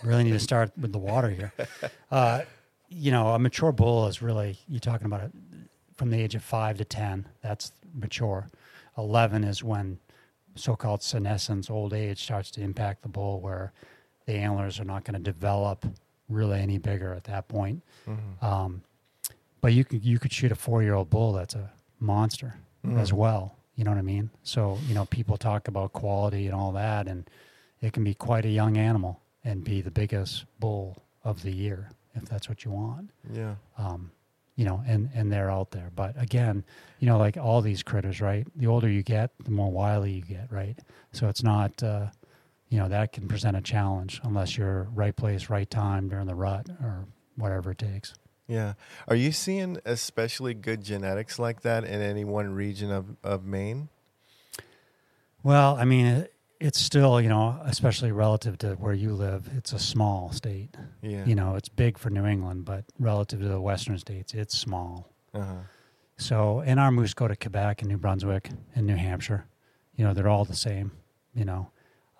really 0.02 0.24
need 0.24 0.32
to 0.32 0.38
start 0.38 0.72
with 0.78 0.92
the 0.92 0.98
water 0.98 1.28
here. 1.30 1.52
Uh, 2.10 2.40
you 2.88 3.10
know, 3.10 3.34
a 3.34 3.38
mature 3.38 3.70
bull 3.70 4.06
is 4.06 4.22
really 4.22 4.58
you're 4.66 4.80
talking 4.80 5.04
about 5.06 5.20
it 5.20 5.30
from 5.94 6.08
the 6.08 6.18
age 6.18 6.34
of 6.34 6.42
five 6.42 6.78
to 6.78 6.84
ten. 6.86 7.26
That's 7.42 7.72
mature. 7.92 8.48
Eleven 8.96 9.44
is 9.44 9.62
when 9.62 9.98
so-called 10.54 11.02
senescence, 11.02 11.68
old 11.68 11.92
age, 11.92 12.22
starts 12.22 12.50
to 12.52 12.62
impact 12.62 13.02
the 13.02 13.08
bull, 13.10 13.40
where 13.42 13.74
the 14.24 14.32
antlers 14.32 14.80
are 14.80 14.84
not 14.84 15.04
going 15.04 15.22
to 15.22 15.32
develop 15.32 15.84
really 16.28 16.60
any 16.60 16.78
bigger 16.78 17.12
at 17.14 17.24
that 17.24 17.48
point. 17.48 17.82
Mhm. 18.06 18.42
Um, 18.42 18.82
but 19.60 19.72
you 19.72 19.84
could 19.84 20.04
you 20.04 20.18
could 20.18 20.32
shoot 20.32 20.52
a 20.52 20.54
four 20.54 20.82
year 20.82 20.94
old 20.94 21.10
bull 21.10 21.32
that's 21.32 21.54
a 21.54 21.70
monster 21.98 22.56
as 22.96 23.10
Mm. 23.10 23.14
well. 23.14 23.54
You 23.74 23.84
know 23.84 23.90
what 23.90 23.98
I 23.98 24.02
mean? 24.02 24.30
So 24.42 24.78
you 24.86 24.94
know 24.94 25.04
people 25.06 25.36
talk 25.36 25.68
about 25.68 25.92
quality 25.92 26.46
and 26.46 26.54
all 26.54 26.72
that, 26.72 27.06
and 27.08 27.28
it 27.80 27.92
can 27.92 28.04
be 28.04 28.14
quite 28.14 28.44
a 28.44 28.48
young 28.50 28.76
animal 28.76 29.20
and 29.44 29.64
be 29.64 29.80
the 29.80 29.90
biggest 29.90 30.44
bull 30.60 31.02
of 31.24 31.42
the 31.42 31.52
year 31.52 31.90
if 32.14 32.24
that's 32.24 32.48
what 32.48 32.64
you 32.64 32.70
want. 32.72 33.10
Yeah. 33.32 33.54
Um, 33.76 34.10
you 34.56 34.64
know, 34.64 34.82
and 34.86 35.10
and 35.14 35.30
they're 35.32 35.50
out 35.50 35.70
there. 35.70 35.90
But 35.94 36.20
again, 36.20 36.64
you 36.98 37.06
know, 37.06 37.18
like 37.18 37.36
all 37.36 37.60
these 37.60 37.82
critters, 37.82 38.20
right? 38.20 38.46
The 38.56 38.66
older 38.66 38.88
you 38.88 39.02
get, 39.04 39.30
the 39.44 39.50
more 39.52 39.70
wily 39.70 40.12
you 40.12 40.22
get, 40.22 40.50
right? 40.52 40.78
So 41.12 41.28
it's 41.28 41.42
not. 41.42 41.80
Uh, 41.82 42.06
you 42.68 42.78
know 42.78 42.88
that 42.88 43.12
can 43.12 43.28
present 43.28 43.56
a 43.56 43.60
challenge 43.60 44.20
unless 44.24 44.56
you're 44.56 44.88
right 44.94 45.14
place, 45.16 45.48
right 45.48 45.68
time 45.70 46.08
during 46.08 46.26
the 46.26 46.34
rut 46.34 46.68
or 46.82 47.06
whatever 47.36 47.70
it 47.70 47.78
takes. 47.78 48.14
Yeah. 48.48 48.74
Are 49.06 49.14
you 49.14 49.30
seeing 49.30 49.78
especially 49.84 50.54
good 50.54 50.82
genetics 50.82 51.38
like 51.38 51.60
that 51.62 51.84
in 51.84 52.00
any 52.00 52.24
one 52.24 52.54
region 52.54 52.90
of, 52.90 53.16
of 53.22 53.44
Maine? 53.44 53.90
Well, 55.42 55.76
I 55.76 55.84
mean, 55.84 56.06
it, 56.06 56.34
it's 56.58 56.80
still, 56.80 57.20
you 57.20 57.28
know, 57.28 57.60
especially 57.64 58.10
relative 58.10 58.58
to 58.58 58.72
where 58.74 58.94
you 58.94 59.12
live, 59.12 59.50
it's 59.54 59.72
a 59.72 59.78
small 59.78 60.32
state. 60.32 60.74
Yeah. 61.02 61.24
You 61.26 61.34
know, 61.34 61.54
it's 61.56 61.68
big 61.68 61.98
for 61.98 62.10
New 62.10 62.24
England, 62.24 62.64
but 62.64 62.84
relative 62.98 63.40
to 63.40 63.48
the 63.48 63.60
western 63.60 63.98
states, 63.98 64.32
it's 64.32 64.58
small. 64.58 65.12
Uh-huh. 65.34 65.54
So, 66.16 66.60
and 66.60 66.80
our 66.80 66.90
moose 66.90 67.14
go 67.14 67.28
to 67.28 67.36
Quebec 67.36 67.82
and 67.82 67.90
New 67.90 67.98
Brunswick 67.98 68.50
and 68.74 68.86
New 68.86 68.96
Hampshire. 68.96 69.44
You 69.94 70.04
know, 70.04 70.14
they're 70.14 70.28
all 70.28 70.44
the 70.44 70.56
same, 70.56 70.90
you 71.34 71.44
know. 71.44 71.70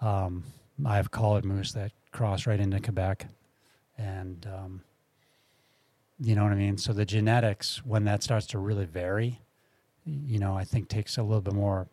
Um, 0.01 0.45
I 0.87 0.97
have 0.97 1.11
collared 1.11 1.45
moose 1.45 1.73
that 1.73 1.93
cross 2.13 2.47
right 2.47 2.61
into 2.61 2.81
Quebec, 2.81 3.27
and 3.97 4.47
um, 4.47 4.83
you 6.21 6.35
know 6.35 6.45
what 6.45 6.53
I 6.53 6.57
mean. 6.57 6.79
So 6.79 6.93
the 6.93 7.05
genetics, 7.05 7.85
when 7.85 8.05
that 8.05 8.23
starts 8.23 8.47
to 8.49 8.59
really 8.59 8.87
vary, 8.87 9.41
you 10.05 10.39
know, 10.39 10.57
I 10.57 10.65
think 10.65 10.89
takes 10.89 11.19
a 11.19 11.23
little 11.23 11.41
bit 11.41 11.55
more 11.55 11.89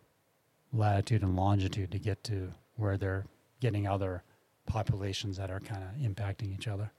latitude 0.71 1.23
and 1.23 1.35
longitude 1.35 1.91
to 1.91 1.99
get 1.99 2.23
to 2.25 2.53
where 2.75 2.97
they're 2.97 3.25
getting 3.59 3.87
other 3.87 4.23
populations 4.65 5.37
that 5.37 5.49
are 5.49 5.59
kind 5.59 5.83
of 5.83 5.89
impacting 6.01 6.53
each 6.53 6.67
other. 6.67 6.91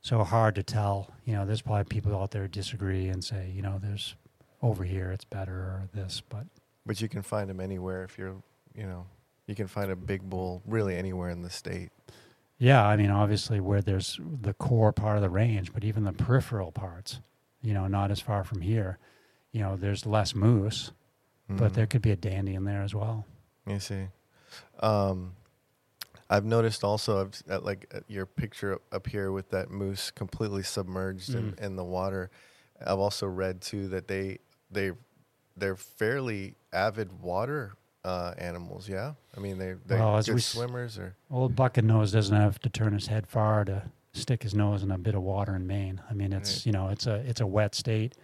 So 0.00 0.22
hard 0.24 0.54
to 0.56 0.62
tell. 0.62 1.12
You 1.24 1.34
know, 1.34 1.46
there's 1.46 1.62
probably 1.62 1.84
people 1.84 2.16
out 2.16 2.30
there 2.30 2.48
disagree 2.48 3.08
and 3.08 3.22
say, 3.22 3.50
you 3.54 3.62
know, 3.62 3.78
there's 3.82 4.14
over 4.62 4.84
here 4.84 5.10
it's 5.10 5.24
better 5.24 5.52
or 5.52 5.88
this, 5.92 6.22
but 6.28 6.46
But 6.84 7.00
you 7.00 7.08
can 7.08 7.22
find 7.22 7.48
them 7.48 7.60
anywhere 7.60 8.04
if 8.04 8.18
you're, 8.18 8.36
you 8.74 8.84
know, 8.84 9.06
you 9.46 9.54
can 9.54 9.66
find 9.66 9.90
a 9.90 9.96
big 9.96 10.22
bull 10.22 10.62
really 10.66 10.96
anywhere 10.96 11.30
in 11.30 11.42
the 11.42 11.50
state. 11.50 11.90
yeah, 12.58 12.86
I 12.86 12.96
mean, 12.96 13.10
obviously 13.10 13.58
where 13.58 13.82
there's 13.82 14.20
the 14.40 14.54
core 14.54 14.92
part 14.92 15.16
of 15.16 15.22
the 15.22 15.28
range, 15.30 15.72
but 15.72 15.82
even 15.82 16.04
the 16.04 16.12
peripheral 16.12 16.70
parts, 16.70 17.20
you 17.60 17.74
know, 17.74 17.88
not 17.88 18.10
as 18.12 18.20
far 18.20 18.44
from 18.44 18.60
here, 18.60 18.98
you 19.50 19.60
know, 19.60 19.74
there's 19.76 20.06
less 20.06 20.32
moose, 20.34 20.92
but 21.48 21.72
Mhm. 21.72 21.74
there 21.74 21.86
could 21.88 22.02
be 22.02 22.12
a 22.12 22.16
dandy 22.16 22.54
in 22.54 22.62
there 22.64 22.82
as 22.82 22.94
well. 22.94 23.26
You 23.66 23.80
see, 23.80 24.06
um, 24.80 25.34
I've 26.30 26.44
noticed 26.44 26.84
also 26.84 27.20
I've, 27.20 27.42
at 27.48 27.64
like 27.64 27.86
at 27.92 28.04
your 28.08 28.26
picture 28.26 28.80
up- 28.92 29.06
here 29.08 29.32
with 29.32 29.50
that 29.50 29.70
moose 29.70 30.10
completely 30.12 30.62
submerged 30.62 31.34
in, 31.34 31.52
Mm. 31.52 31.58
in 31.60 31.76
the 31.76 31.84
water. 31.84 32.30
I've 32.80 32.98
also 33.00 33.26
read 33.26 33.60
too 33.60 33.88
that 33.88 34.06
they 34.08 34.38
they 34.70 34.92
they're 35.56 35.76
fairly 35.76 36.54
avid 36.72 37.20
water 37.20 37.74
uh, 38.04 38.34
animals. 38.38 38.88
Yeah, 38.88 39.14
I 39.36 39.40
mean 39.40 39.58
they 39.58 39.74
they're 39.86 39.98
Well, 39.98 40.20
good 40.22 40.34
we 40.34 40.40
swimmers 40.40 40.98
or 40.98 41.14
Old 41.30 41.54
bucket 41.56 41.84
nose 41.84 42.12
doesn't 42.12 42.36
have 42.36 42.58
to 42.60 42.68
turn 42.68 42.92
his 42.92 43.06
head 43.06 43.26
far 43.26 43.64
to 43.64 43.82
stick 44.12 44.42
his 44.42 44.54
nose 44.54 44.82
in 44.82 44.90
a 44.90 44.98
bit 44.98 45.14
of 45.14 45.22
water 45.22 45.54
in 45.56 45.66
Maine. 45.66 46.00
I 46.10 46.14
mean, 46.14 46.32
it's 46.32 46.56
Right. 46.58 46.66
you 46.66 46.72
know, 46.72 46.88
it's 46.88 47.06
a 47.06 47.16
it's 47.28 47.40
a 47.40 47.46
wet 47.46 47.74
state. 47.74 48.14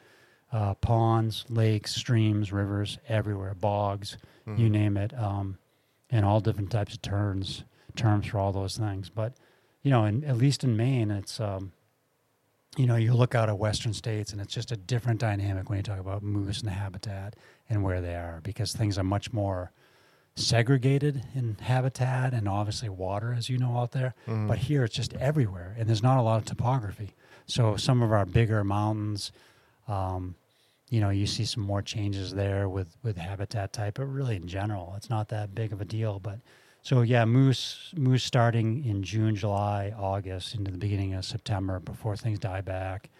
Uh, 0.50 0.72
ponds, 0.74 1.44
lakes, 1.50 1.94
streams, 1.94 2.50
rivers, 2.52 2.96
everywhere, 3.06 3.52
bogs, 3.54 4.16
you 4.46 4.68
Mhm. 4.68 4.70
name 4.70 4.96
it, 4.96 5.12
um, 5.12 5.58
and 6.08 6.24
all 6.24 6.40
different 6.40 6.70
types 6.70 6.94
of 6.94 7.02
terms 7.02 7.64
terms 7.96 8.26
for 8.26 8.38
all 8.38 8.50
those 8.52 8.76
things. 8.78 9.10
But 9.10 9.34
you 9.82 9.90
know, 9.90 10.04
in, 10.06 10.24
at 10.24 10.36
least 10.38 10.64
in 10.64 10.74
Maine, 10.76 11.10
it's 11.10 11.38
um, 11.38 11.72
you 12.76 12.86
know, 12.86 12.96
you 12.96 13.12
look 13.12 13.34
out 13.34 13.48
at 13.48 13.58
western 13.58 13.92
states, 13.92 14.32
and 14.32 14.40
it's 14.40 14.54
just 14.54 14.70
a 14.72 14.76
different 14.76 15.20
dynamic 15.20 15.68
when 15.68 15.78
you 15.78 15.82
talk 15.82 15.98
about 15.98 16.22
moose 16.22 16.60
and 16.60 16.70
habitat 16.70 17.34
and 17.68 17.82
where 17.82 18.00
they 18.00 18.14
are, 18.14 18.40
because 18.42 18.72
things 18.72 18.98
are 18.98 19.04
much 19.04 19.32
more 19.32 19.72
segregated 20.34 21.24
in 21.34 21.56
habitat 21.60 22.32
and 22.32 22.48
obviously 22.48 22.88
water, 22.88 23.34
as 23.36 23.48
you 23.48 23.58
know, 23.58 23.76
out 23.78 23.92
there. 23.92 24.14
Mhm. 24.26 24.46
But 24.48 24.58
here, 24.58 24.84
it's 24.84 24.94
just 24.94 25.12
everywhere, 25.14 25.74
and 25.78 25.88
there's 25.88 26.02
not 26.02 26.18
a 26.18 26.22
lot 26.22 26.38
of 26.38 26.44
topography. 26.44 27.14
So 27.46 27.76
some 27.76 28.02
of 28.02 28.12
our 28.12 28.24
bigger 28.26 28.62
mountains. 28.64 29.32
Um, 29.86 30.34
you 30.90 31.00
know, 31.00 31.10
you 31.10 31.26
see 31.26 31.44
some 31.44 31.62
more 31.62 31.82
changes 31.82 32.32
there 32.34 32.68
with 32.68 32.96
with 33.02 33.16
habitat 33.18 33.72
type, 33.72 33.94
but 33.94 34.06
really 34.06 34.36
in 34.36 34.46
general, 34.46 34.94
it's 34.96 35.10
not 35.10 35.28
that 35.28 35.54
big 35.54 35.72
of 35.72 35.80
a 35.80 35.84
deal. 35.84 36.18
But 36.18 36.40
so 36.82 37.02
yeah, 37.02 37.24
moose 37.26 37.92
moose 37.96 38.24
starting 38.24 38.84
in 38.84 39.02
June, 39.02 39.34
July, 39.36 39.92
August 39.98 40.54
into 40.54 40.70
the 40.70 40.78
beginning 40.78 41.12
of 41.14 41.24
September 41.26 41.78
before 41.80 42.16
things 42.16 42.38
die 42.38 42.60
back. 42.62 43.10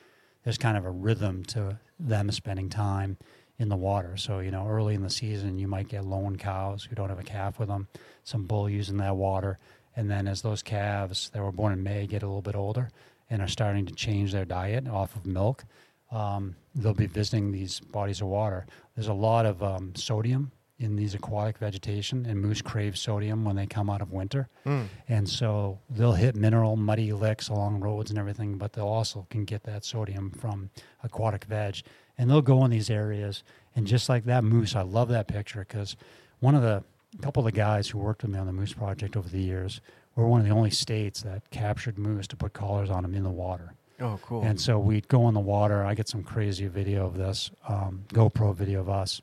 There's 0.45 0.57
kind 0.57 0.79
of 0.79 0.85
a 0.87 0.91
rhythm 0.91 1.45
to 1.47 1.79
them 1.99 2.31
spending 2.31 2.70
time 2.70 3.19
in 3.59 3.68
the 3.68 3.76
water. 3.76 4.16
So 4.16 4.39
you 4.39 4.51
know, 4.51 4.66
early 4.68 4.94
in 4.94 5.02
the 5.02 5.10
season, 5.10 5.59
you 5.59 5.68
might 5.68 5.89
get 5.89 6.05
lone 6.05 6.36
cows 6.36 6.85
who 6.85 6.94
don't 6.94 7.09
have 7.09 7.18
a 7.18 7.24
calf 7.24 7.59
with 7.59 7.68
them, 7.68 7.89
some 8.24 8.44
bull 8.44 8.68
using 8.68 8.98
that 8.98 9.16
water, 9.16 9.59
and 9.97 10.10
then 10.10 10.28
as 10.28 10.43
those 10.43 10.62
calves 10.62 11.30
that 11.30 11.43
were 11.43 11.52
born 11.52 11.72
in 11.72 11.82
May 11.82 12.06
get 12.06 12.22
a 12.22 12.26
little 12.26 12.43
bit 12.43 12.55
older 12.55 12.90
and 13.30 13.43
are 13.43 13.48
starting 13.48 13.85
to 13.86 13.94
change 13.94 14.32
their 14.32 14.44
diet 14.44 14.86
off 14.89 15.16
of 15.16 15.26
milk, 15.26 15.64
um, 16.10 16.56
they'll 16.74 16.94
be 16.94 17.06
visiting 17.06 17.52
these 17.52 17.80
bodies 17.80 18.20
of 18.20 18.28
water. 18.28 18.66
There's 18.94 19.09
a 19.09 19.12
lot 19.14 19.44
of 19.44 19.62
um, 19.62 19.94
sodium 19.94 20.52
in 20.78 20.94
these 20.94 21.14
aquatic 21.14 21.59
vegetation, 21.59 22.24
and 22.26 22.40
moose 22.40 22.62
crave 22.62 22.97
sodium 22.97 23.44
when 23.44 23.56
they 23.56 23.66
come 23.66 23.90
out 23.90 24.01
of 24.01 24.12
winter. 24.12 24.48
Mm. 24.64 24.86
And 25.09 25.28
so 25.28 25.80
they'll 25.90 26.12
hit 26.12 26.36
mineral, 26.36 26.76
muddy 26.76 27.12
licks 27.12 27.48
along 27.48 27.80
roads 27.80 28.10
and 28.10 28.18
everything, 28.18 28.59
but 28.59 28.72
they'll 28.72 28.86
also 28.86 29.26
can 29.28 29.44
get 29.44 29.64
that 29.64 29.85
sodium 29.85 30.30
from 30.30 30.70
aquatic 31.02 31.44
veg. 31.44 31.82
And 32.19 32.28
they'll 32.28 32.43
go 32.43 32.65
in 32.65 32.70
these 32.70 32.90
areas. 32.90 33.45
And 33.77 33.86
just 33.86 34.09
like 34.09 34.24
that 34.24 34.43
moose, 34.45 34.74
I 34.74 34.82
love 34.82 35.09
that 35.11 35.28
picture 35.28 35.61
because 35.61 35.97
one 36.40 36.55
of 36.55 36.62
the 36.62 36.82
a 37.19 37.23
couple 37.23 37.40
of 37.40 37.47
the 37.47 37.57
guys 37.57 37.89
who 37.89 37.99
worked 37.99 38.23
with 38.23 38.32
me 38.32 38.39
on 38.39 38.47
the 38.47 38.53
moose 38.53 38.74
project 38.74 39.16
over 39.16 39.28
the 39.28 39.40
years 39.40 39.81
were 40.15 40.27
one 40.27 40.40
of 40.40 40.47
the 40.47 40.53
only 40.53 40.70
states 40.70 41.23
that 41.23 41.49
captured 41.51 41.99
moose 41.99 42.27
to 42.28 42.36
put 42.36 42.53
collars 42.53 42.90
on 42.90 43.03
them 43.03 43.15
in 43.15 43.23
the 43.23 43.31
water. 43.31 43.73
Oh, 44.01 44.19
cool. 44.23 44.43
And 44.43 44.61
so 44.61 44.78
we'd 44.78 45.09
go 45.09 45.27
in 45.28 45.35
the 45.35 45.40
water. 45.40 45.85
I 45.85 45.95
get 45.95 46.09
some 46.09 46.23
crazy 46.23 46.69
video 46.69 47.07
of 47.07 47.16
this, 47.16 47.51
um, 47.66 48.05
GoPro 48.09 48.55
video 48.55 48.81
of 48.81 48.89
us, 48.89 49.20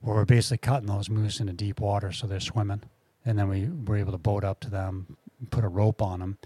where 0.00 0.16
we're 0.16 0.24
basically 0.24 0.58
cutting 0.58 0.86
those 0.86 1.10
moose 1.10 1.40
into 1.40 1.52
deep 1.52 1.80
water 1.80 2.12
so 2.12 2.26
they're 2.26 2.40
swimming. 2.40 2.82
And 3.24 3.38
then 3.38 3.48
we 3.48 3.68
were 3.68 3.96
able 3.96 4.12
to 4.12 4.18
boat 4.18 4.44
up 4.44 4.60
to 4.60 4.70
them, 4.70 5.16
put 5.50 5.64
a 5.64 5.68
rope 5.68 6.00
on 6.00 6.20
them. 6.20 6.38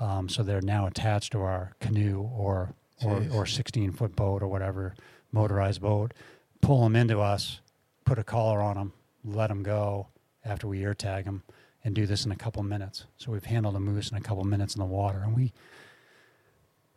Um, 0.00 0.28
so 0.28 0.42
they're 0.42 0.62
now 0.62 0.86
attached 0.86 1.32
to 1.32 1.40
our 1.40 1.72
canoe 1.80 2.30
or, 2.34 2.74
or, 3.02 3.20
Jeez. 3.20 3.34
or 3.34 3.46
16 3.46 3.92
foot 3.92 4.14
boat 4.14 4.42
or 4.42 4.48
whatever 4.48 4.94
motorized 5.32 5.80
boat, 5.80 6.12
pull 6.60 6.82
them 6.82 6.96
into 6.96 7.20
us, 7.20 7.60
put 8.04 8.18
a 8.18 8.24
collar 8.24 8.60
on 8.60 8.76
them, 8.76 8.92
let 9.24 9.48
them 9.48 9.62
go 9.62 10.08
after 10.44 10.66
we 10.66 10.80
ear 10.80 10.94
tag 10.94 11.24
them, 11.24 11.42
and 11.82 11.94
do 11.94 12.06
this 12.06 12.24
in 12.24 12.32
a 12.32 12.36
couple 12.36 12.62
minutes. 12.62 13.04
So 13.16 13.32
we've 13.32 13.44
handled 13.44 13.76
a 13.76 13.80
moose 13.80 14.10
in 14.10 14.16
a 14.16 14.20
couple 14.20 14.44
minutes 14.44 14.74
in 14.74 14.80
the 14.80 14.86
water. 14.86 15.20
And 15.24 15.34
we, 15.34 15.52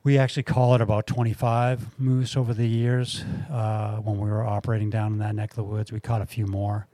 we 0.03 0.17
actually 0.17 0.43
call 0.43 0.75
it 0.75 0.81
about 0.81 1.07
25 1.07 1.99
moose 1.99 2.37
over 2.37 2.53
the 2.53 2.67
years. 2.67 3.23
Uh, 3.51 3.97
when 3.97 4.19
we 4.19 4.29
were 4.29 4.45
operating 4.45 4.89
down 4.89 5.13
in 5.13 5.19
that 5.19 5.35
neck 5.35 5.51
of 5.51 5.55
the 5.57 5.63
woods, 5.63 5.91
we 5.91 5.99
caught 5.99 6.21
a 6.21 6.25
few 6.25 6.45
more 6.45 6.87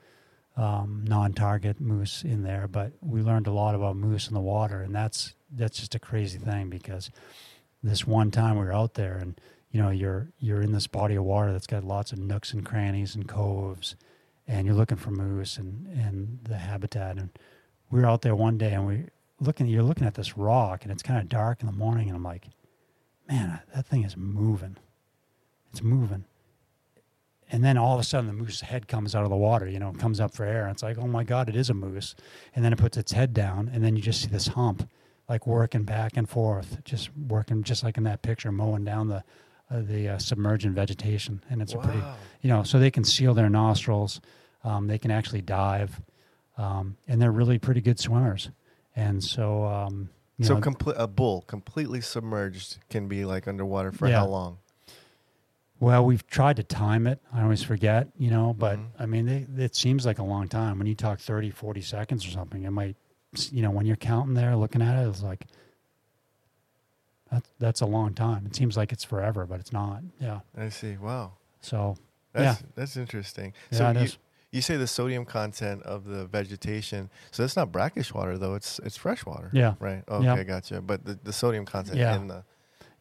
um, 0.56 1.04
non-target 1.08 1.80
moose 1.80 2.24
in 2.24 2.44
there, 2.44 2.68
but 2.68 2.94
we 3.02 3.22
learned 3.22 3.48
a 3.48 3.52
lot 3.52 3.76
about 3.76 3.96
moose 3.96 4.28
in 4.28 4.34
the 4.34 4.40
water, 4.40 4.82
and 4.82 4.94
that's 4.94 5.34
that's 5.56 5.80
just 5.80 5.96
a 5.96 6.00
crazy 6.00 6.38
thing 6.38 6.70
because 6.70 7.12
this 7.84 8.08
one 8.08 8.32
time 8.32 8.58
we 8.58 8.66
were 8.66 8.74
out 8.74 8.94
there, 8.96 9.18
and 9.18 9.40
you 9.72 9.82
know 9.82 9.90
you're 9.90 10.30
you're 10.40 10.62
in 10.62 10.72
this 10.72 10.88
body 10.88 11.16
of 11.16 11.24
water 11.24 11.52
that's 11.52 11.68
got 11.68 11.84
lots 11.84 12.12
of 12.12 12.20
nooks 12.20 12.54
and 12.54 12.66
crannies 12.66 13.16
and 13.16 13.28
coves, 13.28 13.96
and 14.48 14.66
you're 14.66 14.76
looking 14.76 14.98
for 14.98 15.12
moose 15.12 15.58
and 15.58 15.88
and 15.88 16.40
the 16.44 16.58
habitat, 16.58 17.18
and 17.18 17.30
we 17.92 18.00
were 18.00 18.08
out 18.08 18.22
there 18.22 18.36
one 18.36 18.58
day, 18.58 18.74
and 18.74 18.88
we 18.88 19.06
looking 19.40 19.68
you're 19.68 19.84
looking 19.84 20.08
at 20.08 20.16
this 20.16 20.38
rock, 20.38 20.84
and 20.84 20.92
it's 20.92 21.04
kind 21.04 21.20
of 21.20 21.30
dark 21.30 21.62
in 21.62 21.68
the 21.68 21.74
morning, 21.74 22.08
and 22.08 22.16
I'm 22.16 22.24
like 22.24 22.48
man, 23.30 23.60
that 23.74 23.88
thing 23.88 24.04
is 24.04 24.18
moving. 24.18 24.78
It's 25.72 25.82
moving. 25.82 26.26
And 27.52 27.64
then 27.64 27.78
all 27.78 27.94
of 27.94 28.00
a 28.00 28.04
sudden, 28.04 28.28
the 28.28 28.34
moose 28.34 28.62
head 28.62 28.88
comes 28.88 29.14
out 29.14 29.24
of 29.24 29.30
the 29.30 29.36
water, 29.36 29.68
you 29.68 29.80
know, 29.80 29.90
it 29.90 30.00
comes 30.00 30.20
up 30.20 30.34
for 30.34 30.44
air. 30.46 30.64
And 30.64 30.72
it's 30.72 30.84
like, 30.84 30.98
oh 30.98 31.08
my 31.08 31.24
God, 31.24 31.50
it 31.50 31.56
is 31.56 31.70
a 31.70 31.74
moose. 31.74 32.16
And 32.56 32.66
then 32.66 32.74
it 32.74 32.80
puts 32.80 32.98
its 32.98 33.12
head 33.12 33.34
down, 33.34 33.70
and 33.72 33.84
then 33.84 33.96
you 33.96 34.02
just 34.02 34.22
see 34.22 34.28
this 34.28 34.48
hump, 34.48 34.90
like 35.30 35.48
working 35.48 35.84
back 35.84 36.18
and 36.18 36.30
forth, 36.30 36.84
just 36.84 37.10
working, 37.16 37.64
just 37.64 37.84
like 37.84 37.98
in 37.98 38.04
that 38.04 38.22
picture, 38.22 38.52
mowing 38.52 38.84
down 38.84 39.08
the 39.08 39.24
uh, 39.72 39.82
the 39.82 40.10
uh, 40.10 40.18
submergent 40.18 40.76
vegetation. 40.76 41.42
And 41.50 41.62
it's 41.62 41.74
a 41.74 41.78
pretty, 41.78 42.04
you 42.42 42.50
know, 42.50 42.64
so 42.64 42.78
they 42.80 42.92
can 42.92 43.04
seal 43.04 43.34
their 43.34 43.50
nostrils, 43.50 44.20
um, 44.64 44.88
they 44.88 44.98
can 45.00 45.10
actually 45.10 45.42
dive, 45.42 46.02
um, 46.58 46.98
and 47.08 47.22
they're 47.22 47.32
really 47.32 47.58
pretty 47.58 47.82
good 47.82 48.00
swimmers. 48.00 48.50
And 48.96 49.24
so, 49.24 49.64
um, 49.66 50.10
so 50.42 50.56
know, 50.56 50.60
comple- 50.62 50.94
a 50.98 51.08
bull 51.08 51.42
completely 51.48 52.02
submerged 52.02 52.78
can 52.90 53.08
be 53.08 53.24
like 53.26 53.48
underwater 53.48 53.92
for 53.92 54.08
Yeah. 54.08 54.20
how 54.20 54.28
long? 54.28 54.58
Well, 55.80 56.06
we've 56.06 56.26
tried 56.28 56.58
to 56.58 56.64
time 56.64 57.08
it. 57.08 57.20
I 57.34 57.42
always 57.42 57.64
forget, 57.64 58.08
you 58.18 58.30
know, 58.30 58.54
but 58.54 58.78
Mhm. 58.80 58.86
I 59.00 59.06
mean, 59.06 59.28
it, 59.28 59.48
it 59.58 59.76
seems 59.76 60.06
like 60.06 60.20
a 60.20 60.24
long 60.24 60.48
time. 60.48 60.78
When 60.78 60.88
you 60.88 60.96
talk 60.96 61.20
30, 61.20 61.50
40 61.50 61.82
seconds 61.82 62.26
or 62.26 62.30
something, 62.30 62.64
it 62.64 62.70
might, 62.72 62.96
you 63.52 63.62
know, 63.62 63.72
when 63.72 63.86
you're 63.86 63.96
counting 63.96 64.34
there, 64.36 64.56
looking 64.56 64.82
at 64.82 65.04
it, 65.04 65.08
it's 65.08 65.22
like, 65.24 65.46
that's, 67.32 67.50
that's 67.60 67.82
a 67.82 67.86
long 67.86 68.14
time. 68.14 68.46
It 68.46 68.56
seems 68.56 68.78
like 68.78 68.92
it's 68.92 69.04
forever, 69.04 69.46
but 69.46 69.60
it's 69.60 69.74
not. 69.74 70.02
Yeah. 70.20 70.40
I 70.58 70.70
see. 70.70 70.98
Wow. 70.98 71.34
So, 71.62 71.96
That's 72.34 72.64
that's 72.76 72.98
interesting. 72.98 73.54
yeah, 73.72 73.78
so 73.78 73.90
it 73.90 73.96
you, 73.96 74.02
is. 74.04 74.18
you 74.52 74.62
say 74.62 74.76
the 74.78 74.88
sodium 74.88 75.24
content 75.26 75.82
of 75.84 76.06
the 76.06 76.26
vegetation. 76.26 77.10
So 77.32 77.44
that's 77.44 77.56
not 77.56 77.72
brackish 77.72 78.14
water 78.14 78.38
though. 78.38 78.56
It's 78.56 78.80
it's 78.80 78.98
fresh 78.98 79.26
water. 79.26 79.50
Yeah. 79.54 79.76
Right. 79.80 80.04
Okay, 80.10 80.26
Yeah. 80.26 80.44
gotcha. 80.44 80.82
But 80.82 81.06
the, 81.06 81.18
the 81.24 81.32
sodium 81.34 81.66
content 81.66 81.98
Yeah. 81.98 82.16
in 82.16 82.28
the 82.28 82.44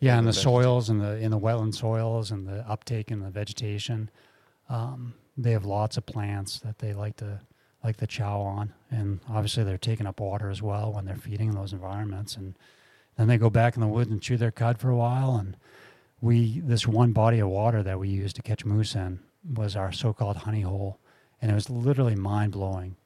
Yeah, 0.00 0.12
in 0.14 0.18
and 0.20 0.28
the 0.28 0.32
the 0.32 0.38
soils 0.38 0.88
and 0.90 1.00
the 1.00 1.16
in 1.18 1.30
the 1.30 1.38
wetland 1.40 1.74
soils 1.74 2.30
and 2.30 2.46
the 2.46 2.66
uptake 2.68 3.10
in 3.10 3.20
the 3.20 3.30
vegetation, 3.30 4.10
um, 4.68 5.14
they 5.36 5.50
have 5.52 5.64
lots 5.64 5.96
of 5.96 6.06
plants 6.06 6.60
that 6.60 6.78
they 6.78 6.92
like 6.94 7.16
to 7.16 7.40
like 7.84 7.96
the 7.96 8.06
chow 8.06 8.40
on, 8.40 8.72
and 8.90 9.20
obviously 9.28 9.64
they're 9.64 9.78
taking 9.78 10.06
up 10.06 10.20
water 10.20 10.50
as 10.50 10.62
well 10.62 10.92
when 10.92 11.04
they're 11.04 11.16
feeding 11.16 11.48
in 11.48 11.54
those 11.54 11.72
environments, 11.72 12.36
and 12.36 12.54
then 13.16 13.28
they 13.28 13.36
go 13.36 13.50
back 13.50 13.74
in 13.74 13.80
the 13.80 13.88
woods 13.88 14.10
and 14.10 14.22
chew 14.22 14.36
their 14.36 14.50
cud 14.52 14.78
for 14.78 14.88
a 14.88 14.96
while. 14.96 15.36
And 15.36 15.56
we 16.20 16.60
this 16.60 16.86
one 16.86 17.12
body 17.12 17.40
of 17.40 17.48
water 17.48 17.82
that 17.82 17.98
we 17.98 18.08
used 18.08 18.36
to 18.36 18.42
catch 18.42 18.64
moose 18.64 18.94
in 18.94 19.20
was 19.44 19.74
our 19.74 19.90
so-called 19.90 20.38
honey 20.38 20.62
hole, 20.62 20.98
and 21.40 21.50
it 21.50 21.54
was 21.54 21.68
literally 21.68 22.14
mind 22.14 22.52
blowing. 22.52 22.96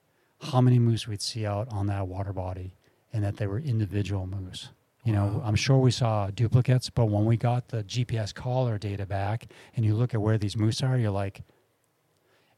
how 0.41 0.61
many 0.61 0.79
moose 0.79 1.09
we'd 1.09 1.23
see 1.23 1.47
out 1.47 1.69
on 1.71 1.87
that 1.87 2.07
water 2.07 2.33
body 2.33 2.75
and 3.13 3.25
that 3.25 3.37
they 3.37 3.47
were 3.47 3.59
individual 3.59 4.27
moose. 4.27 4.71
You 5.05 5.13
know, 5.13 5.41
I'm 5.45 5.55
sure 5.55 5.79
we 5.79 5.93
saw 5.93 6.31
duplicates, 6.31 6.91
but 6.91 7.07
when 7.07 7.25
we 7.25 7.37
got 7.37 7.69
the 7.69 7.85
GPS 7.85 8.35
collar 8.35 8.77
data 8.77 9.07
back 9.07 9.47
and 9.75 9.85
you 9.85 9.95
look 9.95 10.15
at 10.15 10.21
where 10.21 10.37
these 10.37 10.57
moose 10.57 10.83
are, 10.83 10.99
you're 10.99 11.11
like, 11.13 11.43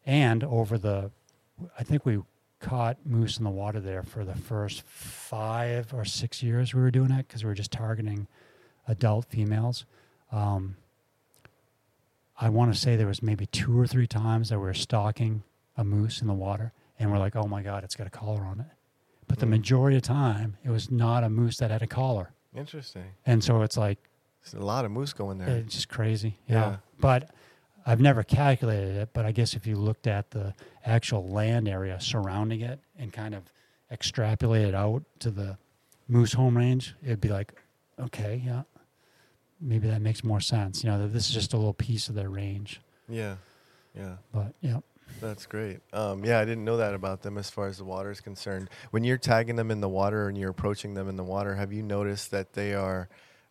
and 0.07 0.43
over 0.43 0.79
the, 0.79 1.11
I 1.79 1.83
think 1.83 2.05
we 2.07 2.21
caught 2.61 2.97
moose 3.07 3.39
in 3.39 3.45
the 3.45 3.51
water 3.51 3.81
there 3.81 4.03
for 4.03 4.25
the 4.25 4.35
first 4.35 4.83
five 4.83 5.93
or 5.95 6.05
six 6.05 6.43
years 6.43 6.75
we 6.75 6.81
were 6.81 6.91
doing 6.91 7.11
it 7.13 7.27
because 7.29 7.45
we 7.45 7.49
were 7.49 7.55
just 7.55 7.71
targeting 7.71 8.27
adult 8.89 9.27
females. 9.27 9.85
Um, 10.33 10.77
I 12.41 12.49
want 12.49 12.73
to 12.73 12.79
say 12.79 12.97
there 12.97 13.07
was 13.07 13.23
maybe 13.23 13.47
two 13.47 13.79
or 13.79 13.87
three 13.87 14.07
times 14.07 14.49
that 14.51 14.59
we 14.59 14.65
were 14.65 14.75
stalking 14.75 15.43
a 15.77 15.85
moose 15.85 16.21
in 16.21 16.27
the 16.29 16.35
water, 16.35 16.73
and 16.99 17.11
we're 17.11 17.19
like, 17.19 17.35
"Oh 17.37 17.47
my 17.47 17.63
god, 17.63 17.85
it's 17.85 17.95
got 17.97 18.07
a 18.07 18.11
collar 18.11 18.43
on 18.45 18.61
it." 18.61 18.67
But 19.27 19.39
the 19.39 19.47
Mm. 19.47 19.51
majority 19.51 19.97
of 19.97 20.03
the 20.03 20.09
time, 20.09 20.57
it 20.65 20.71
was 20.71 20.91
not 20.91 21.25
a 21.25 21.29
moose 21.29 21.57
that 21.59 21.71
had 21.71 21.83
a 21.83 21.87
collar, 21.87 22.31
Interesting. 22.55 23.05
and 23.27 23.43
so 23.45 23.63
it's 23.63 23.77
like 23.77 23.99
There's 24.43 24.55
a 24.63 24.65
lot 24.65 24.85
of 24.85 24.91
moose 24.91 25.13
going 25.13 25.39
there. 25.39 25.49
it's 25.49 25.75
just 25.75 25.89
crazy. 25.89 26.39
Yeah. 26.47 26.55
Yeah. 26.71 26.77
But 27.01 27.31
I've 27.89 28.01
never 28.01 28.23
calculated 28.23 28.97
it, 28.97 29.11
but 29.15 29.25
I 29.25 29.33
guess 29.33 29.55
if 29.55 29.67
you 29.67 29.77
looked 29.77 30.07
at 30.07 30.31
the 30.31 30.55
actual 30.85 31.27
land 31.27 31.69
area 31.69 31.99
surrounding 32.01 32.61
it 32.61 32.81
and 32.99 33.11
kind 33.13 33.35
of 33.35 33.45
extrapolated 33.91 34.75
out 34.75 35.05
to 35.21 35.31
the 35.31 35.57
moose 36.07 36.35
home 36.35 36.57
range, 36.57 36.95
it'd 37.03 37.21
be 37.21 37.31
like, 37.31 37.55
okay, 37.99 38.43
yeah, 38.45 38.63
maybe 39.59 39.89
that 39.89 40.03
makes 40.03 40.23
more 40.23 40.41
sense. 40.41 40.85
You 40.85 40.91
know, 40.91 40.99
that 40.99 41.15
this 41.15 41.29
is 41.29 41.35
just 41.35 41.55
a 41.55 41.57
little 41.57 41.73
piece 41.73 42.09
of 42.11 42.15
their 42.15 42.29
range. 42.31 42.81
yeah. 43.09 43.37
Yeah. 43.97 44.17
But 44.33 44.53
yeah, 44.61 44.81
That's 45.21 45.47
great. 45.47 45.81
Um, 45.93 46.25
yeah, 46.25 46.39
I 46.39 46.45
didn't 46.45 46.65
know 46.65 46.77
that 46.77 46.95
about 46.95 47.23
them 47.23 47.37
as 47.37 47.51
far 47.51 47.67
as 47.67 47.79
the 47.79 47.85
water 47.85 48.11
is 48.13 48.21
concerned. 48.21 48.69
When 48.93 49.03
you're 49.03 49.17
tagging 49.19 49.57
them 49.57 49.71
in 49.73 49.81
the 49.81 49.89
water 49.89 50.29
and 50.29 50.39
you're 50.39 50.51
approaching 50.51 50.95
them 50.95 51.09
in 51.09 51.17
the 51.17 51.25
water, 51.25 51.55
have 51.57 51.73
you 51.73 51.83
noticed 51.83 52.31
that 52.31 52.53
they 52.53 52.75
are 52.75 53.09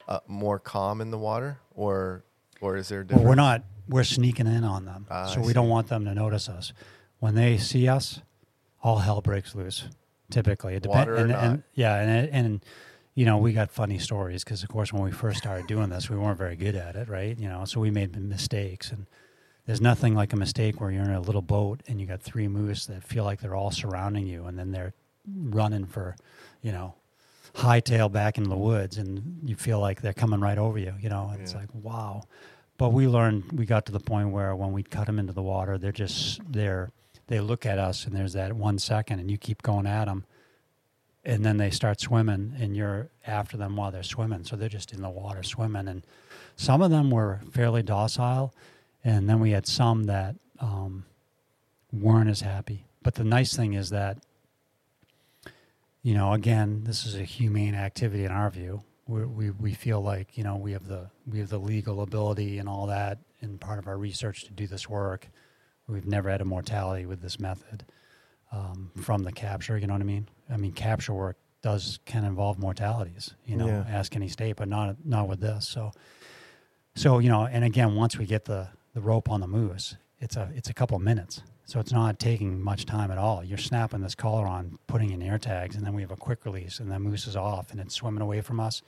uh, 0.07 0.19
more 0.27 0.57
calm 0.59 1.01
in 1.01 1.09
the 1.11 1.17
water, 1.17 1.57
or 1.75 2.23
or 2.61 2.77
is 2.77 2.87
there 2.87 2.99
a 2.99 3.01
well, 3.01 3.07
difference? 3.07 3.27
we're 3.27 3.35
not, 3.35 3.63
we're 3.89 4.03
sneaking 4.03 4.47
in 4.47 4.63
on 4.63 4.85
them. 4.85 5.05
Ah, 5.09 5.25
so 5.27 5.41
I 5.41 5.45
we 5.45 5.53
don't 5.53 5.69
want 5.69 5.87
them 5.87 6.05
to 6.05 6.13
notice 6.13 6.49
us. 6.49 6.73
When 7.19 7.35
they 7.35 7.57
see 7.57 7.87
us, 7.87 8.21
all 8.83 8.99
hell 8.99 9.21
breaks 9.21 9.55
loose. 9.55 9.85
Typically, 10.29 10.75
it 10.75 10.83
depends. 10.83 11.07
Water 11.07 11.15
or 11.15 11.17
and, 11.19 11.29
not. 11.29 11.43
and 11.43 11.63
yeah, 11.73 11.95
and 12.01 12.29
and 12.29 12.65
you 13.15 13.25
know 13.25 13.37
we 13.37 13.53
got 13.53 13.71
funny 13.71 13.97
stories 13.97 14.43
because 14.43 14.61
of 14.63 14.69
course 14.69 14.91
when 14.93 15.01
we 15.03 15.11
first 15.11 15.39
started 15.39 15.67
doing 15.67 15.89
this, 15.89 16.09
we 16.09 16.17
weren't 16.17 16.37
very 16.37 16.55
good 16.55 16.75
at 16.75 16.95
it, 16.95 17.07
right? 17.09 17.37
You 17.39 17.47
know, 17.49 17.65
so 17.65 17.79
we 17.79 17.89
made 17.91 18.15
mistakes, 18.17 18.91
and 18.91 19.07
there's 19.65 19.81
nothing 19.81 20.15
like 20.15 20.33
a 20.33 20.35
mistake 20.37 20.79
where 20.81 20.91
you're 20.91 21.03
in 21.03 21.11
a 21.11 21.19
little 21.21 21.41
boat 21.41 21.81
and 21.87 21.99
you 21.99 22.07
got 22.07 22.21
three 22.21 22.47
moose 22.47 22.85
that 22.87 23.03
feel 23.03 23.23
like 23.23 23.39
they're 23.41 23.55
all 23.55 23.71
surrounding 23.71 24.27
you, 24.27 24.45
and 24.45 24.59
then 24.59 24.71
they're 24.71 24.93
running 25.27 25.85
for, 25.85 26.15
you 26.61 26.71
know, 26.71 26.93
hightail 27.55 28.11
back 28.11 28.37
in 28.37 28.43
the 28.49 28.55
woods, 28.57 28.97
and 28.97 29.39
you 29.45 29.55
feel 29.55 29.79
like 29.79 30.01
they're 30.01 30.13
coming 30.13 30.39
right 30.39 30.57
over 30.57 30.77
you. 30.77 30.93
You 30.99 31.09
know, 31.09 31.29
and 31.31 31.41
it's 31.41 31.53
Yeah. 31.53 31.59
like 31.59 31.69
wow. 31.73 32.23
But 32.77 32.89
we 32.89 33.07
learned 33.07 33.51
we 33.53 33.65
got 33.65 33.85
to 33.87 33.91
the 33.91 33.99
point 33.99 34.29
where 34.29 34.55
when 34.55 34.71
we 34.71 34.83
cut 34.83 35.07
them 35.07 35.19
into 35.19 35.33
the 35.33 35.41
water, 35.41 35.77
they're 35.77 35.91
just 35.91 36.39
they're 36.51 36.91
they 37.27 37.39
look 37.39 37.65
at 37.65 37.79
us 37.79 38.05
and 38.05 38.15
there's 38.15 38.33
that 38.33 38.53
one 38.53 38.79
second, 38.79 39.19
and 39.19 39.29
you 39.29 39.37
keep 39.37 39.61
going 39.61 39.87
at 39.87 40.05
them, 40.05 40.25
and 41.25 41.43
then 41.43 41.57
they 41.57 41.69
start 41.69 41.99
swimming, 41.99 42.53
and 42.59 42.75
you're 42.75 43.09
after 43.25 43.57
them 43.57 43.75
while 43.75 43.91
they're 43.91 44.03
swimming. 44.03 44.45
So 44.45 44.55
they're 44.55 44.69
just 44.69 44.93
in 44.93 45.01
the 45.01 45.09
water 45.09 45.43
swimming, 45.43 45.87
and 45.87 46.05
some 46.55 46.81
of 46.81 46.91
them 46.91 47.11
were 47.11 47.41
fairly 47.51 47.83
docile, 47.83 48.53
and 49.03 49.27
then 49.29 49.39
we 49.39 49.51
had 49.51 49.67
some 49.67 50.05
that 50.05 50.35
um, 50.59 51.05
weren't 51.91 52.29
as 52.29 52.41
happy. 52.41 52.85
But 53.03 53.15
the 53.15 53.23
nice 53.23 53.55
thing 53.55 53.73
is 53.73 53.89
that, 53.89 54.17
you 56.01 56.13
know, 56.13 56.33
again, 56.33 56.83
this 56.85 57.05
is 57.05 57.15
a 57.15 57.23
humane 57.23 57.75
activity 57.75 58.23
in 58.23 58.31
our 58.31 58.49
view. 58.49 58.83
We 59.07 59.25
we 59.25 59.49
we 59.51 59.73
feel 59.73 60.01
like 60.01 60.37
you 60.37 60.43
know 60.43 60.55
we 60.57 60.71
have 60.73 60.87
the 60.87 61.09
we 61.25 61.39
have 61.39 61.49
the 61.49 61.57
legal 61.59 62.01
ability 62.01 62.59
and 62.59 62.67
all 62.69 62.87
that, 62.87 63.19
in 63.41 63.57
part 63.57 63.79
of 63.79 63.87
our 63.87 63.97
research 63.97 64.43
to 64.45 64.51
do 64.51 64.67
this 64.67 64.87
work. 64.89 65.27
We've 65.87 66.05
never 66.05 66.29
had 66.29 66.41
a 66.41 66.45
mortality 66.45 67.05
with 67.05 67.21
this 67.21 67.39
method 67.39 67.85
um, 68.51 68.91
from 69.01 69.23
the 69.23 69.31
capture. 69.31 69.77
You 69.77 69.87
know 69.87 69.93
what 69.93 70.01
I 70.01 70.05
mean? 70.05 70.27
I 70.49 70.57
mean, 70.57 70.73
capture 70.73 71.13
work 71.13 71.37
does 71.61 71.99
can 72.05 72.23
involve 72.25 72.59
mortalities. 72.59 73.33
You 73.45 73.55
know, 73.55 73.67
Yeah. 73.67 73.85
ask 73.87 74.15
any 74.15 74.27
state, 74.27 74.57
but 74.57 74.67
not 74.67 74.97
not 75.05 75.27
with 75.29 75.39
this. 75.39 75.67
So, 75.67 75.91
so 76.95 77.19
you 77.19 77.29
know, 77.29 77.45
and 77.45 77.63
again, 77.63 77.95
once 77.95 78.17
we 78.17 78.25
get 78.25 78.45
the 78.45 78.69
the 78.93 79.01
rope 79.01 79.29
on 79.29 79.39
the 79.41 79.47
moose, 79.47 79.95
it's 80.19 80.35
a 80.35 80.51
it's 80.55 80.69
a 80.69 80.73
couple 80.73 80.97
minutes. 80.99 81.41
So 81.67 81.81
it's 81.81 81.91
not 81.91 82.17
taking 82.17 82.61
much 82.61 82.85
time 82.85 83.11
at 83.11 83.17
all. 83.17 83.43
You're 83.43 83.57
snapping 83.57 83.99
this 83.99 84.15
collar 84.15 84.47
on, 84.47 84.79
putting 84.87 85.11
in 85.11 85.21
air 85.21 85.37
tags, 85.37 85.75
and 85.75 85.85
then 85.85 85.93
we 85.93 86.01
have 86.01 86.11
a 86.11 86.15
quick 86.15 86.45
release, 86.45 86.79
and 86.79 86.89
then 86.89 87.01
moose 87.01 87.27
is 87.27 87.35
off, 87.35 87.71
and 87.71 87.79
it's 87.81 87.93
swimming 87.93 88.21
away 88.21 88.39
from 88.39 88.61
us, 88.61 88.81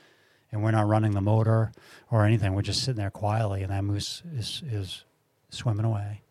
and 0.50 0.64
we're 0.64 0.72
not 0.72 0.88
running 0.88 1.12
the 1.12 1.20
motor 1.20 1.74
or 2.10 2.24
anything. 2.26 2.54
We're 2.54 2.62
just 2.62 2.82
sitting 2.82 2.96
there 3.02 3.12
quietly, 3.12 3.64
and 3.64 3.72
that 3.72 3.84
moose 3.84 4.24
is 4.34 4.64
is 4.72 5.04
swimming 5.50 5.84
away. 5.86 6.22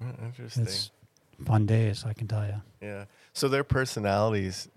Mm, 0.00 0.22
Interesting. 0.24 0.62
It's 0.62 0.92
fun 1.44 1.66
days, 1.66 2.04
I 2.06 2.12
can 2.12 2.28
tell 2.28 2.46
you. 2.46 2.62
Yeah. 2.80 3.06
So 3.32 3.48
their 3.48 3.64
personalities, 3.64 4.68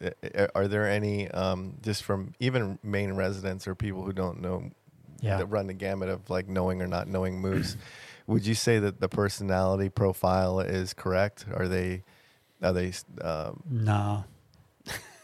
are 0.55 0.67
there 0.67 0.87
any 0.89 1.29
um, 1.29 1.75
just 1.83 2.01
from 2.01 2.33
even 2.39 2.79
Maine 2.81 3.13
residents 3.13 3.67
or 3.67 3.75
people 3.75 4.03
who 4.03 4.11
don't 4.13 4.41
know 4.41 4.71
Yeah. 5.19 5.37
that 5.37 5.45
run 5.45 5.67
the 5.67 5.73
gamut 5.75 6.09
of 6.09 6.27
like 6.31 6.47
knowing 6.47 6.81
or 6.81 6.87
not 6.87 7.07
knowing 7.07 7.39
moose? 7.39 7.77
Would 8.31 8.45
you 8.45 8.55
say 8.55 8.79
that 8.79 8.99
the 8.99 9.09
personality 9.09 9.89
profile 9.89 10.59
is 10.61 10.93
correct? 10.93 11.45
Are 11.53 11.67
they? 11.67 12.03
Are 12.61 12.73
they? 12.73 12.93
Um, 13.21 13.61
No. 13.69 14.23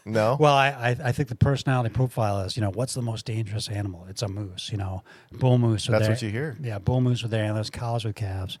no. 0.04 0.36
Well, 0.40 0.54
I, 0.54 0.68
I 0.68 0.96
I 1.08 1.12
think 1.12 1.28
the 1.28 1.34
personality 1.34 1.90
profile 1.92 2.40
is 2.40 2.56
you 2.56 2.62
know 2.62 2.70
what's 2.70 2.94
the 2.94 3.02
most 3.02 3.24
dangerous 3.26 3.68
animal? 3.68 4.06
It's 4.08 4.22
a 4.22 4.28
moose. 4.28 4.70
You 4.70 4.78
know, 4.78 5.02
bull 5.32 5.58
moose. 5.58 5.86
That's 5.86 6.02
their, 6.02 6.10
what 6.10 6.22
you 6.22 6.30
hear. 6.30 6.56
Yeah, 6.62 6.78
bull 6.78 7.00
moose 7.00 7.22
with 7.22 7.30
their 7.30 7.44
antlers, 7.44 7.70
cows 7.70 8.04
with 8.04 8.14
calves. 8.14 8.58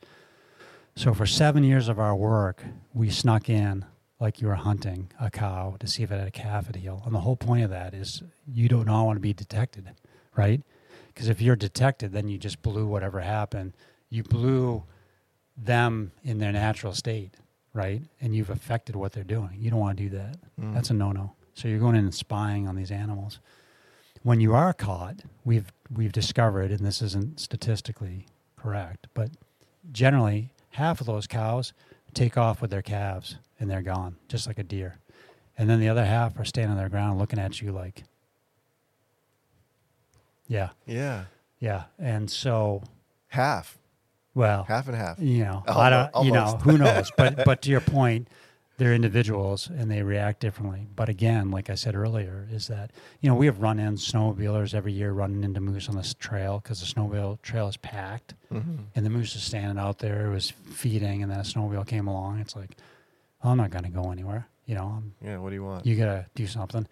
So 0.96 1.14
for 1.14 1.26
seven 1.26 1.62
years 1.62 1.88
of 1.88 2.00
our 2.00 2.16
work, 2.16 2.64
we 2.92 3.08
snuck 3.10 3.48
in 3.48 3.84
like 4.18 4.40
you 4.40 4.48
were 4.48 4.56
hunting 4.56 5.12
a 5.20 5.30
cow 5.30 5.76
to 5.78 5.86
see 5.86 6.02
if 6.02 6.10
it 6.10 6.18
had 6.18 6.26
a 6.26 6.32
calf 6.32 6.68
at 6.68 6.74
heel. 6.74 7.02
And 7.04 7.14
the 7.14 7.20
whole 7.20 7.36
point 7.36 7.62
of 7.64 7.70
that 7.70 7.94
is 7.94 8.22
you 8.46 8.68
do 8.68 8.82
not 8.84 9.04
want 9.04 9.16
to 9.16 9.20
be 9.20 9.32
detected, 9.32 9.92
right? 10.36 10.60
Because 11.06 11.28
if 11.28 11.40
you're 11.40 11.56
detected, 11.56 12.12
then 12.12 12.28
you 12.28 12.36
just 12.36 12.62
blew 12.62 12.86
whatever 12.86 13.20
happened. 13.20 13.74
You 14.10 14.22
blew 14.22 14.84
them 15.56 16.12
in 16.24 16.38
their 16.38 16.52
natural 16.52 16.92
state, 16.92 17.34
right? 17.72 18.02
And 18.20 18.34
you've 18.34 18.50
affected 18.50 18.96
what 18.96 19.12
they're 19.12 19.24
doing. 19.24 19.56
You 19.58 19.70
don't 19.70 19.80
want 19.80 19.98
to 19.98 20.04
do 20.04 20.10
that. 20.16 20.36
Mm. 20.60 20.74
That's 20.74 20.90
a 20.90 20.94
no-no. 20.94 21.32
So 21.54 21.68
you're 21.68 21.80
going 21.80 21.96
in 21.96 22.04
and 22.04 22.14
spying 22.14 22.68
on 22.68 22.76
these 22.76 22.90
animals. 22.90 23.40
When 24.22 24.40
you 24.40 24.54
are 24.54 24.72
caught, 24.72 25.22
we've 25.44 25.72
we've 25.94 26.12
discovered, 26.12 26.70
and 26.70 26.80
this 26.80 27.02
isn't 27.02 27.40
statistically 27.40 28.26
correct, 28.56 29.06
but 29.14 29.30
generally 29.90 30.52
half 30.70 31.00
of 31.00 31.06
those 31.06 31.26
cows 31.26 31.72
take 32.14 32.36
off 32.36 32.60
with 32.60 32.70
their 32.70 32.82
calves 32.82 33.36
and 33.58 33.70
they're 33.70 33.82
gone, 33.82 34.16
just 34.28 34.46
like 34.46 34.58
a 34.58 34.62
deer. 34.62 34.98
And 35.56 35.68
then 35.68 35.80
the 35.80 35.88
other 35.88 36.04
half 36.04 36.38
are 36.38 36.44
standing 36.44 36.72
on 36.72 36.76
their 36.76 36.88
ground 36.88 37.18
looking 37.18 37.38
at 37.38 37.60
you 37.60 37.72
like, 37.72 38.04
yeah, 40.46 40.70
yeah. 40.86 41.24
yeah. 41.58 41.84
And 41.98 42.30
so, 42.30 42.82
Half. 43.28 43.77
Well, 44.38 44.64
Half 44.64 44.86
and 44.88 44.96
half. 44.96 45.18
you 45.20 45.44
know, 45.44 45.62
Almo- 45.66 45.80
I 45.80 45.90
don't, 45.90 46.24
you 46.26 46.32
know, 46.32 46.56
who 46.62 46.78
knows? 46.78 47.10
But 47.16 47.44
but 47.44 47.62
to 47.62 47.70
your 47.70 47.80
point, 47.80 48.28
they're 48.78 48.94
individuals 48.94 49.68
and 49.68 49.90
they 49.90 50.02
react 50.02 50.38
differently. 50.40 50.86
But 50.94 51.08
again, 51.08 51.50
like 51.50 51.68
I 51.68 51.74
said 51.74 51.94
earlier, 51.96 52.46
is 52.50 52.68
that 52.68 52.92
you 53.20 53.28
know 53.28 53.34
we 53.34 53.46
have 53.46 53.60
run-ins 53.60 54.10
snowmobilers 54.10 54.72
every 54.74 54.92
year 54.92 55.10
running 55.12 55.42
into 55.42 55.60
moose 55.60 55.88
on 55.88 55.96
this 55.96 56.14
trail 56.14 56.60
because 56.62 56.78
the 56.80 56.86
snowmobile 56.86 57.42
trail 57.42 57.66
is 57.68 57.76
packed 57.76 58.34
Mhm. 58.52 58.78
and 58.94 59.04
the 59.04 59.10
moose 59.10 59.34
is 59.34 59.42
standing 59.42 59.78
out 59.84 59.98
there, 59.98 60.26
it 60.26 60.30
was 60.32 60.50
feeding, 60.50 61.22
and 61.22 61.30
then 61.32 61.38
a 61.40 61.42
snowmobile 61.42 61.86
came 61.86 62.06
along. 62.06 62.38
It's 62.38 62.54
like, 62.54 62.76
I'm 63.42 63.56
not 63.56 63.70
going 63.70 63.84
to 63.84 63.90
go 63.90 64.10
anywhere. 64.12 64.46
You 64.66 64.74
know, 64.76 64.86
I'm, 64.96 65.14
Yeah. 65.24 65.38
What 65.38 65.48
do 65.50 65.56
you 65.56 65.64
want? 65.64 65.84
you 65.86 65.96
got 65.96 66.06
to 66.06 66.26
do 66.36 66.46
something. 66.46 66.86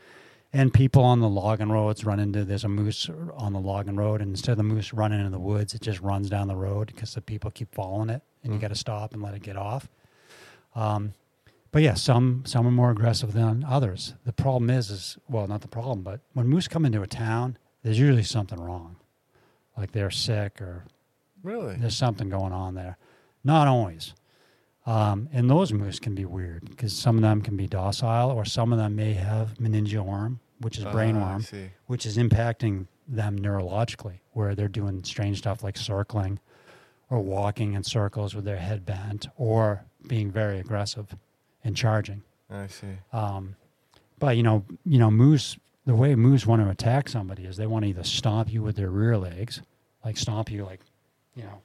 And 0.57 0.73
people 0.73 1.03
on 1.05 1.21
the 1.21 1.29
logging 1.29 1.69
roads 1.71 2.07
run 2.07 2.19
into 2.19 2.43
there's 2.43 2.65
a 2.65 2.69
moose 2.69 3.11
on 3.35 3.53
the 3.53 3.61
logging 3.61 3.97
road, 3.97 4.23
and 4.23 4.31
instead 4.31 4.53
of 4.53 4.57
the 4.57 4.63
moose 4.63 4.95
running 4.95 5.21
in 5.25 5.31
the 5.31 5.39
woods, 5.39 5.75
it 5.75 5.83
just 5.83 6.01
runs 6.01 6.31
down 6.31 6.49
the 6.49 6.57
road 6.57 6.87
because 6.87 7.13
the 7.13 7.21
people 7.21 7.51
keep 7.51 7.75
following 7.75 8.09
it, 8.09 8.23
and 8.43 8.53
you 8.55 8.59
Mm. 8.59 8.63
got 8.63 8.69
to 8.69 8.75
stop 8.75 9.13
and 9.13 9.23
let 9.23 9.35
it 9.35 9.43
get 9.43 9.57
off. 9.59 9.89
Um, 10.75 11.13
but 11.73 11.83
yeah, 11.83 11.93
some 11.93 12.43
some 12.47 12.67
are 12.67 12.71
more 12.71 12.91
aggressive 12.91 13.35
than 13.35 13.65
others. 13.65 14.15
The 14.25 14.33
problem 14.33 14.71
is, 14.71 14.89
is 14.91 15.19
well, 15.29 15.47
not 15.47 15.61
the 15.61 15.69
problem, 15.69 16.01
but 16.03 16.21
when 16.33 16.49
moose 16.49 16.69
come 16.69 16.87
into 16.87 17.03
a 17.03 17.07
town, 17.07 17.59
there's 17.83 17.99
usually 17.99 18.23
something 18.23 18.59
wrong, 18.59 18.97
like 19.77 19.93
they're 19.93 20.11
sick 20.11 20.63
or 20.63 20.85
really? 21.43 21.77
there's 21.77 21.97
something 21.97 22.31
going 22.31 22.55
on 22.55 22.75
there. 22.75 22.97
Not 23.45 23.69
always. 23.69 24.15
Um, 24.87 25.29
and 25.33 25.51
those 25.51 25.71
moose 25.73 25.99
can 25.99 26.15
be 26.15 26.25
weird 26.25 26.71
because 26.71 26.97
some 26.97 27.17
of 27.17 27.23
them 27.23 27.43
can 27.43 27.57
be 27.59 27.67
docile 27.67 28.31
or 28.31 28.47
some 28.47 28.73
of 28.73 28.79
them 28.79 28.97
may 28.97 29.13
have 29.15 29.59
meningeal 29.59 30.05
worm, 30.07 30.41
which 30.61 30.79
is 30.79 30.85
brain 30.85 31.17
Ah, 31.17 31.21
I 31.21 31.33
worm, 31.33 31.43
see. 31.43 31.71
which 31.87 32.07
is 32.07 32.17
impacting 32.17 32.87
them 33.09 33.39
neurologically, 33.39 34.21
where 34.33 34.55
they're 34.55 34.69
doing 34.69 35.05
strange 35.05 35.39
stuff 35.39 35.63
like 35.63 35.77
circling 35.77 36.39
or 37.11 37.21
walking 37.21 37.75
in 37.75 37.85
circles 37.85 38.35
with 38.35 38.45
their 38.45 38.57
head 38.57 38.85
bent 38.85 39.29
or 39.37 39.85
being 40.07 40.31
very 40.31 40.59
aggressive 40.59 41.15
and 41.63 41.77
charging. 41.77 42.23
I 42.51 42.67
see. 42.69 42.87
Um, 43.13 43.57
but 44.19 44.37
you 44.37 44.43
know, 44.43 44.65
you 44.85 44.99
know, 44.99 45.11
moose. 45.11 45.57
The 45.85 45.95
way 45.95 46.17
moose 46.17 46.45
want 46.47 46.63
to 46.63 46.69
attack 46.69 47.09
somebody 47.09 47.45
is 47.45 47.57
they 47.57 47.67
want 47.69 47.85
to 47.85 47.89
either 47.91 48.03
stomp 48.03 48.53
you 48.53 48.61
with 48.61 48.75
their 48.75 48.91
rear 48.91 49.17
legs, 49.17 49.63
like 50.05 50.17
stomp 50.17 50.51
you, 50.51 50.65
like 50.65 50.81
you 51.37 51.45
know, 51.45 51.63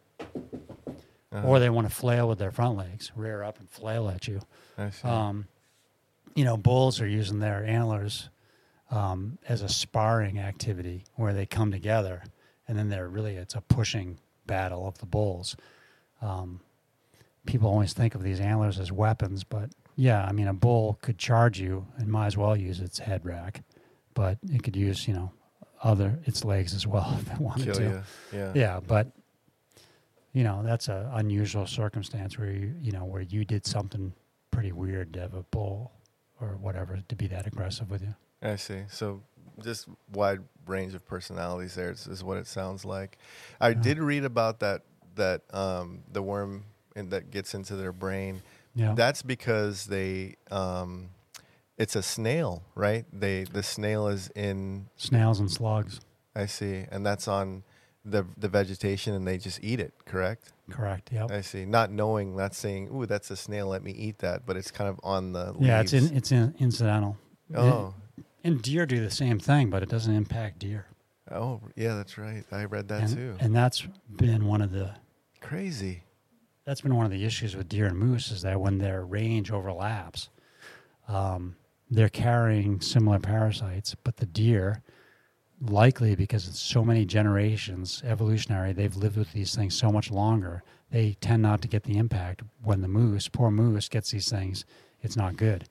Uh-huh. 1.34 1.48
or 1.48 1.60
they 1.60 1.70
want 1.70 1.88
to 1.90 1.96
flail 1.96 2.28
with 2.28 2.38
their 2.40 2.52
front 2.52 2.78
legs, 2.78 3.12
rear 3.16 3.42
up 3.42 3.58
and 3.60 3.70
flail 3.70 4.10
at 4.10 4.28
you. 4.28 4.42
I 4.78 4.90
see. 4.90 5.08
Um, 5.08 5.48
you 6.36 6.44
know, 6.44 6.58
bulls 6.58 7.00
are 7.02 7.08
using 7.08 7.40
their 7.40 7.66
antlers 7.66 8.30
um, 8.92 9.38
as 9.48 9.62
a 9.62 9.70
sparring 9.70 10.38
activity 10.38 11.06
where 11.16 11.34
they 11.34 11.46
come 11.46 11.72
together, 11.72 12.24
and 12.68 12.78
then 12.78 12.90
they're 12.90 13.08
really 13.10 13.36
it's 13.36 13.56
a 13.56 13.62
pushing 13.62 14.20
battle 14.46 14.88
of 14.88 14.98
the 15.00 15.06
bulls. 15.06 15.56
Um, 16.22 16.60
people 17.46 17.70
always 17.70 17.94
think 17.94 18.14
of 18.16 18.22
these 18.22 18.40
antlers 18.40 18.80
as 18.80 18.92
weapons, 18.92 19.44
but 19.44 19.72
yeah, 19.96 20.26
I 20.26 20.32
mean, 20.32 20.48
a 20.48 20.54
bull 20.54 21.00
could 21.02 21.18
charge 21.18 21.60
you 21.60 21.88
and 21.98 22.08
might 22.08 22.28
as 22.28 22.38
well 22.38 22.56
use 22.56 22.80
its 22.80 23.00
head 23.00 23.26
rack, 23.26 23.64
but 24.14 24.38
it 24.50 24.64
could 24.64 24.76
use 24.76 25.08
you 25.08 25.14
know 25.14 25.32
other 25.84 26.20
its 26.26 26.44
legs 26.44 26.76
as 26.76 26.86
well 26.86 27.18
if 27.22 27.32
it 27.34 27.40
wanted 27.40 27.66
Kill 27.66 27.76
to. 27.76 27.84
you. 27.84 28.04
Yeah. 28.34 28.52
Yeah, 28.54 28.80
but 28.86 29.08
you 30.34 30.44
know 30.44 30.62
that's 30.64 30.90
an 30.90 31.08
unusual 31.14 31.66
circumstance 31.66 32.38
where 32.38 32.52
you 32.52 32.74
you 32.82 32.92
know 32.92 33.06
where 33.06 33.22
you 33.22 33.46
did 33.46 33.66
something 33.66 34.14
pretty 34.52 34.72
weird 34.74 35.14
to 35.14 35.22
have 35.22 35.34
a 35.34 35.44
bull 35.44 35.92
or 36.42 36.58
whatever 36.58 37.00
to 37.08 37.16
be 37.16 37.28
that 37.28 37.48
aggressive 37.48 37.90
with 37.90 38.02
you. 38.02 38.14
I 38.42 38.56
see. 38.56 38.82
So 38.90 39.22
just 39.64 39.88
wide 40.14 40.40
range 40.68 40.94
of 40.94 41.06
personalities 41.06 41.76
there 41.76 41.92
is, 41.92 42.08
is 42.08 42.24
what 42.24 42.38
it 42.38 42.48
sounds 42.48 42.86
like. 42.86 43.18
I 43.60 43.70
Yeah. 43.70 43.74
did 43.82 44.00
read 44.00 44.24
about 44.26 44.60
that 44.60 44.84
that 45.16 45.42
um, 45.54 46.04
the 46.12 46.22
worm 46.22 46.64
and 46.96 47.12
that 47.12 47.32
gets 47.32 47.54
into 47.54 47.76
their 47.76 47.92
brain. 47.92 48.42
Yeah, 48.74 48.94
That's 48.96 49.22
because 49.22 49.86
they 49.88 50.36
um, 50.50 51.10
it's 51.78 51.96
a 51.96 52.02
snail, 52.02 52.64
right? 52.76 53.06
They 53.12 53.44
the 53.44 53.64
snail 53.64 54.08
is 54.08 54.30
in 54.36 54.88
snails 54.96 55.40
and 55.40 55.52
slugs. 55.52 56.00
I 56.36 56.46
see, 56.46 56.86
and 56.90 57.06
that's 57.06 57.28
on 57.28 57.64
the 58.06 58.26
the 58.38 58.48
vegetation, 58.48 59.14
and 59.14 59.28
they 59.28 59.38
just 59.38 59.60
eat 59.62 59.80
it. 59.82 59.94
Correct. 60.06 60.54
Correct. 60.70 61.12
Yep. 61.12 61.32
I 61.32 61.42
see. 61.42 61.66
Not 61.66 61.92
knowing, 61.92 62.36
not 62.38 62.56
saying, 62.56 62.88
"Ooh, 62.94 63.06
that's 63.06 63.30
a 63.30 63.36
snail. 63.36 63.68
Let 63.68 63.84
me 63.84 63.92
eat 63.92 64.20
that," 64.20 64.46
but 64.46 64.56
it's 64.56 64.72
kind 64.72 64.90
of 64.90 64.98
on 65.04 65.34
the 65.34 65.54
Yeah, 65.60 65.82
it's 65.82 65.92
in, 65.92 66.16
it's 66.16 66.32
in, 66.32 66.56
incidental. 66.60 67.18
oh, 67.54 67.94
And 68.44 68.62
deer 68.62 68.86
do 68.86 69.02
the 69.02 69.12
same 69.12 69.40
thing, 69.40 69.70
but 69.70 69.84
it 69.84 69.90
doesn't 69.90 70.14
impact 70.14 70.60
deer. 70.60 70.86
oh, 71.32 71.62
yeah, 71.76 71.96
that's 71.96 72.18
right. 72.18 72.44
I 72.52 72.66
read 72.66 72.88
that 72.90 73.04
and, 73.04 73.16
too. 73.16 73.36
and 73.40 73.56
that's 73.56 73.82
been 74.16 74.46
one 74.46 74.62
of 74.62 74.72
the 74.72 74.92
Crazy. 75.40 76.04
that's 76.66 76.82
been 76.82 76.96
one 76.96 77.06
of 77.06 77.12
the 77.12 77.24
issues 77.26 77.56
with 77.56 77.70
deer 77.70 77.88
and 77.88 77.98
moose 77.98 78.32
is 78.32 78.42
that 78.42 78.60
when 78.60 78.78
their 78.80 79.06
range 79.06 79.52
overlaps, 79.52 80.30
um, 81.08 81.56
they're 81.90 82.10
carrying 82.10 82.80
similar 82.82 83.20
parasites, 83.20 83.96
but 84.04 84.18
the 84.18 84.26
deer, 84.26 84.82
likely 85.62 86.16
because 86.16 86.48
it's 86.48 86.60
so 86.60 86.84
many 86.84 87.06
generations 87.06 88.02
evolutionary, 88.06 88.74
they've 88.74 88.96
lived 88.96 89.18
with 89.18 89.32
these 89.34 89.56
things 89.56 89.76
so 89.76 89.92
much 89.92 90.10
longer, 90.10 90.64
they 90.90 91.14
tend 91.22 91.42
not 91.44 91.62
to 91.62 91.68
get 91.68 91.84
the 91.84 91.98
impact. 91.98 92.42
When 92.64 92.82
the 92.82 92.88
moose, 92.88 93.28
poor 93.28 93.52
moose, 93.52 93.88
gets 93.90 94.12
these 94.12 94.30
things, 94.30 94.66
it's 95.02 95.16
not 95.16 95.38
good. 95.38 95.66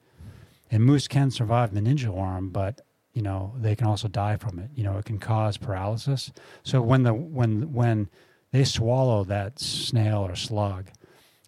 And 0.70 0.84
moose 0.84 1.08
can 1.08 1.30
survive 1.30 1.74
the 1.74 1.80
ninja 1.80 2.08
worm, 2.08 2.50
but 2.50 2.80
you 3.12 3.22
know 3.22 3.54
they 3.58 3.74
can 3.74 3.86
also 3.86 4.08
die 4.08 4.36
from 4.36 4.58
it. 4.58 4.70
You 4.74 4.84
know 4.84 4.96
it 4.98 5.04
can 5.04 5.18
cause 5.18 5.56
paralysis. 5.56 6.32
So 6.62 6.80
when 6.80 7.02
the 7.02 7.14
when 7.14 7.72
when 7.72 8.08
they 8.52 8.64
swallow 8.64 9.24
that 9.24 9.58
snail 9.58 10.18
or 10.18 10.36
slug, 10.36 10.90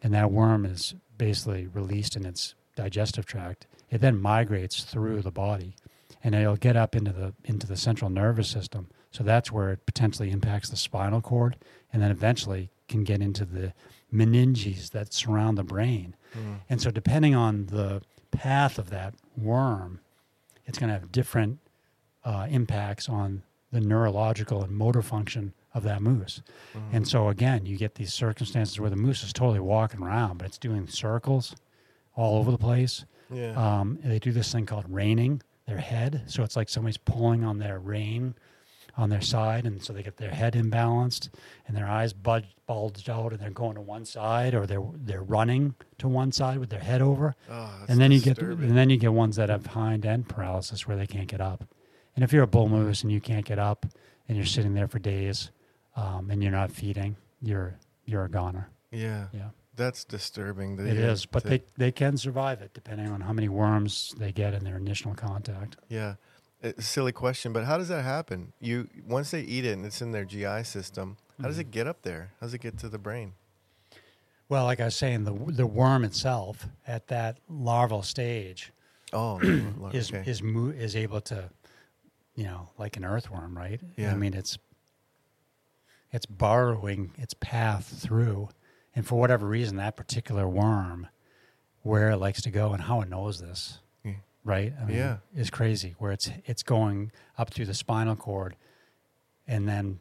and 0.02 0.12
that 0.15 0.31
worm 0.31 0.65
is 0.65 0.94
basically 1.17 1.67
released 1.67 2.17
in 2.17 2.26
its 2.26 2.55
digestive 2.75 3.26
tract, 3.26 3.67
it 3.91 4.01
then 4.01 4.20
migrates 4.20 4.83
through 4.83 5.23
the 5.23 5.31
body, 5.31 5.76
and 6.25 6.34
it'll 6.34 6.57
get 6.57 6.76
up 6.76 6.97
into 6.97 7.12
the 7.12 7.34
into 7.44 7.67
the 7.67 7.76
central 7.76 8.10
nervous 8.10 8.49
system. 8.49 8.89
So 9.12 9.23
that's 9.23 9.52
where 9.52 9.70
it 9.70 9.86
potentially 9.86 10.31
impacts 10.31 10.70
the 10.70 10.76
spinal 10.76 11.20
cord, 11.20 11.57
and 11.92 12.02
then 12.02 12.10
eventually 12.10 12.70
can 12.89 13.05
get 13.05 13.20
into 13.20 13.44
the 13.44 13.73
meninges 14.12 14.91
that 14.91 15.12
surround 15.12 15.59
the 15.59 15.65
brain. 15.65 16.15
Mm. 16.36 16.60
And 16.68 16.81
so, 16.81 16.91
depending 16.91 17.34
on 17.34 17.67
the 17.67 18.02
path 18.32 18.78
of 18.78 18.90
that 18.90 19.14
worm, 19.36 20.00
it's 20.66 20.78
going 20.78 20.88
to 20.88 20.94
have 20.94 21.12
different 21.12 21.58
uh, 22.24 22.46
impacts 22.50 23.08
on 23.08 23.42
the 23.70 23.80
neurological 23.80 24.62
and 24.62 24.72
motor 24.72 25.02
function 25.02 25.54
of 25.74 25.82
that 25.84 26.02
moose. 26.02 26.42
Mm-hmm. 26.76 26.96
And 26.96 27.08
so, 27.08 27.28
again, 27.28 27.64
you 27.64 27.76
get 27.76 27.94
these 27.94 28.12
circumstances 28.12 28.78
where 28.78 28.90
the 28.90 28.96
moose 28.96 29.22
is 29.22 29.32
totally 29.32 29.60
walking 29.60 30.02
around, 30.02 30.38
but 30.38 30.46
it's 30.46 30.58
doing 30.58 30.86
circles 30.86 31.54
all 32.14 32.38
over 32.38 32.50
the 32.50 32.58
place. 32.58 33.04
Yeah. 33.30 33.52
Um, 33.52 33.98
they 34.04 34.18
do 34.18 34.32
this 34.32 34.52
thing 34.52 34.66
called 34.66 34.84
reining 34.88 35.42
their 35.66 35.78
head. 35.78 36.24
So 36.26 36.42
it's 36.42 36.56
like 36.56 36.68
somebody's 36.68 36.98
pulling 36.98 37.44
on 37.44 37.58
their 37.58 37.78
rein 37.78 38.34
on 38.96 39.08
their 39.10 39.20
side. 39.20 39.64
And 39.64 39.82
so 39.82 39.92
they 39.92 40.02
get 40.02 40.18
their 40.18 40.30
head 40.30 40.54
imbalanced 40.54 41.30
and 41.66 41.76
their 41.76 41.86
eyes 41.86 42.12
budge, 42.12 42.46
bulged 42.66 43.08
out 43.08 43.32
and 43.32 43.40
they're 43.40 43.50
going 43.50 43.74
to 43.76 43.80
one 43.80 44.04
side 44.04 44.54
or 44.54 44.66
they're, 44.66 44.82
they're 44.94 45.22
running 45.22 45.74
to 45.98 46.08
one 46.08 46.32
side 46.32 46.58
with 46.58 46.70
their 46.70 46.80
head 46.80 47.00
over. 47.02 47.34
oh, 47.50 47.84
and 47.88 47.98
then 48.00 48.12
you 48.12 48.20
get, 48.20 48.38
and 48.38 48.76
then 48.76 48.90
you 48.90 48.96
get 48.96 49.12
ones 49.12 49.36
that 49.36 49.48
have 49.48 49.66
hind 49.66 50.04
end 50.04 50.28
paralysis 50.28 50.86
where 50.86 50.96
they 50.96 51.06
can't 51.06 51.28
get 51.28 51.40
up. 51.40 51.64
And 52.14 52.22
if 52.22 52.32
you're 52.32 52.42
a 52.42 52.46
bull 52.48 52.68
moose 52.68 53.02
and 53.02 53.10
you 53.10 53.20
can't 53.20 53.46
get 53.46 53.58
up 53.58 53.86
and 54.28 54.36
you're 54.36 54.46
sitting 54.46 54.74
there 54.74 54.88
for 54.88 54.98
days 54.98 55.50
um, 55.96 56.30
and 56.30 56.42
you're 56.42 56.52
not 56.52 56.70
feeding, 56.70 57.16
you're, 57.40 57.74
you're 58.04 58.24
a 58.24 58.28
goner. 58.30 58.68
yeah, 58.90 59.28
Yeah. 59.32 59.48
that's 59.74 60.04
disturbing. 60.04 60.78
It 60.78 60.96
yeah, 60.98 61.12
is, 61.12 61.24
but 61.24 61.44
they, 61.44 61.62
they 61.78 61.90
can 61.92 62.18
survive 62.18 62.60
it 62.60 62.74
depending 62.74 63.08
on 63.08 63.22
how 63.22 63.32
many 63.32 63.48
worms 63.48 64.14
they 64.18 64.32
get 64.32 64.52
in 64.52 64.64
their 64.64 64.76
initial 64.76 65.14
contact. 65.14 65.76
Yeah. 65.88 66.14
It's 66.62 66.78
a 66.78 66.82
silly 66.82 67.12
question, 67.12 67.52
but 67.52 67.65
how 67.65 67.76
does 67.78 67.89
that 67.89 68.02
happen? 68.05 68.52
You 68.60 68.89
once 69.07 69.31
they 69.32 69.41
eat 69.42 69.65
it 69.65 69.73
and 69.73 69.84
it's 69.84 70.00
in 70.00 70.12
their 70.12 70.24
GI 70.24 70.65
system, 70.65 71.16
how 71.39 71.44
Mm-hmm. 71.44 71.49
does 71.49 71.58
it 71.58 71.70
get 71.73 71.86
up 71.89 72.02
there? 72.02 72.31
How 72.41 72.47
does 72.47 72.55
it 72.55 72.60
get 72.60 72.78
to 72.78 72.89
the 72.89 72.99
brain? 72.99 73.32
Well, 74.49 74.65
like 74.65 74.81
I 74.81 74.84
was 74.84 74.94
saying, 74.97 75.24
the 75.24 75.32
the 75.32 75.66
worm 75.66 76.05
itself 76.05 76.66
at 76.86 77.08
that 77.08 77.39
larval 77.49 78.02
stage 78.02 78.73
Oh, 79.12 79.41
is 79.92 80.10
okay. 80.12 80.23
is 80.31 80.42
mo- 80.42 80.68
is 80.70 80.94
able 80.94 81.20
to, 81.23 81.50
you 82.36 82.44
know, 82.44 82.68
like 82.78 82.97
an 82.97 83.05
earthworm, 83.05 83.57
right? 83.57 83.81
Yeah. 83.97 84.12
I 84.12 84.15
mean, 84.15 84.34
it's 84.34 84.57
it's 86.12 86.26
burrowing 86.26 87.12
its 87.16 87.34
path 87.34 87.86
through, 88.00 88.50
and 88.94 89.07
for 89.07 89.18
whatever 89.18 89.47
reason, 89.47 89.76
that 89.78 89.97
particular 89.97 90.47
worm, 90.47 91.08
where 91.82 92.10
it 92.10 92.18
likes 92.18 92.42
to 92.42 92.50
go 92.50 92.73
and 92.73 92.82
how 92.82 93.00
it 93.00 93.08
knows 93.08 93.41
this. 93.41 93.78
Right? 94.44 94.72
I 94.80 94.84
mean, 94.84 94.96
Yeah. 94.96 95.18
is 95.34 95.50
crazy. 95.50 95.94
Where 95.98 96.12
it's 96.12 96.30
it's 96.46 96.62
going 96.62 97.12
up 97.38 97.50
through 97.50 97.66
the 97.66 97.74
spinal 97.74 98.16
cord, 98.16 98.56
and 99.46 99.68
then 99.68 100.00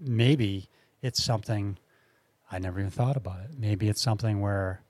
maybe 0.00 0.68
it's 1.02 1.22
something 1.22 1.78
I 2.50 2.58
never 2.58 2.78
even 2.80 2.90
thought 2.90 3.16
about 3.16 3.40
it. 3.40 3.50
Maybe 3.58 3.88
it's 3.88 4.00
something 4.02 4.40
where 4.40 4.80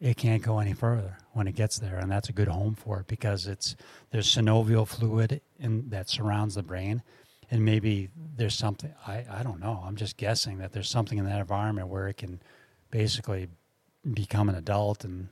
it 0.00 0.16
can't 0.16 0.42
go 0.42 0.58
any 0.58 0.72
further 0.72 1.18
when 1.32 1.46
it 1.48 1.54
gets 1.54 1.78
there, 1.78 1.98
and 1.98 2.10
that's 2.10 2.28
a 2.28 2.32
good 2.32 2.48
home 2.48 2.74
for 2.74 3.00
it 3.00 3.06
because 3.06 3.46
it's 3.46 3.76
there's 4.10 4.28
synovial 4.34 4.86
fluid 4.86 5.40
in 5.58 5.88
that 5.90 6.08
surrounds 6.08 6.54
the 6.54 6.62
brain, 6.62 7.02
and 7.50 7.64
maybe 7.64 8.08
there's 8.36 8.54
something 8.54 8.92
I 9.06 9.24
I 9.30 9.42
don't 9.42 9.60
know. 9.60 9.82
I'm 9.84 9.96
just 9.96 10.16
guessing 10.16 10.58
that 10.58 10.72
there's 10.72 10.90
something 10.90 11.18
in 11.18 11.24
that 11.26 11.40
environment 11.40 11.88
where 11.88 12.08
it 12.08 12.16
can 12.18 12.40
basically 12.90 13.48
become 14.14 14.48
an 14.48 14.54
adult 14.54 15.04
and 15.04 15.28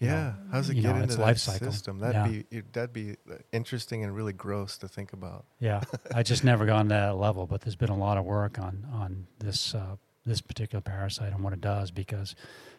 know, 0.00 0.06
yeah. 0.12 0.32
How 0.50 0.58
does 0.58 0.70
it 0.70 0.74
get 0.74 0.84
know, 0.84 0.90
into 0.90 1.04
its 1.04 1.16
that 1.16 1.22
life 1.22 1.38
cycle. 1.38 1.72
system? 1.72 1.98
That'd 1.98 2.14
Yeah. 2.34 2.42
be 2.50 2.60
that'd 2.72 2.92
be 2.92 3.16
uh, 3.30 3.34
interesting 3.52 4.04
and 4.04 4.14
really 4.14 4.32
gross 4.32 4.78
to 4.78 4.88
think 4.88 5.12
about. 5.12 5.44
Yeah, 5.60 5.82
I 6.14 6.22
just 6.22 6.44
never 6.44 6.66
gone 6.66 6.84
to 6.86 6.94
that 6.94 7.16
level, 7.16 7.46
but 7.46 7.62
there's 7.62 7.76
been 7.76 7.88
a 7.90 7.96
lot 7.96 8.16
of 8.18 8.24
work 8.24 8.58
on 8.58 8.86
on 8.92 9.26
this 9.38 9.74
uh, 9.74 9.96
this 10.24 10.40
particular 10.40 10.80
parasite 10.82 11.32
and 11.32 11.42
what 11.42 11.52
it 11.52 11.60
does 11.60 11.90
because 11.90 12.34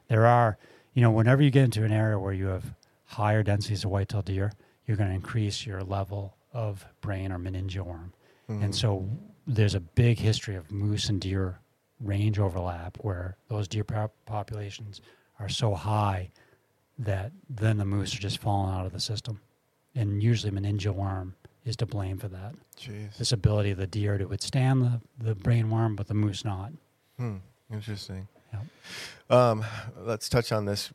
there 0.07 0.25
are, 0.25 0.57
you 0.93 1.01
know, 1.01 1.11
whenever 1.11 1.41
you 1.41 1.49
get 1.51 1.63
into 1.65 1.83
an 1.83 1.91
area 1.91 2.17
where 2.19 2.33
you 2.33 2.45
have 2.47 2.73
higher 3.05 3.41
densities 3.43 3.83
of 3.83 3.89
white-tailed 3.89 4.25
deer, 4.25 4.51
you're 4.85 4.97
going 4.97 5.09
to 5.09 5.15
increase 5.15 5.65
your 5.65 5.81
level 5.83 6.35
of 6.53 6.85
brain 7.01 7.31
or 7.31 7.39
meningeal 7.39 7.81
worm, 7.85 8.13
Mhm. 8.49 8.63
and 8.65 8.75
so 8.75 9.07
there's 9.47 9.73
a 9.75 9.79
big 9.79 10.19
history 10.19 10.55
of 10.55 10.71
moose 10.71 11.09
and 11.09 11.19
deer 11.21 11.59
range 11.99 12.37
overlap 12.39 12.97
where 13.01 13.35
those 13.49 13.67
deer 13.67 13.83
populations 14.25 15.01
are 15.39 15.49
so 15.49 15.73
high 15.73 16.31
that 16.99 17.31
then 17.49 17.77
the 17.77 17.85
moose 17.85 18.13
are 18.15 18.19
just 18.19 18.39
falling 18.39 18.73
out 18.75 18.85
of 18.85 18.91
the 18.93 18.99
system, 18.99 19.39
and 19.95 20.21
usually 20.21 20.51
meningeal 20.51 20.93
worm 20.93 21.35
is 21.65 21.75
to 21.77 21.85
blame 21.85 22.17
for 22.17 22.27
that 22.29 22.55
Jeez. 22.79 23.17
this 23.17 23.31
ability 23.31 23.71
of 23.71 23.77
the 23.77 23.87
deer 23.87 24.17
to 24.17 24.25
withstand 24.25 24.81
the, 24.83 25.01
the 25.17 25.35
brain 25.35 25.69
worm, 25.69 25.95
but 25.95 26.07
the 26.07 26.13
moose 26.13 26.43
not. 26.45 26.71
Hmm. 27.17 27.37
Interesting. 27.71 28.27
Yep. 28.53 28.63
Um, 29.29 29.65
let's 29.97 30.27
touch 30.27 30.51
on 30.51 30.65
this 30.65 30.91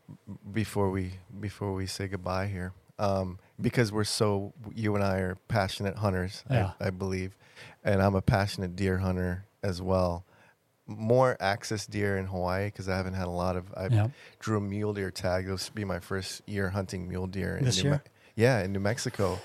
before 0.52 0.90
we 0.90 1.12
before 1.40 1.72
we 1.72 1.86
say 1.86 2.08
goodbye 2.08 2.48
here, 2.48 2.72
um, 2.98 3.38
because 3.60 3.92
we're 3.92 4.02
so 4.04 4.52
you 4.74 4.94
and 4.96 5.04
I 5.04 5.18
are 5.18 5.36
passionate 5.48 5.96
hunters, 5.96 6.42
Yeah. 6.50 6.72
I, 6.80 6.88
I 6.88 6.90
believe, 6.90 7.36
and 7.84 8.02
I'm 8.02 8.16
a 8.16 8.22
passionate 8.22 8.74
deer 8.74 8.98
hunter 8.98 9.44
as 9.62 9.80
well. 9.80 10.24
More 10.86 11.36
axis 11.40 11.86
deer 11.86 12.18
in 12.18 12.26
Hawaii 12.26 12.66
because 12.66 12.88
I 12.88 12.96
haven't 12.96 13.14
had 13.14 13.26
a 13.26 13.30
lot 13.30 13.56
of. 13.56 13.72
I 13.74 13.86
Yep. 13.86 14.10
drew 14.38 14.58
a 14.58 14.60
mule 14.60 14.92
deer 14.92 15.10
tag. 15.10 15.46
This 15.46 15.70
will 15.70 15.74
be 15.74 15.84
my 15.84 15.98
first 15.98 16.42
year 16.46 16.68
hunting 16.70 17.08
mule 17.08 17.26
deer. 17.26 17.56
In 17.56 17.64
This 17.64 17.82
New 17.82 17.90
year? 17.90 18.02
yeah, 18.36 18.60
in 18.62 18.72
New 18.72 18.80
Mexico. 18.80 19.38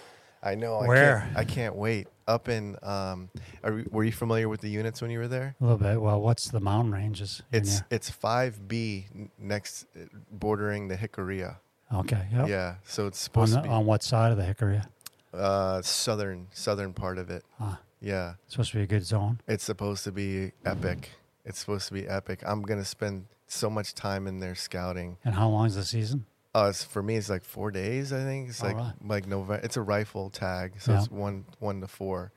I 0.43 0.56
know. 0.56 0.76
I 0.80 0.88
Where? 0.88 1.19
can't, 1.19 1.38
I 1.38 1.43
can't 1.45 1.76
wait. 1.76 2.08
Up 2.27 2.48
in. 2.50 2.76
Um, 2.84 3.30
are, 3.64 3.74
we- 3.74 3.85
were 3.90 4.03
you 4.03 4.11
familiar 4.11 4.48
with 4.50 4.61
the 4.61 4.69
units 4.69 5.01
when 5.01 5.11
you 5.11 5.19
were 5.19 5.27
there? 5.27 5.56
A 5.59 5.64
little 5.64 5.77
bit. 5.77 6.01
Well, 6.01 6.22
what's 6.22 6.50
the 6.50 6.59
mountain 6.59 6.93
ranges? 6.93 7.42
It's 7.51 7.82
it's 7.90 8.09
five 8.09 8.68
B 8.68 9.08
next, 9.38 9.85
uh, 9.95 10.06
bordering 10.32 10.90
the 10.90 10.95
Jicarilla. 10.98 11.56
okay. 11.93 12.27
Yep. 12.34 12.48
Yeah, 12.50 12.76
so 12.85 13.08
it's 13.08 13.30
On, 13.34 13.50
the, 13.50 13.56
to 13.58 13.61
be 13.64 13.69
on 13.69 13.85
what 13.85 14.03
side 14.03 14.32
of 14.32 14.38
the 14.38 14.43
Jicarilla? 14.43 14.85
uh, 15.34 15.82
southern 15.82 16.48
southern 16.51 16.93
part 16.93 17.18
of 17.18 17.30
it. 17.30 17.43
Huh. 17.58 17.77
Yeah, 18.01 18.35
Supposed 18.48 18.72
to 18.72 18.77
be 18.77 18.84
a 18.84 18.88
good 18.88 19.03
zone. 19.03 19.42
it's 19.48 19.64
supposed 19.64 20.03
to 20.06 20.11
be 20.14 20.53
epic. 20.66 21.09
It's 21.49 21.59
supposed 21.59 21.87
to 21.87 21.93
be 21.95 22.07
epic. 22.07 22.41
I'm 22.45 22.61
gonna 22.61 22.85
spend 22.85 23.25
so 23.47 23.69
much 23.69 23.95
time 23.95 24.27
in 24.27 24.39
there 24.39 24.55
scouting. 24.55 25.17
And 25.25 25.33
how 25.35 25.49
long 25.49 25.65
is 25.65 25.75
the 25.75 25.83
season? 25.83 26.25
Uh, 26.55 26.67
it's, 26.69 26.83
for 26.83 27.01
me, 27.03 27.15
it's 27.15 27.29
like 27.29 27.43
four 27.43 27.71
days. 27.71 28.13
I 28.13 28.23
think 28.23 28.49
it's 28.49 28.63
Oh, 28.63 28.67
like 28.67 28.75
really? 28.77 28.93
like 29.05 29.27
November. 29.27 29.61
It's 29.65 29.75
a 29.77 29.81
rifle 29.81 30.29
tag, 30.29 30.73
so 30.79 30.91
Yeah. 30.93 30.99
it's 30.99 31.11
one 31.11 31.45
one 31.59 31.81
to 31.81 31.87
four. 31.87 32.31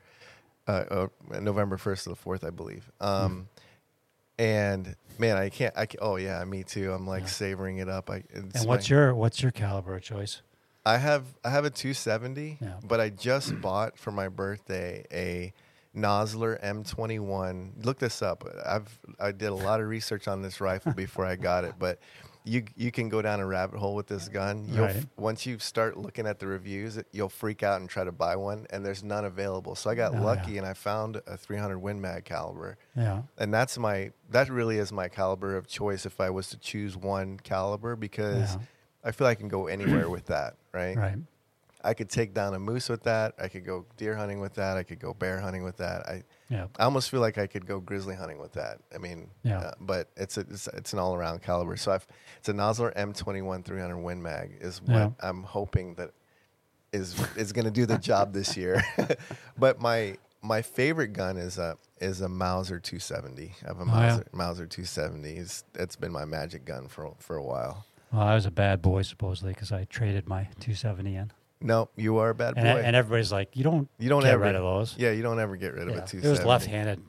Uh, 0.67 0.71
uh, 1.31 1.39
November 1.39 1.77
first 1.77 2.03
to 2.05 2.09
the 2.09 2.15
fourth, 2.15 2.43
I 2.43 2.49
believe. 2.49 2.89
Um, 3.01 3.49
and 4.39 4.95
man, 5.19 5.37
I 5.37 5.49
can't. 5.49 5.73
I 5.77 5.85
can, 5.85 5.99
oh 6.01 6.15
yeah, 6.15 6.43
me 6.45 6.63
too. 6.63 6.91
I'm 6.91 7.05
like 7.05 7.23
Yeah. 7.23 7.27
savoring 7.27 7.77
it 7.77 7.89
up. 7.89 8.09
I 8.09 8.23
it's 8.31 8.55
and 8.61 8.65
what's 8.67 8.89
my- 8.89 8.95
your 8.95 9.13
what's 9.15 9.41
your 9.41 9.51
caliber 9.51 9.95
of 9.95 10.01
choice? 10.01 10.41
I 10.85 10.97
have 10.97 11.25
I 11.45 11.49
have 11.51 11.65
a 11.65 11.69
270, 11.69 12.57
Yeah. 12.61 12.73
but 12.83 12.99
I 12.99 13.09
just 13.09 13.61
bought 13.61 13.97
for 13.97 14.11
my 14.11 14.27
birthday 14.27 15.05
a 15.11 15.53
Nosler 15.95 16.59
M21. 16.63 17.85
Look 17.85 17.99
this 17.99 18.21
up. 18.21 18.43
I've 18.65 18.99
I 19.19 19.31
did 19.31 19.47
a 19.49 19.53
lot 19.55 19.79
of 19.79 19.87
research 19.87 20.27
on 20.27 20.41
this 20.41 20.59
rifle 20.61 20.93
before 20.95 21.25
I 21.25 21.35
got 21.35 21.63
it, 21.63 21.75
but 21.79 21.99
you 22.45 22.63
you 22.75 22.91
can 22.91 23.07
go 23.09 23.21
down 23.21 23.39
a 23.39 23.45
rabbit 23.45 23.79
hole 23.79 23.95
with 23.95 24.07
this 24.07 24.27
gun. 24.27 24.67
You'll, 24.67 24.85
Right. 24.85 25.05
Once 25.17 25.45
you 25.45 25.59
start 25.59 25.95
looking 25.97 26.27
at 26.27 26.39
the 26.39 26.47
reviews, 26.47 26.99
you'll 27.11 27.29
freak 27.29 27.63
out 27.63 27.79
and 27.79 27.89
try 27.89 28.03
to 28.03 28.11
buy 28.11 28.35
one, 28.35 28.65
and 28.71 28.85
there's 28.85 29.03
none 29.03 29.23
available. 29.25 29.75
So 29.75 29.89
I 29.89 29.95
got 29.95 30.11
Oh, 30.11 30.15
yeah. 30.15 30.21
lucky 30.23 30.57
and 30.57 30.67
I 30.67 30.73
found 30.73 31.21
a 31.27 31.37
300 31.37 31.77
Win 31.79 32.01
Mag 32.01 32.25
caliber, 32.25 32.77
Yeah. 32.95 33.21
and 33.37 33.53
that's 33.53 33.77
my 33.77 34.11
that 34.31 34.49
really 34.49 34.77
is 34.77 34.91
my 34.91 35.07
caliber 35.07 35.55
of 35.55 35.67
choice 35.67 36.05
if 36.05 36.19
I 36.19 36.29
was 36.31 36.49
to 36.49 36.57
choose 36.57 36.97
one 36.97 37.37
caliber 37.39 37.95
because 37.95 38.55
Yeah. 38.55 38.61
I 39.05 39.11
feel 39.11 39.27
I 39.27 39.35
can 39.35 39.47
go 39.47 39.67
anywhere 39.67 40.09
with 40.09 40.25
that, 40.27 40.55
right? 40.73 40.97
Right. 40.97 41.17
I 41.83 41.93
could 41.93 42.09
take 42.09 42.33
down 42.33 42.53
a 42.53 42.59
moose 42.59 42.87
with 42.89 43.03
that. 43.03 43.35
I 43.37 43.47
could 43.49 43.65
go 43.65 43.85
deer 43.97 44.15
hunting 44.15 44.39
with 44.39 44.53
that. 44.55 44.77
I 44.77 44.83
could 44.83 44.99
go 44.99 45.13
bear 45.13 45.39
hunting 45.39 45.63
with 45.63 45.77
that. 45.77 46.07
I, 46.07 46.23
Yeah. 46.49 46.67
I 46.79 46.83
almost 46.85 47.09
feel 47.09 47.19
like 47.19 47.37
I 47.37 47.45
could 47.47 47.65
go 47.65 47.79
grizzly 47.79 48.15
hunting 48.15 48.39
with 48.39 48.53
that. 48.53 48.77
I 48.95 48.97
mean, 48.99 49.29
Yeah. 49.43 49.59
uh, 49.59 49.71
but 49.81 50.09
it's 50.15 50.37
a, 50.37 50.41
it's, 50.41 50.67
it's 50.69 50.93
an 50.93 50.99
all 50.99 51.13
around 51.13 51.41
caliber. 51.41 51.75
So 51.75 51.91
I've, 51.91 52.07
it's 52.37 52.47
a 52.49 52.53
Nosler 52.53 52.93
M21 52.95 53.65
300 53.65 53.97
Win 53.97 54.21
Mag 54.21 54.57
is 54.61 54.81
what 54.81 54.93
Yeah. 54.95 55.09
I'm 55.21 55.43
hoping 55.43 55.95
that 55.95 56.11
is 56.91 57.19
is 57.35 57.51
going 57.51 57.65
to 57.65 57.71
do 57.71 57.85
the 57.85 57.97
job 57.97 58.33
this 58.33 58.55
year. 58.55 58.83
but 59.57 59.81
my 59.81 60.17
my 60.41 60.61
favorite 60.61 61.13
gun 61.13 61.37
is 61.37 61.57
a 61.57 61.77
is 61.99 62.21
a 62.21 62.29
Mauser 62.29 62.79
270. 62.79 63.53
I 63.63 63.67
have 63.67 63.77
a 63.79 63.81
Oh, 63.81 63.85
yeah. 63.85 63.91
Mauser 63.91 64.25
Mauser 64.31 64.65
270. 64.67 65.29
It's, 65.37 65.63
it's 65.75 65.95
been 65.95 66.11
my 66.11 66.25
magic 66.25 66.65
gun 66.65 66.87
for 66.87 67.13
for 67.19 67.35
a 67.35 67.43
while. 67.43 67.85
Well, 68.11 68.21
I 68.21 68.35
was 68.35 68.45
a 68.45 68.51
bad 68.51 68.81
boy 68.83 69.01
supposedly 69.01 69.53
because 69.53 69.71
I 69.71 69.85
traded 69.85 70.27
my 70.29 70.43
270 70.59 71.15
in, 71.15 71.31
No, 71.63 71.89
you 71.95 72.17
are 72.17 72.29
a 72.29 72.35
bad 72.35 72.55
boy. 72.55 72.61
and, 72.61 72.79
and 72.79 72.95
everybody's 72.95 73.31
like, 73.31 73.55
"You 73.55 73.63
don't, 73.63 73.89
you 73.97 74.09
don't 74.09 74.21
get 74.23 74.33
ever 74.33 74.43
rid 74.43 74.55
of 74.55 74.61
those." 74.63 74.95
Yeah, 74.97 75.11
you 75.11 75.23
don't 75.23 75.39
ever 75.39 75.55
get 75.55 75.73
rid 75.73 75.87
of 75.87 75.95
Yeah. 75.95 76.03
a 76.03 76.07
270. 76.07 76.27
It 76.27 76.29
was 76.31 76.45
left-handed. 76.45 77.01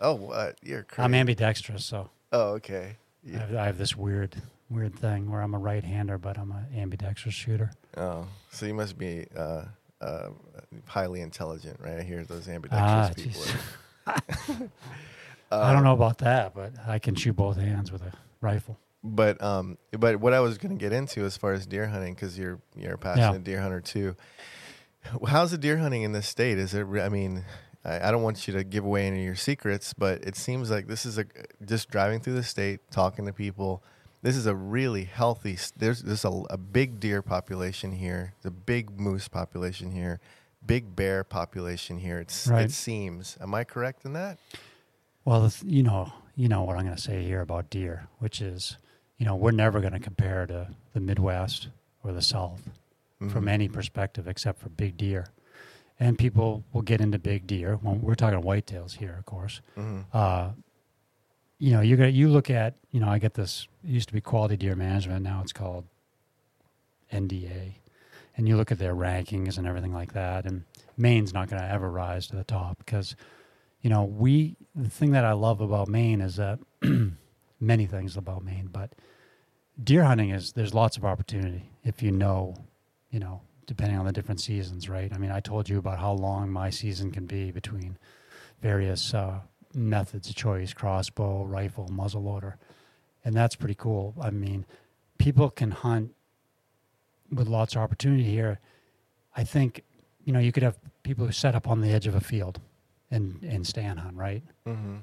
Oh, 0.00 0.14
what? 0.14 0.56
You're 0.62 0.82
crazy. 0.82 1.04
I'm 1.04 1.14
ambidextrous, 1.14 1.84
so 1.84 2.10
Oh, 2.32 2.54
okay. 2.54 2.96
I, 3.32 3.38
have, 3.38 3.54
I 3.54 3.64
have 3.66 3.78
this 3.78 3.96
weird, 3.96 4.34
weird 4.68 4.96
thing 4.98 5.30
where 5.30 5.40
I'm 5.40 5.54
a 5.54 5.58
right-hander, 5.58 6.18
but 6.18 6.36
I'm 6.36 6.50
an 6.50 6.66
ambidextrous 6.76 7.34
shooter. 7.34 7.70
Oh, 7.96 8.26
so 8.50 8.66
you 8.66 8.74
must 8.74 8.98
be 8.98 9.26
uh, 9.36 9.66
uh, 10.00 10.30
highly 10.86 11.20
intelligent, 11.20 11.78
right? 11.80 11.98
I 11.98 12.02
hear 12.02 12.24
those 12.24 12.48
ambidextrous 12.48 12.90
Ah, 12.90 13.12
people. 13.14 13.42
are- 14.08 14.68
I 15.52 15.72
don't 15.72 15.84
know 15.84 15.92
about 15.92 16.18
that, 16.18 16.54
but 16.54 16.72
I 16.88 16.98
can 16.98 17.14
shoot 17.14 17.34
both 17.36 17.56
hands 17.58 17.92
with 17.92 18.02
a 18.02 18.12
rifle. 18.40 18.78
But 19.04 19.42
um, 19.42 19.78
but 19.90 20.16
what 20.20 20.32
I 20.32 20.40
was 20.40 20.58
going 20.58 20.76
to 20.76 20.80
get 20.80 20.92
into 20.92 21.24
as 21.24 21.36
far 21.36 21.52
as 21.52 21.66
deer 21.66 21.86
hunting, 21.86 22.14
because 22.14 22.38
you're 22.38 22.60
you're 22.76 22.94
a 22.94 22.98
passionate 22.98 23.42
deer 23.44 23.60
hunter 23.60 23.80
too. 23.80 24.14
How's 25.26 25.50
the 25.50 25.58
deer 25.58 25.78
hunting 25.78 26.02
in 26.02 26.12
this 26.12 26.28
state? 26.28 26.58
Is 26.58 26.74
it? 26.74 26.86
I 26.86 27.08
mean, 27.08 27.44
I, 27.84 28.08
I 28.08 28.10
don't 28.12 28.22
want 28.22 28.46
you 28.46 28.54
to 28.54 28.62
give 28.62 28.84
away 28.84 29.06
any 29.06 29.18
of 29.18 29.24
your 29.24 29.34
secrets, 29.34 29.92
but 29.92 30.22
it 30.22 30.36
seems 30.36 30.70
like 30.70 30.86
this 30.86 31.04
is 31.04 31.18
a 31.18 31.24
just 31.64 31.90
driving 31.90 32.20
through 32.20 32.34
the 32.34 32.44
state, 32.44 32.80
talking 32.90 33.26
to 33.26 33.32
people. 33.32 33.82
This 34.22 34.36
is 34.36 34.46
a 34.46 34.54
really 34.54 35.02
healthy. 35.04 35.58
There's 35.76 36.02
there's 36.02 36.24
a, 36.24 36.30
a 36.50 36.56
big 36.56 37.00
deer 37.00 37.22
population 37.22 37.90
here. 37.90 38.34
The 38.42 38.52
big 38.52 39.00
moose 39.00 39.26
population 39.26 39.90
here. 39.90 40.20
Big 40.64 40.94
bear 40.94 41.24
population 41.24 41.98
here. 41.98 42.20
It's 42.20 42.46
Right. 42.46 42.66
it 42.66 42.70
seems. 42.70 43.36
Am 43.40 43.52
I 43.52 43.64
correct 43.64 44.04
in 44.04 44.12
that? 44.12 44.38
Well, 45.24 45.52
you 45.64 45.82
know, 45.82 46.12
you 46.36 46.48
know 46.48 46.62
what 46.62 46.76
I'm 46.76 46.84
going 46.84 46.94
to 46.94 47.02
say 47.02 47.24
here 47.24 47.40
about 47.40 47.68
deer, 47.68 48.06
which 48.20 48.40
is, 48.40 48.76
you 49.22 49.28
know, 49.28 49.36
we're 49.36 49.52
never 49.52 49.78
going 49.80 49.92
to 49.92 50.00
compare 50.00 50.46
to 50.48 50.66
the 50.94 50.98
Midwest 51.00 51.68
or 52.02 52.12
the 52.12 52.20
South 52.20 52.68
from 53.30 53.44
Mhm. 53.44 53.48
any 53.50 53.68
perspective 53.68 54.26
except 54.26 54.58
for 54.58 54.68
big 54.68 54.96
deer. 54.96 55.28
And 56.00 56.18
people 56.18 56.64
will 56.72 56.82
get 56.82 57.00
into 57.00 57.20
big 57.20 57.46
deer. 57.46 57.76
Well, 57.80 57.94
we're 57.94 58.16
talking 58.16 58.40
whitetails 58.42 58.96
here, 58.96 59.14
of 59.16 59.24
course. 59.24 59.60
Mhm. 59.76 60.06
Uh, 60.12 60.50
you 61.58 61.70
know, 61.70 61.80
you 61.82 61.96
got 61.96 62.12
you 62.12 62.28
look 62.30 62.50
at, 62.50 62.74
you 62.90 62.98
know, 62.98 63.06
I 63.08 63.20
get 63.20 63.34
this. 63.34 63.68
It 63.84 63.90
used 63.90 64.08
to 64.08 64.12
be 64.12 64.20
Quality 64.20 64.56
Deer 64.56 64.74
Management. 64.74 65.22
Now 65.22 65.40
it's 65.40 65.52
called 65.52 65.84
NDA, 67.12 67.76
and 68.36 68.48
you 68.48 68.56
look 68.56 68.72
at 68.72 68.80
their 68.80 68.96
rankings 68.96 69.56
and 69.56 69.68
everything 69.68 69.92
like 69.94 70.14
that. 70.14 70.44
And 70.46 70.64
Maine's 70.96 71.32
not 71.32 71.48
going 71.48 71.62
to 71.62 71.68
ever 71.68 71.88
rise 71.88 72.26
to 72.26 72.34
the 72.34 72.42
top 72.42 72.78
because, 72.78 73.14
you 73.82 73.88
know, 73.88 74.02
we. 74.02 74.56
The 74.74 74.90
thing 74.90 75.12
that 75.12 75.24
I 75.24 75.32
love 75.32 75.60
about 75.60 75.86
Maine 75.86 76.20
is 76.20 76.34
that 76.36 76.58
many 77.60 77.86
things 77.86 78.16
about 78.16 78.42
Maine, 78.42 78.68
but 78.72 78.92
deer 79.82 80.04
hunting 80.04 80.30
is 80.30 80.52
there's 80.52 80.74
lots 80.74 80.96
of 80.96 81.04
opportunity 81.04 81.70
if 81.84 82.02
you 82.02 82.10
know, 82.10 82.54
you 83.10 83.18
know, 83.18 83.40
depending 83.66 83.98
on 83.98 84.06
the 84.06 84.12
different 84.12 84.40
seasons, 84.40 84.88
right? 84.88 85.12
I 85.12 85.18
mean, 85.18 85.30
I 85.30 85.40
told 85.40 85.68
you 85.68 85.78
about 85.78 85.98
how 85.98 86.12
long 86.12 86.50
my 86.50 86.70
season 86.70 87.10
can 87.10 87.26
be 87.26 87.50
between 87.50 87.96
various 88.60 89.14
uh, 89.14 89.40
methods 89.74 90.28
of 90.28 90.36
choice 90.36 90.72
crossbow, 90.72 91.44
rifle, 91.44 91.88
muzzleloader. 91.88 92.54
And 93.24 93.34
that's 93.34 93.54
pretty 93.54 93.74
cool. 93.74 94.14
I 94.20 94.30
mean, 94.30 94.66
people 95.18 95.50
can 95.50 95.70
hunt 95.70 96.14
with 97.30 97.48
lots 97.48 97.74
of 97.74 97.82
opportunity 97.82 98.24
here. 98.24 98.60
I 99.36 99.44
think, 99.44 99.82
you 100.24 100.32
know, 100.32 100.38
you 100.38 100.52
could 100.52 100.62
have 100.62 100.78
people 101.02 101.26
who 101.26 101.32
set 101.32 101.54
up 101.54 101.68
on 101.68 101.80
the 101.80 101.90
edge 101.90 102.06
of 102.06 102.14
a 102.14 102.20
field 102.20 102.60
and, 103.10 103.42
and 103.42 103.66
stand 103.66 104.00
hunt, 104.00 104.16
right? 104.16 104.42
Mhm. 104.66 105.02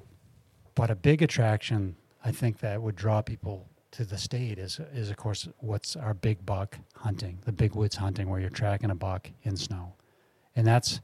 But 0.76 0.90
a 0.92 0.96
big 0.96 1.22
attraction, 1.22 1.96
I 2.24 2.32
think, 2.32 2.60
that 2.60 2.82
would 2.82 2.96
draw 2.96 3.22
people 3.22 3.68
to 3.92 4.06
the 4.06 4.18
state 4.18 4.58
is, 4.58 4.80
is 4.94 5.10
of 5.10 5.18
course, 5.18 5.48
what's 5.60 5.96
our 5.96 6.14
big 6.14 6.46
buck 6.46 6.78
hunting, 6.96 7.40
the 7.46 7.52
big 7.52 7.76
woods 7.76 7.96
hunting, 7.96 8.30
where 8.30 8.40
you're 8.40 8.50
tracking 8.50 8.92
a 8.92 8.96
buck 8.96 9.30
in 9.44 9.58
snow, 9.58 9.94
and 10.56 10.66
that's, 10.66 11.02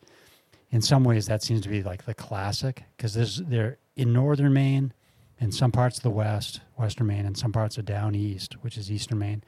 in 0.71 0.81
some 0.81 1.03
ways, 1.03 1.27
that 1.27 1.43
seems 1.43 1.61
to 1.61 1.69
be 1.69 1.83
like 1.83 2.05
the 2.05 2.13
classic 2.13 2.83
because 2.97 3.13
there's 3.13 3.37
there 3.37 3.77
in 3.95 4.11
northern 4.11 4.53
Maine, 4.53 4.93
in 5.39 5.51
some 5.51 5.71
parts 5.71 5.97
of 5.97 6.03
the 6.03 6.09
west, 6.09 6.61
western 6.75 7.07
Maine, 7.07 7.25
and 7.25 7.37
some 7.37 7.51
parts 7.51 7.77
of 7.77 7.85
down 7.85 8.15
east, 8.15 8.53
which 8.61 8.77
is 8.77 8.91
eastern 8.91 9.19
Maine. 9.19 9.43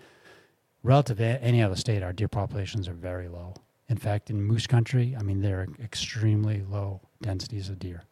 Relative 0.84 1.18
to 1.18 1.44
any 1.44 1.62
other 1.62 1.76
state, 1.76 2.04
our 2.04 2.14
deer 2.14 2.28
populations 2.28 2.88
are 2.88 2.94
very 2.94 3.28
low. 3.28 3.56
In 3.90 3.98
fact, 3.98 4.30
in 4.30 4.42
moose 4.42 4.68
country, 4.68 5.16
I 5.18 5.24
mean, 5.24 5.42
they're 5.42 5.68
extremely 5.82 6.62
low 6.62 7.02
densities 7.22 7.70
of 7.70 7.80
deer. 7.80 8.04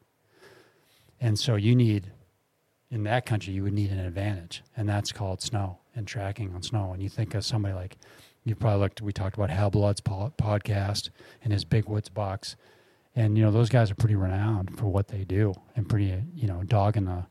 And 1.20 1.38
so 1.38 1.56
you 1.56 1.76
need, 1.76 2.12
in 2.92 3.04
that 3.04 3.26
country, 3.26 3.54
you 3.54 3.64
would 3.64 3.74
need 3.74 3.92
an 3.92 4.00
advantage, 4.00 4.64
and 4.78 4.88
that's 4.88 5.12
called 5.12 5.42
snow 5.42 5.80
and 5.96 6.08
tracking 6.08 6.54
on 6.54 6.62
snow. 6.62 6.92
And 6.94 7.02
you 7.02 7.10
think 7.10 7.34
of 7.34 7.44
somebody 7.46 7.74
like, 7.74 7.98
you 8.44 8.56
probably 8.56 8.80
looked, 8.82 9.02
we 9.02 9.12
talked 9.12 9.36
about 9.36 9.50
Hal 9.50 9.70
Blood's 9.72 10.02
po- 10.02 10.34
podcast 10.38 11.10
and 11.44 11.52
his 11.52 11.66
Big 11.66 11.88
Woods 11.90 12.10
Bucks. 12.10 12.56
And, 13.16 13.38
you 13.38 13.44
know, 13.44 13.52
those 13.52 13.70
guys 13.70 13.90
are 13.90 13.96
pretty 13.96 14.16
renowned 14.16 14.78
for 14.78 14.86
what 14.86 15.08
they 15.08 15.24
do 15.24 15.54
and 15.76 15.88
pretty, 15.90 16.22
you 16.36 16.48
know, 16.48 16.62
dogging 16.64 17.08
a, 17.08 17.28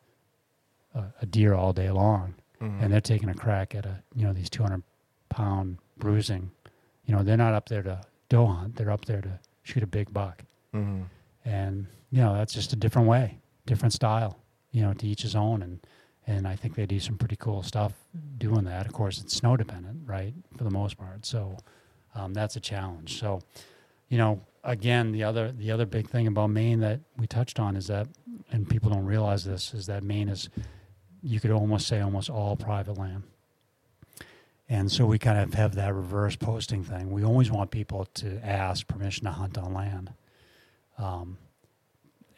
a, 0.95 1.05
a 1.23 1.27
deer 1.27 1.55
all 1.55 1.73
day 1.73 1.91
long. 1.91 2.35
Mhm. 2.61 2.83
And 2.83 2.93
they're 2.93 3.01
taking 3.01 3.29
a 3.29 3.35
crack 3.35 3.75
at 3.75 3.85
a, 3.87 4.03
you 4.15 4.25
know, 4.27 4.33
these 4.33 4.49
200 4.51 4.83
pound 5.29 5.79
bruising. 5.99 6.51
You 7.05 7.15
know, 7.15 7.23
they're 7.23 7.37
not 7.37 7.53
up 7.55 7.69
there 7.69 7.83
to 7.83 8.01
doe 8.29 8.47
hunt, 8.47 8.77
they're 8.77 8.91
up 8.91 9.05
there 9.05 9.21
to 9.21 9.39
shoot 9.63 9.83
a 9.83 9.87
big 9.87 10.13
buck 10.13 10.43
Mhm. 10.75 11.05
and 11.45 11.87
you 12.11 12.21
know 12.21 12.35
that's 12.35 12.53
just 12.53 12.73
a 12.73 12.77
different 12.77 13.09
way 13.09 13.39
different 13.67 13.93
style 13.95 14.39
you 14.75 14.83
know 14.83 14.93
to 14.93 15.07
each 15.07 15.23
his 15.23 15.35
own 15.35 15.63
and 15.63 15.81
and 16.27 16.47
i 16.47 16.55
think 16.55 16.75
they 16.75 16.87
do 16.87 17.01
some 17.01 17.17
pretty 17.17 17.37
cool 17.37 17.63
stuff 17.63 17.93
doing 18.39 18.65
that 18.65 18.87
of 18.87 18.93
course 18.93 19.21
it's 19.21 19.35
snow 19.35 19.57
dependent 19.57 19.99
right 20.07 20.35
for 20.57 20.65
the 20.65 20.71
most 20.71 20.99
part 20.99 21.25
so 21.25 21.57
um, 22.15 22.35
that's 22.35 22.57
a 22.57 22.61
challenge 22.61 23.19
so 23.19 23.41
you 24.09 24.19
know 24.19 24.41
again 24.63 25.13
the 25.13 25.25
other 25.25 25.53
the 25.53 25.71
other 25.71 25.87
big 25.87 26.09
thing 26.09 26.27
about 26.27 26.49
maine 26.49 26.81
that 26.81 27.01
we 27.17 27.27
touched 27.27 27.59
on 27.59 27.77
is 27.77 27.87
that 27.87 28.07
and 28.51 28.69
people 28.69 28.91
don't 28.91 29.05
realize 29.05 29.45
this, 29.45 29.75
is 29.75 29.87
that 29.87 30.03
Maine 30.03 30.29
is, 30.29 30.49
you 31.23 31.41
could 31.41 31.51
almost 31.51 31.87
say, 31.87 32.01
almost 32.01 32.31
all 32.31 32.57
private 32.57 32.99
land. 32.99 33.25
And 34.69 34.91
so 34.91 35.07
we 35.07 35.19
kind 35.19 35.39
of 35.39 35.55
have 35.55 35.75
that 35.75 35.93
reverse 35.93 36.37
posting 36.37 36.85
thing. 36.85 37.11
We 37.11 37.25
always 37.25 37.51
want 37.51 37.71
people 37.71 38.07
to 38.15 38.41
ask 38.47 38.87
permission 38.87 39.25
to 39.25 39.33
hunt 39.33 39.59
on 39.59 39.75
land. 39.75 40.13
Um, 40.97 41.39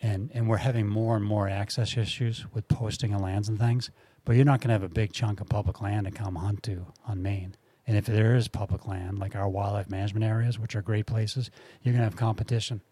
and, 0.03 0.31
and 0.35 0.49
we're 0.49 0.59
having 0.59 0.87
more 0.87 1.17
and 1.17 1.25
more 1.25 1.49
access 1.49 1.97
issues 1.97 2.47
with 2.53 2.69
posting 2.69 3.15
on 3.15 3.23
lands 3.23 3.49
and 3.49 3.59
things, 3.59 3.91
but 4.25 4.37
you're 4.37 4.45
not 4.45 4.61
going 4.61 4.69
to 4.69 4.75
have 4.75 4.83
a 4.83 4.89
big 4.89 5.13
chunk 5.13 5.41
of 5.41 5.49
public 5.49 5.81
land 5.81 6.07
to 6.07 6.13
come 6.13 6.37
hunt 6.37 6.63
to 6.65 6.87
on 7.07 7.23
Maine. 7.23 7.57
And 7.87 7.97
if 7.97 8.07
there 8.07 8.35
is 8.35 8.49
public 8.49 8.87
land, 8.87 9.19
like 9.19 9.37
our 9.37 9.49
wildlife 9.49 9.89
management 9.89 10.25
areas, 10.25 10.59
which 10.59 10.75
are 10.75 10.83
great 10.83 11.07
places, 11.07 11.51
you're 11.83 11.93
going 11.93 12.01
to 12.01 12.07
have 12.07 12.17
competition. 12.17 12.83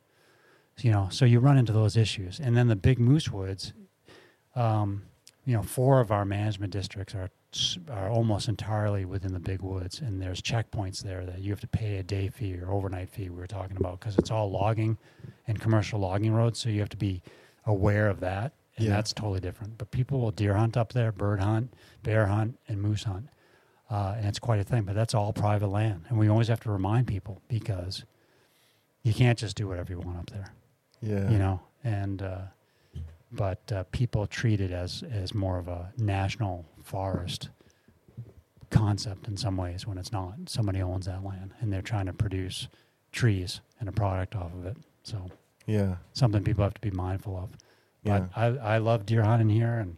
You 0.81 0.93
know, 0.93 1.09
so 1.11 1.25
you 1.25 1.41
run 1.41 1.59
into 1.59 1.73
those 1.73 1.97
issues. 1.97 2.41
And 2.41 2.57
then 2.57 2.69
the 2.69 2.77
big 2.77 2.99
moose 2.99 3.31
woods, 3.31 3.73
um, 4.57 5.03
you 5.45 5.55
know, 5.55 5.63
four 5.63 6.01
of 6.01 6.11
our 6.11 6.25
management 6.25 6.73
districts 6.73 7.15
are 7.15 7.31
are 7.91 8.09
almost 8.09 8.49
entirely 8.49 9.05
within 9.05 9.33
the 9.33 9.39
big 9.41 9.61
woods, 9.63 10.01
and 10.01 10.21
there's 10.21 10.41
checkpoints 10.43 11.03
there 11.03 11.25
that 11.27 11.41
you 11.41 11.51
have 11.51 11.61
to 11.61 11.69
pay 11.69 11.97
a 11.99 12.03
day 12.03 12.29
fee 12.29 12.57
or 12.59 12.71
overnight 12.71 13.11
fee. 13.11 13.29
We 13.31 13.37
were 13.37 13.47
talking 13.47 13.77
about 13.77 14.01
because 14.01 14.17
it's 14.19 14.31
all 14.31 14.51
logging 14.51 14.99
and 15.47 15.61
commercial 15.61 15.99
logging 16.01 16.33
roads, 16.33 16.59
so 16.59 16.69
you 16.69 16.81
have 16.81 16.89
to 16.91 16.97
be 16.97 17.23
aware 17.67 18.09
of 18.09 18.21
that, 18.21 18.53
and 18.77 18.87
Yeah. 18.87 18.93
that's 18.95 19.13
totally 19.13 19.41
different. 19.41 19.79
But 19.79 19.91
people 19.91 20.21
will 20.21 20.31
deer 20.31 20.55
hunt 20.55 20.77
up 20.77 20.93
there, 20.93 21.13
bird 21.13 21.41
hunt, 21.41 21.73
bear 22.03 22.27
hunt, 22.27 22.59
and 22.69 22.81
moose 22.83 23.05
hunt, 23.05 23.29
uh, 23.91 24.15
and 24.17 24.27
it's 24.27 24.39
quite 24.39 24.61
a 24.61 24.65
thing. 24.65 24.83
But 24.85 24.95
that's 24.95 25.15
all 25.15 25.33
private 25.33 25.69
land, 25.69 26.05
and 26.09 26.19
we 26.19 26.29
always 26.29 26.49
have 26.49 26.61
to 26.61 26.71
remind 26.71 27.07
people 27.07 27.41
because 27.49 28.05
you 29.03 29.13
can't 29.15 29.39
just 29.39 29.57
do 29.57 29.69
whatever 29.69 29.93
you 29.93 30.01
want 30.01 30.19
up 30.19 30.31
there 30.31 30.53
Yeah. 31.03 31.31
you 31.31 31.39
know, 31.39 31.61
and 31.85 32.23
uh, 32.23 32.39
but 33.31 33.71
uh, 33.73 33.85
people 33.93 34.27
treat 34.27 34.61
it 34.61 34.71
as 34.71 35.03
as 35.11 35.35
more 35.35 35.59
of 35.59 35.69
a 35.69 35.93
national 35.99 36.65
forest 36.85 37.49
concept 38.71 39.29
in 39.29 39.37
some 39.37 39.57
ways 39.57 39.87
when 39.87 39.99
it's 39.99 40.13
not. 40.13 40.35
Somebody 40.47 40.83
owns 40.83 41.07
that 41.07 41.25
land 41.25 41.53
and 41.61 41.73
they're 41.73 41.83
trying 41.83 42.07
to 42.07 42.13
produce 42.13 42.69
trees 43.13 43.61
and 43.81 43.89
a 43.89 43.93
product 43.93 44.35
off 44.35 44.53
of 44.53 44.67
it. 44.67 44.77
So 45.03 45.31
Yeah. 45.67 45.97
something 46.13 46.43
people 46.43 46.65
have 46.65 46.75
to 46.75 46.81
be 46.81 46.91
mindful 46.91 47.37
of. 47.37 47.51
Yeah. 48.03 48.21
But 48.21 48.31
I, 48.39 48.75
I 48.75 48.79
love 48.79 49.07
deer 49.07 49.23
hunting 49.23 49.49
here, 49.49 49.79
and 49.79 49.97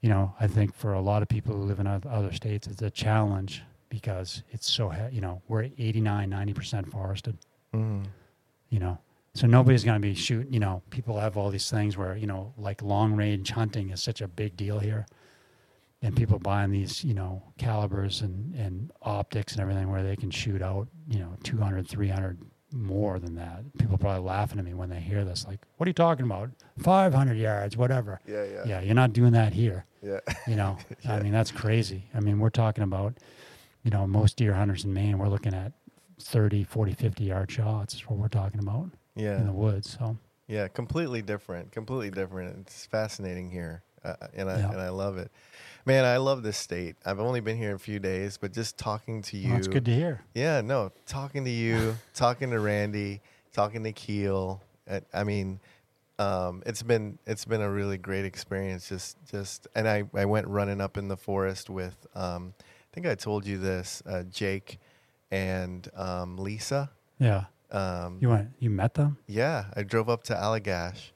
you 0.00 0.08
know, 0.08 0.34
I 0.38 0.46
think 0.46 0.72
for 0.74 0.92
a 0.92 1.00
lot 1.00 1.22
of 1.22 1.28
people 1.28 1.56
who 1.56 1.62
live 1.62 1.80
in 1.80 1.86
other 1.86 2.32
states, 2.32 2.66
it's 2.68 2.82
a 2.82 2.90
challenge 2.90 3.62
because 3.88 4.42
it's 4.50 4.70
so 4.70 4.92
you 5.10 5.20
know 5.20 5.40
we're 5.48 5.64
89, 5.78 6.28
90 6.30 6.52
percent 6.52 6.90
forested 6.90 7.38
Mm. 7.72 8.04
you 8.70 8.78
know 8.78 8.98
so 9.34 9.48
nobody's 9.48 9.82
going 9.82 10.00
to 10.00 10.08
be 10.08 10.14
shooting 10.14 10.52
you 10.52 10.60
know 10.60 10.80
people 10.90 11.18
have 11.18 11.36
all 11.36 11.50
these 11.50 11.68
things 11.68 11.96
where 11.96 12.16
you 12.16 12.26
know 12.28 12.52
like 12.56 12.82
long 12.82 13.14
range 13.16 13.50
hunting 13.50 13.90
is 13.90 14.00
such 14.00 14.20
a 14.20 14.28
big 14.28 14.56
deal 14.56 14.78
here 14.78 15.06
and 16.04 16.14
people 16.14 16.38
buying 16.38 16.70
these 16.70 17.02
you 17.02 17.14
know 17.14 17.42
calibers 17.58 18.20
and 18.20 18.54
and 18.54 18.92
optics 19.02 19.52
and 19.54 19.60
everything 19.62 19.90
where 19.90 20.02
they 20.02 20.14
can 20.16 20.30
shoot 20.30 20.60
out 20.62 20.86
you 21.08 21.18
know 21.18 21.32
200 21.42 21.88
300 21.88 22.38
more 22.72 23.18
than 23.18 23.34
that 23.36 23.62
people 23.78 23.94
are 23.94 23.98
probably 23.98 24.22
laughing 24.22 24.58
at 24.58 24.64
me 24.64 24.74
when 24.74 24.90
they 24.90 25.00
hear 25.00 25.24
this 25.24 25.46
like 25.46 25.60
what 25.76 25.86
are 25.86 25.90
you 25.90 25.94
talking 25.94 26.24
about 26.26 26.50
500 26.78 27.34
yards 27.36 27.76
whatever 27.76 28.20
Yeah. 28.26 28.44
Yeah. 28.44 28.64
yeah 28.66 28.80
you're 28.80 28.94
not 28.94 29.12
doing 29.12 29.32
that 29.32 29.52
here 29.54 29.86
Yeah. 30.02 30.20
you 30.46 30.56
know 30.56 30.76
i 31.08 31.20
mean 31.20 31.32
that's 31.32 31.50
crazy 31.52 32.04
i 32.14 32.20
mean 32.20 32.38
we're 32.38 32.50
talking 32.50 32.84
about 32.84 33.14
you 33.84 33.90
know 33.90 34.06
most 34.06 34.36
deer 34.36 34.54
hunters 34.54 34.84
in 34.84 34.92
maine 34.92 35.18
we're 35.18 35.28
looking 35.28 35.54
at 35.54 35.72
30 36.20 36.64
40 36.64 36.92
50 36.94 37.24
yard 37.24 37.50
shots 37.50 37.94
is 37.94 38.00
what 38.08 38.18
we're 38.18 38.28
talking 38.28 38.60
about 38.60 38.90
Yeah. 39.16 39.38
in 39.38 39.46
the 39.46 39.52
woods 39.52 39.96
so 39.98 40.16
Yeah, 40.48 40.68
completely 40.68 41.22
different. 41.22 41.72
Completely 41.72 42.10
different. 42.10 42.58
It's 42.60 42.84
fascinating 42.86 43.50
here, 43.50 43.82
uh, 44.04 44.14
and 44.34 44.50
I 44.50 44.58
Yeah. 44.58 44.70
and 44.72 44.80
I 44.80 44.90
love 44.90 45.16
it. 45.16 45.30
Man, 45.86 46.04
I 46.04 46.16
love 46.16 46.42
this 46.42 46.56
state. 46.56 46.96
I've 47.04 47.20
only 47.20 47.40
been 47.40 47.58
here 47.58 47.74
a 47.74 47.78
few 47.78 47.98
days, 47.98 48.38
but 48.38 48.52
just 48.52 48.78
talking 48.78 49.20
to 49.22 49.36
you. 49.36 49.50
well, 49.50 49.58
it's 49.58 49.68
good 49.68 49.84
to 49.84 49.94
hear 49.94 50.22
Yeah, 50.34 50.62
no, 50.62 50.92
talking 51.06 51.44
to 51.44 51.50
you, 51.50 51.96
talking 52.14 52.50
to 52.50 52.60
Randy, 52.60 53.20
talking 53.52 53.84
to 53.84 53.92
Keel. 53.92 54.62
I 55.12 55.24
mean, 55.24 55.60
um, 56.18 56.62
it's 56.64 56.82
been 56.82 57.18
it's 57.26 57.44
been 57.44 57.60
a 57.60 57.70
really 57.70 57.98
great 57.98 58.24
experience. 58.24 58.88
Just 58.88 59.16
just, 59.30 59.66
and 59.74 59.88
I 59.88 60.04
I 60.14 60.24
went 60.24 60.46
running 60.46 60.80
up 60.80 60.96
in 60.96 61.08
the 61.08 61.16
forest 61.16 61.68
with. 61.68 62.06
Um, 62.14 62.54
I 62.58 62.94
think 62.94 63.06
I 63.06 63.16
told 63.16 63.44
you 63.44 63.58
this, 63.58 64.02
uh, 64.06 64.22
Jake, 64.22 64.78
and 65.32 65.88
um, 65.96 66.36
Lisa. 66.38 66.90
yeah 67.18 67.44
Um, 67.72 68.18
you 68.20 68.28
went 68.28 68.50
you 68.60 68.70
met 68.70 68.94
them 68.94 69.18
yeah, 69.26 69.64
I 69.74 69.82
drove 69.82 70.08
up 70.08 70.22
to 70.24 70.34
Allagash, 70.34 71.10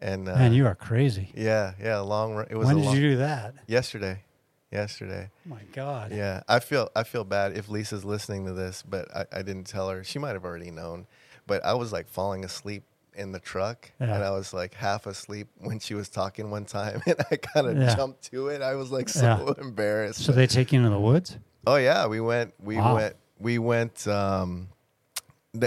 and 0.00 0.28
uh, 0.28 0.34
man 0.36 0.52
you 0.52 0.66
are 0.66 0.74
crazy 0.74 1.30
yeah, 1.34 1.72
yeah, 1.82 1.98
long. 1.98 2.34
run- 2.34 2.46
It 2.50 2.56
was 2.56 2.66
when 2.66 2.76
did 2.76 2.84
long, 2.84 2.94
you 2.96 3.00
do 3.12 3.16
that 3.16 3.54
yesterday, 3.66 4.22
yesterday. 4.70 5.30
oh 5.46 5.50
my 5.50 5.60
god 5.72 6.12
Yeah, 6.12 6.42
I 6.48 6.58
feel 6.60 6.90
I 6.94 7.02
feel 7.04 7.24
bad 7.24 7.56
if 7.56 7.68
Lisa's 7.68 8.04
listening 8.04 8.44
to 8.46 8.52
this, 8.52 8.82
but 8.82 9.14
I, 9.14 9.24
I 9.32 9.42
didn't 9.42 9.64
tell 9.66 9.88
her. 9.90 10.04
She 10.04 10.18
might 10.18 10.32
have 10.34 10.44
already 10.44 10.70
known, 10.70 11.06
but 11.46 11.64
I 11.64 11.74
was 11.74 11.92
like 11.92 12.08
falling 12.08 12.44
asleep 12.44 12.82
in 13.14 13.32
the 13.32 13.40
truck, 13.40 13.90
Yeah. 13.98 14.14
and 14.14 14.22
I 14.24 14.30
was 14.30 14.52
like 14.52 14.74
half 14.74 15.06
asleep 15.06 15.48
when 15.58 15.78
she 15.78 15.94
was 15.94 16.08
talking 16.10 16.50
one 16.50 16.66
time, 16.66 17.00
and 17.06 17.16
I 17.30 17.36
kind 17.36 17.66
of 17.66 17.76
Yeah. 17.78 17.94
jumped 17.96 18.24
to 18.32 18.48
it. 18.48 18.60
I 18.60 18.74
was 18.74 18.90
like 18.90 19.08
so 19.08 19.22
Yeah. 19.24 19.52
embarrassed. 19.64 20.22
so 20.22 20.32
they 20.32 20.46
take 20.46 20.72
you 20.72 20.78
into 20.78 20.90
the 20.90 21.00
woods 21.00 21.38
oh 21.66 21.76
yeah, 21.76 22.06
we 22.06 22.20
went, 22.20 22.52
we 22.62 22.76
Wow. 22.76 22.94
went, 22.94 23.16
we 23.40 23.58
went. 23.58 24.06
Um, 24.06 24.68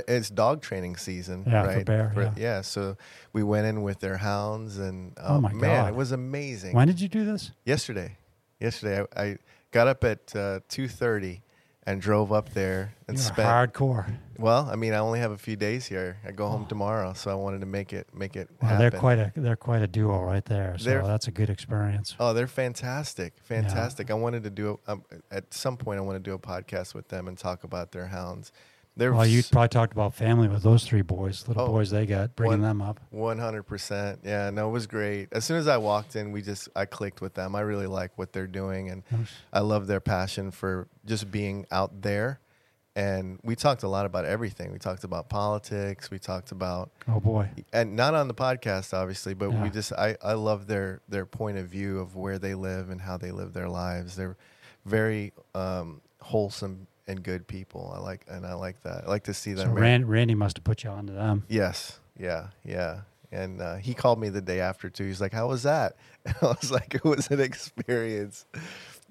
it's 0.08 0.30
dog 0.30 0.62
training 0.62 0.96
season, 0.98 1.44
Yeah, 1.48 1.64
for 1.64 1.68
right? 1.70 1.86
bear, 1.86 2.34
yeah. 2.38 2.62
so 2.62 2.98
we 3.34 3.44
went 3.44 3.66
in 3.68 3.82
with 3.84 4.00
their 4.00 4.18
hounds, 4.18 4.78
and 4.78 5.14
Oh 5.18 5.36
um, 5.36 5.42
my 5.44 5.54
man, 5.54 5.84
God. 5.84 5.90
it 5.90 5.96
was 5.96 6.12
amazing 6.12 6.74
when 6.76 6.88
did 6.88 7.00
you 7.02 7.08
do 7.10 7.26
this 7.26 7.52
yesterday. 7.66 8.18
Yesterday, 8.60 9.06
I, 9.16 9.22
I 9.24 9.38
got 9.72 9.88
up 9.88 10.04
at 10.04 10.36
uh, 10.36 10.60
two 10.68 10.88
thirty 10.88 11.42
and 11.84 12.02
drove 12.02 12.32
up 12.32 12.54
there 12.54 12.94
and 13.08 13.18
You're 13.18 13.24
spent. 13.26 13.74
hardcore 13.74 14.06
Well, 14.38 14.70
I 14.72 14.76
mean, 14.76 14.94
I 14.94 14.98
only 14.98 15.20
have 15.20 15.32
a 15.32 15.38
few 15.38 15.56
days 15.56 15.88
here. 15.88 16.18
I 16.28 16.32
go 16.32 16.48
home 16.48 16.64
Oh. 16.66 16.68
tomorrow, 16.68 17.14
so 17.14 17.32
I 17.32 17.36
wanted 17.36 17.62
to 17.62 17.66
make 17.66 17.94
it 17.94 18.08
make 18.14 18.36
it 18.36 18.50
well, 18.62 18.78
they're 18.78 18.92
quite 18.92 19.18
a 19.18 19.32
they're 19.36 19.56
quite 19.56 19.82
a 19.82 19.88
duo 19.88 20.22
right 20.22 20.44
there 20.46 20.78
so 20.78 20.84
They're- 20.90 21.02
that's 21.08 21.28
a 21.28 21.32
good 21.32 21.50
experience 21.50 22.16
oh, 22.20 22.34
they're 22.34 22.48
fantastic, 22.48 23.34
fantastic. 23.42 24.12
I 24.12 24.14
wanted 24.14 24.44
to 24.44 24.50
do 24.50 24.80
a, 24.88 24.92
um, 24.92 25.04
at 25.32 25.52
some 25.54 25.78
point. 25.78 25.98
I 26.00 26.02
want 26.02 26.18
to 26.18 26.30
do 26.30 26.34
a 26.36 26.40
podcast 26.40 26.94
with 26.94 27.08
them 27.08 27.28
and 27.28 27.38
talk 27.38 27.64
about 27.64 27.92
their 27.92 28.08
hounds. 28.08 28.52
Well 29.00 29.26
you 29.26 29.42
probably 29.44 29.70
talked 29.70 29.94
about 29.94 30.14
family 30.14 30.48
with 30.48 30.62
those 30.64 30.84
three 30.86 31.02
boys 31.02 31.48
little 31.48 31.64
Oh, 31.64 31.68
boys 31.68 31.90
they 31.90 32.06
got 32.06 32.36
bringing 32.36 32.60
one- 32.60 32.68
them 32.68 32.82
up 32.82 33.00
One 33.10 33.40
hundred 33.40 33.64
percent. 33.64 34.20
Yeah, 34.24 34.50
no, 34.50 34.68
it 34.70 34.72
was 34.72 34.88
great. 34.88 35.30
As 35.32 35.46
soon 35.46 35.58
as 35.58 35.68
I 35.68 35.78
walked 35.78 36.16
in, 36.16 36.32
we 36.32 36.42
just 36.42 36.70
I 36.76 36.86
clicked 36.86 37.22
with 37.22 37.34
them. 37.34 37.56
I 37.56 37.62
really 37.62 37.88
like 37.88 38.12
what 38.18 38.34
they're 38.34 38.48
doing, 38.48 38.90
and 38.90 39.04
I 39.54 39.60
love 39.62 39.88
their 39.88 40.00
passion 40.00 40.52
for 40.52 40.88
just 41.06 41.32
being 41.32 41.66
out 41.72 42.02
there. 42.02 42.40
And 42.96 43.40
we 43.44 43.56
talked 43.56 43.84
a 43.84 43.88
lot 43.88 44.06
about 44.06 44.26
everything. 44.26 44.74
We 44.74 44.80
talked 44.80 45.06
about 45.06 45.30
politics. 45.30 46.12
We 46.12 46.20
talked 46.20 46.52
about 46.52 46.90
oh 47.08 47.20
boy 47.22 47.50
and 47.72 47.96
not 47.96 48.14
on 48.14 48.28
the 48.28 48.34
podcast, 48.34 48.94
obviously, 48.94 49.34
but 49.34 49.52
Yeah. 49.52 49.64
we 49.64 49.70
just 49.70 49.94
I 49.94 50.18
I 50.22 50.34
love 50.34 50.68
their 50.68 51.00
their 51.08 51.26
point 51.26 51.58
of 51.58 51.68
view 51.68 52.00
of 52.00 52.16
where 52.18 52.38
they 52.40 52.56
live 52.56 52.90
and 52.90 53.00
how 53.00 53.16
they 53.18 53.32
live 53.32 53.54
their 53.54 53.70
lives. 53.70 54.16
They're 54.18 54.36
very 54.86 55.32
um, 55.56 56.02
wholesome 56.22 56.88
and 57.10 57.24
good 57.24 57.48
people. 57.48 57.92
I 57.94 58.00
like 58.00 58.26
and 58.30 58.46
I 58.46 58.54
like 58.54 58.82
that. 58.84 59.04
I 59.06 59.10
like 59.10 59.24
to 59.24 59.34
see 59.34 59.56
so 59.56 59.64
them. 59.64 59.74
Rand, 59.74 60.08
randy 60.08 60.36
must 60.36 60.58
have 60.58 60.64
put 60.64 60.84
you 60.84 60.92
onto 60.92 61.14
them 61.14 61.44
Yes. 61.50 62.00
Yeah. 62.18 62.48
Yeah. 62.64 63.02
And 63.32 63.62
uh, 63.62 63.76
he 63.76 63.94
called 63.94 64.20
me 64.20 64.30
the 64.30 64.42
day 64.42 64.60
after 64.60 64.90
too. 64.90 65.06
He's 65.06 65.22
like, 65.22 65.34
"How 65.34 65.48
was 65.48 65.64
that?" 65.64 65.96
And 66.26 66.36
I 66.42 66.48
was 66.48 66.72
like, 66.72 66.96
"It 66.96 67.04
was 67.04 67.30
an 67.30 67.40
experience." 67.40 68.46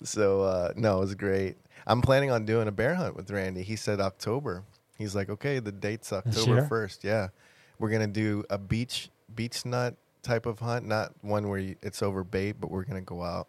So 0.03 0.43
uh, 0.43 0.73
no, 0.77 0.99
it 0.99 1.01
was 1.01 1.15
great. 1.15 1.57
I'm 1.87 2.03
planning 2.03 2.31
on 2.31 2.45
doing 2.45 2.67
a 2.69 2.73
bear 2.73 2.95
hunt 2.95 3.15
with 3.15 3.31
Randy. 3.31 3.63
He 3.63 3.77
said 3.77 4.01
October. 4.01 4.65
He's 4.97 5.15
like, 5.15 5.31
"Okay, 5.31 5.61
the 5.61 5.71
date's 5.71 6.13
October 6.13 6.67
first. 6.67 7.05
Yeah, 7.05 7.29
we're 7.79 7.91
gonna 7.91 8.09
do 8.09 8.45
a 8.51 8.59
beech 8.59 9.09
beech 9.35 9.65
nut 9.65 9.95
type 10.23 10.47
of 10.47 10.59
hunt, 10.59 10.85
not 10.85 11.13
one 11.23 11.49
where 11.49 11.61
you, 11.61 11.77
it's 11.81 12.03
over 12.03 12.25
bait, 12.25 12.57
but 12.61 12.73
we're 12.73 12.85
gonna 12.85 13.01
go 13.01 13.23
out 13.23 13.47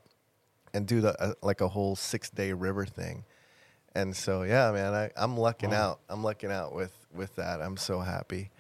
and 0.72 0.86
do 0.86 1.02
the 1.02 1.20
uh, 1.20 1.34
like 1.42 1.62
a 1.62 1.68
whole 1.68 1.96
six 1.96 2.30
day 2.30 2.54
river 2.54 2.86
thing." 2.86 3.26
And 3.96 4.16
so 4.16 4.44
yeah, 4.44 4.72
man, 4.72 4.94
I, 4.94 5.10
I'm 5.18 5.38
lucking 5.38 5.72
Wow. 5.72 5.92
out. 5.92 6.00
I'm 6.10 6.24
lucking 6.24 6.52
out 6.52 6.74
with 6.76 6.94
with 7.14 7.36
that. 7.36 7.62
I'm 7.62 7.78
so 7.78 8.00
happy. 8.00 8.52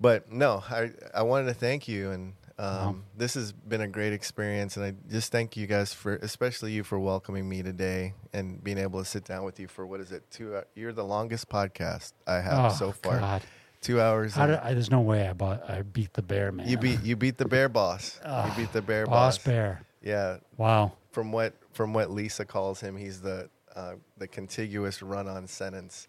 But 0.00 0.30
no, 0.30 0.62
I 0.70 0.90
I 1.14 1.22
wanted 1.22 1.46
to 1.46 1.54
thank 1.54 1.88
you, 1.88 2.10
and 2.10 2.34
um, 2.58 2.66
Wow. 2.66 2.96
this 3.16 3.34
has 3.34 3.52
been 3.52 3.80
a 3.80 3.88
great 3.88 4.12
experience, 4.12 4.76
and 4.76 4.84
I 4.84 4.94
just 5.10 5.30
thank 5.32 5.56
you 5.56 5.66
guys 5.66 5.92
for, 5.92 6.16
especially 6.16 6.72
you 6.72 6.82
for 6.84 6.98
welcoming 6.98 7.48
me 7.48 7.62
today 7.62 8.14
and 8.32 8.62
being 8.62 8.78
able 8.78 8.98
to 9.00 9.04
sit 9.04 9.24
down 9.24 9.44
with 9.44 9.58
you 9.60 9.68
for 9.68 9.86
what 9.86 10.00
is 10.00 10.10
it? 10.12 10.28
Two. 10.30 10.52
hou- 10.52 10.64
You're 10.74 10.92
the 10.92 11.04
longest 11.04 11.48
podcast 11.48 12.12
I 12.26 12.40
have 12.40 12.72
oh 12.72 12.74
so 12.74 12.92
far. 12.92 13.18
god 13.18 13.42
Two 13.80 14.00
hours. 14.00 14.34
Did 14.34 14.40
I, 14.56 14.74
there's 14.74 14.90
no 14.90 15.00
way 15.00 15.28
I, 15.28 15.32
bought, 15.34 15.70
I 15.70 15.82
beat 15.82 16.12
the 16.14 16.22
bear 16.22 16.50
man 16.50 16.68
you 16.68 16.76
beat 16.78 17.00
you 17.04 17.14
beat 17.14 17.38
the 17.38 17.46
bear 17.46 17.68
boss. 17.68 18.18
Ah, 18.24 18.48
you 18.50 18.62
beat 18.64 18.72
the 18.72 18.82
bear 18.82 19.06
boss 19.06 19.38
boss. 19.38 19.44
bear 19.44 19.82
Yeah, 20.02 20.38
wow 20.56 20.92
from 21.12 21.30
what 21.30 21.54
from 21.72 21.92
what 21.92 22.10
Lisa 22.10 22.44
calls 22.44 22.80
him, 22.80 22.96
he's 22.96 23.20
the 23.20 23.48
uh, 23.76 23.94
the 24.16 24.26
contiguous 24.28 25.02
run-on 25.02 25.46
sentence. 25.46 26.08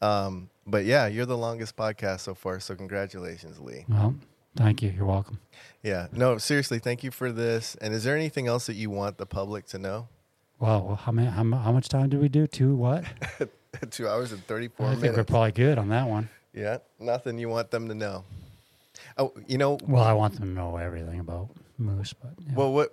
Um, 0.00 0.50
but 0.66 0.84
yeah, 0.84 1.06
you're 1.06 1.26
the 1.26 1.36
longest 1.38 1.76
podcast 1.76 2.20
so 2.20 2.34
far, 2.34 2.58
so 2.60 2.74
congratulations, 2.74 3.60
Lee. 3.60 3.84
Well, 3.88 4.14
Thank 4.54 4.82
you. 4.82 4.90
You're 4.90 5.06
welcome. 5.06 5.40
Yeah. 5.82 6.08
No, 6.12 6.36
seriously, 6.36 6.78
thank 6.78 7.02
you 7.02 7.10
for 7.10 7.32
this. 7.32 7.74
And 7.80 7.94
is 7.94 8.04
there 8.04 8.14
anything 8.14 8.48
else 8.48 8.66
that 8.66 8.74
you 8.74 8.90
want 8.90 9.16
the 9.16 9.24
public 9.24 9.64
to 9.68 9.78
know? 9.78 10.08
Well, 10.58 10.96
how 11.02 11.10
many? 11.10 11.28
How, 11.28 11.42
how 11.56 11.72
much 11.72 11.88
time 11.88 12.10
did 12.10 12.20
we 12.20 12.28
do? 12.28 12.46
Two 12.46 12.74
what? 12.76 13.04
Two 13.90 14.06
hours 14.06 14.30
and 14.32 14.46
34 14.46 14.86
I 14.86 14.94
think 14.96 15.16
we're 15.16 15.24
probably 15.24 15.52
good 15.52 15.78
on 15.78 15.88
that 15.88 16.06
one. 16.06 16.28
yeah. 16.52 16.78
Nothing 17.00 17.38
you 17.38 17.48
want 17.48 17.70
them 17.70 17.88
to 17.88 17.94
know. 17.94 18.24
Oh, 19.16 19.32
you 19.48 19.56
know, 19.56 19.78
Well, 19.86 20.04
I 20.04 20.12
want 20.12 20.34
them 20.34 20.44
to 20.44 20.50
know 20.54 20.76
everything 20.76 21.18
about 21.20 21.48
moose, 21.78 22.12
but 22.12 22.32
yeah. 22.46 22.54
well, 22.54 22.72
what 22.74 22.92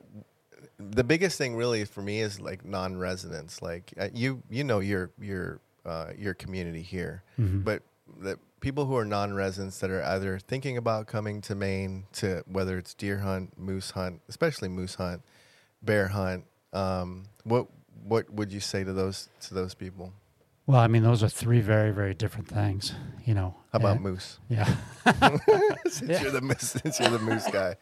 the 0.79 1.03
biggest 1.03 1.37
thing 1.37 1.55
really 1.55 1.83
for 1.85 2.01
me 2.01 2.21
is 2.21 2.39
like 2.39 2.63
non-residents. 2.65 3.61
Like 3.61 3.93
uh, 3.99 4.07
you, 4.13 4.41
you 4.49 4.63
know, 4.63 4.79
your 4.79 5.11
your 5.19 5.59
uh, 5.85 6.07
your 6.17 6.33
community 6.33 6.81
here, 6.81 7.23
Mhm. 7.39 7.63
but 7.63 7.83
the 8.19 8.39
people 8.61 8.85
who 8.85 8.95
are 8.95 9.05
non-residents 9.05 9.79
that 9.79 9.89
are 9.89 10.03
either 10.03 10.39
thinking 10.39 10.77
about 10.77 11.07
coming 11.07 11.41
to 11.41 11.55
Maine 11.55 12.05
to 12.13 12.43
whether 12.47 12.77
it's 12.77 12.93
deer 12.93 13.19
hunt, 13.19 13.57
moose 13.57 13.91
hunt, 13.91 14.21
especially 14.27 14.67
moose 14.69 14.95
hunt, 14.95 15.21
bear 15.81 16.07
hunt. 16.09 16.45
Um, 16.73 17.25
what 17.43 17.67
what 18.03 18.29
would 18.33 18.51
you 18.51 18.59
say 18.59 18.83
to 18.83 18.93
those 18.93 19.29
to 19.41 19.53
those 19.53 19.73
people? 19.73 20.13
well, 20.65 20.79
I 20.79 20.87
mean, 20.87 21.01
those 21.01 21.23
are 21.23 21.29
three 21.29 21.61
very, 21.61 21.89
very 21.91 22.13
different 22.13 22.47
things. 22.47 22.93
You 23.25 23.33
know. 23.33 23.55
How 23.73 23.79
about 23.79 23.95
And- 23.95 24.01
moose? 24.03 24.39
Yeah. 24.49 24.75
since 25.87 26.01
Yeah. 26.09 26.21
you're 26.21 26.31
the 26.31 26.55
since 26.59 26.99
you're 26.99 27.09
the 27.09 27.19
moose 27.19 27.47
guy. 27.51 27.75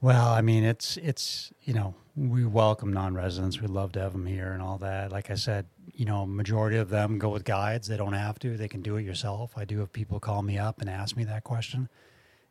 Well, 0.00 0.28
I 0.28 0.42
mean, 0.42 0.62
it's 0.62 0.96
it's 0.98 1.52
you 1.62 1.74
know 1.74 1.94
we 2.16 2.44
welcome 2.44 2.92
non-residents. 2.92 3.60
We 3.60 3.66
love 3.66 3.92
to 3.92 4.00
have 4.00 4.12
them 4.12 4.26
here 4.26 4.52
and 4.52 4.62
all 4.62 4.78
that. 4.78 5.10
Like 5.10 5.30
I 5.30 5.34
said, 5.34 5.66
you 5.92 6.04
know, 6.04 6.24
majority 6.24 6.76
of 6.76 6.88
them 6.88 7.18
go 7.18 7.30
with 7.30 7.44
guides. 7.44 7.88
They 7.88 7.96
don't 7.96 8.12
have 8.12 8.38
to. 8.40 8.56
They 8.56 8.68
can 8.68 8.80
do 8.80 8.96
it 8.96 9.02
yourself. 9.02 9.52
I 9.56 9.64
do 9.64 9.80
have 9.80 9.92
people 9.92 10.20
call 10.20 10.42
me 10.42 10.56
up 10.56 10.80
and 10.80 10.88
ask 10.88 11.16
me 11.16 11.24
that 11.24 11.42
question, 11.42 11.88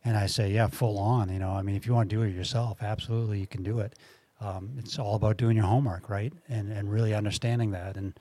and 0.04 0.16
I 0.16 0.26
say, 0.26 0.50
yeah, 0.50 0.66
full 0.66 0.98
on. 0.98 1.30
You 1.30 1.38
know, 1.38 1.52
I 1.52 1.62
mean, 1.62 1.74
if 1.74 1.86
you 1.86 1.94
want 1.94 2.10
to 2.10 2.16
do 2.16 2.22
it 2.22 2.34
yourself, 2.34 2.82
absolutely, 2.82 3.40
you 3.40 3.46
can 3.46 3.62
do 3.62 3.78
it. 3.80 3.94
Um, 4.40 4.72
it's 4.78 4.98
all 4.98 5.14
about 5.14 5.38
doing 5.38 5.56
your 5.56 5.66
homework, 5.66 6.10
right, 6.10 6.32
and 6.50 6.70
and 6.70 6.92
really 6.92 7.14
understanding 7.14 7.70
that. 7.70 7.96
And 7.96 8.18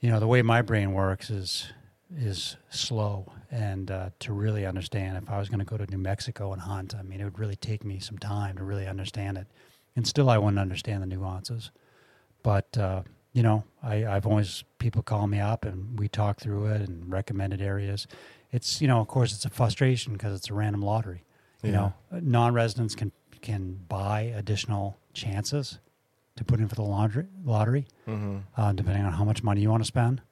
you 0.00 0.08
know, 0.08 0.18
the 0.18 0.26
way 0.26 0.40
my 0.40 0.62
brain 0.62 0.92
works 0.92 1.28
is 1.28 1.72
is 2.16 2.56
slow 2.70 3.30
and 3.50 3.90
uh, 3.90 4.10
to 4.20 4.32
really 4.32 4.64
understand 4.66 5.16
if 5.16 5.28
I 5.28 5.38
was 5.38 5.48
going 5.48 5.58
to 5.58 5.64
go 5.64 5.76
to 5.76 5.86
New 5.86 5.98
Mexico 5.98 6.52
and 6.52 6.62
hunt, 6.62 6.94
I 6.94 7.02
mean, 7.02 7.20
it 7.20 7.24
would 7.24 7.38
really 7.38 7.56
take 7.56 7.84
me 7.84 7.98
some 7.98 8.18
time 8.18 8.56
to 8.56 8.64
really 8.64 8.86
understand 8.86 9.36
it. 9.38 9.46
And 9.96 10.06
still, 10.06 10.30
I 10.30 10.38
wouldn't 10.38 10.58
understand 10.58 11.02
the 11.02 11.06
nuances. 11.06 11.70
But, 12.42 12.78
uh, 12.78 13.02
you 13.32 13.42
know, 13.42 13.64
I, 13.82 14.06
I've 14.06 14.26
always, 14.26 14.64
people 14.78 15.02
call 15.02 15.26
me 15.26 15.40
up 15.40 15.64
and 15.64 15.98
we 15.98 16.08
talk 16.08 16.40
through 16.40 16.66
it 16.66 16.80
and 16.88 17.10
recommended 17.12 17.60
areas. 17.60 18.06
It's, 18.52 18.80
you 18.80 18.88
know, 18.88 19.00
of 19.00 19.08
course, 19.08 19.32
it's 19.34 19.44
a 19.44 19.50
frustration 19.50 20.12
because 20.12 20.34
it's 20.34 20.48
a 20.50 20.54
random 20.54 20.82
lottery. 20.82 21.24
You 21.62 21.72
Yeah. 21.72 21.76
know, 21.76 21.94
non 22.12 22.54
residents 22.54 22.94
can, 22.94 23.12
can 23.42 23.80
buy 23.88 24.20
additional 24.22 24.96
chances 25.12 25.78
to 26.36 26.44
put 26.44 26.60
in 26.60 26.68
for 26.68 26.76
the 26.76 26.82
lottery, 26.82 27.26
lottery 27.44 27.86
Mm-hmm. 28.08 28.38
uh, 28.56 28.72
depending 28.72 29.04
on 29.04 29.12
how 29.12 29.24
much 29.24 29.42
money 29.42 29.60
you 29.60 29.70
want 29.70 29.82
to 29.82 29.86
spend. 29.86 30.22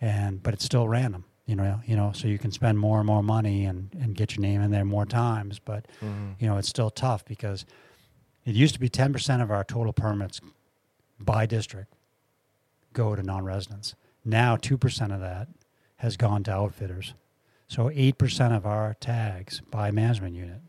And 0.00 0.42
but 0.42 0.52
it's 0.54 0.64
still 0.64 0.88
random, 0.88 1.24
you 1.46 1.56
know. 1.56 1.80
You 1.86 1.96
know, 1.96 2.12
so 2.12 2.28
you 2.28 2.38
can 2.38 2.50
spend 2.50 2.78
more 2.78 2.98
and 2.98 3.06
more 3.06 3.22
money 3.22 3.64
and 3.64 3.90
and 4.00 4.14
get 4.14 4.36
your 4.36 4.42
name 4.42 4.60
in 4.62 4.70
there 4.70 4.84
more 4.84 5.06
times. 5.06 5.58
But 5.58 5.86
Mm-hmm. 6.02 6.32
you 6.38 6.48
know, 6.48 6.56
it's 6.58 6.68
still 6.68 6.90
tough 6.90 7.24
because 7.24 7.64
it 8.44 8.54
used 8.54 8.74
to 8.74 8.80
be 8.80 8.88
ten 8.88 9.12
percent 9.12 9.42
of 9.42 9.50
our 9.50 9.64
total 9.64 9.92
permits 9.92 10.40
by 11.20 11.46
district 11.46 11.92
go 12.92 13.14
to 13.16 13.22
non-residents. 13.22 13.94
Now 14.24 14.56
two 14.56 14.78
percent 14.78 15.12
of 15.12 15.20
that 15.20 15.48
has 15.96 16.16
gone 16.16 16.42
to 16.44 16.52
outfitters. 16.52 17.14
So 17.66 17.90
eight 17.94 18.18
percent 18.18 18.54
of 18.54 18.66
our 18.66 18.94
tags 19.00 19.60
by 19.70 19.90
management 19.90 20.34
unit 20.34 20.60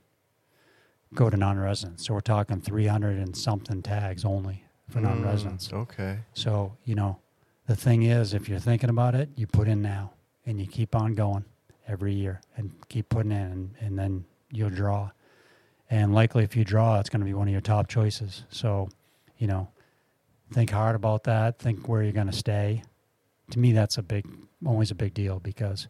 go 1.13 1.29
to 1.29 1.37
non-residents. 1.37 2.05
So 2.05 2.13
we're 2.13 2.21
talking 2.21 2.61
three 2.61 2.87
hundred 2.87 3.17
and 3.17 3.35
something 3.37 3.81
tags 3.81 4.25
only 4.25 4.63
for 4.89 4.99
non-residents. 5.01 5.69
Mm, 5.69 5.77
okay. 5.79 6.19
So, 6.33 6.77
you 6.83 6.93
know, 6.95 7.19
the 7.67 7.75
thing 7.75 8.03
is, 8.03 8.33
if 8.33 8.47
you're 8.47 8.59
thinking 8.59 8.89
about 8.89 9.15
it, 9.15 9.29
you 9.35 9.47
put 9.47 9.67
in 9.67 9.81
now 9.81 10.11
and 10.45 10.59
you 10.59 10.67
keep 10.67 10.95
on 10.95 11.13
going 11.13 11.45
every 11.87 12.13
year 12.13 12.41
and 12.57 12.71
keep 12.89 13.09
putting 13.09 13.31
in, 13.31 13.37
and, 13.37 13.75
and 13.79 13.99
then 13.99 14.25
you'll 14.51 14.69
draw. 14.69 15.11
And 15.89 16.13
likely, 16.13 16.43
if 16.43 16.55
you 16.55 16.63
draw, 16.63 16.99
it's 16.99 17.09
going 17.09 17.19
to 17.19 17.25
be 17.25 17.33
one 17.33 17.47
of 17.47 17.51
your 17.51 17.61
top 17.61 17.87
choices. 17.87 18.43
So, 18.49 18.89
you 19.37 19.47
know, 19.47 19.67
think 20.51 20.71
hard 20.71 20.95
about 20.95 21.25
that. 21.25 21.59
Think 21.59 21.87
where 21.87 22.01
you're 22.01 22.11
going 22.11 22.27
to 22.27 22.33
stay. 22.33 22.83
To 23.51 23.59
me, 23.59 23.71
that's 23.71 23.97
a 23.97 24.03
big, 24.03 24.25
always 24.65 24.89
a 24.89 24.95
big 24.95 25.13
deal 25.13 25.39
because 25.39 25.87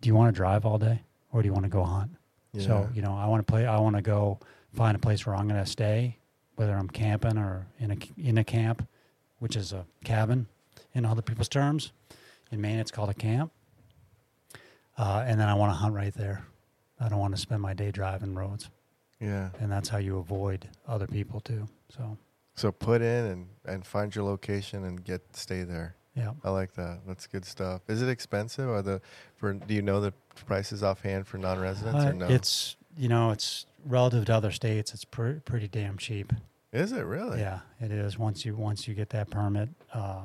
do 0.00 0.08
you 0.08 0.14
want 0.14 0.34
to 0.34 0.36
drive 0.36 0.66
all 0.66 0.78
day 0.78 1.02
or 1.32 1.42
do 1.42 1.46
you 1.46 1.52
want 1.52 1.64
to 1.64 1.70
go 1.70 1.84
hunt? 1.84 2.10
So, 2.58 2.88
you 2.94 3.02
know, 3.02 3.16
I 3.16 3.26
want 3.26 3.44
to 3.44 3.50
play, 3.50 3.66
I 3.66 3.78
want 3.80 3.96
to 3.96 4.02
go 4.02 4.38
find 4.72 4.96
a 4.96 4.98
place 4.98 5.26
where 5.26 5.34
I'm 5.34 5.48
going 5.48 5.62
to 5.62 5.70
stay, 5.70 6.18
whether 6.56 6.74
I'm 6.76 6.88
camping 6.88 7.36
or 7.36 7.66
in 7.80 7.90
a, 7.92 7.96
in 8.16 8.38
a 8.38 8.44
camp, 8.44 8.86
which 9.38 9.56
is 9.56 9.72
a 9.72 9.86
cabin 10.04 10.46
in 10.92 11.04
other 11.04 11.22
people's 11.22 11.48
terms. 11.48 11.92
In 12.52 12.60
Maine, 12.60 12.78
it's 12.78 12.92
called 12.92 13.10
a 13.10 13.14
camp. 13.14 13.52
Uh, 14.96 15.24
and 15.26 15.40
then 15.40 15.48
I 15.48 15.54
want 15.54 15.70
to 15.70 15.74
hunt 15.76 15.94
right 15.94 16.14
there. 16.14 16.44
I 17.00 17.08
don't 17.08 17.18
want 17.18 17.34
to 17.34 17.40
spend 17.40 17.60
my 17.62 17.74
day 17.74 17.90
driving 17.90 18.34
roads. 18.34 18.70
yeah. 19.20 19.50
And 19.60 19.70
that's 19.70 19.88
how 19.88 19.98
you 19.98 20.18
avoid 20.18 20.68
other 20.86 21.06
people 21.06 21.40
too. 21.40 21.66
So, 21.96 22.16
So 22.54 22.70
put 22.72 23.02
in 23.02 23.24
and, 23.26 23.46
and 23.64 23.84
find 23.86 24.14
your 24.14 24.24
location 24.24 24.84
and 24.84 25.02
get 25.04 25.22
stay 25.36 25.64
there. 25.64 25.96
yeah. 26.14 26.32
I 26.44 26.50
like 26.50 26.74
that. 26.74 27.00
That's 27.06 27.26
good 27.26 27.44
stuff. 27.44 27.82
Is 27.88 28.02
it 28.02 28.08
expensive? 28.08 28.68
Are 28.68 28.82
the 28.82 29.00
for 29.36 29.52
do 29.54 29.74
you 29.74 29.82
know 29.82 30.00
the 30.00 30.12
prices 30.46 30.82
offhand 30.82 31.26
for 31.26 31.38
non-residents 31.38 32.04
Uh, 32.04 32.08
or 32.10 32.12
no? 32.12 32.28
It's, 32.28 32.76
you 32.96 33.08
know, 33.08 33.30
it's 33.32 33.66
relative 33.84 34.24
to 34.26 34.34
other 34.34 34.52
states, 34.52 34.94
it's 34.94 35.04
pre- 35.04 35.40
pretty 35.40 35.66
damn 35.68 35.98
cheap. 35.98 36.32
Is 36.72 36.92
it 36.92 37.02
really? 37.04 37.40
Yeah, 37.40 37.60
it 37.80 37.90
is. 37.92 38.18
Once 38.18 38.44
you 38.44 38.54
once 38.56 38.86
you 38.88 38.94
get 38.94 39.10
that 39.10 39.30
permit, 39.30 39.68
uh, 39.92 40.22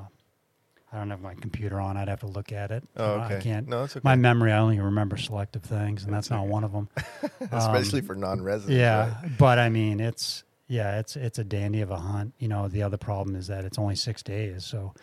I 0.92 0.98
don't 0.98 1.10
have 1.10 1.20
my 1.20 1.34
computer 1.34 1.78
on. 1.80 1.96
I'd 1.96 2.08
have 2.08 2.20
to 2.20 2.26
look 2.26 2.50
at 2.52 2.70
it. 2.72 2.82
Oh, 2.96 3.12
okay. 3.20 3.36
I 3.36 3.40
can't. 3.40 3.68
No, 3.68 3.84
it's 3.84 3.96
okay. 3.96 4.00
My 4.02 4.16
memory, 4.16 4.50
I 4.50 4.58
only 4.58 4.80
remember 4.80 5.16
selective 5.16 5.62
things, 5.62 6.02
and 6.04 6.12
that's 6.12 6.28
That's 6.28 6.30
not 6.30 6.40
okay. 6.42 6.50
one 6.50 6.64
of 6.64 6.72
them. 6.72 6.88
Especially 7.52 8.00
um, 8.00 8.06
for 8.06 8.14
non-residents. 8.16 8.76
Yeah, 8.76 9.14
right? 9.22 9.38
but 9.38 9.58
I 9.58 9.68
mean, 9.68 10.00
it's 10.00 10.42
yeah, 10.66 10.98
it's 10.98 11.14
it's 11.16 11.38
a 11.38 11.44
dandy 11.44 11.80
of 11.80 11.90
a 11.90 11.96
hunt. 11.96 12.34
You 12.38 12.48
know, 12.48 12.66
the 12.68 12.82
other 12.82 12.96
problem 12.96 13.36
is 13.36 13.46
that 13.46 13.64
it's 13.64 13.78
only 13.78 13.94
six 13.94 14.22
days. 14.22 14.64
So, 14.64 14.94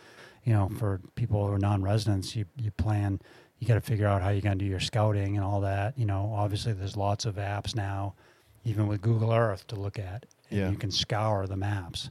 you 0.43 0.53
know, 0.53 0.69
for 0.77 0.99
people 1.15 1.45
who 1.47 1.53
are 1.53 1.59
non-residents, 1.59 2.35
you 2.35 2.45
you 2.57 2.71
plan, 2.71 3.21
you 3.59 3.67
got 3.67 3.75
to 3.75 3.81
figure 3.81 4.07
out 4.07 4.21
how 4.21 4.29
you're 4.29 4.41
going 4.41 4.57
to 4.59 4.63
do 4.65 4.69
your 4.69 4.81
scouting 4.81 5.37
and 5.37 5.45
all 5.45 5.61
that. 5.61 5.97
You 5.97 6.05
know, 6.05 6.33
obviously, 6.35 6.73
there's 6.73 6.97
lots 6.97 7.23
of 7.25 7.35
apps 7.35 7.75
now, 7.75 8.13
even 8.65 8.87
with 8.87 9.01
Google 9.01 9.31
Earth 9.33 9.65
to 9.67 9.75
look 9.77 9.97
at. 9.99 10.25
And 10.49 10.59
Yeah. 10.59 10.69
you 10.69 10.75
can 10.77 10.91
scour 10.91 11.47
the 11.47 11.57
maps. 11.57 12.09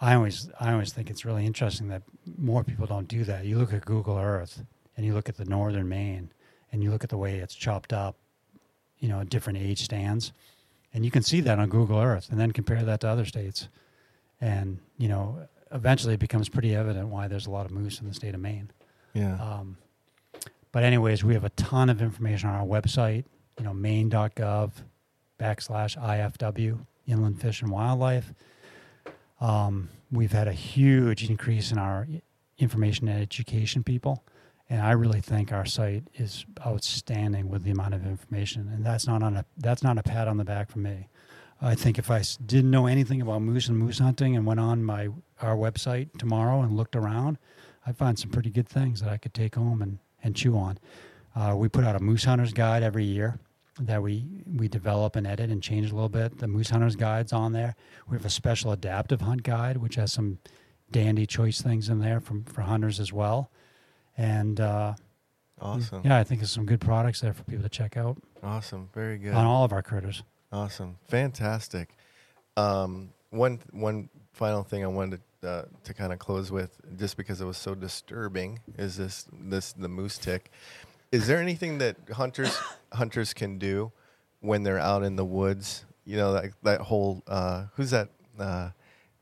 I 0.00 0.14
always 0.14 0.50
I 0.60 0.72
always 0.72 0.92
think 0.92 1.10
it's 1.10 1.24
really 1.24 1.46
interesting 1.46 1.88
that 1.88 2.02
more 2.38 2.64
people 2.64 2.86
don't 2.86 3.08
do 3.08 3.24
that. 3.24 3.44
You 3.44 3.58
look 3.58 3.72
at 3.72 3.84
Google 3.84 4.18
Earth 4.18 4.64
and 4.96 5.06
you 5.06 5.14
look 5.14 5.28
at 5.28 5.36
the 5.36 5.44
northern 5.44 5.88
Maine 5.88 6.30
and 6.72 6.82
you 6.82 6.90
look 6.90 7.04
at 7.04 7.10
the 7.10 7.16
way 7.16 7.36
it's 7.36 7.54
chopped 7.54 7.92
up, 7.92 8.16
you 8.98 9.08
know, 9.08 9.22
different 9.24 9.58
age 9.58 9.82
stands. 9.82 10.32
And 10.92 11.04
you 11.04 11.10
can 11.10 11.22
see 11.22 11.40
that 11.40 11.58
on 11.58 11.68
Google 11.68 11.98
Earth 11.98 12.28
and 12.30 12.38
then 12.38 12.52
compare 12.52 12.84
that 12.84 13.00
to 13.00 13.08
other 13.08 13.24
states. 13.24 13.68
And, 14.40 14.78
you 14.98 15.08
know, 15.08 15.48
eventually 15.72 16.14
it 16.14 16.20
becomes 16.20 16.48
pretty 16.48 16.74
evident 16.74 17.08
why 17.08 17.28
there's 17.28 17.46
a 17.46 17.50
lot 17.50 17.66
of 17.66 17.72
moose 17.72 18.00
in 18.00 18.06
the 18.06 18.14
state 18.14 18.34
of 18.34 18.40
Maine. 18.40 18.70
Yeah. 19.12 19.34
Um, 19.40 19.78
but 20.72 20.82
anyways, 20.82 21.24
we 21.24 21.34
have 21.34 21.44
a 21.44 21.50
ton 21.50 21.88
of 21.88 22.02
information 22.02 22.48
on 22.48 22.56
our 22.56 22.66
website, 22.66 23.24
you 23.58 23.64
know, 23.64 23.74
maine.gov 23.74 24.72
backslash 25.38 25.96
IFW, 25.96 26.86
Inland 27.06 27.40
Fish 27.40 27.62
and 27.62 27.70
Wildlife. 27.70 28.32
Um, 29.44 29.90
we've 30.10 30.32
had 30.32 30.48
a 30.48 30.54
huge 30.54 31.28
increase 31.28 31.70
in 31.70 31.76
our 31.76 32.06
information 32.56 33.08
and 33.08 33.20
education 33.20 33.84
people. 33.84 34.24
And 34.70 34.80
I 34.80 34.92
really 34.92 35.20
think 35.20 35.52
our 35.52 35.66
site 35.66 36.04
is 36.14 36.46
outstanding 36.66 37.50
with 37.50 37.62
the 37.62 37.70
amount 37.70 37.92
of 37.92 38.06
information. 38.06 38.70
And 38.72 38.86
that's 38.86 39.06
not 39.06 39.22
on 39.22 39.36
a 39.36 39.44
that's 39.58 39.82
not 39.82 39.98
a 39.98 40.02
pat 40.02 40.28
on 40.28 40.38
the 40.38 40.44
back 40.44 40.70
for 40.70 40.78
me. 40.78 41.08
I 41.60 41.74
think 41.74 41.98
if 41.98 42.10
I 42.10 42.22
didn't 42.46 42.70
know 42.70 42.86
anything 42.86 43.20
about 43.20 43.42
moose 43.42 43.68
and 43.68 43.78
moose 43.78 43.98
hunting 43.98 44.34
and 44.34 44.46
went 44.46 44.60
on 44.60 44.82
my 44.82 45.08
our 45.42 45.56
website 45.56 46.16
tomorrow 46.18 46.62
and 46.62 46.74
looked 46.74 46.96
around, 46.96 47.36
I'd 47.86 47.98
find 47.98 48.18
some 48.18 48.30
pretty 48.30 48.50
good 48.50 48.68
things 48.68 49.02
that 49.02 49.10
I 49.10 49.18
could 49.18 49.34
take 49.34 49.56
home 49.56 49.82
and, 49.82 49.98
and 50.22 50.34
chew 50.34 50.56
on. 50.56 50.78
Uh, 51.36 51.54
we 51.54 51.68
put 51.68 51.84
out 51.84 51.96
a 51.96 52.00
moose 52.00 52.24
hunter's 52.24 52.54
guide 52.54 52.82
every 52.82 53.04
year 53.04 53.38
that 53.80 54.02
we, 54.02 54.24
we 54.46 54.68
develop 54.68 55.16
and 55.16 55.26
edit 55.26 55.50
and 55.50 55.62
change 55.62 55.90
a 55.90 55.94
little 55.94 56.08
bit. 56.08 56.38
The 56.38 56.48
moose 56.48 56.70
hunter's 56.70 56.96
guide's 56.96 57.32
on 57.32 57.52
there. 57.52 57.74
We 58.08 58.16
have 58.16 58.24
a 58.24 58.30
special 58.30 58.72
adaptive 58.72 59.20
hunt 59.22 59.42
guide, 59.42 59.78
which 59.78 59.96
has 59.96 60.12
some 60.12 60.38
dandy 60.90 61.26
choice 61.26 61.60
things 61.60 61.88
in 61.88 61.98
there 61.98 62.20
from, 62.20 62.44
for 62.44 62.62
hunters 62.62 63.00
as 63.00 63.12
well. 63.12 63.50
And 64.16 64.60
uh, 64.60 64.94
awesome. 65.60 66.02
yeah, 66.04 66.18
I 66.18 66.24
think 66.24 66.40
there's 66.40 66.52
some 66.52 66.66
good 66.66 66.80
products 66.80 67.20
there 67.20 67.32
for 67.32 67.42
people 67.44 67.64
to 67.64 67.68
check 67.68 67.96
out 67.96 68.16
Awesome. 68.42 68.90
Very 68.94 69.18
good. 69.18 69.34
on 69.34 69.44
all 69.44 69.64
of 69.64 69.72
our 69.72 69.82
critters. 69.82 70.22
Awesome, 70.52 70.96
fantastic. 71.08 71.96
Um, 72.56 73.10
one 73.30 73.58
one 73.72 74.08
final 74.32 74.62
thing 74.62 74.84
I 74.84 74.86
wanted 74.86 75.20
to, 75.42 75.48
uh, 75.48 75.64
to 75.82 75.94
kind 75.94 76.12
of 76.12 76.18
close 76.20 76.52
with, 76.52 76.78
just 76.96 77.16
because 77.16 77.40
it 77.40 77.44
was 77.44 77.56
so 77.56 77.74
disturbing, 77.74 78.60
is 78.78 78.96
this 78.96 79.26
this 79.32 79.72
the 79.72 79.88
moose 79.88 80.18
tick. 80.18 80.52
Is 81.14 81.26
there 81.28 81.38
anything 81.38 81.78
that 81.78 81.96
hunters 82.12 82.54
hunters 82.92 83.34
can 83.34 83.58
do 83.58 83.92
when 84.44 84.62
they're 84.62 84.78
out 84.78 85.02
in 85.02 85.16
the 85.16 85.24
woods. 85.24 85.84
You 86.04 86.18
know 86.18 86.32
that 86.34 86.50
that 86.62 86.80
whole 86.82 87.22
uh, 87.26 87.66
who's 87.74 87.90
that 87.90 88.08
uh, 88.38 88.70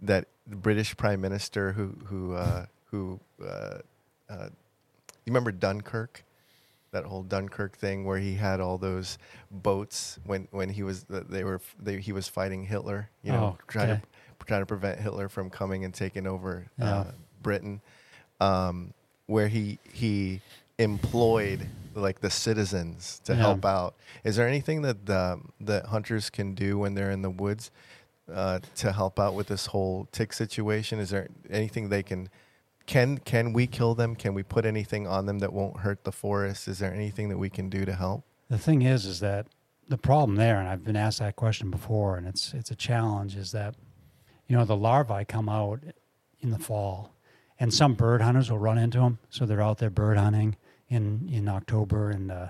that 0.01 0.27
British 0.47 0.97
Prime 0.97 1.21
Minister 1.21 1.73
who 1.73 1.95
who 2.07 2.35
uh, 2.35 2.67
who 2.91 3.21
uh, 3.41 3.79
uh, 4.29 4.49
you 5.25 5.31
remember 5.31 5.53
Dunkirk? 5.53 6.25
That 6.91 7.05
whole 7.05 7.23
Dunkirk 7.23 7.79
thing 7.79 8.05
where 8.05 8.19
he 8.19 8.35
had 8.35 8.61
all 8.61 8.79
those 8.79 9.17
boats 9.51 10.19
when 10.25 10.49
when 10.51 10.69
he 10.69 10.83
was 10.83 11.05
they 11.09 11.45
were 11.45 11.61
they, 11.81 12.01
he 12.01 12.13
was 12.13 12.27
fighting 12.29 12.65
Hitler. 12.65 13.09
You 13.23 13.33
know, 13.33 13.57
Oh, 13.57 13.65
trying 13.69 13.91
okay. 13.93 14.01
to 14.39 14.47
trying 14.47 14.63
to 14.63 14.67
prevent 14.67 14.99
Hitler 14.99 15.29
from 15.29 15.49
coming 15.51 15.85
and 15.85 15.95
taking 15.95 16.27
over 16.27 16.67
Yeah. 16.79 16.95
uh, 16.97 17.11
Britain, 17.41 17.81
um, 18.41 18.93
where 19.27 19.47
he 19.49 19.79
he 19.93 20.41
employed 20.83 21.69
like 21.95 22.21
the 22.21 22.31
citizens 22.31 23.21
to 23.25 23.33
Yeah. 23.35 23.39
help 23.41 23.65
out. 23.65 23.95
Is 24.25 24.37
there 24.37 24.49
anything 24.49 24.83
that 24.83 25.09
um, 25.11 25.53
that 25.61 25.87
hunters 25.87 26.31
can 26.31 26.55
do 26.55 26.79
when 26.79 26.95
they're 26.95 27.11
in 27.11 27.23
the 27.23 27.31
woods 27.31 27.71
uh, 28.33 28.61
to 28.77 28.93
help 28.93 29.19
out 29.21 29.35
with 29.35 29.49
this 29.49 29.67
whole 29.67 30.09
tick 30.13 30.33
situation? 30.33 30.99
Is 30.99 31.11
there 31.11 31.29
anything 31.51 31.89
they 31.89 32.03
can 32.03 32.29
can 32.87 33.19
can 33.19 33.53
we 33.53 33.67
kill 33.67 33.95
them? 33.95 34.15
Can 34.17 34.33
we 34.35 34.43
put 34.43 34.65
anything 34.65 35.07
on 35.07 35.27
them 35.27 35.39
that 35.41 35.53
won't 35.53 35.81
hurt 35.81 36.05
the 36.05 36.13
forest? 36.13 36.67
Is 36.69 36.79
there 36.79 36.93
anything 36.93 37.29
that 37.29 37.39
we 37.39 37.51
can 37.51 37.69
do 37.69 37.85
to 37.85 37.95
help? 37.95 38.25
The 38.49 38.59
thing 38.59 38.83
is, 38.83 39.07
is 39.07 39.21
that 39.21 39.47
the 39.89 39.99
problem 39.99 40.37
there, 40.37 40.59
and 40.59 40.69
I've 40.69 40.85
been 40.85 40.97
asked 40.97 41.19
that 41.19 41.37
question 41.37 41.71
before, 41.71 42.17
and 42.17 42.27
it's 42.27 42.55
it's 42.55 42.71
a 42.71 42.77
challenge. 42.77 43.37
Is 43.37 43.53
that 43.53 43.75
you 44.47 44.57
know 44.57 44.65
the 44.65 44.77
larvae 44.77 45.25
come 45.27 45.49
out 45.49 45.81
in 46.41 46.51
the 46.51 46.59
fall, 46.59 47.13
and 47.61 47.73
some 47.73 47.95
bird 47.95 48.23
hunters 48.23 48.51
will 48.51 48.59
run 48.59 48.79
into 48.79 48.99
them. 48.99 49.19
So 49.31 49.45
they're 49.47 49.61
out 49.63 49.79
there 49.79 49.91
bird 49.91 50.17
hunting 50.17 50.57
in 50.93 51.29
in 51.31 51.49
October, 51.49 52.11
and 52.11 52.31
uh, 52.31 52.49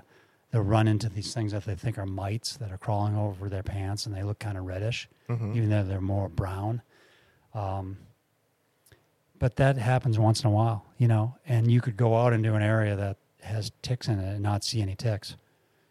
they'll 0.51 0.61
run 0.61 0.87
into 0.87 1.09
these 1.09 1.33
things 1.33 1.51
that 1.51 1.65
they 1.65 1.75
think 1.75 1.97
are 1.97 2.05
mites 2.05 2.57
that 2.57 2.71
are 2.71 2.77
crawling 2.77 3.15
over 3.15 3.49
their 3.49 3.63
pants, 3.63 4.05
and 4.05 4.15
they 4.15 4.23
look 4.23 4.39
kind 4.39 4.57
of 4.57 4.65
reddish, 4.65 5.07
Mhm. 5.29 5.55
even 5.55 5.69
though 5.69 5.83
they're 5.83 6.01
more 6.01 6.29
brown. 6.29 6.81
Um, 7.53 7.97
but 9.39 9.55
that 9.57 9.77
happens 9.77 10.17
once 10.19 10.41
in 10.43 10.47
a 10.47 10.51
while, 10.51 10.85
you 10.97 11.07
know, 11.07 11.35
and 11.45 11.71
you 11.71 11.81
could 11.81 11.97
go 11.97 12.15
out 12.17 12.33
into 12.33 12.53
an 12.55 12.61
area 12.63 12.95
that 12.95 13.17
has 13.41 13.71
ticks 13.81 14.07
in 14.07 14.19
it 14.19 14.33
and 14.35 14.41
not 14.43 14.63
see 14.63 14.81
any 14.81 14.95
ticks 14.95 15.35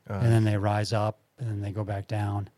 Uh, 0.09 0.15
and 0.15 0.33
then 0.33 0.45
they 0.45 0.57
rise 0.57 0.93
up 0.93 1.19
and 1.39 1.49
then 1.49 1.61
they 1.61 1.71
go 1.71 1.85
back 1.85 2.07
down 2.09 2.49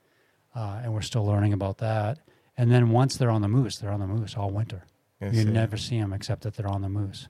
uh, 0.55 0.81
and 0.83 0.95
we're 0.95 1.03
still 1.03 1.27
learning 1.27 1.53
about 1.53 1.79
that 1.79 2.19
and 2.57 2.71
then 2.71 2.91
once 2.91 3.17
they're 3.17 3.29
on 3.31 3.43
the 3.43 3.49
moose 3.49 3.77
they're 3.79 3.91
on 3.91 3.99
the 4.01 4.07
moose 4.07 4.37
all 4.37 4.51
winter 4.51 4.85
you 5.21 5.33
see. 5.33 5.45
never 5.45 5.77
see 5.77 5.99
them 6.01 6.13
except 6.13 6.43
that 6.43 6.55
they're 6.55 6.69
on 6.69 6.81
the 6.81 6.89
moose 6.89 7.27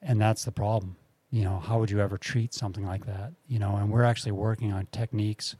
and 0.00 0.18
that's 0.20 0.44
the 0.46 0.50
problem 0.52 0.96
you 1.34 1.42
know 1.42 1.58
how 1.58 1.80
would 1.80 1.90
you 1.90 2.00
ever 2.00 2.16
treat 2.16 2.54
something 2.54 2.86
like 2.86 3.06
that 3.06 3.32
you 3.48 3.58
know 3.58 3.74
and 3.74 3.90
we're 3.90 4.04
actually 4.04 4.30
working 4.30 4.72
on 4.72 4.86
techniques 4.92 5.56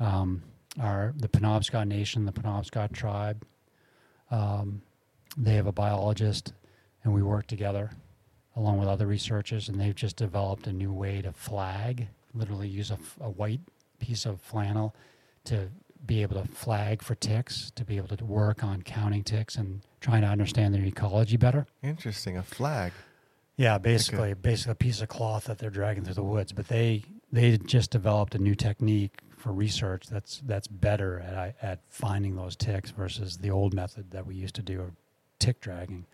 um, 0.00 0.42
our 0.80 1.14
the 1.16 1.28
penobscot 1.28 1.86
nation 1.86 2.26
the 2.26 2.32
penobscot 2.32 2.92
tribe 2.92 3.46
um, 4.32 4.82
they 5.36 5.54
have 5.54 5.68
a 5.68 5.72
biologist 5.72 6.52
and 7.04 7.14
we 7.14 7.22
work 7.22 7.46
together 7.46 7.92
along 8.56 8.78
with 8.78 8.88
other 8.88 9.06
researchers 9.06 9.68
and 9.68 9.80
they've 9.80 9.94
just 9.94 10.16
developed 10.16 10.66
a 10.66 10.72
new 10.72 10.92
way 10.92 11.22
to 11.22 11.32
flag 11.32 12.08
literally 12.34 12.68
use 12.68 12.90
a 12.90 13.30
white 13.30 13.60
piece 14.00 14.26
of 14.26 14.40
flannel 14.40 14.92
to 15.44 15.68
be 16.04 16.20
able 16.22 16.42
to 16.42 16.48
flag 16.48 17.00
for 17.00 17.14
ticks 17.14 17.70
to 17.76 17.84
be 17.84 17.96
able 17.96 18.08
to 18.08 18.24
work 18.24 18.64
on 18.64 18.82
counting 18.82 19.22
ticks 19.22 19.54
and 19.54 19.82
trying 20.00 20.22
to 20.22 20.28
understand 20.28 20.74
their 20.74 20.84
ecology 20.84 21.36
better 21.36 21.64
Interesting. 21.80 22.36
A 22.36 22.42
flag. 22.42 22.92
Yeah 23.56 23.78
basically 23.78 24.34
basically 24.34 24.72
a 24.72 24.76
piece 24.76 25.00
of 25.00 25.08
cloth 25.08 25.44
that 25.44 25.58
they're 25.58 25.70
dragging 25.70 26.04
through 26.04 26.14
the 26.14 26.22
woods 26.22 26.52
but 26.52 26.68
they 26.68 27.04
they 27.32 27.56
just 27.58 27.90
developed 27.90 28.34
a 28.34 28.38
new 28.38 28.54
technique 28.54 29.20
for 29.36 29.52
research 29.52 30.06
that's 30.06 30.42
that's 30.46 30.66
better 30.66 31.20
at 31.20 31.56
at 31.62 31.80
finding 31.88 32.36
those 32.36 32.56
ticks 32.56 32.90
versus 32.90 33.38
the 33.38 33.50
old 33.50 33.74
method 33.74 34.10
that 34.10 34.26
we 34.26 34.34
used 34.34 34.54
to 34.54 34.62
do 34.62 34.80
of 34.80 34.90
tick 35.38 35.60
dragging 35.60 36.06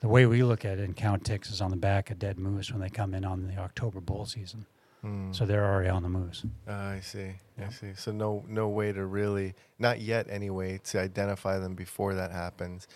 the 0.00 0.08
way 0.08 0.26
we 0.26 0.42
look 0.42 0.64
at 0.64 0.78
it 0.78 0.84
and 0.84 0.96
count 0.96 1.24
ticks 1.24 1.50
is 1.50 1.60
on 1.60 1.70
the 1.70 1.76
back 1.76 2.10
of 2.10 2.18
dead 2.18 2.38
moose 2.38 2.72
when 2.72 2.80
they 2.80 2.88
come 2.88 3.14
in 3.14 3.24
on 3.24 3.46
the 3.46 3.56
October 3.58 4.00
bull 4.00 4.24
season. 4.24 4.66
Hmm. 5.02 5.32
So 5.32 5.46
they're 5.46 5.64
already 5.64 5.88
on 5.88 6.02
the 6.02 6.08
moose. 6.08 6.44
Ah, 6.68 6.90
I 6.90 7.00
see. 7.00 7.32
Yeah. 7.58 7.66
I 7.66 7.70
see. 7.70 7.92
So 7.94 8.10
no 8.10 8.44
no 8.48 8.68
way 8.68 8.92
to 8.92 9.04
really 9.04 9.54
not 9.78 10.00
yet 10.00 10.26
anyway 10.28 10.80
to 10.84 11.00
identify 11.00 11.58
them 11.58 11.74
before 11.74 12.14
that 12.14 12.32
happens 12.32 12.88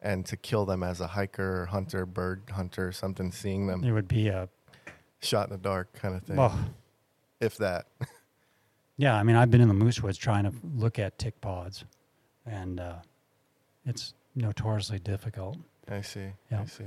and 0.00 0.24
to 0.26 0.36
kill 0.36 0.64
them 0.64 0.82
as 0.82 1.00
a 1.00 1.08
hiker 1.08 1.62
or 1.62 1.66
hunter, 1.66 2.06
bird 2.06 2.42
hunter, 2.52 2.92
something 2.92 3.32
seeing 3.32 3.66
them 3.66 3.82
It 3.84 3.92
would 3.92 4.08
be 4.08 4.28
a 4.28 4.48
shot 5.20 5.48
in 5.48 5.52
the 5.52 5.58
dark 5.58 5.92
kind 5.94 6.14
of 6.14 6.22
thing. 6.22 6.36
well, 6.36 6.58
if 7.40 7.56
that. 7.58 7.86
yeah. 8.96 9.14
I 9.16 9.22
mean, 9.22 9.36
I've 9.36 9.50
been 9.50 9.60
in 9.60 9.68
the 9.68 9.74
moose 9.74 10.02
woods 10.02 10.18
trying 10.18 10.44
to 10.44 10.52
look 10.76 10.98
at 10.98 11.18
tick 11.18 11.40
pods, 11.40 11.84
and 12.46 12.80
uh, 12.80 12.96
it's 13.84 14.14
notoriously 14.34 14.98
difficult. 14.98 15.56
I 15.90 16.02
see. 16.02 16.26
Yeah. 16.50 16.60
I 16.62 16.64
see. 16.66 16.84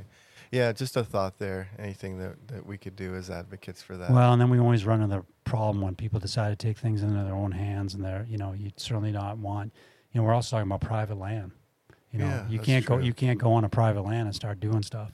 Yeah, 0.52 0.72
just 0.74 0.98
a 0.98 1.04
thought 1.04 1.40
there. 1.40 1.70
Anything 1.80 2.20
that, 2.20 2.36
that 2.50 2.66
we 2.66 2.78
could 2.78 2.96
do 2.96 3.16
as 3.16 3.30
advocates 3.30 3.82
for 3.82 3.96
that. 3.98 4.12
Well, 4.12 4.34
and 4.34 4.42
then 4.42 4.50
we 4.50 4.60
always 4.60 4.86
run 4.86 5.02
into 5.02 5.16
the 5.18 5.24
problem 5.44 5.82
when 5.82 5.96
people 5.96 6.20
decide 6.20 6.50
to 6.50 6.56
take 6.56 6.78
things 6.78 7.02
into 7.02 7.24
their 7.24 7.34
own 7.34 7.52
hands, 7.52 7.94
and 7.94 8.04
they're 8.04 8.26
you 8.30 8.38
know 8.38 8.54
you 8.54 8.72
certainly 8.76 9.12
not 9.12 9.38
want. 9.38 9.74
You 10.12 10.20
know, 10.20 10.28
we're 10.28 10.34
also 10.34 10.58
talking 10.58 10.70
about 10.70 10.82
private 10.82 11.18
land. 11.18 11.52
You 12.12 12.20
know, 12.20 12.26
Yeah, 12.26 12.48
you 12.50 12.60
can't 12.60 12.86
go 12.86 12.98
you 12.98 13.14
can't 13.14 13.40
go 13.40 13.54
on 13.54 13.64
a 13.64 13.70
private 13.70 14.02
land 14.02 14.28
and 14.28 14.36
start 14.36 14.60
doing 14.60 14.84
stuff. 14.84 15.12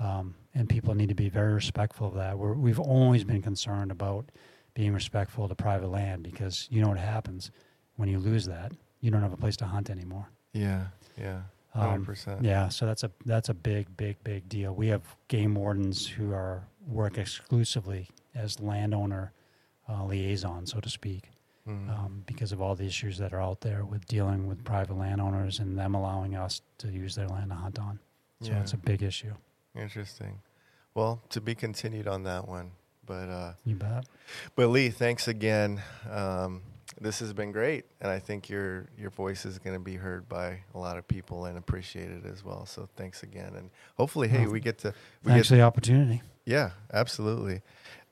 Um, 0.00 0.34
and 0.54 0.68
people 0.68 0.94
need 0.94 1.08
to 1.08 1.14
be 1.14 1.28
very 1.28 1.52
respectful 1.52 2.08
of 2.08 2.14
that. 2.14 2.38
We're, 2.38 2.52
we've 2.54 2.78
always 2.78 3.24
been 3.24 3.42
concerned 3.42 3.90
about 3.90 4.30
being 4.74 4.92
respectful 4.92 5.48
to 5.48 5.54
private 5.56 5.88
land 5.88 6.22
because 6.22 6.68
you 6.70 6.80
know 6.80 6.88
what 6.88 6.98
happens 6.98 7.50
when 7.96 8.08
you 8.08 8.18
lose 8.18 8.44
that. 8.46 8.72
You 9.00 9.10
don't 9.10 9.22
have 9.22 9.32
a 9.32 9.36
place 9.36 9.56
to 9.58 9.64
hunt 9.66 9.90
anymore. 9.90 10.28
yeah, 10.52 10.86
yeah. 11.20 11.40
Um, 11.74 12.04
100%. 12.04 12.42
Yeah, 12.42 12.68
so 12.70 12.86
that's 12.86 13.04
a 13.04 13.10
that's 13.26 13.48
a 13.50 13.54
big, 13.54 13.94
big, 13.96 14.16
big 14.24 14.48
deal. 14.48 14.74
We 14.74 14.88
have 14.88 15.02
game 15.28 15.54
wardens 15.54 16.06
who 16.06 16.32
are 16.32 16.66
work 16.86 17.18
exclusively 17.18 18.08
as 18.34 18.58
landowner 18.60 19.32
uh, 19.88 20.04
liaison, 20.04 20.66
so 20.66 20.80
to 20.80 20.88
speak, 20.88 21.30
Mhm. 21.68 21.90
um, 21.90 22.22
because 22.26 22.50
of 22.52 22.62
all 22.62 22.74
the 22.74 22.86
issues 22.86 23.18
that 23.18 23.32
are 23.34 23.40
out 23.42 23.60
there 23.60 23.84
with 23.84 24.06
dealing 24.06 24.46
with 24.48 24.64
private 24.64 24.96
landowners 24.96 25.58
and 25.58 25.76
them 25.78 25.94
allowing 25.94 26.34
us 26.34 26.62
to 26.78 26.88
use 26.88 27.14
their 27.14 27.28
land 27.28 27.50
to 27.50 27.56
hunt 27.56 27.78
on. 27.78 28.00
So 28.40 28.52
Yeah. 28.52 28.60
it's 28.62 28.72
a 28.72 28.76
big 28.78 29.02
issue. 29.02 29.34
Interesting. 29.74 30.40
Well, 30.94 31.22
to 31.30 31.40
be 31.40 31.54
continued 31.54 32.08
on 32.08 32.22
that 32.24 32.48
one. 32.48 32.72
But 33.06 33.28
uh 33.30 33.52
You 33.64 33.74
bet. 33.74 34.06
but 34.54 34.68
Lee, 34.68 34.90
thanks 34.90 35.28
again. 35.28 35.82
Um 36.10 36.62
this 37.00 37.20
has 37.20 37.32
been 37.32 37.52
great 37.52 37.84
and 38.00 38.10
I 38.10 38.18
think 38.18 38.48
your 38.48 38.86
your 38.98 39.10
voice 39.10 39.44
is 39.46 39.58
going 39.58 39.74
to 39.76 39.80
be 39.82 39.96
heard 39.96 40.28
by 40.28 40.60
a 40.74 40.78
lot 40.78 40.98
of 40.98 41.06
people 41.06 41.44
and 41.46 41.56
appreciated 41.56 42.26
as 42.26 42.44
well. 42.44 42.66
So 42.66 42.88
thanks 42.96 43.22
again 43.22 43.54
and 43.54 43.70
hopefully 43.96 44.28
hey, 44.28 44.42
Well, 44.42 44.50
we 44.52 44.60
get 44.60 44.78
to 44.78 44.92
we 45.24 45.32
get 45.34 45.46
the 45.46 45.60
opportunity. 45.62 46.22
Yeah, 46.44 46.70
absolutely. 46.92 47.62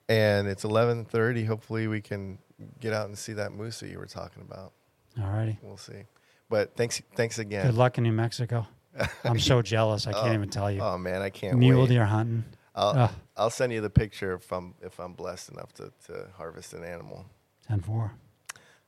And 0.08 0.46
it's 0.46 0.62
11:30. 0.64 1.44
Hopefully 1.46 1.88
we 1.88 2.00
can 2.00 2.38
get 2.80 2.92
out 2.92 3.06
and 3.06 3.16
see 3.16 3.32
that 3.34 3.52
moose 3.52 3.80
that 3.80 3.88
you 3.90 3.98
were 3.98 4.06
talking 4.06 4.42
about. 4.42 4.72
All 5.20 5.28
righty. 5.30 5.58
We'll 5.62 5.76
see. 5.76 6.04
But 6.48 6.76
thanks 6.76 7.02
thanks 7.14 7.38
again. 7.38 7.66
Good 7.66 7.74
luck 7.74 7.98
in 7.98 8.04
New 8.04 8.12
Mexico. 8.12 8.66
I'm 9.24 9.38
so 9.40 9.62
jealous. 9.62 10.06
I 10.06 10.12
can't 10.12 10.28
Oh, 10.28 10.32
even 10.34 10.48
tell 10.48 10.70
you. 10.70 10.80
Oh 10.80 10.96
man, 10.96 11.22
I 11.22 11.30
can't 11.30 11.58
Mule 11.58 11.80
wait. 11.82 11.88
deer 11.90 12.04
hunting. 12.06 12.44
I'll, 12.74 12.98
Ugh. 12.98 13.10
I'll 13.36 13.50
send 13.50 13.72
you 13.72 13.80
the 13.80 13.90
picture 13.90 14.34
if 14.34 14.52
I'm 14.52 14.74
if 14.82 14.98
I'm 15.00 15.12
blessed 15.14 15.50
enough 15.50 15.72
to, 15.74 15.92
to 16.06 16.28
harvest 16.36 16.72
an 16.74 16.84
animal. 16.84 17.26
Ten 17.66 17.80
four. 17.80 18.12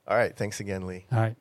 All 0.07 0.17
right. 0.17 0.35
thanks 0.35 0.59
again, 0.59 0.87
Lee. 0.87 1.05
All 1.11 1.19
right. 1.19 1.35